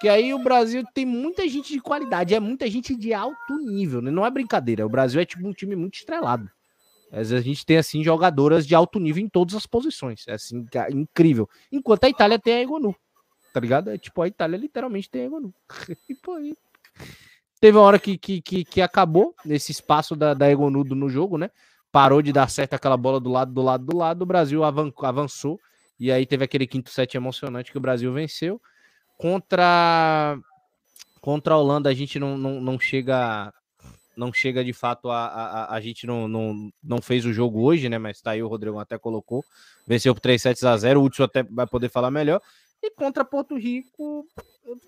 Que 0.00 0.08
aí 0.08 0.32
o 0.32 0.38
Brasil 0.38 0.82
tem 0.94 1.04
muita 1.04 1.46
gente 1.46 1.72
de 1.72 1.80
qualidade, 1.80 2.34
é 2.34 2.40
muita 2.40 2.70
gente 2.70 2.96
de 2.96 3.12
alto 3.12 3.58
nível, 3.58 4.00
né? 4.00 4.10
não 4.10 4.24
é 4.24 4.30
brincadeira. 4.30 4.86
O 4.86 4.88
Brasil 4.88 5.20
é 5.20 5.26
tipo 5.26 5.46
um 5.46 5.52
time 5.52 5.76
muito 5.76 5.96
estrelado. 5.96 6.50
A 7.12 7.22
gente 7.22 7.66
tem 7.66 7.76
assim 7.76 8.04
jogadoras 8.04 8.66
de 8.66 8.74
alto 8.74 9.00
nível 9.00 9.22
em 9.22 9.28
todas 9.28 9.56
as 9.56 9.66
posições, 9.66 10.24
é 10.28 10.34
assim 10.34 10.64
é 10.72 10.92
incrível. 10.92 11.48
Enquanto 11.70 12.04
a 12.04 12.08
Itália 12.08 12.38
tem 12.38 12.54
a 12.54 12.62
Egonu, 12.62 12.94
tá 13.52 13.58
ligado? 13.58 13.90
É 13.90 13.98
tipo 13.98 14.22
a 14.22 14.28
Itália 14.28 14.56
literalmente 14.56 15.10
tem 15.10 15.22
a 15.22 15.24
Egonu. 15.24 15.52
e 16.08 16.14
pô, 16.14 16.38
Teve 17.60 17.76
uma 17.76 17.84
hora 17.84 17.98
que, 17.98 18.16
que, 18.16 18.40
que, 18.40 18.64
que 18.64 18.80
acabou 18.80 19.34
nesse 19.44 19.70
espaço 19.70 20.16
da, 20.16 20.32
da 20.32 20.50
Egonudo 20.50 20.94
no 20.94 21.10
jogo, 21.10 21.36
né? 21.36 21.50
Parou 21.92 22.22
de 22.22 22.32
dar 22.32 22.48
certo 22.48 22.72
aquela 22.72 22.96
bola 22.96 23.20
do 23.20 23.28
lado, 23.28 23.52
do 23.52 23.60
lado, 23.60 23.84
do 23.84 23.96
lado. 23.96 24.22
O 24.22 24.26
Brasil 24.26 24.62
avançou. 24.64 25.60
E 25.98 26.10
aí 26.10 26.24
teve 26.24 26.42
aquele 26.42 26.66
quinto 26.66 26.88
set 26.88 27.14
emocionante 27.16 27.70
que 27.70 27.76
o 27.76 27.80
Brasil 27.80 28.10
venceu. 28.14 28.58
Contra, 29.18 30.38
contra 31.20 31.52
a 31.52 31.58
Holanda, 31.58 31.90
a 31.90 31.94
gente 31.94 32.18
não, 32.18 32.38
não, 32.38 32.60
não 32.60 32.80
chega. 32.80 33.52
Não 34.16 34.32
chega 34.32 34.64
de 34.64 34.72
fato 34.72 35.10
a, 35.10 35.26
a, 35.26 35.74
a 35.74 35.80
gente 35.80 36.06
não, 36.06 36.28
não, 36.28 36.70
não 36.82 37.00
fez 37.00 37.24
o 37.24 37.32
jogo 37.32 37.62
hoje, 37.62 37.88
né? 37.88 37.98
Mas 37.98 38.20
tá 38.20 38.32
aí, 38.32 38.42
o 38.42 38.48
Rodrigo 38.48 38.78
até 38.78 38.98
colocou. 38.98 39.44
Venceu 39.86 40.14
por 40.14 40.20
3 40.20 40.40
sets 40.40 40.64
a 40.64 40.76
0. 40.76 41.00
O 41.00 41.04
Hudson 41.04 41.24
até 41.24 41.42
vai 41.42 41.66
poder 41.66 41.88
falar 41.90 42.10
melhor. 42.10 42.40
E 42.82 42.90
contra 42.90 43.24
Porto 43.24 43.56
Rico 43.56 44.26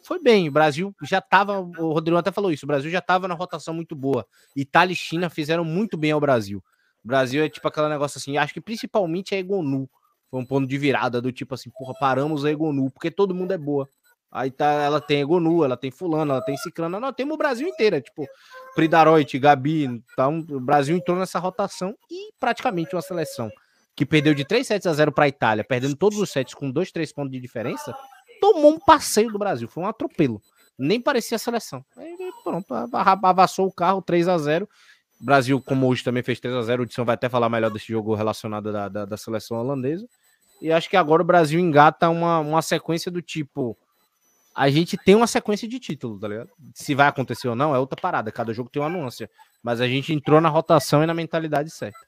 foi 0.02 0.20
bem. 0.20 0.48
O 0.48 0.52
Brasil 0.52 0.94
já 1.02 1.18
estava, 1.18 1.60
o 1.60 1.92
Rodrigo 1.92 2.18
até 2.18 2.30
falou 2.30 2.52
isso, 2.52 2.64
o 2.64 2.68
Brasil 2.68 2.90
já 2.90 2.98
estava 2.98 3.26
na 3.26 3.34
rotação 3.34 3.74
muito 3.74 3.94
boa. 3.94 4.26
Itália 4.56 4.92
e 4.92 4.96
China 4.96 5.30
fizeram 5.30 5.64
muito 5.64 5.96
bem 5.96 6.12
ao 6.12 6.20
Brasil. 6.20 6.62
O 7.04 7.08
Brasil 7.08 7.42
é 7.42 7.48
tipo 7.48 7.66
aquele 7.66 7.88
negócio 7.88 8.18
assim, 8.18 8.36
acho 8.36 8.54
que 8.54 8.60
principalmente 8.60 9.34
a 9.34 9.38
Egonu 9.38 9.88
foi 10.30 10.40
um 10.40 10.46
ponto 10.46 10.66
de 10.66 10.78
virada 10.78 11.20
do 11.20 11.32
tipo 11.32 11.54
assim, 11.54 11.70
porra, 11.70 11.94
paramos 11.98 12.44
a 12.44 12.50
Egonu, 12.50 12.90
porque 12.90 13.10
todo 13.10 13.34
mundo 13.34 13.52
é 13.52 13.58
boa. 13.58 13.88
Aí 14.30 14.50
tá, 14.50 14.66
ela 14.66 15.00
tem 15.00 15.20
Egonu, 15.20 15.62
ela 15.62 15.76
tem 15.76 15.90
fulano, 15.90 16.32
ela 16.32 16.40
tem 16.40 16.56
Ciclana, 16.56 16.98
nós 16.98 17.14
temos 17.14 17.34
o 17.34 17.36
Brasil 17.36 17.68
inteiro, 17.68 17.96
é 17.96 18.00
tipo 18.00 18.26
Pridaroit, 18.74 19.38
Gabi, 19.38 19.84
então 19.84 20.38
o 20.48 20.60
Brasil 20.60 20.96
entrou 20.96 21.18
nessa 21.18 21.38
rotação 21.38 21.94
e 22.10 22.32
praticamente 22.40 22.94
uma 22.94 23.02
seleção 23.02 23.50
que 23.94 24.06
perdeu 24.06 24.32
de 24.32 24.44
3 24.44 24.66
sets 24.66 24.86
a 24.86 24.92
0 24.94 25.12
para 25.12 25.26
a 25.26 25.28
Itália, 25.28 25.62
perdendo 25.62 25.94
todos 25.94 26.18
os 26.18 26.30
sets 26.30 26.54
com 26.54 26.70
2, 26.70 26.90
3 26.90 27.12
pontos 27.12 27.32
de 27.32 27.40
diferença, 27.40 27.94
tomou 28.42 28.72
um 28.72 28.78
passeio 28.80 29.30
do 29.30 29.38
Brasil, 29.38 29.68
foi 29.68 29.84
um 29.84 29.86
atropelo. 29.86 30.42
Nem 30.76 31.00
parecia 31.00 31.36
a 31.36 31.38
seleção. 31.38 31.84
Aí 31.96 32.16
pronto, 32.42 32.74
avassou 32.92 33.68
o 33.68 33.72
carro 33.72 34.02
3 34.02 34.26
a 34.26 34.36
0 34.36 34.68
Brasil, 35.20 35.62
como 35.62 35.86
hoje 35.86 36.02
também 36.02 36.24
fez 36.24 36.40
3 36.40 36.56
a 36.56 36.62
0 36.62 36.82
o 36.82 36.84
Edson 36.84 37.04
vai 37.04 37.14
até 37.14 37.28
falar 37.28 37.48
melhor 37.48 37.70
desse 37.70 37.86
jogo 37.86 38.16
relacionado 38.16 38.72
da, 38.72 38.88
da, 38.88 39.04
da, 39.04 39.16
seleção 39.16 39.58
holandesa. 39.58 40.08
E 40.60 40.72
acho 40.72 40.90
que 40.90 40.96
agora 40.96 41.22
o 41.22 41.24
Brasil 41.24 41.60
engata 41.60 42.08
uma, 42.08 42.40
uma 42.40 42.60
sequência 42.60 43.08
do 43.08 43.22
tipo. 43.22 43.78
A 44.52 44.68
gente 44.68 44.96
tem 44.96 45.14
uma 45.14 45.28
sequência 45.28 45.68
de 45.68 45.78
títulos, 45.78 46.20
tá 46.20 46.26
ligado? 46.26 46.50
Se 46.74 46.96
vai 46.96 47.06
acontecer 47.06 47.46
ou 47.46 47.54
não, 47.54 47.72
é 47.72 47.78
outra 47.78 48.00
parada. 48.00 48.32
Cada 48.32 48.52
jogo 48.52 48.68
tem 48.68 48.82
uma 48.82 48.88
nuance. 48.88 49.30
Mas 49.62 49.80
a 49.80 49.86
gente 49.86 50.12
entrou 50.12 50.40
na 50.40 50.48
rotação 50.48 51.04
e 51.04 51.06
na 51.06 51.14
mentalidade 51.14 51.70
certa. 51.70 52.00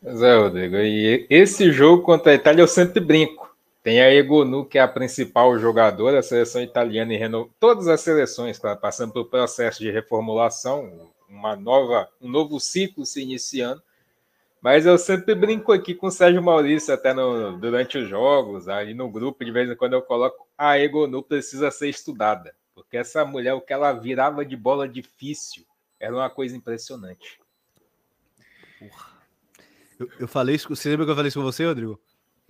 Pois 0.00 0.22
é, 0.22 0.36
Rodrigo. 0.36 0.76
E 0.76 1.26
esse 1.28 1.72
jogo 1.72 2.04
contra 2.04 2.30
a 2.30 2.34
Itália 2.36 2.62
eu 2.62 2.68
sempre 2.68 3.00
brinco. 3.00 3.55
Tem 3.86 4.00
a 4.00 4.12
Egonu, 4.12 4.66
que 4.66 4.78
é 4.78 4.80
a 4.80 4.88
principal 4.88 5.56
jogadora 5.60 6.16
da 6.16 6.22
seleção 6.22 6.60
italiana 6.60 7.14
e 7.14 7.16
reno... 7.16 7.54
todas 7.60 7.86
as 7.86 8.00
seleções, 8.00 8.58
tá 8.58 8.74
passando 8.74 9.12
pelo 9.12 9.26
processo 9.26 9.78
de 9.78 9.92
reformulação, 9.92 11.12
uma 11.28 11.54
nova, 11.54 12.10
um 12.20 12.28
novo 12.28 12.58
ciclo 12.58 13.06
se 13.06 13.22
iniciando. 13.22 13.80
Mas 14.60 14.86
eu 14.86 14.98
sempre 14.98 15.36
brinco 15.36 15.70
aqui 15.70 15.94
com 15.94 16.08
o 16.08 16.10
Sérgio 16.10 16.42
Maurício, 16.42 16.92
até 16.92 17.14
no, 17.14 17.56
durante 17.58 17.96
os 17.96 18.08
jogos, 18.08 18.66
aí 18.66 18.92
no 18.92 19.08
grupo, 19.08 19.44
de 19.44 19.52
vez 19.52 19.70
em 19.70 19.76
quando 19.76 19.92
eu 19.92 20.02
coloco 20.02 20.48
a 20.58 20.76
Egonu 20.76 21.22
precisa 21.22 21.70
ser 21.70 21.88
estudada, 21.88 22.56
porque 22.74 22.96
essa 22.96 23.24
mulher, 23.24 23.54
o 23.54 23.60
que 23.60 23.72
ela 23.72 23.92
virava 23.92 24.44
de 24.44 24.56
bola 24.56 24.88
difícil, 24.88 25.64
era 26.00 26.12
uma 26.12 26.28
coisa 26.28 26.56
impressionante. 26.56 27.38
Porra. 28.80 29.12
Eu, 29.96 30.08
eu 30.18 30.26
falei 30.26 30.56
isso. 30.56 30.68
Você 30.68 30.88
lembra 30.88 31.04
que 31.04 31.12
eu 31.12 31.16
falei 31.16 31.28
isso 31.28 31.38
com 31.38 31.44
você, 31.44 31.64
Rodrigo? 31.64 32.00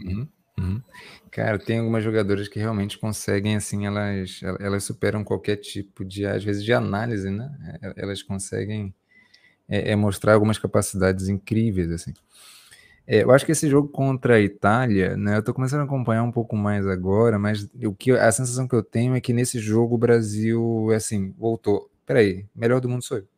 Uhum, 0.00 0.26
uhum. 0.58 0.82
Cara, 1.30 1.58
tem 1.58 1.78
algumas 1.78 2.02
jogadoras 2.02 2.48
que 2.48 2.58
realmente 2.58 2.98
conseguem, 2.98 3.56
assim, 3.56 3.86
elas, 3.86 4.40
elas 4.58 4.84
superam 4.84 5.22
qualquer 5.22 5.56
tipo 5.56 6.04
de, 6.04 6.24
às 6.26 6.42
vezes, 6.42 6.64
de 6.64 6.72
análise, 6.72 7.30
né? 7.30 7.78
É, 7.82 7.94
elas 7.96 8.22
conseguem 8.22 8.94
é, 9.68 9.92
é 9.92 9.96
mostrar 9.96 10.34
algumas 10.34 10.58
capacidades 10.58 11.28
incríveis, 11.28 11.90
assim. 11.90 12.14
É, 13.06 13.22
eu 13.22 13.30
acho 13.30 13.46
que 13.46 13.52
esse 13.52 13.68
jogo 13.68 13.88
contra 13.88 14.34
a 14.36 14.40
Itália, 14.40 15.16
né? 15.16 15.36
Eu 15.36 15.42
tô 15.42 15.54
começando 15.54 15.80
a 15.80 15.84
acompanhar 15.84 16.24
um 16.24 16.32
pouco 16.32 16.56
mais 16.56 16.86
agora, 16.86 17.38
mas 17.38 17.68
o 17.84 17.94
que 17.94 18.10
a 18.12 18.32
sensação 18.32 18.66
que 18.66 18.74
eu 18.74 18.82
tenho 18.82 19.14
é 19.14 19.20
que 19.20 19.32
nesse 19.32 19.60
jogo 19.60 19.94
o 19.94 19.98
Brasil, 19.98 20.90
assim, 20.94 21.32
voltou. 21.38 21.90
Peraí, 22.04 22.46
melhor 22.54 22.80
do 22.80 22.88
mundo 22.88 23.04
sou 23.04 23.18
eu. 23.18 23.28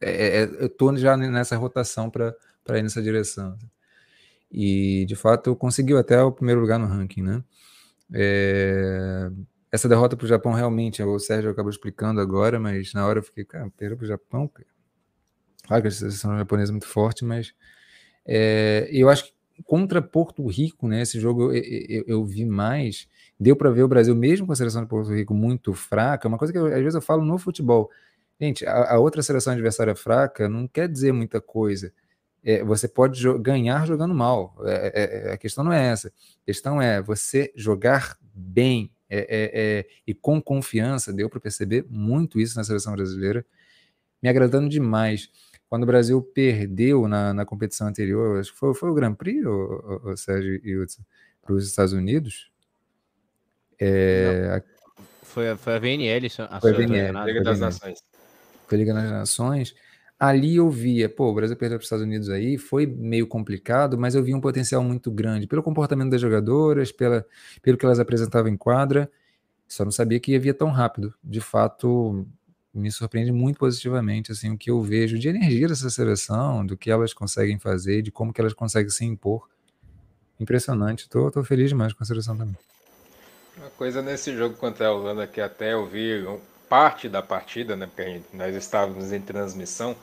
É, 0.00 0.42
é, 0.42 0.44
eu 0.44 0.68
tô 0.68 0.94
já 0.96 1.16
nessa 1.16 1.56
rotação 1.56 2.10
para 2.10 2.34
ir 2.78 2.82
nessa 2.82 3.02
direção. 3.02 3.56
E 4.52 5.06
de 5.06 5.16
fato 5.16 5.56
conseguiu 5.56 5.98
até 5.98 6.22
o 6.22 6.30
primeiro 6.30 6.60
lugar 6.60 6.78
no 6.78 6.86
ranking, 6.86 7.22
né? 7.22 7.42
É... 8.12 9.30
Essa 9.70 9.88
derrota 9.88 10.16
para 10.16 10.26
o 10.26 10.28
Japão 10.28 10.52
realmente, 10.52 11.02
o 11.02 11.18
Sérgio 11.18 11.50
acabou 11.50 11.70
explicando 11.70 12.20
agora, 12.20 12.60
mas 12.60 12.92
na 12.92 13.06
hora 13.06 13.20
eu 13.20 13.22
fiquei, 13.22 13.44
cara, 13.44 13.72
perdeu 13.74 13.96
para 13.96 14.04
o 14.04 14.08
Japão. 14.08 14.50
Claro 15.66 15.82
que 15.82 15.88
a 15.88 15.90
seleção 15.90 16.36
japonesa 16.36 16.70
é 16.70 16.74
muito 16.74 16.86
forte, 16.86 17.24
mas 17.24 17.54
é... 18.26 18.86
eu 18.92 19.08
acho 19.08 19.24
que 19.24 19.32
contra 19.64 20.02
Porto 20.02 20.46
Rico, 20.46 20.88
né? 20.88 21.02
Esse 21.02 21.18
jogo 21.18 21.52
eu, 21.52 21.62
eu, 21.88 22.04
eu 22.06 22.24
vi 22.24 22.44
mais. 22.44 23.08
Deu 23.40 23.56
para 23.56 23.70
ver 23.70 23.82
o 23.82 23.88
Brasil, 23.88 24.14
mesmo 24.14 24.46
com 24.46 24.52
a 24.52 24.56
seleção 24.56 24.82
de 24.82 24.88
Porto 24.88 25.12
Rico 25.14 25.32
muito 25.32 25.72
fraca, 25.72 26.28
uma 26.28 26.38
coisa 26.38 26.52
que 26.52 26.58
eu, 26.58 26.66
às 26.66 26.74
vezes 26.74 26.94
eu 26.94 27.02
falo 27.02 27.24
no 27.24 27.38
futebol. 27.38 27.90
Gente, 28.40 28.66
a, 28.66 28.94
a 28.94 28.98
outra 28.98 29.22
seleção 29.22 29.52
adversária 29.52 29.94
fraca 29.94 30.48
não 30.48 30.66
quer 30.66 30.88
dizer 30.88 31.12
muita 31.12 31.40
coisa 31.40 31.92
é, 32.44 32.64
você 32.64 32.88
pode 32.88 33.20
jo 33.20 33.38
ganhar 33.38 33.86
jogando 33.86 34.14
mal. 34.14 34.56
É, 34.64 34.92
é, 34.94 35.28
é, 35.28 35.32
a 35.32 35.38
questão 35.38 35.62
não 35.62 35.72
é 35.72 35.86
essa. 35.86 36.08
A 36.08 36.44
questão 36.46 36.82
é 36.82 37.00
você 37.00 37.52
jogar 37.54 38.16
bem 38.34 38.90
é, 39.08 39.86
e 40.06 40.14
com 40.14 40.40
confiança. 40.40 41.12
Deu 41.12 41.28
para 41.28 41.40
perceber 41.40 41.84
muito 41.88 42.40
isso 42.40 42.56
na 42.56 42.64
seleção 42.64 42.94
brasileira, 42.94 43.44
me 44.22 44.28
agradando 44.28 44.68
demais. 44.68 45.30
Quando 45.68 45.84
o 45.84 45.86
Brasil 45.86 46.20
perdeu 46.20 47.08
na, 47.08 47.32
na 47.32 47.46
competição 47.46 47.86
anterior, 47.86 48.40
acho 48.40 48.52
que 48.52 48.58
foi, 48.58 48.74
foi 48.74 48.90
o 48.90 48.94
Grand 48.94 49.14
Prix, 49.14 49.44
o, 49.46 49.50
o, 50.04 50.10
o 50.10 50.16
Sérgio 50.16 50.54
e 50.56 50.86
para 51.40 51.54
os 51.54 51.66
Estados 51.66 51.92
Unidos. 51.92 52.50
É, 53.80 54.62
foi, 55.22 55.56
foi 55.56 55.74
a 55.74 55.78
VNL, 55.78 56.26
a 56.50 56.60
foi 56.60 56.70
a 56.70 56.76
VNL, 56.76 57.24
Liga 57.24 57.42
das 57.42 57.60
Nações. 57.60 58.02
Foi 58.66 58.76
a 58.76 58.78
Liga 58.78 58.94
das 58.94 59.10
Nações 59.10 59.74
ali 60.22 60.54
eu 60.54 60.70
via, 60.70 61.08
pô, 61.08 61.30
o 61.30 61.34
Brasil 61.34 61.56
perdeu 61.56 61.78
para 61.78 61.82
os 61.82 61.86
Estados 61.86 62.04
Unidos 62.04 62.30
aí, 62.30 62.56
foi 62.56 62.86
meio 62.86 63.26
complicado, 63.26 63.98
mas 63.98 64.14
eu 64.14 64.22
vi 64.22 64.32
um 64.32 64.40
potencial 64.40 64.80
muito 64.80 65.10
grande 65.10 65.48
pelo 65.48 65.64
comportamento 65.64 66.10
das 66.10 66.20
jogadoras, 66.20 66.92
pela, 66.92 67.26
pelo 67.60 67.76
que 67.76 67.84
elas 67.84 67.98
apresentavam 67.98 68.48
em 68.48 68.56
quadra, 68.56 69.10
só 69.66 69.84
não 69.84 69.90
sabia 69.90 70.20
que 70.20 70.30
ia 70.30 70.54
tão 70.54 70.70
rápido. 70.70 71.12
De 71.24 71.40
fato, 71.40 72.24
me 72.72 72.88
surpreende 72.92 73.32
muito 73.32 73.58
positivamente 73.58 74.30
assim 74.30 74.52
o 74.52 74.56
que 74.56 74.70
eu 74.70 74.80
vejo 74.80 75.18
de 75.18 75.28
energia 75.28 75.66
dessa 75.66 75.90
seleção, 75.90 76.64
do 76.64 76.76
que 76.76 76.88
elas 76.88 77.12
conseguem 77.12 77.58
fazer, 77.58 78.00
de 78.00 78.12
como 78.12 78.32
que 78.32 78.40
elas 78.40 78.54
conseguem 78.54 78.90
se 78.90 79.04
impor. 79.04 79.48
Impressionante. 80.38 81.08
Tô, 81.08 81.32
tô 81.32 81.42
feliz 81.42 81.68
demais 81.68 81.92
com 81.92 82.04
a 82.04 82.06
seleção 82.06 82.36
também. 82.36 82.56
Uma 83.56 83.70
coisa 83.70 84.00
nesse 84.00 84.36
jogo 84.36 84.54
contra 84.54 84.86
a 84.86 84.92
Holanda 84.92 85.26
que 85.26 85.40
até 85.40 85.72
eu 85.72 85.84
vi 85.84 86.24
parte 86.68 87.06
da 87.06 87.20
partida, 87.20 87.76
né? 87.76 87.86
Porque 87.86 88.22
nós 88.32 88.54
estávamos 88.54 89.12
em 89.12 89.20
transmissão. 89.20 89.94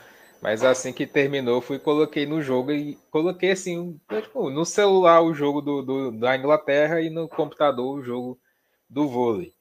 Mas 0.41 0.63
assim 0.63 0.93
que 0.93 1.05
terminou, 1.05 1.59
fui 1.59 1.77
coloquei 1.77 2.25
no 2.25 2.41
jogo 2.41 2.71
e 2.71 2.95
coloquei 3.11 3.51
assim, 3.51 3.99
tipo, 4.09 4.49
no 4.49 4.65
celular 4.65 5.21
o 5.21 5.33
jogo 5.33 5.61
do, 5.61 5.81
do, 5.81 6.11
da 6.11 6.35
Inglaterra 6.35 7.01
e 7.01 7.09
no 7.09 7.27
computador 7.27 7.99
o 7.99 8.03
jogo 8.03 8.39
do 8.89 9.07
vôlei. 9.07 9.53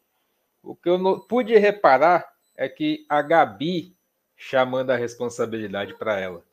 O 0.62 0.76
que 0.76 0.88
eu 0.88 0.96
não, 0.96 1.18
pude 1.18 1.56
reparar 1.56 2.32
é 2.56 2.68
que 2.68 3.04
a 3.08 3.20
Gabi 3.22 3.96
chamando 4.36 4.90
a 4.90 4.96
responsabilidade 4.96 5.94
para 5.94 6.18
ela. 6.20 6.44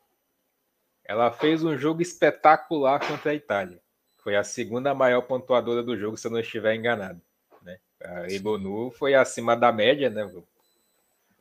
Ela 1.03 1.31
fez 1.31 1.63
um 1.63 1.77
jogo 1.77 2.01
espetacular 2.01 2.99
contra 3.07 3.31
a 3.31 3.35
Itália. 3.35 3.79
Foi 4.17 4.35
a 4.35 4.43
segunda 4.43 4.95
maior 4.95 5.21
pontuadora 5.21 5.83
do 5.83 5.95
jogo, 5.95 6.17
se 6.17 6.25
eu 6.25 6.31
não 6.31 6.39
estiver 6.39 6.73
enganado. 6.73 7.21
Né? 7.61 7.77
A 8.03 8.27
Ibonu 8.27 8.89
foi 8.89 9.13
acima 9.13 9.55
da 9.55 9.71
média, 9.71 10.09
né? 10.09 10.27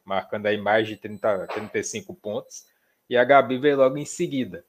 marcando 0.04 0.44
aí 0.44 0.58
mais 0.58 0.86
de 0.86 0.98
30, 0.98 1.46
35 1.46 2.14
pontos 2.14 2.66
e 3.08 3.16
a 3.16 3.24
Gabi 3.24 3.58
veio 3.58 3.76
logo 3.76 3.96
em 3.96 4.04
seguida. 4.04 4.64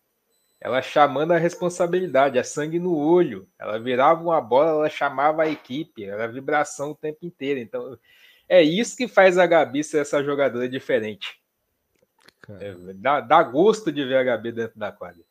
Ela 0.59 0.81
chamando 0.81 1.31
a 1.31 1.38
responsabilidade, 1.38 2.39
a 2.39 2.43
sangue 2.43 2.80
no 2.80 2.95
olho. 2.97 3.47
Ela 3.59 3.77
virava 3.80 4.23
uma 4.23 4.41
bola, 4.41 4.72
ela 4.72 4.89
chamava 4.89 5.43
a 5.43 5.49
equipe, 5.49 6.05
era 6.05 6.27
vibração 6.27 6.91
o 6.91 6.95
tempo 6.95 7.19
inteiro. 7.25 7.59
Então, 7.59 7.97
é 8.47 8.64
isso 8.64 8.95
que 8.95 9.07
faz 9.07 9.38
a 9.38 9.45
Gabi 9.45 9.83
ser 9.83 9.99
essa 9.99 10.23
jogadora 10.23 10.67
diferente. 10.67 11.39
É, 12.59 12.75
dá, 12.95 13.22
dá 13.22 13.43
gosto 13.43 13.91
de 13.91 14.03
ver 14.05 14.17
a 14.17 14.23
Gabi 14.23 14.51
dentro 14.51 14.80
da 14.80 14.91
quadra. 14.91 15.22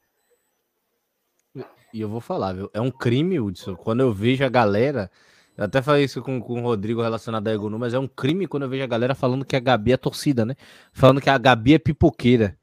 E 1.93 2.01
eu 2.01 2.09
vou 2.09 2.21
falar, 2.21 2.53
viu? 2.53 2.71
É 2.75 2.81
um 2.81 2.91
crime, 2.91 3.39
Hudson. 3.39 3.77
Quando 3.77 4.01
eu 4.01 4.13
vejo 4.13 4.45
a 4.45 4.49
galera. 4.49 5.11
Eu 5.57 5.65
até 5.65 5.81
falei 5.81 6.03
isso 6.03 6.21
com, 6.21 6.41
com 6.41 6.61
o 6.61 6.63
Rodrigo 6.63 7.01
relacionado 7.01 7.47
a 7.47 7.53
Egonu, 7.55 7.79
mas 7.79 7.95
é 7.95 7.99
um 7.99 8.09
crime 8.09 8.49
quando 8.49 8.65
eu 8.65 8.69
vejo 8.69 8.83
a 8.83 8.89
galera 8.89 9.15
falando 9.15 9.45
que 9.45 9.55
a 9.55 9.61
Gabi 9.61 9.93
é 9.93 9.97
torcida, 9.97 10.45
né? 10.45 10.57
Falando 10.93 11.21
que 11.21 11.31
a 11.31 11.39
Gabi 11.39 11.75
é 11.75 11.79
pipoqueira. 11.79 12.59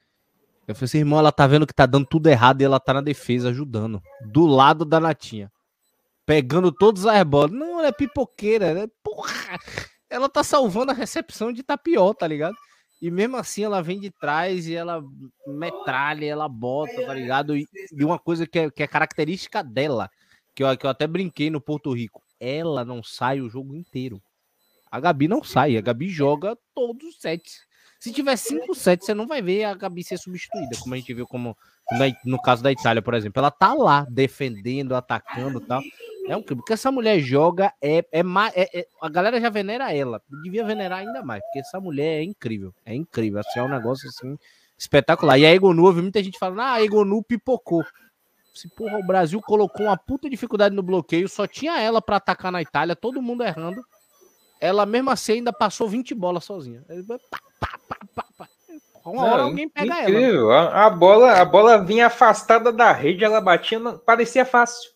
Eu 0.67 0.75
falei 0.75 0.85
assim, 0.85 0.99
irmão, 0.99 1.19
ela 1.19 1.31
tá 1.31 1.47
vendo 1.47 1.67
que 1.67 1.73
tá 1.73 1.85
dando 1.85 2.05
tudo 2.05 2.27
errado 2.27 2.61
e 2.61 2.65
ela 2.65 2.79
tá 2.79 2.93
na 2.93 3.01
defesa 3.01 3.49
ajudando. 3.49 4.01
Do 4.25 4.45
lado 4.45 4.85
da 4.85 4.99
Natinha. 4.99 5.51
Pegando 6.25 6.71
todos 6.71 7.05
as 7.05 7.23
bolas. 7.23 7.51
Não, 7.51 7.79
ela 7.79 7.87
é 7.87 7.91
pipoqueira, 7.91 8.73
né? 8.73 8.87
Porra! 9.03 9.59
Ela 10.09 10.29
tá 10.29 10.43
salvando 10.43 10.91
a 10.91 10.95
recepção 10.95 11.51
de 11.51 11.63
Tapió, 11.63 12.13
tá 12.13 12.27
ligado? 12.27 12.55
E 13.01 13.09
mesmo 13.09 13.35
assim 13.37 13.63
ela 13.63 13.81
vem 13.81 13.99
de 13.99 14.11
trás 14.11 14.67
e 14.67 14.75
ela 14.75 15.03
metralha, 15.47 16.25
ela 16.25 16.47
bota, 16.47 17.03
tá 17.03 17.13
ligado? 17.13 17.57
E, 17.57 17.65
e 17.91 18.05
uma 18.05 18.19
coisa 18.19 18.45
que 18.45 18.59
é, 18.59 18.69
que 18.69 18.83
é 18.83 18.87
característica 18.87 19.63
dela, 19.63 20.09
que 20.53 20.63
eu, 20.63 20.77
que 20.77 20.85
eu 20.85 20.89
até 20.89 21.07
brinquei 21.07 21.49
no 21.49 21.59
Porto 21.59 21.91
Rico, 21.93 22.21
ela 22.39 22.85
não 22.85 23.01
sai 23.01 23.41
o 23.41 23.49
jogo 23.49 23.75
inteiro. 23.75 24.21
A 24.91 24.99
Gabi 24.99 25.27
não 25.27 25.43
sai, 25.43 25.77
a 25.77 25.81
Gabi 25.81 26.09
joga 26.09 26.55
todos 26.75 27.07
os 27.07 27.19
sets. 27.19 27.61
Se 28.01 28.11
tiver 28.11 28.35
5 28.35 28.73
sets, 28.73 29.05
você 29.05 29.13
não 29.13 29.27
vai 29.27 29.43
ver 29.43 29.63
a 29.63 29.75
Gabi 29.75 30.03
ser 30.03 30.17
substituída, 30.17 30.75
como 30.81 30.95
a 30.95 30.97
gente 30.97 31.13
viu 31.13 31.27
como 31.27 31.55
no 32.25 32.41
caso 32.41 32.63
da 32.63 32.71
Itália, 32.71 32.99
por 32.99 33.13
exemplo. 33.13 33.39
Ela 33.39 33.51
tá 33.51 33.75
lá 33.75 34.07
defendendo, 34.09 34.95
atacando 34.95 35.59
e 35.59 35.65
tal. 35.67 35.83
É 36.27 36.35
um 36.35 36.41
crime. 36.41 36.61
Porque 36.61 36.73
essa 36.73 36.91
mulher 36.91 37.19
joga, 37.19 37.71
é, 37.79 37.99
é, 38.11 38.21
é, 38.55 38.79
é, 38.79 38.87
A 38.99 39.07
galera 39.07 39.39
já 39.39 39.51
venera 39.51 39.93
ela. 39.93 40.19
Devia 40.41 40.65
venerar 40.65 41.01
ainda 41.01 41.21
mais, 41.21 41.43
porque 41.43 41.59
essa 41.59 41.79
mulher 41.79 42.21
é 42.21 42.23
incrível. 42.23 42.73
É 42.83 42.95
incrível. 42.95 43.39
Assim, 43.39 43.59
é 43.59 43.63
um 43.63 43.69
negócio 43.69 44.09
assim 44.09 44.35
espetacular. 44.75 45.37
E 45.37 45.45
a 45.45 45.53
Egonu, 45.53 45.85
eu 45.85 45.93
vi 45.93 46.01
muita 46.01 46.23
gente 46.23 46.39
falando, 46.39 46.61
ah, 46.61 46.73
a 46.73 46.81
Egonu 46.81 47.21
pipocou. 47.21 47.85
Se 48.51 48.67
porra, 48.67 48.97
o 48.97 49.05
Brasil 49.05 49.39
colocou 49.41 49.85
uma 49.85 49.95
puta 49.95 50.27
dificuldade 50.27 50.75
no 50.75 50.81
bloqueio, 50.81 51.29
só 51.29 51.45
tinha 51.45 51.79
ela 51.79 52.01
para 52.01 52.15
atacar 52.15 52.51
na 52.51 52.63
Itália, 52.63 52.95
todo 52.95 53.21
mundo 53.21 53.43
errando. 53.43 53.79
Ela 54.61 54.85
mesmo 54.85 55.09
assim 55.09 55.33
ainda 55.33 55.51
passou 55.51 55.89
20 55.89 56.13
bolas 56.13 56.45
sozinha. 56.45 56.85
Pá, 57.29 57.39
pá, 57.59 57.77
pá, 57.89 58.47
uma 59.03 59.25
hora 59.25 59.43
alguém 59.43 59.67
pega 59.67 60.03
incrível. 60.03 60.51
ela. 60.51 60.69
A, 60.69 60.85
a, 60.85 60.89
bola, 60.89 61.31
a 61.33 61.43
bola 61.43 61.83
vinha 61.83 62.05
afastada 62.05 62.71
da 62.71 62.91
rede, 62.91 63.25
ela 63.25 63.41
batia, 63.41 63.79
parecia 64.05 64.45
fácil. 64.45 64.91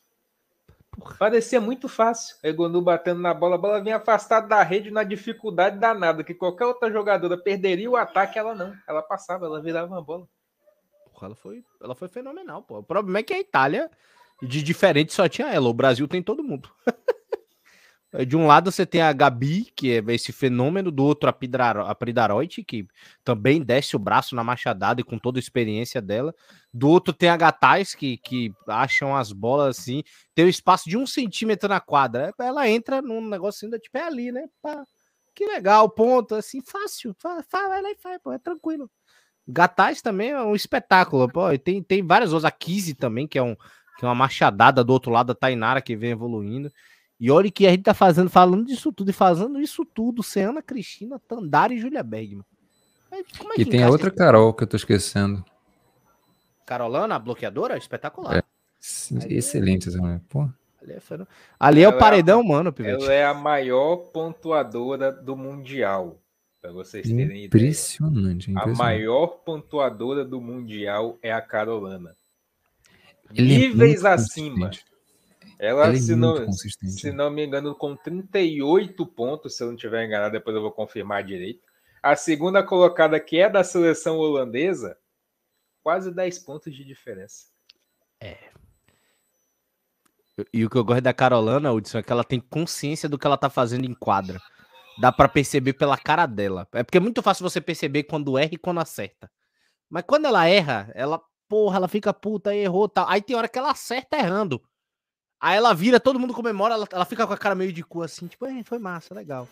Parecia 1.18 1.60
muito 1.60 1.90
fácil. 1.90 2.36
Egonu 2.44 2.82
batendo 2.82 3.20
na 3.20 3.34
bola, 3.34 3.56
a 3.56 3.58
bola 3.58 3.82
vinha 3.82 3.98
afastada 3.98 4.48
da 4.48 4.62
rede 4.62 4.92
na 4.92 5.04
dificuldade 5.04 5.80
danada, 5.80 6.24
que 6.24 6.34
qualquer 6.34 6.66
outra 6.66 6.92
jogadora 6.92 7.38
perderia 7.38 7.90
o 7.90 7.98
ataque, 7.98 8.38
ela 8.38 8.54
não. 8.54 8.74
Ela 8.88 9.02
passava, 9.02 9.46
ela 9.46 9.62
virava 9.62 9.88
uma 9.88 10.02
bola. 10.02 10.28
Porra, 11.12 11.28
ela 11.28 11.36
foi, 11.36 11.64
ela 11.82 11.96
foi 11.96 12.08
fenomenal, 12.08 12.62
pô. 12.62 12.78
O 12.78 12.84
problema 12.84 13.20
é 13.20 13.24
que 13.24 13.34
a 13.34 13.40
Itália, 13.40 13.90
de 14.42 14.62
diferente, 14.62 15.14
só 15.14 15.28
tinha 15.28 15.48
ela. 15.48 15.68
O 15.68 15.74
Brasil 15.74 16.08
tem 16.08 16.22
todo 16.22 16.44
mundo. 16.44 16.70
De 18.24 18.38
um 18.38 18.48
lado 18.48 18.72
você 18.72 18.86
tem 18.86 19.02
a 19.02 19.12
Gabi, 19.12 19.72
que 19.76 19.92
é 19.94 20.04
esse 20.14 20.32
fenômeno, 20.32 20.92
do 20.92 21.04
outro 21.04 21.30
a, 21.30 21.34
Pidar 21.34 21.78
a 21.78 21.94
Pridaroite, 21.94 22.64
que 22.64 22.88
também 23.24 23.62
desce 23.62 23.96
o 23.96 24.00
braço 24.00 24.36
na 24.36 24.44
machadada 24.44 25.02
e 25.02 25.04
com 25.04 25.18
toda 25.18 25.38
a 25.38 25.42
experiência 25.42 26.02
dela. 26.02 26.34
Do 26.74 26.88
outro 26.88 27.14
tem 27.14 27.30
a 27.30 27.36
Gatais, 27.36 27.94
que, 27.96 28.18
que 28.18 28.54
acham 28.68 29.16
as 29.16 29.32
bolas 29.32 29.80
assim, 29.80 30.04
tem 30.34 30.46
um 30.46 30.50
espaço 30.50 30.90
de 30.90 30.98
um 30.98 31.06
centímetro 31.06 31.68
na 31.68 31.80
quadra. 31.80 32.34
Ela 32.40 32.70
entra 32.70 33.02
num 33.02 33.28
negócio 33.28 33.66
ainda 33.66 33.80
tipo 33.80 33.98
é 33.98 34.04
ali, 34.04 34.32
né? 34.32 34.48
Pá, 34.62 34.86
que 35.34 35.46
legal, 35.46 35.90
ponto, 35.90 36.36
assim, 36.36 36.62
fácil. 36.62 37.16
Vai 37.52 37.82
lá 37.82 37.92
e 37.92 37.96
faz, 37.96 38.20
pô, 38.24 38.32
é 38.32 38.40
tranquilo. 38.40 38.90
Gatais 39.48 40.02
também 40.02 40.32
é 40.32 40.42
um 40.42 40.56
espetáculo, 40.56 41.30
pô. 41.30 41.52
E 41.52 41.58
tem, 41.58 41.84
tem 41.84 42.06
várias 42.06 42.32
outras. 42.32 42.46
A 42.46 42.52
Kizzy 42.52 42.96
também, 42.96 43.28
que 43.28 43.38
é, 43.38 43.44
um, 43.44 43.56
que 43.98 44.06
é 44.06 44.08
uma 44.08 44.16
machadada 44.16 44.84
do 44.84 44.94
outro 44.94 45.12
lado 45.12 45.28
da 45.28 45.36
Tainara, 45.36 45.82
que 45.82 45.96
vem 45.96 46.12
evoluindo. 46.12 46.72
E 47.20 47.32
olha 47.32 47.50
que 47.50 47.66
a 47.66 47.72
gente 47.72 47.84
tá 47.84 47.94
fazendo, 47.94 48.30
falando 48.30 48.66
disso 48.66 48.92
tudo 48.92 49.10
e 49.10 49.14
fazendo 49.14 49.60
isso 49.62 49.86
tudo 49.86 50.22
sem 50.22 50.44
Ana 50.44 50.62
Cristina, 50.62 51.20
Tandara 51.20 51.74
e 51.74 51.80
Júlia 51.80 52.04
Bergman. 52.04 52.46
É 53.12 53.62
e 53.62 53.66
tem 53.66 53.84
a 53.84 53.90
outra 53.90 54.12
Carol 54.12 54.54
que 54.54 54.64
eu 54.64 54.68
tô 54.68 54.76
esquecendo. 54.76 55.44
Carolana, 56.66 57.16
a 57.16 57.20
bloqueadora? 57.20 57.78
Espetacular. 57.78 58.38
É. 58.38 58.44
Excelente 59.30 59.88
essa 59.88 59.98
mulher. 59.98 60.22
Pô. 60.28 60.50
Ali 60.82 60.94
é, 60.94 61.02
Ali 61.60 61.84
é 61.84 61.90
o 61.90 61.98
paredão, 61.98 62.42
é 62.42 62.44
mano, 62.44 62.74
Pivete. 62.74 63.04
Ela 63.04 63.14
é 63.14 63.26
a 63.26 63.34
maior 63.34 63.98
pontuadora 64.12 65.12
do 65.12 65.36
Mundial. 65.36 66.20
Pra 66.62 66.72
vocês 66.72 67.08
terem 67.08 67.46
impressionante, 67.46 68.52
ideia. 68.52 68.66
A 68.66 68.70
maior 68.70 69.28
pontuadora 69.28 70.26
do 70.26 70.42
Mundial 70.42 71.18
é 71.22 71.32
a 71.32 71.42
Carolana. 71.42 72.16
Ele 73.34 73.54
é 73.54 73.58
Níveis 73.60 74.04
é 74.04 74.10
acima. 74.10 74.72
Ela, 75.58 75.86
Ela 75.86 75.94
é 75.94 75.98
se, 75.98 76.16
não, 76.16 76.52
se 76.52 77.12
não 77.12 77.30
me 77.32 77.46
engano, 77.46 77.74
com 77.76 77.96
38 77.96 79.06
pontos, 79.06 79.56
se 79.56 79.64
eu 79.64 79.68
não 79.68 79.76
estiver 79.76 80.06
enganado, 80.06 80.34
depois 80.34 80.56
eu 80.56 80.62
vou 80.62 80.72
confirmar 80.72 81.24
direito. 81.24 81.64
A 82.04 82.16
segunda 82.16 82.62
colocada, 82.62 83.20
que 83.20 83.40
é 83.40 83.50
da 83.50 83.64
seleção 83.64 84.18
holandesa, 84.18 84.98
quase 85.82 86.12
10 86.12 86.40
pontos 86.40 86.74
de 86.74 86.84
diferença. 86.84 87.48
É. 88.20 88.38
E 90.54 90.66
o 90.66 90.70
que 90.70 90.78
eu 90.78 90.84
gosto 90.84 91.02
da 91.02 91.14
Carolana, 91.14 91.72
Hudson, 91.72 92.00
é 92.00 92.04
que 92.04 92.12
ela 92.12 92.24
tem 92.24 92.40
consciência 92.40 93.08
do 93.08 93.18
que 93.18 93.26
ela 93.26 93.38
tá 93.38 93.50
fazendo 93.50 93.86
em 93.86 93.94
quadra. 93.94 94.40
Dá 95.00 95.12
para 95.12 95.30
perceber 95.30 95.74
pela 95.74 95.98
cara 95.98 96.26
dela. 96.26 96.68
É 96.74 96.84
porque 96.84 96.98
é 96.98 97.02
muito 97.02 97.22
fácil 97.22 97.44
você 97.44 97.62
perceber 97.62 98.04
quando 98.04 98.38
erra 98.38 98.52
e 98.54 98.58
quando 98.58 98.80
acerta. 98.80 99.32
Mas 99.90 100.04
quando 100.06 100.26
ela 100.26 100.46
erra, 100.48 100.92
ela, 100.94 101.22
porra, 101.48 101.78
ela 101.78 101.88
fica 101.88 102.14
puta, 102.14 102.54
errou, 102.54 102.90
tal. 102.90 103.08
Aí 103.08 103.22
tem 103.22 103.36
hora 103.36 103.48
que 103.48 103.58
ela 103.58 103.72
acerta 103.72 104.18
errando. 104.18 104.62
Aí 105.40 105.58
ela 105.58 105.74
vira, 105.74 106.00
todo 106.00 106.20
mundo 106.20 106.34
comemora, 106.34 106.74
ela, 106.74 106.88
ela 106.92 107.06
fica 107.06 107.28
com 107.28 107.34
a 107.34 107.38
cara 107.38 107.56
meio 107.56 107.72
de 107.72 107.84
cu 107.84 108.02
assim, 108.02 108.26
tipo, 108.28 108.46
foi 108.64 108.80
massa, 108.80 109.14
legal. 109.14 109.48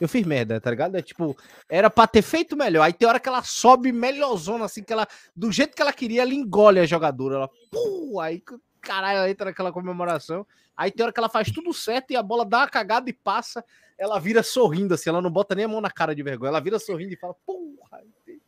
Eu 0.00 0.08
fiz 0.08 0.26
merda, 0.26 0.60
tá 0.60 0.70
ligado? 0.70 0.96
É 0.96 1.02
tipo, 1.02 1.36
era 1.68 1.88
pra 1.88 2.06
ter 2.06 2.22
feito 2.22 2.56
melhor. 2.56 2.82
Aí 2.82 2.92
tem 2.92 3.08
hora 3.08 3.20
que 3.20 3.28
ela 3.28 3.42
sobe 3.42 3.92
melhorzona, 3.92 4.64
assim, 4.64 4.82
que 4.82 4.92
ela, 4.92 5.06
do 5.34 5.52
jeito 5.52 5.74
que 5.74 5.80
ela 5.80 5.92
queria, 5.92 6.22
ela 6.22 6.34
engole 6.34 6.80
a 6.80 6.86
jogadora. 6.86 7.36
Ela, 7.36 7.50
pum, 7.70 8.18
aí, 8.20 8.42
caralho, 8.80 9.18
ela 9.18 9.30
entra 9.30 9.46
naquela 9.46 9.72
comemoração. 9.72 10.44
Aí 10.76 10.90
tem 10.90 11.04
hora 11.04 11.12
que 11.12 11.20
ela 11.20 11.28
faz 11.28 11.50
tudo 11.52 11.72
certo 11.72 12.10
e 12.10 12.16
a 12.16 12.22
bola 12.22 12.44
dá 12.44 12.58
uma 12.58 12.68
cagada 12.68 13.08
e 13.08 13.12
passa. 13.12 13.64
Ela 13.96 14.18
vira 14.18 14.42
sorrindo, 14.42 14.94
assim, 14.94 15.08
ela 15.08 15.22
não 15.22 15.30
bota 15.30 15.54
nem 15.54 15.64
a 15.64 15.68
mão 15.68 15.80
na 15.80 15.90
cara 15.90 16.14
de 16.14 16.22
vergonha. 16.22 16.48
Ela 16.48 16.60
vira 16.60 16.80
sorrindo 16.80 17.14
e 17.14 17.16
fala, 17.16 17.34
porra. 17.46 18.02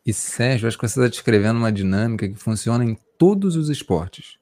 E 0.05 0.13
Sérgio, 0.13 0.67
acho 0.67 0.77
que 0.77 0.87
você 0.87 0.99
está 0.99 1.09
descrevendo 1.09 1.57
uma 1.57 1.71
dinâmica 1.71 2.27
que 2.27 2.35
funciona 2.35 2.83
em 2.83 2.97
todos 3.17 3.55
os 3.55 3.69
esportes 3.69 4.37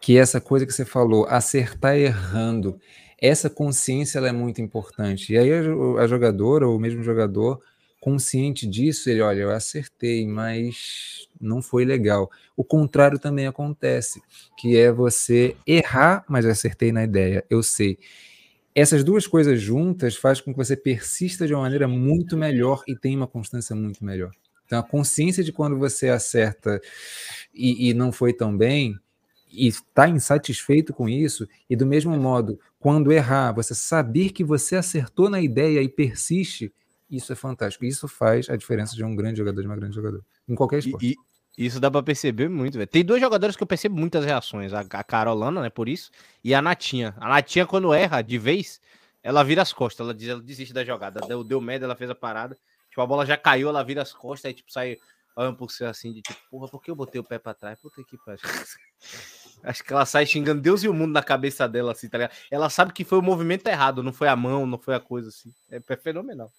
que 0.00 0.16
essa 0.16 0.40
coisa 0.40 0.66
que 0.66 0.72
você 0.72 0.84
falou, 0.84 1.26
acertar 1.26 1.96
errando, 1.96 2.78
essa 3.20 3.50
consciência 3.50 4.18
ela 4.18 4.28
é 4.28 4.32
muito 4.32 4.60
importante. 4.60 5.32
E 5.32 5.38
aí 5.38 5.52
a, 5.52 6.02
a 6.02 6.06
jogadora, 6.06 6.68
ou 6.68 6.78
mesmo 6.78 7.02
jogador, 7.02 7.60
consciente 8.00 8.66
disso, 8.66 9.10
ele, 9.10 9.20
olha, 9.20 9.40
eu 9.40 9.50
acertei, 9.50 10.26
mas 10.26 11.28
não 11.40 11.60
foi 11.60 11.84
legal. 11.84 12.30
O 12.56 12.64
contrário 12.64 13.18
também 13.18 13.46
acontece, 13.46 14.22
que 14.56 14.76
é 14.76 14.92
você 14.92 15.56
errar, 15.66 16.24
mas 16.28 16.46
acertei 16.46 16.92
na 16.92 17.04
ideia, 17.04 17.44
eu 17.50 17.62
sei. 17.62 17.98
Essas 18.74 19.02
duas 19.02 19.26
coisas 19.26 19.60
juntas 19.60 20.14
faz 20.14 20.40
com 20.40 20.52
que 20.52 20.56
você 20.56 20.76
persista 20.76 21.46
de 21.46 21.52
uma 21.52 21.62
maneira 21.62 21.88
muito 21.88 22.36
melhor 22.36 22.84
e 22.86 22.94
tenha 22.94 23.16
uma 23.16 23.26
constância 23.26 23.74
muito 23.74 24.04
melhor. 24.04 24.30
Então, 24.64 24.78
a 24.78 24.82
consciência 24.82 25.42
de 25.42 25.50
quando 25.50 25.76
você 25.78 26.08
acerta 26.08 26.80
e, 27.52 27.88
e 27.88 27.94
não 27.94 28.12
foi 28.12 28.32
tão 28.32 28.56
bem, 28.56 28.94
e 29.50 29.66
está 29.66 30.08
insatisfeito 30.08 30.92
com 30.92 31.08
isso, 31.08 31.48
e 31.68 31.76
do 31.76 31.86
mesmo 31.86 32.16
modo, 32.16 32.58
quando 32.78 33.12
errar, 33.12 33.52
você 33.52 33.74
saber 33.74 34.30
que 34.30 34.44
você 34.44 34.76
acertou 34.76 35.28
na 35.28 35.40
ideia 35.40 35.82
e 35.82 35.88
persiste, 35.88 36.72
isso 37.10 37.32
é 37.32 37.36
fantástico. 37.36 37.84
Isso 37.84 38.06
faz 38.06 38.48
a 38.50 38.56
diferença 38.56 38.94
de 38.94 39.02
um 39.02 39.16
grande 39.16 39.38
jogador 39.38 39.60
de 39.60 39.66
uma 39.66 39.76
grande 39.76 39.94
jogador, 39.94 40.24
em 40.48 40.54
qualquer 40.54 40.78
esporte. 40.80 41.06
E, 41.06 41.16
e 41.56 41.66
isso 41.66 41.80
dá 41.80 41.90
para 41.90 42.02
perceber 42.02 42.48
muito, 42.48 42.74
velho. 42.74 42.86
Tem 42.86 43.04
dois 43.04 43.20
jogadores 43.20 43.56
que 43.56 43.62
eu 43.62 43.66
percebo 43.66 43.98
muitas 43.98 44.24
reações, 44.24 44.72
a, 44.72 44.80
a 44.80 45.04
Carolana, 45.04 45.62
né, 45.62 45.70
por 45.70 45.88
isso, 45.88 46.10
e 46.44 46.54
a 46.54 46.62
Natinha. 46.62 47.14
A 47.18 47.28
Natinha, 47.28 47.66
quando 47.66 47.92
erra 47.92 48.22
de 48.22 48.38
vez, 48.38 48.80
ela 49.22 49.42
vira 49.42 49.62
as 49.62 49.72
costas, 49.72 50.04
ela, 50.04 50.14
diz, 50.14 50.28
ela 50.28 50.40
desiste 50.40 50.72
da 50.72 50.84
jogada. 50.84 51.20
Deu, 51.26 51.42
deu 51.42 51.60
merda, 51.60 51.86
ela 51.86 51.96
fez 51.96 52.10
a 52.10 52.14
parada. 52.14 52.56
Tipo, 52.88 53.00
a 53.00 53.06
bola 53.06 53.26
já 53.26 53.36
caiu, 53.36 53.68
ela 53.68 53.82
vira 53.82 54.02
as 54.02 54.12
costas, 54.12 54.46
aí 54.48 54.54
tipo, 54.54 54.70
sai 54.70 54.98
por 55.56 55.70
ser 55.70 55.84
assim, 55.84 56.12
de 56.12 56.20
tipo, 56.20 56.38
porra, 56.50 56.68
por 56.68 56.82
que 56.82 56.90
eu 56.90 56.96
botei 56.96 57.20
o 57.20 57.24
pé 57.24 57.38
pra 57.38 57.54
trás? 57.54 57.78
Puta 57.80 58.02
que 58.02 58.18
pariu. 58.18 58.40
Acho 59.62 59.84
que 59.84 59.92
ela 59.92 60.04
sai 60.04 60.26
xingando 60.26 60.60
Deus 60.60 60.82
e 60.82 60.88
o 60.88 60.94
mundo 60.94 61.12
na 61.12 61.22
cabeça 61.22 61.68
dela, 61.68 61.92
assim, 61.92 62.08
tá 62.08 62.18
ligado? 62.18 62.32
Ela 62.50 62.68
sabe 62.68 62.92
que 62.92 63.04
foi 63.04 63.18
o 63.18 63.22
movimento 63.22 63.66
errado, 63.66 64.02
não 64.02 64.12
foi 64.12 64.28
a 64.28 64.36
mão, 64.36 64.66
não 64.66 64.78
foi 64.78 64.94
a 64.94 65.00
coisa, 65.00 65.28
assim. 65.28 65.52
É, 65.70 65.80
é 65.86 65.96
fenomenal. 65.96 66.50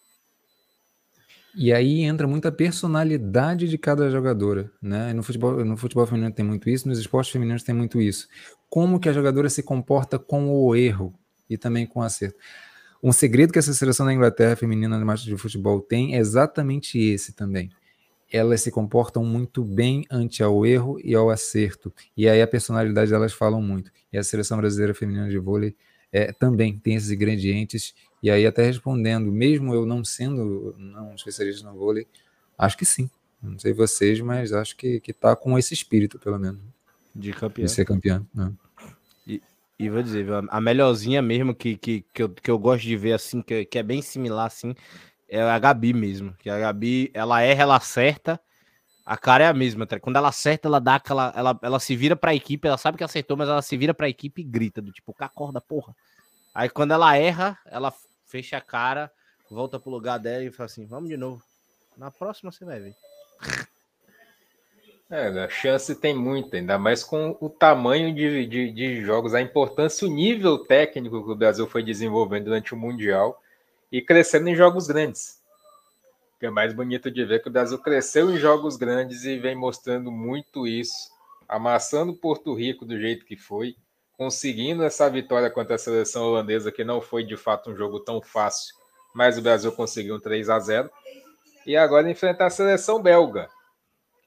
E 1.56 1.74
aí 1.74 2.02
entra 2.02 2.28
muita 2.28 2.52
personalidade 2.52 3.68
de 3.68 3.78
cada 3.78 4.10
jogadora, 4.10 4.72
né? 4.82 5.14
No 5.14 5.24
futebol, 5.24 5.66
no 5.66 5.76
futebol 5.76 6.06
feminino 6.06 6.32
tem 6.32 6.46
muito 6.46 6.70
isso, 6.70 6.88
nos 6.88 7.00
esportes 7.00 7.32
femininos 7.32 7.64
tem 7.64 7.74
muito 7.74 8.00
isso. 8.00 8.28
Como 8.70 9.00
que 9.00 9.10
a 9.10 9.14
jogadora 9.14 9.50
se 9.50 9.64
comporta 9.64 10.20
com 10.20 10.50
o 10.50 10.76
erro 10.76 11.14
e 11.50 11.58
também 11.58 11.86
com 11.86 12.00
o 12.00 12.04
acerto. 12.04 12.38
Um 13.02 13.12
segredo 13.12 13.52
que 13.52 13.60
essa 13.60 13.74
seleção 13.74 14.06
da 14.06 14.14
Inglaterra 14.14 14.56
feminina 14.56 15.04
de 15.16 15.38
futebol 15.38 15.82
tem 15.82 16.16
é 16.16 16.20
exatamente 16.20 17.00
esse 17.00 17.34
também 17.34 17.72
elas 18.32 18.62
se 18.62 18.72
comportam 18.72 19.24
muito 19.24 19.64
bem 19.64 20.06
ante 20.10 20.44
ao 20.44 20.66
erro 20.66 21.00
e 21.04 21.16
ao 21.16 21.30
acerto. 21.30 21.94
E 22.16 22.28
aí 22.28 22.42
a 22.42 22.48
personalidade 22.48 23.12
delas 23.12 23.34
falam 23.34 23.62
muito. 23.62 23.92
E 24.12 24.18
a 24.18 24.24
seleção 24.24 24.58
brasileira 24.58 24.94
feminina 24.94 25.30
de 25.30 25.38
vôlei 25.38 25.76
é, 26.12 26.32
também 26.32 26.78
tem 26.78 26.96
esses 26.96 27.12
ingredientes. 27.12 27.94
E 28.22 28.30
aí 28.30 28.46
até 28.46 28.64
respondendo, 28.64 29.32
mesmo 29.32 29.74
eu 29.74 29.86
não 29.86 30.04
sendo 30.04 30.76
não 30.78 31.16
especialista 31.16 31.70
no 31.70 31.78
vôlei, 31.78 32.08
acho 32.58 32.78
que 32.78 32.86
sim. 32.86 33.10
Não 33.42 33.58
sei 33.58 33.74
vocês, 33.74 34.20
mas 34.20 34.52
acho 34.52 34.76
que 34.76 35.00
que 35.00 35.14
tá 35.14 35.36
com 35.36 35.58
esse 35.58 35.74
espírito 35.74 36.20
pelo 36.20 36.38
menos 36.38 36.60
de 37.14 37.34
campeão. 37.34 37.66
De 37.66 37.72
ser 37.72 37.86
campeão. 37.86 38.26
Né? 38.34 38.52
E, 39.28 39.42
e 39.78 39.90
vou 39.90 40.02
dizer, 40.02 40.28
a 40.50 40.62
melhorzinha 40.62 41.22
mesmo 41.22 41.54
que, 41.54 41.78
que, 41.78 42.06
que, 42.14 42.24
eu, 42.24 42.30
que 42.30 42.52
eu 42.52 42.60
gosto 42.60 42.84
de 42.84 42.96
ver 42.96 43.14
assim, 43.14 43.42
que, 43.42 43.66
que 43.66 43.78
é 43.78 43.84
bem 43.84 44.02
similar 44.02 44.46
assim, 44.46 44.76
é 45.30 45.42
a 45.42 45.60
Gabi 45.60 45.94
mesmo. 45.94 46.34
Que 46.40 46.50
a 46.50 46.58
Gabi, 46.58 47.12
ela 47.14 47.42
erra, 47.42 47.64
ela 47.64 47.78
acerta. 47.78 48.40
A 49.06 49.18
cara 49.18 49.44
é 49.44 49.48
a 49.48 49.54
mesma. 49.54 49.86
Tá? 49.86 50.00
Quando 50.00 50.18
ela 50.18 50.30
acerta, 50.30 50.68
ela 50.68 50.80
dá 50.80 50.96
aquela. 50.96 51.34
Ela, 51.36 51.60
ela 51.62 51.80
se 51.80 51.96
vira 51.96 52.16
pra 52.16 52.36
equipe, 52.36 52.68
ela 52.68 52.78
sabe 52.78 52.98
que 52.98 53.04
acertou, 53.04 53.38
mas 53.38 53.48
ela 53.48 53.62
se 53.62 53.78
vira 53.78 53.94
pra 53.94 54.10
equipe 54.10 54.42
e 54.42 54.46
grita, 54.46 54.82
do 54.82 54.92
tipo, 54.92 55.16
acorda, 55.20 55.62
porra. 55.62 55.96
Aí 56.54 56.70
quando 56.70 56.92
ela 56.92 57.16
erra, 57.16 57.58
ela 57.66 57.94
fecha 58.26 58.58
a 58.58 58.62
cara, 58.62 59.12
volta 59.50 59.80
pro 59.80 59.90
lugar 59.90 60.18
dela 60.20 60.44
e 60.44 60.52
fala 60.52 60.66
assim: 60.66 60.86
vamos 60.86 61.10
de 61.10 61.18
novo. 61.18 61.42
Na 61.98 62.12
próxima 62.12 62.52
você 62.52 62.66
vai 62.66 62.80
ver. 62.80 62.96
É, 65.12 65.28
a 65.44 65.50
chance 65.50 65.96
tem 65.96 66.14
muita, 66.14 66.58
ainda 66.58 66.78
mais 66.78 67.04
com 67.04 67.36
o 67.42 67.50
tamanho 67.50 68.14
de, 68.14 68.46
de, 68.46 68.72
de, 68.72 69.02
jogos, 69.02 69.34
a 69.34 69.42
importância, 69.42 70.08
o 70.08 70.12
nível 70.12 70.60
técnico 70.60 71.24
que 71.26 71.32
o 71.32 71.36
Brasil 71.36 71.66
foi 71.66 71.82
desenvolvendo 71.82 72.44
durante 72.44 72.76
o 72.76 72.78
Mundial 72.78 73.42
e 73.92 74.02
crescendo 74.02 74.50
em 74.50 74.56
jogos 74.56 74.88
grandes. 74.88 75.40
O 76.36 76.40
que 76.40 76.46
é 76.46 76.50
mais 76.50 76.74
bonito 76.74 77.12
de 77.12 77.26
ver 77.26 77.42
que 77.42 77.50
o 77.50 77.52
Brasil 77.52 77.78
cresceu 77.80 78.30
em 78.30 78.38
jogos 78.38 78.78
grandes 78.78 79.26
e 79.26 79.38
vem 79.38 79.56
mostrando 79.56 80.12
muito 80.12 80.68
isso, 80.68 81.12
amassando 81.48 82.16
Porto 82.16 82.54
Rico 82.54 82.86
do 82.86 83.00
jeito 83.00 83.26
que 83.26 83.36
foi, 83.36 83.76
conseguindo 84.18 84.84
essa 84.84 85.10
vitória 85.10 85.50
contra 85.50 85.76
a 85.76 85.80
seleção 85.80 86.24
holandesa, 86.24 86.72
que 86.72 86.84
não 86.84 87.02
foi 87.02 87.24
de 87.24 87.36
fato 87.36 87.72
um 87.72 87.76
jogo 87.76 88.00
tão 88.00 88.22
fácil, 88.22 88.76
mas 89.14 89.38
o 89.38 89.42
Brasil 89.42 89.72
conseguiu 89.72 90.16
um 90.16 90.20
3 90.20 90.50
a 90.50 90.60
0 90.60 90.90
e 91.66 91.76
agora 91.76 92.10
enfrentar 92.10 92.48
a 92.48 92.50
seleção 92.50 93.02
belga 93.02 93.50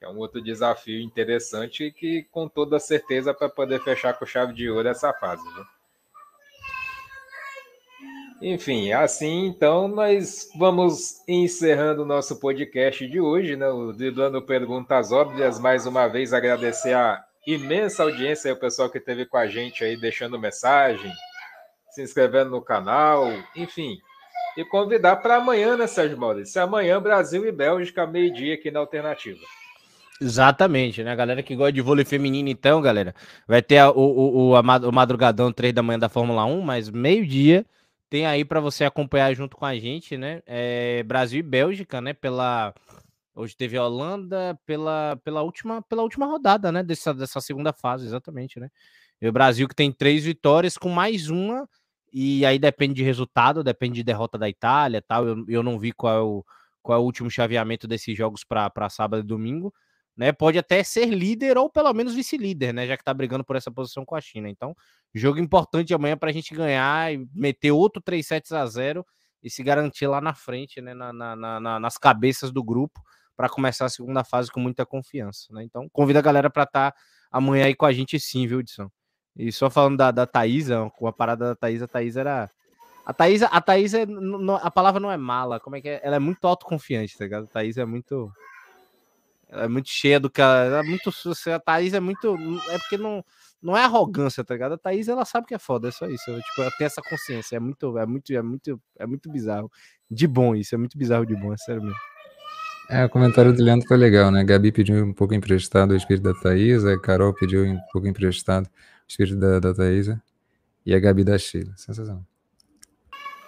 é 0.03 0.09
um 0.09 0.17
outro 0.17 0.41
desafio 0.41 1.01
interessante 1.01 1.89
que, 1.91 2.23
com 2.23 2.47
toda 2.47 2.79
certeza, 2.79 3.33
para 3.33 3.47
poder 3.47 3.81
fechar 3.81 4.13
com 4.13 4.25
chave 4.25 4.53
de 4.53 4.69
ouro 4.69 4.87
essa 4.87 5.13
fase. 5.13 5.43
Viu? 5.53 5.65
Enfim, 8.45 8.91
assim 8.91 9.45
então 9.45 9.87
nós 9.87 10.49
vamos 10.59 11.23
encerrando 11.25 12.01
o 12.01 12.05
nosso 12.05 12.41
podcast 12.41 13.07
de 13.07 13.17
hoje, 13.17 13.55
né? 13.55 13.69
O 13.69 13.93
Driblando 13.93 14.41
Perguntas 14.41 15.13
Óbvias. 15.13 15.57
Mais 15.61 15.85
uma 15.85 16.09
vez 16.09 16.33
agradecer 16.33 16.93
a 16.93 17.23
imensa 17.47 18.03
audiência 18.03 18.51
o 18.51 18.59
pessoal 18.59 18.89
que 18.89 18.97
esteve 18.97 19.25
com 19.25 19.37
a 19.37 19.47
gente 19.47 19.81
aí, 19.85 19.95
deixando 19.95 20.37
mensagem, 20.37 21.09
se 21.91 22.03
inscrevendo 22.03 22.49
no 22.49 22.61
canal, 22.61 23.31
enfim. 23.55 23.97
E 24.57 24.65
convidar 24.65 25.15
para 25.15 25.37
amanhã, 25.37 25.77
né, 25.77 25.87
Sérgio 25.87 26.17
Maurício? 26.17 26.61
Amanhã, 26.61 27.01
Brasil 27.01 27.47
e 27.47 27.51
Bélgica, 27.51 28.05
meio-dia 28.05 28.55
aqui 28.55 28.69
na 28.69 28.81
Alternativa. 28.81 29.39
Exatamente, 30.19 31.01
né? 31.01 31.15
Galera 31.15 31.41
que 31.41 31.55
gosta 31.55 31.71
de 31.71 31.79
vôlei 31.79 32.03
feminino, 32.03 32.49
então, 32.49 32.81
galera, 32.81 33.15
vai 33.47 33.61
ter 33.61 33.77
a, 33.77 33.89
o, 33.89 34.49
o, 34.49 34.55
a, 34.57 34.59
o 34.59 34.91
madrugadão 34.91 35.49
3 35.49 35.73
da 35.73 35.81
manhã 35.81 35.97
da 35.97 36.09
Fórmula 36.09 36.43
1, 36.43 36.59
mas 36.59 36.89
meio-dia 36.89 37.65
tem 38.13 38.27
aí 38.27 38.45
para 38.45 38.59
você 38.59 38.85
acompanhar 38.85 39.33
junto 39.33 39.57
com 39.57 39.65
a 39.65 39.75
gente, 39.75 40.15
né? 40.15 40.43
É 40.45 41.01
Brasil 41.01 41.39
e 41.39 41.41
Bélgica, 41.41 41.99
né? 41.99 42.13
Pela. 42.13 42.71
Hoje 43.33 43.57
teve 43.57 43.75
a 43.75 43.83
Holanda 43.83 44.55
pela, 44.67 45.19
pela, 45.23 45.41
última, 45.41 45.81
pela 45.81 46.03
última 46.03 46.27
rodada, 46.27 46.71
né? 46.71 46.83
Dessa, 46.83 47.11
dessa 47.11 47.41
segunda 47.41 47.73
fase, 47.73 48.05
exatamente, 48.05 48.59
né? 48.59 48.69
E 49.19 49.27
o 49.27 49.31
Brasil 49.31 49.67
que 49.67 49.73
tem 49.73 49.91
três 49.91 50.23
vitórias 50.25 50.77
com 50.77 50.89
mais 50.89 51.31
uma, 51.31 51.67
e 52.13 52.45
aí 52.45 52.59
depende 52.59 52.93
de 52.93 53.03
resultado, 53.03 53.63
depende 53.63 53.95
de 53.95 54.03
derrota 54.03 54.37
da 54.37 54.47
Itália 54.47 55.01
tal. 55.01 55.27
Eu, 55.27 55.45
eu 55.47 55.63
não 55.63 55.79
vi 55.79 55.91
qual 55.91 56.13
é 56.15 56.21
o, 56.21 56.45
qual 56.83 56.99
é 56.99 57.01
o 57.01 57.05
último 57.05 57.31
chaveamento 57.31 57.87
desses 57.87 58.15
jogos 58.15 58.43
para 58.43 58.89
sábado 58.91 59.23
e 59.23 59.27
domingo 59.27 59.73
né? 60.15 60.31
Pode 60.31 60.57
até 60.57 60.83
ser 60.83 61.07
líder 61.07 61.57
ou 61.57 61.69
pelo 61.69 61.93
menos 61.93 62.13
vice-líder, 62.13 62.73
né? 62.73 62.87
Já 62.87 62.95
que 62.95 63.01
está 63.01 63.13
brigando 63.13 63.43
por 63.43 63.55
essa 63.55 63.71
posição 63.71 64.05
com 64.05 64.15
a 64.15 64.21
China. 64.21 64.49
Então, 64.49 64.75
jogo 65.13 65.39
importante 65.39 65.93
amanhã 65.93 66.17
para 66.17 66.29
a 66.29 66.33
gente 66.33 66.53
ganhar 66.53 67.13
e 67.13 67.27
meter 67.33 67.71
outro 67.71 68.01
3 68.01 68.25
sets 68.25 68.51
a 68.51 68.65
0 68.65 69.05
e 69.41 69.49
se 69.49 69.61
garantir 69.61 70.07
lá 70.07 70.21
na 70.21 70.33
frente, 70.33 70.81
né? 70.81 70.93
Na, 70.93 71.11
na, 71.13 71.35
na, 71.35 71.79
nas 71.79 71.97
cabeças 71.97 72.51
do 72.51 72.63
grupo 72.63 73.01
para 73.35 73.49
começar 73.49 73.85
a 73.85 73.89
segunda 73.89 74.23
fase 74.23 74.51
com 74.51 74.59
muita 74.59 74.85
confiança, 74.85 75.47
né? 75.51 75.63
Então, 75.63 75.87
convida 75.91 76.19
a 76.19 76.21
galera 76.21 76.49
para 76.49 76.63
estar 76.63 76.91
tá 76.91 76.97
amanhã 77.31 77.65
aí 77.65 77.75
com 77.75 77.85
a 77.85 77.91
gente 77.91 78.19
sim, 78.19 78.47
viu, 78.47 78.59
Edson? 78.59 78.89
E 79.35 79.51
só 79.51 79.69
falando 79.69 79.97
da, 79.97 80.11
da 80.11 80.27
Thaisa, 80.27 80.89
com 80.95 81.07
a 81.07 81.13
parada 81.13 81.49
da 81.49 81.55
Thaisa, 81.55 81.89
a 81.91 82.19
era. 82.19 82.51
A 83.05 83.13
Thaís, 83.13 83.43
a 83.43 83.59
Thaís 83.59 83.93
é, 83.93 84.05
a 84.61 84.71
palavra 84.71 84.99
não 84.99 85.11
é 85.11 85.17
mala, 85.17 85.59
como 85.59 85.75
é 85.75 85.81
que 85.81 85.89
é? 85.89 85.99
Ela 86.03 86.15
é 86.15 86.19
muito 86.19 86.47
autoconfiante, 86.47 87.17
tá 87.17 87.25
ligado? 87.25 87.43
A 87.43 87.47
Thaís 87.47 87.77
é 87.77 87.83
muito 87.83 88.31
ela 89.53 89.65
é 89.65 89.67
muito 89.67 89.89
cheia 89.89 90.19
do 90.19 90.31
que 90.31 90.41
ela, 90.41 90.79
é 90.79 90.83
muito. 90.83 91.11
A 91.53 91.59
Thaís 91.59 91.93
é 91.93 91.99
muito. 91.99 92.35
É 92.69 92.77
porque 92.79 92.97
não, 92.97 93.23
não 93.63 93.77
é 93.77 93.83
arrogância, 93.83 94.43
tá 94.43 94.53
ligado? 94.53 94.73
A 94.73 94.77
Thaís 94.77 95.07
ela 95.07 95.23
sabe 95.23 95.47
que 95.47 95.55
é 95.55 95.59
foda, 95.59 95.87
é 95.87 95.91
só 95.91 96.05
isso. 96.07 96.29
Ela, 96.29 96.41
tipo, 96.41 96.61
ela 96.61 96.71
tem 96.77 96.85
essa 96.85 97.01
consciência. 97.01 97.55
É 97.55 97.59
muito, 97.59 97.97
é 97.97 98.05
muito, 98.05 98.33
é 98.33 98.41
muito, 98.41 98.81
é 98.99 99.05
muito 99.07 99.31
bizarro. 99.31 99.71
De 100.11 100.27
bom 100.27 100.53
isso, 100.53 100.75
é 100.75 100.77
muito 100.77 100.97
bizarro 100.97 101.25
de 101.25 101.33
bom, 101.33 101.53
é 101.53 101.57
sério 101.57 101.81
mesmo. 101.81 101.97
É, 102.89 103.05
o 103.05 103.09
comentário 103.09 103.53
do 103.53 103.63
Leandro 103.63 103.87
foi 103.87 103.95
legal, 103.95 104.29
né? 104.29 104.43
Gabi 104.43 104.71
pediu 104.71 105.05
um 105.05 105.13
pouco 105.13 105.33
emprestado 105.33 105.91
o 105.91 105.95
espírito 105.95 106.23
da 106.23 106.33
Thaís, 106.33 106.83
a 106.83 106.99
Carol 106.99 107.33
pediu 107.33 107.63
um 107.63 107.79
pouco 107.93 108.05
emprestado 108.05 108.65
o 108.65 108.69
espírito 109.07 109.37
da, 109.37 109.59
da 109.59 109.73
Thaís 109.73 110.09
e 110.85 110.93
a 110.93 110.99
Gabi 110.99 111.23
da 111.23 111.37
Sheila. 111.37 111.73
Sensacional. 111.77 112.25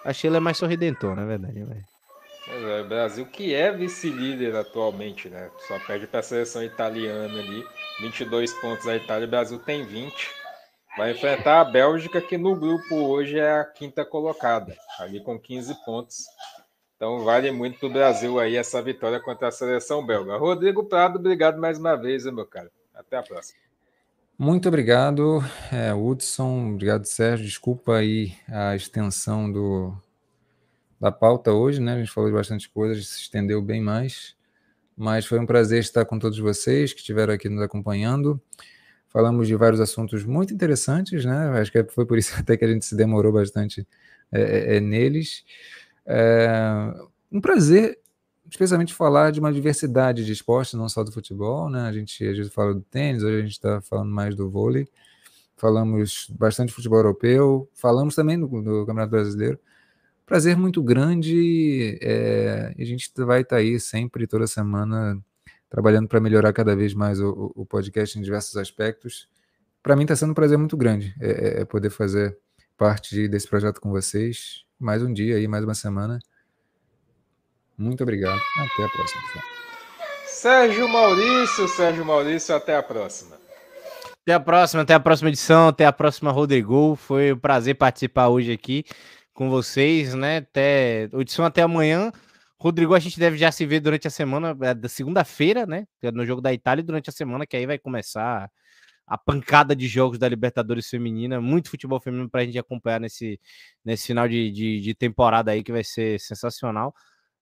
A 0.02 0.12
Sheila 0.14 0.38
é 0.38 0.40
mais 0.40 0.56
sorridentor, 0.56 1.14
na 1.14 1.22
é 1.22 1.26
verdade, 1.26 1.62
velho. 1.62 1.95
É, 2.48 2.80
o 2.80 2.88
Brasil 2.88 3.26
que 3.26 3.54
é 3.54 3.72
vice-líder 3.72 4.54
atualmente, 4.54 5.28
né? 5.28 5.50
Só 5.66 5.78
perde 5.80 6.06
para 6.06 6.20
a 6.20 6.22
seleção 6.22 6.62
italiana 6.62 7.38
ali. 7.38 7.66
22 8.00 8.52
pontos 8.54 8.86
a 8.86 8.96
Itália, 8.96 9.26
o 9.26 9.30
Brasil 9.30 9.58
tem 9.58 9.84
20. 9.84 10.12
Vai 10.96 11.10
enfrentar 11.10 11.60
a 11.60 11.64
Bélgica, 11.64 12.20
que 12.20 12.38
no 12.38 12.56
grupo 12.56 12.94
hoje 12.94 13.38
é 13.38 13.60
a 13.60 13.64
quinta 13.64 14.04
colocada, 14.04 14.74
ali 14.98 15.20
com 15.22 15.38
15 15.38 15.74
pontos. 15.84 16.24
Então 16.96 17.22
vale 17.24 17.50
muito 17.50 17.78
para 17.78 17.88
o 17.88 17.92
Brasil 17.92 18.38
aí 18.38 18.56
essa 18.56 18.80
vitória 18.80 19.20
contra 19.20 19.48
a 19.48 19.52
seleção 19.52 20.04
belga. 20.04 20.38
Rodrigo 20.38 20.84
Prado, 20.84 21.18
obrigado 21.18 21.60
mais 21.60 21.78
uma 21.78 21.94
vez, 21.94 22.24
meu 22.24 22.46
cara. 22.46 22.70
Até 22.94 23.18
a 23.18 23.22
próxima. 23.22 23.58
Muito 24.38 24.68
obrigado, 24.68 25.42
é, 25.72 25.92
Hudson. 25.92 26.72
Obrigado, 26.72 27.04
Sérgio. 27.04 27.44
Desculpa 27.44 27.96
aí 27.96 28.34
a 28.48 28.74
extensão 28.74 29.50
do, 29.50 29.94
da 31.06 31.12
pauta 31.12 31.52
hoje, 31.52 31.80
né? 31.80 31.94
A 31.94 31.98
gente 31.98 32.10
falou 32.10 32.28
de 32.28 32.36
bastante 32.36 32.68
coisas, 32.68 33.06
se 33.06 33.20
estendeu 33.20 33.62
bem 33.62 33.80
mais, 33.80 34.34
mas 34.96 35.24
foi 35.24 35.38
um 35.38 35.46
prazer 35.46 35.78
estar 35.80 36.04
com 36.04 36.18
todos 36.18 36.38
vocês 36.38 36.92
que 36.92 36.98
estiveram 36.98 37.32
aqui 37.32 37.48
nos 37.48 37.62
acompanhando. 37.62 38.40
Falamos 39.08 39.46
de 39.46 39.54
vários 39.54 39.80
assuntos 39.80 40.24
muito 40.24 40.52
interessantes, 40.52 41.24
né? 41.24 41.60
Acho 41.60 41.70
que 41.70 41.84
foi 41.84 42.04
por 42.04 42.18
isso 42.18 42.34
até 42.38 42.56
que 42.56 42.64
a 42.64 42.68
gente 42.68 42.84
se 42.84 42.96
demorou 42.96 43.32
bastante 43.32 43.86
é, 44.32 44.40
é, 44.40 44.76
é 44.76 44.80
neles. 44.80 45.44
É 46.04 46.92
um 47.30 47.40
prazer, 47.40 47.98
especialmente 48.50 48.92
falar 48.92 49.30
de 49.30 49.38
uma 49.38 49.52
diversidade 49.52 50.24
de 50.24 50.32
esportes, 50.32 50.74
não 50.74 50.88
só 50.88 51.04
do 51.04 51.12
futebol, 51.12 51.70
né? 51.70 51.82
A 51.82 51.92
gente 51.92 52.26
às 52.26 52.48
fala 52.48 52.74
do 52.74 52.80
tênis, 52.80 53.22
hoje 53.22 53.36
a 53.36 53.42
gente 53.42 53.52
está 53.52 53.80
falando 53.80 54.10
mais 54.10 54.34
do 54.34 54.50
vôlei. 54.50 54.88
Falamos 55.56 56.26
bastante 56.36 56.70
de 56.70 56.74
futebol 56.74 56.98
europeu, 56.98 57.68
falamos 57.74 58.14
também 58.16 58.38
do, 58.38 58.48
do 58.48 58.80
Campeonato 58.84 59.10
Brasileiro 59.10 59.58
prazer 60.26 60.56
muito 60.56 60.82
grande. 60.82 61.98
É, 62.02 62.74
a 62.76 62.84
gente 62.84 63.10
vai 63.16 63.42
estar 63.42 63.56
tá 63.56 63.62
aí 63.62 63.78
sempre, 63.78 64.26
toda 64.26 64.46
semana, 64.46 65.18
trabalhando 65.70 66.08
para 66.08 66.20
melhorar 66.20 66.52
cada 66.52 66.74
vez 66.74 66.92
mais 66.92 67.20
o, 67.20 67.52
o, 67.54 67.64
podcast 67.64 68.18
em 68.18 68.22
diversos 68.22 68.56
aspectos. 68.56 69.28
Para 69.82 69.94
mim 69.94 70.02
está 70.02 70.16
sendo 70.16 70.32
um 70.32 70.34
prazer 70.34 70.58
muito 70.58 70.76
grande 70.76 71.14
é, 71.20 71.30
é, 71.30 71.60
é, 71.60 71.64
poder 71.64 71.90
fazer 71.90 72.36
parte 72.76 73.28
desse 73.28 73.48
projeto 73.48 73.80
com 73.80 73.90
vocês. 73.90 74.64
Mais 74.78 75.02
um 75.02 75.12
dia 75.12 75.36
aí, 75.36 75.46
mais 75.46 75.64
uma 75.64 75.74
semana. 75.74 76.18
Muito 77.78 78.02
obrigado. 78.02 78.40
Até 78.58 78.84
a 78.84 78.88
próxima. 78.88 79.22
Sérgio 80.26 80.88
Maurício, 80.88 81.68
Sérgio 81.68 82.04
Maurício, 82.04 82.54
até 82.54 82.76
a 82.76 82.82
próxima. 82.82 83.36
Até 84.22 84.34
a 84.34 84.40
próxima, 84.40 84.82
até 84.82 84.94
a 84.94 85.00
próxima 85.00 85.28
edição, 85.28 85.68
até 85.68 85.86
a 85.86 85.92
próxima 85.92 86.32
Rodrigo. 86.32 86.96
Foi 86.96 87.32
um 87.32 87.38
prazer 87.38 87.76
participar 87.76 88.28
hoje 88.28 88.52
aqui 88.52 88.84
com 89.36 89.50
vocês, 89.50 90.14
né? 90.14 90.38
Até 90.38 91.08
edição 91.12 91.44
até 91.44 91.62
amanhã. 91.62 92.10
Rodrigo, 92.58 92.94
a 92.94 92.98
gente 92.98 93.20
deve 93.20 93.36
já 93.36 93.52
se 93.52 93.66
ver 93.66 93.80
durante 93.80 94.08
a 94.08 94.10
semana, 94.10 94.56
é, 94.62 94.74
da 94.74 94.88
segunda-feira, 94.88 95.66
né? 95.66 95.86
É 96.02 96.10
no 96.10 96.24
jogo 96.24 96.40
da 96.40 96.52
Itália, 96.54 96.82
durante 96.82 97.10
a 97.10 97.12
semana, 97.12 97.46
que 97.46 97.56
aí 97.56 97.66
vai 97.66 97.78
começar 97.78 98.50
a 99.06 99.18
pancada 99.18 99.76
de 99.76 99.86
jogos 99.86 100.18
da 100.18 100.28
Libertadores 100.28 100.88
Feminina, 100.88 101.40
muito 101.40 101.70
futebol 101.70 102.00
feminino 102.00 102.28
para 102.30 102.40
a 102.40 102.44
gente 102.44 102.58
acompanhar 102.58 102.98
nesse, 102.98 103.38
nesse 103.84 104.06
final 104.08 104.26
de, 104.28 104.50
de, 104.50 104.80
de, 104.80 104.94
temporada 104.94 105.52
aí, 105.52 105.62
que 105.62 105.70
vai 105.70 105.84
ser 105.84 106.18
sensacional. 106.18 106.94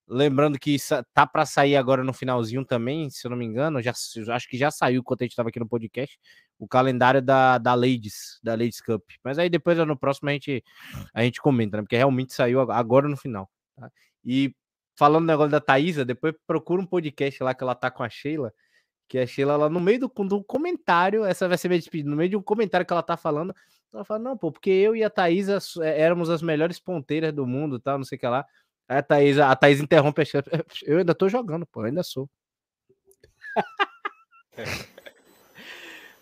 Lembrando 0.07 0.59
que 0.59 0.77
tá 1.15 1.27
para 1.27 1.47
sair 1.47 1.77
agora 1.77 2.05
no 2.05 2.13
finalzinho 2.13 2.63
também, 2.65 3.09
se 3.09 3.27
eu 3.27 3.31
não 3.31 3.39
me 3.39 3.45
engano, 3.45 3.81
já 3.81 3.93
acho 4.33 4.49
que 4.49 4.57
já 4.57 4.71
saiu 4.71 5.03
quando 5.03 5.23
a 5.23 5.25
gente 5.25 5.33
estava 5.33 5.49
aqui 5.49 5.59
no 5.59 5.67
podcast, 5.67 6.19
o 6.59 6.69
calendário 6.69 7.23
da, 7.23 7.57
da 7.57 7.75
Ladies, 7.75 8.39
da 8.43 8.53
Ladies 8.53 8.83
Cup. 8.83 9.03
Mas 9.23 9.39
aí 9.39 9.49
depois 9.49 9.79
no 9.79 9.97
próximo 9.97 10.29
a 10.29 10.33
gente 10.33 10.63
a 11.15 11.23
gente 11.23 11.41
comenta, 11.41 11.79
né? 11.79 11.83
Porque 11.83 11.97
realmente 11.97 12.35
saiu 12.35 12.61
agora 12.71 13.09
no 13.09 13.17
final. 13.17 13.51
Tá? 13.77 13.91
E 14.23 14.55
falando 14.95 15.25
do 15.25 15.27
negócio 15.27 15.51
da 15.51 15.61
Thaisa, 15.61 16.05
depois 16.05 16.35
procura 16.47 16.83
um 16.83 16.87
podcast 16.87 17.43
lá 17.43 17.55
que 17.55 17.63
ela 17.65 17.75
tá 17.75 17.91
com 17.91 18.03
a 18.03 18.09
Sheila, 18.09 18.53
que 19.09 19.19
a 19.19 19.27
Sheila 19.27 19.57
lá 19.57 19.69
no 19.71 19.81
meio 19.81 20.01
do, 20.01 20.09
do 20.09 20.45
comentário, 20.45 21.25
essa 21.25 21.49
vai 21.49 21.59
ser 21.59 21.69
minha 21.69 21.79
despedida, 21.79 22.11
no 22.11 22.17
meio 22.17 22.29
de 22.29 22.37
um 22.37 22.43
comentário 22.43 22.87
que 22.87 22.93
ela 22.93 23.03
tá 23.03 23.17
falando, 23.17 23.55
ela 23.93 24.05
fala: 24.05 24.21
"Não, 24.21 24.37
pô, 24.37 24.53
porque 24.53 24.71
eu 24.71 24.95
e 24.95 25.03
a 25.03 25.11
Thaisa 25.11 25.59
é, 25.83 26.01
éramos 26.03 26.31
as 26.31 26.43
melhores 26.43 26.79
ponteiras 26.79 27.33
do 27.33 27.47
mundo, 27.47 27.81
tal, 27.81 27.97
não 27.99 28.05
sei 28.05 28.17
o 28.17 28.21
que 28.21 28.27
lá". 28.27 28.45
A 28.89 29.03
Thaís, 29.03 29.39
a 29.39 29.57
Thaís 29.57 29.81
interrompe 29.81 30.23
a 30.23 30.25
Eu 30.85 30.99
ainda 30.99 31.15
tô 31.15 31.29
jogando, 31.29 31.67
pô, 31.67 31.83
ainda 31.83 32.03
sou. 32.03 32.29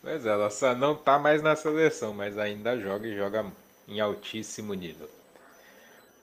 Pois 0.00 0.26
é, 0.26 0.30
ela 0.30 0.50
só 0.50 0.74
não 0.74 0.96
tá 0.96 1.16
mais 1.16 1.42
na 1.42 1.54
seleção, 1.54 2.12
mas 2.12 2.36
ainda 2.36 2.76
joga 2.76 3.06
e 3.06 3.16
joga 3.16 3.46
em 3.86 4.00
altíssimo 4.00 4.74
nível. 4.74 5.08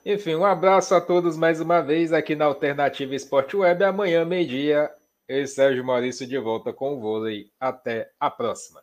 Enfim, 0.04 0.34
um 0.34 0.44
abraço 0.44 0.94
a 0.94 1.00
todos 1.00 1.36
mais 1.36 1.60
uma 1.60 1.80
vez 1.80 2.12
aqui 2.12 2.34
na 2.34 2.44
Alternativa 2.44 3.14
Esporte 3.14 3.56
Web. 3.56 3.84
Amanhã, 3.84 4.24
meio-dia, 4.24 4.90
Eu 5.28 5.42
e 5.42 5.46
Sérgio 5.46 5.84
Maurício 5.84 6.26
de 6.26 6.38
volta 6.38 6.72
com 6.72 6.94
o 6.94 7.00
vôlei. 7.00 7.50
Até 7.58 8.10
a 8.18 8.30
próxima. 8.30 8.82